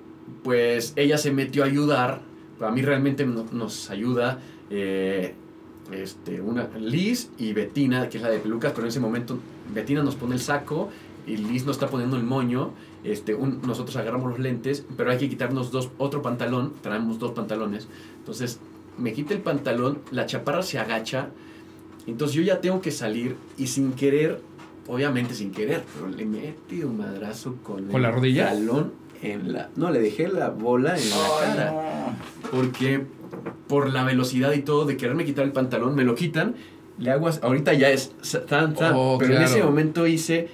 pues 0.43 0.93
ella 0.95 1.17
se 1.19 1.31
metió 1.31 1.61
a 1.63 1.67
ayudar, 1.67 2.21
a 2.59 2.71
mí 2.71 2.81
realmente 2.81 3.25
no- 3.25 3.45
nos 3.51 3.89
ayuda 3.91 4.39
eh, 4.71 5.35
este, 5.91 6.41
una, 6.41 6.67
Liz 6.79 7.29
y 7.37 7.53
Betina, 7.53 8.09
que 8.09 8.17
es 8.17 8.23
la 8.23 8.29
de 8.29 8.39
pelucas, 8.39 8.71
pero 8.71 8.83
en 8.85 8.89
ese 8.89 8.99
momento 8.99 9.37
Betina 9.73 10.01
nos 10.01 10.15
pone 10.15 10.33
el 10.35 10.41
saco 10.41 10.89
y 11.27 11.37
Liz 11.37 11.65
nos 11.65 11.75
está 11.75 11.87
poniendo 11.87 12.17
el 12.17 12.23
moño, 12.23 12.71
este, 13.03 13.37
nosotros 13.37 13.95
agarramos 13.97 14.31
los 14.31 14.39
lentes, 14.39 14.83
pero 14.97 15.11
hay 15.11 15.19
que 15.19 15.29
quitarnos 15.29 15.71
dos, 15.71 15.91
otro 15.99 16.23
pantalón, 16.23 16.73
traemos 16.81 17.19
dos 17.19 17.31
pantalones, 17.33 17.87
entonces 18.17 18.59
me 18.97 19.13
quita 19.13 19.35
el 19.35 19.41
pantalón, 19.41 19.99
la 20.09 20.25
chaparra 20.25 20.63
se 20.63 20.79
agacha, 20.79 21.29
entonces 22.07 22.35
yo 22.35 22.41
ya 22.43 22.61
tengo 22.61 22.81
que 22.81 22.91
salir 22.91 23.35
y 23.57 23.67
sin 23.67 23.93
querer, 23.93 24.39
obviamente 24.87 25.33
sin 25.33 25.51
querer, 25.51 25.83
pero 25.93 26.07
le 26.09 26.25
metí 26.25 26.83
un 26.83 26.97
madrazo 26.97 27.55
con, 27.63 27.85
¿Con 27.85 27.95
el 27.95 28.01
la 28.01 28.11
rodilla? 28.11 28.45
talón 28.49 28.93
en 29.21 29.53
la... 29.53 29.69
No, 29.75 29.91
le 29.91 29.99
dejé 29.99 30.27
la 30.27 30.49
bola 30.49 30.97
en 30.97 31.09
la 31.09 31.15
cara. 31.55 31.71
no. 31.71 32.49
Porque 32.51 33.03
por 33.67 33.91
la 33.91 34.03
velocidad 34.03 34.51
y 34.53 34.61
todo 34.61 34.85
de 34.85 34.97
quererme 34.97 35.25
quitar 35.25 35.45
el 35.45 35.51
pantalón, 35.51 35.95
me 35.95 36.03
lo 36.03 36.15
quitan, 36.15 36.55
le 36.97 37.11
hago 37.11 37.27
así- 37.27 37.39
ahorita 37.41 37.73
ya 37.73 37.89
es 37.89 38.11
tan, 38.47 38.73
tan, 38.73 38.93
Oh, 38.95 39.17
pero 39.19 39.35
en 39.35 39.41
ese 39.43 39.63
momento 39.63 40.05
hice, 40.07 40.49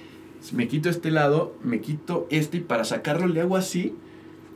me 0.52 0.68
quito 0.68 0.88
este 0.88 1.10
lado, 1.10 1.54
me 1.64 1.80
quito 1.80 2.26
este 2.30 2.58
y 2.58 2.60
para 2.60 2.84
sacarlo 2.84 3.26
le 3.26 3.40
hago 3.40 3.56
así. 3.56 3.94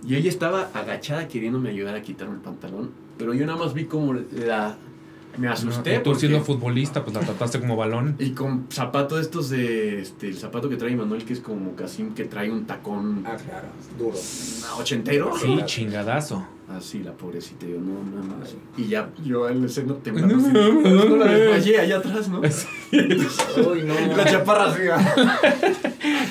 Y 0.07 0.17
ella 0.17 0.29
estaba 0.29 0.69
agachada 0.75 1.29
queriéndome 1.29 1.71
ayudar 1.71 1.95
a 1.95 2.03
quitarme 2.03 2.35
el 2.35 2.41
pantalón, 2.41 2.91
pero 3.19 3.35
yo 3.35 3.47
nada 3.47 3.59
más 3.59 3.73
vi 3.73 3.85
como 3.87 4.13
la... 4.15 4.77
Me 5.39 5.49
asusté. 5.49 5.95
y 5.95 5.97
tú 5.99 6.03
porque- 6.05 6.21
siendo 6.21 6.41
futbolista, 6.43 7.03
pues 7.05 7.15
la 7.17 7.21
trataste 7.23 7.59
como 7.61 7.77
balón. 7.77 8.17
y 8.19 8.31
con 8.33 8.67
zapato 8.71 9.19
estos 9.19 9.49
de, 9.51 10.01
este, 10.03 10.29
el 10.29 10.37
zapato 10.37 10.69
que 10.69 10.77
trae 10.77 10.95
Manuel, 10.95 11.25
que 11.25 11.33
es 11.33 11.41
como 11.41 11.75
casi 11.75 12.03
que 12.15 12.25
trae 12.25 12.51
un 12.51 12.67
tacón 12.67 13.25
Ah, 13.27 13.37
claro, 13.37 13.69
duro. 13.99 14.17
ochentero. 14.79 15.33
Sí, 15.41 15.59
chingadazo. 15.65 16.47
Así, 16.69 17.01
la 17.03 17.13
pobrecita, 17.13 17.67
yo 17.67 17.79
no, 17.79 18.03
nada 18.15 18.39
más. 18.39 18.55
Y 18.79 18.87
ya, 18.89 19.11
yo 19.23 19.47
en 19.49 19.61
la 19.61 19.67
escena 19.67 19.95
temblando. 20.03 20.37
no 20.37 21.17
la 21.17 21.27
desmayé 21.27 21.79
allá 21.81 21.99
atrás, 21.99 22.29
¿no? 22.29 22.41
Uy, 22.41 23.83
no. 23.83 23.95
La 24.17 24.25
chaparra 24.25 24.71
así. 24.73 24.83
ah. 24.91 25.39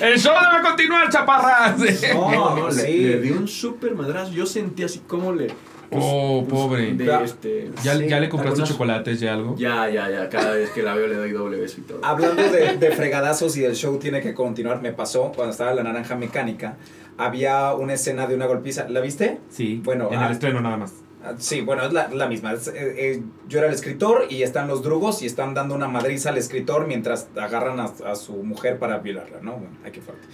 El 0.00 0.18
show 0.18 0.32
debe 0.50 0.68
continuar, 0.68 1.08
chaparras. 1.10 1.78
No, 1.78 1.84
No, 2.32 2.56
no, 2.56 2.68
le, 2.70 2.72
sí. 2.74 2.98
le 3.04 3.20
di 3.20 3.30
un 3.30 3.46
súper 3.46 3.94
madrazo. 3.94 4.32
Yo 4.32 4.44
sentí 4.46 4.82
así 4.82 5.00
como 5.06 5.32
le. 5.32 5.48
Pues, 5.92 6.04
Oh, 6.06 6.44
pobre. 6.48 6.94
De 6.94 7.04
Ya. 7.04 7.22
este. 7.22 7.70
¿Ya, 7.82 7.94
Sí, 7.96 8.08
ya 8.08 8.18
le 8.18 8.28
compraste 8.28 8.62
chocolates 8.64 9.22
y 9.22 9.26
algo? 9.26 9.54
Ya, 9.56 9.88
ya, 9.88 10.10
ya. 10.10 10.28
Cada 10.28 10.52
vez 10.54 10.70
que 10.70 10.82
la 10.82 10.94
veo 10.94 11.06
le 11.06 11.16
doy 11.16 11.30
doble 11.32 11.58
beso 11.58 11.80
y 11.80 11.84
todo. 11.84 12.00
Hablando 12.02 12.42
de, 12.42 12.76
de 12.76 12.90
fregadazos 12.92 13.56
y 13.56 13.60
del 13.60 13.74
show 13.76 13.98
tiene 13.98 14.20
que 14.20 14.34
continuar, 14.34 14.82
me 14.82 14.92
pasó 14.92 15.32
cuando 15.34 15.52
estaba 15.52 15.70
en 15.70 15.76
la 15.76 15.82
naranja 15.84 16.16
mecánica. 16.16 16.76
Había 17.18 17.74
una 17.74 17.92
escena 17.94 18.26
de 18.26 18.34
una 18.34 18.46
golpiza. 18.46 18.88
¿La 18.88 19.00
viste? 19.00 19.38
Sí. 19.50 19.80
Bueno, 19.84 20.08
en 20.10 20.18
ah. 20.18 20.26
el 20.26 20.32
estreno 20.32 20.60
nada 20.60 20.76
más. 20.76 20.94
Sí, 21.38 21.60
bueno, 21.60 21.84
es 21.84 21.92
la, 21.92 22.08
la 22.08 22.26
misma. 22.28 22.52
Es, 22.52 22.68
eh, 22.68 22.72
eh, 22.76 23.22
yo 23.48 23.58
era 23.58 23.68
el 23.68 23.74
escritor 23.74 24.26
y 24.28 24.42
están 24.42 24.68
los 24.68 24.82
drugos 24.82 25.22
y 25.22 25.26
están 25.26 25.54
dando 25.54 25.74
una 25.74 25.88
madriza 25.88 26.30
al 26.30 26.38
escritor 26.38 26.86
mientras 26.86 27.28
agarran 27.36 27.78
a, 27.80 27.84
a 28.06 28.16
su 28.16 28.32
mujer 28.34 28.78
para 28.78 28.98
violarla, 28.98 29.38
¿no? 29.40 29.52
Bueno, 29.52 29.76
hay 29.84 29.92
que 29.92 30.00
fuerte. 30.00 30.26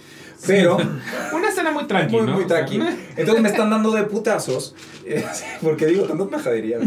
Pero, 0.47 0.77
Una 1.33 1.49
escena 1.49 1.71
muy 1.71 1.85
tranquila. 1.85 2.23
muy, 2.23 2.31
muy 2.33 2.45
tranqui. 2.47 2.79
Entonces 3.17 3.41
me 3.41 3.49
están 3.49 3.69
dando 3.69 3.91
de 3.91 4.03
putazos. 4.03 4.73
eh, 5.05 5.23
porque 5.61 5.85
digo, 5.85 6.05
tantas 6.05 6.31
majaderías. 6.31 6.81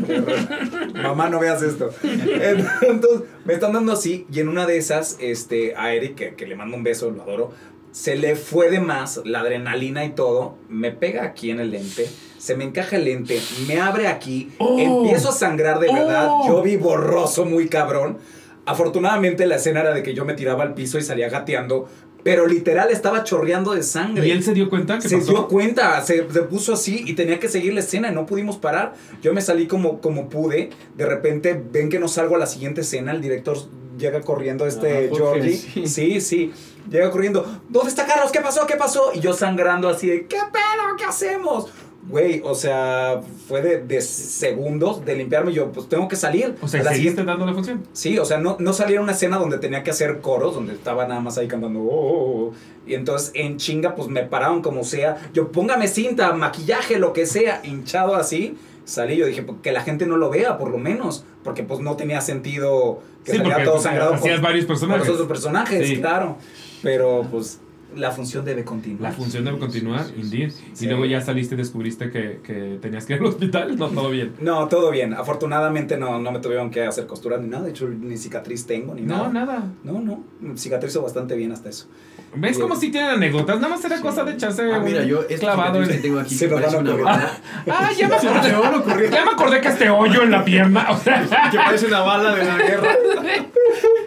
Mamá, 0.95 1.29
no 1.29 1.39
veas 1.39 1.63
esto. 1.63 1.91
Entonces 2.03 3.29
me 3.45 3.55
están 3.55 3.73
dando 3.73 3.93
así 3.93 4.27
y 4.33 4.41
en 4.41 4.49
una 4.49 4.67
de 4.67 4.79
esas, 4.79 5.17
este, 5.21 5.75
a 5.77 5.93
Eric, 5.93 6.15
que, 6.17 6.35
que 6.35 6.47
le 6.47 6.57
mando 6.57 6.77
un 6.77 6.83
beso, 6.83 7.11
lo 7.11 7.23
adoro, 7.23 7.53
se 7.93 8.17
le 8.17 8.37
fue 8.37 8.71
de 8.71 8.81
más 8.81 9.21
la 9.25 9.41
adrenalina 9.41 10.05
y 10.05 10.11
todo. 10.11 10.57
Me 10.69 10.91
pega 10.91 11.25
aquí 11.25 11.51
en 11.51 11.61
el 11.61 11.71
lente. 11.71 12.09
Se 12.43 12.57
me 12.57 12.65
encaja 12.65 12.97
el 12.97 13.05
lente, 13.05 13.41
me 13.69 13.81
abre 13.81 14.09
aquí, 14.09 14.51
Oh. 14.59 14.77
empiezo 14.77 15.29
a 15.29 15.33
sangrar 15.33 15.79
de 15.79 15.93
verdad. 15.93 16.27
Oh. 16.29 16.49
Yo 16.49 16.63
vi 16.63 16.77
borroso, 16.77 17.45
muy 17.45 17.69
cabrón. 17.69 18.19
Afortunadamente 18.67 19.47
la 19.47 19.57
escena 19.57 19.81
era 19.81 19.95
de 19.95 20.03
que 20.03 20.13
yo 20.13 20.25
me 20.25 20.35
tiraba 20.35 20.63
al 20.65 20.75
piso 20.75 20.99
y 20.99 21.03
salía 21.03 21.29
gateando, 21.29 21.89
pero 22.25 22.47
literal 22.47 22.91
estaba 22.91 23.23
chorreando 23.25 23.73
de 23.75 23.83
sangre 23.83 24.27
¿Y 24.27 24.31
él 24.31 24.43
se 24.45 24.55
dio 24.55 24.69
cuenta 24.71 24.99
que 24.99 25.09
se 25.09 25.19
pasó? 25.19 25.31
dio 25.33 25.49
cuenta, 25.49 26.01
se, 26.03 26.29
se 26.33 26.43
puso 26.43 26.73
así 26.73 27.05
y 27.07 27.15
tenía 27.15 27.39
que 27.39 27.49
seguir 27.49 27.75
la 27.75 27.81
escena 27.81 28.11
y 28.11 28.15
no 28.15 28.27
pudimos 28.27 28.57
parar. 28.57 28.95
Yo 29.23 29.33
me 29.33 29.41
salí 29.41 29.67
como, 29.69 30.01
como 30.01 30.29
pude. 30.29 30.71
De 30.97 31.07
repente 31.07 31.61
ven 31.73 31.89
que 31.91 31.99
no 32.01 32.09
salgo 32.09 32.35
a 32.37 32.39
la 32.39 32.47
siguiente 32.47 32.81
escena. 32.83 33.13
El 33.13 33.21
director 33.21 33.57
llega 33.99 34.21
corriendo, 34.21 34.67
este 34.67 35.11
Ah, 35.13 35.15
Georgie. 35.17 35.57
sí. 35.57 35.87
Sí. 35.87 36.21
sí, 36.21 36.53
Llega 36.91 37.11
corriendo. 37.11 37.45
¿Dónde 37.69 37.89
está 37.91 38.07
Carlos? 38.07 38.33
¿Qué 38.33 38.41
pasó? 38.41 38.67
¿Qué 38.67 38.75
pasó? 38.77 39.13
Y 39.15 39.21
yo 39.21 39.33
sangrando 39.33 39.89
así 39.89 40.09
de, 40.09 40.27
¿qué 40.27 40.39
pedo? 40.53 40.97
¿Qué 40.99 41.05
hacemos? 41.05 41.71
Güey, 42.13 42.43
o 42.45 42.55
sea, 42.55 43.23
fue 43.49 43.63
de, 43.63 43.83
de 43.83 44.03
segundos 44.03 45.05
de 45.05 45.17
limpiarme. 45.17 45.53
Yo, 45.53 45.73
pues 45.73 45.89
tengo 45.89 46.07
que 46.09 46.17
salir. 46.17 46.55
O 46.61 46.69
sea, 46.69 46.81
A 46.81 46.85
la 46.85 46.91
¿seguiste 46.91 47.11
siguiente- 47.11 47.25
dándole 47.25 47.55
función? 47.55 47.83
Sí, 47.95 48.19
o 48.19 48.25
sea, 48.27 48.37
no, 48.39 48.57
no 48.61 48.73
salía 48.75 49.01
una 49.01 49.13
escena 49.13 49.39
donde 49.39 49.57
tenía 49.59 49.83
que 49.83 49.91
hacer 49.93 50.21
coros, 50.21 50.55
donde 50.55 50.75
estaba 50.75 51.07
nada 51.07 51.21
más 51.23 51.39
ahí 51.39 51.49
cantando. 51.49 51.81
"Oh, 51.81 51.89
oh, 51.89 52.49
oh". 52.49 52.53
Y 52.87 52.95
entonces 52.95 53.33
en 53.35 53.57
chinga, 53.57 53.95
pues 53.95 54.09
me 54.09 54.25
pararon 54.25 54.61
como 54.61 54.85
sea. 54.85 55.17
Yo, 55.33 55.51
póngame 55.53 55.89
cinta, 55.89 56.33
maquillaje, 56.35 56.99
lo 56.99 57.13
que 57.15 57.25
sea, 57.25 57.63
hinchado 57.65 58.15
así. 58.15 58.57
Salí, 58.85 59.17
yo 59.17 59.25
dije, 59.27 59.43
pues, 59.43 59.59
que 59.63 59.73
la 59.73 59.81
gente 59.81 60.05
no 60.05 60.19
lo 60.19 60.29
vea, 60.29 60.59
por 60.59 60.71
lo 60.71 60.77
menos. 60.77 61.25
Porque 61.43 61.63
pues 61.63 61.81
no 61.81 61.97
tenía 61.97 62.21
sentido 62.21 63.01
que 63.25 63.33
Sí, 63.33 63.39
porque 63.43 63.65
todo 63.65 63.79
sangrado 63.79 64.15
hacías 64.15 64.35
por, 64.41 64.43
varios 64.51 64.67
personajes. 64.67 65.89
Sí. 65.89 65.97
claro. 65.97 66.37
Pero 66.83 67.25
pues 67.31 67.61
la 67.97 68.11
función 68.11 68.45
debe 68.45 68.65
continuar. 68.65 69.11
La 69.11 69.17
función 69.17 69.45
debe 69.45 69.59
continuar, 69.59 70.07
indeed. 70.17 70.51
Sí. 70.73 70.85
Y 70.85 70.89
luego 70.89 71.05
ya 71.05 71.21
saliste 71.21 71.55
y 71.55 71.59
descubriste 71.59 72.11
que, 72.11 72.41
que 72.43 72.79
tenías 72.81 73.07
que 73.07 73.15
ir 73.15 73.21
al 73.21 73.27
hospital. 73.27 73.77
No, 73.77 73.89
todo 73.89 74.11
bien. 74.11 74.33
No, 74.41 74.69
todo 74.69 74.91
bien. 74.91 75.15
Afortunadamente 75.15 75.97
no, 75.97 76.19
no 76.19 76.33
me 76.33 76.39
tuvieron 76.41 76.71
que 76.71 76.83
hacer 76.85 77.07
costuras 77.07 77.41
ni 77.41 77.49
nada. 77.49 77.65
De 77.65 77.71
hecho, 77.71 77.89
ni 77.89 78.17
cicatriz 78.17 78.67
tengo 78.67 78.95
ni 78.95 79.03
No, 79.03 79.17
nada. 79.17 79.29
nada. 79.33 79.73
No, 79.85 80.01
no. 80.01 80.25
Cicatrizo 80.57 81.03
bastante 81.03 81.35
bien 81.37 81.53
hasta 81.53 81.69
eso. 81.69 81.87
¿Ves 82.35 82.59
cómo 82.59 82.77
si 82.77 82.91
tienen 82.91 83.11
anécdotas? 83.11 83.57
Nada 83.61 83.75
más 83.75 83.85
era 83.85 84.01
cosa 84.01 84.25
de 84.25 84.33
echarse 84.33 84.63
Ah, 84.73 84.81
mira, 84.81 85.05
yo 85.05 85.23
esta 85.29 85.55
clavado 85.55 85.87
que 85.87 85.95
tengo 85.95 86.21
aquí 86.21 86.35
Se 86.35 86.49
parece 86.49 86.77
una 86.79 86.95
bala. 86.95 87.31
Ah, 87.69 87.91
ya 87.97 88.09
me 88.09 88.15
acordé. 88.17 89.11
Ya 89.11 89.25
me 89.25 89.31
acordé 89.33 89.61
que 89.61 89.69
este 89.69 89.91
hoyo 89.91 90.23
en 90.23 90.31
la 90.31 90.45
pierna. 90.45 90.87
O 90.91 90.97
sea, 90.97 91.27
que 91.51 91.57
parece 91.59 91.87
una 91.87 92.01
bala 92.01 92.35
de 92.35 92.45
la 92.45 92.59
guerra. 92.59 92.97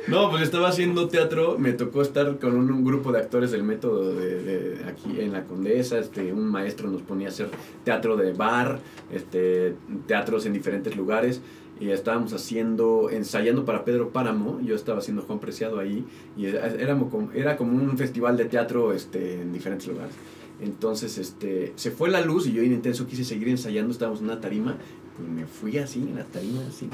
No, 0.08 0.30
pues 0.30 0.44
estaba 0.44 0.70
haciendo 0.70 1.08
teatro, 1.08 1.56
me 1.58 1.74
tocó 1.74 2.04
estar 2.04 2.38
con 2.38 2.56
un, 2.56 2.72
un 2.72 2.86
grupo 2.86 3.12
de 3.12 3.18
actores 3.18 3.50
del 3.50 3.64
método 3.64 4.14
de, 4.14 4.44
de 4.44 4.86
aquí 4.88 5.20
en 5.20 5.34
la 5.34 5.46
Condesa, 5.46 5.98
este, 5.98 6.32
un 6.32 6.46
maestro 6.46 6.92
nos 6.92 7.02
ponía 7.02 7.28
a 7.28 7.32
hacer 7.32 7.50
teatro 7.84 8.16
de 8.16 8.32
bar, 8.34 8.80
este, 9.12 9.74
teatros 10.06 10.46
en 10.46 10.54
diferentes 10.54 10.96
lugares 10.96 11.42
y 11.80 11.90
estábamos 11.90 12.32
haciendo, 12.34 13.10
ensayando 13.10 13.66
para 13.66 13.84
Pedro 13.84 14.10
Páramo, 14.12 14.60
yo 14.62 14.76
estaba 14.76 15.00
haciendo 15.00 15.24
Juan 15.24 15.40
Preciado 15.40 15.80
ahí 15.80 16.06
y 16.38 16.46
era, 16.46 16.98
como- 16.98 17.32
era 17.34 17.58
como 17.58 17.74
un 17.78 17.98
festival 17.98 18.38
de 18.38 18.46
teatro 18.46 18.94
este, 18.94 19.42
en 19.42 19.52
diferentes 19.52 19.88
lugares. 19.88 20.14
Entonces, 20.62 21.18
este, 21.18 21.74
se 21.76 21.92
fue 21.92 22.10
la 22.10 22.22
luz 22.22 22.48
y 22.48 22.54
yo 22.54 22.62
en 22.62 22.72
intenso 22.72 23.06
quise 23.08 23.26
seguir 23.26 23.50
ensayando, 23.50 23.92
estábamos 23.92 24.20
en 24.22 24.26
una 24.28 24.40
tarima, 24.40 24.78
pues 25.18 25.28
me 25.30 25.46
fui 25.46 25.78
así 25.78 26.00
en 26.00 26.16
la 26.16 26.24
tarima, 26.24 26.62
así. 26.70 26.88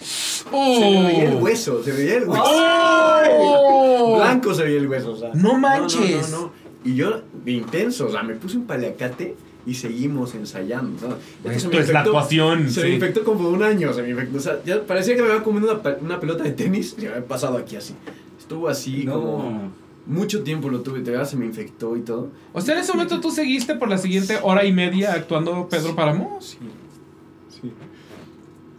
Se 0.00 0.48
veía 0.50 1.24
el 1.30 1.42
hueso, 1.42 1.82
se 1.82 1.90
veía 1.92 2.18
el 2.18 2.28
hueso. 2.28 2.42
¡Oh! 2.46 4.16
Blanco 4.18 4.54
se 4.54 4.64
veía 4.64 4.78
el 4.78 4.88
hueso, 4.88 5.12
o 5.12 5.16
sea. 5.16 5.30
No 5.34 5.54
manches. 5.58 6.30
No, 6.30 6.38
no, 6.38 6.44
no, 6.46 6.52
Y 6.84 6.94
yo, 6.94 7.22
intenso, 7.46 8.06
o 8.06 8.10
sea, 8.10 8.22
me 8.22 8.34
puse 8.34 8.56
un 8.56 8.66
paliacate 8.66 9.34
y 9.66 9.74
seguimos 9.74 10.34
ensayando. 10.34 10.98
¿sabes? 10.98 11.56
Esto 11.56 11.70
se 11.70 11.76
me 11.76 11.82
es 11.82 11.88
la 11.88 12.00
infectó- 12.00 12.08
actuación. 12.10 12.70
Se 12.70 12.82
me 12.82 12.88
infectó 12.94 13.24
como 13.24 13.48
un 13.48 13.62
año, 13.62 13.92
se 13.92 14.02
me 14.02 14.10
infectó. 14.10 14.38
O 14.38 14.40
sea, 14.40 14.60
ya 14.64 14.84
parecía 14.84 15.14
que 15.16 15.22
me 15.22 15.28
había 15.28 15.42
comido 15.42 15.80
una, 15.80 15.96
una 16.00 16.20
pelota 16.20 16.44
de 16.44 16.50
tenis 16.52 16.94
y 16.98 17.02
me 17.02 17.08
había 17.08 17.24
pasado 17.26 17.56
aquí 17.58 17.76
así. 17.76 17.94
Estuvo 18.38 18.68
así 18.68 19.04
como 19.06 19.70
mucho 20.04 20.42
tiempo 20.42 20.68
lo 20.68 20.80
tuve, 20.80 20.98
verdad 21.00 21.28
se 21.28 21.36
me 21.36 21.46
infectó 21.46 21.96
y 21.96 22.00
todo. 22.00 22.28
O 22.52 22.60
sea, 22.60 22.74
en 22.74 22.80
ese 22.80 22.92
momento 22.92 23.20
tú 23.20 23.30
seguiste 23.30 23.76
por 23.76 23.88
la 23.88 23.98
siguiente 23.98 24.36
hora 24.42 24.64
y 24.64 24.72
media 24.72 25.12
actuando 25.12 25.68
Pedro 25.68 25.94
Páramo. 25.94 26.38
Sí. 26.40 26.58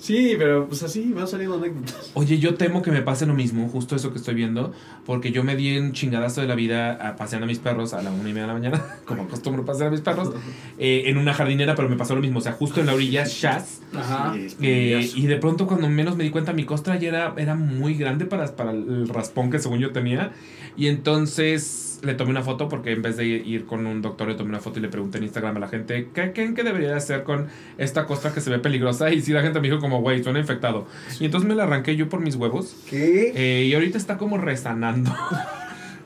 Sí, 0.04 0.36
pero 0.38 0.68
pues 0.68 0.84
así 0.84 1.14
van 1.14 1.30
saliendo 1.30 1.56
anécdotas. 1.56 2.12
Oye, 2.14 2.38
yo 2.38 2.56
temo 2.56 2.82
que 2.82 2.92
me 2.92 3.02
pase 3.02 3.26
lo 3.26 3.34
mismo, 3.34 3.70
justo 3.70 3.96
eso 3.96 4.12
que 4.12 4.18
estoy 4.18 4.36
viendo, 4.36 4.74
porque 5.06 5.32
yo 5.32 5.46
me 5.46 5.56
di 5.56 5.78
un 5.78 5.94
chingadazo 5.94 6.42
de 6.42 6.48
la 6.48 6.56
vida 6.56 6.92
a 6.92 7.16
paseando 7.16 7.46
a 7.46 7.48
mis 7.48 7.60
perros 7.60 7.94
a 7.94 8.02
la 8.02 8.12
una 8.12 8.30
y 8.30 8.34
media 8.34 8.42
de 8.42 8.48
la 8.48 8.54
mañana, 8.54 8.86
como 9.06 9.24
acostumbro 9.24 9.64
pasear 9.64 9.88
a 9.88 9.92
mis 9.92 10.02
perros, 10.02 10.34
eh, 10.78 11.04
en 11.06 11.18
una 11.18 11.34
jardinera, 11.34 11.74
pero 11.76 11.88
me 11.88 11.96
pasó 11.96 12.16
lo 12.16 12.22
mismo, 12.22 12.40
o 12.40 12.42
sea, 12.42 12.52
justo 12.52 12.82
en 12.82 12.88
la 12.88 12.96
orilla, 12.96 13.24
Shaz, 13.26 13.80
Ajá. 13.96 14.36
Eh, 14.36 15.10
y 15.16 15.26
de 15.26 15.38
pronto 15.38 15.68
cuando 15.68 15.88
menos 15.88 16.18
me 16.18 16.26
di 16.26 16.32
cuenta, 16.32 16.52
mi 16.52 16.66
costra 16.66 17.00
ya 17.00 17.08
era, 17.08 17.34
era 17.38 17.56
muy 17.56 17.94
grande 17.94 18.26
para, 18.26 18.54
para 18.58 18.72
el 18.72 19.08
raspón 19.08 19.52
que 19.52 19.60
según 19.60 19.80
yo 19.80 19.94
tenía, 19.94 20.34
y 20.76 20.88
entonces 20.88 21.93
le 22.04 22.14
tomé 22.16 22.32
una 22.32 22.42
foto, 22.44 22.68
porque 22.70 22.92
en 22.92 23.02
vez 23.02 23.18
de 23.18 23.26
ir 23.26 23.66
con 23.66 23.86
un 23.86 24.02
doctor, 24.02 24.28
le 24.28 24.36
tomé 24.36 24.50
una 24.50 24.60
foto 24.60 24.80
y 24.80 24.82
le 24.82 24.90
pregunté 24.90 25.18
en 25.20 25.24
Instagram 25.24 25.58
a 25.58 25.60
la 25.62 25.68
gente, 25.70 26.10
¿qué 26.14 26.32
creen 26.34 26.54
que 26.54 26.64
debería 26.64 26.96
hacer 26.96 27.24
con 27.24 27.48
esta 27.78 28.06
costra 28.06 28.34
que 28.34 28.42
se 28.42 28.50
ve 28.50 28.60
peligrosa? 28.60 29.12
Y 29.12 29.22
sí, 29.22 29.32
la 29.32 29.42
gente 29.42 29.60
me 29.62 29.68
dijo 29.70 29.80
como, 29.80 30.02
güey, 30.02 30.22
suena 30.24 30.40
infectado. 30.40 30.86
Y 31.20 31.26
entonces 31.26 31.48
me 31.48 31.56
la 31.56 31.64
arranqué 31.64 31.96
yo 31.96 32.10
por 32.10 32.20
mis 32.20 32.36
huevos. 32.36 32.76
¿Qué? 32.90 33.32
Eh, 33.36 33.66
y 33.66 33.74
ahorita 33.74 33.98
está 33.98 34.18
como 34.18 34.38
resanando. 34.38 35.12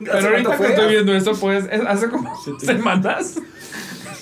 Pero 0.00 0.28
ahorita 0.28 0.56
que 0.58 0.66
estoy 0.66 0.88
viendo 0.92 1.14
eso, 1.14 1.32
pues 1.40 1.64
es- 1.70 1.80
hace 1.84 2.08
como 2.08 2.32
Se 2.44 2.52
te- 2.52 2.66
semanas. 2.66 3.34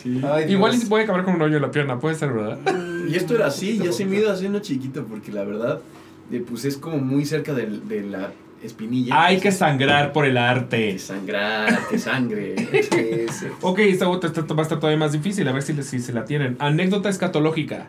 Sí. 0.03 0.21
Ay, 0.25 0.53
Igual 0.53 0.75
y 0.75 0.85
voy 0.87 1.01
a 1.03 1.05
acabar 1.05 1.25
con 1.25 1.35
un 1.35 1.43
hoyo 1.43 1.57
en 1.57 1.63
la 1.63 1.71
pierna, 1.71 1.99
puede 1.99 2.15
ser, 2.15 2.33
¿verdad? 2.33 2.59
Y 3.09 3.15
esto 3.17 3.35
era 3.35 3.47
así, 3.49 3.79
ya 3.79 3.93
se 3.93 4.05
me 4.07 4.17
iba 4.19 4.33
haciendo 4.33 4.61
chiquito 4.61 5.05
porque 5.05 5.33
la 5.33 5.45
verdad, 5.45 5.81
eh, 6.33 6.43
pues 6.49 6.65
es 6.65 6.77
como 6.79 6.97
muy 6.99 7.27
cerca 7.27 7.53
del- 7.53 7.87
de, 7.89 8.03
la 8.05 8.31
espinilla. 8.63 9.25
Hay 9.25 9.39
que 9.41 9.53
sangrar 9.53 10.13
por 10.13 10.25
el 10.25 10.33
Que 10.35 10.39
arte. 10.39 10.99
sangrar, 10.99 11.87
que 11.89 11.99
sangre. 11.99 12.55
Ok, 13.61 13.79
esta 13.81 14.09
otra 14.09 14.31
esta 14.31 14.43
va 14.55 14.61
a 14.61 14.63
estar 14.63 14.79
todavía 14.81 14.99
más 14.99 15.13
difícil, 15.13 15.47
a 15.49 15.53
ver 15.53 15.63
si, 15.63 15.73
le- 15.73 15.83
si 15.83 15.99
se 16.01 16.13
la 16.13 16.25
tienen. 16.25 16.57
Anécdota 16.59 17.09
escatológica. 17.09 17.89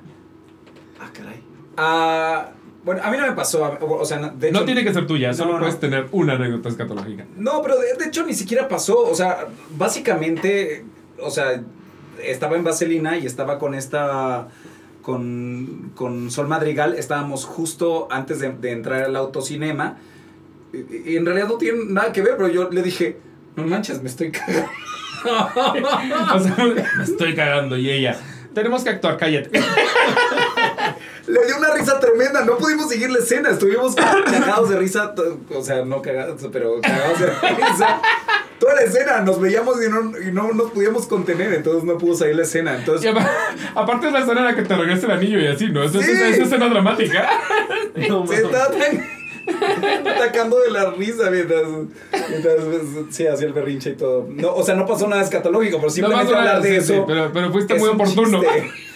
Ah, 0.99 1.09
caray. 1.13 1.39
Ah, 1.77 2.49
bueno, 2.83 3.01
a 3.03 3.09
mí 3.11 3.17
no 3.17 3.25
me 3.27 3.33
pasó. 3.33 3.77
O 3.81 4.05
sea, 4.05 4.19
no- 4.19 4.29
de 4.29 4.49
hecho, 4.49 4.59
No 4.59 4.65
tiene 4.65 4.83
que 4.83 4.93
ser 4.93 5.07
tuya, 5.07 5.33
solo 5.33 5.51
No, 5.53 5.57
no. 5.57 5.65
puedes 5.65 5.79
tener 5.79 6.07
una 6.11 6.33
anécdota 6.33 6.69
escatológica. 6.69 7.25
No, 7.37 7.61
pero 7.61 7.79
de, 7.79 7.93
de 7.97 8.05
hecho 8.05 8.25
ni 8.25 8.33
siquiera 8.33 8.67
pasó. 8.67 8.99
O 8.99 9.15
sea, 9.15 9.47
básicamente, 9.77 10.85
o 11.21 11.29
sea, 11.31 11.61
estaba 12.23 12.55
en 12.55 12.63
Vaselina 12.63 13.17
y 13.17 13.25
estaba 13.25 13.57
con 13.59 13.73
esta. 13.73 14.47
Con, 15.01 15.91
con 15.95 16.29
Sol 16.31 16.47
Madrigal. 16.49 16.93
Estábamos 16.95 17.45
justo 17.45 18.07
antes 18.11 18.39
de, 18.39 18.49
de 18.51 18.71
entrar 18.73 19.03
al 19.03 19.15
autocinema. 19.15 19.97
Y, 20.73 21.11
y 21.13 21.17
en 21.17 21.25
realidad 21.25 21.47
no 21.47 21.57
tiene 21.57 21.79
nada 21.85 22.11
que 22.11 22.21
ver, 22.21 22.35
pero 22.37 22.49
yo 22.49 22.69
le 22.69 22.81
dije, 22.81 23.17
no 23.55 23.63
manches, 23.63 24.01
me 24.01 24.09
estoy 24.09 24.31
cagando. 24.31 24.69
O 25.27 26.39
sea, 26.39 26.55
me 26.97 27.03
estoy 27.03 27.35
cagando 27.35 27.75
y 27.75 27.89
ella. 27.89 28.15
Tenemos 28.53 28.83
que 28.83 28.91
actuar, 28.91 29.17
cállate. 29.17 29.49
Le 31.27 31.45
dio 31.45 31.57
una 31.57 31.73
risa 31.73 31.99
tremenda, 31.99 32.45
no 32.45 32.57
pudimos 32.57 32.87
seguir 32.89 33.09
la 33.11 33.19
escena, 33.19 33.49
estuvimos 33.49 33.95
cagados 33.95 34.69
de 34.69 34.77
risa, 34.79 35.13
o 35.53 35.61
sea, 35.61 35.83
no 35.83 36.01
cagados, 36.01 36.41
pero 36.53 36.79
cagados 36.79 37.19
de 37.19 37.25
risa. 37.27 38.01
toda 38.59 38.75
la 38.75 38.81
escena, 38.83 39.19
nos 39.21 39.41
veíamos 39.41 39.75
y 39.85 39.89
no, 39.89 40.17
y 40.17 40.31
no 40.31 40.53
nos 40.53 40.71
podíamos 40.71 41.05
contener, 41.07 41.53
entonces 41.53 41.83
no 41.83 41.97
pudo 41.97 42.15
salir 42.15 42.35
la 42.37 42.43
escena. 42.43 42.77
Entonces, 42.77 43.11
apa- 43.11 43.29
aparte 43.75 44.07
es 44.07 44.13
la 44.13 44.19
escena 44.19 44.39
en 44.39 44.45
la 44.45 44.55
que 44.55 44.61
te 44.61 44.75
regresa 44.77 45.05
el 45.07 45.11
anillo 45.11 45.39
y 45.39 45.47
así, 45.47 45.67
¿no? 45.69 45.83
Esa 45.83 45.99
es 45.99 46.05
Sí. 46.05 46.11
esa 46.13 46.43
escena 46.43 46.69
dramática. 46.69 47.27
No, 48.07 48.31
estaba 48.31 48.67
tan- 48.71 49.16
atacando 49.47 50.59
de 50.59 50.71
la 50.71 50.91
risa 50.91 51.29
mientras, 51.31 51.63
mientras 52.29 52.55
sí, 53.09 53.27
hacía 53.27 53.47
el 53.47 53.53
berrinche 53.53 53.91
y 53.91 53.95
todo. 53.95 54.27
No, 54.29 54.53
o 54.53 54.63
sea, 54.63 54.75
no 54.75 54.85
pasó 54.85 55.07
nada 55.07 55.21
escatológico, 55.21 55.77
pero 55.77 55.89
simplemente 55.89 56.31
No 56.31 56.37
hablar 56.37 56.61
de 56.61 56.69
sí, 56.69 56.75
eso. 56.75 56.93
sí, 56.93 56.99
pero, 57.07 57.31
pero 57.33 57.51
fuiste 57.51 57.75
es 57.75 57.79
muy 57.79 57.89
un 57.89 57.95
oportuno. 57.95 58.41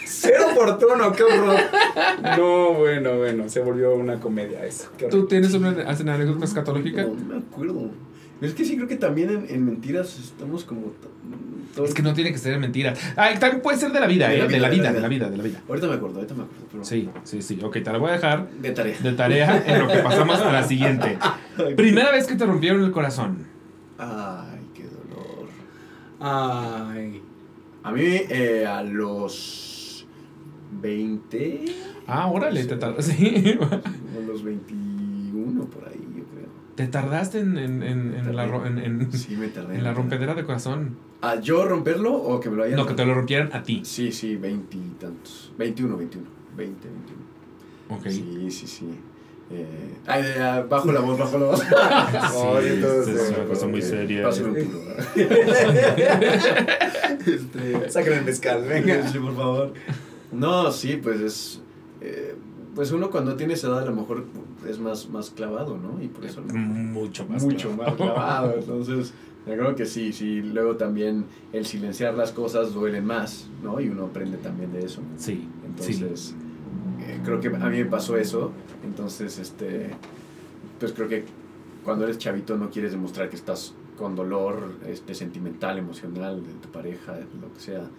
Cero 0.05 0.45
oportuno, 0.51 1.11
qué 1.13 1.23
horror. 1.23 1.55
No, 2.37 2.73
bueno, 2.73 3.17
bueno, 3.17 3.49
se 3.49 3.61
volvió 3.61 3.95
una 3.95 4.19
comedia 4.19 4.65
eso. 4.65 4.89
¿Tú 5.09 5.25
tienes 5.25 5.53
una 5.53 5.69
anécdota 5.69 6.45
escatológica? 6.45 7.03
No, 7.03 7.13
no 7.13 7.35
me 7.35 7.37
acuerdo. 7.37 7.89
Es 8.41 8.53
que 8.55 8.65
sí 8.65 8.75
creo 8.75 8.87
que 8.87 8.95
también 8.95 9.29
en, 9.29 9.45
en 9.49 9.65
mentiras 9.65 10.17
estamos 10.19 10.63
como... 10.65 10.93
todo- 11.75 11.85
Es 11.85 11.93
que 11.93 12.01
no 12.01 12.13
tiene 12.13 12.31
que 12.31 12.39
ser 12.39 12.57
mentira. 12.59 12.93
Ah, 13.15 13.29
también 13.39 13.61
puede 13.61 13.77
ser 13.77 13.91
de 13.91 13.99
la 13.99 14.07
vida, 14.07 14.27
De 14.27 14.35
¿eh? 14.35 14.37
la 14.39 14.43
la 14.59 14.69
vida, 14.69 14.91
de 14.91 14.99
la 14.99 15.07
vida, 15.07 15.29
de 15.29 15.37
la 15.37 15.43
vida. 15.43 15.61
Ahorita 15.69 15.87
me 15.87 15.93
acuerdo, 15.93 16.15
ahorita 16.17 16.33
me 16.33 16.43
acuerdo. 16.43 16.65
Pero 16.71 16.83
Sí, 16.83 17.07
sí, 17.23 17.41
sí. 17.43 17.59
Ok, 17.63 17.73
te 17.83 17.91
la 17.91 17.97
voy 17.99 18.09
a 18.09 18.13
dejar 18.13 18.49
De 18.49 18.71
tarea. 18.71 18.97
de 18.99 19.13
tarea 19.13 19.63
en 19.67 19.79
lo 19.79 19.87
que 19.87 19.99
pasamos 19.99 20.39
a 20.41 20.51
la 20.51 20.63
siguiente. 20.63 21.17
Primera 21.77 22.11
vez 22.11 22.25
que 22.25 22.35
te 22.35 22.45
rompieron 22.45 22.83
el 22.83 22.91
corazón. 22.91 23.45
Ay, 23.99 24.59
qué 24.73 24.83
dolor. 24.85 25.47
Ay. 26.19 27.21
A 27.83 27.91
mí 27.91 28.01
eh, 28.03 28.65
a 28.67 28.81
los 28.83 30.05
20... 30.81 31.65
Ah, 32.07 32.27
órale, 32.27 32.63
te 32.65 32.75
tardaste. 32.75 33.13
Sí. 33.17 33.57
A 33.61 34.27
los 34.27 34.43
21 34.43 35.65
por 35.65 35.87
ahí. 35.87 36.07
Te 36.81 36.87
tardaste 36.87 37.39
en, 37.39 37.59
en, 37.59 37.83
en, 37.83 38.15
en 38.15 38.35
la, 38.35 38.45
en, 38.45 38.79
en- 38.79 39.11
Sí, 39.13 39.35
me 39.37 39.49
tardé. 39.49 39.75
en 39.75 39.83
la 39.83 39.93
rompedera 39.93 40.33
de 40.33 40.43
corazón. 40.43 40.97
¿A 41.21 41.35
yo 41.39 41.63
romperlo 41.67 42.11
o 42.15 42.39
que 42.39 42.49
me 42.49 42.55
lo 42.57 42.63
hayan 42.63 42.75
No, 42.77 42.87
que 42.87 42.95
te 42.95 43.05
lo 43.05 43.13
rompieran 43.13 43.51
a 43.53 43.61
ti. 43.61 43.81
Sí, 43.85 44.11
sí, 44.11 44.35
20 44.35 44.77
y 44.77 44.95
tantos. 44.99 45.53
21, 45.59 45.95
21. 45.95 46.27
20, 46.57 46.87
21. 46.87 47.99
Ok. 47.99 48.07
Sí, 48.09 48.49
sí, 48.49 48.65
sí. 48.65 48.89
Eh, 49.51 49.93
ay, 50.07 50.23
ay, 50.41 50.63
bajo 50.67 50.91
la 50.91 51.01
voz, 51.01 51.19
bajo 51.19 51.37
la 51.37 51.45
voz. 51.45 51.59
Sí, 53.05 53.11
es 53.11 53.29
una 53.37 53.45
cosa 53.47 53.67
muy 53.67 53.83
seria. 53.83 54.23
Pásame 54.23 54.47
un 54.61 54.67
puro. 54.67 54.79
este, 57.27 57.89
Saquen 57.91 58.13
el 58.13 58.25
mezcal, 58.25 58.63
venga. 58.63 59.07
Sí, 59.07 59.19
por 59.19 59.35
favor. 59.35 59.73
No, 60.31 60.71
sí, 60.71 60.99
pues 61.03 61.19
es. 61.21 61.61
eh, 62.01 62.35
pues 62.75 62.91
uno 62.91 63.09
cuando 63.09 63.35
tiene 63.35 63.53
esa 63.53 63.67
edad 63.67 63.79
a 63.79 63.85
lo 63.85 63.93
mejor 63.93 64.23
es 64.67 64.79
más, 64.79 65.09
más 65.09 65.29
clavado, 65.29 65.77
¿no? 65.77 66.01
Y 66.01 66.07
por 66.07 66.25
eso. 66.25 66.41
Mucho 66.41 67.25
más. 67.25 67.43
mucho 67.43 67.71
más 67.71 67.93
clavado. 67.95 68.53
Entonces, 68.57 69.13
yo 69.45 69.53
creo 69.53 69.75
que 69.75 69.85
sí, 69.85 70.13
sí. 70.13 70.41
Luego 70.41 70.77
también 70.77 71.25
el 71.51 71.65
silenciar 71.65 72.13
las 72.13 72.31
cosas 72.31 72.73
duelen 72.73 73.05
más, 73.05 73.49
¿no? 73.61 73.81
Y 73.81 73.89
uno 73.89 74.05
aprende 74.05 74.37
también 74.37 74.71
de 74.71 74.85
eso. 74.85 75.01
Sí, 75.17 75.49
sí. 75.79 75.93
Entonces, 75.93 76.35
eh, 77.01 77.19
creo 77.25 77.39
que 77.39 77.47
a 77.47 77.69
mí 77.69 77.77
me 77.77 77.85
pasó 77.85 78.17
eso. 78.17 78.51
Entonces, 78.85 79.37
este, 79.37 79.89
pues 80.79 80.93
creo 80.93 81.09
que 81.09 81.25
cuando 81.83 82.05
eres 82.05 82.17
chavito 82.17 82.57
no 82.57 82.69
quieres 82.69 82.91
demostrar 82.91 83.29
que 83.29 83.35
estás 83.35 83.73
con 83.97 84.15
dolor 84.15 84.75
este, 84.87 85.13
sentimental, 85.13 85.77
emocional 85.77 86.41
de 86.43 86.53
tu 86.53 86.69
pareja, 86.69 87.13
de 87.13 87.25
lo 87.41 87.53
que 87.53 87.59
sea. 87.59 87.89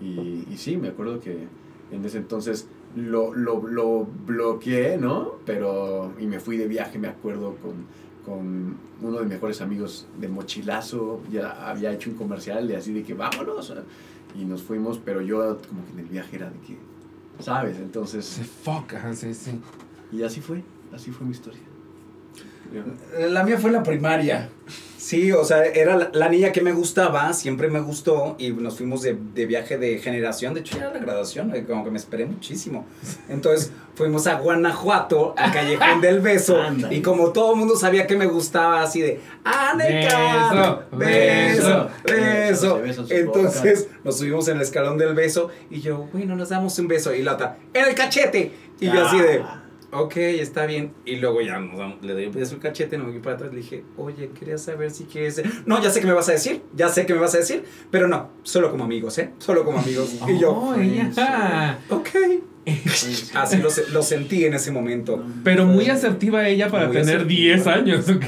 Y, 0.00 0.44
y 0.50 0.56
sí, 0.56 0.76
me 0.76 0.88
acuerdo 0.88 1.20
que 1.20 1.46
en 1.90 2.04
ese 2.04 2.18
entonces 2.18 2.68
lo, 2.96 3.34
lo, 3.34 3.66
lo 3.66 4.04
bloqueé, 4.26 4.96
¿no? 4.96 5.34
Pero, 5.44 6.12
y 6.18 6.26
me 6.26 6.40
fui 6.40 6.56
de 6.56 6.66
viaje, 6.66 6.98
me 6.98 7.08
acuerdo, 7.08 7.56
con, 7.56 7.86
con 8.24 8.76
uno 9.02 9.16
de 9.18 9.24
mis 9.24 9.34
mejores 9.34 9.60
amigos 9.60 10.06
de 10.18 10.28
mochilazo. 10.28 11.20
Ya 11.30 11.68
había 11.68 11.92
hecho 11.92 12.10
un 12.10 12.16
comercial 12.16 12.66
de 12.66 12.76
así 12.76 12.92
de 12.92 13.02
que 13.02 13.14
vámonos. 13.14 13.72
Y 14.34 14.44
nos 14.44 14.62
fuimos, 14.62 14.98
pero 14.98 15.20
yo 15.20 15.58
como 15.68 15.84
que 15.84 15.92
en 15.92 15.98
el 16.00 16.06
viaje 16.06 16.36
era 16.36 16.50
de 16.50 16.58
que, 16.60 16.76
¿sabes? 17.42 17.78
Entonces, 17.78 18.40
fuck, 18.62 18.94
ajá, 18.94 19.14
sí, 19.14 19.32
sí. 19.32 19.60
y 20.10 20.22
así 20.22 20.40
fue, 20.40 20.62
así 20.92 21.10
fue 21.10 21.26
mi 21.26 21.32
historia. 21.32 21.62
La 23.30 23.44
mía 23.44 23.58
fue 23.58 23.70
la 23.70 23.82
primaria. 23.82 24.50
Sí, 25.06 25.30
o 25.30 25.44
sea, 25.44 25.64
era 25.64 25.96
la, 25.96 26.10
la 26.12 26.28
niña 26.28 26.50
que 26.50 26.60
me 26.60 26.72
gustaba, 26.72 27.32
siempre 27.32 27.68
me 27.68 27.78
gustó 27.78 28.34
y 28.40 28.50
nos 28.50 28.76
fuimos 28.76 29.02
de, 29.02 29.16
de 29.34 29.46
viaje 29.46 29.78
de 29.78 30.00
generación. 30.00 30.52
De 30.52 30.58
hecho, 30.58 30.76
ya 30.76 30.86
era 30.86 30.94
la 30.94 30.98
graduación, 30.98 31.54
eh, 31.54 31.64
como 31.64 31.84
que 31.84 31.92
me 31.92 31.96
esperé 31.96 32.26
muchísimo. 32.26 32.84
Entonces 33.28 33.70
fuimos 33.94 34.26
a 34.26 34.34
Guanajuato, 34.40 35.32
al 35.36 35.52
Callejón 35.52 36.00
del 36.00 36.18
Beso. 36.18 36.60
Y 36.90 37.02
como 37.02 37.30
todo 37.30 37.52
el 37.52 37.58
mundo 37.60 37.76
sabía 37.76 38.08
que 38.08 38.16
me 38.16 38.26
gustaba, 38.26 38.82
así 38.82 39.00
de 39.00 39.20
¡Aneca! 39.44 40.80
Beso, 40.90 41.88
Beso, 42.02 42.80
beso. 42.80 43.06
Entonces 43.08 43.86
nos 44.02 44.18
subimos 44.18 44.48
en 44.48 44.56
el 44.56 44.62
escalón 44.62 44.98
del 44.98 45.14
beso 45.14 45.50
y 45.70 45.82
yo, 45.82 46.08
bueno, 46.12 46.34
nos 46.34 46.48
damos 46.48 46.76
un 46.80 46.88
beso. 46.88 47.14
Y 47.14 47.22
la 47.22 47.34
otra, 47.34 47.58
¡en 47.72 47.84
el 47.84 47.94
cachete! 47.94 48.50
Y 48.80 48.86
yo 48.86 49.06
así 49.06 49.20
de. 49.20 49.44
Ok, 49.98 50.16
está 50.16 50.66
bien. 50.66 50.92
Y 51.04 51.16
luego 51.16 51.40
ya 51.40 51.58
nos 51.58 51.78
damos- 51.78 52.02
le 52.02 52.12
doy 52.12 52.26
un 52.26 52.58
cachete, 52.58 52.98
no 52.98 53.04
me 53.04 53.12
voy 53.12 53.20
para 53.20 53.36
atrás. 53.36 53.50
Le 53.52 53.58
dije, 53.60 53.84
oye, 53.96 54.30
quería 54.38 54.58
saber 54.58 54.90
si 54.90 55.04
quieres. 55.04 55.42
No, 55.66 55.82
ya 55.82 55.90
sé 55.90 56.00
que 56.00 56.06
me 56.06 56.12
vas 56.12 56.28
a 56.28 56.32
decir, 56.32 56.62
ya 56.74 56.88
sé 56.88 57.06
que 57.06 57.14
me 57.14 57.20
vas 57.20 57.34
a 57.34 57.38
decir, 57.38 57.64
pero 57.90 58.08
no, 58.08 58.30
solo 58.42 58.70
como 58.70 58.84
amigos, 58.84 59.18
¿eh? 59.18 59.30
Solo 59.38 59.64
como 59.64 59.78
amigos. 59.78 60.14
y 60.28 60.38
yo, 60.38 60.52
Oh, 60.52 60.74
ok. 61.90 62.08
Pues, 62.66 63.30
Así 63.34 63.58
lo, 63.58 63.70
se- 63.70 63.88
lo 63.90 64.02
sentí 64.02 64.44
en 64.44 64.54
ese 64.54 64.70
momento. 64.72 65.22
Pero 65.44 65.64
muy 65.66 65.88
asertiva 65.88 66.48
ella 66.48 66.68
para 66.68 66.86
Muy 66.88 66.96
tener 66.96 67.16
asertiva. 67.16 67.54
10 67.56 67.66
años, 67.68 68.08
¿ok? 68.08 68.24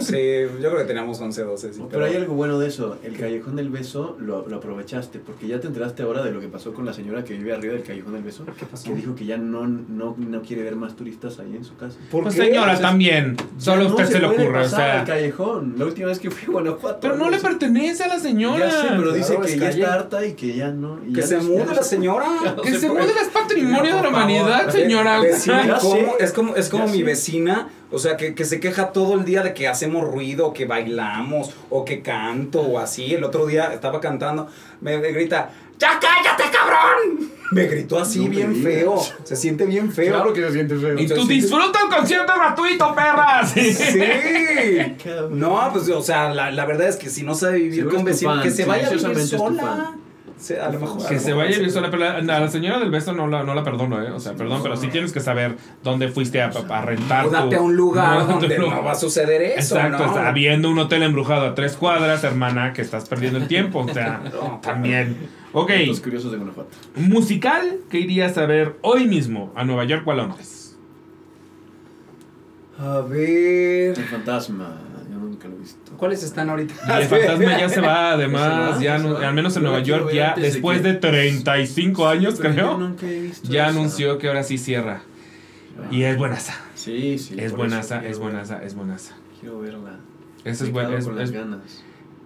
Sí, 0.00 0.16
yo 0.60 0.70
creo 0.70 0.76
que 0.78 0.84
teníamos 0.84 1.20
11, 1.20 1.42
12. 1.42 1.72
Sí, 1.72 1.82
Pero 1.90 2.04
hay 2.04 2.14
algo 2.16 2.34
bueno 2.34 2.58
de 2.58 2.68
eso, 2.68 2.98
el 3.02 3.16
callejón 3.16 3.56
del 3.56 3.70
beso 3.70 4.16
lo, 4.20 4.46
lo 4.46 4.56
aprovechaste, 4.56 5.18
porque 5.18 5.46
ya 5.48 5.60
te 5.60 5.66
enteraste 5.66 6.02
ahora 6.02 6.22
de 6.22 6.30
lo 6.32 6.40
que 6.40 6.48
pasó 6.48 6.72
con 6.74 6.84
la 6.84 6.92
señora 6.92 7.24
que 7.24 7.34
vive 7.34 7.52
arriba 7.54 7.74
del 7.74 7.82
callejón 7.82 8.12
del 8.14 8.22
beso, 8.22 8.44
¿Qué 8.58 8.66
pasó? 8.66 8.84
que 8.90 8.94
dijo 8.94 9.14
que 9.14 9.24
ya 9.24 9.36
no, 9.38 9.66
no, 9.66 10.14
no 10.18 10.42
quiere 10.42 10.62
ver 10.62 10.76
más 10.76 10.94
turistas 10.96 11.38
ahí 11.38 11.54
en 11.56 11.64
su 11.64 11.76
casa. 11.76 11.98
¿Por 12.10 12.24
Pues 12.24 12.34
qué? 12.34 12.42
señora, 12.42 12.72
Entonces, 12.72 12.82
también. 12.82 13.36
Solo 13.58 13.84
a 13.84 13.86
usted 13.88 14.04
no 14.04 14.10
se, 14.10 14.18
le 14.20 14.26
ocurre, 14.26 14.60
o 14.60 14.68
sea. 14.68 15.04
callejón. 15.04 15.74
La 15.78 15.84
última 15.86 16.08
vez 16.08 16.18
que 16.18 16.30
fui 16.30 16.48
a 16.48 16.50
Guanajuato. 16.52 16.98
Pero 17.00 17.16
no 17.16 17.30
le 17.30 17.36
algo 17.36 17.48
así. 17.48 17.56
pertenece 17.58 18.04
a 18.04 18.08
la 18.08 18.18
señora. 18.18 18.66
Ya 18.68 18.70
sé, 18.82 18.88
pero 18.96 19.12
dice 19.12 19.28
Claro, 19.34 19.42
que 19.46 19.52
es 19.52 19.58
ya 19.58 19.66
calle. 19.66 19.80
está 19.82 19.94
harta 19.94 20.26
y 20.26 20.32
que 20.34 20.54
ya 20.56 20.68
no. 20.70 20.98
y 21.06 21.12
Que 21.12 21.20
ya 21.20 21.26
se 21.26 21.36
mude 21.38 21.66
la 21.66 21.82
se- 21.82 21.90
señora. 21.90 22.26
Que 22.62 22.72
se 22.78 22.88
mude 22.88 23.02
es 23.20 23.28
patrimonio 23.28 23.69
de 23.70 24.02
la 24.02 24.08
humanidad, 24.08 24.70
señora. 24.70 25.20
Ve- 25.20 25.28
vecina 25.28 25.80
sé. 25.80 26.06
es 26.20 26.32
como, 26.32 26.56
es 26.56 26.68
como 26.68 26.86
Ya 26.86 26.92
mi 26.92 27.02
vecina, 27.02 27.68
o 27.90 27.98
sea, 27.98 28.16
que, 28.16 28.34
que 28.34 28.44
se 28.44 28.60
queja 28.60 28.92
todo 28.92 29.14
el 29.14 29.24
día 29.24 29.42
de 29.42 29.54
que 29.54 29.68
hacemos 29.68 30.04
ruido, 30.04 30.52
que 30.52 30.66
bailamos, 30.66 31.54
o 31.70 31.84
que 31.84 32.02
canto, 32.02 32.60
o 32.60 32.78
así. 32.78 33.14
El 33.14 33.24
otro 33.24 33.46
día 33.46 33.72
estaba 33.72 34.00
cantando, 34.00 34.48
me, 34.80 34.98
me 34.98 35.12
grita, 35.12 35.50
¡Ya 35.78 35.98
cállate, 35.98 36.44
cabrón! 36.54 37.30
Me 37.52 37.64
gritó 37.66 37.98
así 37.98 38.18
No 38.18 38.24
me 38.24 38.30
bien 38.36 38.52
digas. 38.52 38.74
feo. 38.74 39.02
Se 39.24 39.34
siente 39.34 39.64
bien 39.64 39.90
feo. 39.90 40.12
Claro 40.12 40.32
que 40.34 40.42
se 40.42 40.52
siente 40.52 40.76
feo. 40.76 40.92
Y 40.92 41.06
tú 41.06 41.14
Entonces- 41.14 41.28
disfruta 41.28 41.84
un 41.84 41.90
concierto 41.90 42.32
gratuito, 42.36 42.94
perras. 42.94 43.50
Sí. 43.50 43.66
Cabrón. 45.02 45.38
No, 45.40 45.70
pues, 45.72 45.88
o 45.88 46.02
sea, 46.02 46.34
la, 46.34 46.50
la 46.50 46.66
verdad 46.66 46.88
es 46.88 46.96
que 46.96 47.08
si 47.08 47.22
no 47.22 47.34
sabe 47.34 47.56
vivir 47.58 47.76
Seguro 47.76 47.96
con 47.96 48.04
vecinos, 48.04 48.42
que 48.42 48.50
se 48.50 48.66
vaya 48.66 48.86
a 48.86 48.90
vivir 48.90 49.00
silenciosamente 49.00 49.56
es 49.56 49.58
tu 49.58 49.62
sola. 49.66 49.94
Fan. 50.40 50.46
Se- 50.46 50.60
a 50.60 50.70
lo 50.70 50.80
mejor. 50.80 51.04
a 51.04 51.08
Que 51.08 51.14
lo 51.14 51.20
se 51.20 51.26
mejor 51.28 51.44
vaya 51.44 51.56
vivir 51.58 51.70
sola, 51.72 51.90
pero 51.90 52.02
la, 52.02 52.16
a 52.36 52.40
la 52.40 52.48
señora 52.48 52.78
del 52.78 52.90
beso 52.90 53.12
no 53.12 53.26
la, 53.26 53.42
no 53.42 53.54
la 53.54 53.62
perdono, 53.62 54.02
¿eh? 54.02 54.10
O 54.10 54.18
sea, 54.20 54.32
perdón, 54.34 54.60
pero 54.62 54.76
sí 54.76 54.88
tienes 54.88 55.12
que 55.12 55.20
saber 55.20 55.56
dónde 55.82 56.08
fuiste 56.08 56.40
a, 56.42 56.46
a 56.48 56.82
rentar. 56.82 57.24
tu- 57.24 57.30
Múdate 57.30 57.56
a 57.56 57.60
un 57.60 57.76
lugar 57.76 58.22
un 58.22 58.28
donde 58.28 58.58
no 58.58 58.82
va 58.82 58.92
a 58.92 58.94
suceder 58.94 59.42
eso, 59.42 59.76
Exacto, 59.76 59.98
¿no? 59.98 60.06
está 60.06 60.28
habiendo 60.28 60.70
un 60.70 60.78
hotel 60.78 61.02
embrujado 61.02 61.46
a 61.46 61.54
tres 61.54 61.76
cuadras, 61.76 62.24
hermana, 62.24 62.72
que 62.72 62.82
estás 62.82 63.08
perdiendo 63.08 63.38
el 63.38 63.46
tiempo. 63.48 63.80
O 63.80 63.88
sea, 63.92 64.20
No. 64.32 64.60
también. 64.62 65.16
Ok, 65.52 65.70
Los 65.86 66.00
curiosos 66.00 66.30
de 66.30 66.38
Guanajuato. 66.38 66.70
musical 66.96 67.78
que 67.90 67.98
irías 67.98 68.38
a 68.38 68.46
ver 68.46 68.76
hoy 68.82 69.06
mismo 69.08 69.52
a 69.56 69.64
Nueva 69.64 69.84
York 69.84 70.06
o 70.06 70.12
a 70.12 70.14
Londres. 70.14 70.78
A 72.78 73.00
ver. 73.00 73.98
El 73.98 74.04
fantasma, 74.04 74.78
yo 75.10 75.18
nunca 75.18 75.48
lo 75.48 75.56
he 75.56 75.58
visto. 75.58 75.89
¿Cuáles 76.00 76.22
están 76.24 76.50
ahorita? 76.50 76.74
Y 76.88 77.02
el 77.02 77.08
fantasma 77.08 77.58
ya 77.60 77.68
se 77.68 77.80
va, 77.80 78.12
además, 78.12 78.72
Ya 78.72 78.78
se 78.78 78.84
ya, 78.84 78.92
va, 78.92 78.98
anu- 78.98 79.02
ya 79.04 79.16
se 79.18 79.20
va. 79.22 79.28
al 79.28 79.34
menos 79.34 79.56
en 79.56 79.62
Nueva 79.62 79.80
York, 79.80 80.10
ya 80.12 80.28
antes 80.30 80.42
de 80.42 80.50
después 80.50 80.80
que- 80.80 80.88
de 80.88 80.94
35 80.94 82.08
años, 82.08 82.40
creo, 82.40 82.78
nunca 82.78 83.06
he 83.06 83.20
visto 83.20 83.48
ya 83.52 83.68
anunció 83.68 84.18
que 84.18 84.26
ahora 84.28 84.42
sí 84.42 84.58
cierra. 84.58 85.02
Y 85.90 86.02
es 86.02 86.16
buenaza, 86.18 86.54
Sí, 86.74 87.18
sí. 87.18 87.36
es 87.38 87.52
buenaza, 87.52 88.04
es 88.04 88.18
buenaza, 88.18 88.62
es 88.64 88.74
buenaza. 88.74 89.14
Quiero 89.40 89.60
verla. 89.60 89.98
Esa 90.44 90.64
es, 90.64 90.72
buena, 90.72 90.96
es, 90.98 91.04
con 91.04 91.16
las 91.16 91.28
es- 91.28 91.32
ganas. 91.34 91.84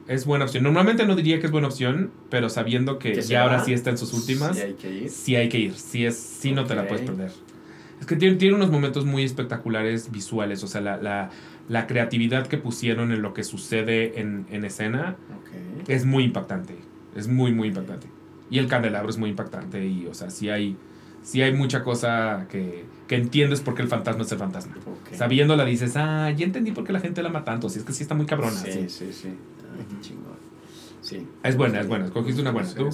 es 0.08 0.24
buena 0.24 0.44
opción. 0.44 0.62
Normalmente 0.64 1.04
no 1.06 1.14
diría 1.16 1.40
que 1.40 1.46
es 1.46 1.52
buena 1.52 1.68
opción, 1.68 2.10
pero 2.30 2.48
sabiendo 2.48 2.98
que, 2.98 3.20
ya 3.22 3.42
ahora 3.42 3.64
sí 3.64 3.72
está 3.72 3.90
en 3.90 3.98
sus 3.98 4.12
últimas, 4.12 4.56
Sí, 4.56 4.62
hay 4.62 4.72
que 4.74 4.90
ir. 4.90 5.10
sí 5.10 5.36
hay 5.36 5.48
que 5.48 5.58
ir. 5.58 5.74
Sí, 5.74 6.06
es, 6.06 6.16
sí 6.16 6.52
no 6.52 6.64
te 6.64 6.74
la 6.74 6.86
puedes 6.86 7.04
perder. 7.04 7.30
Es 8.04 8.08
que 8.08 8.16
tiene, 8.16 8.36
tiene 8.36 8.54
unos 8.54 8.70
momentos 8.70 9.06
muy 9.06 9.24
espectaculares 9.24 10.10
visuales. 10.10 10.62
O 10.62 10.66
sea, 10.66 10.82
la, 10.82 10.98
la, 10.98 11.30
la 11.70 11.86
creatividad 11.86 12.46
que 12.46 12.58
pusieron 12.58 13.12
en 13.12 13.22
lo 13.22 13.32
que 13.32 13.44
sucede 13.44 14.20
en, 14.20 14.44
en 14.50 14.66
escena 14.66 15.16
es 15.88 16.04
muy 16.04 16.24
impactante. 16.24 16.76
Es 17.16 17.28
muy, 17.28 17.54
muy 17.54 17.68
impactante. 17.68 18.06
Y 18.50 18.58
el 18.58 18.68
candelabro 18.68 19.08
es 19.08 19.16
muy 19.16 19.30
impactante. 19.30 19.86
Y, 19.86 20.06
o 20.06 20.12
sea, 20.12 20.28
sí 20.28 20.50
hay, 20.50 20.76
sí 21.22 21.40
hay 21.40 21.54
mucha 21.54 21.82
cosa 21.82 22.46
que, 22.50 22.84
que 23.08 23.16
entiendes 23.16 23.62
por 23.62 23.74
qué 23.74 23.80
el 23.80 23.88
fantasma 23.88 24.24
es 24.24 24.32
el 24.32 24.38
fantasma. 24.38 24.74
Ok. 24.84 25.14
Sabiéndola 25.14 25.64
dices, 25.64 25.96
ah, 25.96 26.30
ya 26.30 26.44
entendí 26.44 26.72
por 26.72 26.84
qué 26.84 26.92
la 26.92 27.00
gente 27.00 27.22
la 27.22 27.30
ama 27.30 27.42
tanto. 27.42 27.70
Si 27.70 27.78
es 27.78 27.86
que 27.86 27.94
sí 27.94 28.02
está 28.02 28.14
muy 28.14 28.26
cabrona. 28.26 28.60
Sí, 28.60 28.70
sí. 28.70 28.88
sí, 28.90 29.12
sí. 29.14 29.28
Ay, 29.28 29.86
qué 29.88 30.00
chingón. 30.06 30.34
Sí. 31.00 31.26
Es 31.42 31.56
buena, 31.56 31.80
es 31.80 31.88
buena. 31.88 32.04
Escogiste 32.04 32.42
una 32.42 32.50
buena. 32.50 32.68
¿Tú? 32.74 32.90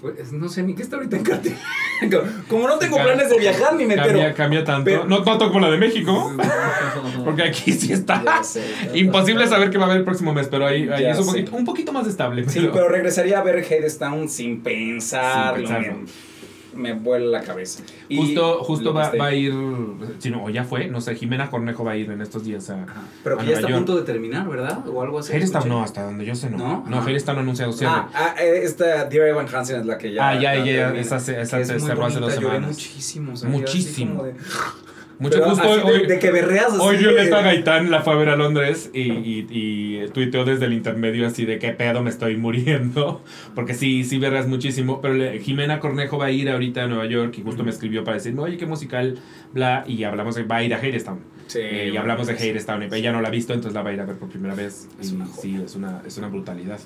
Pues 0.00 0.32
no 0.32 0.48
sé 0.48 0.62
ni 0.62 0.74
qué 0.74 0.82
está 0.82 0.96
ahorita 0.96 1.16
en 1.16 1.22
cartel. 1.22 1.54
Como 2.48 2.66
no 2.66 2.78
tengo 2.78 2.96
planes 2.96 3.28
de 3.28 3.38
viajar 3.38 3.74
ni 3.74 3.84
me 3.84 3.94
entero. 3.94 4.18
Cambia, 4.18 4.34
cambia 4.34 4.64
tanto. 4.64 4.84
Pero- 4.84 5.04
no 5.04 5.22
tanto 5.22 5.48
como 5.48 5.60
la 5.60 5.70
de 5.70 5.76
México. 5.76 6.32
Porque 7.24 7.42
aquí 7.42 7.72
sí 7.72 7.92
está. 7.92 8.42
Sé, 8.42 8.62
Imposible 8.94 9.46
saber 9.46 9.70
qué 9.70 9.76
va 9.76 9.84
a 9.84 9.86
haber 9.88 9.98
el 9.98 10.04
próximo 10.04 10.32
mes, 10.32 10.48
pero 10.50 10.66
ahí, 10.66 10.88
ahí 10.88 11.04
es 11.04 11.18
un 11.18 11.26
poquito, 11.26 11.56
un 11.56 11.64
poquito 11.66 11.92
más 11.92 12.06
estable. 12.06 12.48
Sí, 12.48 12.68
pero 12.72 12.88
regresaría 12.88 13.38
a 13.38 13.42
ver 13.42 13.56
Hadestown 13.64 14.28
sin 14.30 14.62
pensarlo. 14.62 15.66
Sin 15.66 15.76
pensarlo. 15.76 15.98
Me 16.74 16.92
vuela 16.92 17.38
la 17.38 17.40
cabeza. 17.44 17.82
Y 18.08 18.16
Justo, 18.16 18.62
justo 18.64 18.92
va, 18.94 19.06
esté- 19.10 19.18
va 19.20 19.26
a 19.26 19.34
ir, 19.34 19.52
si 20.18 20.30
no, 20.30 20.44
o 20.44 20.50
ya 20.50 20.64
fue, 20.64 20.88
no 20.88 21.00
sé, 21.00 21.14
Jimena 21.14 21.50
Cornejo 21.50 21.84
va 21.84 21.92
a 21.92 21.96
ir 21.96 22.10
en 22.10 22.20
estos 22.20 22.44
días 22.44 22.70
a... 22.70 22.82
Ajá. 22.84 23.02
Pero 23.24 23.36
a 23.36 23.38
que 23.38 23.44
Nueva 23.46 23.60
ya 23.60 23.66
está 23.66 23.74
a 23.74 23.78
punto 23.78 23.96
de 23.96 24.02
terminar, 24.02 24.48
¿verdad? 24.48 24.86
O 24.88 25.02
algo 25.02 25.18
así. 25.18 25.36
Escuché. 25.36 25.68
no, 25.68 25.82
hasta 25.82 26.04
donde 26.04 26.24
yo 26.24 26.34
sé 26.34 26.50
no. 26.50 26.58
¿No? 26.58 26.84
No, 26.88 26.98
Ajá. 26.98 27.08
Hairstown 27.08 27.36
no 27.36 27.42
anunciado 27.42 27.72
cierre. 27.72 27.92
Ah, 27.94 28.08
ah, 28.14 28.34
eh, 28.40 28.60
esta 28.64 29.04
Dear 29.06 29.28
Evan 29.28 29.46
Hansen 29.52 29.80
es 29.80 29.86
la 29.86 29.98
que 29.98 30.12
ya. 30.12 30.28
Ah, 30.30 30.34
ya, 30.34 30.54
ya, 30.56 30.64
termina. 30.64 31.00
esa 31.00 31.18
se- 31.20 31.40
esa 31.40 31.56
Que 31.56 31.62
es 31.62 31.68
se 31.68 31.80
cerró 31.80 32.04
hace 32.06 32.20
dos 32.20 32.34
lloré 32.34 32.46
semanas. 32.56 32.70
muchísimo. 32.70 33.32
o 33.32 33.36
sea, 33.36 33.48
Muchísimo. 33.48 34.24
Mucho 35.20 35.38
Pero 35.38 35.50
gusto 35.50 35.62
así 35.72 35.76
de- 35.86 35.92
hoy. 35.92 36.06
de, 36.06 36.18
que 36.18 36.30
berreas 36.32 36.68
así. 36.72 36.78
Hoy 36.80 36.96
Violeta 36.96 37.42
Gaitán 37.42 37.90
la 37.90 38.00
fue 38.00 38.14
a 38.14 38.16
ver 38.16 38.30
a 38.30 38.36
Londres 38.36 38.90
y, 38.94 39.02
y, 39.12 39.46
y 39.50 40.08
tuiteó 40.14 40.44
desde 40.44 40.64
el 40.64 40.72
intermedio 40.72 41.26
así 41.26 41.44
de 41.44 41.58
qué 41.58 41.72
pedo 41.72 42.02
me 42.02 42.08
estoy 42.10 42.36
muriendo. 42.36 43.22
Porque 43.54 43.74
sí, 43.74 44.02
sí 44.04 44.18
berreas 44.18 44.48
muchísimo. 44.48 45.00
Pero 45.00 45.14
le- 45.14 45.38
Jimena 45.40 45.78
Cornejo 45.78 46.16
va 46.18 46.26
a 46.26 46.30
ir 46.30 46.48
ahorita 46.50 46.84
a 46.84 46.86
Nueva 46.86 47.06
York 47.06 47.34
y 47.38 47.42
justo 47.42 47.62
me 47.64 47.70
escribió 47.70 48.02
para 48.02 48.16
decirme, 48.16 48.40
oye, 48.40 48.56
qué 48.56 48.66
musical, 48.66 49.18
bla. 49.52 49.84
Y 49.86 50.02
hablamos 50.04 50.34
de, 50.34 50.42
va 50.44 50.56
a 50.56 50.64
ir 50.64 50.72
a 50.74 50.78
Hadestown. 50.78 51.20
Sí, 51.46 51.58
Eh, 51.62 51.90
y 51.92 51.96
hablamos 51.98 52.26
de 52.26 52.32
Hadestown. 52.34 52.82
Ella 52.92 53.12
no 53.12 53.20
la 53.20 53.28
ha 53.28 53.30
visto, 53.30 53.52
entonces 53.52 53.74
la 53.74 53.82
va 53.82 53.90
a 53.90 53.92
ir 53.92 54.00
a 54.00 54.06
ver 54.06 54.16
por 54.16 54.28
primera 54.30 54.54
vez. 54.54 54.88
Es 55.00 55.12
y 55.12 55.16
una 55.16 55.26
sí, 55.26 55.60
es 55.64 55.74
una, 55.76 56.00
es 56.06 56.16
una 56.16 56.28
brutalidad. 56.28 56.78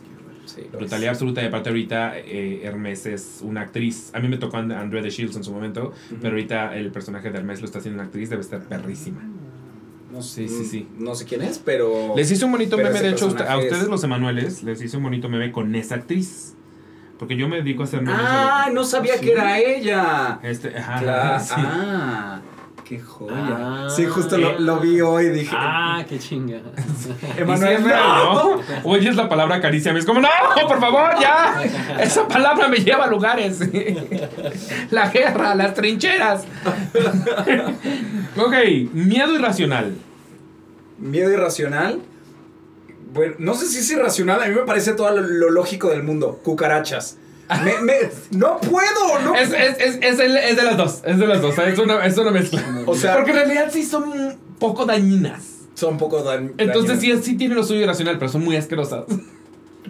Sí, 0.54 0.62
Brutalidad 0.72 1.10
es. 1.12 1.16
absoluta. 1.16 1.42
Y 1.42 1.46
aparte 1.46 1.68
ahorita 1.70 2.18
eh, 2.18 2.60
Hermes 2.64 3.06
es 3.06 3.40
una 3.42 3.62
actriz. 3.62 4.10
A 4.14 4.20
mí 4.20 4.28
me 4.28 4.36
tocó 4.36 4.56
And- 4.58 4.72
Andrea 4.72 5.02
de 5.02 5.10
Shields 5.10 5.36
en 5.36 5.44
su 5.44 5.52
momento. 5.52 5.92
Pero 6.20 6.30
ahorita 6.34 6.76
el 6.76 6.90
personaje 6.90 7.30
de 7.30 7.38
Hermes 7.38 7.60
lo 7.60 7.66
está 7.66 7.78
haciendo 7.78 7.98
una 8.00 8.06
actriz. 8.06 8.30
Debe 8.30 8.42
estar 8.42 8.60
perrísima. 8.62 9.20
No, 10.12 10.22
Sí, 10.22 10.48
sí, 10.48 10.64
sí. 10.64 10.88
No 10.98 11.14
sé 11.16 11.24
quién 11.24 11.42
es, 11.42 11.58
pero. 11.58 12.14
Les 12.16 12.30
hice 12.30 12.44
un 12.44 12.52
bonito 12.52 12.76
meme, 12.76 13.00
de 13.00 13.10
hecho, 13.10 13.26
a 13.26 13.58
ustedes 13.58 13.82
es- 13.82 13.88
los 13.88 14.04
Emanueles, 14.04 14.62
les 14.62 14.80
hice 14.80 14.96
un 14.96 15.02
bonito 15.02 15.28
meme 15.28 15.50
con 15.50 15.74
esa 15.74 15.96
actriz. 15.96 16.54
Porque 17.18 17.36
yo 17.36 17.48
me 17.48 17.56
dedico 17.56 17.82
a 17.82 17.84
hacer 17.86 18.02
memes. 18.02 18.18
de- 18.20 18.24
Ah, 18.26 18.68
no 18.72 18.84
sabía 18.84 19.14
Sí. 19.14 19.24
que 19.26 19.32
era 19.32 19.58
ella. 19.58 20.38
Este, 20.42 20.76
ajá, 20.76 21.00
Claro. 21.00 21.44
sí. 21.44 21.52
Ah, 21.56 22.40
qué 22.96 23.02
joya. 23.02 23.34
Ah. 23.36 23.88
sí, 23.94 24.06
justo 24.06 24.38
lo, 24.38 24.58
lo 24.58 24.78
vi 24.78 25.00
hoy 25.00 25.28
dije. 25.30 25.54
Ah, 25.56 26.04
qué 26.08 26.18
chinga. 26.18 26.58
Sí 26.98 27.10
Emanuel, 27.36 27.84
real, 27.84 28.02
¿no? 28.02 28.60
Oye, 28.84 29.08
es 29.08 29.16
la 29.16 29.28
palabra 29.28 29.60
caricia. 29.60 29.92
Es 29.92 30.06
como, 30.06 30.20
no, 30.20 30.28
por 30.68 30.80
favor, 30.80 31.10
ya. 31.20 31.62
Esa 32.00 32.26
palabra 32.28 32.68
me 32.68 32.78
lleva 32.78 33.04
a 33.04 33.06
lugares. 33.08 33.60
La 34.90 35.10
guerra, 35.10 35.54
las 35.54 35.74
trincheras. 35.74 36.44
ok, 38.36 38.54
miedo 38.92 39.34
irracional. 39.34 39.94
Miedo 40.98 41.30
irracional. 41.32 42.00
Bueno, 43.12 43.34
no 43.38 43.54
sé 43.54 43.66
si 43.66 43.78
es 43.78 43.90
irracional, 43.90 44.42
a 44.42 44.46
mí 44.46 44.54
me 44.54 44.62
parece 44.62 44.92
todo 44.92 45.10
lo, 45.10 45.22
lo 45.22 45.50
lógico 45.50 45.90
del 45.90 46.02
mundo. 46.02 46.40
Cucarachas. 46.42 47.18
Me- 47.64 47.80
me- 47.82 48.10
no 48.38 48.58
puedo, 48.58 49.18
no 49.22 49.34
Es, 49.34 49.50
es, 49.52 49.78
es, 49.78 49.98
es, 50.00 50.18
el- 50.20 50.36
es 50.36 50.56
de 50.56 50.62
las 50.62 50.76
dos, 50.76 51.02
es 51.04 51.18
de 51.18 51.26
las 51.26 51.42
dos. 51.42 51.58
Es 51.58 51.78
una, 51.78 52.04
es 52.06 52.16
una 52.16 52.30
mezcla. 52.30 52.62
O 52.86 52.94
sea- 52.94 53.14
porque 53.16 53.30
en 53.32 53.36
realidad 53.36 53.70
sí 53.72 53.84
son 53.84 54.36
poco 54.58 54.84
dañinas. 54.86 55.42
Son 55.74 55.94
un 55.94 55.98
poco 55.98 56.22
dan- 56.22 56.54
Entonces 56.56 56.98
dañinas. 57.00 57.24
sí, 57.24 57.32
sí 57.32 57.36
tiene 57.36 57.54
lo 57.54 57.64
suyo 57.64 57.80
irracional, 57.80 58.18
pero 58.18 58.30
son 58.30 58.44
muy 58.44 58.56
asquerosas. 58.56 59.04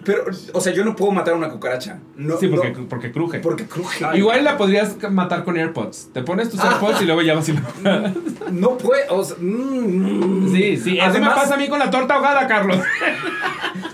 Pero, 0.05 0.23
o 0.53 0.61
sea, 0.61 0.71
yo 0.73 0.85
no 0.85 0.95
puedo 0.95 1.11
matar 1.11 1.33
a 1.33 1.37
una 1.37 1.49
cucaracha. 1.49 1.99
No, 2.15 2.37
sí, 2.37 2.47
porque, 2.47 2.69
no, 2.71 2.87
porque 2.87 3.11
cruje. 3.11 3.39
porque 3.39 3.65
cruje. 3.65 4.05
Igual 4.13 4.43
la 4.43 4.57
podrías 4.57 4.95
matar 5.11 5.43
con 5.43 5.57
AirPods. 5.57 6.09
Te 6.13 6.21
pones 6.21 6.49
tus 6.49 6.59
AirPods 6.59 7.01
y 7.01 7.05
luego 7.05 7.21
ya 7.21 7.33
vas 7.33 7.49
y 7.49 7.53
lo- 7.53 7.61
No 8.51 8.77
puede, 8.77 9.03
o 9.09 9.23
sea, 9.23 9.35
mm, 9.39 10.53
Sí, 10.53 10.77
sí. 10.77 10.99
Eso 10.99 11.19
me 11.19 11.25
pasa 11.27 11.55
a 11.55 11.57
mí 11.57 11.67
con 11.67 11.79
la 11.79 11.89
torta 11.89 12.15
ahogada, 12.15 12.47
Carlos. 12.47 12.77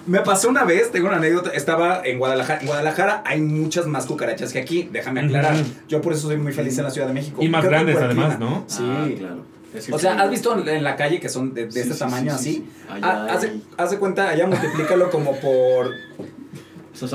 Me 0.07 0.19
pasó 0.19 0.49
una 0.49 0.63
vez, 0.65 0.91
tengo 0.91 1.07
una 1.07 1.17
anécdota, 1.17 1.51
estaba 1.51 2.01
en 2.03 2.17
Guadalajara. 2.19 2.59
En 2.61 2.67
Guadalajara 2.67 3.23
hay 3.25 3.39
muchas 3.41 3.85
más 3.87 4.05
cucarachas 4.05 4.51
que 4.51 4.59
aquí, 4.59 4.89
déjame 4.91 5.21
aclarar. 5.21 5.55
Yo 5.87 6.01
por 6.01 6.13
eso 6.13 6.27
soy 6.27 6.37
muy 6.37 6.51
feliz 6.53 6.77
en 6.77 6.83
la 6.85 6.89
Ciudad 6.89 7.07
de 7.07 7.13
México. 7.13 7.41
Y 7.41 7.49
más 7.49 7.61
Creo 7.61 7.71
grandes, 7.71 7.97
además. 7.97 8.39
¿no? 8.39 8.63
Sí. 8.67 8.83
Ah, 8.85 9.07
claro. 9.17 9.43
O 9.91 9.99
sea. 9.99 10.13
¿has 10.21 10.29
visto 10.29 10.57
en 10.67 10.83
la 10.83 10.95
calle 10.95 11.19
que 11.19 11.29
son 11.29 11.53
de, 11.53 11.65
de 11.65 11.71
Sí, 11.71 11.79
este 11.79 11.93
sí, 11.93 11.99
tamaño 11.99 12.37
sí, 12.37 12.43
sí, 12.43 12.67
así? 12.89 12.99
Ah, 13.03 13.27
Hace, 13.29 13.53
hace 13.77 13.97
cuenta, 13.97 14.29
allá 14.29 14.47
multiplícalo 14.47 15.09
como 15.09 15.35
por... 15.37 15.91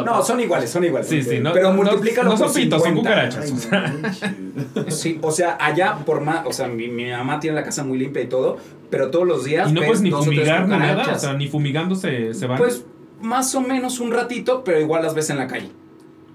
No, 0.05 0.23
son 0.23 0.41
iguales, 0.41 0.71
son 0.71 0.83
iguales. 0.85 1.07
Sí, 1.09 1.23
sí, 1.23 1.39
no. 1.39 1.53
Pero 1.53 1.69
no- 1.71 1.77
multiplícalo 1.83 2.31
No 2.31 2.37
son 2.37 2.47
por 2.49 2.57
pitos, 2.57 2.83
son 2.83 2.95
50. 2.97 3.11
cucarachas. 3.31 3.69
Ay, 3.71 4.53
no. 4.75 4.91
Sí, 4.91 5.19
o 5.23 5.31
sea, 5.31 5.57
allá 5.61 5.99
por 6.05 6.23
más, 6.23 6.45
o 6.47 6.53
sea, 6.53 6.67
mi, 6.67 6.89
mi 6.89 7.11
mamá 7.11 7.39
tiene 7.39 7.55
la 7.57 7.63
casa 7.63 7.85
muy 7.85 7.99
limpia 7.99 8.23
y 8.23 8.27
todo, 8.27 8.57
pero 8.91 9.11
todos 9.11 9.27
los 9.29 9.45
días 9.45 9.71
Y 9.71 9.75
no 9.75 9.83
puedes 9.83 10.01
ni 10.01 10.11
fumigar 10.11 10.67
ni 10.69 10.77
nada. 10.77 11.13
O 11.15 11.19
sea, 11.19 11.35
ni 11.35 11.47
fumigando 11.49 11.95
se, 11.95 12.35
se 12.35 12.47
van. 12.47 12.59
Pues 12.59 12.85
más 13.21 13.55
o 13.55 13.61
menos 13.61 14.01
un 14.01 14.11
ratito, 14.13 14.65
pero 14.65 14.81
igual 14.81 15.03
las 15.05 15.15
ves 15.15 15.31
en 15.31 15.37
la 15.39 15.47
calle. 15.47 15.71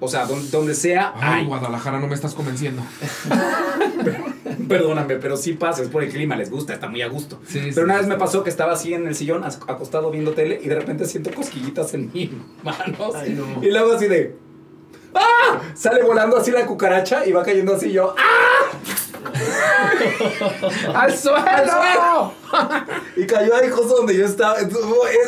O 0.04 0.08
sea, 0.08 0.26
don- 0.26 0.50
donde 0.50 0.74
sea, 0.74 1.14
Ay, 1.16 1.42
hay. 1.42 1.46
Guadalajara, 1.46 2.00
no 2.00 2.08
me 2.08 2.16
estás 2.16 2.34
convenciendo. 2.34 2.82
Perdóname, 4.68 5.16
pero 5.18 5.38
sí 5.38 5.54
pasa, 5.54 5.84
es 5.84 5.90
por 5.90 6.02
el 6.04 6.10
clima, 6.12 6.36
les 6.36 6.50
gusta, 6.50 6.74
está 6.74 6.88
muy 6.90 7.02
a 7.04 7.08
gusto. 7.08 7.40
Sí, 7.48 7.60
sí, 7.62 7.70
pero 7.74 7.86
una 7.86 7.96
vez 7.96 8.06
sí, 8.06 8.10
me 8.10 8.16
pasó 8.18 8.44
que 8.44 8.50
estaba 8.50 8.74
así 8.74 8.94
en 8.94 9.06
el 9.08 9.16
sillón, 9.16 9.44
acostado 9.44 10.10
viendo 10.10 10.32
tele, 10.32 10.60
y 10.64 10.68
de 10.68 10.76
repente 10.76 11.06
siento 11.06 11.32
cosquillitas 11.32 11.94
en 11.94 12.12
mis 12.14 12.32
manos. 12.64 13.16
Ay, 13.16 13.34
no. 13.34 13.64
Y 13.64 13.70
luego 13.72 13.94
así 13.94 14.08
de. 14.08 14.36
¡Ah! 15.14 15.60
Sale 15.76 16.04
volando 16.04 16.38
así 16.38 16.52
la 16.52 16.66
cucaracha 16.66 17.26
y 17.26 17.32
va 17.32 17.44
cayendo 17.44 17.76
así 17.76 17.92
yo. 17.92 18.16
¡Ah! 18.18 18.70
¡Al 20.96 21.16
suelo! 21.18 22.34
Y 23.18 23.26
cayó 23.26 23.56
ahí 23.56 23.70
justo 23.70 23.96
donde 23.98 24.18
yo 24.18 24.26
estaba. 24.26 24.56
Es, 24.58 24.68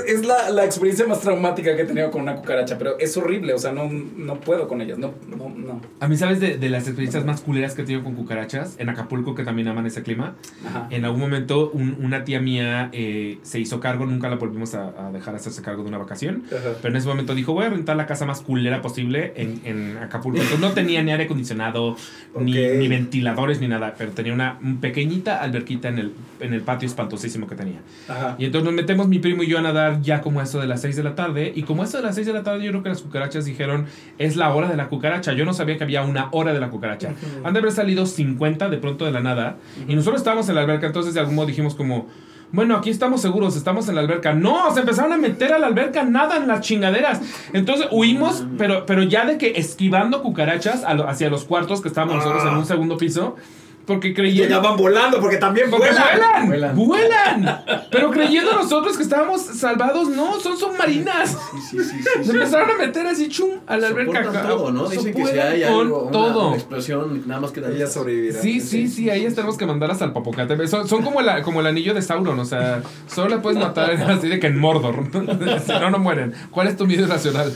es 0.08 0.26
la, 0.26 0.50
la 0.50 0.66
experiencia 0.66 1.06
más 1.08 1.22
traumática 1.22 1.76
que 1.76 1.82
he 1.84 1.86
tenido 1.86 2.12
con 2.12 2.22
una 2.22 2.36
cucaracha, 2.36 2.78
pero 2.78 2.98
es 3.00 3.16
horrible, 3.18 3.54
o 3.54 3.58
sea, 3.58 3.72
no, 3.72 3.90
no 3.90 4.40
puedo 4.40 4.68
con 4.68 4.82
ellas, 4.82 4.98
no, 4.98 5.14
no, 5.28 5.50
no. 5.50 5.82
A 6.00 6.08
mí, 6.08 6.18
¿sabes 6.18 6.40
de, 6.40 6.58
de 6.58 6.70
las 6.70 6.84
experiencias 6.88 7.26
más 7.26 7.42
culeras 7.42 7.74
que 7.76 7.82
he 7.82 7.86
tenido 7.86 8.04
con 8.04 8.16
cucarachas? 8.16 8.76
En 8.78 8.90
Acapulco, 8.90 9.36
que 9.36 9.44
también 9.44 9.68
aman 9.68 9.86
ese 9.86 10.04
clima. 10.04 10.36
Ajá. 10.68 10.88
En 10.90 11.06
algún 11.06 11.20
momento, 11.22 11.70
un- 11.74 11.98
una 12.04 12.24
tía 12.24 12.40
mía 12.40 12.90
eh, 12.94 13.40
se 13.44 13.60
hizo 13.60 13.80
cargo, 13.80 14.06
nunca 14.06 14.30
la 14.30 14.36
volvimos 14.38 14.74
a, 14.76 15.08
a 15.08 15.12
dejar 15.12 15.36
hacerse 15.36 15.62
cargo 15.62 15.84
de 15.84 15.90
una 15.90 15.98
vacación. 15.98 16.44
Ajá. 16.48 16.74
Pero 16.82 16.92
en 16.94 16.98
ese 16.98 17.08
momento 17.08 17.36
dijo, 17.36 17.54
voy 17.54 17.66
a 17.66 17.70
rentar 17.70 17.96
la 17.98 18.06
casa 18.06 18.26
más 18.26 18.42
culera 18.42 18.82
posible 18.82 19.34
en, 19.36 19.62
en 19.66 19.98
Acapulco. 19.98 20.38
Entonces 20.40 20.60
no 20.60 20.72
tenía 20.74 21.02
ni 21.04 21.12
aire 21.12 21.26
acondicionado, 21.26 21.96
ni, 22.40 22.54
Ok. 22.58 22.74
ni 22.78 22.88
ventiladores, 22.88 23.60
ni 23.60 23.68
nada. 23.68 23.96
Pero 23.98 24.12
tenía 24.12 24.34
una 24.34 24.60
pequeñita 24.82 25.42
alberquita 25.42 25.90
en 25.90 26.00
el, 26.00 26.14
en 26.40 26.54
el 26.54 26.62
patio 26.62 26.88
espantosísimo 27.14 27.48
que 27.48 27.56
tenía. 27.56 27.82
Ajá. 28.08 28.36
Y 28.38 28.46
entonces 28.46 28.66
nos 28.66 28.74
metemos 28.74 29.08
mi 29.08 29.20
primo 29.20 29.44
y 29.44 29.48
yo 29.48 29.60
a 29.60 29.62
nadar 29.62 30.02
ya 30.02 30.22
como 30.22 30.42
eso 30.42 30.60
de 30.60 30.68
las 30.68 30.82
6 30.82 30.96
de 30.96 31.04
la 31.04 31.16
tarde. 31.16 31.52
Y 31.56 31.64
como 31.64 31.84
eso 31.84 31.98
de 31.98 32.04
las 32.04 32.16
6 32.16 32.28
de 32.28 32.34
la 32.34 32.44
tarde, 32.44 32.64
yo 32.64 32.72
creo 32.72 32.84
que 32.84 32.90
las 32.90 33.02
cucarachas 33.02 33.46
dijeron, 33.46 33.86
es 34.18 34.36
la 34.36 34.54
hora 34.54 34.68
de 34.70 34.78
la 34.78 34.88
cucaracha. 34.90 35.34
Yo 35.34 35.46
no 35.46 35.54
sabía 35.54 35.78
que 35.78 35.84
había 35.84 36.02
una 36.04 36.30
hora 36.32 36.54
de 36.54 36.60
la 36.60 36.70
cucaracha. 36.70 37.14
Han 37.44 37.54
de 37.54 37.60
haber 37.60 37.72
salido 37.72 38.06
50 38.06 38.70
de 38.70 38.78
pronto 38.78 39.06
de 39.06 39.12
la 39.12 39.20
nada. 39.22 39.58
Y 39.88 39.96
nosotros 39.96 40.22
estábamos 40.22 40.50
en 40.50 40.56
la 40.56 40.62
alberca, 40.62 40.88
entonces 40.88 41.14
de 41.14 41.20
algún 41.20 41.36
modo 41.36 41.48
dijimos 41.48 41.76
como... 41.76 42.08
Bueno, 42.52 42.76
aquí 42.78 42.92
estamos 42.92 43.20
seguros, 43.20 43.56
estamos 43.56 43.90
en 43.90 43.96
la 43.96 44.02
alberca. 44.02 44.32
No, 44.36 44.72
se 44.76 44.82
empezaron 44.82 45.12
a 45.12 45.18
meter 45.18 45.54
a 45.54 45.58
la 45.58 45.66
alberca, 45.66 46.04
nada 46.04 46.38
en 46.38 46.48
las 46.48 46.62
chingaderas. 46.62 47.20
Entonces 47.52 47.88
huimos, 47.90 48.46
pero, 48.60 48.86
pero 48.86 49.02
ya 49.02 49.26
de 49.26 49.40
que 49.40 49.54
esquivando 49.56 50.22
cucarachas 50.22 50.84
lo- 50.96 51.10
hacia 51.10 51.32
los 51.32 51.46
cuartos 51.46 51.82
que 51.82 51.88
estábamos 51.88 52.18
nosotros 52.18 52.44
en 52.46 52.56
un 52.56 52.68
segundo 52.68 52.96
piso, 52.98 53.38
porque 53.86 54.14
creyendo... 54.14 54.44
Llegaban 54.44 54.78
volando 54.78 55.20
porque 55.20 55.38
también 55.38 55.70
Porque 55.70 55.90
vuelan. 55.90 56.48
vuelan, 56.48 56.76
Vuelan. 56.76 57.42
vuelan, 57.42 57.64
Pero 57.92 58.12
creyendo 58.12 58.54
nosotros 58.54 58.96
que 58.96 59.04
estábamos 59.04 59.42
salvados, 59.42 60.08
no, 60.08 60.40
son 60.40 60.58
submarinas. 60.58 61.32
Sí, 61.70 61.80
sí, 61.80 61.84
sí, 61.84 61.98
sí, 61.98 62.04
Se 62.04 62.24
sí. 62.24 62.32
empezaron 62.32 62.72
a 62.72 62.78
meter 62.78 63.06
así 63.08 63.28
chum 63.28 63.50
a 63.68 63.78
la 63.78 63.88
alberca. 63.88 64.24
Todo, 64.48 64.72
¿no? 64.72 64.88
Dicen 64.88 65.14
que 65.14 65.26
si 65.26 65.38
hay 65.38 65.64
algo, 65.64 66.10
todo. 66.12 66.48
una 66.50 66.56
explosión, 66.56 67.24
nada 67.28 67.42
más 67.42 67.52
queda 67.52 67.70
Ella 67.72 67.88
sobrevivirá. 67.88 68.42
Sí, 68.42 68.62
sí, 68.62 68.88
sí, 68.88 69.10
ahí 69.10 69.28
tenemos 69.34 69.58
que 69.58 69.66
mandarlas 69.66 70.02
al 70.02 70.14
Popocate. 70.14 70.68
Son, 70.68 70.88
son 70.88 71.04
como, 71.04 71.22
la, 71.22 71.42
como 71.42 71.60
el 71.60 71.68
anillo 71.68 71.94
de 71.94 72.02
Sauron, 72.02 72.40
o 72.40 72.46
sea, 72.46 72.82
solo 73.08 73.36
la 73.36 73.42
puedes 73.42 73.60
matar 73.60 73.92
así 74.10 74.30
de 74.30 74.40
que 74.40 74.48
en 74.48 74.60
Mordor. 74.60 75.04
si 75.66 75.72
no, 75.74 75.90
no 75.90 76.00
mueren. 76.00 76.34
¿Cuál 76.52 76.68
es 76.68 76.78
tu 76.78 76.86
miedo 76.86 77.04
irracional? 77.04 77.54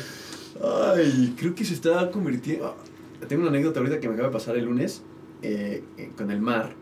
Ay, 0.93 1.35
creo 1.37 1.55
que 1.55 1.63
se 1.63 1.73
está 1.73 2.11
convirtiendo. 2.11 2.75
Tengo 3.29 3.43
una 3.43 3.51
anécdota 3.51 3.79
ahorita 3.79 3.99
que 3.99 4.07
me 4.07 4.15
acaba 4.15 4.29
de 4.29 4.33
pasar 4.33 4.57
el 4.57 4.65
lunes 4.65 5.03
eh, 5.41 5.84
eh, 5.97 6.11
con 6.18 6.31
el 6.31 6.41
mar. 6.41 6.73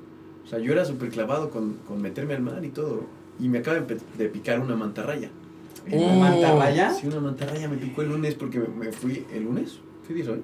O 0.44 0.48
sea, 0.48 0.60
yo 0.60 0.72
era 0.72 0.86
súper 0.86 1.10
clavado 1.10 1.49
con, 1.49 1.73
con 1.88 2.02
meterme 2.02 2.36
al 2.36 2.41
mar 2.41 2.64
y 2.64 2.69
todo. 2.69 3.06
Y 3.40 3.49
me 3.49 3.60
acaba 3.60 3.80
de, 3.80 4.30
picar 4.30 4.60
una 4.60 4.76
mantarraya. 4.76 5.30
Oh. 5.91 5.98
¿Una 5.98 6.30
mantarraya? 6.30 6.94
Sí, 6.94 7.07
una 7.07 7.19
mantarraya 7.19 7.68
me 7.68 7.77
picó 7.77 8.02
el 8.02 8.10
lunes 8.10 8.36
porque 8.36 8.60
me, 8.60 8.68
me 8.68 8.91
fui. 8.91 9.26
¿El 9.34 9.44
lunes? 9.44 9.80
¿Sí, 10.07 10.14
dice 10.14 10.32
hoy? 10.32 10.41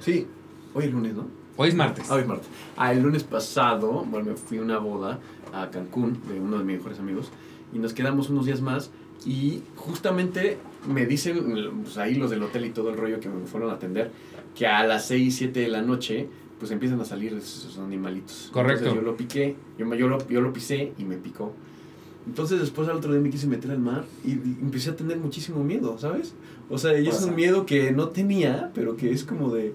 Sí, 0.00 0.26
hoy 0.74 0.84
el 0.84 0.90
lunes, 0.90 1.14
¿no? 1.14 1.26
Hoy 1.56 1.68
es 1.68 1.74
martes. 1.74 2.10
Ah, 2.10 2.14
hoy 2.14 2.22
es 2.22 2.26
martes. 2.26 2.48
Ah, 2.76 2.92
el 2.92 3.02
lunes 3.02 3.22
pasado, 3.22 4.04
bueno, 4.04 4.30
me 4.30 4.36
fui 4.36 4.58
a 4.58 4.62
una 4.62 4.78
boda 4.78 5.20
a 5.52 5.70
Cancún 5.70 6.18
de 6.28 6.40
uno 6.40 6.58
de 6.58 6.64
mis 6.64 6.78
mejores 6.78 6.98
amigos 6.98 7.30
y 7.72 7.78
nos 7.78 7.92
quedamos 7.92 8.28
unos 8.28 8.46
días 8.46 8.60
más 8.60 8.90
y 9.24 9.62
justamente 9.76 10.58
me 10.88 11.06
dicen, 11.06 11.82
pues 11.82 11.96
ahí 11.96 12.16
los 12.16 12.30
del 12.30 12.42
hotel 12.42 12.66
y 12.66 12.70
todo 12.70 12.90
el 12.90 12.96
rollo 12.96 13.20
que 13.20 13.28
me 13.28 13.46
fueron 13.46 13.70
a 13.70 13.74
atender, 13.74 14.10
que 14.54 14.66
a 14.66 14.84
las 14.84 15.06
6, 15.06 15.34
7 15.34 15.60
de 15.60 15.68
la 15.68 15.82
noche 15.82 16.28
pues 16.58 16.70
empiezan 16.70 17.00
a 17.00 17.04
salir 17.04 17.32
esos 17.34 17.78
animalitos. 17.78 18.50
Correcto. 18.52 18.84
Entonces 18.84 19.02
yo 19.04 19.10
lo 19.10 19.16
piqué, 19.16 19.56
yo, 19.78 19.86
me- 19.86 19.98
yo, 19.98 20.08
lo, 20.08 20.26
yo 20.28 20.40
lo 20.40 20.52
pisé 20.52 20.92
y 20.98 21.04
me 21.04 21.16
picó. 21.16 21.52
Entonces 22.26 22.58
después 22.60 22.88
al 22.88 22.96
otro 22.96 23.12
día 23.12 23.20
me 23.20 23.28
quise 23.28 23.46
meter 23.46 23.70
al 23.70 23.80
mar 23.80 24.04
y 24.24 24.32
empecé 24.32 24.90
a 24.90 24.96
tener 24.96 25.18
muchísimo 25.18 25.62
miedo, 25.62 25.98
¿sabes? 25.98 26.32
O 26.70 26.78
sea, 26.78 26.98
y 26.98 27.06
es 27.06 27.20
un 27.22 27.34
miedo 27.34 27.66
que 27.66 27.92
no 27.92 28.08
tenía, 28.08 28.70
pero 28.74 28.96
que 28.96 29.10
es 29.12 29.24
como 29.24 29.54
de... 29.54 29.74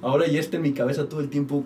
Ahora 0.00 0.26
ya 0.26 0.40
está 0.40 0.56
en 0.56 0.62
mi 0.62 0.72
cabeza 0.72 1.08
todo 1.10 1.20
el 1.20 1.28
tiempo. 1.28 1.62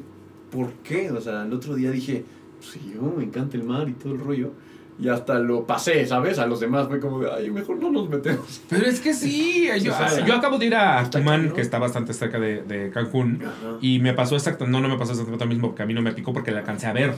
¿Por 0.50 0.72
qué? 0.82 1.12
O 1.12 1.20
sea, 1.20 1.44
el 1.44 1.52
otro 1.52 1.76
día 1.76 1.92
dije, 1.92 2.24
pues 2.58 2.72
sí, 2.72 2.80
yo 2.94 3.02
me 3.16 3.22
encanta 3.22 3.56
el 3.56 3.62
mar 3.62 3.88
y 3.88 3.92
todo 3.92 4.12
el 4.14 4.18
rollo. 4.20 4.50
Y 4.96 5.08
hasta 5.08 5.40
lo 5.40 5.66
pasé, 5.66 6.06
¿sabes? 6.06 6.38
A 6.38 6.46
los 6.46 6.60
demás 6.60 6.86
fue 6.88 7.00
como 7.00 7.18
de, 7.18 7.28
ay, 7.32 7.50
mejor 7.50 7.78
no 7.78 7.90
nos 7.90 8.08
metemos. 8.08 8.60
Pero 8.68 8.86
es 8.86 9.00
que 9.00 9.12
sí, 9.12 9.66
yo, 9.82 9.92
O 9.92 9.96
sea, 9.96 10.24
yo 10.24 10.34
acabo 10.34 10.56
de 10.58 10.66
ir 10.66 10.74
a 10.76 11.10
Tucumán, 11.10 11.50
que 11.50 11.60
está 11.62 11.78
bastante 11.80 12.12
cerca 12.12 12.38
de, 12.38 12.62
de 12.62 12.90
Cancún, 12.90 13.40
Ajá. 13.42 13.78
y 13.80 13.98
me 13.98 14.14
pasó 14.14 14.36
exacto, 14.36 14.66
no, 14.68 14.80
no 14.80 14.88
me 14.88 14.96
pasó 14.96 15.10
exactamente 15.12 15.44
lo 15.44 15.48
mismo, 15.48 15.68
porque 15.68 15.82
a 15.82 15.86
mí 15.86 15.94
no 15.94 16.00
me 16.02 16.12
picó 16.12 16.32
porque 16.32 16.52
la 16.52 16.60
alcancé 16.60 16.86
a 16.86 16.92
ver, 16.92 17.12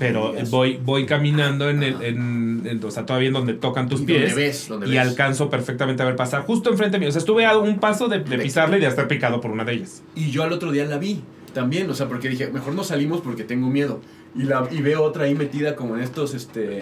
pero 0.00 0.34
voy, 0.50 0.80
voy 0.84 1.06
caminando 1.06 1.70
en 1.70 1.84
el, 1.84 2.02
en, 2.02 2.62
en- 2.64 2.84
o 2.84 2.90
sea, 2.90 3.06
todavía 3.06 3.28
en 3.28 3.34
donde 3.34 3.54
tocan 3.54 3.88
tus 3.88 4.00
pies, 4.00 4.30
donde 4.30 4.34
ves, 4.34 4.68
donde 4.68 4.86
y 4.88 4.90
ves. 4.90 4.98
alcanzo 4.98 5.48
perfectamente 5.48 6.02
a 6.02 6.06
ver 6.06 6.16
pasar 6.16 6.42
justo 6.42 6.70
enfrente 6.70 6.98
mío, 6.98 7.08
o 7.08 7.12
sea, 7.12 7.20
estuve 7.20 7.46
a 7.46 7.56
un 7.56 7.78
paso 7.78 8.08
de 8.08 8.18
De- 8.18 8.38
pisarle 8.38 8.78
y 8.78 8.80
de 8.80 8.88
estar 8.88 9.06
picado 9.06 9.40
por 9.40 9.52
una 9.52 9.64
de 9.64 9.74
ellas. 9.74 10.02
Y 10.16 10.32
yo 10.32 10.42
al 10.42 10.52
otro 10.52 10.72
día 10.72 10.84
la 10.86 10.98
vi 10.98 11.20
también, 11.54 11.88
o 11.88 11.94
sea, 11.94 12.08
porque 12.08 12.28
dije, 12.28 12.48
mejor 12.50 12.74
no 12.74 12.82
salimos 12.82 13.20
porque 13.20 13.44
tengo 13.44 13.68
miedo. 13.68 14.00
Y, 14.38 14.42
la, 14.44 14.68
y 14.70 14.82
veo 14.82 15.02
otra 15.02 15.24
ahí 15.24 15.34
metida 15.34 15.74
como 15.76 15.96
en 15.96 16.02
estos, 16.02 16.34
este... 16.34 16.78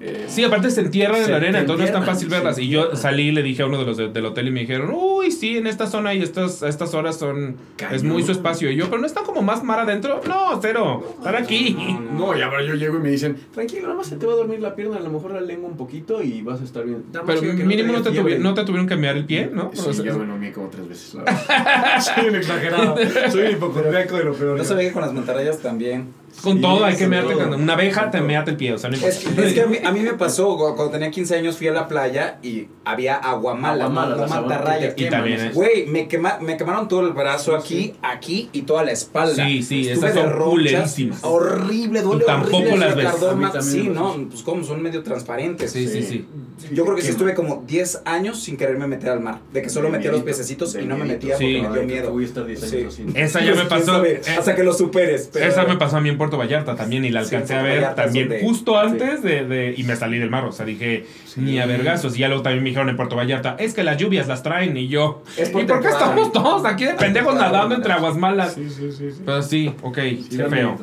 eh, 0.00 0.26
Sí, 0.28 0.42
aparte 0.44 0.70
se 0.70 0.80
entierran 0.80 1.22
en 1.22 1.30
la 1.30 1.36
arena, 1.36 1.58
entonces 1.60 1.78
no 1.80 1.84
es 1.86 1.92
tan 1.92 2.04
fácil 2.04 2.28
verlas. 2.28 2.58
Y 2.58 2.68
yo 2.68 2.96
salí 2.96 3.28
y 3.28 3.32
le 3.32 3.42
dije 3.42 3.62
a 3.62 3.66
uno 3.66 3.78
de 3.78 3.84
los 3.84 3.96
de- 3.96 4.08
del 4.08 4.26
hotel 4.26 4.48
y 4.48 4.50
me 4.50 4.60
dijeron, 4.60 4.90
uy, 4.92 5.30
sí, 5.30 5.56
en 5.58 5.66
esta 5.68 5.86
zona 5.86 6.12
y 6.14 6.22
estas, 6.22 6.62
estas 6.62 6.92
horas 6.94 7.16
son... 7.18 7.56
Es 7.92 8.02
muy 8.02 8.22
su 8.24 8.32
espacio. 8.32 8.68
Y 8.70 8.76
yo, 8.76 8.86
pero 8.86 8.98
no 9.00 9.06
está 9.06 9.22
como 9.22 9.42
más 9.42 9.62
mar 9.62 9.78
adentro. 9.80 10.20
No, 10.26 10.58
cero. 10.60 11.04
Estar 11.18 11.36
aquí. 11.36 11.76
No, 12.16 12.36
y 12.36 12.42
ahora 12.42 12.64
yo 12.64 12.74
llego 12.74 12.96
y 12.96 13.00
me 13.00 13.10
dicen, 13.10 13.36
tranquilo, 13.54 13.82
nada 13.82 13.94
más 13.94 14.06
se 14.08 14.16
te 14.16 14.26
va 14.26 14.32
a 14.32 14.36
dormir 14.36 14.60
la 14.60 14.74
pierna, 14.74 14.96
a 14.96 15.00
lo 15.00 15.10
mejor 15.10 15.32
la 15.32 15.40
lengua 15.40 15.68
un 15.70 15.76
poquito 15.76 16.20
y 16.22 16.42
vas 16.42 16.60
a 16.60 16.64
estar 16.64 16.84
bien. 16.84 17.04
Pero 17.24 17.42
mínimo 17.42 17.92
no 17.92 18.02
te, 18.02 18.10
tuvi- 18.10 18.38
no 18.38 18.54
te 18.54 18.64
tuvieron 18.64 18.86
que 18.88 18.96
mear 18.96 19.16
el 19.16 19.24
pie, 19.24 19.50
¿no? 19.52 19.70
Sí, 19.72 19.82
O 19.86 19.92
sea, 19.92 20.04
yo 20.04 20.18
me 20.18 20.26
lo 20.26 20.52
como 20.52 20.68
tres 20.68 20.88
veces, 20.88 21.14
la. 21.14 22.00
Soy 22.00 22.28
un 22.28 22.34
exagerado. 22.36 22.96
Soy 23.30 23.42
un 23.46 23.50
hipocondriaco 23.52 24.16
de 24.16 24.24
lo 24.24 24.32
peor. 24.34 24.58
No 24.58 24.64
sabía 24.64 24.88
que 24.88 24.92
con 24.92 25.02
las 25.02 25.12
mantarrayas 25.12 25.58
también. 25.60 26.08
Con 26.42 26.54
Sí, 26.56 26.60
todo 26.62 26.84
hay 26.84 26.96
que 26.96 27.06
mearte. 27.06 27.34
todo. 27.34 27.48
con- 27.50 27.62
Una 27.62 27.72
abeja 27.74 28.10
te 28.10 28.20
meate 28.20 28.52
el 28.52 28.56
pie, 28.56 28.72
o 28.72 28.78
sea, 28.78 28.90
no. 28.90 28.96
Es, 28.96 29.26
es 29.26 29.52
que 29.52 29.60
a 29.62 29.66
mí, 29.66 29.78
a 29.84 29.92
mí 29.92 30.00
me 30.00 30.14
pasó, 30.14 30.56
cu- 30.56 30.74
cuando 30.76 30.90
tenía 30.90 31.10
15 31.10 31.36
años 31.36 31.56
fui 31.58 31.68
a 31.68 31.72
la 31.72 31.88
playa 31.88 32.38
y 32.42 32.68
había 32.84 33.16
agua 33.16 33.54
mala, 33.54 33.84
Agua 33.84 33.94
mala, 33.94 34.16
no, 34.16 34.26
no 34.26 34.94
que 34.96 35.04
Y 35.04 35.08
también 35.10 35.40
es- 35.40 35.54
Güey, 35.54 35.86
me, 35.86 36.08
quema- 36.08 36.38
me 36.40 36.56
quemaron 36.56 36.88
todo 36.88 37.00
el 37.06 37.12
brazo 37.12 37.54
aquí, 37.54 37.94
aquí 38.02 38.48
y 38.52 38.62
toda 38.62 38.84
la 38.84 38.92
espalda. 38.92 39.44
Sí, 39.46 39.62
sí, 39.62 39.88
Estuve 39.88 40.10
esas 40.10 40.22
son 40.24 40.40
culerísimas. 40.40 41.18
Horrible, 41.22 42.02
duele 42.02 42.22
Y 42.24 42.26
tampoco 42.26 42.56
horrible. 42.58 42.78
las 42.78 42.96
me 42.96 43.02
ves. 43.50 43.64
Sí, 43.64 43.82
me 43.84 43.94
no, 43.94 44.26
pues 44.30 44.42
como 44.42 44.64
son 44.64 44.82
medio 44.82 45.02
transparentes. 45.02 45.70
Sí, 45.72 45.86
sí, 45.88 46.02
Sí. 46.02 46.26
Yo 46.72 46.84
creo 46.84 46.94
que 46.96 47.02
sí 47.02 47.10
estuve 47.10 47.34
como 47.34 47.64
10 47.66 48.02
años 48.04 48.40
sin 48.40 48.56
quererme 48.56 48.86
meter 48.86 49.10
al 49.10 49.20
mar. 49.20 49.40
De 49.52 49.62
que 49.62 49.68
solo 49.68 49.88
metía 49.90 50.12
los 50.12 50.22
pececitos 50.22 50.74
y 50.76 50.84
no 50.86 50.96
me 50.96 51.04
metía 51.04 51.34
porque 51.34 51.44
me 51.46 51.60
dio 51.60 51.72
que 51.72 51.80
miedo. 51.82 52.10
Voy 52.12 52.24
a 52.24 52.26
estar 52.26 52.46
10 52.46 52.62
años 52.62 52.94
Sí. 52.94 53.02
así. 53.08 53.18
Esa 53.18 53.40
ya 53.40 53.50
me 53.50 53.56
Quién 53.56 53.68
pasó. 53.68 54.04
eh, 54.04 54.20
hasta 54.38 54.54
que 54.54 54.62
lo 54.62 54.72
superes. 54.72 55.30
Esa 55.34 55.64
me 55.64 55.76
pasó 55.76 55.96
a 55.96 56.00
mí 56.00 56.08
en 56.08 56.18
Puerto 56.22 56.38
Vallarta 56.38 56.76
también 56.76 57.04
y 57.04 57.10
la 57.10 57.24
Sí, 57.24 57.34
alcancé 57.34 57.54
a 57.56 57.62
ver 57.62 57.76
Vallarta 57.78 58.04
también 58.04 58.30
justo 58.42 58.72
sí. 58.72 58.78
antes 58.86 59.22
de, 59.22 59.44
de- 59.44 59.74
Y 59.76 59.82
me 59.84 59.96
salí 59.96 60.18
del 60.18 60.30
mar, 60.30 60.44
o 60.44 60.52
sea, 60.52 60.64
dije, 60.64 61.04
Sí. 61.26 61.40
ni 61.40 61.58
a 61.58 61.66
vergazos. 61.66 62.16
Y 62.16 62.20
ya 62.20 62.28
luego 62.28 62.42
también 62.42 62.62
me 62.62 62.68
dijeron 62.70 62.88
en 62.88 62.96
Puerto 62.96 63.16
Vallarta, 63.16 63.56
es 63.58 63.74
que 63.74 63.82
las 63.82 63.96
lluvias 63.96 64.28
las 64.28 64.42
traen 64.42 64.76
y 64.76 64.86
yo... 64.88 65.22
Es 65.36 65.50
¿Y 65.50 65.52
por 65.64 65.80
qué 65.80 65.88
estamos 65.88 66.32
todos 66.32 66.64
aquí 66.64 66.84
de 66.84 66.94
pendejos 66.94 67.34
nadando 67.34 67.74
entre 67.74 67.92
aguas 67.92 68.16
malas? 68.16 68.54
Sí, 68.54 68.68
sí, 68.70 68.92
sí. 68.92 69.08
Pero 69.24 69.42
sí, 69.42 69.74
ok, 69.82 69.94
qué 69.96 70.46
feo. 70.48 70.78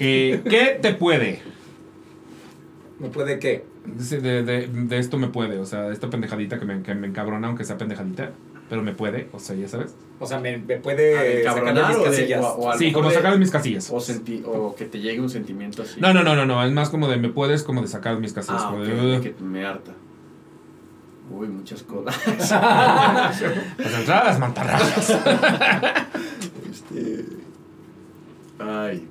Eh, 0.00 0.40
¿Qué 0.48 0.78
te 0.80 0.92
puede? 0.94 1.40
¿Me 2.98 3.08
puede 3.08 3.38
qué? 3.38 3.64
Dice, 3.84 4.20
De, 4.20 4.42
de- 4.42 4.66
de 4.68 4.98
esto 4.98 5.18
me 5.18 5.28
puede, 5.28 5.58
o 5.58 5.64
sea, 5.66 5.88
esta 5.92 6.08
pendejadita 6.10 6.58
que 6.58 6.64
me, 6.64 6.82
que 6.82 6.94
me 6.94 7.06
encabrona, 7.06 7.46
aunque 7.48 7.64
sea 7.64 7.76
pendejadita, 7.78 8.30
pero 8.68 8.82
me 8.82 8.92
puede, 8.92 9.28
o 9.32 9.38
sea, 9.38 9.54
ya 9.56 9.68
sabes. 9.68 9.94
O 10.18 10.26
sea, 10.26 10.40
me, 10.40 10.56
me 10.58 10.76
puede 10.78 11.44
sacar 11.44 11.74
de 11.74 11.82
mis 11.82 11.96
o 11.96 11.98
de- 12.04 12.04
casillas. 12.10 12.44
o- 12.44 12.58
o 12.68 12.78
Sí, 12.78 12.90
como 12.92 13.08
de- 13.10 13.14
sacar 13.14 13.32
de 13.32 13.38
mis 13.38 13.50
casillas. 13.50 13.90
O, 13.92 14.00
senti 14.00 14.42
o 14.46 14.74
que 14.74 14.86
te 14.86 14.98
llegue 15.00 15.20
un 15.20 15.28
sentimiento 15.30 15.82
así. 15.82 16.00
No, 16.00 16.12
no, 16.14 16.22
no, 16.22 16.34
no, 16.34 16.46
no, 16.46 16.64
es 16.64 16.72
más 16.72 16.88
como 16.90 17.06
de 17.08 17.16
me 17.18 17.28
puedes, 17.28 17.62
como 17.62 17.82
de 17.82 17.88
sacar 17.88 18.14
de 18.14 18.20
mis 18.20 18.32
casillas. 18.32 18.62
Ah, 18.64 18.74
que 19.22 19.34
me 19.40 19.64
harta. 19.66 19.92
Uy, 21.30 21.48
muchas 21.48 21.82
cosas. 21.82 22.16
Pues 23.76 24.08
las 24.08 24.38
mantarrayas. 24.38 25.10
este... 26.70 27.24
Ay. 28.58 29.06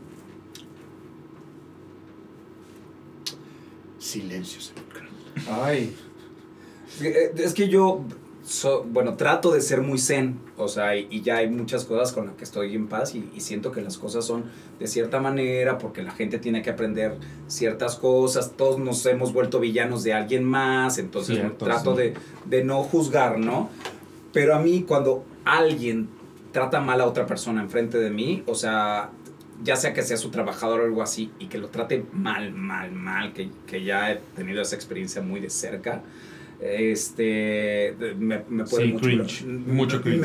Silencio 3.99 4.61
sepulcral. 4.61 5.07
Ay. 5.49 5.95
Eh, 7.01 7.33
Es 7.37 7.53
que 7.53 7.67
yo, 7.67 8.01
so- 8.45 8.83
bueno, 8.83 9.15
trato 9.15 9.51
de 9.51 9.59
ser 9.61 9.81
muy 9.81 9.97
zen, 9.97 10.39
o 10.57 10.67
sea, 10.67 10.95
y, 10.95 11.07
y 11.09 11.21
ya 11.21 11.37
hay 11.37 11.49
muchas 11.49 11.83
cosas 11.85 12.13
con 12.13 12.27
las 12.27 12.35
que 12.35 12.43
estoy 12.43 12.75
en 12.75 12.87
paz 12.87 13.15
y, 13.15 13.27
y 13.35 13.41
siento 13.41 13.71
que 13.71 13.81
las 13.81 13.97
cosas 13.97 14.23
son 14.25 14.45
de 14.79 14.87
cierta 14.87 15.19
manera 15.19 15.77
porque 15.77 16.03
la 16.03 16.11
gente 16.11 16.37
tiene 16.39 16.61
que 16.61 16.69
aprender 16.69 17.15
ciertas 17.47 17.95
cosas, 17.95 18.51
todos 18.55 18.79
nos 18.79 19.05
hemos 19.07 19.33
vuelto 19.33 19.59
villanos 19.59 20.03
de 20.03 20.13
alguien 20.13 20.43
más, 20.43 20.97
entonces 20.99 21.37
Cierto, 21.37 21.65
trato 21.65 21.95
sí. 21.95 22.01
de, 22.01 22.13
de 22.45 22.63
no 22.63 22.83
juzgar, 22.83 23.39
¿no? 23.39 23.69
Pero 24.31 24.53
a 24.55 24.59
mí 24.59 24.83
cuando 24.87 25.23
alguien 25.45 26.09
trata 26.51 26.79
mal 26.79 27.01
a 27.01 27.05
otra 27.07 27.25
persona 27.25 27.61
enfrente 27.61 27.97
de 27.97 28.09
mí, 28.09 28.43
o 28.47 28.55
sea, 28.55 29.09
ya 29.63 29.75
sea 29.75 29.93
que 29.93 30.03
sea 30.03 30.17
su 30.17 30.29
trabajador 30.29 30.81
o 30.81 30.83
algo 30.85 31.01
así, 31.01 31.31
y 31.39 31.47
que 31.47 31.57
lo 31.57 31.69
trate 31.69 32.05
mal, 32.13 32.51
mal, 32.53 32.91
mal, 32.91 33.33
que, 33.33 33.49
que 33.65 33.83
ya 33.83 34.11
he 34.11 34.17
tenido 34.35 34.61
esa 34.61 34.75
experiencia 34.75 35.21
muy 35.21 35.39
de 35.39 35.49
cerca, 35.49 36.01
este, 36.69 37.95
me, 38.17 38.43
me 38.49 38.63
puede 38.65 38.85
Sí, 38.87 38.91
mucho, 38.93 39.05
cringe, 39.05 39.45
mucho 39.45 40.01
cringe. 40.01 40.19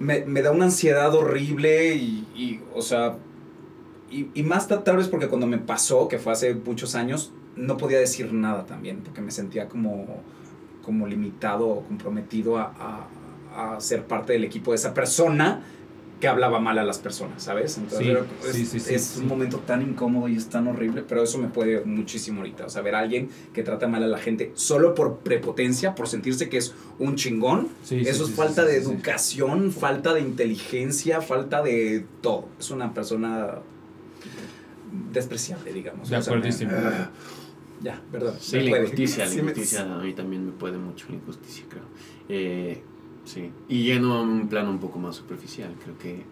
Me, 0.00 0.20
me, 0.20 0.24
me 0.26 0.42
da 0.42 0.50
una 0.52 0.66
ansiedad 0.66 1.14
horrible 1.14 1.94
y, 1.94 2.26
y, 2.34 2.60
o 2.74 2.82
sea, 2.82 3.16
y, 4.10 4.28
y 4.34 4.42
más 4.42 4.68
ta- 4.68 4.84
tal 4.84 4.96
vez 4.96 5.08
porque 5.08 5.28
cuando 5.28 5.46
me 5.46 5.58
pasó, 5.58 6.08
que 6.08 6.18
fue 6.18 6.32
hace 6.32 6.54
muchos 6.54 6.94
años, 6.94 7.32
no 7.56 7.76
podía 7.76 7.98
decir 7.98 8.32
nada 8.32 8.64
también, 8.66 9.00
porque 9.04 9.20
me 9.20 9.30
sentía 9.30 9.68
como, 9.68 10.22
como 10.82 11.06
limitado 11.06 11.66
o 11.68 11.82
comprometido 11.84 12.58
a, 12.58 13.06
a, 13.54 13.74
a 13.76 13.80
ser 13.80 14.04
parte 14.04 14.32
del 14.34 14.44
equipo 14.44 14.72
de 14.72 14.76
esa 14.76 14.92
persona 14.94 15.62
que 16.20 16.28
hablaba 16.28 16.60
mal 16.60 16.78
a 16.78 16.82
las 16.82 16.98
personas, 16.98 17.42
¿sabes? 17.42 17.76
Entonces 17.76 17.98
Sí, 17.98 18.08
era- 18.10 18.20
es, 18.42 18.52
sí, 18.56 18.64
sí, 18.64 18.80
sí, 18.80 18.94
es 18.94 19.02
sí. 19.04 19.20
un 19.20 19.28
momento 19.28 19.58
tan 19.58 19.82
incómodo 19.82 20.28
y 20.28 20.36
es 20.36 20.48
tan 20.48 20.66
horrible, 20.66 21.04
pero 21.06 21.22
eso 21.22 21.36
me 21.36 21.48
puede 21.48 21.84
muchísimo 21.84 22.38
ahorita. 22.40 22.64
O 22.64 22.68
sea, 22.70 22.80
ver 22.80 22.94
a 22.94 23.00
alguien 23.00 23.28
que 23.52 23.62
trata 23.62 23.86
mal 23.86 24.02
a 24.02 24.06
la 24.06 24.16
gente 24.18 24.50
solo 24.54 24.94
por 24.94 25.18
prepotencia, 25.18 25.94
por 25.94 26.08
sentirse 26.08 26.48
que 26.48 26.56
es 26.56 26.74
un 26.98 27.16
chingón, 27.16 27.68
eso 27.82 27.88
sí, 27.88 28.00
es 28.00 28.16
sí, 28.16 28.32
falta 28.32 28.62
sí, 28.62 28.68
de 28.68 28.78
sí, 28.78 28.84
sí. 28.86 28.90
educación, 28.92 29.72
falta 29.72 30.14
de 30.14 30.20
inteligencia, 30.22 31.20
falta 31.20 31.62
de 31.62 32.06
todo. 32.22 32.48
Es 32.58 32.70
una 32.70 32.94
persona 32.94 33.58
despreciable, 35.12 35.72
digamos. 35.72 36.08
De 36.08 36.16
O 36.16 36.22
sea, 36.22 36.32
me- 36.32 36.38
acuerdísimo. 36.38 36.72
ya, 37.82 38.00
verdad. 38.10 38.34
Sí, 38.40 38.60
la 38.60 38.78
injusticia, 38.78 39.26
la 39.26 39.34
injusticia 39.34 39.82
a 39.82 39.98
mí 39.98 40.12
también 40.14 40.46
me 40.46 40.52
puede 40.52 40.78
mucho, 40.78 41.06
la 41.10 41.16
injusticia, 41.16 41.64
creo. 41.68 41.82
Eh, 42.28 42.82
sí, 43.26 43.52
y 43.68 43.84
yendo 43.84 44.14
a 44.14 44.22
un 44.22 44.48
plano 44.48 44.70
un 44.70 44.78
poco 44.78 44.98
más 44.98 45.16
superficial, 45.16 45.74
creo 45.82 45.98
que 45.98 46.24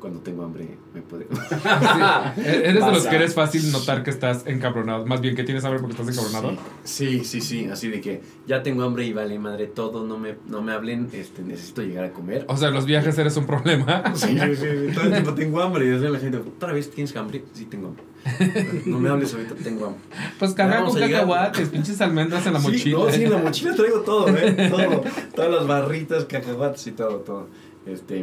cuando 0.00 0.20
tengo 0.20 0.42
hambre 0.42 0.66
me 0.92 1.02
puede... 1.02 1.26
Eres 2.36 2.84
de 2.84 2.92
los 2.92 3.06
que 3.06 3.14
eres 3.14 3.34
fácil 3.34 3.70
notar 3.70 4.02
que 4.02 4.10
estás 4.10 4.46
encabronado. 4.46 5.06
Más 5.06 5.20
bien 5.20 5.36
que 5.36 5.44
tienes 5.44 5.64
hambre 5.64 5.80
porque 5.80 6.00
estás 6.00 6.16
encabronado. 6.16 6.60
Sí, 6.82 7.24
sí, 7.24 7.40
sí, 7.40 7.66
así 7.66 7.88
de 7.88 8.00
que 8.00 8.22
ya 8.46 8.62
tengo 8.62 8.82
hambre 8.82 9.04
y 9.04 9.12
vale 9.12 9.38
madre 9.38 9.66
todo, 9.66 10.04
no 10.04 10.18
me, 10.18 10.36
no 10.48 10.62
me 10.62 10.72
hablen, 10.72 11.08
este, 11.12 11.42
necesito 11.42 11.82
llegar 11.82 12.04
a 12.04 12.12
comer. 12.12 12.44
O 12.48 12.56
sea, 12.56 12.68
en 12.68 12.74
los 12.74 12.86
viajes 12.86 13.16
eres 13.18 13.36
un 13.36 13.46
problema. 13.46 14.02
Sí, 14.16 14.38
sí, 14.38 14.56
sí, 14.56 14.94
todo 14.94 15.04
el 15.04 15.10
tiempo 15.12 15.34
tengo 15.34 15.60
hambre 15.60 15.86
y 15.86 15.90
la 15.90 16.18
gente, 16.18 16.38
¿otra 16.38 16.72
vez 16.72 16.90
tienes 16.90 17.14
hambre? 17.14 17.44
Sí, 17.52 17.66
tengo 17.66 17.88
hambre. 17.88 18.09
No 18.86 18.98
me 18.98 19.08
hables 19.08 19.32
ahorita, 19.34 19.54
tengo 19.56 19.86
hambre. 19.86 20.00
Pues 20.38 20.52
carga 20.54 20.76
Vamos 20.80 20.92
con 20.92 21.00
cacahuates, 21.02 21.68
pinches 21.68 22.00
almendras 22.00 22.46
en 22.46 22.52
la 22.54 22.60
Sí, 22.60 22.66
mochila. 22.68 22.98
no, 22.98 23.10
sí, 23.10 23.24
en 23.24 23.30
la 23.30 23.38
mochila 23.38 23.74
traigo 23.74 24.00
todo, 24.00 24.28
¿eh? 24.28 24.68
Todo. 24.70 25.02
Todas 25.34 25.50
las 25.50 25.66
barritas, 25.66 26.24
cacahuates 26.26 26.86
y 26.86 26.92
todo, 26.92 27.16
todo. 27.20 27.46
Este, 27.86 28.22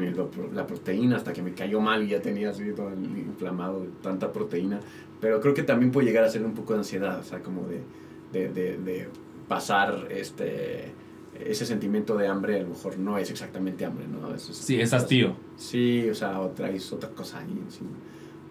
la 0.53 0.67
proteína 0.67 1.17
hasta 1.17 1.33
que 1.33 1.41
me 1.41 1.53
cayó 1.53 1.81
mal 1.81 2.03
y 2.03 2.09
ya 2.09 2.21
tenía 2.21 2.51
así 2.51 2.63
todo 2.75 2.91
inflamado 2.93 3.87
tanta 4.03 4.31
proteína. 4.31 4.79
Pero 5.19 5.41
creo 5.41 5.55
que 5.55 5.63
también 5.63 5.91
puede 5.91 6.05
llegar 6.07 6.23
a 6.23 6.29
ser 6.29 6.43
un 6.45 6.53
poco 6.53 6.73
de 6.73 6.79
ansiedad, 6.79 7.19
o 7.19 7.23
sea, 7.23 7.39
como 7.39 7.63
de, 7.67 7.81
de, 8.31 8.49
de, 8.53 8.77
de 8.77 9.09
pasar 9.47 10.09
este, 10.11 10.91
ese 11.43 11.65
sentimiento 11.65 12.15
de 12.17 12.27
hambre 12.27 12.59
a 12.59 12.63
lo 12.63 12.69
mejor 12.69 12.99
no 12.99 13.17
es 13.17 13.31
exactamente 13.31 13.83
hambre, 13.83 14.05
¿no? 14.07 14.33
Es- 14.35 14.47
es- 14.49 14.57
Sí, 14.57 14.79
es 14.79 14.93
hastío. 14.93 15.35
Sí, 15.57 16.07
o 16.07 16.13
sea, 16.13 16.39
o 16.39 16.49
traes 16.49 16.93
otra 16.93 17.09
cosa 17.09 17.39
ahí 17.39 17.59
encima. 17.65 17.89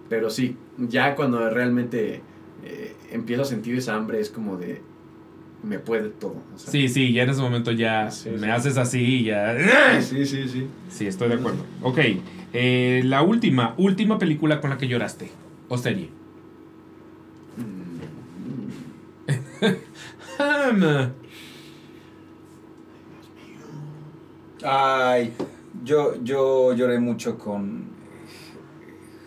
Pero 0.08 0.30
sí, 0.30 0.56
ya 0.78 1.14
cuando 1.16 1.48
realmente 1.50 2.20
eh, 2.64 2.94
empiezo 3.10 3.42
a 3.42 3.44
sentir 3.46 3.76
esa 3.76 3.94
hambre 3.96 4.20
es 4.20 4.30
como 4.30 4.56
de 4.56 4.80
me 5.62 5.78
puede 5.80 6.10
todo. 6.10 6.36
o 6.54 6.58
sea. 6.58 6.70
Sí, 6.70 6.88
sí, 6.88 7.12
ya 7.12 7.24
en 7.24 7.30
ese 7.30 7.40
momento 7.42 7.72
ya 7.72 8.10
Sí, 8.10 8.30
me 8.30 8.38
sí. 8.38 8.50
haces 8.50 8.76
así 8.76 9.00
y 9.02 9.24
ya. 9.24 9.56
Sí, 10.00 10.24
sí, 10.26 10.48
sí. 10.48 10.66
Sí, 10.88 11.06
estoy 11.06 11.28
de 11.28 11.34
acuerdo. 11.34 11.58
Ok, 11.82 11.98
eh, 12.52 13.02
la 13.04 13.22
última, 13.22 13.74
última 13.76 14.18
película 14.18 14.60
con 14.60 14.70
la 14.70 14.78
que 14.78 14.86
lloraste. 14.86 15.30
O 15.68 15.76
serie. 15.76 16.10
Ay, 24.64 25.32
yo, 25.84 26.22
yo 26.22 26.72
lloré 26.74 26.98
mucho 26.98 27.38
con 27.38 27.84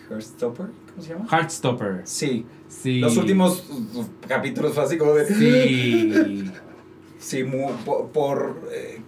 Heartstopper, 0.10 0.66
¿cómo 0.92 1.02
se 1.02 1.10
llama? 1.14 1.28
Heartstopper. 1.32 2.02
Sí, 2.06 2.46
Sí. 2.68 3.00
los 3.00 3.18
últimos 3.18 3.64
uh, 3.96 4.04
capítulos 4.28 4.74
fue 4.74 4.84
así 4.84 4.98
como 4.98 5.14
de... 5.14 5.26
Sí. 5.26 6.52
Sí, 7.20 7.44
mu- 7.44 7.72
por... 7.84 8.08
por, 8.12 8.70
eh, 8.74 9.02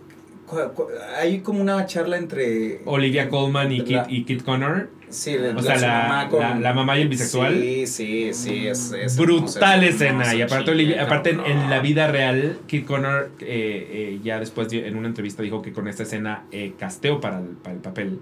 hay 1.17 1.39
como 1.39 1.61
una 1.61 1.85
charla 1.85 2.17
entre... 2.17 2.81
Olivia 2.85 3.29
Colman 3.29 3.71
y 3.71 3.83
Kit, 3.85 3.99
y 4.09 4.25
Kit 4.25 4.43
Connor. 4.43 4.89
Sí, 5.07 5.37
la, 5.37 5.55
O 5.57 5.61
sea, 5.61 5.77
la, 5.77 6.03
mamá 6.09 6.29
con- 6.29 6.39
la- 6.41 6.59
la 6.59 6.73
mamá 6.73 6.97
y 6.97 7.03
el 7.03 7.07
bisexual. 7.07 7.53
Sí, 7.61 7.87
sí, 7.87 8.33
sí, 8.33 8.67
es... 8.67 8.91
es 8.91 9.15
Brutal 9.17 9.83
es 9.85 9.95
escena. 9.95 10.35
Y 10.35 10.41
aparte, 10.41 10.71
Olivia- 10.71 11.03
aparte 11.03 11.29
en, 11.31 11.69
la 11.69 11.79
vida 11.79 12.11
real, 12.11 12.59
Kit 12.67 12.85
Connor 12.85 13.31
eh, 13.39 13.87
eh, 14.17 14.19
ya 14.23 14.39
después 14.39 14.71
en 14.73 14.97
una 14.97 15.07
entrevista 15.07 15.41
dijo 15.41 15.61
que 15.61 15.71
con 15.71 15.87
esta 15.87 16.03
escena 16.03 16.43
eh, 16.51 16.73
casteó 16.77 17.21
para 17.21 17.39
el, 17.39 17.45
para 17.47 17.75
el 17.75 17.81
papel. 17.81 18.19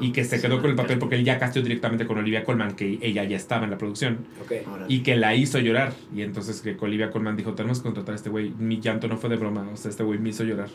Y 0.00 0.12
que 0.12 0.24
se 0.24 0.40
quedó 0.40 0.60
con 0.60 0.70
el 0.70 0.76
papel 0.76 0.98
porque 0.98 1.16
él 1.16 1.24
ya 1.24 1.38
casteó 1.38 1.62
directamente 1.62 2.06
con 2.06 2.18
Olivia 2.18 2.44
Colman, 2.44 2.74
que 2.76 2.98
ella 3.02 3.24
ya 3.24 3.36
estaba 3.36 3.64
en 3.64 3.70
la 3.70 3.78
producción. 3.78 4.18
Ok. 4.42 4.52
Y 4.88 5.02
que 5.02 5.16
la 5.16 5.34
hizo 5.34 5.58
llorar. 5.58 5.92
Y 6.14 6.22
entonces 6.22 6.60
que 6.60 6.76
Olivia 6.80 7.10
Colman 7.10 7.36
dijo, 7.36 7.54
tenemos 7.54 7.78
que 7.78 7.84
contratar 7.84 8.12
a 8.12 8.16
este 8.16 8.30
güey. 8.30 8.50
Mi 8.58 8.80
llanto 8.80 9.08
no 9.08 9.16
fue 9.16 9.30
de 9.30 9.36
broma. 9.36 9.68
O 9.72 9.76
sea, 9.76 9.90
este 9.90 10.02
güey 10.02 10.18
me 10.18 10.30
hizo 10.30 10.44
llorar. 10.44 10.68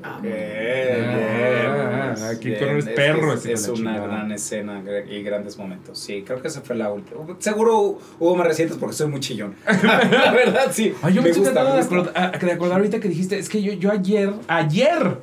Ah, 0.00 0.14
Ok, 0.18 0.22
muy 0.22 0.30
bien, 0.30 1.06
Ah, 1.10 2.14
bien, 2.14 2.26
aquí 2.36 2.48
bien. 2.50 2.60
con 2.64 2.74
los 2.76 2.84
perros, 2.84 3.46
Es, 3.46 3.62
es 3.62 3.68
una 3.68 3.76
chingada. 3.94 4.06
gran 4.06 4.30
escena 4.30 4.80
y 5.10 5.22
grandes 5.24 5.58
momentos. 5.58 5.98
Sí, 5.98 6.22
creo 6.24 6.40
que 6.40 6.46
esa 6.46 6.60
fue 6.60 6.76
la 6.76 6.92
última. 6.92 7.20
Seguro 7.40 7.98
hubo 8.20 8.36
más 8.36 8.46
recientes 8.46 8.76
porque 8.78 8.94
soy 8.94 9.08
muy 9.08 9.18
chillón. 9.18 9.54
la 9.82 10.30
verdad, 10.32 10.68
sí. 10.70 10.94
Ay, 11.02 11.14
yo 11.14 11.22
me, 11.22 11.30
estoy 11.30 11.44
gusta, 11.46 11.52
tratando 11.52 11.70
me 11.76 11.82
de, 11.82 11.88
gusta. 11.88 12.10
acordar, 12.10 12.34
a- 12.36 12.46
de 12.46 12.52
acordar 12.52 12.76
ahorita 12.78 13.00
que 13.00 13.08
dijiste, 13.08 13.38
es 13.38 13.48
que 13.48 13.60
yo, 13.60 13.72
yo 13.72 13.90
ayer, 13.90 14.30
ayer 14.46 15.18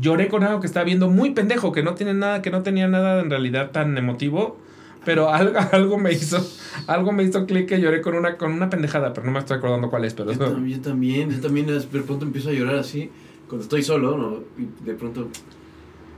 lloré 0.00 0.28
con 0.28 0.42
algo 0.44 0.60
que 0.60 0.66
estaba 0.66 0.84
viendo 0.84 1.08
muy 1.10 1.30
pendejo, 1.32 1.72
que 1.72 1.82
no 1.82 1.94
tiene 1.94 2.14
nada, 2.14 2.42
que 2.42 2.50
no 2.50 2.62
tenía 2.62 2.88
nada 2.88 3.20
en 3.20 3.30
realidad 3.30 3.70
tan 3.70 3.96
emotivo, 3.98 4.58
pero 5.04 5.30
algo, 5.30 5.58
algo 5.72 5.98
me 5.98 6.12
hizo, 6.12 6.44
algo 6.86 7.12
me 7.12 7.22
hizo 7.24 7.46
clic 7.46 7.68
que 7.68 7.80
lloré 7.80 8.00
con 8.00 8.14
una, 8.14 8.36
con 8.36 8.52
una 8.52 8.70
pendejada, 8.70 9.12
pero 9.12 9.26
no 9.26 9.32
me 9.32 9.38
estoy 9.40 9.58
acordando 9.58 9.90
cuál 9.90 10.04
es, 10.04 10.14
pero 10.14 10.32
Yo, 10.32 10.38
tam- 10.38 10.66
yo 10.66 10.80
también, 10.80 11.30
yo 11.30 11.40
también 11.40 11.66
de 11.66 11.80
pronto 11.80 12.24
empiezo 12.24 12.50
a 12.50 12.52
llorar 12.52 12.76
así, 12.76 13.10
cuando 13.48 13.62
estoy 13.64 13.82
solo, 13.82 14.16
¿no? 14.16 14.38
Y 14.62 14.84
de 14.84 14.94
pronto... 14.94 15.28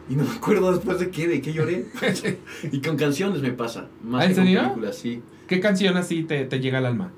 Y 0.09 0.17
no 0.17 0.25
me 0.25 0.31
acuerdo 0.33 0.71
después 0.71 0.99
de 1.01 1.09
qué, 1.11 1.27
de 1.27 1.41
qué 1.41 1.53
lloré. 1.55 1.87
y 2.73 2.81
con 2.83 2.97
canciones 2.99 3.41
me 3.41 3.53
pasa. 3.53 3.87
Más 4.05 4.21
¿Ah, 4.21 4.25
en 4.27 4.31
que 4.31 4.37
con 4.37 4.45
serio? 4.45 4.61
películas, 4.61 4.97
sí. 4.97 5.23
¿qué 5.49 5.61
canción 5.61 5.97
así 5.97 6.23
te, 6.25 6.45
te 6.45 6.61
llega 6.61 6.77
al 6.79 6.85
alma? 6.87 7.11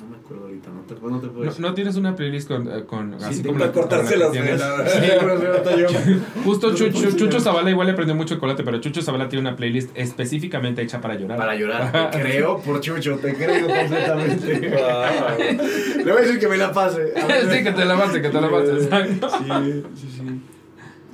No 0.00 0.06
me 0.10 0.16
acuerdo 0.16 0.48
ahorita, 1.02 1.08
no 1.08 1.20
te, 1.20 1.20
no 1.20 1.20
te 1.20 1.28
puedo 1.28 1.44
¿No, 1.44 1.50
decir. 1.50 1.60
no 1.62 1.74
tienes 1.74 1.96
una 1.96 2.16
playlist 2.16 2.48
con, 2.48 2.68
eh, 2.68 2.84
con 2.84 3.16
Sí, 3.18 3.24
así 3.26 3.42
como 3.42 3.58
que 3.58 3.70
cortarse 3.70 4.16
las 4.16 4.32
venas. 4.32 4.62
Justo 6.44 6.74
Chucho 6.74 6.90
decir. 7.00 7.40
Zavala 7.40 7.70
igual 7.70 7.86
le 7.86 7.92
aprendió 7.92 8.14
mucho 8.14 8.34
chocolate, 8.34 8.62
pero 8.62 8.80
Chucho 8.80 9.02
Zavala 9.02 9.28
tiene 9.28 9.48
una 9.48 9.56
playlist 9.56 9.90
específicamente 9.94 10.82
hecha 10.82 11.00
para 11.00 11.14
llorar. 11.14 11.38
Para 11.38 11.54
llorar, 11.54 12.10
te 12.10 12.20
creo 12.20 12.58
por 12.58 12.80
Chucho, 12.80 13.16
te 13.18 13.34
creo 13.34 13.66
completamente. 13.66 14.60
Le 15.96 16.04
voy 16.04 16.12
a 16.12 16.20
decir 16.20 16.38
que 16.38 16.48
me 16.48 16.56
la 16.56 16.72
pase. 16.72 17.12
Sí, 17.50 17.62
que 17.62 17.72
te 17.72 17.84
la 17.84 17.96
pases, 17.96 18.22
que 18.22 18.28
te 18.28 18.40
la 18.40 18.46
exacto. 18.46 19.30
Sí, 19.30 19.82
sí, 19.94 20.08
sí. 20.16 20.40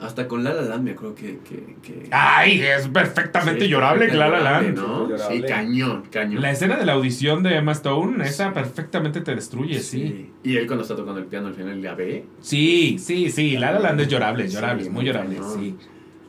Hasta 0.01 0.29
con 0.29 0.45
La 0.45 0.53
La 0.53 0.63
Land 0.63 0.85
me 0.85 0.91
acuerdo 0.91 1.15
que... 1.15 1.39
que, 1.39 1.77
que 1.83 2.09
Ay, 2.11 2.61
es 2.61 2.87
perfectamente 2.89 3.63
Sí, 3.65 3.69
llorable 3.71 4.09
que 4.09 4.15
La 4.15 4.29
La 4.29 4.41
Land. 4.41 4.77
¿no? 4.77 5.09
Sí, 5.17 5.43
cañón, 5.43 6.03
cañón. 6.11 6.43
La 6.43 6.51
escena 6.51 6.77
de 6.77 6.85
la 6.85 6.93
audición 6.93 7.43
de 7.43 7.57
Emma 7.57 7.73
Stone, 7.73 8.23
esa 8.27 8.53
perfectamente 8.53 9.23
te 9.23 9.35
destruye, 9.35 9.81
sí. 9.81 10.31
Y 10.43 10.57
él 10.57 10.67
cuando 10.67 10.83
está 10.83 10.97
tocando 10.97 11.19
el 11.21 11.27
piano 11.27 11.47
al 11.49 11.55
final 11.55 11.81
la 11.83 11.95
ve. 11.95 12.27
Sí, 12.41 12.99
sí, 12.99 13.31
sí. 13.31 13.57
La 13.57 13.73
La 13.73 13.81
Land 13.81 14.01
es 14.03 14.09
llorable, 14.09 14.45
es 14.45 14.53
llorable, 14.53 14.83
Sí, 14.83 14.89
es 14.89 14.93
muy 14.95 15.05
llorable, 15.05 15.37
cañón. 15.37 15.55
sí. 15.61 15.77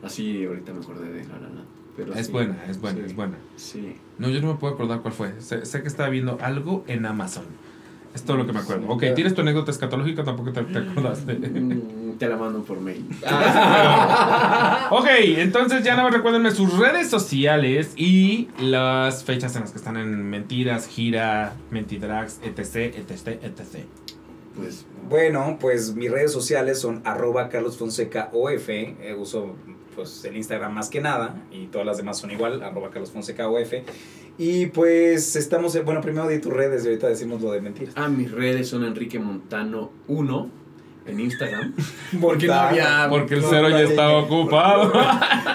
Así 0.02 0.44
ahorita 0.46 0.72
me 0.72 0.80
acordé 0.80 1.12
de 1.12 1.24
La 1.24 1.34
La 1.34 1.48
Land. 1.48 1.66
Pero 1.96 2.14
Es 2.14 2.26
sí. 2.26 2.32
buena, 2.32 2.56
es 2.68 2.80
buena, 2.80 2.98
Sí. 3.00 3.04
es 3.06 3.16
buena. 3.16 3.34
Sí. 3.56 3.96
No, 4.18 4.28
yo 4.30 4.40
no 4.40 4.46
me 4.52 4.54
puedo 4.58 4.72
acordar 4.74 5.00
cuál 5.02 5.12
fue. 5.12 5.32
Sé, 5.40 5.66
sé 5.66 5.82
que 5.82 5.88
estaba 5.88 6.08
viendo 6.08 6.38
algo 6.40 6.84
en 6.86 7.04
Amazon. 7.04 7.44
Es 8.14 8.22
todo 8.24 8.36
lo 8.38 8.46
que 8.46 8.52
me 8.52 8.60
acuerdo. 8.60 8.88
Ok, 8.88 9.04
¿tienes 9.14 9.34
tu 9.34 9.42
anécdota 9.42 9.70
escatológica? 9.70 10.24
Tampoco 10.24 10.52
te, 10.52 10.62
te 10.62 10.78
acordaste. 10.78 11.38
Te 12.18 12.28
la 12.28 12.36
mando 12.36 12.62
por 12.62 12.80
mail. 12.80 13.06
ok, 14.90 15.06
entonces 15.36 15.84
ya 15.84 15.96
más 15.96 16.12
recuérdenme 16.12 16.50
sus 16.50 16.76
redes 16.78 17.08
sociales 17.08 17.92
y 17.96 18.48
las 18.60 19.24
fechas 19.24 19.54
en 19.56 19.62
las 19.62 19.70
que 19.72 19.78
están 19.78 19.96
en 19.96 20.28
Mentiras, 20.28 20.88
Gira, 20.88 21.54
Mentidrags, 21.70 22.40
etc, 22.42 22.94
etc, 22.96 23.28
etc. 23.42 23.84
Pues 24.56 24.84
Bueno, 25.08 25.58
pues 25.60 25.94
mis 25.94 26.10
redes 26.10 26.32
sociales 26.32 26.80
son 26.80 27.02
arroba 27.04 27.48
Carlos 27.48 27.76
Fonseca 27.76 28.30
OF. 28.32 28.68
eh, 28.68 29.14
uso 29.16 29.54
pues 29.94 30.24
el 30.24 30.36
Instagram 30.36 30.72
más 30.74 30.90
que 30.90 31.00
nada 31.00 31.34
y 31.50 31.66
todas 31.66 31.84
las 31.86 31.96
demás 31.96 32.18
son 32.18 32.30
igual, 32.30 32.62
arroba 32.62 32.90
Carlos 32.90 33.10
Fonseca 33.10 33.48
OF. 33.48 33.72
Y 34.38 34.66
pues 34.66 35.34
estamos, 35.34 35.74
en- 35.74 35.84
bueno, 35.84 36.00
primero 36.00 36.28
di 36.28 36.38
tus 36.38 36.52
redes 36.52 36.84
y 36.84 36.88
ahorita 36.88 37.08
decimos 37.08 37.42
lo 37.42 37.50
de 37.50 37.60
mentiras. 37.60 37.94
Ah, 37.96 38.08
mis 38.08 38.30
redes 38.30 38.68
son 38.68 38.84
Enrique 38.84 39.18
Montano 39.18 39.90
1 40.06 40.50
en 41.08 41.20
Instagram. 41.20 41.74
Porque 42.20 42.46
no 42.46 42.54
había- 42.54 43.06
Porque 43.10 43.34
el 43.34 43.42
cero 43.42 43.68
ya 43.70 43.80
estaba 43.82 44.18
ocupado. 44.18 44.92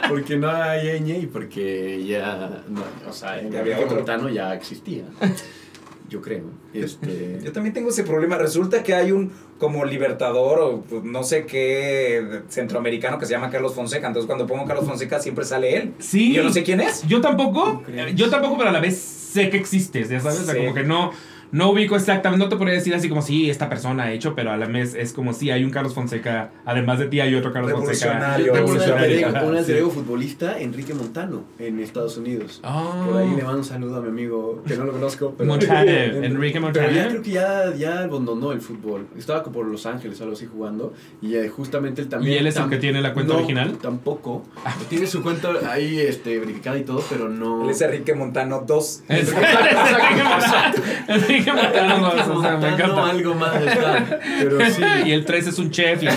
Porque 0.09 0.35
no 0.37 0.49
hay 0.49 0.99
ñ 1.01 1.19
y 1.23 1.27
porque 1.27 2.03
ya. 2.05 2.63
No, 2.69 2.83
o 3.09 3.13
sea, 3.13 3.33
había 3.33 3.79
otro. 3.79 3.95
Montano 3.97 4.29
ya 4.29 4.53
existía. 4.53 5.03
Yo 6.09 6.21
creo. 6.21 6.43
Este. 6.73 7.39
Yo 7.43 7.51
también 7.51 7.73
tengo 7.73 7.89
ese 7.89 8.03
problema. 8.03 8.37
Resulta 8.37 8.83
que 8.83 8.93
hay 8.93 9.11
un 9.11 9.31
como 9.57 9.83
libertador 9.85 10.59
o 10.59 10.81
pues, 10.81 11.03
no 11.03 11.23
sé 11.23 11.45
qué 11.47 12.41
centroamericano 12.49 13.17
que 13.17 13.25
se 13.25 13.31
llama 13.31 13.49
Carlos 13.49 13.73
Fonseca. 13.73 14.07
Entonces 14.07 14.27
cuando 14.27 14.45
pongo 14.45 14.65
Carlos 14.65 14.85
Fonseca 14.85 15.19
siempre 15.19 15.43
sale 15.45 15.75
él. 15.75 15.93
Sí. 15.97 16.31
Y 16.31 16.33
yo 16.33 16.43
no 16.43 16.51
sé 16.53 16.61
quién 16.63 16.81
es. 16.81 17.01
Yo 17.07 17.19
tampoco, 17.19 17.81
yo 18.13 18.29
tampoco, 18.29 18.57
pero 18.57 18.69
a 18.69 18.73
la 18.73 18.79
vez 18.79 18.99
sé 18.99 19.49
que 19.49 19.57
existes, 19.57 20.09
ya 20.09 20.19
sabes, 20.19 20.41
o 20.41 20.43
sea, 20.43 20.53
Sí. 20.53 20.59
como 20.59 20.73
que 20.75 20.83
no, 20.83 21.11
no 21.53 21.69
ubico 21.69 21.95
exactamente, 21.95 22.43
no 22.43 22.49
te 22.49 22.57
podría 22.57 22.75
decir 22.75 22.93
así 22.93 23.07
como 23.07 23.21
sí, 23.21 23.49
esta 23.49 23.69
persona 23.69 24.03
ha 24.03 24.11
hecho, 24.11 24.35
pero 24.35 24.51
a 24.51 24.57
la 24.57 24.65
vez 24.65 24.93
es 24.95 25.13
como 25.13 25.31
sí, 25.33 25.51
hay 25.51 25.63
un 25.63 25.69
Carlos 25.69 25.93
Fonseca, 25.93 26.51
además 26.65 26.99
de 26.99 27.05
ti 27.07 27.21
hay 27.21 27.33
otro 27.35 27.53
Carlos 27.53 27.71
Fonseca. 27.71 28.35
Revolucionario. 28.37 28.51
Un 28.51 28.57
alter 28.57 29.35
Revolucionario. 29.45 29.85
un 29.85 29.91
futbolista, 29.91 30.59
Enrique 30.59 30.93
Montano, 30.93 31.43
en 31.59 31.79
Estados 31.79 32.17
Unidos. 32.17 32.59
Ah. 32.63 33.05
Por 33.07 33.21
ahí 33.21 33.29
le 33.35 33.43
mando 33.43 33.59
un 33.59 33.63
saludo 33.63 33.97
a 33.97 34.01
mi 34.01 34.09
amigo, 34.09 34.61
que 34.67 34.75
no 34.75 34.83
lo 34.83 34.91
conozco. 34.91 35.35
Pero 35.37 35.47
Montano, 35.47 35.91
Enrique 35.91 36.53
Pero 36.59 36.65
Montano. 36.65 36.91
ya 36.91 37.07
creo 37.07 37.21
que 37.21 37.31
ya, 37.31 37.73
ya 37.75 38.03
abandonó 38.03 38.51
el 38.51 38.59
fútbol. 38.59 39.07
Estaba 39.17 39.43
como 39.43 39.53
por 39.53 39.67
Los 39.67 39.85
Ángeles 39.85 40.19
o 40.19 40.23
algo 40.23 40.35
así 40.35 40.47
jugando. 40.47 40.93
Y 41.21 41.35
justamente 41.47 42.01
él 42.01 42.09
también. 42.09 42.33
¿Y 42.33 42.37
él 42.37 42.47
es 42.47 42.57
el 42.57 42.67
que 42.69 42.77
tiene 42.77 43.01
la 43.01 43.13
cuenta 43.13 43.33
no, 43.33 43.39
original? 43.39 43.77
Tampoco. 43.79 44.43
Tiene 44.89 45.05
su 45.07 45.21
cuenta 45.21 45.51
ahí 45.69 45.99
este, 45.99 46.39
verificada 46.39 46.77
y 46.77 46.83
todo, 46.83 47.03
pero 47.09 47.29
no. 47.29 47.63
Él 47.63 47.69
es 47.69 47.81
Enrique 47.81 48.15
Montano 48.15 48.63
2. 48.65 49.03
Es- 49.09 49.31
Enrique 49.31 50.23
Montano. 50.23 51.42
Montano, 51.53 51.97
no, 51.97 52.37
o 52.37 52.41
sea, 52.41 52.57
me 52.57 52.69
encanta. 52.69 53.09
algo 53.09 53.33
más 53.35 53.55
está. 53.55 54.19
Pero 54.39 54.65
sí. 54.69 54.83
Y 55.05 55.11
el 55.11 55.25
3 55.25 55.47
es 55.47 55.59
un 55.59 55.71
chef. 55.71 56.03
Y. 56.03 56.07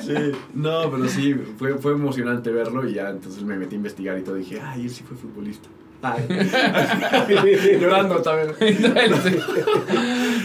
Sí. 0.00 0.14
No, 0.54 0.90
pero 0.90 1.08
sí, 1.08 1.34
fue, 1.58 1.74
fue 1.78 1.92
emocionante 1.92 2.50
verlo 2.50 2.88
y 2.88 2.94
ya 2.94 3.10
entonces 3.10 3.42
me 3.42 3.56
metí 3.56 3.74
a 3.74 3.78
investigar 3.78 4.18
y 4.18 4.22
todo. 4.22 4.36
Dije, 4.36 4.60
ay, 4.62 4.82
él 4.82 4.90
sí 4.90 5.02
fue 5.02 5.16
futbolista. 5.16 5.68
Llorando 7.80 8.22
también. 8.22 8.54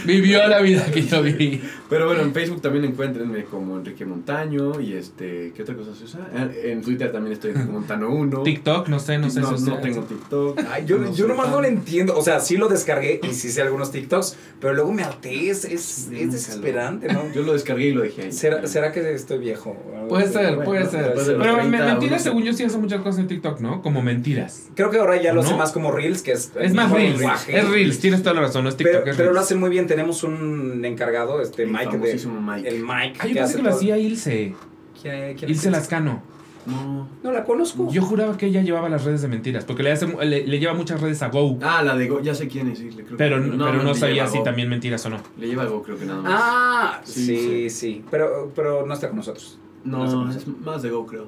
Vivió 0.04 0.46
la 0.48 0.60
vida 0.60 0.84
que 0.86 1.02
yo 1.02 1.22
viví. 1.22 1.62
Pero 1.88 2.06
bueno, 2.06 2.22
en 2.22 2.32
Facebook 2.32 2.62
también 2.62 2.86
encuéntrenme 2.86 3.44
como 3.44 3.76
Enrique 3.76 4.06
Montaño 4.06 4.80
y 4.80 4.94
este, 4.94 5.52
¿qué 5.54 5.62
otra 5.62 5.74
cosa 5.74 5.94
se 5.94 6.04
usa? 6.04 6.20
En 6.34 6.72
en 6.72 6.82
Twitter 6.82 7.12
también 7.12 7.34
estoy 7.34 7.50
Enrique 7.50 7.70
Montano 7.70 8.08
1. 8.10 8.42
TikTok, 8.42 8.88
no 8.88 8.98
sé, 8.98 9.18
no 9.18 9.28
sé. 9.28 9.40
no, 9.40 9.58
si 9.58 9.64
no 9.64 9.78
tengo 9.78 10.02
TikTok. 10.02 10.58
Ay, 10.70 10.84
yo, 10.86 10.98
No 10.98 11.12
yo 11.14 11.26
nomás 11.28 11.50
no 11.50 11.60
lo 11.60 11.68
entiendo. 11.68 12.16
O 12.16 12.22
sea, 12.22 12.40
sí 12.40 12.56
lo 12.56 12.68
descargué 12.68 13.20
y 13.22 13.34
sí 13.34 13.50
sé 13.50 13.60
algunos 13.62 13.92
TikToks, 13.92 14.36
pero 14.60 14.72
luego 14.74 14.92
me 14.92 15.02
harté. 15.02 15.50
Es, 15.50 15.64
es, 15.64 16.10
desesperante, 16.10 17.12
¿no? 17.12 17.30
Yo 17.34 17.42
lo 17.42 17.52
descargué 17.52 17.88
y 17.88 17.92
lo 17.92 18.02
dejé 18.02 18.22
ahí. 18.22 18.32
¿Será, 18.32 18.66
¿Será 18.66 18.90
que 18.92 19.12
estoy 19.12 19.38
viejo? 19.38 19.76
Puede 20.08 20.28
ser, 20.28 20.64
puede 20.64 20.86
ser. 20.86 21.12
Pero 21.14 21.56
me- 21.56 21.62
30 21.68 21.84
mentiras, 21.86 22.22
según 22.22 22.42
yo, 22.42 22.52
sí 22.52 22.64
hace 22.64 22.78
muchas 22.78 23.02
cosas 23.02 23.20
en 23.20 23.28
TikTok, 23.28 23.60
¿no? 23.60 23.82
Como 23.82 24.02
mentiras. 24.02 24.68
Creo 24.74 24.90
que 24.90 24.98
ahora 24.98 25.20
ya 25.20 25.32
¿O 25.32 25.34
lo 25.34 25.41
lo 25.41 25.41
hace 25.42 25.56
más 25.56 25.72
como 25.72 25.90
Reels, 25.92 26.22
que 26.22 26.32
es. 26.32 26.52
Es 26.60 26.74
más 26.74 26.90
Reels. 26.90 27.18
lenguaje. 27.18 27.58
Es 27.58 27.68
Reels, 27.68 27.98
tienes 28.00 28.22
toda 28.22 28.34
la 28.34 28.40
razón, 28.42 28.64
no 28.64 28.68
es 28.70 28.76
TikTok. 28.76 29.00
Pero, 29.00 29.10
es 29.10 29.16
pero 29.16 29.32
lo 29.32 29.40
hacen 29.40 29.58
muy 29.60 29.70
bien. 29.70 29.86
Tenemos 29.86 30.22
un 30.22 30.84
encargado, 30.84 31.40
este 31.40 31.64
El 31.64 31.70
Mike. 31.70 31.98
De, 31.98 32.14
Mike. 32.26 32.68
El 32.68 32.82
Mike. 32.84 33.18
Ah, 33.20 33.26
yo 33.26 33.34
pensé 33.34 33.56
que 33.56 33.62
lo 33.62 33.70
hacía 33.70 33.98
Ilse. 33.98 34.54
¿Quién- 35.00 35.36
quién 35.36 35.50
Ilse? 35.50 35.70
Lascano. 35.70 36.22
No. 36.64 37.08
No 37.24 37.32
la 37.32 37.42
conozco. 37.44 37.90
Yo 37.90 38.02
juraba 38.02 38.36
que 38.36 38.46
ella 38.46 38.62
llevaba 38.62 38.88
las 38.88 39.02
redes 39.04 39.20
de 39.20 39.26
mentiras, 39.26 39.64
porque 39.64 39.82
le, 39.82 39.90
hace, 39.90 40.06
le, 40.06 40.46
le 40.46 40.58
lleva 40.60 40.74
muchas 40.74 41.00
redes 41.00 41.20
a 41.22 41.28
Go. 41.28 41.58
Ah, 41.60 41.82
la 41.82 41.96
de 41.96 42.06
Go, 42.06 42.20
ya 42.20 42.36
sé 42.36 42.46
quién 42.46 42.68
es, 42.68 42.78
sí, 42.78 42.88
le 42.92 43.02
creo 43.02 43.16
pero 43.16 43.42
que- 43.42 43.48
no, 43.48 43.64
pero 43.64 43.82
no 43.82 43.94
sabía 43.96 44.28
si 44.28 44.44
también 44.44 44.68
mentiras 44.68 45.04
o 45.06 45.10
no. 45.10 45.16
Le 45.38 45.48
lleva 45.48 45.64
Go, 45.64 45.82
creo 45.82 45.98
que 45.98 46.04
nada 46.04 46.22
más. 46.22 46.32
Ah, 46.40 47.00
sí, 47.02 47.24
Sí, 47.36 47.70
sí. 47.70 48.04
Pero, 48.12 48.52
pero 48.54 48.86
no 48.86 48.94
está 48.94 49.08
con 49.08 49.16
nosotros. 49.16 49.58
No 49.82 50.06
con 50.06 50.30
es 50.30 50.46
más 50.46 50.82
de 50.82 50.90
Go, 50.90 51.04
creo. 51.04 51.26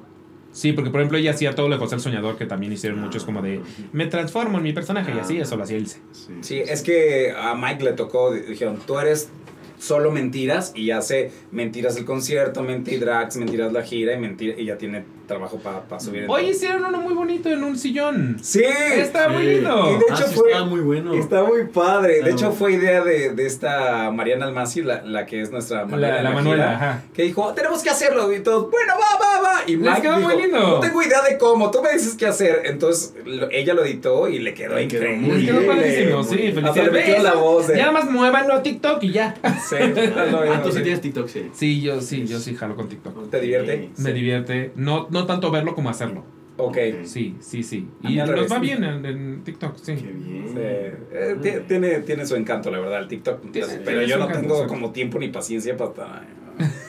Sí, 0.54 0.72
porque 0.72 0.90
por 0.90 1.00
ejemplo 1.00 1.18
ella 1.18 1.32
hacía 1.32 1.54
todo 1.54 1.68
lo 1.68 1.74
de 1.74 1.80
José 1.80 1.96
el 1.96 2.00
Soñador, 2.00 2.38
que 2.38 2.46
también 2.46 2.72
hicieron 2.72 3.00
muchos 3.00 3.24
como 3.24 3.42
de 3.42 3.60
me 3.92 4.06
transformo 4.06 4.58
en 4.58 4.64
mi 4.64 4.72
personaje 4.72 5.12
y 5.14 5.18
así, 5.18 5.36
eso 5.38 5.56
lo 5.56 5.64
hacía 5.64 5.78
Ilse. 5.78 6.00
Sí, 6.42 6.60
es 6.60 6.82
que 6.82 7.32
a 7.36 7.56
Mike 7.56 7.82
le 7.82 7.92
tocó, 7.94 8.32
dijeron, 8.32 8.78
tú 8.86 8.98
eres 8.98 9.30
solo 9.78 10.10
mentiras 10.10 10.72
y 10.74 10.90
hace 10.90 11.30
mentiras 11.52 11.96
el 11.96 12.04
concierto, 12.04 12.62
mentidrax, 12.62 13.36
mentiras 13.36 13.72
la 13.72 13.82
gira 13.82 14.14
y, 14.14 14.18
mentira, 14.18 14.54
y 14.58 14.64
ya 14.66 14.78
tiene 14.78 15.04
trabajo 15.26 15.58
para 15.58 16.00
subir. 16.00 16.24
en 16.24 16.30
Hoy 16.30 16.42
todo. 16.42 16.50
hicieron 16.50 16.84
uno 16.84 16.98
muy 17.00 17.14
bonito 17.14 17.48
en 17.48 17.64
un 17.64 17.78
sillón. 17.78 18.38
Sí, 18.42 18.62
Está 18.62 19.28
muy 19.30 19.42
Sí. 19.44 19.50
lindo. 19.54 19.90
Y 19.90 19.98
de 19.98 20.04
Ah, 20.10 20.14
hecho 20.14 20.28
sí, 20.28 20.34
fue- 20.34 20.50
estaba 20.50 20.66
muy 20.66 20.80
bueno. 20.80 21.14
Está 21.14 21.42
muy 21.44 21.64
padre. 21.66 22.20
De 22.22 22.30
hecho, 22.30 22.46
bueno. 22.50 22.52
fue 22.52 22.72
idea 22.74 23.02
de, 23.02 23.30
de 23.30 23.46
esta 23.46 24.10
Mariana 24.10 24.44
Almasi, 24.46 24.82
la, 24.82 25.00
la 25.02 25.24
que 25.24 25.40
es 25.40 25.50
nuestra 25.50 25.86
La, 25.86 26.20
la 26.22 26.30
Manuela, 26.30 26.72
ajá. 26.74 27.02
que 27.14 27.22
dijo, 27.22 27.54
tenemos 27.54 27.82
que 27.82 27.88
hacerlo. 27.88 28.32
Y 28.34 28.40
todos, 28.40 28.70
bueno, 28.70 28.92
va, 28.94 29.18
va, 29.18 29.42
va. 29.42 29.60
Y 29.66 29.76
Les 29.76 29.80
Mike 29.80 30.02
quedó 30.02 30.20
muy 30.20 30.34
dijo, 30.34 30.40
lindo. 30.46 30.58
no 30.60 30.80
tengo 30.80 31.02
idea 31.02 31.22
de 31.22 31.38
cómo, 31.38 31.70
tú 31.70 31.80
me 31.82 31.92
dices 31.92 32.14
qué 32.18 32.26
hacer. 32.26 32.60
Entonces, 32.66 33.14
lo- 33.24 33.50
ella 33.50 33.72
lo 33.72 33.82
editó 33.84 34.28
y 34.28 34.40
le 34.40 34.52
quedó 34.52 34.74
Le 34.74 34.88
quedó 34.88 35.04
increíble. 35.04 35.26
muy 35.26 35.42
Les 35.42 35.50
quedó 35.54 35.66
padrísimo, 35.66 36.22
sí, 36.24 36.36
le 36.36 36.52
felicidades. 36.52 36.92
metió 36.92 37.22
la 37.22 37.34
voz 37.34 37.66
de- 37.68 37.76
Ya 37.78 37.86
nada 37.86 37.92
más 37.92 38.10
muévanlo 38.10 38.52
a 38.54 38.62
TikTok 38.62 39.02
y 39.04 39.12
ya. 39.12 39.34
Sí, 39.68 39.76
Ah, 40.16 40.60
tú 40.62 40.70
sí 40.72 40.82
tienes 40.82 41.00
TikTok, 41.00 41.28
sí. 41.28 41.50
Sí, 41.52 41.80
yo 41.80 42.00
sí, 42.00 42.26
yo 42.26 42.38
sí 42.38 42.54
jalo 42.54 42.76
con 42.76 42.88
TikTok. 42.88 43.30
¿Te 43.30 43.40
divierte? 43.40 43.90
Me 43.98 44.12
divierte, 44.12 44.72
no, 44.76 45.06
no 45.10 45.26
tanto 45.26 45.50
verlo 45.50 45.74
como 45.74 45.90
hacerlo. 45.90 46.24
Ok. 46.56 46.76
Sí, 47.04 47.34
sí, 47.40 47.62
sí. 47.64 47.88
A 48.04 48.10
Y 48.10 48.16
nos 48.16 48.28
revés. 48.28 48.52
va 48.52 48.58
bien 48.60 48.84
en, 48.84 49.04
en 49.04 49.42
TikTok, 49.44 49.76
sí. 49.76 49.96
Qué 49.96 50.12
bien. 50.12 50.48
Sí, 50.48 50.54
eh, 50.56 51.36
ti- 51.42 51.64
tiene, 51.66 52.00
tiene 52.00 52.24
su 52.26 52.36
encanto, 52.36 52.70
la 52.70 52.78
verdad, 52.78 53.00
el 53.00 53.08
TikTok. 53.08 53.50
Tiene- 53.50 53.66
pero 53.84 53.84
tiene 53.84 54.06
yo 54.06 54.18
no 54.18 54.24
encanto, 54.26 54.40
tengo 54.48 54.62
sí. 54.62 54.68
como 54.68 54.92
tiempo 54.92 55.18
ni 55.18 55.28
paciencia 55.28 55.76
para 55.76 55.90
estar. 55.90 56.26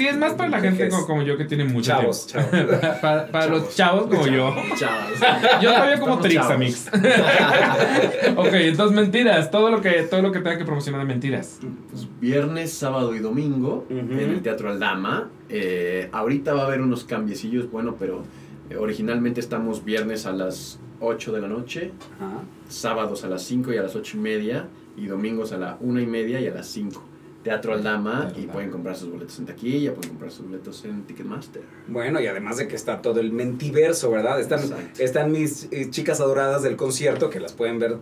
Sí, 0.00 0.08
es 0.08 0.16
más 0.16 0.32
para 0.32 0.48
la 0.48 0.60
gente 0.60 0.88
como, 0.88 1.06
como 1.06 1.22
yo 1.22 1.36
que 1.36 1.44
tiene 1.44 1.64
mucho 1.64 1.88
Chavos, 1.90 2.26
tiempo. 2.26 2.50
chavos. 2.50 2.96
para 3.02 3.26
para 3.26 3.46
los 3.48 3.76
chavos 3.76 4.06
como 4.06 4.26
yo. 4.26 4.54
Chavos. 4.78 5.20
Yo 5.60 5.72
todavía 5.74 6.00
como 6.00 6.14
Estamos 6.14 6.20
Trix, 6.22 6.34
chavos. 6.36 6.52
Amix. 6.52 6.88
ok, 8.36 8.52
entonces 8.54 8.96
mentiras. 8.96 9.50
Todo 9.50 9.70
lo 9.70 9.82
que, 9.82 9.90
todo 10.04 10.22
lo 10.22 10.32
que 10.32 10.38
tenga 10.38 10.56
que 10.56 10.64
promocionar 10.64 11.02
de 11.02 11.06
mentiras. 11.06 11.58
Pues, 11.90 12.08
viernes, 12.18 12.72
sábado 12.72 13.14
y 13.14 13.18
domingo 13.18 13.84
en 13.90 14.10
el 14.10 14.40
Teatro 14.40 14.70
Aldama. 14.70 15.28
Eh, 15.50 16.08
ahorita 16.12 16.54
va 16.54 16.62
a 16.62 16.66
haber 16.68 16.80
unos 16.80 17.04
cambiecillos, 17.04 17.70
bueno, 17.70 17.96
pero 17.98 18.22
eh, 18.70 18.76
originalmente 18.76 19.40
estamos 19.40 19.84
viernes 19.84 20.24
a 20.24 20.32
las 20.32 20.80
8 21.00 21.30
de 21.32 21.40
la 21.42 21.48
noche, 21.48 21.92
Ajá. 22.16 22.40
sábados 22.70 23.22
a 23.24 23.28
las 23.28 23.42
5 23.42 23.74
y 23.74 23.76
a 23.76 23.82
las 23.82 23.94
8 23.94 24.16
y 24.16 24.20
media, 24.20 24.66
y 24.96 25.08
domingos 25.08 25.52
a 25.52 25.58
la 25.58 25.76
1 25.80 26.00
y 26.00 26.06
media 26.06 26.40
y 26.40 26.46
a 26.46 26.54
las 26.54 26.68
5. 26.68 27.04
Teatro 27.42 27.72
Aldama, 27.72 28.26
Teatro 28.26 28.42
y 28.42 28.46
pueden 28.46 28.70
comprar 28.70 28.96
sus 28.96 29.10
boletos 29.10 29.38
en 29.38 29.46
taquilla, 29.46 29.94
pueden 29.94 30.10
comprar 30.10 30.30
sus 30.30 30.46
boletos 30.46 30.84
en 30.84 31.04
Ticketmaster. 31.04 31.62
Bueno, 31.88 32.20
y 32.20 32.26
además 32.26 32.58
de 32.58 32.68
que 32.68 32.76
está 32.76 33.00
todo 33.00 33.20
el 33.20 33.32
mentiverso, 33.32 34.10
¿verdad? 34.10 34.38
Están, 34.40 34.60
Exacto. 34.60 35.02
están 35.02 35.32
mis 35.32 35.68
eh, 35.70 35.88
chicas 35.90 36.20
adoradas 36.20 36.62
del 36.62 36.76
concierto, 36.76 37.30
que 37.30 37.40
las 37.40 37.52
pueden 37.52 37.78
ver 37.78 37.96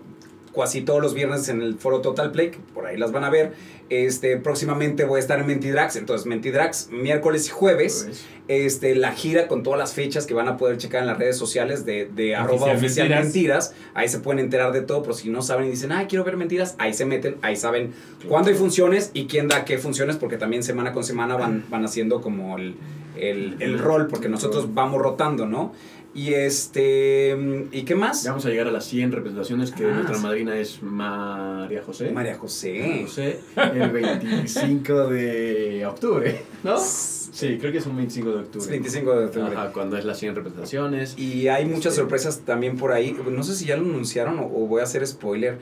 casi 0.58 0.82
todos 0.82 1.00
los 1.00 1.14
viernes 1.14 1.48
en 1.48 1.62
el 1.62 1.78
foro 1.78 2.00
Total 2.00 2.30
Play, 2.30 2.50
que 2.50 2.58
por 2.74 2.86
ahí 2.86 2.96
las 2.96 3.12
van 3.12 3.24
a 3.24 3.30
ver. 3.30 3.52
Este, 3.90 4.36
próximamente 4.36 5.04
voy 5.04 5.16
a 5.16 5.20
estar 5.20 5.38
en 5.38 5.46
Mentidrax, 5.46 5.96
entonces 5.96 6.26
Mentidrax 6.26 6.90
miércoles 6.90 7.46
y 7.46 7.50
jueves. 7.50 8.26
Este, 8.48 8.94
la 8.94 9.12
gira 9.12 9.46
con 9.46 9.62
todas 9.62 9.78
las 9.78 9.92
fechas 9.92 10.26
que 10.26 10.32
van 10.34 10.48
a 10.48 10.56
poder 10.56 10.78
checar 10.78 11.02
en 11.02 11.06
las 11.06 11.18
redes 11.18 11.36
sociales 11.36 11.84
de, 11.84 12.06
de 12.06 12.34
arroba 12.34 12.72
Oficial 12.72 13.08
Mentiras. 13.08 13.74
Ahí 13.94 14.08
se 14.08 14.18
pueden 14.20 14.40
enterar 14.40 14.72
de 14.72 14.82
todo, 14.82 15.02
pero 15.02 15.14
si 15.14 15.28
no 15.30 15.42
saben 15.42 15.66
y 15.66 15.70
dicen, 15.70 15.92
ah, 15.92 16.06
quiero 16.08 16.24
ver 16.24 16.36
mentiras, 16.36 16.74
ahí 16.78 16.94
se 16.94 17.04
meten, 17.04 17.36
ahí 17.42 17.56
saben 17.56 17.92
cuándo 18.26 18.50
hay 18.50 18.56
funciones 18.56 19.10
y 19.12 19.26
quién 19.26 19.48
da 19.48 19.64
qué 19.64 19.78
funciones, 19.78 20.16
porque 20.16 20.36
también 20.38 20.62
semana 20.62 20.92
con 20.92 21.04
semana 21.04 21.36
van, 21.36 21.64
van 21.68 21.84
haciendo 21.84 22.20
como 22.22 22.56
el, 22.56 22.74
el, 23.16 23.56
el 23.60 23.78
rol, 23.78 24.06
porque 24.08 24.28
nosotros 24.28 24.74
vamos 24.74 25.02
rotando, 25.02 25.46
¿no? 25.46 25.74
Y 26.18 26.34
este, 26.34 27.36
¿y 27.70 27.82
qué 27.82 27.94
más? 27.94 28.24
Vamos 28.26 28.44
a 28.44 28.48
llegar 28.48 28.66
a 28.66 28.72
las 28.72 28.86
100 28.86 29.12
representaciones, 29.12 29.70
que 29.70 29.84
Ah, 29.84 29.90
nuestra 29.94 30.16
sí. 30.16 30.22
María 30.22 30.56
es 30.56 30.82
María 30.82 31.80
José. 31.84 32.04
María 32.10 32.14
María 32.14 32.38
José. 32.38 33.02
José, 33.04 33.38
el 33.56 33.90
25 33.90 35.06
de 35.06 35.86
octubre, 35.86 36.42
¿no? 36.64 36.76
Sí, 36.78 37.56
creo 37.60 37.70
que 37.70 37.78
es 37.78 37.86
un 37.86 37.96
25 37.96 38.30
de 38.30 38.36
octubre. 38.40 38.68
25 38.68 39.16
de 39.16 39.24
octubre. 39.26 39.52
Ajá, 39.56 39.72
cuando 39.72 39.96
es 39.96 40.04
las 40.04 40.18
100 40.18 40.34
representaciones. 40.34 41.16
Y 41.16 41.46
hay 41.46 41.66
muchas 41.66 41.94
Sí. 41.94 42.00
sorpresas 42.00 42.40
también 42.40 42.76
por 42.76 42.90
ahí. 42.90 43.16
No 43.30 43.44
sé 43.44 43.54
si 43.54 43.66
ya 43.66 43.76
lo 43.76 43.84
anunciaron 43.84 44.40
o, 44.40 44.46
o 44.46 44.66
voy 44.66 44.80
a 44.80 44.84
hacer 44.84 45.06
spoiler. 45.06 45.58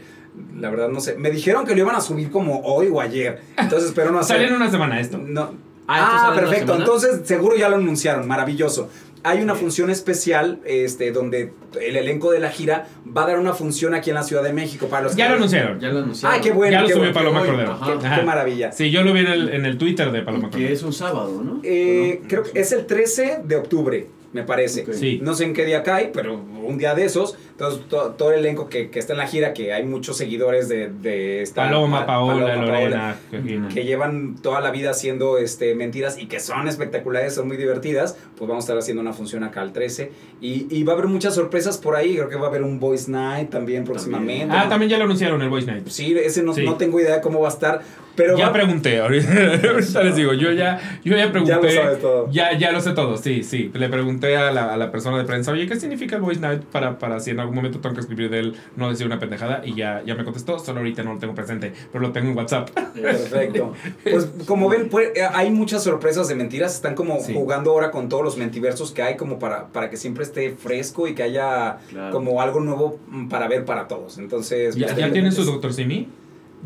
La 0.59 0.71
verdad 0.71 0.89
no 0.89 1.01
sé. 1.03 1.17
Me 1.17 1.31
dijeron 1.31 1.67
que 1.67 1.75
lo 1.75 1.83
iban 1.83 1.97
a 1.97 2.01
subir 2.01 2.31
como 2.31 2.61
hoy 2.61 2.89
o 2.91 3.03
ayer. 3.03 3.43
Entonces 3.59 3.91
espero 3.91 4.11
no 4.11 4.21
hacer. 4.21 4.37
Sale 4.39 4.49
en 4.49 4.55
una 4.55 4.71
semana 4.71 5.01
esto. 5.01 5.19
No. 5.19 5.53
Ah, 5.89 6.15
¿esto 6.17 6.33
Ah, 6.33 6.35
perfecto. 6.35 6.75
Entonces 6.77 7.21
seguro 7.25 7.57
ya 7.57 7.69
lo 7.69 7.77
anunciaron. 7.77 8.27
Maravilloso. 8.27 8.89
Hay 9.29 9.43
una 9.43 9.55
función 9.57 9.91
especial 9.91 10.61
este, 10.65 11.11
donde 11.11 11.53
el 11.81 11.97
elenco 11.97 12.31
de 12.31 12.39
la 12.39 12.51
gira 12.51 12.87
va 13.17 13.25
a 13.25 13.27
dar 13.27 13.39
una 13.41 13.53
función 13.55 13.93
aquí 13.95 14.11
en 14.11 14.15
la 14.15 14.23
Ciudad 14.23 14.43
de 14.43 14.53
México 14.53 14.87
para 14.87 15.03
los 15.03 15.17
Ya 15.17 15.25
que- 15.25 15.31
lo 15.31 15.37
anunciaron. 15.37 15.81
Ya 15.81 15.89
lo 15.89 15.99
anunciaron. 15.99 16.39
Ah, 16.39 16.41
qué 16.43 16.53
bueno. 16.53 16.73
Ya 16.73 16.81
lo 16.83 16.87
qué 16.87 16.93
subió 16.93 17.13
bueno, 17.13 17.15
Paloma 17.15 17.43
qué 17.43 17.49
Cordero. 17.49 17.79
bueno. 17.79 18.17
Qué, 18.17 18.23
maravilla. 18.23 18.71
Sí, 18.73 18.91
yo 18.91 19.03
lo 19.03 19.13
vi 19.13 19.21
en 19.21 19.27
el, 19.27 19.49
en 19.49 19.67
el 19.67 19.79
Twitter 19.79 20.13
de 20.13 20.23
Paloma 20.23 20.45
Y 20.49 20.51
que 20.51 20.57
Cordero. 20.59 20.75
es 20.75 20.83
un 20.85 20.93
sábado, 20.93 21.43
¿no? 21.43 21.61
Eh, 21.65 22.23
creo 22.29 22.45
que 22.45 22.59
es 22.61 22.71
el 22.73 22.87
13 22.87 23.41
de 23.45 23.57
octubre, 23.57 24.07
me 24.33 24.43
parece. 24.45 24.87
Sí. 24.95 25.19
No 25.23 25.35
sé 25.35 25.45
en 25.45 25.55
qué 25.55 25.65
día 25.65 25.83
cae, 25.83 26.11
pero 26.15 26.41
un 26.67 26.79
día 26.79 26.95
de 26.95 27.05
esos. 27.05 27.37
Entonces, 27.53 27.87
to- 27.89 28.11
todo 28.19 28.33
el 28.33 28.41
elenco 28.41 28.69
que, 28.69 28.91
que 28.91 28.99
está 28.99 29.13
en 29.15 29.19
la 29.19 29.27
gira, 29.27 29.55
que 29.55 29.73
hay 29.73 29.85
muchos 29.85 30.17
seguidores 30.19 30.69
de, 30.69 30.91
de 30.91 31.41
esta. 31.43 31.65
Paloma, 31.65 32.01
Pa- 32.01 32.07
Paola, 32.07 32.47
Paloma, 32.47 32.67
Lorena, 32.67 33.17
que 33.73 33.85
llevan 33.85 34.37
toda 34.43 34.61
la 34.61 34.71
vida 34.71 34.91
haciendo 34.91 35.39
este, 35.39 35.75
mentiras 35.75 36.19
y 36.19 36.27
que 36.27 36.41
son 36.41 36.69
espectaculares, 36.69 37.35
son 37.35 37.47
muy 37.49 37.57
divertidas, 37.57 38.17
pues 38.37 38.49
vamos 38.49 38.65
a 38.65 38.67
estar 38.67 38.79
haciendo 38.79 39.01
una 39.01 39.13
función 39.13 39.43
acá 39.45 39.63
al 39.63 39.73
13. 39.73 40.11
Y, 40.41 40.67
y 40.71 40.83
va 40.85 40.93
a 40.93 40.97
haber 40.97 41.07
muchas 41.09 41.35
sorpresas 41.35 41.79
por 41.79 41.97
ahí. 41.97 42.15
Creo 42.17 42.29
que 42.29 42.37
va 42.37 42.47
a 42.47 42.51
haber 42.51 42.63
un 42.63 42.79
Voice 42.79 43.11
Night 43.11 43.49
también 43.51 43.85
próximamente. 43.85 44.55
Ah, 44.55 44.67
también 44.69 44.91
ya 44.91 44.99
lo 44.99 45.05
anunciaron 45.05 45.41
el 45.41 45.49
Voice 45.49 45.67
Night. 45.67 45.87
Sí, 45.89 46.15
ese 46.19 46.43
no, 46.43 46.53
Sí. 46.53 46.63
no 46.65 46.75
tengo 46.77 47.01
idea 47.01 47.21
cómo 47.21 47.41
va 47.41 47.49
a 47.49 47.53
estar. 47.53 47.81
Pero 48.17 48.37
ya 48.39 48.47
va- 48.47 48.53
pregunté, 48.55 48.99
ahorita, 48.99 49.29
ahorita 49.73 50.03
les 50.03 50.17
digo, 50.17 50.33
yo 50.33 50.51
ya, 50.53 50.81
yo 51.05 51.15
ya 51.17 51.31
pregunté. 51.31 51.53
Ya 51.55 51.61
lo 51.61 51.71
sabes 51.83 52.01
todo. 52.01 52.31
Ya, 52.31 52.57
ya 52.57 52.73
lo 52.73 52.81
sé 52.81 52.93
todo, 52.93 53.19
sí, 53.19 53.43
sí. 53.43 53.71
Le 53.75 53.91
pregunté 53.91 54.39
a 54.39 54.51
la, 54.53 54.73
a 54.73 54.77
la 54.79 54.91
persona 54.91 55.19
de 55.19 55.25
prensa, 55.25 55.53
oye, 55.53 55.67
¿qué 55.67 55.77
significa 55.77 56.17
el 56.17 56.23
Voice 56.23 56.41
Night? 56.41 56.56
Para, 56.59 56.99
para 56.99 57.21
si 57.21 57.31
en 57.31 57.41
algún 57.41 57.55
momento 57.57 57.81
tengo 57.81 57.95
que 57.95 58.01
escribir 58.01 58.31
de 58.31 58.39
él, 58.41 58.57
no 58.77 58.89
decir 58.91 59.07
una 59.07 59.19
pendejada. 59.19 59.63
Y 59.65 59.75
ya, 59.75 60.03
ya 60.05 60.15
me 60.15 60.25
contestó, 60.25 60.59
solo 60.59 60.79
ahorita 60.79 61.03
no 61.03 61.15
lo 61.15 61.19
tengo 61.19 61.35
presente, 61.35 61.73
pero 61.93 62.03
lo 62.03 62.13
tengo 62.13 62.31
en 62.31 62.37
WhatsApp. 62.37 62.71
Perfecto. 62.71 63.73
Pues 64.05 64.29
como 64.47 64.69
ven, 64.69 64.89
pues, 64.89 65.11
eh, 65.15 65.23
hay 65.33 65.51
muchas 65.51 65.83
sorpresas 65.83 66.29
de 66.29 66.35
mentiras. 66.35 66.75
Están 66.75 66.95
como 66.95 67.21
Sí. 67.21 67.35
jugando 67.35 67.71
ahora 67.73 67.91
con 67.91 68.09
todos 68.09 68.23
los 68.25 68.37
mentiversos 68.37 68.93
que 68.93 69.03
hay, 69.03 69.17
como 69.17 69.39
para, 69.39 69.67
para 69.69 69.91
que 69.91 69.97
siempre 69.97 70.25
esté 70.25 70.51
fresco 70.57 71.07
y 71.09 71.15
que 71.15 71.23
haya 71.23 71.79
Claro. 71.89 72.13
como 72.13 72.41
algo 72.41 72.61
nuevo 72.61 72.99
mm, 73.09 73.29
para 73.29 73.49
ver 73.49 73.65
para 73.65 73.89
todos. 73.89 74.19
Entonces, 74.19 74.75
¿Ya, 74.77 74.87
pues, 74.87 74.99
ya 74.99 75.13
tienen 75.13 75.33
su. 75.33 75.45
Doctor 75.45 75.73
Simi? 75.73 76.09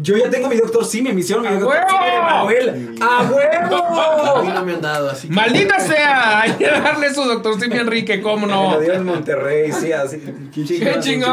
Yo 0.02 0.16
ya 0.16 0.30
tengo 0.30 0.48
mi 0.48 0.56
doctor 0.56 0.84
Simi, 0.84 1.12
me 1.12 1.20
hicieron 1.20 1.42
mi 1.44 1.48
¡A 1.50 1.60
doctor 1.60 1.68
huevo! 1.78 1.88
Simi, 1.90 2.22
Manuel. 2.22 2.94
¡A 3.00 3.18
A 3.18 3.30
huevo! 3.30 4.42
mí 4.42 4.48
no 4.54 4.64
me 4.64 4.72
han 4.74 4.80
dado 4.80 5.10
así. 5.10 5.28
que- 5.28 5.34
¡Maldita 5.34 5.78
sea! 5.80 6.40
Hay 6.40 6.52
que 6.52 6.66
darle 6.66 7.12
su 7.12 7.22
Doctor 7.24 7.60
Simi 7.60 7.76
a 7.76 7.80
Enrique, 7.82 8.20
¿cómo 8.22 8.46
Me 8.46 8.52
no? 8.52 8.72
lo 8.72 8.80
dieron 8.80 8.98
en 8.98 9.04
Monterrey, 9.06 9.70
sí, 9.72 9.92
así. 9.92 10.18
¡Qué 10.54 10.64
¡Qué 10.64 10.96
chingón! 11.00 11.30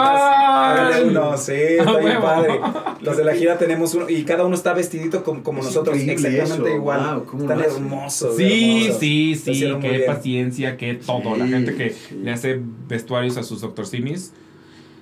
Uno, 1.09 1.37
sí, 1.37 1.51
está 1.53 1.89
¡A 1.91 1.97
bien 1.97 2.05
huevo! 2.07 2.21
padre. 2.23 2.59
Los 3.01 3.17
de 3.17 3.23
la 3.23 3.33
gira 3.35 3.57
tenemos 3.57 3.93
uno 3.93 4.09
y 4.09 4.23
cada 4.23 4.43
uno 4.45 4.55
está 4.55 4.73
vestidito 4.73 5.23
como, 5.23 5.43
como 5.43 5.59
Es 5.59 5.65
nosotros, 5.67 5.97
exactamente 5.97 6.43
eso, 6.43 6.67
igual. 6.67 6.99
wow, 7.15 7.25
¿cómo 7.25 7.43
Están 7.43 7.59
lo 7.59 7.63
hacen? 7.65 7.83
hermosos. 7.83 8.35
Sí, 8.37 8.81
hermosos. 8.83 8.99
sí, 8.99 9.35
sí, 9.35 9.75
qué 9.81 9.99
paciencia, 10.07 10.77
qué 10.77 10.95
todo. 10.95 11.35
La 11.37 11.45
Sí, 11.45 11.51
gente 11.51 11.75
que 11.75 11.89
sí. 11.91 12.19
le 12.23 12.31
hace 12.31 12.59
vestuarios 12.87 13.37
a 13.37 13.43
sus 13.43 13.61
Doctor 13.61 13.85
Simis, 13.87 14.33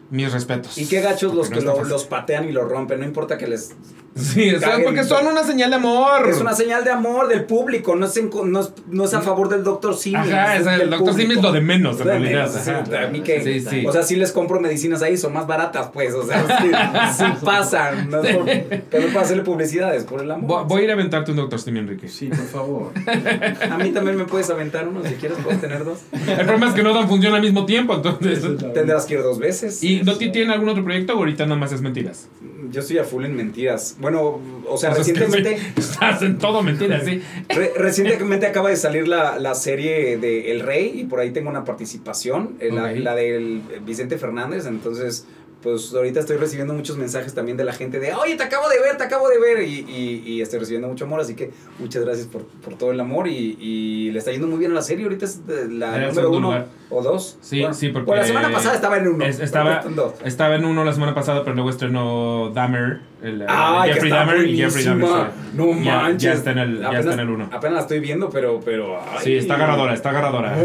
mis 0.10 0.32
respetos. 0.32 0.78
Y 0.78 0.88
qué 0.88 1.02
gachos 1.02 1.34
los 1.34 1.50
que 1.50 1.62
no 1.62 1.76
lo- 1.78 1.84
los 1.84 2.06
patean 2.06 2.48
y 2.48 2.52
lo 2.52 2.66
rompen, 2.66 3.00
no 3.00 3.06
importa 3.06 3.38
que 3.38 3.48
les 3.48 3.74
Sí, 4.16 4.50
o 4.56 4.60
sea, 4.60 4.78
porque 4.82 5.04
son 5.04 5.28
una 5.28 5.44
señal 5.44 5.70
de 5.72 5.76
amor. 5.76 6.30
Es 6.30 6.40
una 6.40 6.54
señal 6.54 6.86
de 6.86 6.92
amor 6.92 7.28
del 7.28 7.44
público, 7.44 7.96
no 7.98 8.06
es, 8.06 8.16
en 8.16 8.30
co- 8.30 8.46
no 8.46 8.62
es, 8.62 8.72
no 8.90 9.04
es 9.04 9.14
a 9.14 9.20
favor 9.22 9.50
del 9.50 9.64
doctor 9.66 9.96
Simi. 9.98 10.16
Ajá, 10.16 10.56
es 10.56 10.66
el 10.66 10.80
del 10.80 10.90
Dr. 10.90 11.14
Simi 11.16 11.34
es 11.36 11.42
lo 11.42 11.52
de 11.52 11.60
menos, 11.60 12.00
en 12.00 12.08
Lo 12.08 12.14
de 12.14 12.20
realidad, 12.20 12.50
menos, 12.50 12.88
sí, 12.88 12.96
a 12.96 13.08
mí 13.08 13.20
que, 13.20 13.42
Sí, 13.44 13.60
sí. 13.60 13.86
O 13.86 13.92
sea, 13.92 14.04
sí 14.04 14.16
les 14.16 14.32
compro 14.32 14.62
medicinas 14.62 15.02
ahí, 15.02 15.18
son 15.18 15.34
más 15.34 15.48
baratas, 15.48 15.90
pues. 15.94 16.14
O 16.14 16.26
sea, 16.26 16.42
sí, 16.62 16.72
sí 17.18 17.24
pasan. 17.44 18.10
No 18.10 18.24
es 18.24 18.36
por- 18.38 18.46
pero 18.46 19.08
no 19.08 19.14
para 19.14 19.26
hacerle 19.26 19.44
publicidades, 19.44 20.06
por 20.06 20.22
el 20.22 20.32
amor. 20.32 20.48
Voy, 20.48 20.64
voy 20.66 20.82
a 20.82 20.84
ir 20.86 20.90
a 20.92 20.94
aventarte 20.94 21.32
un 21.32 21.38
Dr. 21.38 21.60
Simi, 21.60 21.80
Enrique. 21.80 22.08
Sí, 22.08 22.28
por 22.28 22.46
favor. 22.48 22.92
A 23.70 23.78
mí 23.78 23.90
también 23.92 24.16
me 24.16 24.24
puedes 24.26 24.50
aventar 24.50 24.88
uno, 24.88 25.02
si 25.04 25.16
quieres, 25.16 25.38
puedes 25.44 25.60
tener 25.60 25.84
dos. 25.84 26.00
El 26.14 26.38
problema 26.46 26.68
es 26.70 26.74
que 26.74 26.84
no 26.84 26.94
dan 26.94 27.10
función 27.10 27.34
al 27.34 27.42
mismo 27.42 27.66
tiempo, 27.66 27.94
entonces. 27.96 28.42
Tendrás 28.74 29.06
que 29.06 29.16
ir 29.16 29.24
dos 29.24 29.40
veces. 29.40 29.84
¿Y 29.84 30.04
no 30.04 30.16
ti- 30.16 30.32
tiene 30.32 30.54
algún 30.54 30.70
otro 30.70 30.84
proyecto 30.86 31.14
o 31.16 31.18
ahorita 31.18 31.46
nada 31.46 31.60
más 31.60 31.74
es 31.74 31.82
mentiras? 31.82 32.30
Yo 32.72 32.82
estoy 32.82 32.98
a 32.98 33.04
full 33.04 33.26
en 33.26 33.36
mentiras. 33.36 33.96
Bueno, 34.00 34.40
o 34.68 34.78
sea, 34.78 34.92
es 34.92 34.96
que 34.98 35.14
recientemente. 35.14 35.58
sí, 35.58 35.74
estás 35.78 36.22
en 36.22 36.38
todo 36.38 36.62
mentiras, 36.64 37.04
sí. 37.06 37.22
Re- 37.50 37.72
recientemente 37.78 38.46
acaba 38.48 38.70
de 38.70 38.76
salir 38.76 39.08
la, 39.08 39.40
la 39.40 39.56
serie 39.56 40.18
de 40.18 40.52
El 40.52 40.62
Rey 40.62 40.92
y 40.96 41.04
por 41.06 41.20
ahí 41.20 41.32
tengo 41.32 41.50
una 41.50 41.64
participación, 41.64 42.56
eh, 42.60 42.70
la, 42.72 42.92
la 42.92 43.16
del 43.16 43.62
Vicente 43.86 44.18
Fernández, 44.18 44.66
entonces 44.66 45.26
pues 45.66 45.92
ahorita 45.96 46.20
estoy 46.20 46.38
recibiendo 46.38 46.74
muchos 46.76 46.96
mensajes 46.96 47.34
también 47.34 47.58
de 47.58 47.64
la 47.66 47.74
gente 47.74 48.00
de, 48.00 48.14
oye, 48.14 48.36
te 48.36 48.44
acabo 48.44 48.70
de 48.70 48.80
ver, 48.80 48.98
te 48.98 49.04
acabo 49.04 49.28
de 49.28 49.40
ver 49.40 49.64
y, 49.68 49.80
y- 49.90 50.24
y 50.26 50.42
estoy 50.42 50.60
recibiendo 50.60 50.88
mucho 50.88 51.06
amor, 51.06 51.20
así 51.20 51.34
que 51.36 51.52
muchas 51.80 52.06
gracias 52.06 52.28
por, 52.28 52.44
por 52.46 52.76
todo 52.76 52.92
el 52.92 53.00
amor 53.00 53.28
y, 53.28 53.58
y 53.60 54.12
le 54.12 54.20
está 54.20 54.32
yendo 54.32 54.46
muy 54.46 54.60
bien 54.60 54.72
a 54.72 54.76
la 54.76 54.84
serie, 54.84 55.06
ahorita 55.06 55.26
es 55.26 55.42
la 55.70 55.98
número 56.08 56.30
uno 56.30 56.40
lugar. 56.50 56.68
o 56.92 57.02
dos. 57.02 57.38
Sí, 57.42 57.62
Bueno, 57.62 57.74
sí, 57.74 57.90
porque- 57.90 58.06
bueno, 58.06 58.22
la 58.22 58.28
semana 58.28 58.52
pasada 58.52 58.76
estaba 58.76 58.98
en 58.98 59.08
uno. 59.08 59.26
Es- 59.26 59.40
estaba, 59.40 59.82
en 59.84 59.96
dos. 59.96 60.14
estaba 60.24 60.56
en 60.56 60.66
uno 60.66 60.86
la 60.86 60.94
semana 60.94 61.16
pasada, 61.16 61.44
pero 61.44 61.56
luego 61.56 61.72
estrenó 61.72 62.52
Dahmer. 62.54 63.00
El, 63.24 63.40
que 63.40 63.94
Jeffrey 63.94 64.12
Dahmer 64.12 64.46
y 64.48 64.56
Jeffrey 64.58 64.86
Dahmer. 64.86 65.08
sí. 65.08 65.58
No 65.58 65.72
Ya- 65.84 65.96
manches. 65.96 66.22
Ya, 66.22 66.34
está 66.34 66.52
en 66.52 66.58
el, 66.60 66.80
ya 66.80 66.86
Apenas- 66.90 67.00
está 67.06 67.14
en 67.16 67.20
el 67.22 67.30
uno. 67.30 67.50
Apenas 67.52 67.74
la 67.74 67.82
estoy 67.82 68.00
viendo, 68.00 68.30
pero... 68.30 68.60
pero 68.64 69.00
ay. 69.00 69.20
Sí, 69.24 69.36
está 69.36 69.56
agarradora, 69.56 69.96
está 69.96 70.12
agarradora. 70.12 70.56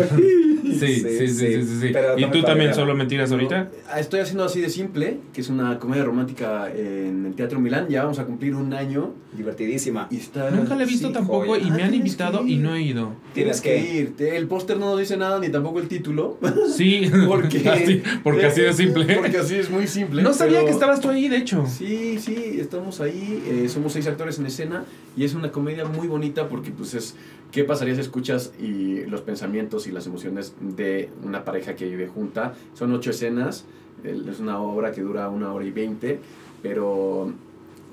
Sí, 0.86 0.94
sí, 1.00 1.28
sí, 1.28 1.62
sí. 1.64 1.80
sí. 1.80 1.88
Pero 1.92 2.18
¿Y 2.18 2.30
tú 2.30 2.42
también 2.42 2.74
solo 2.74 2.94
mentiras 2.94 3.30
ahorita? 3.32 3.70
Ah, 3.90 4.00
Estoy 4.00 4.20
haciendo 4.20 4.44
así 4.44 4.60
de 4.60 4.68
simple, 4.70 5.18
que 5.32 5.40
es 5.40 5.48
una 5.48 5.78
comedia 5.78 6.04
romántica 6.04 6.70
en 6.74 7.26
el 7.26 7.34
Teatro 7.34 7.60
Milán. 7.60 7.88
Ya 7.88 8.02
vamos 8.02 8.18
a 8.18 8.24
cumplir 8.24 8.54
un 8.54 8.72
año 8.74 9.14
Divertidísima. 9.36 10.08
y 10.10 10.16
está. 10.16 10.50
Nunca 10.50 10.74
la 10.74 10.82
he 10.82 10.86
visto 10.86 11.08
sí. 11.08 11.14
tampoco 11.14 11.46
joya. 11.46 11.62
y 11.64 11.70
Ah, 11.70 11.74
me 11.74 11.82
han 11.82 11.90
tienes 11.90 11.96
invitado 12.06 12.46
y 12.46 12.56
no 12.56 12.74
he 12.74 12.82
ido. 12.82 13.14
Tienes 13.34 13.60
que 13.60 13.78
ir. 13.78 14.14
El 14.18 14.46
póster 14.48 14.78
no 14.78 14.86
nos 14.90 14.98
dice 14.98 15.16
nada, 15.16 15.38
ni 15.38 15.48
tampoco 15.48 15.78
el 15.80 15.88
título. 15.88 16.38
Sí, 16.76 17.10
Porque, 17.28 17.68
así, 17.68 18.02
porque 18.22 18.46
así 18.46 18.60
de 18.62 18.72
simple. 18.72 19.14
Porque 19.16 19.38
así 19.38 19.54
es 19.56 19.70
muy 19.70 19.86
simple. 19.86 20.22
No 20.22 20.32
sabía 20.32 20.64
que 20.64 20.70
estabas 20.70 21.00
tú 21.00 21.08
ahí, 21.10 21.28
de 21.28 21.36
hecho. 21.36 21.64
Sí, 21.66 22.18
sí, 22.18 22.56
estamos 22.60 23.00
ahí, 23.00 23.42
eh, 23.46 23.68
somos 23.68 23.92
seis 23.92 24.06
actores 24.06 24.38
en 24.38 24.46
escena 24.46 24.84
y 25.16 25.24
es 25.24 25.34
una 25.34 25.50
comedia 25.50 25.84
muy 25.84 26.06
bonita 26.08 26.48
porque 26.48 26.70
pues 26.70 26.94
es 26.94 27.14
qué 27.52 27.64
pasaría 27.64 27.94
si 27.94 28.00
escuchas 28.00 28.52
y 28.60 29.04
los 29.06 29.20
pensamientos 29.22 29.86
y 29.86 29.92
las 29.92 30.06
emociones 30.06 30.54
de 30.60 31.10
una 31.24 31.44
pareja 31.44 31.74
que 31.76 31.86
vive 31.86 32.08
junta. 32.08 32.54
Son 32.74 32.92
ocho 32.92 33.10
escenas, 33.10 33.64
es 34.04 34.40
una 34.40 34.60
obra 34.60 34.92
que 34.92 35.02
dura 35.02 35.28
una 35.28 35.52
hora 35.52 35.64
y 35.64 35.70
veinte, 35.70 36.20
pero 36.62 37.32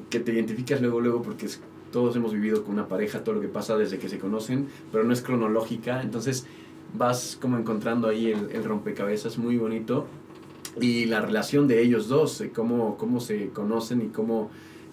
que 0.09 0.19
te 0.19 0.31
identificas 0.33 0.81
luego, 0.81 1.01
luego 1.01 1.21
porque 1.21 1.47
es- 1.47 1.59
todos 1.91 2.15
hemos 2.15 2.33
vivido 2.33 2.63
con 2.63 2.73
una 2.73 2.87
pareja, 2.87 3.23
todo 3.23 3.35
lo 3.35 3.41
que 3.41 3.47
pasa 3.47 3.77
desde 3.77 3.97
que 3.97 4.09
se 4.09 4.19
conocen, 4.19 4.67
pero 4.91 5.03
no 5.03 5.13
es 5.13 5.21
cronológica, 5.21 6.01
entonces 6.01 6.45
vas 6.97 7.37
como 7.41 7.57
encontrando 7.57 8.07
ahí 8.07 8.31
el, 8.31 8.51
el 8.51 8.63
rompecabezas 8.63 9.37
muy 9.37 9.57
bonito 9.57 10.05
y 10.79 11.05
la 11.05 11.21
relación 11.21 11.67
de 11.67 11.81
ellos 11.81 12.07
dos, 12.07 12.39
eh, 12.41 12.51
cómo, 12.53 12.97
cómo 12.97 13.19
se 13.19 13.49
conocen 13.49 14.01
y 14.01 14.07
cómo, 14.07 14.49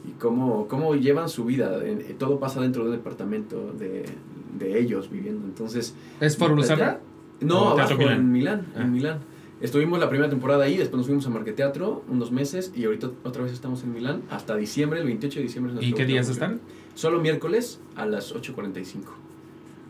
y 0.09 0.12
cómo, 0.20 0.67
cómo 0.68 0.94
llevan 0.94 1.28
su 1.28 1.44
vida. 1.44 1.78
Eh, 1.84 2.15
todo 2.18 2.39
pasa 2.41 2.60
dentro 2.60 2.84
de 2.84 2.91
un 2.91 2.97
departamento 2.97 3.73
de, 3.78 4.05
de 4.55 4.78
ellos 4.78 5.10
viviendo. 5.10 5.44
Entonces, 5.47 5.94
¿Es 6.20 6.36
por 6.36 6.50
Lucerna? 6.50 6.99
no, 7.41 7.73
¿O 7.73 7.74
Teatro 7.74 7.97
abajo, 7.97 7.99
Milán? 8.10 8.20
en 8.20 8.33
Milán, 8.33 8.66
Ah. 8.76 8.83
en 8.83 8.92
Milán. 8.92 9.18
Estuvimos 9.60 9.99
la 9.99 10.08
primera 10.08 10.28
temporada 10.28 10.65
ahí, 10.65 10.76
después 10.76 10.99
nos 10.99 11.07
fuimos 11.07 11.26
a 11.26 11.31
Marqueteatro 11.31 12.02
unos 12.08 12.33
meses 12.33 12.73
y 12.74 12.84
ahorita 12.84 13.10
otra 13.23 13.42
vez 13.44 13.52
estamos 13.52 13.83
en 13.84 13.94
Milán 13.94 14.23
hasta 14.31 14.57
diciembre, 14.57 15.00
el 15.00 15.07
28 15.07 15.36
de 15.39 15.42
diciembre. 15.44 15.73
es 15.81 15.83
¿Y 15.89 15.92
qué 15.92 16.05
días 16.05 16.28
están? 16.28 16.60
Solo 16.94 17.20
miércoles 17.20 17.81
a 17.97 18.05
las 18.05 18.34
8.45. 18.34 19.12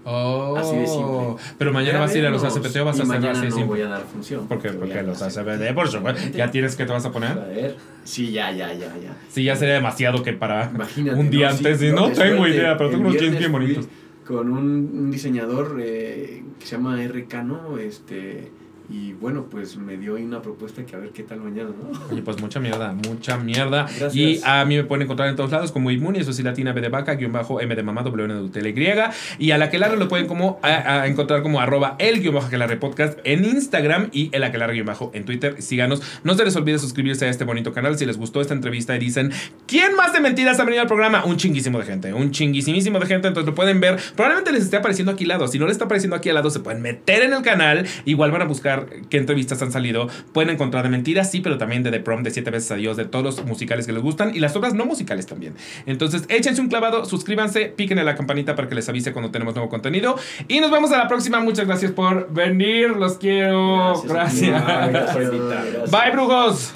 Oh, 0.07 0.55
Así 0.59 0.77
de 0.77 0.87
simple. 0.87 1.37
Pero 1.57 1.73
mañana 1.73 1.99
vas 2.01 2.15
a 2.15 2.19
ir 2.19 2.27
a 2.27 2.31
los. 2.31 2.45
ACPT 2.45 2.77
o 2.77 2.85
vas 2.85 3.01
a 3.01 3.03
así 3.05 3.11
no 3.11 3.35
simple. 3.41 3.65
voy 3.65 3.81
a 3.81 3.89
dar 3.89 4.03
función. 4.03 4.47
Porque 4.49 4.69
a 4.69 5.03
los 5.03 5.23
hacer- 5.23 5.49
ACPT, 5.49 5.75
por 5.75 5.89
supuesto. 5.89 6.21
¿Ya 6.37 6.51
tienes 6.51 6.77
que 6.77 6.85
te 6.85 6.93
vas 6.93 7.07
a 7.07 7.09
A 7.09 7.13
poner? 7.13 7.35
ver. 7.35 7.77
Sí, 8.05 8.31
ya, 8.31 8.53
ya, 8.53 8.75
ya, 8.75 8.95
ya. 8.99 9.17
Sí, 9.31 9.45
ya 9.45 9.57
sería 9.57 9.75
demasiado 9.75 10.23
que 10.23 10.35
para 10.35 10.71
Imagínate. 10.75 11.19
un 11.19 11.31
día 11.31 11.49
¿no? 11.49 11.57
antes. 11.57 11.79
Sí, 11.81 11.89
no 11.91 12.11
tengo 12.13 12.37
suerte, 12.37 12.57
idea, 12.57 12.77
pero 12.77 12.91
tengo 12.91 13.09
unos 13.09 13.17
jeans 13.21 13.39
bien 13.39 13.51
bonitos. 13.51 13.89
Con 14.27 14.51
un, 14.51 15.11
diseñador 15.11 15.79
eh, 15.81 16.43
que 16.59 16.67
se 16.67 16.77
llama 16.77 17.03
R. 17.03 17.27
Cano, 17.27 17.79
este, 17.79 18.51
y 18.91 19.13
bueno, 19.15 19.47
pues 19.51 19.77
me 19.77 19.97
dio 19.97 20.17
ahí 20.17 20.25
una 20.25 20.43
propuesta 20.43 20.85
que 20.85 20.95
a 20.95 20.99
ver 20.99 21.11
qué 21.11 21.23
tal 21.23 21.41
mañana, 21.41 21.71
¿no? 21.71 21.99
Oye, 22.11 22.23
pues 22.23 22.41
mucha 22.41 22.61
mierda, 22.61 22.93
mucha 22.93 23.39
mierda. 23.39 23.87
Gracias. 23.99 24.15
Y 24.15 24.41
a 24.45 24.65
mí 24.65 24.77
me 24.77 24.85
pueden 24.85 25.03
encontrar 25.03 25.29
en 25.29 25.37
todos 25.37 25.51
lados 25.51 25.73
como 25.73 25.91
Inmuni, 25.91 26.19
eso 26.19 26.33
sí, 26.33 26.43
latina 26.43 26.73
B 26.73 26.81
de 26.81 26.89
vaca, 26.89 27.15
guion 27.15 27.33
bajo 27.33 27.61
M 27.61 27.75
de 27.75 27.83
mamá, 27.83 28.03
W 28.03 28.27
de 28.27 28.41
Utela 28.41 28.69
Y. 28.69 29.45
Y 29.47 29.51
a 29.53 29.59
la 29.59 29.71
que 29.71 29.79
lo 29.79 30.09
pueden 30.09 30.27
como 30.27 30.59
a, 30.63 31.03
a 31.03 31.07
encontrar 31.07 31.43
como 31.43 31.61
arroba 31.61 31.97
el 31.99 32.21
guion 32.21 32.35
bajo 32.35 32.47
aquelarre 32.49 32.77
podcast 32.77 33.19
en 33.25 33.45
Instagram 33.45 34.09
y 34.13 34.29
el 34.33 34.45
aquelarre 34.45 34.75
guion 34.75 34.87
bajo 34.87 35.11
en 35.15 35.25
Twitter. 35.25 35.61
Síganos. 35.63 36.03
No 36.23 36.35
se 36.35 36.45
les 36.45 36.55
olvide 36.57 36.79
suscribirse 36.79 37.27
a 37.27 37.31
este 37.31 37.45
bonito 37.45 37.73
canal 37.73 37.99
si 37.99 38.07
les 38.07 38.19
gustó 38.19 38.41
esta 38.41 38.55
entrevista 38.55 38.95
y 38.97 38.99
dicen, 38.99 39.33
¿quién 39.67 39.95
más 39.97 40.13
de 40.13 40.21
mentiras 40.21 40.61
ha 40.61 40.65
venido 40.65 40.83
al 40.83 40.89
programa? 40.89 41.25
Un 41.25 41.37
chinguísimo 41.37 41.79
de 41.79 41.87
gente, 41.87 42.13
un 42.13 42.31
chinguísimísimo 42.31 42.99
de 42.99 43.07
gente. 43.07 43.29
Entonces 43.29 43.47
lo 43.47 43.55
pueden 43.55 43.81
ver. 43.81 43.99
Probablemente 44.15 44.53
les 44.53 44.65
esté 44.65 44.77
apareciendo 44.77 45.13
aquí 45.13 45.25
al 45.25 45.29
lado. 45.29 45.49
Si 45.49 45.59
no 45.59 45.67
les 45.67 45.73
está 45.73 45.87
apareciendo 45.87 46.17
aquí 46.17 46.29
al 46.29 46.35
lado, 46.35 46.51
se 46.51 46.61
pueden 46.61 46.83
meter 46.83 47.23
en 47.23 47.33
el 47.33 47.43
canal. 47.43 47.87
Igual 48.05 48.31
van 48.31 48.43
a 48.43 48.45
buscar 48.45 48.74
qué 49.11 49.19
entrevistas 49.19 49.61
han 49.63 49.73
salido. 49.73 50.09
Pueden 50.33 50.51
encontrar 50.51 50.85
de 50.85 50.91
mentiras, 50.91 51.31
sí, 51.31 51.41
pero 51.41 51.59
también 51.59 51.83
de 51.83 51.91
The 51.91 52.01
Prom, 52.01 52.23
de 52.23 52.31
Siete 52.31 52.51
veces 52.51 52.71
a 52.71 52.77
Dios, 52.77 52.97
de 52.97 53.05
todos 53.05 53.25
los 53.25 53.45
musicales 53.45 53.87
que 53.87 53.93
les 53.93 54.03
gustan 54.03 54.35
y 54.35 54.41
las 54.41 54.55
obras 54.57 54.75
no 54.75 54.87
musicales 54.87 55.27
también. 55.27 55.55
Entonces, 55.87 56.25
échense 56.29 56.61
un 56.61 56.69
clavado, 56.69 57.05
suscríbanse, 57.05 57.67
piquen 57.67 57.99
en 57.99 58.07
la 58.07 58.15
campanita 58.15 58.55
para 58.55 58.69
que 58.69 58.75
les 58.75 58.89
avise 58.89 59.13
cuando 59.13 59.31
tenemos 59.31 59.55
nuevo 59.55 59.71
contenido. 59.71 60.17
Y 60.49 60.61
nos 60.61 60.71
vemos 60.71 60.93
a 60.93 60.99
la 60.99 61.09
próxima. 61.09 61.41
Muchas 61.41 61.67
gracias 61.67 61.93
por 61.93 62.33
venir. 62.33 62.91
Los 62.91 63.19
quiero. 63.19 64.03
Gracias. 64.03 64.65
Gracias. 64.65 65.91
Bye, 65.91 66.11
brujos. 66.13 66.75